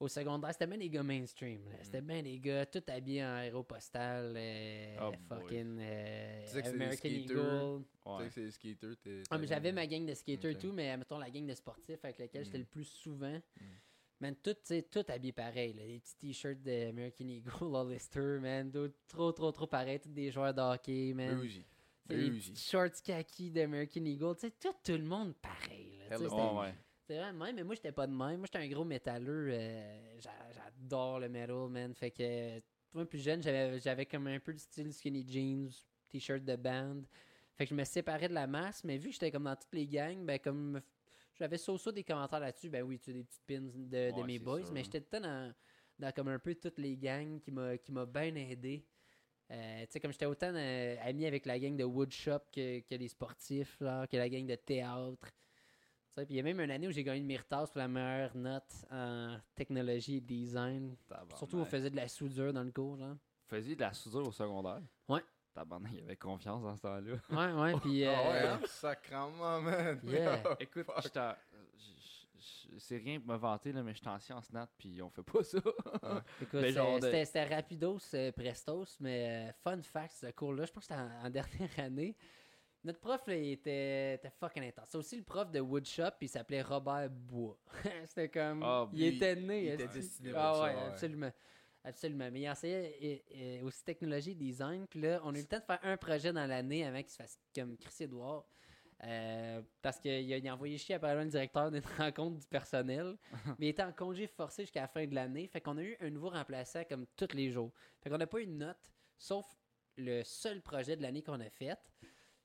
au 0.00 0.08
secondaire, 0.08 0.52
c'était 0.52 0.66
bien 0.66 0.76
les 0.76 0.90
gars 0.90 1.02
mainstream, 1.02 1.64
là. 1.70 1.78
C'était 1.82 2.02
bien 2.02 2.20
les 2.20 2.38
gars 2.38 2.66
tout 2.66 2.82
habillés 2.88 3.24
en 3.24 3.36
aéropostale, 3.36 4.34
euh, 4.36 4.98
Oh 5.00 5.14
fucking 5.28 5.78
euh, 5.80 6.40
Tu 6.42 6.46
disais 6.48 6.60
que 6.62 6.68
c'est 6.68 6.72
des 6.76 6.84
American 6.84 6.96
skaters? 6.98 7.20
Eagle. 7.22 7.84
Tu 8.04 8.10
sais 8.18 8.28
que 8.28 8.34
c'est 8.34 8.50
skater, 8.50 8.96
t'es. 9.02 9.22
Ah, 9.30 9.38
mais 9.38 9.46
j'avais 9.46 9.72
ma 9.72 9.86
gang 9.86 10.04
de 10.04 10.12
skaters 10.14 10.50
et 10.50 10.54
Ok. 10.56 10.60
tout, 10.60 10.72
mais 10.72 10.94
mettons 10.98 11.18
la 11.18 11.30
gang 11.30 11.46
de 11.46 11.54
sportifs 11.54 12.04
avec 12.04 12.18
laquelle 12.18 12.44
j'étais 12.44 12.58
Mm. 12.58 12.62
le 12.62 12.66
plus 12.66 12.84
souvent. 12.84 13.40
Mm. 13.60 13.64
Man, 14.24 14.36
tout, 14.42 14.54
tout 14.90 15.04
habillé 15.08 15.32
pareil. 15.32 15.74
Là. 15.74 15.82
Les 15.84 16.00
petits 16.00 16.16
t-shirts 16.16 16.62
de 16.62 16.88
American 16.88 17.28
Eagle, 17.28 17.50
Hollister, 17.60 18.38
man. 18.40 18.72
Trop, 19.06 19.32
trop, 19.32 19.52
trop 19.52 19.66
pareil. 19.66 20.00
Tous 20.00 20.08
des 20.08 20.30
joueurs 20.30 20.54
de 20.54 20.60
hockey, 20.62 21.12
man. 21.14 21.38
Les 22.08 22.16
petits 22.52 22.56
shorts 22.70 23.02
kaki 23.04 23.50
d'American 23.50 24.04
Eagle. 24.04 24.34
Tu 24.36 24.46
sais, 24.46 24.50
tout, 24.58 24.72
tout 24.82 24.92
le 24.92 25.04
monde 25.04 25.34
pareil. 25.36 25.98
Là. 25.98 26.16
Ouais, 26.18 26.60
ouais. 26.60 26.74
C'est 27.06 27.18
vraiment 27.18 27.44
même, 27.44 27.56
mais 27.56 27.64
moi, 27.64 27.74
j'étais 27.74 27.92
pas 27.92 28.06
de 28.06 28.12
même. 28.12 28.38
Moi, 28.38 28.46
j'étais 28.46 28.58
un 28.64 28.68
gros 28.68 28.84
métalleux. 28.84 29.48
euh, 29.52 30.18
j'a- 30.20 30.30
J'adore 30.54 31.20
le 31.20 31.28
metal, 31.28 31.68
man. 31.68 31.94
Fait 31.94 32.10
que, 32.10 32.60
moi, 32.94 33.04
plus 33.04 33.18
jeune, 33.22 33.42
j'avais 33.42 33.78
j'avais 33.80 34.06
comme 34.06 34.26
un 34.26 34.40
peu 34.40 34.52
le 34.52 34.58
style 34.58 34.92
skinny 34.92 35.24
jeans, 35.28 35.70
t-shirt 36.08 36.42
de 36.44 36.56
band. 36.56 37.02
Fait 37.56 37.64
que 37.66 37.70
je 37.70 37.74
me 37.74 37.84
séparais 37.84 38.28
de 38.28 38.34
la 38.34 38.46
masse, 38.46 38.84
mais 38.84 38.96
vu 38.96 39.08
que 39.08 39.12
j'étais 39.12 39.30
comme 39.30 39.44
dans 39.44 39.54
toutes 39.56 39.74
les 39.74 39.86
gangs, 39.86 40.24
ben, 40.24 40.38
comme 40.38 40.80
j'avais 41.38 41.58
so 41.58 41.76
des 41.92 42.04
commentaires 42.04 42.40
là-dessus, 42.40 42.68
ben 42.70 42.82
oui, 42.82 42.98
tu 42.98 43.06
sais, 43.06 43.12
des 43.12 43.24
petites 43.24 43.44
pins 43.46 43.60
de, 43.60 44.10
de 44.10 44.12
Ouais, 44.20 44.24
mes 44.24 44.38
boys, 44.38 44.62
sûr. 44.64 44.72
mais 44.72 44.84
j'étais 44.84 45.00
tout 45.00 45.18
dans, 45.20 45.52
dans 45.98 46.12
comme 46.12 46.28
un 46.28 46.38
peu 46.38 46.54
toutes 46.54 46.78
les 46.78 46.96
gangs 46.96 47.40
qui 47.40 47.50
m'a 47.50 47.76
qui 47.78 47.92
m'a 47.92 48.06
bien 48.06 48.34
aidé. 48.34 48.84
Euh, 49.50 49.80
tu 49.86 49.92
sais, 49.92 50.00
comme 50.00 50.12
j'étais 50.12 50.26
autant 50.26 50.54
euh, 50.54 50.96
ami 51.02 51.26
avec 51.26 51.44
la 51.44 51.58
gang 51.58 51.76
de 51.76 51.84
woodshop 51.84 52.38
que, 52.52 52.80
que 52.80 52.94
les 52.94 53.08
sportifs, 53.08 53.78
là, 53.80 54.06
que 54.06 54.16
la 54.16 54.28
gang 54.28 54.46
de 54.46 54.54
théâtre. 54.54 55.18
Tu 55.26 56.20
sais, 56.20 56.26
Puis 56.26 56.34
il 56.34 56.36
y 56.38 56.40
a 56.40 56.42
même 56.42 56.60
une 56.60 56.70
année 56.70 56.88
où 56.88 56.92
j'ai 56.92 57.04
gagné 57.04 57.20
une 57.20 57.26
Myrtas 57.26 57.66
pour 57.66 57.78
la 57.78 57.88
meilleure 57.88 58.34
note 58.36 58.72
en 58.90 59.36
technologie 59.54 60.16
et 60.16 60.20
design. 60.20 60.96
Surtout, 61.36 61.58
on 61.58 61.64
faisait 61.64 61.90
de 61.90 61.96
la 61.96 62.08
soudure 62.08 62.52
dans 62.52 62.62
le 62.62 62.70
cours, 62.72 62.96
genre. 62.96 63.14
Vous 63.16 63.56
faisiez 63.56 63.74
de 63.76 63.80
la 63.82 63.92
soudure 63.92 64.26
au 64.26 64.32
secondaire? 64.32 64.80
Ouais. 65.08 65.20
Tabarnak, 65.54 65.92
il 65.92 66.00
y 66.00 66.02
avait 66.02 66.16
confiance 66.16 66.62
dans 66.62 66.76
ce 66.76 66.82
temps-là. 66.82 67.14
Ouais, 67.30 67.52
ouais, 67.72 67.80
puis... 67.82 68.04
Ah 68.04 68.10
ouais, 68.10 68.42
euh, 68.44 68.54
hein? 68.54 68.60
Sacrement, 68.66 69.60
man. 69.60 70.00
Yeah. 70.04 70.42
Écoute, 70.60 70.86
en- 71.16 71.34
c'est 72.76 72.96
rien 72.98 73.20
pour 73.20 73.28
me 73.32 73.36
vanter, 73.38 73.72
là, 73.72 73.82
mais 73.82 73.92
je 73.94 73.98
suis 73.98 74.08
en 74.08 74.18
sciences 74.18 74.52
nat, 74.52 74.68
puis 74.76 75.00
on 75.00 75.08
fait 75.08 75.22
pas 75.22 75.42
ça. 75.44 75.58
Écoute, 76.42 76.54
euh, 76.54 76.96
de- 76.98 77.00
c'était 77.04 77.24
c'était 77.24 77.44
rapidos, 77.54 77.98
euh, 78.14 78.32
prestos, 78.32 78.96
mais 79.00 79.48
euh, 79.48 79.52
fun 79.62 79.80
fact, 79.82 80.12
ce 80.20 80.26
cours-là, 80.32 80.66
je 80.66 80.72
pense 80.72 80.86
que 80.86 80.94
c'était 80.94 81.00
en, 81.00 81.26
en 81.26 81.30
dernière 81.30 81.70
année. 81.78 82.16
Notre 82.82 83.00
prof, 83.00 83.26
là, 83.26 83.36
il 83.36 83.52
était, 83.52 84.14
était 84.16 84.30
fucking 84.38 84.64
intense. 84.64 84.88
C'est 84.90 84.98
aussi 84.98 85.16
le 85.16 85.22
prof 85.22 85.50
de 85.50 85.60
woodshop, 85.60 86.10
puis 86.18 86.26
il 86.26 86.28
s'appelait 86.28 86.60
Robert 86.60 87.08
Bois. 87.08 87.56
c'était 88.04 88.28
comme... 88.28 88.62
Ah, 88.62 88.86
il 88.92 89.04
était 89.04 89.36
né. 89.36 89.62
il 89.64 89.68
était 89.70 89.84
esti. 89.84 89.98
destiné 90.00 90.30
pour 90.32 90.40
Ah 90.40 90.52
ça, 90.54 90.62
ouais, 90.64 90.74
ouais. 90.74 90.82
absolument. 90.88 91.32
Absolument. 91.84 92.30
Mais 92.32 92.40
il 92.40 92.48
enseignait 92.48 93.60
aussi 93.62 93.84
technologie 93.84 94.30
et 94.30 94.34
design. 94.34 94.86
Puis 94.88 95.00
là, 95.00 95.20
on 95.24 95.34
a 95.34 95.38
eu 95.38 95.42
le 95.42 95.46
temps 95.46 95.58
de 95.58 95.64
faire 95.64 95.80
un 95.82 95.96
projet 95.96 96.32
dans 96.32 96.46
l'année 96.46 96.86
avant 96.86 96.98
qu'il 97.02 97.10
se 97.10 97.16
fasse 97.16 97.38
comme 97.54 97.76
Chris 97.76 98.04
Edouard. 98.04 98.46
Euh, 99.02 99.60
parce 99.82 100.00
qu'il 100.00 100.10
a, 100.10 100.38
il 100.38 100.48
a 100.48 100.54
envoyé 100.54 100.78
chier 100.78 100.94
apparemment 100.94 101.24
le 101.24 101.28
directeur 101.28 101.70
d'une 101.70 101.82
rencontre 101.98 102.38
du 102.38 102.46
personnel. 102.46 103.16
mais 103.58 103.66
il 103.66 103.68
était 103.68 103.82
en 103.82 103.92
congé 103.92 104.26
forcé 104.26 104.62
jusqu'à 104.62 104.82
la 104.82 104.88
fin 104.88 105.06
de 105.06 105.14
l'année. 105.14 105.46
Fait 105.46 105.60
qu'on 105.60 105.76
a 105.76 105.82
eu 105.82 105.96
un 106.00 106.10
nouveau 106.10 106.30
remplaçant 106.30 106.84
comme 106.84 107.06
tous 107.16 107.34
les 107.34 107.50
jours. 107.50 107.70
Fait 108.00 108.08
qu'on 108.08 108.18
n'a 108.18 108.26
pas 108.26 108.40
eu 108.40 108.46
de 108.46 108.52
note, 108.52 108.90
sauf 109.18 109.46
le 109.96 110.22
seul 110.24 110.62
projet 110.62 110.96
de 110.96 111.02
l'année 111.02 111.22
qu'on 111.22 111.40
a 111.40 111.50
fait. 111.50 111.78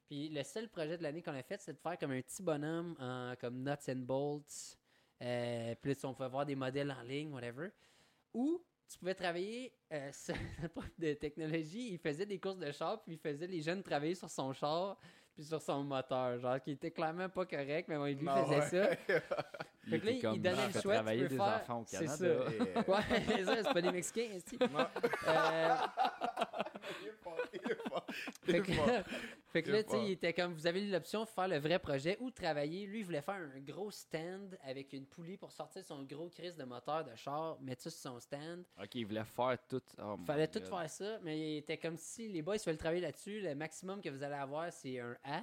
Puis 0.08 0.30
le 0.30 0.44
seul 0.44 0.68
projet 0.68 0.98
de 0.98 1.04
l'année 1.04 1.22
qu'on 1.22 1.36
a 1.36 1.44
fait, 1.44 1.62
c'est 1.62 1.74
de 1.74 1.80
faire 1.80 1.98
comme 1.98 2.12
un 2.12 2.22
petit 2.22 2.44
bonhomme 2.44 2.96
en 3.00 3.36
comme 3.40 3.64
nuts 3.64 3.90
and 3.90 4.00
bolts. 4.00 4.78
Euh, 5.22 5.76
puis 5.82 5.94
là, 5.94 6.00
on 6.04 6.14
pouvait 6.14 6.30
voir 6.30 6.46
des 6.46 6.56
modèles 6.56 6.92
en 6.92 7.02
ligne, 7.04 7.32
whatever. 7.32 7.70
Ou 8.34 8.62
tu 8.90 8.98
pouvais 8.98 9.14
travailler 9.16 9.74
euh, 9.94 10.10
sur 10.14 10.36
notre 10.62 10.74
prof 10.74 10.90
de 10.98 11.14
technologie, 11.14 11.94
il 11.94 12.00
faisait 12.00 12.26
des 12.26 12.40
courses 12.40 12.58
de 12.60 12.72
char, 12.72 13.02
puis 13.04 13.14
il 13.14 13.20
faisait 13.20 13.48
les 13.48 13.62
jeunes 13.62 13.84
travailler 13.84 14.16
sur 14.16 14.30
son 14.30 14.52
char, 14.54 14.98
puis 15.36 15.44
sur 15.46 15.62
son 15.62 15.84
moteur, 15.84 16.38
genre 16.40 16.60
qui 16.62 16.72
était 16.72 16.92
clairement 16.92 17.30
pas 17.30 17.46
correct, 17.46 17.88
mais 17.88 17.96
bon, 17.98 18.06
lui 18.06 18.16
Non, 18.24 18.46
faisait 18.46 18.62
ça. 18.88 19.22
Il 19.88 19.90
Fait 19.92 20.00
que 20.00 20.06
là, 20.06 20.12
comme, 20.22 20.36
il 20.36 20.42
donnait 20.42 20.70
je 20.70 20.76
le 20.76 20.82
choix, 20.82 20.98
tu 21.00 21.04
peux 21.06 21.28
des 21.28 21.36
faire- 21.36 21.42
enfants 21.62 21.80
au 21.82 21.84
c'est 21.88 22.08
ça. 22.08 22.26
Yeah. 22.26 22.40
Ouais, 22.88 23.02
c'est 23.28 23.46
ça, 23.46 23.64
c'est 23.64 23.74
pas 23.74 23.82
des 23.82 23.92
Mexicains, 23.92 24.30
esti. 24.36 24.58
Non. 24.60 24.88
Euh, 25.28 25.76
Il 27.02 27.08
est 27.08 27.12
fort, 27.22 27.38
il 27.54 27.60
est 27.72 27.90
fort, 27.90 28.06
il 28.10 28.52
fait 28.52 28.58
est 28.58 28.62
que, 28.62 28.74
fort. 28.74 28.90
Fait 29.50 29.64
que 29.64 29.72
là, 29.72 29.84
tu 29.84 29.92
sais, 29.92 30.06
il 30.06 30.12
était 30.12 30.32
comme, 30.34 30.54
vous 30.54 30.68
avez 30.68 30.86
l'option 30.86 31.24
de 31.24 31.28
faire 31.30 31.48
le 31.48 31.58
vrai 31.58 31.80
projet 31.80 32.18
ou 32.20 32.30
de 32.30 32.36
travailler. 32.36 32.86
Lui, 32.86 33.00
il 33.00 33.06
voulait 33.06 33.22
faire 33.22 33.36
un 33.36 33.60
gros 33.60 33.90
stand 33.90 34.58
avec 34.64 34.94
une 34.94 35.08
poulie 35.08 35.38
pour 35.38 35.52
sortir 35.52 35.84
son 35.84 36.04
gros 36.04 36.30
crise 36.30 36.56
de 36.56 36.64
moteur 36.64 37.04
de 37.04 37.16
char, 37.16 37.60
mettre 37.60 37.82
ça 37.82 37.90
sur 37.90 38.12
son 38.12 38.20
stand. 38.20 38.64
Ok, 38.80 38.94
il 38.94 39.06
voulait 39.08 39.24
faire 39.24 39.58
tout. 39.68 39.82
Oh 39.98 40.18
fallait 40.26 40.48
tout 40.48 40.60
God. 40.60 40.70
faire 40.70 40.90
ça, 40.90 41.20
mais 41.24 41.40
il 41.40 41.58
était 41.58 41.78
comme 41.78 41.98
si 41.98 42.28
les 42.28 42.44
boys 42.44 42.58
veulent 42.64 42.78
travailler 42.78 43.02
là-dessus, 43.02 43.42
le 43.42 43.56
maximum 43.56 44.02
que 44.02 44.10
vous 44.10 44.22
allez 44.22 44.36
avoir, 44.36 44.72
c'est 44.72 45.00
un 45.00 45.18
A. 45.24 45.42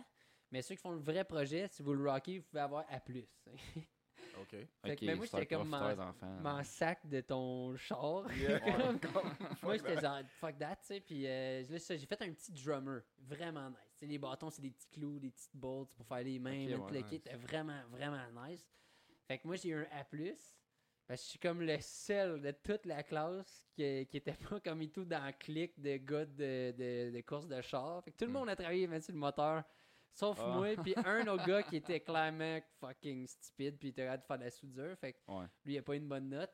Mais 0.52 0.62
ceux 0.62 0.76
qui 0.76 0.80
font 0.80 0.92
le 0.92 1.00
vrai 1.00 1.24
projet, 1.24 1.66
si 1.68 1.82
vous 1.82 1.92
le 1.92 2.08
rockez, 2.08 2.38
vous 2.38 2.44
pouvez 2.44 2.62
avoir 2.62 2.84
A. 2.88 3.00
Ok. 4.40 4.56
Fait 4.84 4.96
que, 4.96 5.04
mais 5.04 5.14
moi, 5.14 5.24
j'étais 5.26 5.46
comme 5.46 5.68
m'en-. 5.68 5.96
M'en 6.42 6.62
sac 6.62 7.06
de 7.08 7.20
ton 7.20 7.76
char. 7.76 8.24
Yeah. 8.36 8.60
Moi, 9.62 9.76
j'étais 9.76 10.00
genre, 10.00 10.20
fuck 10.38 10.58
that, 10.58 10.76
tu 10.76 10.86
sais. 10.86 11.00
Puis 11.00 11.26
euh, 11.26 11.62
là, 11.68 11.78
j'ai 11.78 11.98
fait 12.06 12.22
un 12.22 12.32
petit 12.32 12.52
drummer. 12.52 13.00
Vraiment 13.18 13.70
nice. 13.70 13.78
Tu 13.94 13.98
sais, 14.00 14.06
les 14.06 14.18
bâtons, 14.18 14.50
c'est 14.50 14.62
des 14.62 14.70
petits 14.70 14.88
clous, 14.88 15.18
des 15.18 15.30
petites 15.30 15.56
bolts 15.56 15.88
pour 15.96 16.06
faire 16.06 16.22
les 16.22 16.38
mains. 16.38 16.64
Ok, 16.64 16.70
man, 16.70 16.80
ouais, 16.80 16.92
le 16.92 16.98
nice. 16.98 17.08
kit 17.08 17.14
était 17.16 17.36
vraiment, 17.36 17.80
vraiment 17.90 18.46
nice. 18.46 18.66
Fait 19.26 19.38
que 19.38 19.46
moi, 19.46 19.56
j'ai 19.56 19.70
eu 19.70 19.76
un 19.76 19.82
A. 19.92 20.04
Parce 21.08 21.20
que 21.20 21.24
je 21.24 21.30
suis 21.30 21.38
comme 21.38 21.62
le 21.62 21.78
seul 21.80 22.40
de 22.42 22.50
toute 22.50 22.84
la 22.84 23.02
classe 23.04 23.64
qui, 23.74 24.06
qui 24.06 24.16
était 24.16 24.32
pas 24.34 24.58
comme 24.60 24.82
et 24.82 24.88
tout 24.88 25.04
dans 25.04 25.24
le 25.24 25.32
clic 25.32 25.80
de 25.80 25.96
gars 25.98 26.24
de, 26.26 26.72
de, 26.72 27.10
de 27.16 27.20
course 27.22 27.46
de 27.46 27.60
char. 27.60 28.02
Fait 28.04 28.10
que 28.10 28.16
tout 28.16 28.24
le 28.24 28.30
Mm. 28.32 28.34
monde 28.34 28.48
a 28.48 28.56
travaillé 28.56 28.86
même 28.88 29.00
sur 29.00 29.12
le 29.14 29.20
moteur. 29.20 29.62
Sauf 30.18 30.38
Ah. 30.40 30.46
moi, 30.56 30.74
puis 30.82 30.94
un 30.96 31.26
autre 31.28 31.46
gars 31.46 31.62
qui 31.62 31.76
était 31.76 32.00
clairement 32.00 32.58
fucking 32.80 33.26
stupide, 33.26 33.76
puis 33.78 33.88
il 33.88 33.90
était 33.90 34.04
capable 34.04 34.22
de 34.22 34.26
faire 34.26 34.38
de 34.38 34.44
la 34.44 34.50
soudure. 34.50 34.96
Fait 34.98 35.12
que 35.12 35.18
Ouais. 35.30 35.44
lui, 35.64 35.74
il 35.74 35.78
a 35.78 35.82
pas 35.82 35.92
eu 35.94 35.98
une 35.98 36.08
bonne 36.08 36.30
note. 36.30 36.52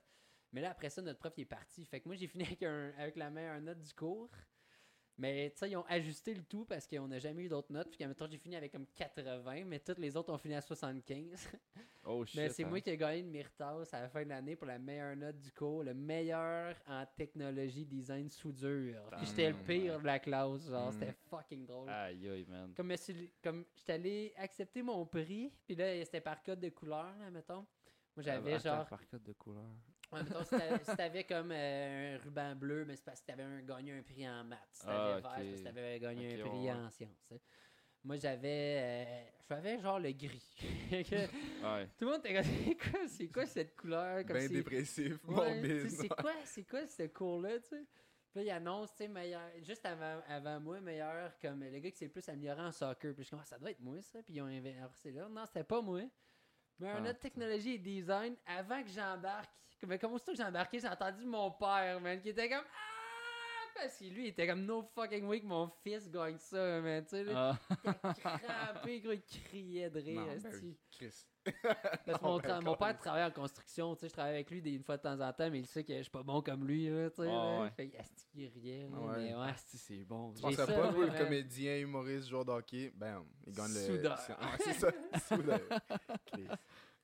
Mais 0.52 0.60
là, 0.60 0.70
après 0.72 0.90
ça, 0.90 1.00
notre 1.00 1.20
prof, 1.20 1.32
il 1.36 1.42
est 1.42 1.44
parti. 1.46 1.84
Fait 1.86 2.00
que 2.00 2.08
moi, 2.08 2.16
j'ai 2.16 2.26
fini 2.26 2.44
avec, 2.44 2.62
un, 2.64 2.92
avec 2.98 3.14
la 3.16 3.30
meilleure 3.30 3.60
note 3.60 3.80
du 3.80 3.94
cours. 3.94 4.28
Mais 5.22 5.50
tu 5.50 5.58
sais, 5.58 5.70
ils 5.70 5.76
ont 5.76 5.84
ajusté 5.86 6.34
le 6.34 6.42
tout 6.42 6.64
parce 6.64 6.84
qu'on 6.88 7.06
n'a 7.06 7.20
jamais 7.20 7.44
eu 7.44 7.48
d'autres 7.48 7.72
notes. 7.72 7.88
Puis, 7.96 8.04
mettons, 8.04 8.26
j'ai 8.28 8.38
fini 8.38 8.56
avec 8.56 8.72
comme 8.72 8.86
80, 8.96 9.64
mais 9.66 9.78
toutes 9.78 10.00
les 10.00 10.16
autres 10.16 10.32
ont 10.32 10.36
fini 10.38 10.54
à 10.56 10.60
75. 10.60 11.48
Oh 12.04 12.24
shit. 12.24 12.40
mais 12.40 12.48
c'est 12.48 12.64
hein. 12.64 12.68
moi 12.68 12.80
qui 12.80 12.90
ai 12.90 12.96
gagné 12.96 13.22
le 13.22 13.28
Myrtas 13.28 13.88
à 13.92 14.00
la 14.00 14.08
fin 14.08 14.24
de 14.24 14.28
l'année 14.30 14.56
pour 14.56 14.66
la 14.66 14.76
meilleure 14.80 15.14
note 15.14 15.38
du 15.38 15.52
cours, 15.52 15.84
le 15.84 15.94
meilleur 15.94 16.74
en 16.88 17.06
technologie, 17.16 17.84
design, 17.86 18.28
soudure. 18.28 19.08
Puis 19.18 19.26
j'étais 19.26 19.50
le 19.50 19.56
pire 19.56 20.00
de 20.00 20.06
la 20.06 20.18
classe, 20.18 20.68
genre, 20.68 20.88
Mm. 20.88 20.92
c'était 20.94 21.12
fucking 21.30 21.64
drôle. 21.64 21.88
Aïe, 21.88 22.28
aïe, 22.28 22.44
man. 22.48 22.74
Comme, 22.74 22.92
comme 23.40 23.64
j'étais 23.76 23.92
allé 23.92 24.32
accepter 24.36 24.82
mon 24.82 25.06
prix, 25.06 25.52
puis 25.64 25.76
là, 25.76 26.04
c'était 26.04 26.20
par 26.20 26.42
code 26.42 26.58
de 26.58 26.70
couleur, 26.70 27.16
là, 27.20 27.30
mettons. 27.30 27.64
Moi, 28.16 28.24
j'avais 28.24 28.54
Attends, 28.54 28.78
genre. 28.78 28.88
Par 28.88 29.06
code 29.06 29.22
de 29.22 29.32
couleur. 29.34 29.70
Ouais, 30.12 30.22
mettons, 30.22 30.44
si 30.44 30.50
t'avais- 30.50 30.84
si 30.84 30.96
t'avais 30.96 31.24
comme 31.24 31.50
euh, 31.52 32.16
un 32.16 32.18
ruban 32.22 32.54
bleu, 32.54 32.84
mais 32.84 32.96
c'est 32.96 33.04
parce 33.04 33.20
que 33.20 33.26
t'avais 33.26 33.42
un- 33.44 33.62
gagné 33.62 33.92
un 33.92 34.02
prix 34.02 34.28
en 34.28 34.44
maths. 34.44 34.58
Si 34.72 34.84
t'avais 34.84 34.96
Ah, 34.98 35.06
vert, 35.20 35.32
c'est 35.38 35.44
parce 35.46 35.58
que 35.60 35.64
t'avais 35.64 36.00
gagné 36.00 36.40
un 36.42 36.46
prix 36.46 36.58
ouais. 36.60 36.72
en 36.72 36.90
sciences. 36.90 37.32
hein. 37.32 37.36
Moi, 38.04 38.16
j'avais. 38.16 38.80
euh, 38.82 39.24
j'avais 39.48 39.78
genre 39.80 39.98
le 40.00 40.10
gris. 40.12 40.56
Ouais. 41.62 41.86
Tout 41.96 42.04
le 42.04 42.10
monde 42.10 42.20
était 42.26 42.34
comme, 42.34 42.44
c'est 42.44 42.76
quoi, 42.90 43.00
c'est 43.08 43.28
quoi 43.28 43.46
cette 43.46 43.76
couleur? 43.76 44.16
Comme 44.26 44.36
Ben 44.36 44.48
c'est- 44.48 44.54
dépressif, 44.54 45.22
morbide. 45.24 45.88
c'est 45.88 46.08
quoi, 46.08 46.32
c'est 46.44 46.64
quoi 46.64 46.86
ce 46.86 47.02
cours-là, 47.06 47.58
tu 47.60 47.68
sais? 47.68 47.86
Puis 48.32 48.40
là, 48.40 48.42
il 48.42 48.50
annonce, 48.50 48.90
tu 48.92 49.04
sais, 49.04 49.08
meilleur, 49.08 49.48
juste 49.62 49.84
avant, 49.86 50.20
avant 50.26 50.58
moi, 50.58 50.80
meilleur, 50.80 51.38
comme 51.38 51.62
le 51.62 51.78
gars 51.78 51.90
qui 51.90 51.98
s'est 51.98 52.06
le 52.06 52.10
plus 52.10 52.28
amélioré 52.28 52.60
en 52.62 52.72
soccer. 52.72 53.14
Puis 53.14 53.22
je 53.22 53.28
suis 53.28 53.30
comme, 53.30 53.40
Ah, 53.42 53.46
ça 53.46 53.58
doit 53.58 53.70
être 53.70 53.80
moi, 53.80 54.00
ça. 54.02 54.22
Puis 54.22 54.34
ils 54.34 54.42
ont 54.42 54.46
inversé 54.46 55.12
là. 55.12 55.28
Non, 55.28 55.44
c'était 55.46 55.64
pas 55.64 55.80
moi. 55.80 56.00
Mais 56.78 56.88
un 56.88 57.04
Ah, 57.04 57.10
autre 57.10 57.20
technologie 57.20 57.74
et 57.74 57.78
design, 57.78 58.34
avant 58.46 58.82
que 58.82 58.88
j'embarque, 58.88 59.50
mais 59.86 59.98
comme 59.98 60.12
aussitôt 60.12 60.32
que 60.32 60.38
j'ai 60.38 60.44
embarqué, 60.44 60.78
j'ai 60.80 60.88
entendu 60.88 61.24
mon 61.24 61.50
père, 61.50 62.00
man, 62.00 62.20
qui 62.20 62.30
était 62.30 62.48
comme, 62.48 62.64
ah! 62.64 63.02
Parce 63.74 63.98
que 63.98 64.04
lui, 64.04 64.24
il 64.24 64.28
était 64.28 64.46
comme, 64.46 64.64
no 64.64 64.82
fucking 64.94 65.24
way 65.26 65.40
que 65.40 65.46
mon 65.46 65.68
fils 65.82 66.10
gagne 66.10 66.36
ça, 66.38 66.80
man, 66.80 67.02
tu 67.04 67.10
sais, 67.10 67.24
là. 67.24 67.58
Ah. 67.84 68.12
Crampé, 68.14 69.00
gros, 69.00 69.12
il 69.12 69.22
criait 69.22 69.90
de 69.90 69.98
rire, 69.98 70.20
Non, 70.20 70.26
ben 70.26 70.76
Chris. 70.90 71.26
Parce 71.44 72.18
que 72.18 72.24
Oh 72.24 72.40
mon, 72.62 72.76
père 72.76 72.98
travaille 72.98 73.24
en 73.24 73.30
construction, 73.30 73.94
tu 73.94 74.00
sais, 74.02 74.08
je 74.08 74.12
travaille 74.12 74.34
avec 74.34 74.50
lui 74.50 74.62
des, 74.62 74.72
une 74.72 74.84
fois 74.84 74.96
de 74.96 75.02
temps 75.02 75.18
en 75.20 75.32
temps, 75.32 75.50
mais 75.50 75.60
il 75.60 75.66
sait 75.66 75.82
que 75.82 75.96
je 75.96 76.02
suis 76.02 76.10
pas 76.10 76.22
bon 76.22 76.40
comme 76.42 76.66
lui, 76.66 76.88
là, 76.88 77.10
tu 77.10 77.16
sais. 77.16 77.22
Ouais, 77.22 77.28
là. 77.28 77.60
ouais. 77.62 77.70
Fait 77.70 77.90
asti 77.98 78.26
qu'il 78.30 78.48
riait, 78.48 78.84
Ouais. 78.84 79.16
mais 79.16 79.34
ouais. 79.34 79.48
Asti, 79.48 79.78
c'est 79.78 80.04
bon. 80.04 80.32
Tu 80.34 80.54
ça, 80.54 80.66
pas, 80.66 80.90
le 80.92 81.18
comédien, 81.18 81.78
humoriste, 81.78 82.28
joueur 82.28 82.44
de 82.44 82.52
hockey, 82.52 82.92
bam, 82.94 83.24
il 83.46 83.52
gagne 83.54 83.72
le... 83.72 83.80
C'est- 83.80 83.92
Ouais, 83.92 84.36
c'est 84.60 84.72
ça, 84.74 84.90
soudeur. 85.28 85.60
Chris. 86.26 86.46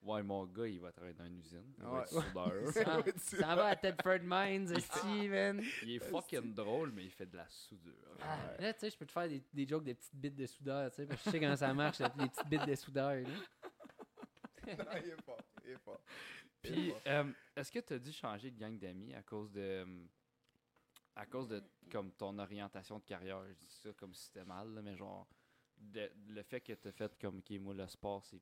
Ouais, 0.02 0.22
mon 0.22 0.46
gars, 0.46 0.66
il 0.66 0.80
va 0.80 0.92
travailler 0.92 1.14
dans 1.14 1.26
une 1.26 1.38
usine. 1.38 1.74
Il 1.76 1.82
va 1.84 1.90
Ouais. 1.92 2.02
être 2.02 2.08
soudeur. 2.08 3.12
Ça, 3.18 3.54
va 3.56 3.66
à 3.66 3.76
Tedford 3.76 4.20
Mines, 4.22 4.72
man. 5.28 5.62
il 5.82 5.90
est 5.96 5.98
fucking 5.98 6.54
drôle, 6.54 6.92
mais 6.92 7.04
il 7.04 7.10
fait 7.10 7.26
de 7.26 7.36
la 7.36 7.48
soudure. 7.48 7.92
Ah, 8.20 8.38
là, 8.60 8.72
tu 8.74 8.80
sais, 8.80 8.90
je 8.90 8.96
peux 8.96 9.06
te 9.06 9.12
faire 9.12 9.28
des, 9.28 9.42
des 9.52 9.66
jokes 9.66 9.84
de 9.84 9.92
petites 9.92 10.14
bits 10.14 10.30
de 10.30 10.46
soudeur, 10.46 10.88
tu 10.90 10.96
sais, 10.96 11.06
parce 11.06 11.20
que 11.22 11.26
je 11.26 11.30
sais 11.32 11.40
comment 11.40 11.56
ça 11.56 11.74
marche, 11.74 11.98
les 11.98 12.08
petites 12.28 12.46
bits 12.48 12.58
de 12.64 12.74
soudeur, 12.76 13.14
là. 13.16 13.28
Non, 14.66 14.84
il 15.02 15.08
est 15.10 15.22
fort, 15.24 15.40
il 15.64 15.70
est 15.70 15.78
fort. 15.78 16.00
Il 16.64 16.70
est 16.70 16.72
Puis, 16.74 16.94
euh, 17.06 17.32
est-ce 17.56 17.72
que 17.72 17.78
tu 17.80 17.92
as 17.94 17.98
dû 17.98 18.12
changer 18.12 18.50
de 18.50 18.58
gang 18.58 18.78
d'amis 18.78 19.14
à 19.14 19.22
cause 19.22 19.50
de. 19.50 19.84
à 21.16 21.26
cause 21.26 21.48
de 21.48 21.62
comme 21.90 22.12
ton 22.12 22.38
orientation 22.38 22.98
de 22.98 23.04
carrière? 23.04 23.42
Je 23.48 23.52
dis 23.54 23.66
ça 23.68 23.90
comme 23.96 24.14
si 24.14 24.26
c'était 24.26 24.44
mal, 24.44 24.72
là, 24.74 24.82
mais 24.82 24.94
genre. 24.96 25.26
de- 25.76 26.10
le 26.28 26.42
fait 26.42 26.60
que 26.60 26.72
tu 26.72 26.88
as 26.88 26.92
fait 26.92 27.16
comme, 27.20 27.38
ok, 27.38 27.50
moi, 27.60 27.72
le 27.74 27.86
sport, 27.86 28.24
c'est 28.24 28.40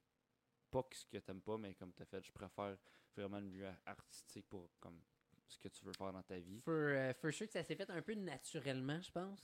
pas 0.71 0.83
que 0.83 0.97
ce 0.97 1.07
que 1.07 1.19
t'aimes 1.19 1.41
pas, 1.41 1.57
mais 1.59 1.75
comme 1.75 1.93
tu 1.93 2.03
as 2.03 2.07
fait, 2.07 2.23
je 2.25 2.33
préfère 2.33 2.77
vraiment 3.17 3.39
le 3.39 3.47
milieu 3.47 3.69
artistique 3.85 4.47
pour 4.49 4.69
comme 4.81 5.01
ce 5.49 5.59
que 5.59 5.69
tu 5.69 5.85
veux 5.85 5.93
faire 5.93 6.13
dans 6.13 6.23
ta 6.23 6.39
vie. 6.39 6.61
For, 6.61 6.73
euh, 6.75 7.13
for 7.15 7.33
sure 7.33 7.47
que 7.47 7.53
ça 7.53 7.63
s'est 7.63 7.77
fait 7.77 7.89
un 7.91 8.03
peu 8.03 8.15
naturellement, 8.15 9.01
je 9.01 9.11
pense. 9.11 9.41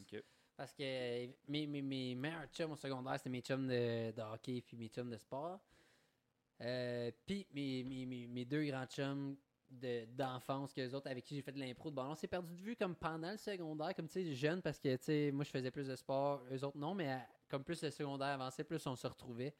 Parce 0.56 0.72
que 0.74 0.82
euh, 0.82 1.26
mes, 1.48 1.66
mes, 1.66 1.80
mes 1.82 2.14
meilleurs 2.14 2.46
chums 2.52 2.72
au 2.72 2.76
secondaire, 2.76 3.16
c'était 3.18 3.30
mes 3.30 3.40
chums 3.40 3.66
de, 3.66 4.10
de 4.10 4.20
hockey 4.22 4.60
puis 4.62 4.76
mes 4.76 4.88
chums 4.88 5.08
de 5.10 5.16
sport. 5.16 5.60
Euh, 6.60 7.10
puis 7.26 7.46
mes, 7.52 7.82
mes, 7.84 8.26
mes, 8.26 8.44
deux 8.44 8.64
grands 8.66 8.86
chums 8.86 9.36
de- 9.70 10.04
d'enfance, 10.06 10.72
que 10.72 10.92
autres 10.94 11.08
avec 11.10 11.24
qui 11.24 11.34
j'ai 11.34 11.42
fait 11.42 11.52
de 11.52 11.58
l'impro 11.58 11.90
de 11.90 11.96
ballon, 11.96 12.10
on 12.12 12.14
s'est 12.14 12.28
perdu 12.28 12.54
de 12.54 12.60
vue 12.60 12.76
comme 12.76 12.94
pendant 12.94 13.30
le 13.32 13.38
secondaire, 13.38 13.94
comme 13.94 14.06
tu 14.06 14.22
sais, 14.22 14.34
jeune, 14.34 14.60
parce 14.60 14.78
que 14.78 14.94
tu 14.96 15.04
sais, 15.04 15.30
moi 15.32 15.44
je 15.44 15.50
faisais 15.50 15.70
plus 15.70 15.88
de 15.88 15.96
sport, 15.96 16.42
eux 16.52 16.62
autres 16.64 16.76
non, 16.78 16.94
mais 16.94 17.10
à- 17.10 17.26
comme 17.48 17.64
plus 17.64 17.82
le 17.82 17.90
secondaire 17.90 18.28
avançait, 18.28 18.64
plus 18.64 18.86
on 18.86 18.94
se 18.96 19.06
retrouvait. 19.06 19.54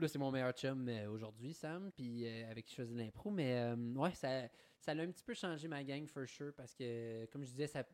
Là, 0.00 0.08
c'est 0.08 0.18
mon 0.18 0.30
meilleur 0.30 0.52
chum 0.52 0.88
euh, 0.88 1.10
aujourd'hui, 1.10 1.52
Sam, 1.52 1.90
puis 1.92 2.26
euh, 2.26 2.50
avec 2.50 2.64
qui 2.64 2.72
je 2.74 2.82
faisais 2.82 2.94
de 2.94 2.98
l'impro. 2.98 3.30
Mais 3.30 3.52
euh, 3.58 3.76
ouais, 3.94 4.14
ça, 4.14 4.48
ça 4.78 4.92
a 4.92 4.94
un 4.94 5.10
petit 5.10 5.22
peu 5.24 5.34
changé 5.34 5.68
ma 5.68 5.84
gang, 5.84 6.06
for 6.06 6.26
sure, 6.26 6.52
parce 6.56 6.74
que, 6.74 7.26
comme 7.26 7.44
je 7.44 7.50
disais, 7.50 7.66
ça, 7.66 7.84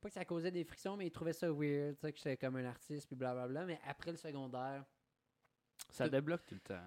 pas 0.00 0.08
que 0.08 0.14
ça 0.14 0.24
causait 0.24 0.50
des 0.50 0.64
frictions, 0.64 0.96
mais 0.96 1.06
ils 1.06 1.10
trouvaient 1.10 1.32
ça 1.34 1.50
weird, 1.52 1.94
tu 1.96 2.00
sais, 2.00 2.12
que 2.12 2.18
j'étais 2.18 2.36
comme 2.38 2.56
un 2.56 2.64
artiste, 2.64 3.06
puis 3.06 3.16
blablabla. 3.16 3.66
Mais 3.66 3.78
après 3.84 4.10
le 4.12 4.16
secondaire, 4.16 4.84
Ça 5.90 6.08
débloque 6.08 6.46
tout 6.46 6.54
le 6.54 6.60
temps. 6.60 6.80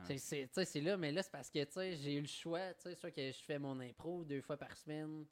c'est- 0.51 0.65
c'est 0.65 0.81
là, 0.81 0.97
mais 0.97 1.11
là, 1.11 1.21
c'est 1.21 1.31
parce 1.31 1.49
que 1.51 1.63
tu 1.63 1.71
sais, 1.73 1.95
j'ai 1.95 2.15
eu 2.15 2.21
le 2.21 2.27
choix. 2.27 2.73
tu 2.73 2.83
sais, 2.89 2.95
Soit 2.95 3.11
que 3.11 3.31
je 3.31 3.43
fais 3.43 3.59
mon 3.59 3.79
impro 3.79 4.23
deux 4.23 4.41
fois 4.41 4.57
par 4.57 4.75
semaine, 4.75 5.25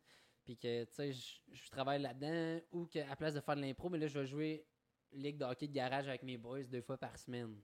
puis 0.45 0.57
que 0.57 0.84
tu 0.84 0.93
sais, 0.93 1.11
je, 1.11 1.39
je 1.51 1.69
travaille 1.72 2.01
là-dedans, 2.01 2.61
ou 2.72 2.85
qu'à 2.85 3.15
place 3.15 3.34
de 3.34 3.39
faire 3.41 3.55
de 3.55 3.61
l'impro, 3.61 3.89
mais 3.89 3.97
là, 3.97 4.05
je 4.07 4.19
vais 4.19 4.26
jouer 4.27 4.65
ligue 5.11 5.38
de 5.38 5.45
hockey 5.45 5.68
de 5.68 5.73
garage 5.73 6.07
avec 6.07 6.22
mes 6.23 6.38
boys 6.38 6.64
deux 6.64 6.81
fois 6.81 6.97
par 6.97 7.18
semaine. 7.18 7.55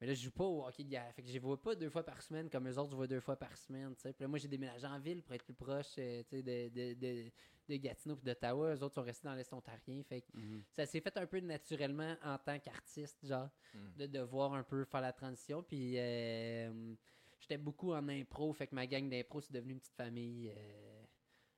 Mais 0.00 0.06
là, 0.06 0.14
je 0.14 0.22
joue 0.24 0.30
pas 0.30 0.44
au 0.44 0.64
hockey 0.66 0.84
de. 0.84 0.96
Fait 1.14 1.20
que 1.22 1.28
je 1.28 1.32
les 1.34 1.38
vois 1.38 1.60
pas 1.60 1.74
deux 1.74 1.90
fois 1.90 2.02
par 2.02 2.22
semaine 2.22 2.48
comme 2.48 2.66
eux 2.68 2.78
autres, 2.78 2.90
je 2.92 2.96
vois 2.96 3.06
deux 3.06 3.20
fois 3.20 3.36
par 3.36 3.54
semaine. 3.58 3.94
Puis 3.94 4.14
là, 4.18 4.28
moi, 4.28 4.38
j'ai 4.38 4.48
déménagé 4.48 4.86
en 4.86 4.98
ville 4.98 5.22
pour 5.22 5.34
être 5.34 5.44
plus 5.44 5.52
proche 5.54 5.94
euh, 5.98 6.22
de, 6.32 6.40
de, 6.40 6.94
de, 6.94 7.30
de 7.68 7.76
Gatineau 7.76 8.16
et 8.16 8.24
d'Ottawa. 8.24 8.74
Eux 8.74 8.82
autres 8.82 8.94
sont 8.94 9.02
restés 9.02 9.28
dans 9.28 9.34
l'Est 9.34 9.52
ontarien. 9.52 10.02
Fait 10.04 10.22
que 10.22 10.26
Mhm. 10.36 10.62
ça 10.74 10.86
s'est 10.86 11.00
fait 11.02 11.16
un 11.18 11.26
peu 11.26 11.40
naturellement 11.40 12.16
en 12.24 12.38
tant 12.38 12.58
qu'artiste, 12.58 13.18
genre, 13.26 13.50
Mm. 13.74 13.78
de 13.98 14.06
devoir 14.06 14.54
un 14.54 14.62
peu 14.62 14.84
faire 14.84 15.02
la 15.02 15.12
transition. 15.12 15.62
Puis 15.62 15.94
euh, 15.98 16.94
j'étais 17.38 17.58
beaucoup 17.58 17.92
en 17.92 18.08
impro, 18.08 18.52
fait 18.54 18.66
que 18.68 18.74
ma 18.74 18.86
gang 18.86 19.08
d'impro, 19.08 19.40
c'est 19.42 19.52
devenu 19.52 19.74
une 19.74 19.80
petite 19.80 19.94
famille 19.96 20.50
euh, 20.56 21.02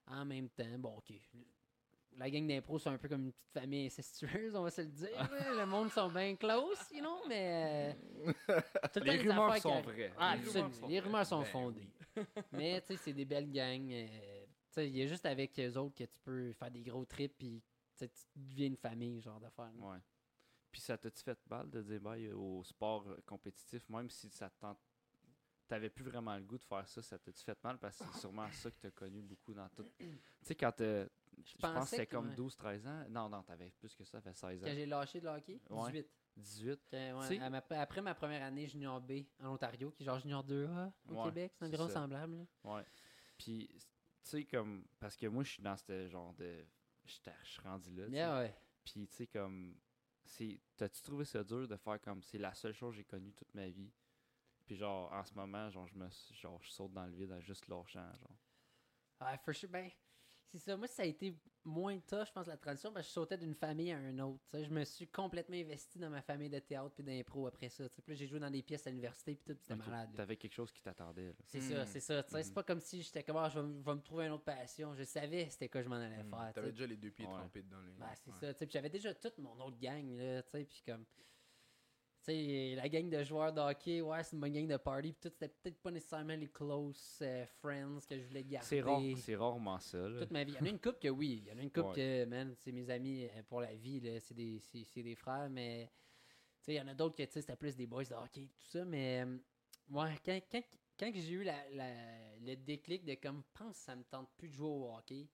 en 0.08 0.24
même 0.24 0.48
temps. 0.50 0.78
Bon, 0.78 0.96
ok. 0.96 1.12
La 2.18 2.30
gang 2.30 2.46
d'impro, 2.46 2.78
c'est 2.78 2.90
un 2.90 2.98
peu 2.98 3.08
comme 3.08 3.22
une 3.24 3.32
petite 3.32 3.52
famille 3.52 3.86
incestueuse, 3.86 4.54
on 4.54 4.62
va 4.62 4.70
se 4.70 4.82
le 4.82 4.88
dire. 4.88 5.10
là. 5.30 5.54
le 5.54 5.66
monde 5.66 5.90
sont 5.90 6.08
bien 6.10 6.36
close, 6.36 6.76
sinon, 6.88 7.16
mais. 7.28 7.96
euh, 8.48 8.60
Les 9.02 9.18
rumeurs 9.18 9.56
sont 9.58 9.80
vraies. 9.80 10.12
Ah, 10.18 10.36
Les 10.36 10.56
absolument. 10.56 10.68
rumeurs 10.68 10.74
sont 10.74 10.86
Les 10.88 11.00
vraies. 11.00 11.08
rumeurs 11.08 11.26
sont 11.26 11.38
Ben 11.40 11.46
fondées. 11.46 11.88
Mais, 12.52 12.80
tu 12.82 12.88
sais, 12.88 12.96
c'est 12.98 13.12
des 13.14 13.24
belles 13.24 13.50
gangs. 13.50 13.90
euh, 13.90 14.06
tu 14.06 14.46
sais, 14.70 14.88
il 14.88 14.96
y 14.98 15.02
a 15.02 15.06
juste 15.06 15.24
avec 15.24 15.58
eux 15.58 15.76
autres 15.78 15.94
que 15.94 16.04
tu 16.04 16.18
peux 16.22 16.52
faire 16.52 16.70
des 16.70 16.82
gros 16.82 17.04
trips, 17.06 17.36
puis 17.38 17.62
tu 17.98 18.06
deviens 18.36 18.66
une 18.66 18.76
famille, 18.76 19.20
genre 19.22 19.40
d'affaires. 19.40 19.72
Ouais. 19.78 19.96
Puis 20.70 20.80
ça 20.82 20.98
t'a-tu 20.98 21.22
fait 21.22 21.38
mal 21.48 21.70
de 21.70 21.80
dire 21.82 22.00
bye 22.00 22.30
au 22.32 22.62
sport 22.64 23.08
euh, 23.08 23.16
compétitif, 23.26 23.88
même 23.88 24.10
si 24.10 24.28
ça 24.30 24.50
te 24.50 24.60
tente- 24.60 24.78
T'avais 25.68 25.88
plus 25.88 26.04
vraiment 26.04 26.36
le 26.36 26.42
goût 26.42 26.58
de 26.58 26.64
faire 26.64 26.86
ça, 26.86 27.00
ça 27.00 27.18
t'a-tu 27.18 27.42
fait 27.42 27.56
mal? 27.64 27.78
Parce 27.78 27.96
que 27.96 28.04
c'est 28.12 28.20
sûrement 28.20 28.50
ça 28.52 28.70
que 28.70 28.76
t'as 28.78 28.90
connu 28.90 29.22
beaucoup 29.22 29.54
dans 29.54 29.68
tout. 29.70 29.86
Tu 29.98 30.06
sais, 30.42 30.54
quand 30.54 30.72
Je 31.44 31.56
pense 31.58 31.90
que 31.90 31.96
que, 32.04 32.10
comme 32.10 32.28
ouais. 32.28 32.34
12-13 32.36 32.86
ans. 32.88 33.04
Non, 33.10 33.28
non, 33.28 33.42
t'avais 33.42 33.70
plus 33.70 33.94
que 33.94 34.04
ça, 34.04 34.12
ça 34.12 34.20
fait 34.20 34.34
16 34.34 34.62
ans. 34.62 34.66
Quand 34.66 34.74
j'ai 34.74 34.86
lâché 34.86 35.20
de 35.20 35.28
hockey, 35.28 35.60
Ouais. 35.70 35.92
18. 35.92 36.10
18. 36.36 36.80
Quand- 36.90 36.96
ouais, 36.96 37.28
Tu 37.28 37.36
sais- 37.36 37.40
à 37.42 37.50
ma- 37.50 37.62
après 37.80 38.00
ma 38.02 38.14
première 38.14 38.42
année 38.42 38.66
junior 38.66 39.00
B 39.00 39.24
en 39.40 39.50
Ontario, 39.54 39.90
qui 39.90 40.02
est 40.02 40.06
genre 40.06 40.18
junior 40.18 40.42
2A 40.44 40.92
au 41.08 41.14
Ouais, 41.14 41.24
Québec, 41.24 41.52
c'est 41.58 41.58
c'est 41.58 41.74
environ 41.74 41.88
semblable. 41.88 42.36
là. 42.64 42.74
Ouais. 42.76 42.84
Puis, 43.36 43.68
tu 43.68 43.84
sais, 44.22 44.44
comme. 44.44 44.84
Parce 44.98 45.16
que 45.16 45.26
moi, 45.26 45.42
je 45.44 45.50
suis 45.52 45.62
dans 45.62 45.76
ce 45.76 46.08
genre 46.08 46.32
de. 46.34 46.64
Je 47.04 47.12
suis 47.44 47.60
rendu 47.62 47.90
là. 47.94 48.06
Yeah, 48.08 48.38
ouais. 48.38 48.54
Puis, 48.84 49.06
tu 49.08 49.14
sais, 49.14 49.26
comme. 49.26 49.76
c'est 50.24 50.58
T'as-tu 50.76 51.02
trouvé 51.02 51.24
ça 51.24 51.42
dur 51.44 51.66
de 51.68 51.76
faire 51.76 52.00
comme. 52.00 52.22
C'est 52.22 52.38
la 52.38 52.54
seule 52.54 52.72
chose 52.72 52.92
que 52.92 52.98
j'ai 52.98 53.04
connue 53.04 53.32
toute 53.32 53.52
ma 53.54 53.68
vie? 53.68 53.92
Puis, 54.64 54.76
genre, 54.76 55.12
en 55.12 55.24
ce 55.24 55.34
moment, 55.34 55.68
genre, 55.70 55.86
je 55.88 55.96
me 55.96 56.08
genre, 56.34 56.62
je 56.62 56.70
saute 56.70 56.92
dans 56.92 57.04
le 57.06 57.12
vide 57.12 57.32
à 57.32 57.40
juste 57.40 57.66
lâchant, 57.68 58.10
genre. 58.14 58.38
Ouais, 59.20 59.36
for 59.44 59.54
sure, 59.54 59.68
ben, 59.68 59.90
c'est 60.52 60.58
ça. 60.58 60.76
Moi, 60.76 60.86
ça 60.86 61.02
a 61.02 61.06
été 61.06 61.34
moins 61.64 61.98
tough, 62.00 62.26
je 62.26 62.32
pense, 62.32 62.46
la 62.46 62.56
transition, 62.56 62.92
parce 62.92 63.06
que 63.06 63.08
je 63.10 63.12
sautais 63.14 63.38
d'une 63.38 63.54
famille 63.54 63.92
à 63.92 63.98
une 63.98 64.20
autre. 64.20 64.40
tu 64.50 64.58
sais. 64.58 64.64
Je 64.64 64.70
me 64.70 64.84
suis 64.84 65.06
complètement 65.08 65.56
investi 65.56 65.98
dans 65.98 66.10
ma 66.10 66.20
famille 66.22 66.48
de 66.50 66.58
théâtre 66.58 66.90
puis 66.94 67.02
d'impro 67.04 67.46
après 67.46 67.68
ça. 67.68 67.88
Puis 67.88 68.16
j'ai 68.16 68.26
joué 68.26 68.38
dans 68.40 68.50
des 68.50 68.62
pièces 68.62 68.86
à 68.86 68.90
l'université 68.90 69.34
puis 69.34 69.44
tout, 69.44 69.54
puis 69.54 69.62
c'était 69.64 69.80
Ok, 69.80 69.86
malade. 69.86 70.10
T'avais 70.14 70.36
quelque 70.36 70.52
chose 70.54 70.70
qui 70.72 70.82
t'attendait. 70.82 71.34
C'est 71.44 71.60
ça, 71.60 71.82
Mm. 71.82 71.86
c'est 71.86 72.00
ça. 72.00 72.22
tu 72.22 72.30
sais. 72.30 72.42
C'est 72.42 72.48
Mhm. 72.50 72.54
pas 72.54 72.62
comme 72.64 72.80
si 72.80 73.02
j'étais 73.02 73.22
comme, 73.22 73.36
ah, 73.36 73.48
je 73.48 73.58
vais, 73.60 73.64
m- 73.66 73.78
je 73.80 73.84
vais 73.84 73.94
me 73.94 74.00
trouver 74.02 74.26
une 74.26 74.32
autre 74.32 74.44
passion. 74.44 74.94
Je 74.94 75.04
savais 75.04 75.48
c'était 75.50 75.68
quoi 75.68 75.82
je 75.82 75.88
m'en 75.88 75.96
allais 75.96 76.22
Mm. 76.22 76.30
faire. 76.30 76.46
tu 76.48 76.54
T'avais 76.54 76.72
déjà 76.72 76.86
les 76.86 76.96
deux 76.96 77.10
pieds 77.10 77.26
Ouais. 77.26 77.32
trempés 77.32 77.62
dans 77.62 77.80
les. 77.80 77.92
Ben, 77.92 78.06
c'est 78.14 78.30
ouais. 78.30 78.36
ça, 78.40 78.52
tu 78.54 78.58
sais, 78.58 78.66
puis 78.66 78.72
j'avais 78.72 78.90
déjà 78.90 79.14
toute 79.14 79.38
mon 79.38 79.58
autre 79.60 79.78
gang, 79.78 80.10
là, 80.18 80.42
tu 80.42 80.50
sais, 80.50 80.64
puis 80.64 80.82
comme... 80.86 81.04
Tu 82.24 82.26
sais, 82.32 82.74
la 82.76 82.88
gang 82.88 83.08
de 83.10 83.22
joueurs 83.24 83.52
de 83.52 83.60
hockey, 83.60 84.00
ouais, 84.00 84.22
c'est 84.22 84.34
une 84.36 84.40
bonne 84.40 84.52
gang 84.52 84.68
de 84.68 84.76
party, 84.76 85.12
puis 85.12 85.20
tout, 85.22 85.28
c'était 85.28 85.48
peut-être 85.48 85.82
pas 85.82 85.90
nécessairement 85.90 86.36
les 86.36 86.46
close 86.48 87.18
euh, 87.22 87.44
friends 87.60 87.98
que 88.08 88.16
je 88.16 88.24
voulais 88.28 88.44
garder. 88.44 88.66
C'est 88.68 88.80
rare, 88.80 89.00
c'est 89.16 89.34
rarement 89.34 89.78
ça, 89.80 90.08
là. 90.08 90.20
Toute 90.20 90.30
ma 90.30 90.44
vie. 90.44 90.52
Il 90.52 90.58
y 90.58 90.60
en 90.60 90.66
a 90.66 90.68
une 90.68 90.78
couple 90.78 91.00
que 91.00 91.08
oui, 91.08 91.42
il 91.44 91.48
y 91.48 91.52
en 91.52 91.58
a 91.58 91.62
une 91.62 91.70
couple 91.72 91.88
Ouais. 91.88 91.94
que, 91.96 92.24
man, 92.26 92.54
c'est 92.54 92.70
mes 92.70 92.88
amis 92.90 93.24
euh, 93.24 93.42
pour 93.48 93.60
la 93.60 93.74
vie, 93.74 93.98
là, 94.00 94.20
c'est 94.20 94.34
des, 94.34 94.60
c'est, 94.60 94.84
c'est 94.84 95.02
des 95.02 95.16
frères, 95.16 95.50
mais... 95.50 95.90
Tu 96.60 96.66
sais, 96.66 96.74
il 96.74 96.76
y 96.76 96.80
en 96.80 96.86
a 96.86 96.94
d'autres 96.94 97.16
que, 97.16 97.24
tu 97.24 97.32
sais, 97.32 97.40
c'était 97.40 97.56
plus 97.56 97.74
des 97.74 97.88
boys 97.88 98.04
de 98.04 98.14
hockey, 98.14 98.48
tout 98.56 98.66
ça, 98.66 98.84
mais... 98.84 99.24
euh, 99.26 99.38
Ouais, 99.90 100.14
quand, 100.24 100.38
quand, 100.50 100.62
quand 100.96 101.10
j'ai 101.12 101.30
eu 101.32 101.42
la, 101.42 101.68
la- 101.70 102.36
le 102.36 102.54
déclic 102.54 103.04
de 103.04 103.14
comme, 103.14 103.42
pense, 103.52 103.76
ça 103.78 103.96
me 103.96 104.04
tente 104.04 104.30
plus 104.36 104.46
de 104.48 104.52
jouer 104.54 104.68
au 104.68 104.94
hockey, 104.94 105.26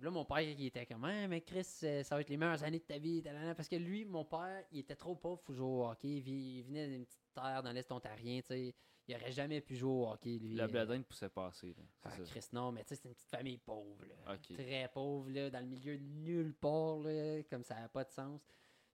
là, 0.00 0.10
mon 0.10 0.24
père, 0.24 0.40
il 0.40 0.66
était 0.66 0.86
comme, 0.86 1.04
Hein, 1.04 1.28
mais 1.28 1.40
Chris, 1.40 1.66
euh, 1.84 2.02
ça 2.02 2.14
va 2.14 2.20
être 2.20 2.30
les 2.30 2.36
meilleures 2.36 2.62
années 2.64 2.78
de 2.78 2.84
ta 2.84 2.98
vie. 2.98 3.22
Parce 3.56 3.68
que 3.68 3.76
lui, 3.76 4.04
mon 4.04 4.24
père, 4.24 4.64
il 4.72 4.80
était 4.80 4.96
trop 4.96 5.14
pauvre 5.14 5.40
pour 5.42 5.54
jouer 5.54 5.66
au 5.66 5.86
hockey. 5.86 6.08
Il, 6.26 6.62
venait 6.64 6.88
d'une 6.88 7.04
petite 7.04 7.20
terre 7.34 7.62
dans 7.62 7.72
l'Est 7.72 7.90
ontarien, 7.92 8.40
tu 8.40 8.46
sais. 8.48 8.74
Il 9.06 9.14
aurait 9.16 9.32
jamais 9.32 9.60
pu 9.62 9.74
jouer 9.74 9.90
au 9.90 10.08
hockey, 10.10 10.38
lui. 10.38 10.54
La 10.54 10.64
Euh, 10.64 10.68
bladin 10.68 10.98
ne 10.98 11.02
poussait 11.02 11.30
pas 11.30 11.46
assez. 11.46 11.68
là. 11.68 11.82
ah, 12.04 12.10
ça. 12.10 12.22
Chris, 12.24 12.44
non, 12.52 12.72
mais 12.72 12.82
tu 12.84 12.88
sais, 12.90 12.96
c'est 12.96 13.08
une 13.08 13.14
petite 13.14 13.30
famille 13.30 13.56
pauvre, 13.58 14.04
là. 14.26 14.36
Très 14.38 14.88
pauvre, 14.92 15.30
là, 15.30 15.48
dans 15.48 15.60
le 15.60 15.66
milieu 15.66 15.96
de 15.96 16.02
nulle 16.04 16.52
part, 16.54 16.98
là, 16.98 17.42
comme 17.44 17.62
ça 17.64 17.76
n'a 17.80 17.88
pas 17.88 18.04
de 18.04 18.10
sens. 18.10 18.40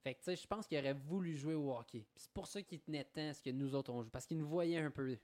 Fait 0.04 0.14
que, 0.14 0.18
tu 0.20 0.24
sais, 0.26 0.36
je 0.36 0.46
pense 0.46 0.66
qu'il 0.66 0.78
aurait 0.78 0.92
voulu 0.92 1.36
jouer 1.36 1.54
au 1.54 1.74
hockey. 1.76 2.06
C'est 2.14 2.30
pour 2.30 2.46
ça 2.46 2.62
qu'il 2.62 2.78
tenait 2.80 3.04
tant 3.04 3.28
à 3.30 3.34
ce 3.34 3.42
que 3.42 3.50
nous 3.50 3.74
autres, 3.74 3.90
on 3.92 4.02
joue. 4.02 4.10
Parce 4.10 4.26
qu'il 4.26 4.38
nous 4.38 4.46
voyait 4.46 4.78
un 4.78 4.90
peu. 4.90 5.16
Tu 5.16 5.18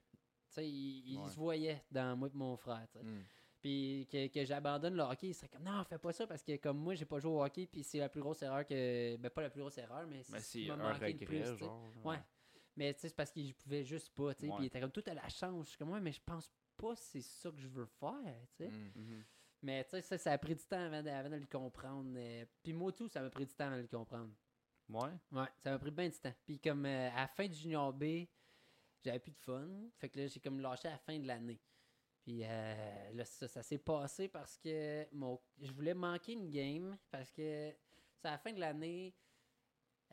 sais, 0.49 0.69
il, 0.69 1.13
il 1.13 1.19
Ouais. 1.19 1.29
se 1.31 1.37
voyait 1.37 1.85
dans 1.93 2.17
moi 2.17 2.29
et 2.29 2.37
mon 2.37 2.57
frère, 2.57 2.85
tu 2.91 2.99
sais. 2.99 3.05
Mm. 3.05 3.23
Puis 3.61 4.09
que, 4.11 4.29
que 4.29 4.45
j'abandonne 4.45 4.95
le 4.95 5.03
hockey, 5.03 5.29
il 5.29 5.35
serait 5.35 5.49
comme 5.49 5.65
non, 5.65 5.85
fais 5.85 5.99
pas 5.99 6.13
ça 6.13 6.27
parce 6.27 6.43
que 6.43 6.57
comme 6.57 6.79
moi, 6.79 6.95
j'ai 6.95 7.05
pas 7.05 7.19
joué 7.19 7.31
au 7.31 7.45
hockey, 7.45 7.67
puis 7.67 7.83
c'est 7.85 7.99
la 7.99 8.09
plus 8.09 8.21
grosse 8.23 8.41
erreur 8.43 8.65
que. 8.67 9.17
Ben, 9.17 9.29
pas 9.31 9.43
la 9.43 9.51
plus 9.51 9.61
grosse 9.61 9.77
erreur, 9.79 10.07
mais 10.07 10.23
ce 10.23 10.39
c'est 10.39 10.61
qui 10.61 10.69
m'a 10.69 10.75
un 10.75 10.93
manqué 10.95 11.07
regret, 11.07 11.25
plus, 11.27 11.57
genre. 11.59 11.93
Ouais. 12.05 12.17
Mais 12.77 12.95
tu 12.95 13.01
sais, 13.01 13.09
c'est 13.09 13.17
parce 13.17 13.31
qu'il 13.31 13.55
pouvait 13.55 13.85
juste 13.85 14.15
pas, 14.15 14.35
tu 14.35 14.47
sais. 14.47 14.53
Puis 14.53 14.65
il 14.65 14.67
était 14.67 14.81
comme 14.81 14.93
tout 14.93 15.05
à 15.07 15.13
la 15.15 15.29
chance. 15.29 15.65
Je 15.67 15.69
suis 15.71 15.79
comme 15.79 15.91
ouais, 15.91 16.01
mais 16.01 16.13
je 16.13 16.21
pense 16.25 16.51
pas 16.77 16.95
que 16.95 17.01
c'est 17.01 17.21
ça 17.21 17.51
que 17.51 17.59
je 17.59 17.69
veux 17.69 17.85
faire, 17.85 18.47
tu 18.57 18.65
sais. 18.65 18.69
Mm. 18.71 18.93
Mhm. 18.95 19.25
Mais 19.63 19.85
tu 19.85 19.91
sais, 19.91 20.01
ça, 20.01 20.17
ça 20.17 20.33
a 20.33 20.39
pris 20.39 20.55
du 20.55 20.65
temps 20.65 20.81
avant 20.83 21.03
de, 21.03 21.09
avant 21.11 21.29
de 21.29 21.37
le 21.37 21.47
comprendre. 21.47 22.15
euh, 22.17 22.47
Puis 22.63 22.73
moi 22.73 22.93
tout, 22.93 23.09
ça 23.09 23.21
m'a 23.21 23.29
pris 23.29 23.45
du 23.45 23.53
temps 23.53 23.67
avant 23.67 23.77
de 23.77 23.83
le 23.83 23.89
comprendre. 23.89 24.31
Ouais. 24.89 25.11
Ouais, 25.33 25.47
ça 25.59 25.71
m'a 25.71 25.79
pris 25.79 25.91
bien 25.91 26.09
du 26.09 26.19
temps. 26.19 26.33
Puis 26.47 26.59
comme 26.59 26.87
euh, 26.87 27.11
à 27.11 27.21
la 27.23 27.29
fin 27.29 27.47
du 27.47 27.55
Junior 27.55 27.93
B, 27.93 28.25
j'avais 29.05 29.19
plus 29.19 29.33
de 29.33 29.39
fun. 29.39 29.69
Fait 29.99 30.09
que 30.09 30.19
là, 30.19 30.27
j'ai 30.29 30.41
comme 30.41 30.61
lâché 30.61 30.89
à 30.89 30.93
la 30.93 30.99
fin 30.99 31.19
de 31.19 31.27
l'année. 31.27 31.61
Puis 32.31 32.45
euh, 32.45 33.13
là, 33.15 33.25
ça, 33.25 33.61
s'est 33.61 33.79
passé 33.79 34.29
parce 34.29 34.57
que 34.57 35.05
mon, 35.13 35.41
je 35.61 35.73
voulais 35.73 35.95
manquer 35.95 36.35
une 36.35 36.49
game 36.49 36.97
parce 37.11 37.33
que 37.33 37.75
c'est 38.15 38.29
à 38.29 38.31
la 38.31 38.39
fin 38.39 38.53
de 38.53 38.61
l'année. 38.61 39.13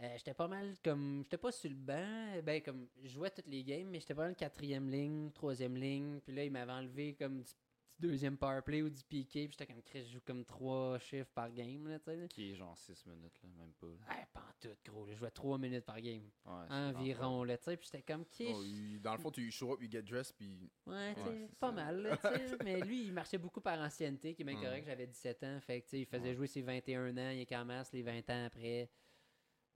euh, 0.02 0.16
j'étais 0.18 0.34
pas 0.34 0.48
mal 0.48 0.74
comme. 0.84 1.22
J'étais 1.26 1.38
pas 1.38 1.52
sur 1.52 1.70
le 1.70 1.76
banc. 1.76 2.42
Ben, 2.44 2.60
comme. 2.64 2.88
Je 3.04 3.10
jouais 3.10 3.30
toutes 3.30 3.46
les 3.46 3.64
games, 3.64 3.88
mais 3.88 4.00
j'étais 4.00 4.16
pas 4.16 4.24
mal 4.24 4.36
quatrième 4.36 4.90
ligne, 4.90 5.32
troisième 5.32 5.76
ligne. 5.76 6.20
Puis 6.22 6.34
là, 6.34 6.44
il 6.44 6.52
m'avait 6.52 6.72
enlevé 6.72 7.14
comme 7.14 7.44
du 7.44 7.54
deuxième 8.00 8.38
power 8.38 8.62
play 8.64 8.82
ou 8.82 8.90
du 8.90 9.04
piqué. 9.04 9.48
Puis 9.48 9.58
j'étais 9.58 9.72
comme, 9.72 9.82
Chris, 9.84 10.04
je 10.06 10.14
joue 10.14 10.22
comme 10.26 10.46
trois 10.46 10.98
chiffres 11.00 11.32
par 11.34 11.52
game, 11.52 11.88
là, 11.88 12.00
tu 12.00 12.06
sais. 12.06 12.16
là. 12.16 12.28
Qui 12.28 12.52
est 12.52 12.56
genre 12.56 12.78
6 12.78 13.06
minutes, 13.06 13.40
là, 13.44 13.50
même 13.58 13.74
pas. 13.74 13.88
là. 13.88 13.94
Ouais, 14.16 14.26
pas 14.34 14.42
en 14.42 14.54
tout, 14.60 14.70
gros. 14.86 15.06
là, 15.06 15.14
Je 15.14 15.18
jouais 15.20 15.32
trois 15.32 15.58
minutes 15.58 15.86
par 15.86 16.00
game. 16.02 16.30
Ouais, 16.46 16.66
c'est 16.68 16.74
Environ, 16.74 17.44
là, 17.44 17.58
tu 17.58 17.64
sais. 17.66 17.78
Puis 17.78 17.90
j'étais 17.92 18.04
comme, 18.04 18.26
qui 18.26 18.48
Oh, 18.50 19.00
dans 19.02 19.14
le 19.14 19.20
fond, 19.20 19.32
tu 19.32 19.50
show 19.52 19.74
up, 19.74 19.82
you 19.82 19.90
get 19.90 20.04
dressed, 20.04 20.36
puis. 20.38 20.70
Ouais, 20.86 21.14
tu 21.16 21.22
sais, 21.22 21.28
Ouais, 21.30 21.46
c'est 21.50 21.60
pas 21.60 21.68
ça. 21.70 21.74
mal, 21.74 22.02
là, 22.02 22.18
tu 22.18 22.28
sais. 22.28 22.58
Mais 22.64 22.80
lui, 22.82 23.06
il 23.06 23.14
marchait 23.14 23.38
beaucoup 23.38 23.62
par 23.62 23.80
ancienneté, 23.80 24.34
qui 24.36 24.42
est 24.42 24.46
bien 24.46 24.58
Mm. 24.58 24.64
correct. 24.64 24.86
J'avais 24.86 25.08
17 25.08 25.44
ans. 25.44 25.60
Fait 25.62 25.82
que, 25.82 25.86
tu 25.86 25.92
sais, 25.92 26.00
il 26.02 26.06
faisait 26.06 26.30
Ouais. 26.30 26.36
jouer 26.36 26.48
ses 26.48 26.62
21 26.62 27.18
ans. 27.18 27.30
Il 27.32 27.40
est 27.42 27.46
quand 27.46 27.66
même 27.66 27.84
les 27.94 28.04
20 28.04 28.30
ans 28.30 28.46
après. 28.46 28.90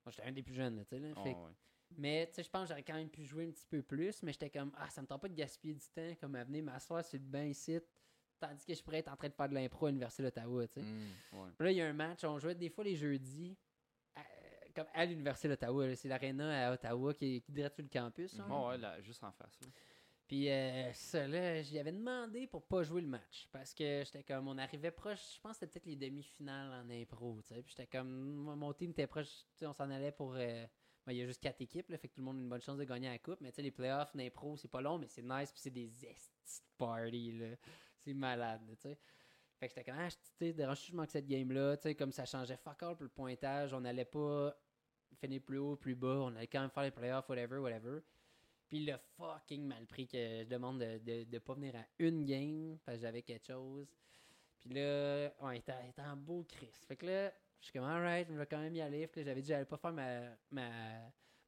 Moi, 0.06 0.11
j'étais 0.11 0.27
un 0.27 0.31
des 0.31 0.43
plus 0.43 0.56
jeunes, 0.56 0.77
là, 0.77 0.84
tu 0.84 0.89
sais. 0.89 0.99
là. 0.99 1.14
Ah, 1.15 1.23
Fait 1.23 1.34
que- 1.34 1.38
ouais. 1.39 1.52
Mais, 1.98 2.26
tu 2.27 2.35
sais, 2.35 2.43
je 2.43 2.49
pense 2.49 2.64
que 2.64 2.68
j'aurais 2.69 2.84
quand 2.84 2.93
même 2.93 3.10
pu 3.10 3.26
jouer 3.26 3.45
un 3.48 3.52
petit 3.52 3.68
peu 3.68 3.81
plus. 3.84 4.23
Mais 4.23 4.31
j'étais 4.31 4.49
comme, 4.49 4.72
ah, 4.77 4.89
ça 4.89 5.02
me 5.02 5.07
tente 5.07 5.22
pas 5.22 5.27
de 5.27 5.34
gaspiller 5.35 5.73
du 5.73 5.85
temps, 5.93 6.15
comme 6.22 6.35
à 6.35 6.43
venir 6.45 6.64
m'asseoir 6.64 7.03
sur 7.03 7.19
le 7.19 7.26
banc 7.26 7.43
ici. 7.43 7.77
Tandis 8.42 8.66
que 8.66 8.74
je 8.74 8.84
pourrais 8.84 8.98
être 8.98 9.08
en 9.12 9.16
train 9.16 9.30
de 9.30 9.34
faire 9.34 9.48
de 9.50 9.54
l'impro 9.54 9.86
à 9.86 9.90
l'Université 9.90 10.24
d'Ottawa, 10.24 10.68
tu 10.68 10.74
sais. 10.74 10.82
Mm. 10.82 11.10
Ouais. 11.34 11.50
Puis 11.58 11.66
Là, 11.66 11.72
il 11.72 11.78
y 11.78 11.82
a 11.82 11.88
un 11.88 11.94
match, 11.94 12.24
on 12.24 12.40
jouait 12.40 12.56
des 12.56 12.70
fois 12.70 12.84
les 12.84 12.96
jeudis, 12.96 13.56
à, 14.16 14.22
comme 14.76 14.88
à 14.94 15.06
l'Université 15.06 15.48
d'Ottawa. 15.48 15.96
C'est 15.96 16.08
l'aréna 16.10 16.68
à 16.70 16.74
Ottawa 16.74 17.14
qui 17.14 17.36
est 17.38 17.42
qui 17.42 17.52
est 17.62 17.74
sur 17.74 17.84
le 17.84 17.90
campus. 17.90 18.38
hein. 18.40 18.48
Ouais, 18.50 18.68
ouais, 18.70 18.78
là, 18.78 19.00
juste 19.02 19.24
en 19.24 19.32
face. 19.32 19.60
Là. 19.62 19.68
Puis 20.28 20.50
euh, 20.50 20.92
ça, 20.94 21.28
là, 21.28 21.62
j'y 21.62 21.78
avais 21.78 21.92
demandé 21.92 22.48
pour 22.48 22.64
pas 22.66 22.84
jouer 22.84 23.02
le 23.02 23.08
match. 23.08 23.48
Parce 23.52 23.74
que 23.74 24.02
j'étais 24.06 24.24
comme, 24.24 24.48
on 24.48 24.58
arrivait 24.58 24.90
proche, 24.92 25.36
je 25.36 25.42
pense 25.42 25.60
que 25.60 25.66
c'était 25.66 25.80
peut-être 25.82 25.86
les 26.00 26.10
demi-finales 26.10 26.72
en 26.86 26.90
impro, 26.90 27.42
tu 27.42 27.54
sais. 27.54 27.62
Puis 27.62 27.76
j'étais 27.78 27.88
comme, 27.88 28.08
mon 28.10 28.72
team 28.74 28.92
était 28.92 29.08
proche, 29.08 29.28
tu 29.28 29.60
sais, 29.60 29.66
on 29.68 29.74
s'en 29.74 29.90
allait 29.92 30.14
pour... 30.14 30.34
euh, 30.36 30.66
ben, 31.06 31.14
il 31.14 31.18
y 31.18 31.22
a 31.22 31.26
juste 31.26 31.42
quatre 31.42 31.60
équipes, 31.62 31.90
là, 31.90 31.98
fait 31.98 32.08
que 32.08 32.14
tout 32.14 32.22
le 32.22 32.26
monde 32.26 32.38
a 32.38 32.42
une 32.42 32.48
bonne 32.50 32.62
chance 32.62 32.78
de 32.78 32.84
gagner 32.86 33.10
la 33.10 33.18
coupe. 33.18 33.42
Mais 33.42 33.50
tu 33.52 33.56
sais, 33.58 33.62
les 33.64 33.72
playoffs, 33.72 34.14
l'impro, 34.14 34.56
c'est 34.56 34.68
pas 34.70 34.82
long, 34.82 34.98
mais 35.00 35.08
c'est 35.08 35.24
nice, 35.24 35.52
puis 35.52 35.60
c'est 35.60 35.72
des 35.72 36.06
estis 36.06 36.62
party, 36.78 37.32
là. 37.34 37.48
C'est 38.03 38.14
malade, 38.14 38.61
tu 38.68 38.76
sais. 38.78 38.98
Fait 39.60 39.68
que 39.68 39.76
j'étais 39.76 39.91
comme, 39.91 39.99
ah, 39.99 40.07
tu 40.38 40.53
dérange 40.53 40.88
je 40.88 40.95
manque 40.95 41.11
cette 41.11 41.28
game-là, 41.28 41.78
tu 41.78 41.84
sais, 41.84 41.95
comme 41.95 42.11
ça 42.11 42.26
changeait 42.26 42.57
fuck 42.57 42.82
all 42.82 42.95
pour 42.95 43.03
le 43.03 43.10
pointage, 43.10 43.73
on 43.73 43.86
allait 43.86 44.06
pas 44.06 44.56
finir 45.19 45.41
plus 45.41 45.60
haut, 45.60 45.76
plus 45.76 45.95
bas, 45.95 46.22
on 46.22 46.36
allait 46.36 46.48
quand 46.48 46.61
même 46.61 46.72
faire 46.72 46.84
les 46.84 46.91
playoffs, 46.91 47.30
whatever, 47.30 47.60
whatever. 47.60 47.99
Puis 48.68 48.86
le 48.86 48.98
fucking 49.18 49.68
mal 49.68 49.86
pris 49.86 50.07
que 50.07 50.18
je 50.18 50.48
demande 50.48 50.80
de, 50.80 50.98
de, 50.99 51.23
de 51.26 51.40
pas 51.40 51.53
venir 51.53 51.76
à 51.76 51.86
une 51.99 52.26
game 52.26 52.80
parce 52.86 52.98
que 52.98 53.02
j'avais 53.02 53.22
quelque 53.22 53.45
chose. 53.45 53.88
Puis 54.60 54.69
là, 54.69 55.30
il 55.52 55.57
était, 55.57 55.73
était 55.90 56.02
en 56.02 56.15
beau 56.15 56.45
Chris. 56.48 56.72
Fait 56.88 56.95
que 56.95 57.06
là, 57.06 57.34
je 57.60 57.65
suis 57.65 57.73
comme, 57.73 57.84
alright, 57.84 58.28
je 58.30 58.34
vais 58.34 58.45
quand 58.45 58.60
même 58.60 58.76
y 58.76 58.82
aller. 58.82 59.07
Puis 59.07 59.22
là, 59.22 59.26
j'avais 59.26 59.41
dit 59.41 59.48
que 59.48 59.53
j'allais 59.53 59.65
pas 59.65 59.78
faire 59.78 59.91
ma, 59.91 60.22
ma, 60.49 60.69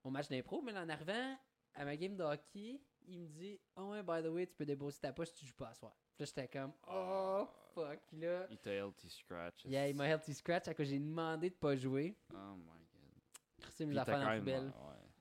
mon 0.03 0.11
match 0.11 0.27
d'impro, 0.27 0.61
mais 0.61 0.73
en 0.77 0.89
arrivant 0.89 1.38
à 1.75 1.85
ma 1.85 1.95
game 1.95 2.15
de 2.15 2.23
hockey, 2.23 2.81
il 3.07 3.19
me 3.19 3.27
dit, 3.27 3.59
oh 3.75 3.91
ouais, 3.91 4.03
by 4.03 4.21
the 4.21 4.31
way, 4.31 4.45
tu 4.45 4.55
peux 4.55 4.65
déposer 4.65 4.99
ta 4.99 5.13
poche 5.13 5.30
si 5.30 5.35
tu 5.39 5.45
joues 5.47 5.55
pas 5.55 5.69
à 5.69 5.73
soir. 5.73 5.95
Puis 6.15 6.23
là, 6.23 6.26
j'étais 6.26 6.48
comme, 6.48 6.72
oh 6.88 7.48
fuck. 7.73 7.99
Puis 8.07 8.19
là, 8.19 8.48
Il 8.52 8.57
t'a 8.57 8.72
healthy 8.72 9.10
scratch. 9.10 9.65
yeah, 9.65 9.88
il 9.90 9.95
m'a 9.95 10.07
healthy 10.07 10.34
scratch 10.34 10.68
à 10.68 10.73
cause 10.73 10.88
j'ai 10.88 10.99
demandé 10.99 11.49
de 11.49 11.56
pas 11.56 11.76
jouer. 11.76 12.15
Oh 12.34 12.56
my 12.56 12.65
god. 12.65 13.69
C'est 13.72 13.85
mes 13.85 13.98
affaires 13.98 14.19
dans 14.19 14.30
la 14.30 14.38
poubelle. 14.40 14.65
ouais. 14.65 14.72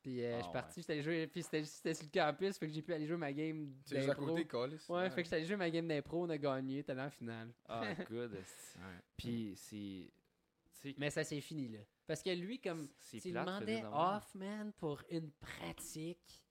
Puis 0.02 0.24
euh, 0.24 0.32
je 0.32 0.35
Ah 0.35 0.40
suis 0.40 0.47
ouais. 0.48 0.52
parti, 0.52 0.81
j'étais 0.81 0.93
allé 0.94 1.02
jouer, 1.02 1.27
puis 1.28 1.43
c'était 1.44 1.64
c'était 1.64 1.94
sur 1.94 2.05
le 2.06 2.10
campus, 2.10 2.59
fait 2.59 2.66
que 2.66 2.73
j'ai 2.73 2.82
pu 2.82 2.93
aller 2.93 3.06
jouer 3.06 3.16
ma 3.16 3.32
game 3.32 3.73
C'est 3.85 3.98
juste 3.98 4.09
à 4.10 4.14
d'impro. 4.14 4.27
côté. 4.44 4.77
Ouais, 4.89 5.09
fait 5.10 5.16
que 5.16 5.23
j'étais 5.23 5.36
allé 5.36 5.44
jouer 5.47 5.56
ma 5.56 5.70
game 5.70 5.86
d'impro, 5.86 6.24
on 6.24 6.31
a 6.31 6.36
gagné, 6.39 6.82
t'es 6.82 6.90
allé 6.90 7.02
en 7.02 7.10
finale. 7.10 7.52
Ah, 7.69 7.85
good. 8.10 8.35
esti. 8.35 8.78
Ouais. 8.78 9.01
Puis 9.16 9.52
c'est. 9.55 10.94
Mais 10.98 11.09
ça 11.10 11.23
c'est 11.23 11.40
fini 11.40 11.69
là. 11.69 11.78
Parce 12.05 12.20
que 12.20 12.31
lui, 12.31 12.59
comme 12.60 12.89
c'est 12.98 13.19
tu 13.20 13.28
lui 13.28 13.32
plate, 13.32 13.47
demandais 13.47 13.77
finir 13.77 13.90
de 13.90 13.94
même. 13.94 14.05
off, 14.16 14.35
man, 14.35 14.73
pour 14.73 15.01
une 15.09 15.31
pratique, 15.31 16.43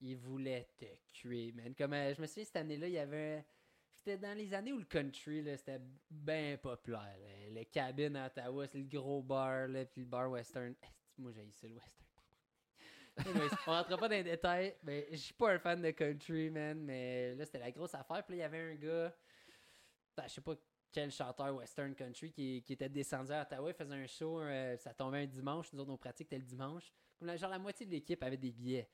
il 0.00 0.16
voulait 0.16 0.68
te 0.76 0.86
cuire, 1.12 1.54
man. 1.54 1.72
Comme 1.76 1.92
euh, 1.92 2.12
je 2.14 2.20
me 2.20 2.26
souviens, 2.26 2.44
cette 2.44 2.56
année-là, 2.56 2.88
il 2.88 2.94
y 2.94 2.98
avait. 2.98 3.44
C'était 3.98 4.18
dans 4.18 4.36
les 4.36 4.54
années 4.54 4.72
où 4.72 4.78
le 4.78 4.84
country, 4.84 5.44
c'était 5.56 5.80
bien 6.08 6.56
populaire. 6.56 7.16
là. 7.20 7.60
Le 7.60 7.64
cabin 7.64 8.14
à 8.14 8.26
Ottawa, 8.26 8.66
c'est 8.66 8.78
le 8.78 8.84
gros 8.84 9.22
bar, 9.22 9.66
là, 9.68 9.84
puis 9.84 10.02
le 10.02 10.06
bar 10.06 10.30
western. 10.30 10.74
Moi, 11.18 11.32
j'ai 11.32 11.50
ça, 11.50 11.66
le 11.66 11.74
western. 11.74 12.06
Anyways, 13.26 13.50
on 13.66 13.70
rentrera 13.72 13.98
pas 13.98 14.08
dans 14.08 14.14
les 14.14 14.22
détails. 14.22 14.76
Mais 14.84 15.08
je 15.10 15.16
suis 15.16 15.34
pas 15.34 15.52
un 15.52 15.58
fan 15.58 15.82
de 15.82 15.90
country, 15.90 16.50
man. 16.50 16.80
Mais 16.80 17.34
là, 17.34 17.44
c'était 17.44 17.58
la 17.58 17.72
grosse 17.72 17.94
affaire. 17.94 18.24
Puis 18.24 18.36
il 18.36 18.38
y 18.38 18.42
avait 18.42 18.72
un 18.72 18.74
gars, 18.76 19.12
ben, 20.16 20.24
je 20.28 20.34
sais 20.34 20.40
pas 20.40 20.54
quel 20.92 21.10
chanteur 21.10 21.54
western 21.54 21.94
country 21.94 22.32
qui, 22.32 22.64
était 22.68 22.88
descendu 22.88 23.32
à 23.32 23.42
Ottawa. 23.42 23.70
Il 23.70 23.74
faisait 23.74 23.94
un 23.94 24.06
show, 24.06 24.40
euh, 24.40 24.76
ça 24.76 24.94
tombait 24.94 25.18
un 25.18 25.26
dimanche. 25.26 25.72
Nous 25.72 25.80
autres, 25.80 25.90
nos 25.90 25.96
pratiques 25.96 26.28
c'était 26.28 26.38
le 26.38 26.44
dimanche. 26.44 26.92
Genre 27.20 27.50
la 27.50 27.58
moitié 27.58 27.84
de 27.84 27.90
l'équipe 27.90 28.22
avait 28.22 28.36
des 28.36 28.52
billets. 28.52 28.88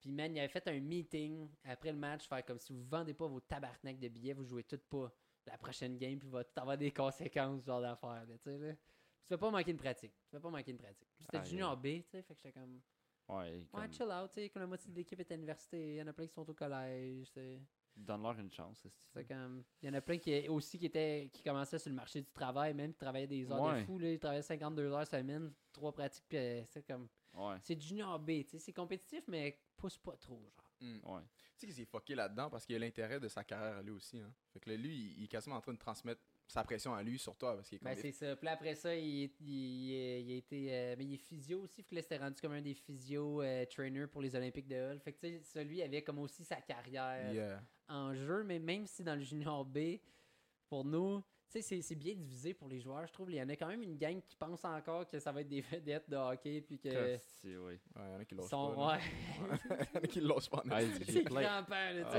Puis, 0.00 0.10
man, 0.10 0.34
il 0.34 0.38
avait 0.38 0.48
fait 0.48 0.66
un 0.68 0.80
meeting 0.80 1.48
après 1.64 1.92
le 1.92 1.98
match, 1.98 2.26
faire 2.26 2.44
comme 2.44 2.58
si 2.58 2.72
vous 2.72 2.82
vendez 2.84 3.12
pas 3.14 3.26
vos 3.26 3.40
tabarnaks 3.40 3.98
de 3.98 4.08
billets, 4.08 4.32
vous 4.32 4.44
jouez 4.44 4.64
toutes 4.64 4.84
pas 4.84 5.12
la 5.46 5.58
prochaine 5.58 5.96
game, 5.98 6.18
puis 6.18 6.28
va 6.28 6.42
tout 6.44 6.58
avoir 6.60 6.78
des 6.78 6.90
conséquences, 6.90 7.60
ce 7.62 7.66
genre 7.66 7.80
d'affaires, 7.80 8.24
tu 8.26 8.38
sais, 8.38 8.58
là. 8.58 8.72
Tu 8.74 9.28
fais 9.28 9.38
pas 9.38 9.50
manquer 9.50 9.70
une 9.70 9.76
pratique. 9.78 10.12
Tu 10.24 10.30
fais 10.30 10.40
pas 10.40 10.50
manquer 10.50 10.70
une 10.70 10.78
pratique. 10.78 11.08
C'était 11.18 11.38
Aïe, 11.38 11.46
junior. 11.46 11.76
B, 11.76 11.82
tu 11.82 12.02
sais, 12.10 12.22
fait 12.22 12.34
que 12.34 12.40
j'étais 12.42 12.52
comme. 12.52 12.80
Ouais, 13.28 13.36
Ouais, 13.36 13.64
comme- 13.72 13.92
chill 13.92 14.06
out, 14.06 14.30
tu 14.30 14.40
sais, 14.40 14.48
comme 14.50 14.62
la 14.62 14.66
moitié 14.66 14.90
de 14.90 14.96
l'équipe 14.96 15.20
est 15.20 15.30
à 15.30 15.34
l'université, 15.34 15.90
il 15.90 15.96
y 15.96 16.02
en 16.02 16.06
a 16.08 16.12
plein 16.12 16.26
qui 16.26 16.32
sont 16.34 16.48
au 16.48 16.54
collège, 16.54 17.26
tu 17.28 17.32
sais. 17.34 17.60
Donne-leur 17.96 18.38
une 18.38 18.50
chance. 18.50 18.86
C'est 19.12 19.24
comme. 19.26 19.62
Il 19.82 19.86
y 19.88 19.90
en 19.90 19.94
a 19.94 20.00
plein 20.00 20.16
qui 20.18 20.48
aussi 20.48 20.78
qui 20.78 20.86
étaient 20.86 21.28
qui 21.32 21.42
commençaient 21.42 21.78
sur 21.78 21.90
le 21.90 21.96
marché 21.96 22.22
du 22.22 22.30
travail, 22.30 22.72
même 22.72 22.92
qui 22.92 22.98
travaillaient 22.98 23.26
des 23.26 23.50
heures 23.50 23.60
Ouais. 23.60 23.80
de 23.80 23.84
fou, 23.84 23.98
là, 23.98 24.10
ils 24.12 24.18
travaillaient 24.18 24.42
52 24.42 24.90
heures 24.92 25.06
semaine, 25.06 25.52
trois 25.72 25.92
pratiques, 25.92 26.24
puis 26.28 26.38
euh, 26.38 26.62
c'est 26.66 26.82
comme. 26.86 27.08
Ouais, 27.34 27.56
C'est 27.62 27.80
junior 27.80 28.18
B, 28.18 28.42
tu 28.44 28.50
sais, 28.50 28.58
c'est 28.58 28.72
compétitif, 28.72 29.22
mais 29.28 29.58
pousse 29.76 29.96
pas 29.98 30.16
trop, 30.16 30.40
genre. 30.56 30.70
Mm. 30.80 30.98
ouais. 31.14 31.22
Tu 31.54 31.60
sais 31.60 31.66
qu'il 31.66 31.74
s'est 31.76 31.84
fucké 31.84 32.14
là-dedans 32.14 32.48
parce 32.50 32.64
qu'il 32.66 32.74
a 32.74 32.78
l'intérêt 32.78 33.20
de 33.20 33.28
sa 33.28 33.44
carrière 33.44 33.76
à 33.76 33.82
lui 33.82 33.90
aussi. 33.92 34.18
Hein. 34.18 34.32
Fait 34.52 34.60
que 34.60 34.70
là, 34.70 34.76
lui, 34.76 34.94
il, 34.96 35.18
il 35.18 35.24
est 35.24 35.28
quasiment 35.28 35.56
en 35.56 35.60
train 35.60 35.74
de 35.74 35.78
transmettre 35.78 36.22
sa 36.48 36.64
pression 36.64 36.94
à 36.94 37.02
lui 37.02 37.18
sur 37.18 37.36
toi 37.36 37.54
parce 37.54 37.68
qu'il 37.68 37.76
est. 37.76 37.84
Ben, 37.84 37.94
c'est 37.96 38.10
ça. 38.12 38.34
Puis 38.34 38.48
après 38.48 38.74
ça, 38.74 38.94
il, 38.96 39.24
est- 39.24 39.40
il, 39.40 39.90
il 39.90 40.32
a 40.32 40.36
été. 40.36 40.74
euh, 40.74 40.94
mais 40.98 41.04
il 41.04 41.14
est 41.14 41.18
physio 41.18 41.60
aussi. 41.60 41.82
Fait 41.82 41.90
que 41.90 41.94
là, 41.96 42.02
c'était 42.02 42.16
rendu 42.16 42.40
comme 42.40 42.52
un 42.52 42.62
des 42.62 42.74
physio 42.74 43.42
euh, 43.42 43.64
trainers 43.66 44.06
pour 44.08 44.22
les 44.22 44.34
Olympiques 44.34 44.66
de 44.66 44.74
Hull. 44.76 44.98
Fait 45.00 45.12
que, 45.12 45.20
tu 45.20 45.28
sais, 45.28 45.42
celui 45.44 45.82
avait 45.82 46.02
comme 46.02 46.18
aussi 46.18 46.44
sa 46.44 46.56
carrière 46.62 47.32
Yeah. 47.32 47.62
en 47.88 48.14
jeu. 48.14 48.42
Mais 48.42 48.58
même 48.58 48.86
si 48.86 49.04
dans 49.04 49.14
le 49.14 49.20
Junior 49.22 49.64
B, 49.64 49.98
pour 50.66 50.84
nous, 50.84 51.22
sais, 51.50 51.62
c'est- 51.62 51.82
c'est 51.82 51.94
bien 51.94 52.14
divisé 52.14 52.54
pour 52.54 52.68
les 52.68 52.80
joueurs, 52.80 53.06
je 53.06 53.12
trouve. 53.12 53.30
Il 53.30 53.36
y 53.36 53.42
en 53.42 53.48
a 53.48 53.56
quand 53.56 53.66
même 53.68 53.82
une 53.82 53.96
gang 53.96 54.20
qui 54.22 54.36
pense 54.36 54.64
encore 54.64 55.06
que 55.06 55.18
ça 55.18 55.32
va 55.32 55.40
être 55.40 55.48
des 55.48 55.60
vedettes 55.72 56.08
de 56.08 56.16
hockey. 56.16 56.60
Puis 56.60 56.78
que. 56.78 56.88
Oui. 57.44 57.50
Ouais, 57.52 57.78
il 57.96 58.12
y 58.12 58.16
en 58.16 58.20
a 58.20 58.24
qui 58.24 58.34
ils 58.34 58.38
lâchent 58.38 58.48
sont. 58.50 58.74
pas. 58.74 58.94
Ouais. 58.94 59.00
Il 59.70 59.94
y 59.94 59.98
en 59.98 60.02
a 60.02 60.06
qui 60.06 60.20
lâchent 60.20 60.50
pas. 60.50 60.62
Ah, 60.70 60.80
c'est 60.80 61.04
tu 61.04 61.12
sais. 61.12 61.24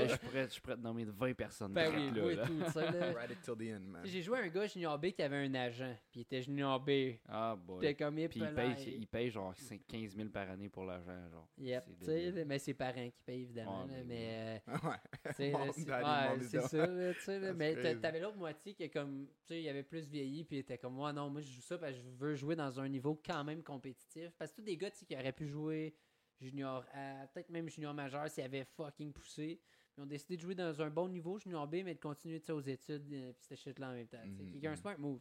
je 0.08 0.16
pourrais, 0.16 0.48
je 0.48 0.60
pourrais 0.60 0.76
te 0.76 0.80
nommer 0.80 1.04
20 1.04 1.34
personnes. 1.34 1.72
Ben 1.72 1.92
oui, 1.94 2.10
là, 2.10 2.26
oui, 2.26 2.34
là. 2.36 2.46
tout, 2.46 2.58
tu 2.64 2.70
sais, 2.72 2.90
là. 2.92 3.12
Ride 3.20 3.30
it 3.30 3.42
till 3.42 3.54
the 3.54 3.74
end, 3.74 3.80
man. 3.80 4.02
J'ai 4.04 4.22
joué 4.22 4.38
à 4.38 4.42
un 4.42 4.48
gars 4.48 4.66
Junior 4.66 4.98
B 4.98 5.06
qui 5.10 5.22
avait 5.22 5.36
un 5.36 5.54
agent. 5.54 5.94
Puis 6.10 6.20
il 6.20 6.22
était 6.22 6.42
Junior 6.42 6.80
B. 6.80 6.90
Ah, 7.28 7.56
boy. 7.56 7.80
T'es 7.80 7.94
comme 7.94 8.14
Puis 8.14 8.40
il 8.40 8.54
paye, 8.54 8.96
il 8.98 9.06
paye 9.06 9.30
genre 9.30 9.54
5 9.56 9.80
15 9.86 10.16
000 10.16 10.28
par 10.28 10.50
année 10.50 10.68
pour 10.68 10.84
l'argent, 10.84 11.28
genre. 11.30 11.48
Yep, 11.58 11.84
sais, 12.00 12.44
mais 12.44 12.58
c'est 12.58 12.74
parents 12.74 13.10
qui 13.10 13.22
payent 13.22 13.42
évidemment. 13.42 13.84
Là, 13.84 13.92
mais 14.04 14.04
mais 14.04 14.62
euh, 14.68 14.72
ouais. 14.72 15.50
là, 15.50 16.36
c'est 16.40 16.60
ça, 16.60 16.86
tu 16.86 17.20
sais, 17.20 17.52
mais 17.54 17.96
t'avais 17.96 18.20
l'autre 18.20 18.36
moitié 18.36 18.74
qui 18.74 18.84
est 18.84 18.90
comme 18.90 19.21
comme, 19.26 19.34
tu 19.42 19.46
sais, 19.46 19.62
il 19.62 19.68
avait 19.68 19.82
plus 19.82 20.08
vieilli, 20.08 20.44
puis 20.44 20.56
il 20.56 20.60
était 20.60 20.78
comme, 20.78 20.94
moi, 20.94 21.12
non, 21.12 21.30
moi, 21.30 21.40
je 21.40 21.50
joue 21.50 21.60
ça 21.60 21.78
parce 21.78 21.92
que 21.92 21.98
je 21.98 22.10
veux 22.10 22.34
jouer 22.34 22.56
dans 22.56 22.80
un 22.80 22.88
niveau 22.88 23.20
quand 23.24 23.44
même 23.44 23.62
compétitif. 23.62 24.30
Parce 24.38 24.50
que 24.50 24.56
tous 24.56 24.62
des 24.62 24.76
gars, 24.76 24.90
tu 24.90 24.98
sais, 24.98 25.06
qui 25.06 25.16
auraient 25.16 25.32
pu 25.32 25.46
jouer 25.46 25.94
junior 26.40 26.84
A, 26.92 27.26
peut-être 27.28 27.50
même 27.50 27.68
junior 27.68 27.94
majeur 27.94 28.28
s'ils 28.28 28.44
avaient 28.44 28.64
fucking 28.64 29.12
poussé. 29.12 29.60
Ils 29.96 30.00
ont 30.02 30.06
décidé 30.06 30.36
de 30.36 30.42
jouer 30.42 30.54
dans 30.54 30.80
un 30.80 30.90
bon 30.90 31.08
niveau, 31.08 31.38
junior 31.38 31.66
B, 31.66 31.76
mais 31.84 31.94
de 31.94 32.00
continuer, 32.00 32.40
tu 32.40 32.46
sais, 32.46 32.52
aux 32.52 32.60
études, 32.60 33.12
euh, 33.12 33.32
puis 33.32 33.44
cette 33.46 33.58
shit-là 33.58 33.90
en 33.90 33.92
même 33.92 34.08
temps. 34.08 34.24
Mhm, 34.24 34.58
qui 34.58 34.64
est 34.64 34.68
un 34.68 34.70
mhm. 34.70 34.76
smart 34.76 34.98
move. 34.98 35.20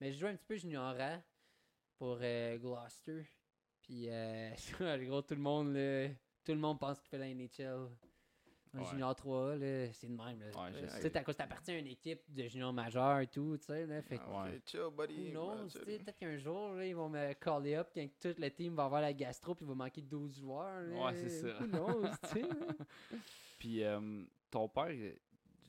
Mais 0.00 0.12
je 0.12 0.18
jouais 0.18 0.30
un 0.30 0.36
petit 0.36 0.46
peu 0.46 0.56
junior 0.56 0.94
A 1.00 1.22
pour 1.98 2.18
euh, 2.20 2.56
Gloucester. 2.58 3.26
Puis, 3.82 4.08
euh, 4.08 4.50
gros, 5.06 5.22
tout 5.22 5.34
le 5.34 5.40
monde, 5.40 5.74
là, 5.74 6.08
tout 6.44 6.52
le 6.52 6.58
monde 6.58 6.78
pense 6.78 7.00
qu'il 7.00 7.08
fait 7.08 7.18
la 7.18 7.34
NHL. 7.34 7.88
Ouais. 8.80 8.90
junior 8.90 9.14
3, 9.14 9.56
là, 9.56 9.92
c'est 9.92 10.06
de 10.08 10.12
même. 10.14 10.40
Là. 10.40 10.46
Ouais, 10.62 10.72
tu 10.82 10.88
sais, 11.00 11.10
t'as- 11.10 11.22
cause 11.24 11.36
t'appartiens 11.36 11.74
à 11.74 11.78
une 11.78 11.86
équipe 11.86 12.22
de 12.32 12.48
junior 12.48 12.72
majeur 12.72 13.20
et 13.20 13.26
tout, 13.26 13.56
tu 13.58 13.64
sais, 13.66 13.86
là, 13.86 14.02
fait 14.02 14.18
que 14.18 14.22
Ah, 14.26 14.44
ouais. 14.44 14.60
Chill, 14.66 14.80
buddy. 14.96 15.32
chill. 15.70 15.84
peut-être 15.84 16.16
qu'un 16.16 16.36
jour, 16.38 16.74
là, 16.74 16.86
ils 16.86 16.94
vont 16.96 17.08
me 17.08 17.32
caller 17.34 17.74
up 17.74 17.88
quand 17.94 18.06
tout 18.20 18.34
le 18.38 18.48
team 18.50 18.74
va 18.74 18.84
avoir 18.84 19.00
la 19.00 19.12
gastro 19.12 19.54
puis 19.54 19.64
il 19.64 19.68
va 19.68 19.74
manquer 19.74 20.02
12 20.02 20.38
joueurs. 20.38 20.82
là. 20.82 21.04
Ouais, 21.06 21.14
c'est 21.16 21.30
ça. 21.30 21.58
Tu 21.58 22.28
sais, 22.28 22.42
là. 22.42 22.48
Puis 23.58 23.82
euh, 23.82 24.22
ton 24.50 24.68
père, 24.68 24.90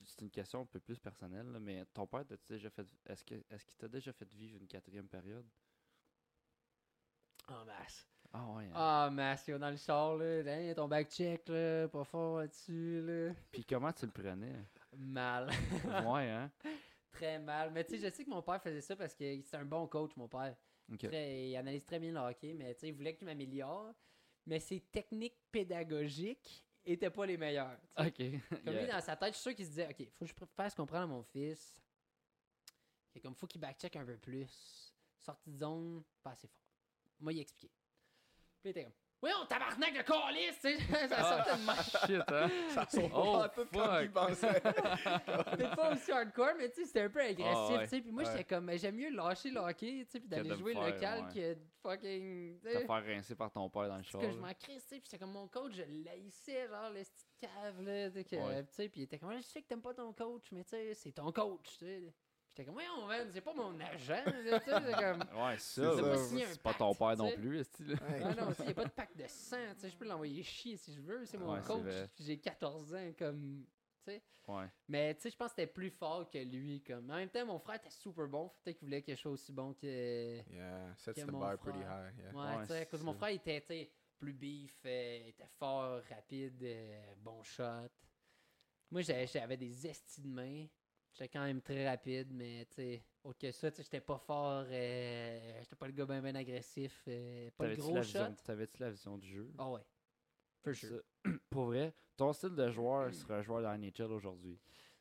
c'est 0.06 0.22
une 0.22 0.30
question 0.30 0.62
un 0.62 0.66
peu 0.66 0.80
plus 0.80 1.00
personnelle, 1.00 1.50
là, 1.52 1.60
mais 1.60 1.86
ton 1.94 2.06
père, 2.06 2.26
t'as-tu 2.26 2.54
déjà 2.54 2.70
fait. 2.70 2.86
Est-ce 3.06 3.24
que 3.24 3.36
est-ce 3.50 3.66
qu'il 3.66 3.78
t'a 3.78 3.88
déjà 3.88 4.12
fait 4.12 4.32
vivre 4.34 4.58
une 4.60 4.68
quatrième 4.68 5.08
période? 5.08 5.46
En 7.48 7.64
masse. 7.66 8.06
Ah 8.34 8.45
ouais. 8.52 8.66
hein. 8.66 8.72
Ah, 8.76 9.10
masse, 9.12 9.49
dans 9.49 9.70
le 9.70 9.78
char, 9.78 10.16
là, 10.18 10.41
hein, 10.45 10.74
ton 10.76 10.88
back 10.88 11.10
check, 11.10 11.48
là, 11.49 11.88
pas 11.88 12.04
fort 12.04 12.40
là-dessus, 12.40 13.02
là. 13.02 13.34
Puis 13.52 13.64
comment 13.66 13.91
tu 13.94 14.06
le 14.06 14.12
prenais? 14.12 14.66
Mal. 14.95 15.48
ouais, 16.06 16.30
hein? 16.30 16.52
très 17.12 17.40
mal. 17.40 17.72
Mais 17.72 17.84
tu 17.84 17.98
sais, 17.98 18.10
je 18.10 18.14
sais 18.14 18.24
que 18.26 18.30
mon 18.30 18.41
père 18.44 18.62
faisait 18.62 18.82
ça 18.82 18.95
parce 18.95 19.16
que 19.16 19.41
c'est 19.41 19.58
un 19.58 19.66
bon 19.66 19.88
coach, 19.88 20.16
mon 20.16 20.28
père. 20.28 20.56
Très- 20.99 21.49
il 21.49 21.56
analyse 21.58 21.84
très 21.84 21.99
bien 21.99 22.12
le 22.12 22.20
hockey, 22.20 22.54
mais 22.54 22.74
tu 22.76 22.82
sais, 22.82 22.88
il 22.90 22.94
voulait 22.94 23.14
que 23.14 23.20
je 23.22 23.26
m'améliore. 23.26 23.94
Mais 24.45 24.60
ses 24.60 24.80
techniques 24.80 25.38
pédagogiques 25.52 26.64
étaient 26.86 27.10
pas 27.10 27.26
les 27.26 27.38
meilleures. 27.38 27.78
Ok. 27.98 28.18
Comme 28.18 28.74
Yeah. 28.74 28.82
lui, 28.84 28.91
dans 28.91 29.02
sa 29.02 29.16
tête, 29.18 29.30
je 29.34 29.40
suis 29.40 29.44
sûr 29.44 29.56
qu'il 29.56 29.66
se 29.66 29.72
disait, 29.72 29.88
OK, 29.90 30.08
faut 30.14 30.26
que 30.26 30.32
je 30.32 30.45
fasse 30.56 30.74
comprendre 30.76 31.04
à 31.04 31.08
mon 31.08 31.24
fils. 31.24 31.76
que 33.14 33.20
comme, 33.20 33.36
faut 33.36 33.48
qu'il 33.48 33.60
backcheck 33.60 33.95
un 33.95 34.06
peu 34.06 34.16
plus. 34.18 34.94
Sortie 35.18 35.49
de 35.52 35.58
zone, 35.58 36.04
pas 36.24 36.32
assez 36.32 36.48
fort. 36.48 36.64
Moi, 37.20 37.34
il 37.34 37.40
expliquait. 37.40 37.74
Puis 38.62 38.66
il 38.66 38.70
était 38.72 38.84
comme, 38.84 38.94
oui, 39.24 39.32
on 39.42 39.46
tabarnak 39.48 39.98
de 39.98 40.02
calice, 40.04 40.60
tu 40.62 40.78
sais. 40.78 40.78
ça 41.08 41.16
Ah, 41.18 41.44
sortait 41.44 42.12
de 42.12 42.14
shit, 42.20 42.24
hein? 42.32 42.50
Ça 42.70 42.86
sonne 42.88 43.10
Oh, 43.16 43.40
pas 43.40 43.50
tout 43.50 43.66
comme 43.74 44.04
il 44.04 44.12
pensait. 44.12 44.62
C'était 45.52 45.76
pas 45.76 45.92
aussi 45.94 46.12
hardcore, 46.12 46.52
mais 46.58 46.70
tu 46.70 46.76
sais, 46.82 46.86
c'était 46.86 47.02
un 47.02 47.10
peu 47.10 47.22
agressif, 47.22 47.48
Ah, 47.56 47.72
ouais. 47.78 47.84
tu 47.86 47.90
sais. 47.90 48.02
Puis 48.02 48.12
moi, 48.12 48.24
Ouais. 48.24 48.30
j'étais 48.32 48.44
comme, 48.44 48.72
j'aime 48.78 48.96
mieux 48.96 49.10
lâcher 49.10 49.50
le 49.50 49.60
hockey, 49.60 50.04
tu 50.06 50.12
sais, 50.12 50.20
puis 50.20 50.30
d'aller 50.30 50.56
jouer 50.56 50.74
faire, 50.74 50.86
local 50.86 51.24
ouais. 51.26 51.34
que 51.34 51.54
de 51.56 51.60
fucking. 51.82 52.60
tu 52.60 52.68
Te 52.74 52.80
faire 52.86 53.06
rincer 53.06 53.36
par 53.36 53.52
ton 53.52 53.70
père 53.72 53.88
dans 53.88 53.98
le 53.98 54.04
char. 54.04 54.22
que 54.22 54.30
je 54.30 54.38
m'en 54.38 54.54
crisse, 54.54 54.84
tu 54.84 54.90
sais. 54.96 55.00
Puis 55.00 55.10
j'étais 55.10 55.18
comme 55.18 55.32
mon 55.34 55.48
coach, 55.48 55.74
je 55.74 55.84
l'haïssais, 56.06 56.68
genre, 56.68 56.90
le 56.92 57.02
petit 57.04 57.26
cave, 57.42 57.82
là. 57.82 58.10
Tu 58.10 58.14
sais, 58.18 58.24
que- 58.24 58.36
Ouais. 58.36 58.64
tu 58.66 58.74
sais, 58.74 58.90
puis 58.90 59.02
il 59.02 59.04
était 59.06 59.18
comme, 59.18 59.36
je 59.36 59.42
sais 59.42 59.62
que 59.64 59.68
t'aimes 59.68 59.82
pas 59.82 59.96
ton 59.96 60.14
coach, 60.14 60.52
mais 60.52 60.64
tu 60.64 60.70
sais, 60.70 60.94
c'est 60.94 61.12
ton 61.14 61.32
coach, 61.32 61.78
tu 61.80 61.86
sais. 61.86 62.14
J'étais 62.58 62.66
comme, 62.66 62.78
ouais, 62.78 62.84
man, 63.08 63.28
c'est 63.32 63.42
pas 63.42 63.54
mon 63.54 63.80
agent, 63.80 64.24
là, 64.26 64.60
c'est 64.60 64.94
comme. 64.94 65.24
Ouais, 65.44 65.58
ça. 65.60 65.92
pas 66.02 66.18
C'est 66.18 66.62
pas 66.62 66.74
ton 66.74 66.96
pacte, 66.96 67.18
père 67.18 67.18
non 67.18 67.32
plus, 67.36 67.60
Ouais. 67.80 67.96
Ah 68.24 68.34
non, 68.34 68.48
tu 68.48 68.56
sais, 68.56 68.66
y 68.66 68.72
a 68.72 68.74
pas 68.74 68.86
de 68.86 68.90
pack 68.90 69.16
de 69.16 69.28
sang, 69.28 69.58
tu 69.76 69.82
sais. 69.82 69.90
Je 69.92 69.96
peux 69.96 70.06
l'envoyer 70.08 70.42
chier 70.42 70.76
si 70.76 70.92
je 70.96 71.02
veux, 71.02 71.24
c'est 71.28 71.38
mon 71.38 71.54
Ouais, 71.54 71.62
coach. 71.62 71.86
J'ai 72.20 72.40
14 72.40 72.96
ans, 72.96 73.12
comme. 73.20 73.64
Tu 74.04 74.12
sais. 74.12 74.24
Ouais. 74.48 74.66
Mais 74.88 75.14
tu 75.14 75.22
sais, 75.22 75.30
je 75.30 75.36
pense 75.38 75.50
que 75.52 75.58
c'était 75.62 75.72
plus 75.72 75.92
fort 75.92 76.28
que 76.32 76.40
lui. 76.40 76.82
Comme. 76.82 77.12
En 77.12 77.16
même 77.18 77.30
temps, 77.30 77.46
mon 77.46 77.60
frère 77.60 77.76
était 77.76 77.92
super 77.92 78.28
bon. 78.28 78.52
Peut-être 78.64 78.78
qu'il 78.80 78.88
voulait 78.88 79.04
que 79.04 79.14
je 79.14 79.20
sois 79.20 79.32
aussi 79.34 79.52
bon 79.52 79.74
que. 79.76 80.38
Yeah, 80.52 80.96
sets 80.96 81.14
Que 81.14 81.22
the 81.22 81.32
mon 81.32 81.40
bar 81.40 81.58
pretty 81.60 81.78
frère. 81.80 82.08
high. 82.10 82.18
Yeah. 82.18 82.34
Ouais, 82.34 82.56
Ouais, 82.58 82.62
tu 82.64 82.68
sais, 82.70 82.80
à 82.80 82.86
cause 82.86 83.00
c'est 83.02 83.06
mon 83.06 83.14
frère 83.14 83.30
il 83.30 83.36
était 83.36 83.92
plus 84.18 84.34
beef, 84.34 84.80
euh, 84.86 85.20
il 85.26 85.30
était 85.30 85.46
fort, 85.60 86.02
rapide, 86.10 86.64
euh, 86.64 87.14
bon 87.22 87.44
shot. 87.44 87.90
Moi, 88.90 89.02
j'avais 89.02 89.28
j'avais 89.28 89.58
des 89.58 89.86
estis 89.86 90.22
de 90.22 90.28
main. 90.28 90.66
J'étais 91.18 91.30
quand 91.30 91.44
même 91.44 91.61
très 91.61 91.89
rapide, 91.89 92.27
mais 92.31 92.68
tu 92.69 92.76
sais, 92.76 93.03
autre 93.23 93.39
que 93.39 93.52
ça, 93.52 93.72
tu 93.72 93.77
sais, 93.77 93.84
j'étais 93.84 94.02
pas 94.02 94.19
fort, 94.19 94.65
euh, 94.69 95.60
j'étais 95.61 95.76
pas 95.76 95.88
le 95.88 95.94
gars 95.94 96.06
bien 96.06 96.22
ben 96.22 96.35
agressif, 96.35 97.03
euh, 97.07 97.49
pas 97.57 97.65
le 97.65 97.76
gros 97.76 97.95
la 97.95 98.03
shot. 98.03 98.19
T'avais-tu 98.44 98.80
la 98.84 98.91
vision 98.91 99.18
du 99.18 99.27
jeu? 99.27 99.52
Ah 99.57 99.68
ouais, 99.72 99.81
for 100.64 100.76
sure. 100.76 101.02
Pour 101.49 101.65
vrai, 101.65 101.91
ton 102.18 102.31
style 102.34 102.53
de 102.53 102.69
joueur 102.69 103.11
serait 103.15 103.34
un 103.34 103.41
joueur 103.41 103.60
de 103.60 103.64
la 103.64 103.77
NHL 103.80 104.11
aujourd'hui. 104.11 104.60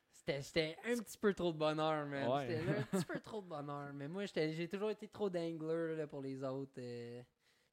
C'était 0.09 0.75
un 0.85 0.97
petit 0.97 1.17
peu 1.19 1.35
trop 1.35 1.53
de 1.53 1.57
bonheur, 1.59 2.07
man. 2.07 2.31
Ouais. 2.31 2.47
C'était 2.47 2.69
un 2.71 2.81
petit 2.83 3.05
peu 3.13 3.19
trop 3.19 3.41
de 3.41 3.47
bonheur. 3.47 3.93
Mais 3.93 4.07
moi, 4.07 4.25
j'ai 4.25 4.67
toujours 4.67 4.89
été 4.89 5.07
trop 5.07 5.29
d'angler 5.29 5.95
là, 5.95 6.07
pour 6.07 6.21
les 6.21 6.43
autres. 6.43 6.71
euh. 6.79 7.21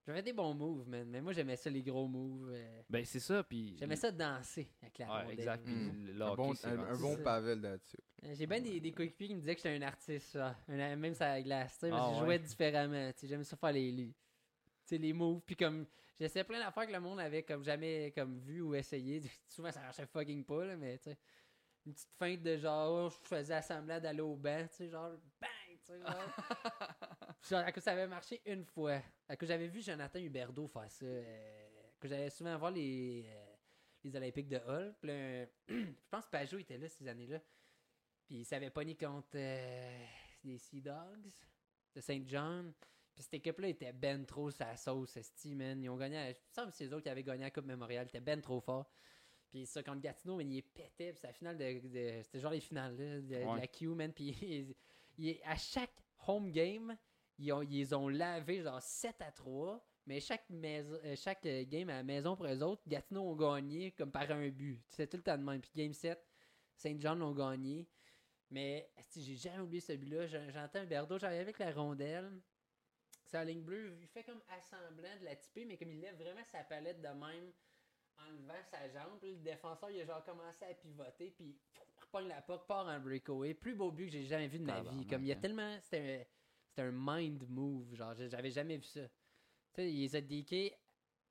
J'avais 0.06 0.22
des 0.22 0.32
bons 0.34 0.52
moves, 0.52 0.86
man. 0.86 1.08
Mais 1.08 1.22
moi, 1.22 1.32
j'aimais 1.32 1.56
ça, 1.56 1.70
les 1.70 1.82
gros 1.82 2.06
moves. 2.06 2.50
euh. 2.52 2.82
Ben, 2.90 3.04
c'est 3.06 3.20
ça, 3.20 3.42
puis. 3.42 3.74
J'aimais 3.78 3.96
ça 3.96 4.10
danser 4.10 4.68
avec 4.82 4.98
la 4.98 5.06
Ouais, 5.06 5.20
rondelle. 5.22 5.38
exact. 5.40 5.64
Puis 5.64 5.74
Mm. 5.74 6.06
le- 6.18 6.22
Un 6.24 6.34
bon, 6.34 6.50
un, 6.50 6.54
ça. 6.54 6.76
bon 6.76 7.16
ça. 7.16 7.22
Pavel 7.22 7.60
là-dessus. 7.62 7.96
Euh, 8.24 8.34
J'ai 8.34 8.46
bien 8.46 8.60
des, 8.60 8.80
des 8.80 8.92
coéquipiers 8.92 9.28
qui 9.28 9.34
me 9.34 9.40
disaient 9.40 9.54
que 9.54 9.62
j'étais 9.62 9.76
un 9.76 9.82
artiste, 9.82 10.32
ça. 10.32 10.56
Même 10.68 11.14
la 11.18 11.42
glace, 11.42 11.72
tu 11.74 11.78
sais, 11.86 11.90
parce 11.90 12.02
Ah 12.02 12.08
que 12.10 12.14
je 12.16 12.20
ouais. 12.20 12.26
jouais 12.26 12.38
différemment. 12.38 13.12
tu 13.12 13.18
sais, 13.20 13.26
J'aimais 13.28 13.44
ça 13.44 13.56
faire 13.56 13.72
les, 13.72 13.90
les, 13.92 14.14
moves. 15.14 15.40
Puis 15.46 15.56
comme, 15.56 15.86
j'essayais 16.18 16.44
plein 16.44 16.58
d'affaires 16.60 16.86
que 16.86 16.92
le 16.92 17.00
monde 17.00 17.18
avait 17.20 17.42
comme 17.42 17.64
jamais 17.64 18.12
comme 18.14 18.38
vu 18.40 18.60
ou 18.60 18.74
essayé. 18.74 19.22
Souvent, 19.48 19.72
ça 19.72 19.80
marchait 19.80 20.06
fucking 20.06 20.44
pas, 20.44 20.66
là, 20.66 20.76
mais 20.76 20.98
tu 20.98 21.04
sais. 21.04 21.18
Une 21.86 21.92
petite 21.94 22.12
feinte 22.18 22.42
de 22.42 22.56
genre, 22.58 23.06
oh, 23.06 23.10
je 23.10 23.28
faisais 23.28 23.60
semblant 23.62 24.00
d'aller 24.00 24.20
au 24.22 24.36
banc, 24.36 24.66
tu 24.70 24.76
sais, 24.76 24.88
genre, 24.88 25.10
bang, 25.40 25.50
tu 25.68 25.92
sais, 25.92 25.98
genre. 25.98 26.14
À 27.52 27.72
cause 27.72 27.82
ça 27.82 27.92
avait 27.92 28.06
marché 28.06 28.40
une 28.46 28.64
fois. 28.64 29.00
À 29.28 29.36
cause 29.36 29.48
j'avais 29.48 29.68
vu 29.68 29.82
Jonathan 29.82 30.18
Huberdeau 30.18 30.66
faire 30.68 30.90
ça. 30.90 31.04
euh, 31.06 31.70
que 32.00 32.08
j'allais 32.08 32.30
souvent 32.30 32.56
voir 32.58 32.70
les, 32.70 33.24
euh, 33.26 33.54
les 34.02 34.16
Olympiques 34.16 34.48
de 34.48 34.56
Hull. 34.58 34.94
Puis 35.00 35.08
là, 35.10 35.46
je 35.68 36.08
pense 36.10 36.24
que 36.26 36.30
Pajot 36.30 36.58
était 36.58 36.78
là 36.78 36.88
ces 36.88 37.06
années-là. 37.08 37.40
Puis 38.26 38.36
il 38.36 38.44
s'avait 38.44 38.70
pogné 38.70 38.94
contre 38.96 39.28
euh, 39.36 40.04
les 40.42 40.58
Sea 40.58 40.80
Dogs 40.80 41.30
de 41.94 42.00
Saint 42.00 42.22
John. 42.26 42.72
Puis 43.14 43.22
cette 43.22 43.34
équipe-là 43.34 43.68
était 43.68 43.92
ben 43.92 44.24
trop 44.26 44.50
sa 44.50 44.76
sauce, 44.76 45.16
esti, 45.16 45.54
man. 45.54 45.82
Ils 45.82 45.88
ont 45.88 45.96
gagné, 45.96 46.16
à- 46.18 46.32
je 46.32 46.60
me 46.60 46.66
que 46.66 46.72
c'est 46.72 46.86
eux 46.86 46.94
autres 46.94 47.04
qui 47.04 47.08
avaient 47.10 47.22
gagné 47.22 47.44
la 47.44 47.50
Coupe 47.50 47.66
Mémorial. 47.66 48.06
C'était 48.06 48.20
ben 48.20 48.40
trop 48.40 48.60
fort. 48.60 48.90
Puis 49.50 49.66
ça, 49.66 49.82
contre 49.84 50.00
Gatineau, 50.00 50.36
mais 50.36 50.44
il 50.46 50.56
est 50.58 50.62
pété. 50.62 51.12
Puis 51.12 51.32
finale 51.32 51.56
de. 51.56 51.88
de- 51.88 52.22
C'était 52.22 52.40
genre 52.40 52.50
les 52.50 52.60
finales 52.60 52.96
là, 52.96 53.20
de, 53.20 53.44
la 53.60 53.66
Q, 53.68 53.86
man. 53.88 54.12
Puis 54.12 54.24
il- 54.42 54.74
il- 55.18 55.40
à 55.44 55.54
chaque 55.56 55.94
home 56.26 56.50
game, 56.50 56.96
ils, 57.38 57.52
ont, 57.52 57.62
ils 57.62 57.94
ont 57.94 58.08
lavé 58.08 58.62
genre 58.62 58.80
7 58.82 59.20
à 59.22 59.30
3. 59.32 59.84
Mais 60.06 60.20
chaque, 60.20 60.48
maison, 60.50 60.98
euh, 61.04 61.16
chaque 61.16 61.46
euh, 61.46 61.64
game 61.64 61.88
à 61.88 61.94
la 61.94 62.02
maison 62.02 62.36
pour 62.36 62.46
eux 62.46 62.62
autres, 62.62 62.82
Gatineau 62.86 63.22
ont 63.22 63.34
gagné 63.36 63.90
comme 63.92 64.12
par 64.12 64.30
un 64.30 64.48
but. 64.50 64.82
C'était 64.88 65.06
tout 65.06 65.16
le 65.16 65.22
temps 65.22 65.38
de 65.38 65.42
même. 65.42 65.60
Puis 65.62 65.70
game 65.74 65.94
7, 65.94 66.22
Saint 66.76 66.96
John 66.98 67.18
l'ont 67.20 67.32
gagné. 67.32 67.88
Mais 68.50 68.90
j'ai 69.16 69.36
jamais 69.36 69.60
oublié 69.62 69.80
ce 69.80 69.92
but-là. 69.94 70.26
J'en- 70.26 70.50
J'entends 70.50 70.84
Berdo, 70.84 71.18
j'arrive 71.18 71.40
avec 71.40 71.58
la 71.58 71.72
rondelle. 71.72 72.30
Sa 73.24 73.42
ligne 73.44 73.62
bleue, 73.62 73.96
il 74.00 74.06
fait 74.08 74.22
comme 74.22 74.42
assemblant 74.50 75.16
de 75.18 75.24
la 75.24 75.34
tiper, 75.36 75.64
mais 75.64 75.76
comme 75.78 75.90
il 75.90 76.00
lève 76.00 76.16
vraiment 76.16 76.44
sa 76.52 76.62
palette 76.62 77.00
de 77.00 77.08
même 77.08 77.52
en 78.18 78.30
levant 78.30 78.62
sa 78.70 78.86
jambe. 78.90 79.18
Le 79.22 79.36
défenseur, 79.36 79.90
il 79.90 80.02
a 80.02 80.04
genre 80.04 80.22
commencé 80.22 80.66
à 80.66 80.74
pivoter, 80.74 81.30
puis 81.30 81.56
il 81.74 82.02
repogne 82.02 82.28
la 82.28 82.42
puck, 82.42 82.66
part 82.66 82.86
en 82.86 83.00
breakaway. 83.00 83.54
Plus 83.54 83.74
beau 83.74 83.90
but 83.90 84.06
que 84.06 84.12
j'ai 84.12 84.24
jamais 84.26 84.46
vu 84.48 84.58
de 84.58 84.64
ma 84.64 84.74
vie. 84.74 84.84
Tabarnak, 84.84 85.08
Comme 85.08 85.22
il 85.24 85.28
y 85.28 85.32
a 85.32 85.36
tellement. 85.36 85.78
C'était 85.80 86.28
c'était 86.74 86.88
un 86.88 86.92
mind 86.92 87.44
move. 87.48 87.94
Genre, 87.94 88.14
j'avais 88.16 88.50
jamais 88.50 88.76
vu 88.76 88.84
ça. 88.84 89.02
Tu 89.02 89.10
sais, 89.76 89.92
il 89.92 90.00
les 90.00 90.16
a 90.16 90.74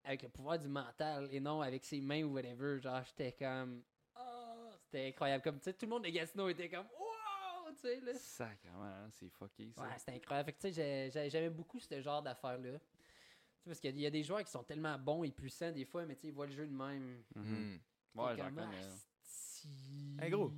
avec 0.06 0.24
le 0.24 0.30
pouvoir 0.30 0.58
du 0.60 0.68
mental 0.68 1.28
et 1.32 1.40
non 1.40 1.62
avec 1.62 1.84
ses 1.84 2.00
mains 2.02 2.24
ou 2.24 2.34
whatever. 2.34 2.80
Genre, 2.80 3.04
j'étais 3.04 3.34
comme. 3.34 3.84
Oh, 4.18 4.70
c'était 4.86 5.08
incroyable. 5.10 5.44
Comme, 5.44 5.58
tu 5.60 5.66
sais, 5.66 5.74
tout 5.74 5.86
le 5.86 5.90
monde 5.92 6.04
de 6.04 6.10
Gatineau 6.10 6.48
était 6.50 6.70
comme. 6.70 6.86
Wow! 6.88 7.72
Tu 7.76 7.82
sais, 7.82 8.00
là. 8.02 8.14
Sacrément, 8.16 8.84
hein, 8.84 9.10
c'est 9.12 9.30
fucké 9.30 9.72
ça. 9.72 9.82
Ouais, 9.84 9.90
c'était 9.98 10.14
incroyable. 10.14 10.46
Fait 10.48 10.54
que, 10.54 10.58
tu 10.68 10.74
sais, 10.74 10.74
j'ai- 10.74 11.12
j'ai- 11.12 11.30
j'aimais 11.30 11.50
beaucoup 11.50 11.80
ce 11.80 12.02
genre 12.02 12.22
d'affaires-là. 12.22 12.72
Tu 12.72 12.78
sais, 12.78 12.82
Parce 13.66 13.80
qu'il 13.80 14.00
y 14.00 14.06
a 14.06 14.10
des 14.10 14.24
joueurs 14.24 14.44
qui 14.44 14.52
sont 14.52 14.64
tellement 14.64 14.98
bons 14.98 15.24
et 15.24 15.32
puissants 15.32 15.72
des 15.72 15.86
fois, 15.86 16.06
mais 16.06 16.16
tu 16.16 16.22
sais, 16.22 16.28
ils 16.28 16.34
voient 16.34 16.46
le 16.48 16.52
jeu 16.54 16.68
de 16.68 16.74
même. 16.74 17.24
Mhm. 17.36 17.44
Hmm. 18.16 18.20
Ouais, 18.20 18.36
j'en 18.38 18.50
connais. 18.54 18.86
Ah, 18.86 18.96
si- 19.24 20.18
Hey, 20.22 20.30
gros. 20.30 20.52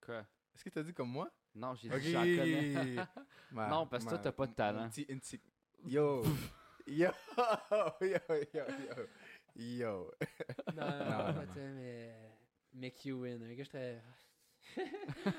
Quoi? 0.00 0.26
Est-ce 0.60 0.68
que 0.68 0.74
t'as 0.74 0.82
dit 0.82 0.92
comme 0.92 1.08
moi? 1.08 1.30
Non, 1.54 1.74
j'ai 1.74 1.88
dit 1.88 1.94
Ok. 1.96 2.02
j'en 2.02 2.20
connais. 2.20 2.96
Ma- 3.50 3.68
Non, 3.68 3.86
parce 3.86 4.04
que 4.04 4.10
toi, 4.10 4.18
t'as 4.18 4.32
pas 4.32 4.46
de 4.46 4.52
talent. 4.52 4.90
une 5.08 5.18
petite- 5.18 5.40
Yo! 5.86 6.22
Yo! 6.86 7.08
Yo! 8.02 8.06
Yo! 8.06 8.18
Yo! 8.54 9.06
Yo! 9.56 10.10
Non, 10.76 10.84
non, 10.86 10.98
Non, 10.98 11.16
pas 11.16 11.32
non, 11.46 11.74
mais. 11.76 12.14
McEwen, 12.74 13.42
un 13.42 13.54
gars, 13.54 13.64
je 13.64 13.68
très. 13.70 14.02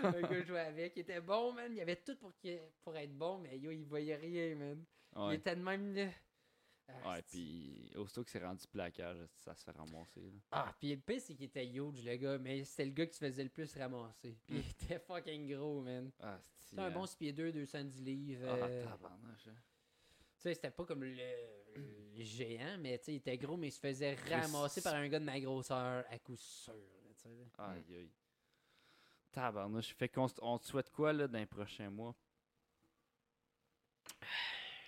un 0.03 0.11
gars 0.11 0.27
que 0.27 0.41
je 0.41 0.47
jouais 0.47 0.59
avec, 0.61 0.93
il 0.95 1.01
était 1.01 1.21
bon, 1.21 1.53
man. 1.53 1.71
Il 1.71 1.79
avait 1.81 1.97
tout 1.97 2.15
pour, 2.17 2.35
qu'il- 2.37 2.59
pour 2.83 2.95
être 2.97 3.15
bon, 3.15 3.37
mais 3.37 3.59
yo, 3.59 3.69
il 3.69 3.85
voyait 3.85 4.15
rien, 4.15 4.55
man. 4.55 4.83
Il 5.29 5.33
était 5.35 5.55
de 5.55 5.61
même, 5.61 5.93
là. 5.93 6.07
Ouais, 7.05 7.21
c'est- 7.25 7.37
puis 7.37 7.91
aussitôt 7.95 8.23
que 8.23 8.29
c'est 8.29 8.43
rendu 8.43 8.65
plaquage, 8.67 9.17
ça 9.35 9.53
se 9.55 9.63
fait 9.63 9.71
ramasser. 9.71 10.21
là. 10.21 10.39
Ah, 10.51 10.75
puis 10.79 10.89
le 10.95 11.01
pire, 11.01 11.21
c'est 11.21 11.33
qu'il 11.35 11.45
était 11.45 11.67
huge, 11.67 12.03
le 12.03 12.15
gars, 12.15 12.37
mais 12.37 12.63
c'était 12.63 12.85
le 12.85 12.91
gars 12.91 13.05
qui 13.07 13.13
se 13.13 13.25
faisait 13.25 13.43
le 13.43 13.49
plus 13.49 13.73
ramasser. 13.75 14.37
Puis 14.45 14.57
il 14.57 14.69
était 14.71 14.99
fucking 14.99 15.53
gros, 15.53 15.81
man. 15.81 16.11
Ah, 16.19 16.39
C'était 16.59 16.81
un 16.81 16.91
bon 16.91 17.05
6 17.05 17.15
pieds 17.17 17.33
2, 17.33 17.51
210 17.51 18.01
livres. 18.01 18.45
Ah, 18.47 18.65
euh, 18.65 18.85
hein. 18.85 19.27
tu 19.45 19.51
sais, 20.37 20.53
c'était 20.53 20.71
pas 20.71 20.85
comme 20.85 21.03
le, 21.03 21.13
le 21.75 22.23
géant, 22.23 22.77
mais 22.79 22.97
tu 22.99 23.05
sais, 23.05 23.13
il 23.13 23.17
était 23.17 23.37
gros, 23.37 23.57
mais 23.57 23.67
il 23.67 23.71
se 23.71 23.79
faisait 23.79 24.15
ramasser 24.15 24.81
par 24.81 24.95
un 24.95 25.07
gars 25.07 25.19
de 25.19 25.25
ma 25.25 25.39
grosseur 25.39 26.05
à 26.09 26.19
coup 26.19 26.35
sûr. 26.37 26.73
là, 26.73 27.13
tu 27.15 27.21
sais, 27.23 27.29
là. 27.29 27.45
Aïe, 27.71 27.95
aïe. 27.95 28.11
Tabarnouche. 29.31 29.93
Fait 29.95 30.09
qu'on 30.09 30.27
on 30.41 30.57
te 30.59 30.65
souhaite 30.65 30.89
quoi, 30.89 31.13
là, 31.13 31.27
dans 31.27 31.39
les 31.39 31.45
prochains 31.45 31.89
mois? 31.89 32.15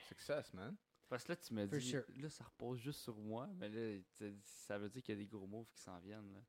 Success, 0.08 0.54
man. 0.54 0.76
Parce 1.14 1.26
que 1.26 1.32
là, 1.32 1.36
tu 1.36 1.78
dit, 1.78 1.90
sure. 1.92 2.04
là, 2.16 2.28
ça 2.28 2.44
repose 2.44 2.80
juste 2.80 3.02
sur 3.02 3.16
moi, 3.16 3.48
mais 3.60 3.70
là, 3.70 4.00
ça 4.44 4.80
veut 4.80 4.90
dire 4.90 5.04
qu'il 5.04 5.14
y 5.14 5.18
a 5.20 5.22
des 5.22 5.28
gros 5.28 5.46
moves 5.46 5.70
qui 5.70 5.80
s'en 5.80 6.00
viennent, 6.00 6.34
là. 6.34 6.40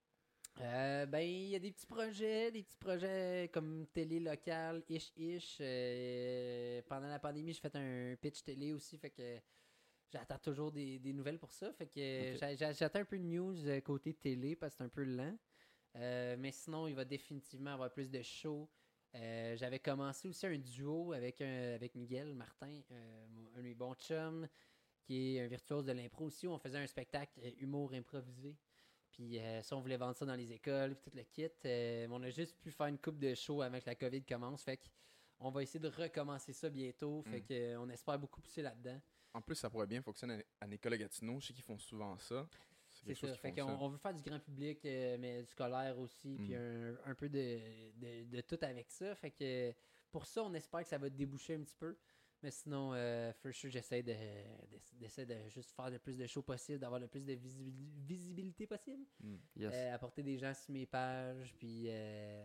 Euh, 0.61 1.05
ben, 1.05 1.19
il 1.19 1.49
y 1.49 1.55
a 1.55 1.59
des 1.59 1.71
petits 1.71 1.85
projets, 1.87 2.51
des 2.51 2.63
petits 2.63 2.79
projets 2.79 3.51
comme 3.53 3.87
télé 3.93 4.21
locale, 4.21 4.83
ish 4.89 5.13
ish. 5.19 5.59
Euh, 5.61 6.81
pendant 6.89 7.09
la 7.09 7.19
pandémie, 7.19 7.53
j'ai 7.53 7.61
fait 7.61 7.77
un 7.77 8.17
pitch 8.17 8.43
télé 8.43 8.73
aussi, 8.73 8.97
fait 8.97 9.11
que 9.11 9.39
j'attends 10.11 10.39
toujours 10.39 10.73
des, 10.73 10.99
des 10.99 11.13
nouvelles 11.13 11.39
pour 11.39 11.53
ça. 11.53 11.71
Fait 11.75 11.87
que 11.87 12.39
j'attends 12.57 13.01
un 13.01 13.05
peu 13.05 13.19
de 13.19 13.25
news 13.25 13.67
euh, 13.67 13.83
côté 13.83 14.15
télé 14.15 14.57
parce 14.57 14.73
que 14.73 14.79
c'est 14.79 14.85
un 14.85 14.89
peu 14.89 15.05
lent. 15.05 15.37
Euh, 15.97 16.37
mais 16.39 16.53
sinon, 16.53 16.89
il 16.89 16.95
va 16.95 17.05
définitivement 17.05 17.75
avoir 17.75 17.93
plus 17.93 18.11
de 18.11 18.23
shows. 18.23 18.71
Euh, 19.15 19.57
J'avais 19.57 19.79
commencé 19.79 20.29
aussi 20.29 20.47
un 20.47 20.59
duo 20.59 21.13
avec, 21.13 21.41
un, 21.41 21.75
avec 21.75 21.95
Miguel 21.95 22.35
Martin, 22.35 22.81
euh, 22.91 23.27
un 23.55 23.59
de 23.59 23.63
mes 23.63 23.75
bons 23.75 23.95
chums, 23.95 24.49
qui 25.03 25.37
est 25.37 25.41
un 25.43 25.47
virtuose 25.47 25.85
de 25.85 25.93
l'impro 25.93 26.25
aussi. 26.27 26.47
où 26.47 26.51
On 26.53 26.59
faisait 26.59 26.79
un 26.79 26.87
spectacle 26.87 27.39
euh, 27.45 27.51
humour 27.61 27.93
improvisé. 27.93 28.57
Puis 29.13 29.39
ça, 29.63 29.77
on 29.77 29.81
voulait 29.81 29.97
vendre 29.97 30.17
ça 30.17 30.27
dans 30.27 30.35
les 30.35 30.51
écoles, 30.53 30.97
puis 30.97 31.09
tout 31.09 31.17
le 31.17 31.23
kit. 31.23 32.09
On 32.11 32.21
a 32.25 32.31
juste 32.31 32.57
pu 32.59 32.73
faire 32.73 32.87
une 32.89 32.99
coupe 32.99 33.21
de 33.21 33.33
show 33.37 33.63
avant 33.63 33.79
que 33.79 33.87
la 33.87 33.95
COVID 33.95 34.25
commence. 34.25 34.65
Fait 34.65 34.77
que 34.77 34.87
on 35.39 35.51
va 35.51 35.63
essayer 35.63 35.79
de 35.79 35.87
recommencer 35.89 36.53
ça 36.53 36.69
bientôt. 36.69 37.23
Fait 37.23 37.39
Mm. 37.39 37.45
que 37.45 37.77
on 37.77 37.89
espère 37.91 38.19
beaucoup 38.19 38.41
pousser 38.41 38.63
là-dedans. 38.63 39.01
En 39.33 39.41
plus, 39.41 39.55
ça 39.55 39.71
pourrait 39.71 39.87
bien 39.87 40.03
fonctionner 40.03 40.45
à, 40.61 40.65
à 40.65 40.97
Gatineau. 40.97 41.39
Je 41.39 41.47
sais 41.47 41.53
qu'ils 41.53 41.63
font 41.63 41.79
souvent 41.79 42.19
ça. 42.19 42.49
C'est 43.07 43.15
ça. 43.15 43.35
Fait 43.37 43.53
qu'on 43.53 43.63
on 43.69 43.89
veut 43.89 43.99
faire 43.99 44.15
du 44.15 44.23
grand 44.23 44.41
public, 44.41 44.85
euh, 44.85 45.17
mais 45.19 45.43
du 45.43 45.49
scolaire 45.49 45.99
aussi, 45.99 46.37
puis 46.39 46.55
un, 46.55 46.97
un 47.05 47.15
peu 47.15 47.29
de, 47.29 47.59
de, 47.97 48.25
de 48.25 48.41
tout 48.41 48.59
avec 48.63 48.91
ça. 48.91 49.15
Fait 49.15 49.31
que 49.31 49.73
pour 50.11 50.27
ça, 50.27 50.43
on 50.45 50.55
espère 50.55 50.83
que 50.83 50.89
ça 50.89 50.99
va 50.99 51.11
déboucher 51.11 51.55
un 51.55 51.63
petit 51.63 51.77
peu. 51.77 51.97
Mais 52.43 52.51
sinon, 52.51 52.93
euh, 52.93 53.33
for 53.33 53.53
sure, 53.55 53.71
j'essaie 53.71 54.03
de, 54.03 54.15
d'essayer 54.93 55.27
de 55.27 55.49
juste 55.49 55.71
faire 55.73 55.89
le 55.89 55.99
plus 55.99 56.19
de 56.19 56.27
shows 56.27 56.43
possible, 56.43 56.79
d'avoir 56.79 57.01
le 57.01 57.09
plus 57.09 57.25
de 57.25 57.33
visibil- 57.33 57.91
visibilité 58.05 58.67
possible. 58.67 59.03
Mm. 59.21 59.37
Yes. 59.57 59.73
Euh, 59.75 59.95
apporter 59.95 60.23
des 60.23 60.37
gens 60.37 60.53
sur 60.53 60.73
mes 60.73 60.85
pages, 60.85 61.55
puis 61.59 61.87
euh, 61.89 62.45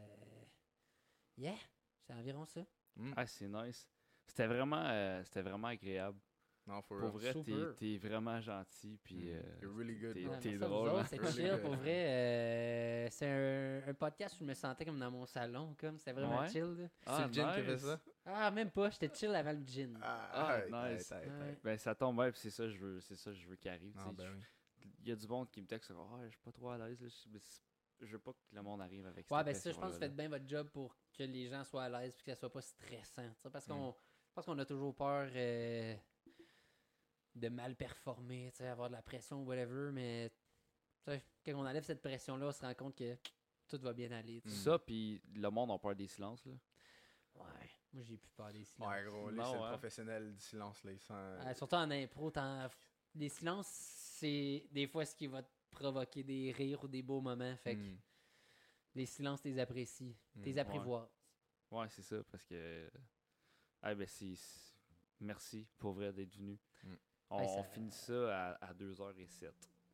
yeah, 1.37 1.57
c'est 1.99 2.13
environ 2.13 2.45
ça. 2.45 2.65
Mm. 2.95 3.13
Ah, 3.17 3.27
c'est 3.27 3.47
nice. 3.49 3.85
C'était 4.25 4.47
vraiment, 4.47 4.85
euh, 4.85 5.21
c'était 5.25 5.41
vraiment 5.41 5.67
agréable. 5.67 6.19
Non, 6.69 6.83
for 6.83 6.99
Pour 6.99 7.19
real. 7.19 7.33
vrai, 7.33 7.73
t'es, 7.75 7.97
vraiment 7.97 8.39
gentil, 8.39 8.99
puis... 9.03 9.15
Mm. 9.15 9.33
euh, 9.33 9.41
You're 9.63 9.75
really 9.75 9.95
good, 9.95 10.13
t'es-. 10.39 10.49
Ouais, 10.49 10.57
drôle, 10.59 10.89
autres. 10.89 11.07
C'est 11.07 11.17
Really 11.17 11.33
chill 11.33 11.49
good. 11.49 11.61
pour 11.61 11.75
vrai. 11.77 12.05
euh, 12.09 13.07
c'est 13.09 13.27
un, 13.27 13.89
un 13.89 13.93
podcast 13.95 14.35
où 14.35 14.39
je 14.39 14.43
me 14.45 14.53
sentais 14.53 14.85
comme 14.85 14.99
dans 14.99 15.09
mon 15.09 15.25
salon, 15.25 15.75
comme 15.79 15.97
c'était 15.97 16.11
vraiment 16.13 16.41
Ouais. 16.41 16.49
chill. 16.49 16.87
Ah, 17.07 17.17
c'est 17.21 17.27
le 17.27 17.33
gin 17.33 17.55
qui 17.55 17.61
fait 17.63 17.77
ça? 17.79 17.99
Ah, 18.23 18.51
même 18.51 18.69
pas, 18.69 18.89
j'étais 18.91 19.09
chill 19.11 19.33
avant 19.33 19.51
le 19.53 19.65
gin. 19.65 19.97
Ah, 19.99 20.29
Ah, 20.71 20.91
nice. 20.91 21.09
Ouais. 21.11 21.57
Ben, 21.63 21.77
ça 21.79 21.95
tombe 21.95 22.15
bien, 22.17 22.29
puis 22.31 22.39
c'est 22.39 22.51
ça, 22.51 22.69
je 22.69 22.77
veux, 22.77 22.99
c'est 23.01 23.15
ça, 23.15 23.33
je 23.33 23.47
veux 23.47 23.55
qu'il 23.55 23.71
arrive. 23.71 23.95
Ah, 23.97 24.11
ben 24.15 24.29
oui. 24.31 24.43
Il 25.01 25.09
y 25.09 25.11
a 25.11 25.15
du 25.15 25.27
monde 25.27 25.49
qui 25.49 25.61
me 25.61 25.67
texte, 25.67 25.91
oh, 25.97 26.17
je 26.25 26.29
suis 26.29 26.39
pas 26.39 26.51
trop 26.51 26.69
à 26.69 26.77
l'aise, 26.77 27.01
là, 27.01 27.07
je, 28.01 28.05
veux 28.11 28.19
pas 28.19 28.31
que 28.33 28.37
le 28.53 28.61
monde 28.61 28.79
arrive 28.81 29.07
avec 29.07 29.25
Ouais, 29.31 29.37
cette 29.39 29.45
ben 29.47 29.55
ça, 29.55 29.71
je 29.71 29.75
pense 29.75 29.87
que 29.89 29.93
vous 29.93 29.99
faites 29.99 30.15
bien 30.15 30.29
votre 30.29 30.47
job 30.47 30.69
pour 30.69 30.95
que 31.17 31.23
les 31.23 31.47
gens 31.47 31.63
soient 31.63 31.85
à 31.85 31.89
l'aise 31.89 32.13
et 32.13 32.23
que 32.23 32.31
ça 32.31 32.35
soit 32.35 32.51
pas 32.51 32.61
stressant. 32.61 33.27
Parce 33.51 33.65
qu'on 33.65 33.95
pense 34.33 34.45
qu'on 34.45 34.59
a 34.59 34.65
toujours 34.65 34.95
peur 34.95 35.27
euh, 35.33 35.95
de 37.39 37.49
mal 37.49 37.75
performer, 37.75 38.51
avoir 38.59 38.89
de 38.89 38.93
la 38.95 39.01
pression 39.01 39.41
ou 39.41 39.45
whatever, 39.45 39.91
mais 39.91 40.31
quand 41.05 41.53
on 41.55 41.65
enlève 41.65 41.83
cette 41.83 42.01
pression-là, 42.01 42.47
on 42.47 42.51
se 42.51 42.61
rend 42.61 42.73
compte 42.75 42.95
que 42.95 43.17
tout 43.67 43.79
va 43.79 43.93
bien 43.93 44.11
aller. 44.11 44.41
tu 44.41 44.49
sais. 44.49 44.55
Ça, 44.55 44.79
puis 44.79 45.21
le 45.35 45.49
monde 45.49 45.71
a 45.71 45.77
peur 45.79 45.95
des 45.95 46.07
silences, 46.07 46.45
là. 46.45 46.53
Ouais, 47.35 47.69
moi 47.93 48.03
j'ai 48.03 48.17
plus 48.17 48.31
peur 48.31 48.51
des 48.51 48.63
silences. 48.65 48.89
Ouais, 48.91 49.03
gros, 49.05 49.29
lui, 49.29 49.37
Non, 49.37 49.45
c'est 49.51 49.57
le 49.57 49.63
hein. 49.63 49.69
professionnel 49.69 50.33
du 50.33 50.41
silence, 50.41 50.83
là. 50.83 50.91
Il 50.91 50.99
sent. 50.99 51.13
Euh, 51.13 51.53
surtout 51.53 51.75
en 51.75 51.89
impro, 51.91 52.31
les 53.15 53.29
silences, 53.29 53.67
c'est 53.67 54.67
des 54.71 54.87
fois 54.87 55.05
ce 55.05 55.15
qui 55.15 55.27
va 55.27 55.41
te 55.43 55.49
provoquer 55.71 56.23
des 56.23 56.51
rires 56.51 56.83
ou 56.83 56.87
des 56.87 57.01
beaux 57.01 57.21
moments. 57.21 57.55
Fait 57.57 57.75
que 57.75 57.81
Mm. 57.81 57.97
les 58.95 59.05
silences, 59.05 59.41
t'es 59.41 59.57
apprécies, 59.59 60.15
Mm, 60.35 60.41
t'es 60.41 60.53
ouais. 60.53 60.59
apprivoises. 60.59 61.09
Ouais, 61.71 61.87
c'est 61.89 62.01
ça, 62.01 62.17
parce 62.29 62.43
que. 62.43 62.89
Ah, 63.81 63.95
ben, 63.95 64.07
c'est- 64.07 64.35
Merci 65.21 65.67
pour 65.77 65.91
vrai 65.93 66.13
d'être 66.13 66.33
venu. 66.37 66.57
On, 67.29 67.39
Hey, 67.39 67.47
ça- 67.47 67.55
on 67.59 67.63
finit 67.63 67.91
ça 67.91 68.13
à, 68.59 68.65
à 68.69 68.73
2h07. 68.73 69.51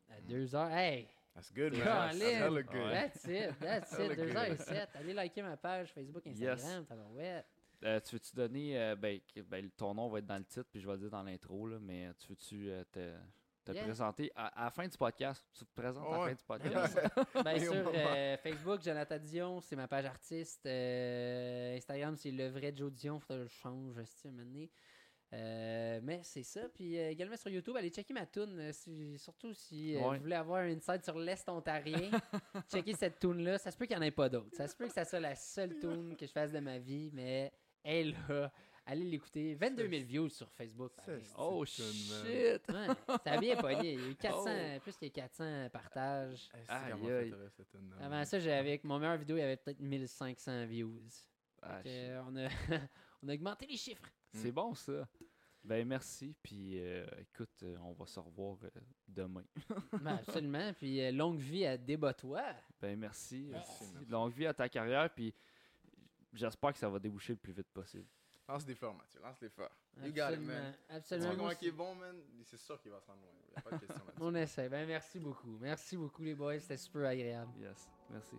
À 0.09 0.21
deux 0.21 0.55
heures, 0.55 0.71
hey! 0.71 1.07
That's 1.33 1.51
good, 1.53 1.73
man. 1.73 1.83
That's 1.83 2.21
hella 2.21 2.63
good. 2.63 2.91
That's 2.91 3.25
it, 3.25 3.59
that's 3.59 3.91
it, 3.93 3.97
2 4.09 4.15
good. 4.15 4.35
heures 4.37 4.45
et 4.51 4.55
7. 4.57 4.89
Allez 4.95 5.13
liker 5.13 5.41
ma 5.43 5.57
page 5.57 5.91
Facebook, 5.91 6.23
Yes. 6.27 6.63
Instagram, 6.63 6.85
tabarouette. 6.85 7.45
Euh, 7.83 7.99
tu 7.99 8.15
veux-tu 8.15 8.33
donner. 8.35 8.79
euh, 8.79 8.95
ben, 8.95 9.19
ben, 9.47 9.69
ton 9.71 9.93
nom 9.93 10.07
va 10.07 10.19
être 10.19 10.25
dans 10.25 10.37
le 10.37 10.45
titre, 10.45 10.67
puis 10.71 10.79
je 10.79 10.87
vais 10.87 10.93
le 10.93 10.99
dire 10.99 11.09
dans 11.09 11.23
l'intro, 11.23 11.67
là, 11.67 11.77
mais 11.79 12.09
tu 12.19 12.29
veux-tu 12.29 12.69
euh, 12.69 12.83
te, 12.89 13.11
te 13.65 13.71
Yeah. 13.73 13.83
présenter 13.83 14.31
à, 14.33 14.61
à 14.61 14.63
la 14.65 14.71
fin 14.71 14.87
du 14.87 14.97
podcast? 14.97 15.45
Tu 15.53 15.65
te 15.65 15.73
présentes 15.75 16.07
à 16.07 16.11
la 16.11 16.19
Ouais. 16.19 16.29
fin 16.29 16.33
du 16.35 16.43
podcast? 16.45 16.99
Ben, 17.43 17.59
sur 17.59 17.73
moment. 17.75 17.91
euh, 17.93 18.37
Facebook, 18.37 18.81
Jonathan 18.81 19.17
Dion, 19.19 19.59
c'est 19.59 19.75
ma 19.75 19.89
page 19.89 20.05
artiste. 20.05 20.65
Euh, 20.65 21.75
Instagram, 21.75 22.15
c'est 22.15 22.31
le 22.31 22.47
vrai 22.47 22.71
Joe 22.73 22.93
Dion. 22.93 23.19
Faudrait 23.19 23.43
que 23.43 23.49
je 23.49 23.55
change, 23.55 24.01
si, 24.05 24.27
un 24.29 24.31
moment 24.31 24.43
donné. 24.45 24.71
Euh, 25.33 25.99
mais 26.03 26.21
c'est 26.23 26.43
ça. 26.43 26.61
Puis 26.73 26.97
euh, 26.97 27.09
également 27.09 27.35
sur 27.35 27.49
YouTube, 27.49 27.75
allez 27.75 27.89
checker 27.89 28.13
ma 28.13 28.25
tune. 28.25 28.57
euh, 28.59 28.71
si- 28.71 29.17
surtout 29.17 29.53
si 29.53 29.95
euh, 29.95 29.99
Ouais. 30.07 30.17
vous 30.17 30.23
voulez 30.23 30.35
avoir 30.35 30.61
un 30.61 30.69
insight 30.71 31.03
sur 31.03 31.17
l'Est 31.17 31.47
ontarien, 31.49 32.09
checkez 32.71 32.93
cette 32.93 33.19
tune 33.19 33.43
là 33.43 33.57
Ça 33.57 33.71
se 33.71 33.77
peut 33.77 33.85
qu'il 33.85 33.95
n'y 33.97 34.03
en 34.03 34.05
ait 34.05 34.11
pas 34.11 34.29
d'autres. 34.29 34.55
Ça 34.55 34.67
se 34.67 34.75
peut 34.75 34.87
que 34.87 34.93
ça 34.93 35.03
soit 35.03 35.19
la 35.19 35.35
seule 35.35 35.77
tune 35.79 36.15
que 36.15 36.25
je 36.25 36.31
fasse 36.31 36.51
de 36.51 36.59
ma 36.59 36.77
vie, 36.77 37.09
mais 37.13 37.51
elle 37.83 38.15
là, 38.29 38.51
allez 38.85 39.03
l'écouter. 39.03 39.55
22 39.55 39.89
000 39.89 40.03
views 40.05 40.29
sur 40.29 40.49
Facebook. 40.51 40.91
Oh 41.37 41.65
shit 41.65 41.83
Ouais, 42.69 42.87
ça 43.25 43.31
a 43.33 43.37
bien 43.37 43.55
pogné. 43.57 43.93
Il 43.93 43.99
y 43.99 44.03
a 44.03 44.07
eu 44.09 44.15
400, 44.45 44.45
Oh. 44.47 44.79
plus 44.81 44.95
que 44.97 45.07
400 45.07 45.69
partages. 45.71 46.49
Tune-là, 47.71 48.05
Avant 48.05 48.23
ça, 48.25 48.39
j'avais 48.39 48.57
avec 48.69 48.83
mon 48.83 48.99
meilleur 48.99 49.17
vidéo, 49.17 49.37
il 49.37 49.41
y 49.41 49.43
avait 49.43 49.57
peut-être 49.57 49.79
1500 49.79 50.65
views. 50.67 51.01
Ah, 51.61 51.79
euh, 51.85 52.21
on, 52.27 52.35
a, 52.37 52.47
on 53.23 53.27
a 53.29 53.33
augmenté 53.33 53.65
les 53.65 53.77
chiffres. 53.77 54.07
Mm. 54.35 54.41
C'est 54.41 54.51
bon, 54.51 54.73
ça. 54.73 55.07
Ben 55.63 55.87
merci, 55.87 56.35
puis 56.43 56.79
euh, 56.79 57.07
écoute, 57.17 57.63
euh, 57.63 57.75
on 57.81 57.93
va 57.93 58.05
se 58.05 58.19
revoir 58.19 58.57
euh, 58.63 58.69
demain. 59.07 59.43
ben 59.93 60.17
absolument, 60.17 60.71
puis 60.73 61.11
longue 61.11 61.39
vie 61.39 61.65
à 61.65 61.75
Débat-toi. 61.75 62.43
Ben 62.79 62.99
merci, 62.99 63.47
merci. 63.49 63.85
Longue 64.07 64.31
vie 64.33 64.45
à 64.45 64.53
ta 64.53 64.69
carrière, 64.69 65.09
puis 65.09 65.33
j'espère 66.33 66.71
que 66.71 66.77
ça 66.77 66.87
va 66.87 66.99
déboucher 66.99 67.33
le 67.33 67.39
plus 67.39 67.53
vite 67.53 67.69
possible. 67.73 68.05
Lance 68.47 68.67
l'effort, 68.67 68.93
Mathieu, 68.93 69.19
lance 69.23 69.41
l'effort. 69.41 69.71
You 70.03 70.13
got 70.13 70.33
it, 70.33 70.39
man. 70.39 70.75
Absolument. 70.87 71.49
Tu 71.49 71.55
qui 71.55 71.67
est 71.69 71.71
bon, 71.71 71.95
man? 71.95 72.15
C'est 72.43 72.59
sûr 72.59 72.79
qu'il 72.79 72.91
va 72.91 72.99
se 72.99 73.07
rendre 73.07 73.21
loin. 73.21 73.31
Il 73.47 73.51
n'y 73.51 73.57
a 73.57 73.61
pas 73.61 73.71
de 73.71 73.77
question 73.79 74.05
là-dessus. 74.05 74.17
on 74.21 74.35
essaie. 74.35 74.69
Ben 74.69 74.87
merci 74.87 75.19
beaucoup. 75.19 75.57
Merci 75.59 75.97
beaucoup, 75.97 76.21
les 76.21 76.35
boys. 76.35 76.59
C'était 76.59 76.77
super 76.77 77.07
agréable. 77.07 77.51
Yes, 77.59 77.89
merci. 78.11 78.35